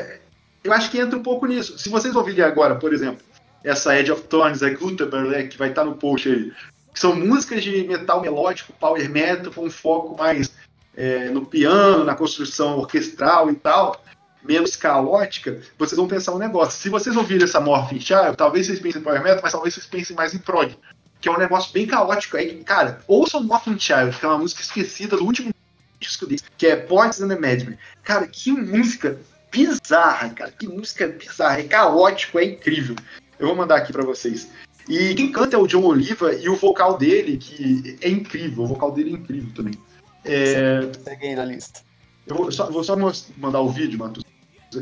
eu 0.62 0.72
acho 0.72 0.90
que 0.90 1.01
entra 1.01 1.18
um 1.18 1.22
pouco 1.22 1.47
nisso. 1.47 1.76
Se 1.78 1.89
vocês 1.89 2.14
ouvirem 2.14 2.44
agora, 2.44 2.76
por 2.76 2.93
exemplo, 2.93 3.26
essa 3.64 3.98
Edge 3.98 4.12
of 4.12 4.22
Thorns, 4.22 4.62
a 4.62 4.70
Gutenberg, 4.70 5.28
né, 5.30 5.43
que 5.48 5.59
vai 5.59 5.70
estar 5.70 5.85
no 5.85 5.97
post 5.97 6.28
aí, 6.28 6.52
que 6.94 7.01
são 7.01 7.16
músicas 7.16 7.64
de 7.64 7.85
metal 7.89 8.20
melódico, 8.20 8.72
power 8.74 9.10
metal, 9.10 9.52
com 9.52 9.66
um 9.66 9.70
foco 9.70 10.16
mais 10.16 10.52
é, 10.98 11.30
no 11.30 11.46
piano, 11.46 12.02
na 12.02 12.16
construção 12.16 12.76
orquestral 12.76 13.48
e 13.48 13.54
tal, 13.54 14.02
menos 14.42 14.74
caótica, 14.74 15.60
vocês 15.78 15.96
vão 15.96 16.08
pensar 16.08 16.34
um 16.34 16.38
negócio. 16.38 16.80
Se 16.80 16.88
vocês 16.88 17.16
ouvirem 17.16 17.44
essa 17.44 17.60
Morphing 17.60 18.00
Child, 18.00 18.36
talvez 18.36 18.66
vocês 18.66 18.80
pensem 18.80 19.00
em 19.00 19.04
metal, 19.04 19.40
mas 19.40 19.52
talvez 19.52 19.74
vocês 19.74 19.86
pensem 19.86 20.16
mais 20.16 20.34
em 20.34 20.38
prog, 20.38 20.76
que 21.20 21.28
é 21.28 21.32
um 21.32 21.38
negócio 21.38 21.72
bem 21.72 21.86
caótico 21.86 22.36
aí. 22.36 22.64
Cara, 22.64 23.00
ouçam 23.06 23.44
Morphing 23.44 23.78
Child, 23.78 24.18
que 24.18 24.24
é 24.24 24.28
uma 24.28 24.38
música 24.38 24.60
esquecida 24.60 25.16
do 25.16 25.24
último 25.24 25.54
disco 26.00 26.26
deles, 26.26 26.42
que 26.58 26.66
é 26.66 26.74
Points 26.74 27.20
and 27.20 27.28
the 27.28 27.36
Madman. 27.36 27.78
Cara, 28.02 28.26
que 28.26 28.50
música 28.50 29.20
bizarra, 29.52 30.30
cara, 30.30 30.50
que 30.50 30.66
música 30.66 31.06
bizarra, 31.06 31.60
é 31.60 31.62
caótico, 31.62 32.40
é 32.40 32.44
incrível. 32.44 32.96
Eu 33.38 33.46
vou 33.46 33.56
mandar 33.56 33.76
aqui 33.76 33.92
pra 33.92 34.04
vocês. 34.04 34.48
E 34.88 35.14
quem 35.14 35.30
canta 35.30 35.54
é 35.54 35.58
o 35.58 35.66
John 35.68 35.84
Oliva 35.84 36.34
e 36.34 36.48
o 36.48 36.56
vocal 36.56 36.98
dele, 36.98 37.36
que 37.36 37.96
é 38.00 38.08
incrível, 38.08 38.64
o 38.64 38.66
vocal 38.66 38.90
dele 38.90 39.10
é 39.10 39.12
incrível 39.12 39.50
também. 39.54 39.74
É, 40.24 40.80
Segue 41.04 41.26
aí 41.28 41.34
na 41.36 41.44
lista. 41.44 41.80
eu 42.26 42.36
vou 42.36 42.52
só, 42.52 42.70
vou 42.70 42.84
só 42.84 42.96
mandar 43.36 43.60
o 43.60 43.70
vídeo. 43.70 43.98
Agora 44.04 44.14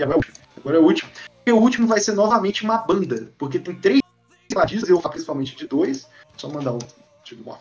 é 0.01 0.15
o 0.15 0.17
último. 0.17 0.35
Agora 0.57 0.77
é 0.77 0.81
o 0.81 0.85
último. 0.85 1.11
E 1.47 1.53
o 1.53 1.59
último 1.59 1.87
vai 1.87 2.01
ser 2.01 2.13
novamente 2.13 2.65
uma 2.65 2.79
banda, 2.79 3.31
porque 3.39 3.59
tem 3.59 3.75
três 3.75 4.01
tecladistas, 4.49 4.89
eu 4.91 5.01
falo 5.01 5.13
principalmente 5.13 5.57
de 5.57 5.67
dois. 5.67 6.09
Só 6.37 6.49
mandar 6.49 6.73
o 6.73 6.79
tipo 7.23 7.59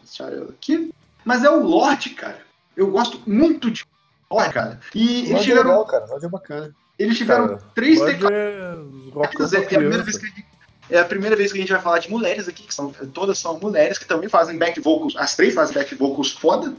aqui. 0.49 0.91
Mas 1.23 1.43
é 1.43 1.49
o 1.49 1.63
Lorde, 1.63 2.09
cara. 2.11 2.39
Eu 2.75 2.89
gosto 2.91 3.21
muito 3.27 3.69
de 3.71 3.85
Lorde, 4.29 4.53
cara. 4.53 4.79
E 4.93 5.19
eles 5.19 5.29
Lorde 5.31 5.35
é 5.35 5.43
tiveram, 5.43 5.69
legal, 5.69 5.85
cara. 5.85 6.05
Lorde 6.07 6.25
é 6.25 6.29
bacana. 6.29 6.75
eles 6.97 7.17
tiveram 7.17 7.47
Cara, 7.47 7.59
três 7.75 7.99
tecladistas. 8.01 8.31
é 8.31 9.55
É, 9.55 9.59
é 9.59 9.63
a 9.63 9.67
primeira 9.67 10.03
vez 10.03 10.17
que 10.17 10.25
a 10.25 10.29
gente- 10.29 10.45
é 10.89 10.99
a 10.99 11.05
primeira 11.05 11.35
vez 11.35 11.51
que 11.51 11.57
a 11.57 11.61
gente 11.61 11.71
vai 11.71 11.81
falar 11.81 11.99
de 11.99 12.09
mulheres 12.09 12.47
aqui, 12.47 12.63
que 12.63 12.73
são, 12.73 12.91
todas 12.91 13.37
são 13.39 13.59
mulheres 13.59 13.97
que 13.97 14.05
também 14.05 14.29
fazem 14.29 14.57
back 14.57 14.79
vocals. 14.79 15.15
As 15.15 15.35
três 15.35 15.53
fazem 15.53 15.73
back 15.75 15.93
vocals 15.95 16.31
foda. 16.31 16.75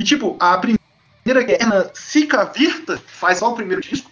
E 0.00 0.02
tipo, 0.02 0.34
a 0.40 0.56
primeira 0.56 1.44
que 1.44 1.52
é 1.52 1.62
Ana 1.62 1.90
Sica 1.92 2.46
Virta 2.46 2.96
faz 2.96 3.36
só 3.36 3.52
o 3.52 3.54
primeiro 3.54 3.82
disco, 3.82 4.10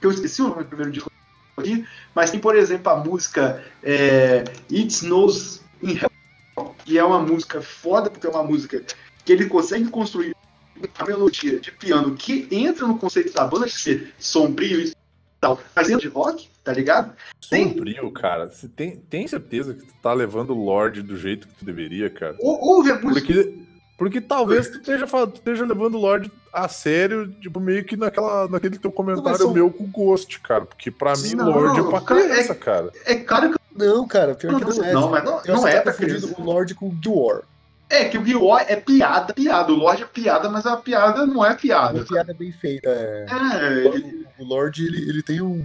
que 0.00 0.06
eu 0.06 0.10
esqueci 0.10 0.40
o 0.40 0.48
nome 0.48 0.62
do 0.62 0.68
primeiro 0.68 0.90
disco 0.90 1.12
aqui, 1.58 1.84
mas 2.14 2.30
tem, 2.30 2.40
por 2.40 2.56
exemplo, 2.56 2.90
a 2.90 2.96
música 2.96 3.62
é, 3.82 4.44
It 4.72 4.86
Snows 4.86 5.60
in 5.82 5.98
Hell, 5.98 6.74
que 6.86 6.96
é 6.96 7.04
uma 7.04 7.20
música 7.20 7.60
foda, 7.60 8.08
porque 8.08 8.26
é 8.26 8.30
uma 8.30 8.44
música 8.44 8.82
que 9.26 9.30
ele 9.30 9.44
consegue 9.44 9.90
construir 9.90 10.34
uma 10.74 11.06
melodia 11.06 11.60
de 11.60 11.70
piano 11.70 12.16
que 12.16 12.48
entra 12.50 12.86
no 12.86 12.96
conceito 12.96 13.34
da 13.34 13.46
banda 13.46 13.66
de 13.66 13.72
ser 13.72 14.14
sombrio 14.18 14.80
e 14.80 14.92
tal, 15.38 15.60
mas 15.74 15.88
dentro 15.88 16.08
de 16.08 16.14
rock, 16.14 16.48
tá 16.64 16.72
ligado? 16.72 17.14
Sombrio, 17.42 18.10
cara. 18.10 18.46
Você 18.46 18.68
tem, 18.68 18.96
tem 18.96 19.28
certeza 19.28 19.74
que 19.74 19.84
tu 19.84 19.94
tá 20.02 20.14
levando 20.14 20.56
o 20.56 20.64
Lorde 20.64 21.02
do 21.02 21.18
jeito 21.18 21.46
que 21.46 21.56
tu 21.56 21.64
deveria, 21.66 22.08
cara? 22.08 22.36
Ou, 22.40 22.76
ouve 22.76 22.90
a 22.90 22.98
música. 22.98 23.26
Porque, 23.26 23.65
porque 23.96 24.20
talvez 24.20 24.68
tu 24.68 24.76
esteja, 24.78 25.06
tu 25.06 25.34
esteja 25.34 25.64
levando 25.64 25.94
o 25.94 26.00
Lorde 26.00 26.30
a 26.52 26.68
sério, 26.68 27.30
tipo, 27.40 27.58
meio 27.60 27.84
que 27.84 27.96
naquela, 27.96 28.48
naquele 28.48 28.78
teu 28.78 28.90
comentário 28.92 29.38
são- 29.38 29.52
meu 29.52 29.70
com 29.70 29.84
o 29.84 29.88
Ghost, 29.88 30.38
cara. 30.40 30.64
Porque 30.66 30.90
pra 30.90 31.14
mim, 31.16 31.34
Não, 31.34 31.50
Lorde 31.50 31.80
é 31.80 31.82
pra 31.82 32.00
cara, 32.00 32.20
criança, 32.22 32.54
cara. 32.54 32.90
É 33.04 33.14
claro 33.16 33.50
que 33.50 33.56
Não, 33.76 34.06
cara, 34.08 34.34
pior 34.34 34.54
que 34.58 34.64
não 34.78 34.84
é. 34.84 34.92
Não, 34.92 35.10
mas 35.10 35.24
não- 35.24 35.42
não 35.46 35.68
é 35.68 35.76
tá 35.76 35.82
pra 35.82 35.92
confundindo 35.92 36.20
criança. 36.20 36.40
o 36.40 36.44
Lorde 36.44 36.74
com 36.74 36.86
o 36.88 36.98
War. 37.26 37.42
é 37.90 38.04
que 38.06 38.16
o 38.18 38.22
Guió 38.22 38.58
é 38.58 38.74
piada, 38.76 39.32
piada. 39.34 39.70
O 39.72 39.76
Lorde 39.76 40.02
é 40.02 40.06
piada, 40.06 40.48
mas 40.48 40.66
a 40.66 40.76
piada 40.76 41.24
não 41.26 41.44
é 41.44 41.50
Uma 41.50 41.54
piada. 41.54 42.04
piada 42.04 42.34
bem 42.34 42.50
feita. 42.52 42.88
É. 42.88 43.26
É, 43.30 43.84
ele, 43.86 44.26
O 44.38 44.44
Lorde, 44.44 44.84
ele, 44.86 45.08
ele 45.08 45.22
tem 45.22 45.40
um. 45.42 45.64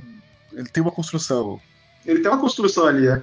Ele 0.53 0.67
tem 0.67 0.83
uma 0.83 0.91
construção. 0.91 1.59
ele 2.05 2.19
tem 2.19 2.29
uma 2.31 2.39
construção 2.39 2.85
ali, 2.85 3.07
é. 3.07 3.21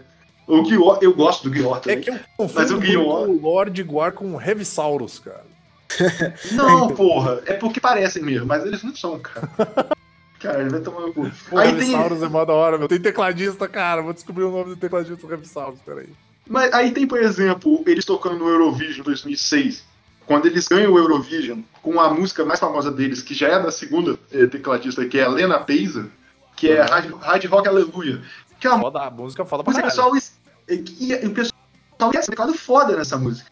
O 0.49 0.63
Guió, 0.63 0.99
eu 1.03 1.15
gosto 1.15 1.45
do 1.45 1.51
Guió 1.51 1.77
É 1.77 1.81
também. 1.81 2.01
que 2.01 2.11
eu 2.11 2.19
Mas 2.55 2.71
o 2.71 2.79
Guion- 2.79 3.29
o 3.29 3.41
Lorde 3.41 3.83
Guar 3.83 4.13
com 4.13 4.35
o 4.35 4.41
Heavisaurus, 4.41 5.19
cara. 5.19 5.45
Não, 6.53 6.89
porra, 6.89 7.43
é 7.47 7.53
porque 7.55 7.79
parecem 7.81 8.23
mesmo, 8.23 8.47
mas 8.47 8.65
eles 8.65 8.83
não 8.83 8.95
são, 8.97 9.19
cara. 9.19 9.49
Cara, 10.41 10.61
ele 10.61 10.71
vai 10.71 10.79
tomar 10.81 11.01
no 11.01 11.13
cu. 11.13 11.29
Pô, 11.51 11.59
Aí 11.59 11.75
tem, 11.75 11.93
é 11.93 12.29
mó 12.29 12.45
da 12.45 12.53
hora, 12.53 12.79
meu. 12.79 12.87
Tem 12.87 13.01
tecladista, 13.01 13.67
cara. 13.67 14.01
Vou 14.03 14.13
descobrir 14.13 14.45
o 14.45 14.53
nome 14.53 14.67
do 14.67 14.77
tecladista 14.77 15.17
do 15.27 15.33
Heavisaurus, 15.33 15.81
peraí. 15.85 16.09
mas 16.49 16.73
aí 16.73 16.93
tem, 16.93 17.09
por 17.09 17.21
exemplo, 17.21 17.83
eles 17.85 18.05
tocando 18.05 18.39
no 18.39 18.49
Eurovision 18.49 19.03
2006. 19.05 19.83
Quando 20.27 20.47
eles 20.47 20.69
ganham 20.69 20.93
o 20.93 20.99
Eurovision 20.99 21.59
com 21.83 21.99
a 21.99 22.15
música 22.15 22.45
mais 22.45 22.61
famosa 22.61 22.93
deles, 22.93 23.21
que 23.21 23.35
já 23.35 23.49
é 23.49 23.61
da 23.61 23.73
segunda 23.73 24.17
eh, 24.31 24.47
tecladista, 24.47 25.05
que 25.07 25.19
é 25.19 25.25
a 25.25 25.29
Lena 25.29 25.59
Paisa, 25.59 26.09
que 26.55 26.71
é 26.71 26.83
Hard, 26.83 27.13
Hard 27.21 27.45
Rock 27.47 27.69
Aleluia. 27.69 28.23
Que 28.61 28.67
é 28.67 28.71
uma 28.71 28.81
Foda, 28.81 29.01
a 29.03 29.11
música 29.11 29.45
foda 29.45 29.63
pra 29.65 29.73
Mas 29.73 29.79
o 29.79 29.83
caralho. 29.97 30.13
pessoal, 30.13 30.17
es- 30.17 30.39
e, 30.69 31.13
e 31.13 31.27
o 31.27 31.31
pessoal 31.33 32.11
tem 32.11 32.21
teclado 32.21 32.55
foda 32.55 32.97
nessa 32.97 33.17
música. 33.17 33.51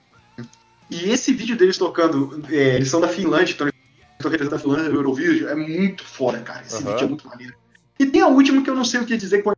E 0.90 1.10
esse 1.10 1.32
vídeo 1.32 1.56
deles 1.56 1.78
tocando, 1.78 2.42
é, 2.48 2.76
eles 2.76 2.88
são 2.90 3.00
da 3.00 3.08
Finlândia, 3.08 3.52
então 3.54 3.66
eles 3.66 3.76
estão 4.16 4.30
representando 4.30 4.58
a 4.58 4.62
Finlândia 4.62 4.88
no 4.90 4.96
Eurovision, 4.96 5.48
é 5.50 5.54
muito 5.54 6.04
foda, 6.04 6.40
cara. 6.40 6.62
Esse 6.64 6.76
Aham. 6.82 6.92
vídeo 6.92 7.04
é 7.04 7.08
muito 7.08 7.26
maneiro. 7.28 7.54
E 7.98 8.06
tem 8.06 8.20
a 8.22 8.28
última 8.28 8.62
que 8.62 8.70
eu 8.70 8.74
não 8.74 8.84
sei 8.84 9.00
o 9.00 9.06
que 9.06 9.16
dizer 9.16 9.42
com 9.42 9.52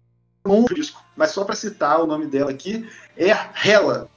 o 0.46 0.74
disco, 0.74 1.02
mas 1.16 1.30
só 1.32 1.44
pra 1.44 1.54
citar 1.54 2.00
o 2.00 2.06
nome 2.06 2.26
dela 2.26 2.50
aqui, 2.50 2.88
é 3.16 3.30
Hela. 3.64 4.08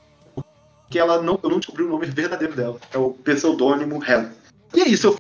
Que 0.90 0.99
ela 0.99 1.22
não, 1.22 1.40
eu 1.41 1.49
não 1.49 1.58
descobri 1.60 1.84
o 1.84 1.90
nome 1.90 2.06
verdadeiro 2.06 2.53
dela. 2.56 2.80
É 2.94 2.98
o 2.98 3.12
pseudônimo 3.12 4.02
Hela. 4.03 4.32
E 4.74 4.82
é 4.82 4.88
isso, 4.88 5.08
eu 5.08 5.18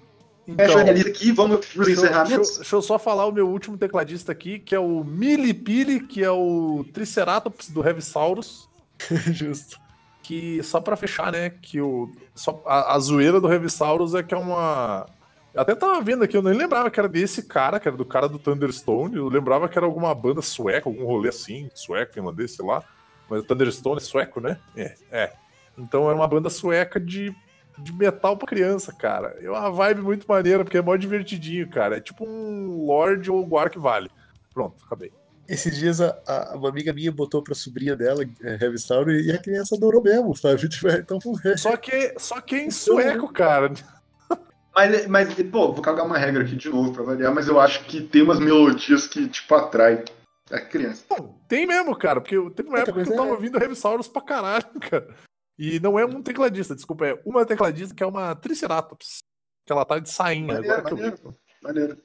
fecho 0.55 0.77
a 0.77 0.81
minha 0.83 0.93
lista 0.93 1.09
aqui, 1.09 1.31
vamos 1.31 1.57
pros 1.65 1.71
Então, 1.73 1.83
Deixa, 1.85 2.01
encerramentos. 2.01 2.29
deixa 2.47 2.51
eu- 2.53 2.55
deixa 2.61 2.75
eu 2.75 2.81
só 2.81 2.99
falar 2.99 3.25
o 3.25 3.31
meu 3.31 3.47
último 3.49 3.77
tecladista 3.77 4.31
aqui, 4.31 4.59
que 4.59 4.73
é 4.75 4.79
o 4.79 5.03
Milipili, 5.03 5.99
que 5.99 6.23
é 6.23 6.31
o 6.31 6.85
Triceratops 6.93 7.69
do 7.69 7.85
Heavisaurus. 7.85 8.69
Justo. 9.31 9.79
Que, 10.23 10.61
só 10.63 10.79
pra 10.79 10.95
fechar, 10.95 11.31
né, 11.31 11.49
que 11.49 11.81
o, 11.81 12.11
só, 12.35 12.61
a, 12.65 12.95
a 12.95 12.99
zoeira 12.99 13.41
do 13.41 13.51
Heavisaurus 13.51 14.13
é 14.13 14.21
que 14.23 14.33
é 14.33 14.37
uma... 14.37 15.05
Eu 15.53 15.61
até 15.61 15.75
tava 15.75 15.99
vendo 15.99 16.23
aqui, 16.23 16.37
eu 16.37 16.41
nem 16.41 16.53
lembrava 16.53 16.89
que 16.89 16.97
era 16.99 17.09
desse 17.09 17.43
cara, 17.43 17.79
que 17.79 17.87
era 17.87 17.97
do 17.97 18.05
cara 18.05 18.29
do 18.29 18.39
Thunderstone, 18.39 19.17
eu 19.17 19.27
lembrava 19.27 19.67
que 19.67 19.77
era 19.77 19.85
alguma 19.85 20.13
banda 20.15 20.41
sueca, 20.41 20.87
algum 20.87 21.03
rolê 21.05 21.27
assim, 21.29 21.69
sueco, 21.73 22.13
finlandês, 22.13 22.51
sei 22.55 22.65
lá. 22.65 22.81
Mas 23.29 23.41
o 23.41 23.43
Thunderstone 23.43 23.97
é 23.97 23.99
sueco, 23.99 24.39
né? 24.39 24.57
É, 24.77 24.95
é. 25.11 25.33
Então 25.77 26.05
era 26.07 26.15
uma 26.15 26.27
banda 26.27 26.49
sueca 26.49 26.99
de, 26.99 27.35
de 27.79 27.93
metal 27.93 28.37
pra 28.37 28.47
criança, 28.47 28.93
cara. 28.93 29.37
É 29.41 29.49
uma 29.49 29.69
vibe 29.71 30.01
muito 30.01 30.25
maneira, 30.27 30.63
porque 30.63 30.77
é 30.77 30.81
mó 30.81 30.95
divertidinho, 30.95 31.69
cara. 31.69 31.97
É 31.97 32.01
tipo 32.01 32.25
um 32.27 32.85
Lorde 32.85 33.31
ou 33.31 33.45
Guark 33.45 33.77
Vale. 33.77 34.09
Pronto, 34.53 34.83
acabei. 34.85 35.11
Esses 35.47 35.75
dias 35.75 35.99
a, 35.99 36.17
a- 36.27 36.53
uma 36.55 36.69
amiga 36.69 36.93
minha 36.93 37.11
botou 37.11 37.43
pra 37.43 37.53
sobrinha 37.55 37.95
dela, 37.95 38.23
é, 38.43 38.57
Heavy 38.63 38.77
Star, 38.79 39.07
e 39.09 39.31
a 39.31 39.37
criança 39.37 39.75
adorou 39.75 40.01
mesmo, 40.01 40.35
sabe? 40.35 40.61
Então, 40.99 41.19
é, 41.45 41.57
Só 41.57 41.75
que, 41.75 42.13
só 42.17 42.39
que 42.39 42.55
é 42.55 42.65
em 42.65 42.71
sueco, 42.71 43.31
cara. 43.33 43.71
Mas, 44.73 45.05
mas, 45.07 45.33
pô, 45.51 45.73
vou 45.73 45.81
cagar 45.81 46.05
uma 46.05 46.17
regra 46.17 46.43
aqui 46.43 46.55
de 46.55 46.69
novo 46.69 46.93
pra 46.93 47.03
variar, 47.03 47.33
mas 47.35 47.47
eu 47.49 47.59
acho 47.59 47.83
que 47.85 48.01
tem 48.01 48.21
umas 48.21 48.39
melodias 48.39 49.05
que, 49.05 49.27
tipo, 49.27 49.53
atraem 49.53 50.03
a 50.49 50.59
criança. 50.61 51.03
Não, 51.09 51.35
tem 51.47 51.67
mesmo, 51.67 51.93
cara, 51.95 52.21
porque 52.21 52.37
teve 52.51 52.69
uma 52.69 52.79
época 52.79 53.03
que 53.03 53.11
eu 53.11 53.15
tava 53.17 53.31
ouvindo 53.31 53.61
Heavisaurus 53.61 54.07
pra 54.07 54.21
caralho, 54.21 54.65
cara. 54.79 55.07
E 55.61 55.79
não 55.79 55.99
é 55.99 56.03
um 56.03 56.23
tecladista, 56.23 56.73
desculpa, 56.73 57.05
é 57.05 57.21
uma 57.23 57.45
tecladista 57.45 57.93
que 57.93 58.01
é 58.01 58.05
uma 58.07 58.35
Triceratops. 58.35 59.19
Que 59.63 59.71
ela 59.71 59.85
tá 59.85 59.99
de 59.99 60.09
sainha. 60.09 60.55
Maneiro, 60.55 60.73
Agora 60.73 60.83
que 60.83 60.91
eu 60.91 60.97
vi. 60.97 61.03
maneiro, 61.03 61.37
maneiro. 61.61 62.01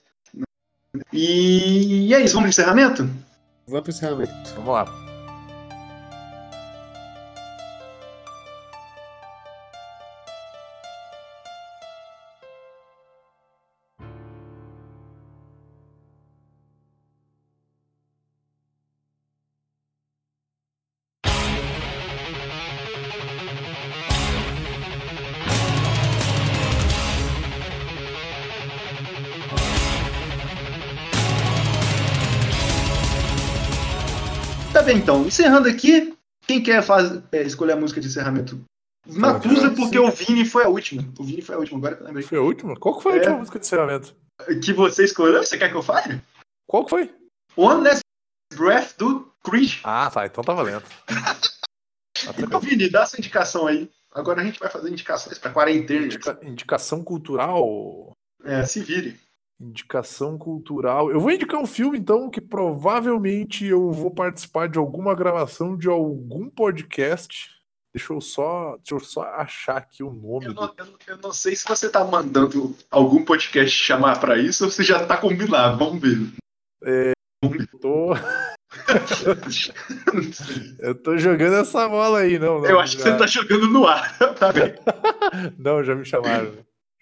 E 1.10 2.12
é 2.12 2.20
isso, 2.20 2.34
vamos 2.34 2.54
pro 2.54 2.62
encerramento? 2.62 3.04
vamos 3.66 3.80
pro 3.80 3.90
encerramento. 3.90 4.54
Vamos 4.56 4.74
lá. 4.74 5.05
Então. 35.06 35.24
Encerrando 35.26 35.68
aqui, 35.68 36.16
quem 36.46 36.62
quer 36.62 36.82
faz, 36.82 37.22
é, 37.32 37.42
escolher 37.42 37.72
a 37.72 37.76
música 37.76 38.00
de 38.00 38.08
encerramento? 38.08 38.60
Matusa, 39.06 39.70
porque 39.70 39.98
o 39.98 40.10
Vini 40.10 40.44
foi 40.44 40.64
a 40.64 40.68
última. 40.68 41.02
O 41.18 41.22
Vini 41.22 41.40
foi 41.40 41.54
a 41.54 41.58
última, 41.58 41.78
agora 41.78 41.94
que 41.96 42.02
eu 42.02 42.06
lembrei. 42.06 42.26
Foi 42.26 42.38
a 42.38 42.42
última? 42.42 42.74
Qual 42.76 42.96
que 42.96 43.02
foi 43.04 43.12
a 43.12 43.14
É. 43.14 43.18
última 43.18 43.38
música 43.38 43.58
de 43.60 43.66
encerramento? 43.66 44.16
Que 44.64 44.72
você 44.72 45.04
escolheu, 45.04 45.42
você 45.44 45.56
quer 45.56 45.70
que 45.70 45.76
eu 45.76 45.82
fale? 45.82 46.20
Qual 46.68 46.84
que 46.84 46.90
foi? 46.90 47.14
One 47.56 47.84
Last 47.84 48.00
Breath 48.54 48.96
do 48.98 49.32
Creed. 49.44 49.78
Ah, 49.84 50.10
tá, 50.10 50.26
então 50.26 50.42
tá 50.42 50.52
valendo. 50.52 50.84
Então, 52.38 52.58
Vini, 52.60 52.88
dá 52.88 53.02
essa 53.02 53.18
indicação 53.18 53.66
aí. 53.66 53.90
Agora 54.12 54.40
a 54.40 54.44
gente 54.44 54.58
vai 54.58 54.70
fazer 54.70 54.90
indicações 54.90 55.38
pra 55.38 55.52
quarentena. 55.52 56.06
Indica- 56.06 56.38
indicação 56.42 57.04
cultural. 57.04 58.12
É, 58.42 58.64
se 58.64 58.80
vire. 58.80 59.20
Indicação 59.60 60.36
cultural. 60.36 61.10
Eu 61.10 61.18
vou 61.18 61.30
indicar 61.30 61.60
um 61.60 61.66
filme, 61.66 61.98
então, 61.98 62.28
que 62.28 62.40
provavelmente 62.40 63.64
eu 63.64 63.90
vou 63.90 64.10
participar 64.10 64.68
de 64.68 64.78
alguma 64.78 65.14
gravação 65.14 65.76
de 65.76 65.88
algum 65.88 66.50
podcast. 66.50 67.50
Deixa 67.94 68.12
eu 68.12 68.20
só, 68.20 68.76
deixa 68.76 68.94
eu 68.94 69.00
só 69.00 69.22
achar 69.22 69.78
aqui 69.78 70.02
o 70.02 70.12
nome 70.12 70.46
Eu 70.46 70.54
do 70.54 70.60
não, 70.60 70.74
eu 70.76 70.84
não- 70.84 70.94
eu 71.06 71.16
não 71.16 71.32
sei 71.32 71.56
se 71.56 71.66
você 71.66 71.88
tá 71.88 72.04
mandando 72.04 72.76
algum 72.90 73.24
podcast 73.24 73.74
chamar 73.74 74.20
pra 74.20 74.36
isso 74.38 74.64
ou 74.64 74.70
se 74.70 74.82
já 74.84 75.06
tá 75.06 75.16
combinado. 75.16 75.78
Vamos 75.78 76.02
ver. 76.02 76.18
tô, 77.80 78.10
eu 80.80 80.94
tô 80.94 81.16
jogando 81.16 81.56
essa 81.56 81.88
bola 81.88 82.18
aí, 82.20 82.38
não. 82.38 82.60
não 82.60 82.66
Eu 82.68 82.78
acho 82.80 82.96
que 82.98 83.02
já- 83.02 83.12
você 83.12 83.18
tá 83.18 83.26
jogando 83.26 83.66
no 83.68 83.86
ar. 83.86 84.16
Tá 84.34 84.52
bem. 84.52 84.74
Não, 85.58 85.82
já 85.82 85.94
me 85.94 86.04
chamaram. 86.04 86.52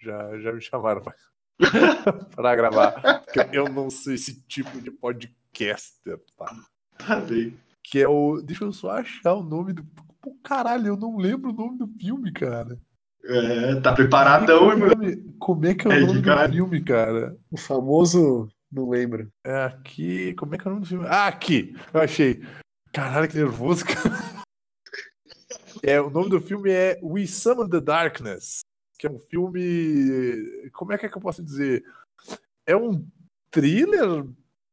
Já, 0.00 0.38
já 0.38 0.52
me 0.52 0.60
chamaram 0.60 1.02
pra, 1.58 2.12
pra 2.36 2.56
gravar. 2.56 2.92
Porque 3.24 3.48
eu 3.56 3.68
não 3.68 3.90
sou 3.90 4.12
esse 4.12 4.40
tipo 4.46 4.80
de 4.80 4.90
podcaster, 4.90 6.18
tá? 6.36 6.54
Tá 6.98 7.20
bem. 7.20 7.56
Que 7.82 8.00
é 8.00 8.08
o. 8.08 8.40
Deixa 8.42 8.64
eu 8.64 8.72
só 8.72 8.90
achar 8.92 9.34
o 9.34 9.42
nome 9.42 9.72
do. 9.72 9.84
Pô, 10.22 10.34
caralho, 10.42 10.86
eu 10.88 10.96
não 10.96 11.16
lembro 11.16 11.50
o 11.50 11.54
nome 11.54 11.78
do 11.78 11.86
filme, 12.00 12.32
cara. 12.32 12.78
É, 13.26 13.80
tá 13.80 13.92
preparadão, 13.94 14.58
Como 14.70 14.72
é 14.72 14.88
é 14.88 14.92
o 14.92 14.96
nome- 14.96 15.34
Como 15.38 15.66
é 15.66 15.74
que 15.74 15.86
é 15.86 15.90
o 15.90 15.92
É, 15.92 16.00
nome 16.00 16.20
do 16.20 16.22
cara. 16.24 16.50
filme, 16.52 16.82
cara? 16.82 17.36
O 17.50 17.56
famoso. 17.58 18.48
Não 18.72 18.88
lembro. 18.90 19.30
É 19.44 19.64
aqui. 19.64 20.34
Como 20.34 20.54
é 20.54 20.58
que 20.58 20.66
é 20.66 20.70
o 20.70 20.74
nome 20.74 20.84
do 20.84 20.88
filme? 20.88 21.06
Ah, 21.08 21.28
aqui! 21.28 21.76
Eu 21.92 22.00
achei. 22.00 22.42
Caralho, 22.92 23.28
que 23.28 23.36
nervoso, 23.36 23.84
cara. 23.86 24.44
É, 25.82 26.00
o 26.00 26.10
nome 26.10 26.30
do 26.30 26.40
filme 26.40 26.70
é 26.70 26.98
We 27.02 27.26
Summon 27.26 27.68
the 27.68 27.80
Darkness, 27.80 28.60
que 28.98 29.06
é 29.06 29.10
um 29.10 29.18
filme. 29.18 30.70
Como 30.72 30.92
é 30.92 30.98
que, 30.98 31.06
é 31.06 31.08
que 31.08 31.16
eu 31.16 31.22
posso 31.22 31.42
dizer? 31.42 31.84
É 32.66 32.76
um 32.76 33.06
thriller 33.50 34.26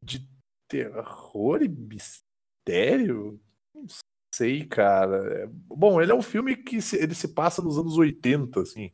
de 0.04 0.28
terror 0.68 1.62
e 1.62 1.68
mistério? 1.68 3.40
Não 3.74 3.86
sei, 4.34 4.66
cara. 4.66 5.50
Bom, 5.68 6.02
ele 6.02 6.12
é 6.12 6.16
um 6.16 6.22
filme 6.22 6.56
que 6.56 6.82
se- 6.82 6.98
ele 6.98 7.14
se 7.14 7.30
passa 7.30 7.62
nos 7.62 7.78
anos 7.78 7.98
80, 7.98 8.62
assim. 8.62 8.92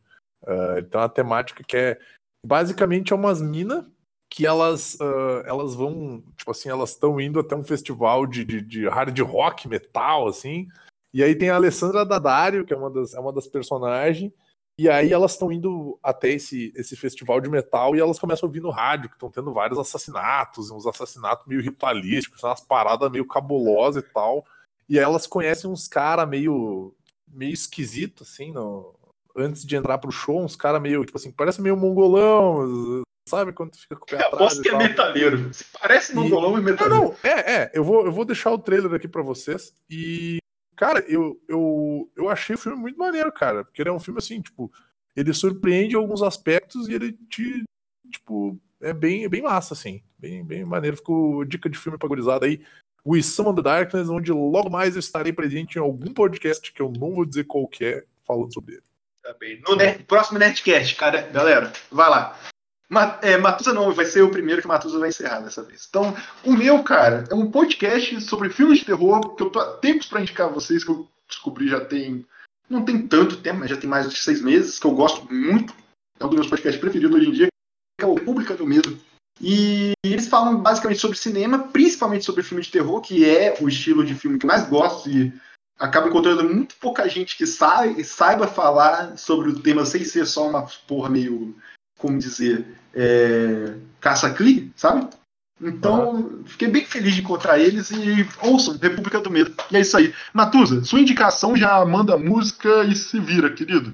Ele 0.75 0.87
tem 0.87 0.99
uma 0.99 1.09
temática 1.09 1.63
que 1.63 1.77
é. 1.77 1.99
Basicamente 2.45 3.11
é 3.11 3.15
umas 3.15 3.41
minas 3.41 3.85
que 4.29 4.45
elas, 4.45 4.97
ah, 5.01 5.43
elas 5.45 5.73
vão, 5.73 6.21
tipo 6.35 6.51
assim, 6.51 6.69
elas 6.69 6.91
estão 6.91 7.19
indo 7.19 7.39
até 7.39 7.55
um 7.55 7.63
festival 7.63 8.25
de, 8.25 8.43
de, 8.45 8.61
de 8.61 8.87
hard 8.87 9.17
rock, 9.19 9.67
metal, 9.67 10.27
assim. 10.27 10.67
E 11.13 11.23
aí 11.23 11.35
tem 11.35 11.49
a 11.49 11.55
Alessandra 11.55 12.05
Daddario, 12.05 12.65
que 12.65 12.73
é 12.73 12.77
uma 12.77 12.89
das, 12.89 13.13
é 13.13 13.19
uma 13.19 13.33
das 13.33 13.47
personagens. 13.47 14.31
E 14.79 14.87
aí 14.89 15.11
elas 15.11 15.31
estão 15.31 15.51
indo 15.51 15.97
até 16.03 16.29
esse, 16.29 16.71
esse 16.75 16.95
festival 16.95 17.41
de 17.41 17.49
metal 17.49 17.95
e 17.95 17.99
elas 17.99 18.19
começam 18.19 18.45
a 18.45 18.49
ouvir 18.49 18.59
no 18.61 18.69
rádio 18.69 19.09
que 19.09 19.15
estão 19.15 19.31
tendo 19.31 19.51
vários 19.51 19.79
assassinatos, 19.79 20.69
uns 20.69 20.85
assassinatos 20.85 21.47
meio 21.47 21.61
ritualísticos, 21.61 22.43
umas 22.43 22.61
paradas 22.61 23.09
meio 23.11 23.25
cabulosas 23.25 24.03
e 24.03 24.07
tal. 24.13 24.45
E 24.87 24.99
aí 24.99 25.03
elas 25.03 25.25
conhecem 25.25 25.69
uns 25.69 25.87
caras 25.87 26.29
meio, 26.29 26.93
meio 27.27 27.51
esquisito, 27.53 28.21
assim, 28.23 28.51
no, 28.51 28.93
antes 29.35 29.65
de 29.65 29.75
entrar 29.75 29.97
pro 29.97 30.11
show, 30.11 30.43
uns 30.43 30.55
caras 30.55 30.79
meio, 30.81 31.03
tipo 31.03 31.17
assim, 31.17 31.31
parece 31.31 31.59
meio 31.59 31.75
mongolão, 31.75 33.01
sabe? 33.27 33.51
Quando 33.53 33.71
tu 33.71 33.79
fica 33.79 33.95
com 33.95 34.03
o 34.03 34.07
pé 34.07 34.15
Eu 34.17 34.27
atrás 34.27 34.33
aposto 34.53 34.59
e 34.59 34.61
que 34.61 34.69
é 34.69 34.71
tal. 34.71 34.79
metaleiro. 34.79 35.53
Se 35.53 35.65
parece 35.81 36.11
E- 36.11 36.15
mongolão, 36.15 36.55
é 36.57 36.61
metaleiro. 36.61 37.03
não, 37.03 37.15
é, 37.23 37.53
é. 37.63 37.71
Eu 37.73 37.83
vou, 37.83 38.05
eu 38.05 38.11
vou 38.11 38.23
deixar 38.25 38.51
o 38.51 38.59
trailer 38.59 38.93
aqui 38.93 39.07
pra 39.07 39.23
vocês. 39.23 39.73
E, 39.89 40.37
cara, 40.77 41.03
eu, 41.07 41.41
eu, 41.49 42.09
eu 42.15 42.29
achei 42.29 42.55
o 42.55 42.59
filme 42.59 42.77
muito 42.77 42.97
maneiro, 42.97 43.31
cara. 43.31 43.65
Porque 43.65 43.81
ele 43.81 43.89
é 43.89 43.93
um 43.93 43.99
filme 43.99 44.19
assim, 44.19 44.39
tipo, 44.41 44.71
ele 45.15 45.33
surpreende 45.33 45.95
alguns 45.95 46.21
aspectos 46.21 46.87
e 46.87 46.93
ele 46.93 47.11
te, 47.29 47.63
tipo, 48.11 48.57
é 48.79 48.93
bem, 48.93 49.25
é 49.25 49.29
bem 49.29 49.41
massa, 49.41 49.73
assim. 49.73 50.01
Bem, 50.17 50.45
bem 50.45 50.63
maneiro. 50.63 50.95
Ficou 50.95 51.43
dica 51.43 51.69
de 51.69 51.77
filme 51.77 51.97
pra 51.97 52.07
gurizada 52.07 52.45
aí. 52.45 52.63
We 53.05 53.21
Summon 53.21 53.55
the 53.55 53.61
Darkness, 53.61 54.09
onde 54.09 54.31
logo 54.31 54.69
mais 54.69 54.95
eu 54.95 54.99
estarei 54.99 55.33
presente 55.33 55.77
em 55.77 55.81
algum 55.81 56.13
podcast 56.13 56.71
que 56.71 56.81
eu 56.81 56.91
não 56.91 57.15
vou 57.15 57.25
dizer 57.25 57.45
qual 57.45 57.67
que 57.67 57.83
é, 57.85 58.03
falando 58.25 58.53
sobre 58.53 58.75
ele. 58.75 58.83
Tá 59.23 59.33
bem. 59.39 59.61
No 59.67 60.03
próximo 60.05 60.39
Nerdcast, 60.39 60.95
cara, 60.95 61.21
galera, 61.21 61.73
vai 61.91 62.09
lá. 62.09 62.37
Ma- 62.89 63.19
é, 63.22 63.38
Matusa 63.38 63.73
não, 63.73 63.91
vai 63.91 64.05
ser 64.05 64.22
o 64.22 64.31
primeiro 64.31 64.61
que 64.61 64.68
Matusa 64.68 64.99
vai 64.99 65.09
encerrar 65.09 65.41
dessa 65.41 65.61
vez. 65.64 65.85
Então, 65.89 66.15
o 66.43 66.53
meu, 66.53 66.84
cara, 66.84 67.26
é 67.30 67.34
um 67.34 67.51
podcast 67.51 68.22
sobre 68.22 68.49
filmes 68.49 68.80
de 68.80 68.85
terror 68.85 69.35
que 69.35 69.43
eu 69.43 69.49
tô 69.49 69.59
há 69.59 69.77
tempos 69.77 70.07
pra 70.07 70.22
indicar 70.22 70.47
a 70.47 70.51
vocês, 70.51 70.84
que 70.84 70.91
eu 70.91 71.07
descobri 71.27 71.68
já 71.68 71.84
tem. 71.84 72.26
Não 72.69 72.84
tem 72.84 73.07
tanto 73.07 73.38
tempo, 73.38 73.59
mas 73.59 73.69
já 73.69 73.77
tem 73.77 73.89
mais 73.89 74.09
de 74.09 74.18
seis 74.18 74.41
meses, 74.41 74.80
que 74.80 74.85
eu 74.85 74.91
gosto 74.91 75.31
muito. 75.34 75.73
É 76.19 76.26
um 76.26 76.30
dos 76.30 76.38
meus 76.38 76.49
podcasts 76.49 76.80
preferidos 76.80 77.15
hoje 77.15 77.30
em 77.30 77.34
dia, 77.34 77.47
que 77.99 78.05
é 78.05 78.07
o 78.07 78.15
República 78.15 78.55
do 78.55 78.65
Medo. 78.65 78.97
E 79.39 79.91
eles 80.03 80.27
falam 80.27 80.57
basicamente 80.57 80.99
sobre 80.99 81.18
cinema, 81.18 81.59
principalmente 81.68 82.26
sobre 82.26 82.43
filme 82.43 82.64
de 82.64 82.72
terror, 82.72 83.01
que 83.01 83.23
é 83.23 83.55
o 83.61 83.68
estilo 83.68 84.03
de 84.03 84.15
filme 84.15 84.39
que 84.39 84.47
mais 84.47 84.68
gosto 84.68 85.09
e 85.09 85.31
acaba 85.77 86.07
encontrando 86.07 86.43
muito 86.43 86.76
pouca 86.77 87.07
gente 87.07 87.38
que 87.38 87.45
sai, 87.45 88.03
saiba 88.03 88.47
falar 88.47 89.18
sobre 89.18 89.49
o 89.49 89.59
tema 89.59 89.85
sem 89.85 90.03
ser 90.03 90.26
só 90.26 90.49
uma 90.49 90.65
porra 90.88 91.09
meio, 91.09 91.55
como 91.98 92.18
dizer, 92.18 92.65
é, 92.94 93.76
caça-clique, 93.99 94.72
sabe? 94.76 95.07
Então, 95.60 96.44
fiquei 96.45 96.68
bem 96.68 96.86
feliz 96.86 97.15
de 97.15 97.22
encontrar 97.22 97.60
eles 97.60 97.90
e 97.90 98.28
ouçam 98.41 98.78
República 98.78 99.19
do 99.19 99.32
Medo. 99.32 99.56
E 99.72 99.78
é 99.78 99.82
isso 99.82 99.98
aí. 99.98 100.14
Matusa, 100.34 100.84
sua 100.84 100.99
indicação 100.99 101.57
já 101.57 101.84
manda 101.84 102.18
música 102.18 102.84
e 102.84 102.95
se 102.95 103.19
vira, 103.19 103.52
querido. 103.52 103.94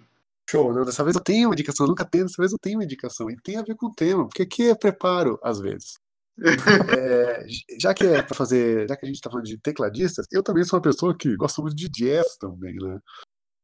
Show, 0.50 0.74
não, 0.74 0.84
dessa 0.84 1.04
vez 1.04 1.16
eu 1.16 1.24
tenho 1.24 1.48
uma 1.48 1.56
indicação, 1.56 1.86
eu 1.86 1.90
nunca 1.90 2.04
tenho, 2.04 2.26
dessa 2.26 2.42
vez 2.42 2.52
eu 2.52 2.60
tenho 2.60 2.78
uma 2.78 2.84
indicação. 2.84 3.30
E 3.30 3.38
tem 3.42 3.58
a 3.58 3.64
ver 3.64 3.76
com 3.76 3.88
o 3.88 3.94
tema, 3.94 4.26
porque 4.26 4.42
aqui 4.44 4.70
é 4.70 4.76
preparo, 4.76 5.40
às 5.42 5.60
vezes. 5.60 5.94
É, 6.98 7.46
já 7.80 7.94
que 7.94 8.04
é 8.06 8.22
para 8.24 8.36
fazer, 8.36 8.88
já 8.90 8.98
que 8.98 9.06
a 9.06 9.08
gente 9.08 9.22
tá 9.22 9.30
falando 9.30 9.46
de 9.46 9.58
tecladistas, 9.58 10.26
eu 10.32 10.42
também 10.42 10.64
sou 10.64 10.78
uma 10.78 10.84
pessoa 10.84 11.16
que 11.16 11.36
gosta 11.36 11.62
muito 11.62 11.76
de 11.76 11.88
jazz 11.90 12.38
também, 12.40 12.76
né? 12.76 13.00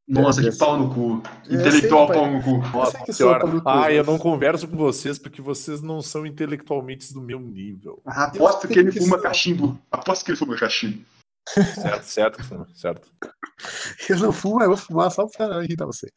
Nossa, 0.10 0.41
É, 0.41 0.49
que 0.49 0.57
pau 0.57 0.77
no 0.80 0.94
cu. 0.94 1.22
É, 1.48 1.53
Intelectual 1.53 2.07
pau 2.07 2.31
no 2.31 2.41
cu. 2.44 2.49
Eu 2.77 3.06
sou 3.06 3.14
Senhora, 3.14 3.40
pau 3.41 3.49
no 3.53 3.61
cu, 3.61 3.69
ah, 3.69 3.91
eu 3.94 4.03
não 4.03 4.18
converso 4.18 4.68
com 4.68 4.76
vocês 4.76 5.19
porque 5.19 5.41
vocês 5.41 5.81
não 5.81 6.02
são 6.02 6.26
intelectualmente 6.26 7.14
do 7.14 7.22
meu 7.22 7.40
nível. 7.40 8.02
Aposto 8.06 8.65
Eu 8.65 8.69
que 8.72 8.80
ele 8.80 8.91
que 8.91 8.99
fuma 8.99 9.22
cachimbo. 9.22 9.80
Aposto 9.91 10.26
que 10.26 10.31
ele 10.31 10.38
fuma 10.38 10.57
cachimbo. 10.57 11.06
Certo, 11.48 12.03
certo, 12.03 12.68
certo. 12.76 13.11
Eu 14.10 14.18
não 14.19 14.31
fumo, 14.31 14.56
mas 14.56 14.64
eu 14.65 14.69
vou 14.69 14.77
fumar 14.77 15.11
só 15.11 15.27
para 15.27 15.64
irritar 15.64 15.86
vocês. 15.86 16.11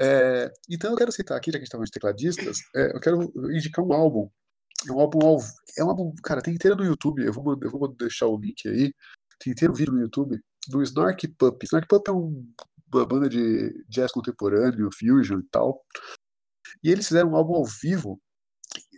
É, 0.00 0.50
então 0.70 0.90
eu 0.90 0.96
quero 0.96 1.12
citar 1.12 1.36
aqui, 1.36 1.50
já 1.50 1.58
que 1.58 1.62
a 1.62 1.64
gente 1.64 1.70
tá 1.70 1.76
falando 1.76 1.86
de 1.86 1.92
tecladistas, 1.92 2.58
é, 2.74 2.96
eu 2.96 3.00
quero 3.00 3.32
indicar 3.52 3.84
um 3.84 3.92
álbum. 3.92 4.28
É 4.88 4.92
um 4.92 4.98
álbum, 5.00 5.26
ao- 5.26 5.40
é 5.78 5.84
um 5.84 5.88
álbum, 5.90 6.14
cara, 6.22 6.40
tem 6.42 6.54
inteiro 6.54 6.76
no 6.76 6.84
YouTube. 6.84 7.24
Eu 7.24 7.32
vou, 7.32 7.56
eu 7.60 7.70
vou 7.70 7.88
deixar 7.88 8.26
o 8.26 8.38
link 8.38 8.66
aí. 8.68 8.92
Tem 9.38 9.52
inteiro 9.52 9.74
vídeo 9.74 9.92
no 9.92 10.00
YouTube 10.00 10.38
do 10.68 10.82
Snark 10.82 11.28
Pup. 11.38 11.62
Snark 11.64 11.86
Pup 11.88 12.08
é 12.08 12.12
um- 12.12 12.46
banda 13.04 13.28
de 13.28 13.84
jazz 13.88 14.12
contemporâneo, 14.12 14.90
fusion 14.96 15.40
e 15.40 15.48
tal. 15.50 15.84
E 16.82 16.90
eles 16.90 17.06
fizeram 17.06 17.30
um 17.30 17.36
álbum 17.36 17.54
ao 17.54 17.64
vivo, 17.64 18.20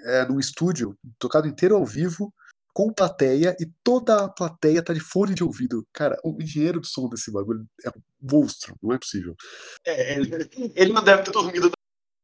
é, 0.04 0.24
num 0.26 0.38
estúdio, 0.38 0.96
tocado 1.18 1.48
inteiro 1.48 1.74
ao 1.74 1.84
vivo, 1.84 2.32
com 2.72 2.92
plateia, 2.92 3.56
e 3.58 3.66
toda 3.82 4.24
a 4.24 4.28
plateia 4.28 4.82
tá 4.82 4.92
de 4.92 5.00
fone 5.00 5.34
de 5.34 5.42
ouvido. 5.42 5.84
Cara, 5.92 6.16
o 6.22 6.40
engenheiro 6.40 6.80
de 6.80 6.86
som 6.86 7.08
desse 7.08 7.32
bagulho 7.32 7.66
é 7.84 7.88
um 7.88 8.30
monstro, 8.32 8.76
não 8.82 8.92
é 8.92 8.98
possível. 8.98 9.34
É, 9.84 10.14
ele, 10.18 10.48
ele 10.76 10.92
não 10.92 11.02
deve 11.02 11.22
ter 11.24 11.32
dormido 11.32 11.70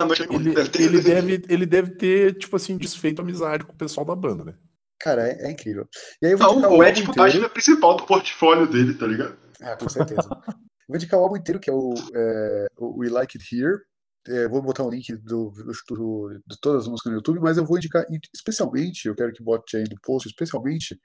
na 0.00 0.06
noite. 0.06 0.22
Ele, 0.22 0.54
deve 0.54 0.68
ter... 0.68 0.82
ele, 0.82 1.00
deve, 1.00 1.42
ele 1.48 1.66
deve 1.66 1.90
ter, 1.96 2.38
tipo 2.38 2.54
assim, 2.54 2.76
desfeito 2.76 3.20
amizade 3.20 3.64
com 3.64 3.72
o 3.72 3.76
pessoal 3.76 4.06
da 4.06 4.14
banda, 4.14 4.44
né? 4.44 4.54
Cara, 5.00 5.28
é, 5.28 5.46
é 5.46 5.50
incrível. 5.50 5.88
E 6.22 6.26
aí 6.26 6.32
eu 6.32 6.38
vou 6.38 6.60
Não, 6.60 6.78
o 6.78 6.82
é 6.82 6.92
tipo 6.92 7.10
a 7.10 7.12
inteiro. 7.12 7.14
página 7.14 7.48
principal 7.48 7.96
do 7.96 8.06
portfólio 8.06 8.66
dele, 8.66 8.94
tá 8.94 9.06
ligado? 9.06 9.36
Ah, 9.60 9.76
com 9.76 9.88
certeza. 9.88 10.28
vou 10.88 10.96
indicar 10.96 11.18
o 11.18 11.22
álbum 11.22 11.36
inteiro, 11.36 11.60
que 11.60 11.70
é 11.70 11.72
o, 11.72 11.94
é, 12.14 12.66
o 12.78 12.98
We 13.00 13.08
Like 13.08 13.38
It 13.38 13.54
Here. 13.56 13.78
É, 14.26 14.48
vou 14.48 14.62
botar 14.62 14.84
um 14.84 14.88
link 14.90 15.14
do, 15.16 15.50
do- 15.50 16.40
de 16.46 16.58
todas 16.60 16.82
as 16.84 16.88
músicas 16.88 17.12
no 17.12 17.18
YouTube, 17.18 17.40
mas 17.40 17.58
eu 17.58 17.64
vou 17.66 17.76
indicar 17.76 18.06
especialmente, 18.34 19.06
eu 19.06 19.14
quero 19.14 19.32
que 19.32 19.42
bote 19.42 19.76
aí 19.76 19.84
no 19.84 20.00
post, 20.02 20.26
especialmente 20.28 20.98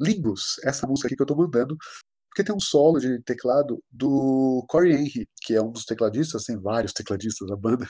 Limbus, 0.00 0.56
essa 0.64 0.86
música 0.86 1.06
aqui 1.08 1.16
que 1.16 1.22
eu 1.22 1.26
tô 1.26 1.36
mandando, 1.36 1.76
porque 2.30 2.44
tem 2.44 2.54
um 2.54 2.60
solo 2.60 2.98
de 2.98 3.20
teclado 3.22 3.82
do 3.90 4.64
Corey 4.68 4.92
Henry, 4.94 5.28
que 5.42 5.54
é 5.54 5.60
um 5.60 5.70
dos 5.70 5.84
tecladistas, 5.84 6.44
tem 6.44 6.58
vários 6.58 6.92
tecladistas 6.92 7.46
da 7.48 7.56
banda. 7.56 7.86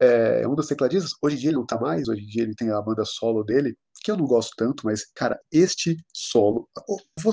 É, 0.00 0.42
é 0.42 0.48
um 0.48 0.54
dos 0.54 0.66
tecladistas, 0.66 1.12
hoje 1.22 1.36
em 1.36 1.38
dia 1.40 1.50
ele 1.50 1.56
não 1.56 1.66
tá 1.66 1.78
mais, 1.80 2.06
hoje 2.08 2.22
em 2.22 2.26
dia 2.26 2.42
ele 2.42 2.54
tem 2.54 2.70
a 2.70 2.80
banda 2.80 3.04
solo 3.04 3.42
dele, 3.42 3.74
que 4.02 4.10
eu 4.10 4.16
não 4.16 4.26
gosto 4.26 4.54
tanto, 4.56 4.84
mas, 4.84 5.04
cara, 5.14 5.38
este 5.50 5.96
solo, 6.14 6.68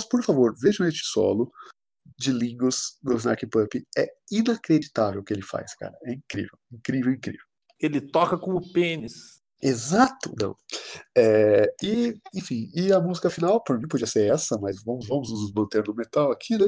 por 0.09 0.23
favor, 0.23 0.55
vejam 0.61 0.87
este 0.87 1.05
solo, 1.05 1.51
de 2.19 2.31
Lingus 2.31 2.97
do 3.01 3.15
Snark 3.15 3.47
Pup. 3.47 3.73
É 3.97 4.07
inacreditável 4.29 5.21
o 5.21 5.23
que 5.23 5.33
ele 5.33 5.41
faz, 5.41 5.73
cara. 5.75 5.97
É 6.03 6.13
incrível, 6.13 6.57
incrível, 6.71 7.13
incrível. 7.13 7.45
Ele 7.79 8.01
toca 8.01 8.37
com 8.37 8.51
o 8.53 8.71
pênis. 8.73 9.39
Exato, 9.61 10.33
não. 10.39 10.55
É, 11.17 11.73
e, 11.81 12.13
enfim, 12.33 12.69
e 12.73 12.91
a 12.91 12.99
música 12.99 13.29
final, 13.29 13.63
por 13.63 13.79
mim 13.79 13.87
podia 13.87 14.07
ser 14.07 14.31
essa, 14.31 14.57
mas 14.57 14.83
vamos, 14.83 15.07
vamos 15.07 15.29
nos 15.29 15.51
manter 15.53 15.85
no 15.87 15.95
metal 15.95 16.31
aqui, 16.31 16.57
né? 16.57 16.67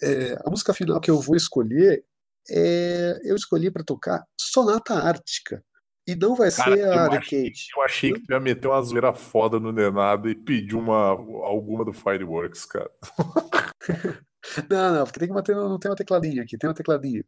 É, 0.00 0.34
a 0.44 0.50
música 0.50 0.74
final 0.74 1.00
que 1.00 1.10
eu 1.10 1.20
vou 1.20 1.36
escolher 1.36 2.04
é, 2.50 3.18
eu 3.24 3.36
escolhi 3.36 3.70
pra 3.70 3.84
tocar 3.84 4.24
Sonata 4.40 4.94
Ártica. 4.94 5.62
E 6.06 6.16
não 6.16 6.34
vai 6.34 6.50
Cara, 6.50 6.74
ser 6.74 6.84
a 6.88 7.02
Arcade. 7.02 7.66
eu 7.76 7.82
achei 7.82 8.12
que 8.14 8.20
tu 8.20 8.32
ia 8.32 8.40
meter 8.40 8.66
uma 8.66 8.80
zoeira 8.80 9.12
foda 9.12 9.60
no 9.60 9.70
Nenado 9.70 10.30
e 10.30 10.34
pedir 10.34 10.74
uma, 10.74 11.10
alguma 11.10 11.84
do 11.84 11.92
Fireworks, 11.92 12.64
cara. 12.64 12.90
Não, 14.70 14.94
não, 14.94 15.04
porque 15.04 15.18
tem 15.18 15.28
que 15.28 15.34
bater, 15.34 15.54
no- 15.56 15.68
não 15.68 15.78
tem 15.78 15.90
uma 15.90 15.96
tecladinha 15.96 16.42
aqui, 16.42 16.56
tem 16.56 16.68
uma 16.68 16.74
tecladinha. 16.74 17.24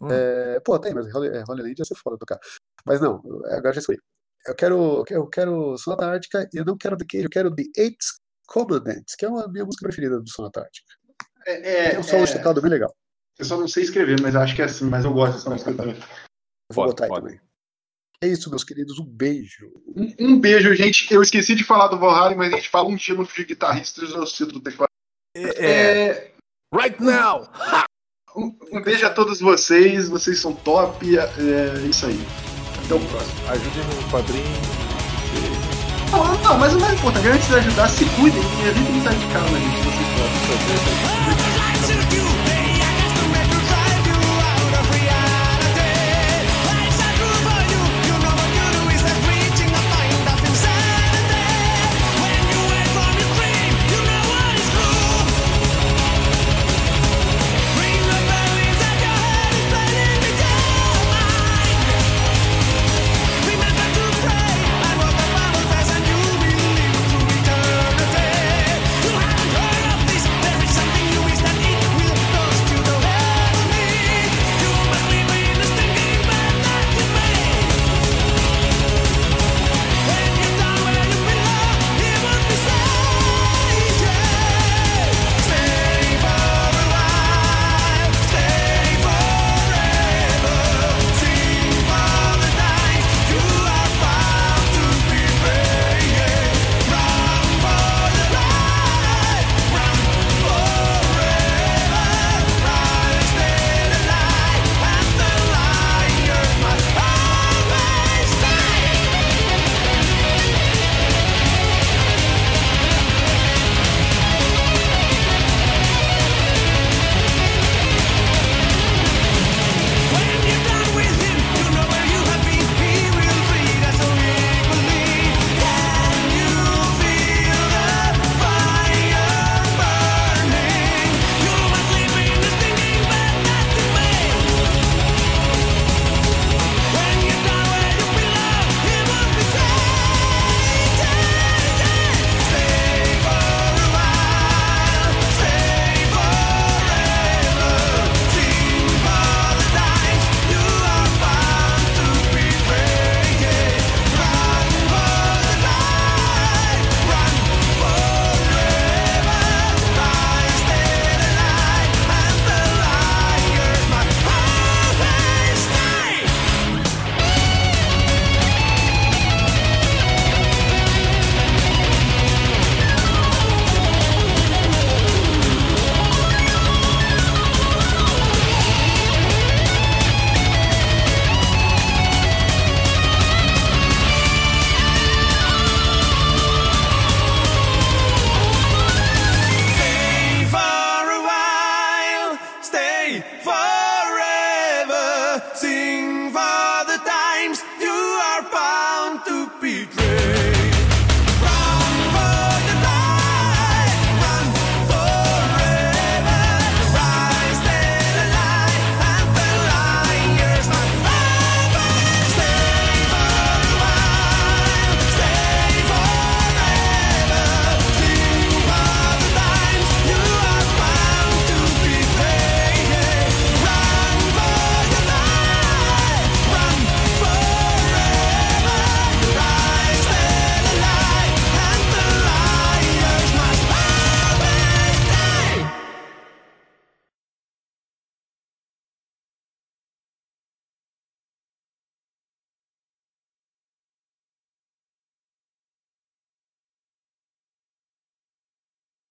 Hum. 0.00 0.08
É, 0.10 0.60
pô, 0.60 0.78
tem, 0.78 0.94
mas 0.94 1.12
Holy, 1.14 1.28
é, 1.28 1.42
Holy 1.48 1.62
Land 1.62 1.74
ia 1.78 1.84
ser 1.84 1.94
foda 1.96 2.16
tocar. 2.18 2.38
Mas 2.84 3.00
não, 3.00 3.16
agora 3.50 3.72
já 3.72 3.80
escolhi. 3.80 3.98
Eu 4.46 4.54
quero, 4.54 5.04
eu 5.10 5.26
quero 5.28 5.76
Sonata 5.76 6.06
Ártica 6.06 6.48
e 6.52 6.56
eu 6.58 6.64
não 6.64 6.76
quero 6.76 6.96
The 6.96 7.04
Cage, 7.08 7.24
eu 7.24 7.30
quero 7.30 7.54
The 7.54 7.64
Eight 7.76 7.98
Commandments, 8.46 9.14
que 9.16 9.24
é 9.24 9.28
uma 9.28 9.46
minha 9.48 9.64
música 9.64 9.84
preferida 9.84 10.20
do 10.20 10.30
Sonata 10.30 10.60
Ártica. 10.60 10.88
É, 11.46 11.90
Tem 11.90 11.98
um 11.98 12.02
solo 12.02 12.24
é, 12.24 12.32
teclado 12.32 12.60
bem 12.62 12.70
legal. 12.70 12.94
eu 13.38 13.44
só 13.44 13.56
não 13.58 13.68
sei 13.68 13.82
escrever, 13.82 14.20
mas 14.20 14.36
acho 14.36 14.54
que 14.54 14.62
é 14.62 14.66
assim, 14.66 14.84
mas 14.86 15.04
eu 15.04 15.12
gosto 15.12 15.34
dessa 15.34 15.50
música 15.50 15.72
também. 15.74 15.94
Eu 15.96 16.74
vou 16.74 16.86
botar 16.86 17.04
aí 17.06 17.10
também. 17.10 17.40
É 18.20 18.26
isso, 18.26 18.50
meus 18.50 18.64
queridos, 18.64 18.98
um 18.98 19.04
beijo. 19.04 19.70
Um, 19.96 20.14
um 20.34 20.40
beijo, 20.40 20.74
gente. 20.74 21.12
Eu 21.12 21.22
esqueci 21.22 21.54
de 21.54 21.62
falar 21.64 21.88
do 21.88 21.98
Valhalla, 21.98 22.34
mas 22.34 22.52
a 22.52 22.56
gente 22.56 22.68
fala 22.68 22.88
um 22.88 22.96
dia 22.96 23.14
no 23.14 23.24
de 23.26 23.44
guitarristas 23.44 24.10
eu 24.10 24.26
cito 24.26 24.52
do 24.52 24.60
teclado. 24.60 24.90
É, 25.36 26.32
Right 26.72 27.02
now! 27.02 27.48
um, 28.36 28.54
um 28.70 28.82
beijo 28.82 29.06
a 29.06 29.10
todos 29.10 29.40
vocês, 29.40 30.08
vocês 30.08 30.38
são 30.38 30.52
top. 30.52 31.18
É, 31.18 31.22
é 31.22 31.86
isso 31.88 32.06
aí. 32.06 32.20
Até 32.84 32.94
o 32.94 33.00
próximo. 33.00 33.48
Ajudem 33.48 33.84
no 33.84 34.10
padrinho. 34.10 34.44
Não, 36.10 36.24
não, 36.42 36.58
mas 36.58 36.74
o 36.74 36.80
mais 36.80 36.92
importante, 36.94 37.28
antes 37.28 37.48
de 37.48 37.54
ajudar, 37.54 37.88
se 37.88 38.04
cuidem 38.16 38.42
e 38.42 38.68
evitem 38.68 39.02
sair 39.02 39.18
de 39.18 39.26
casa, 39.32 39.48
gente, 39.48 39.76
se 39.76 39.84
vocês 39.84 40.08
podem. 41.36 41.47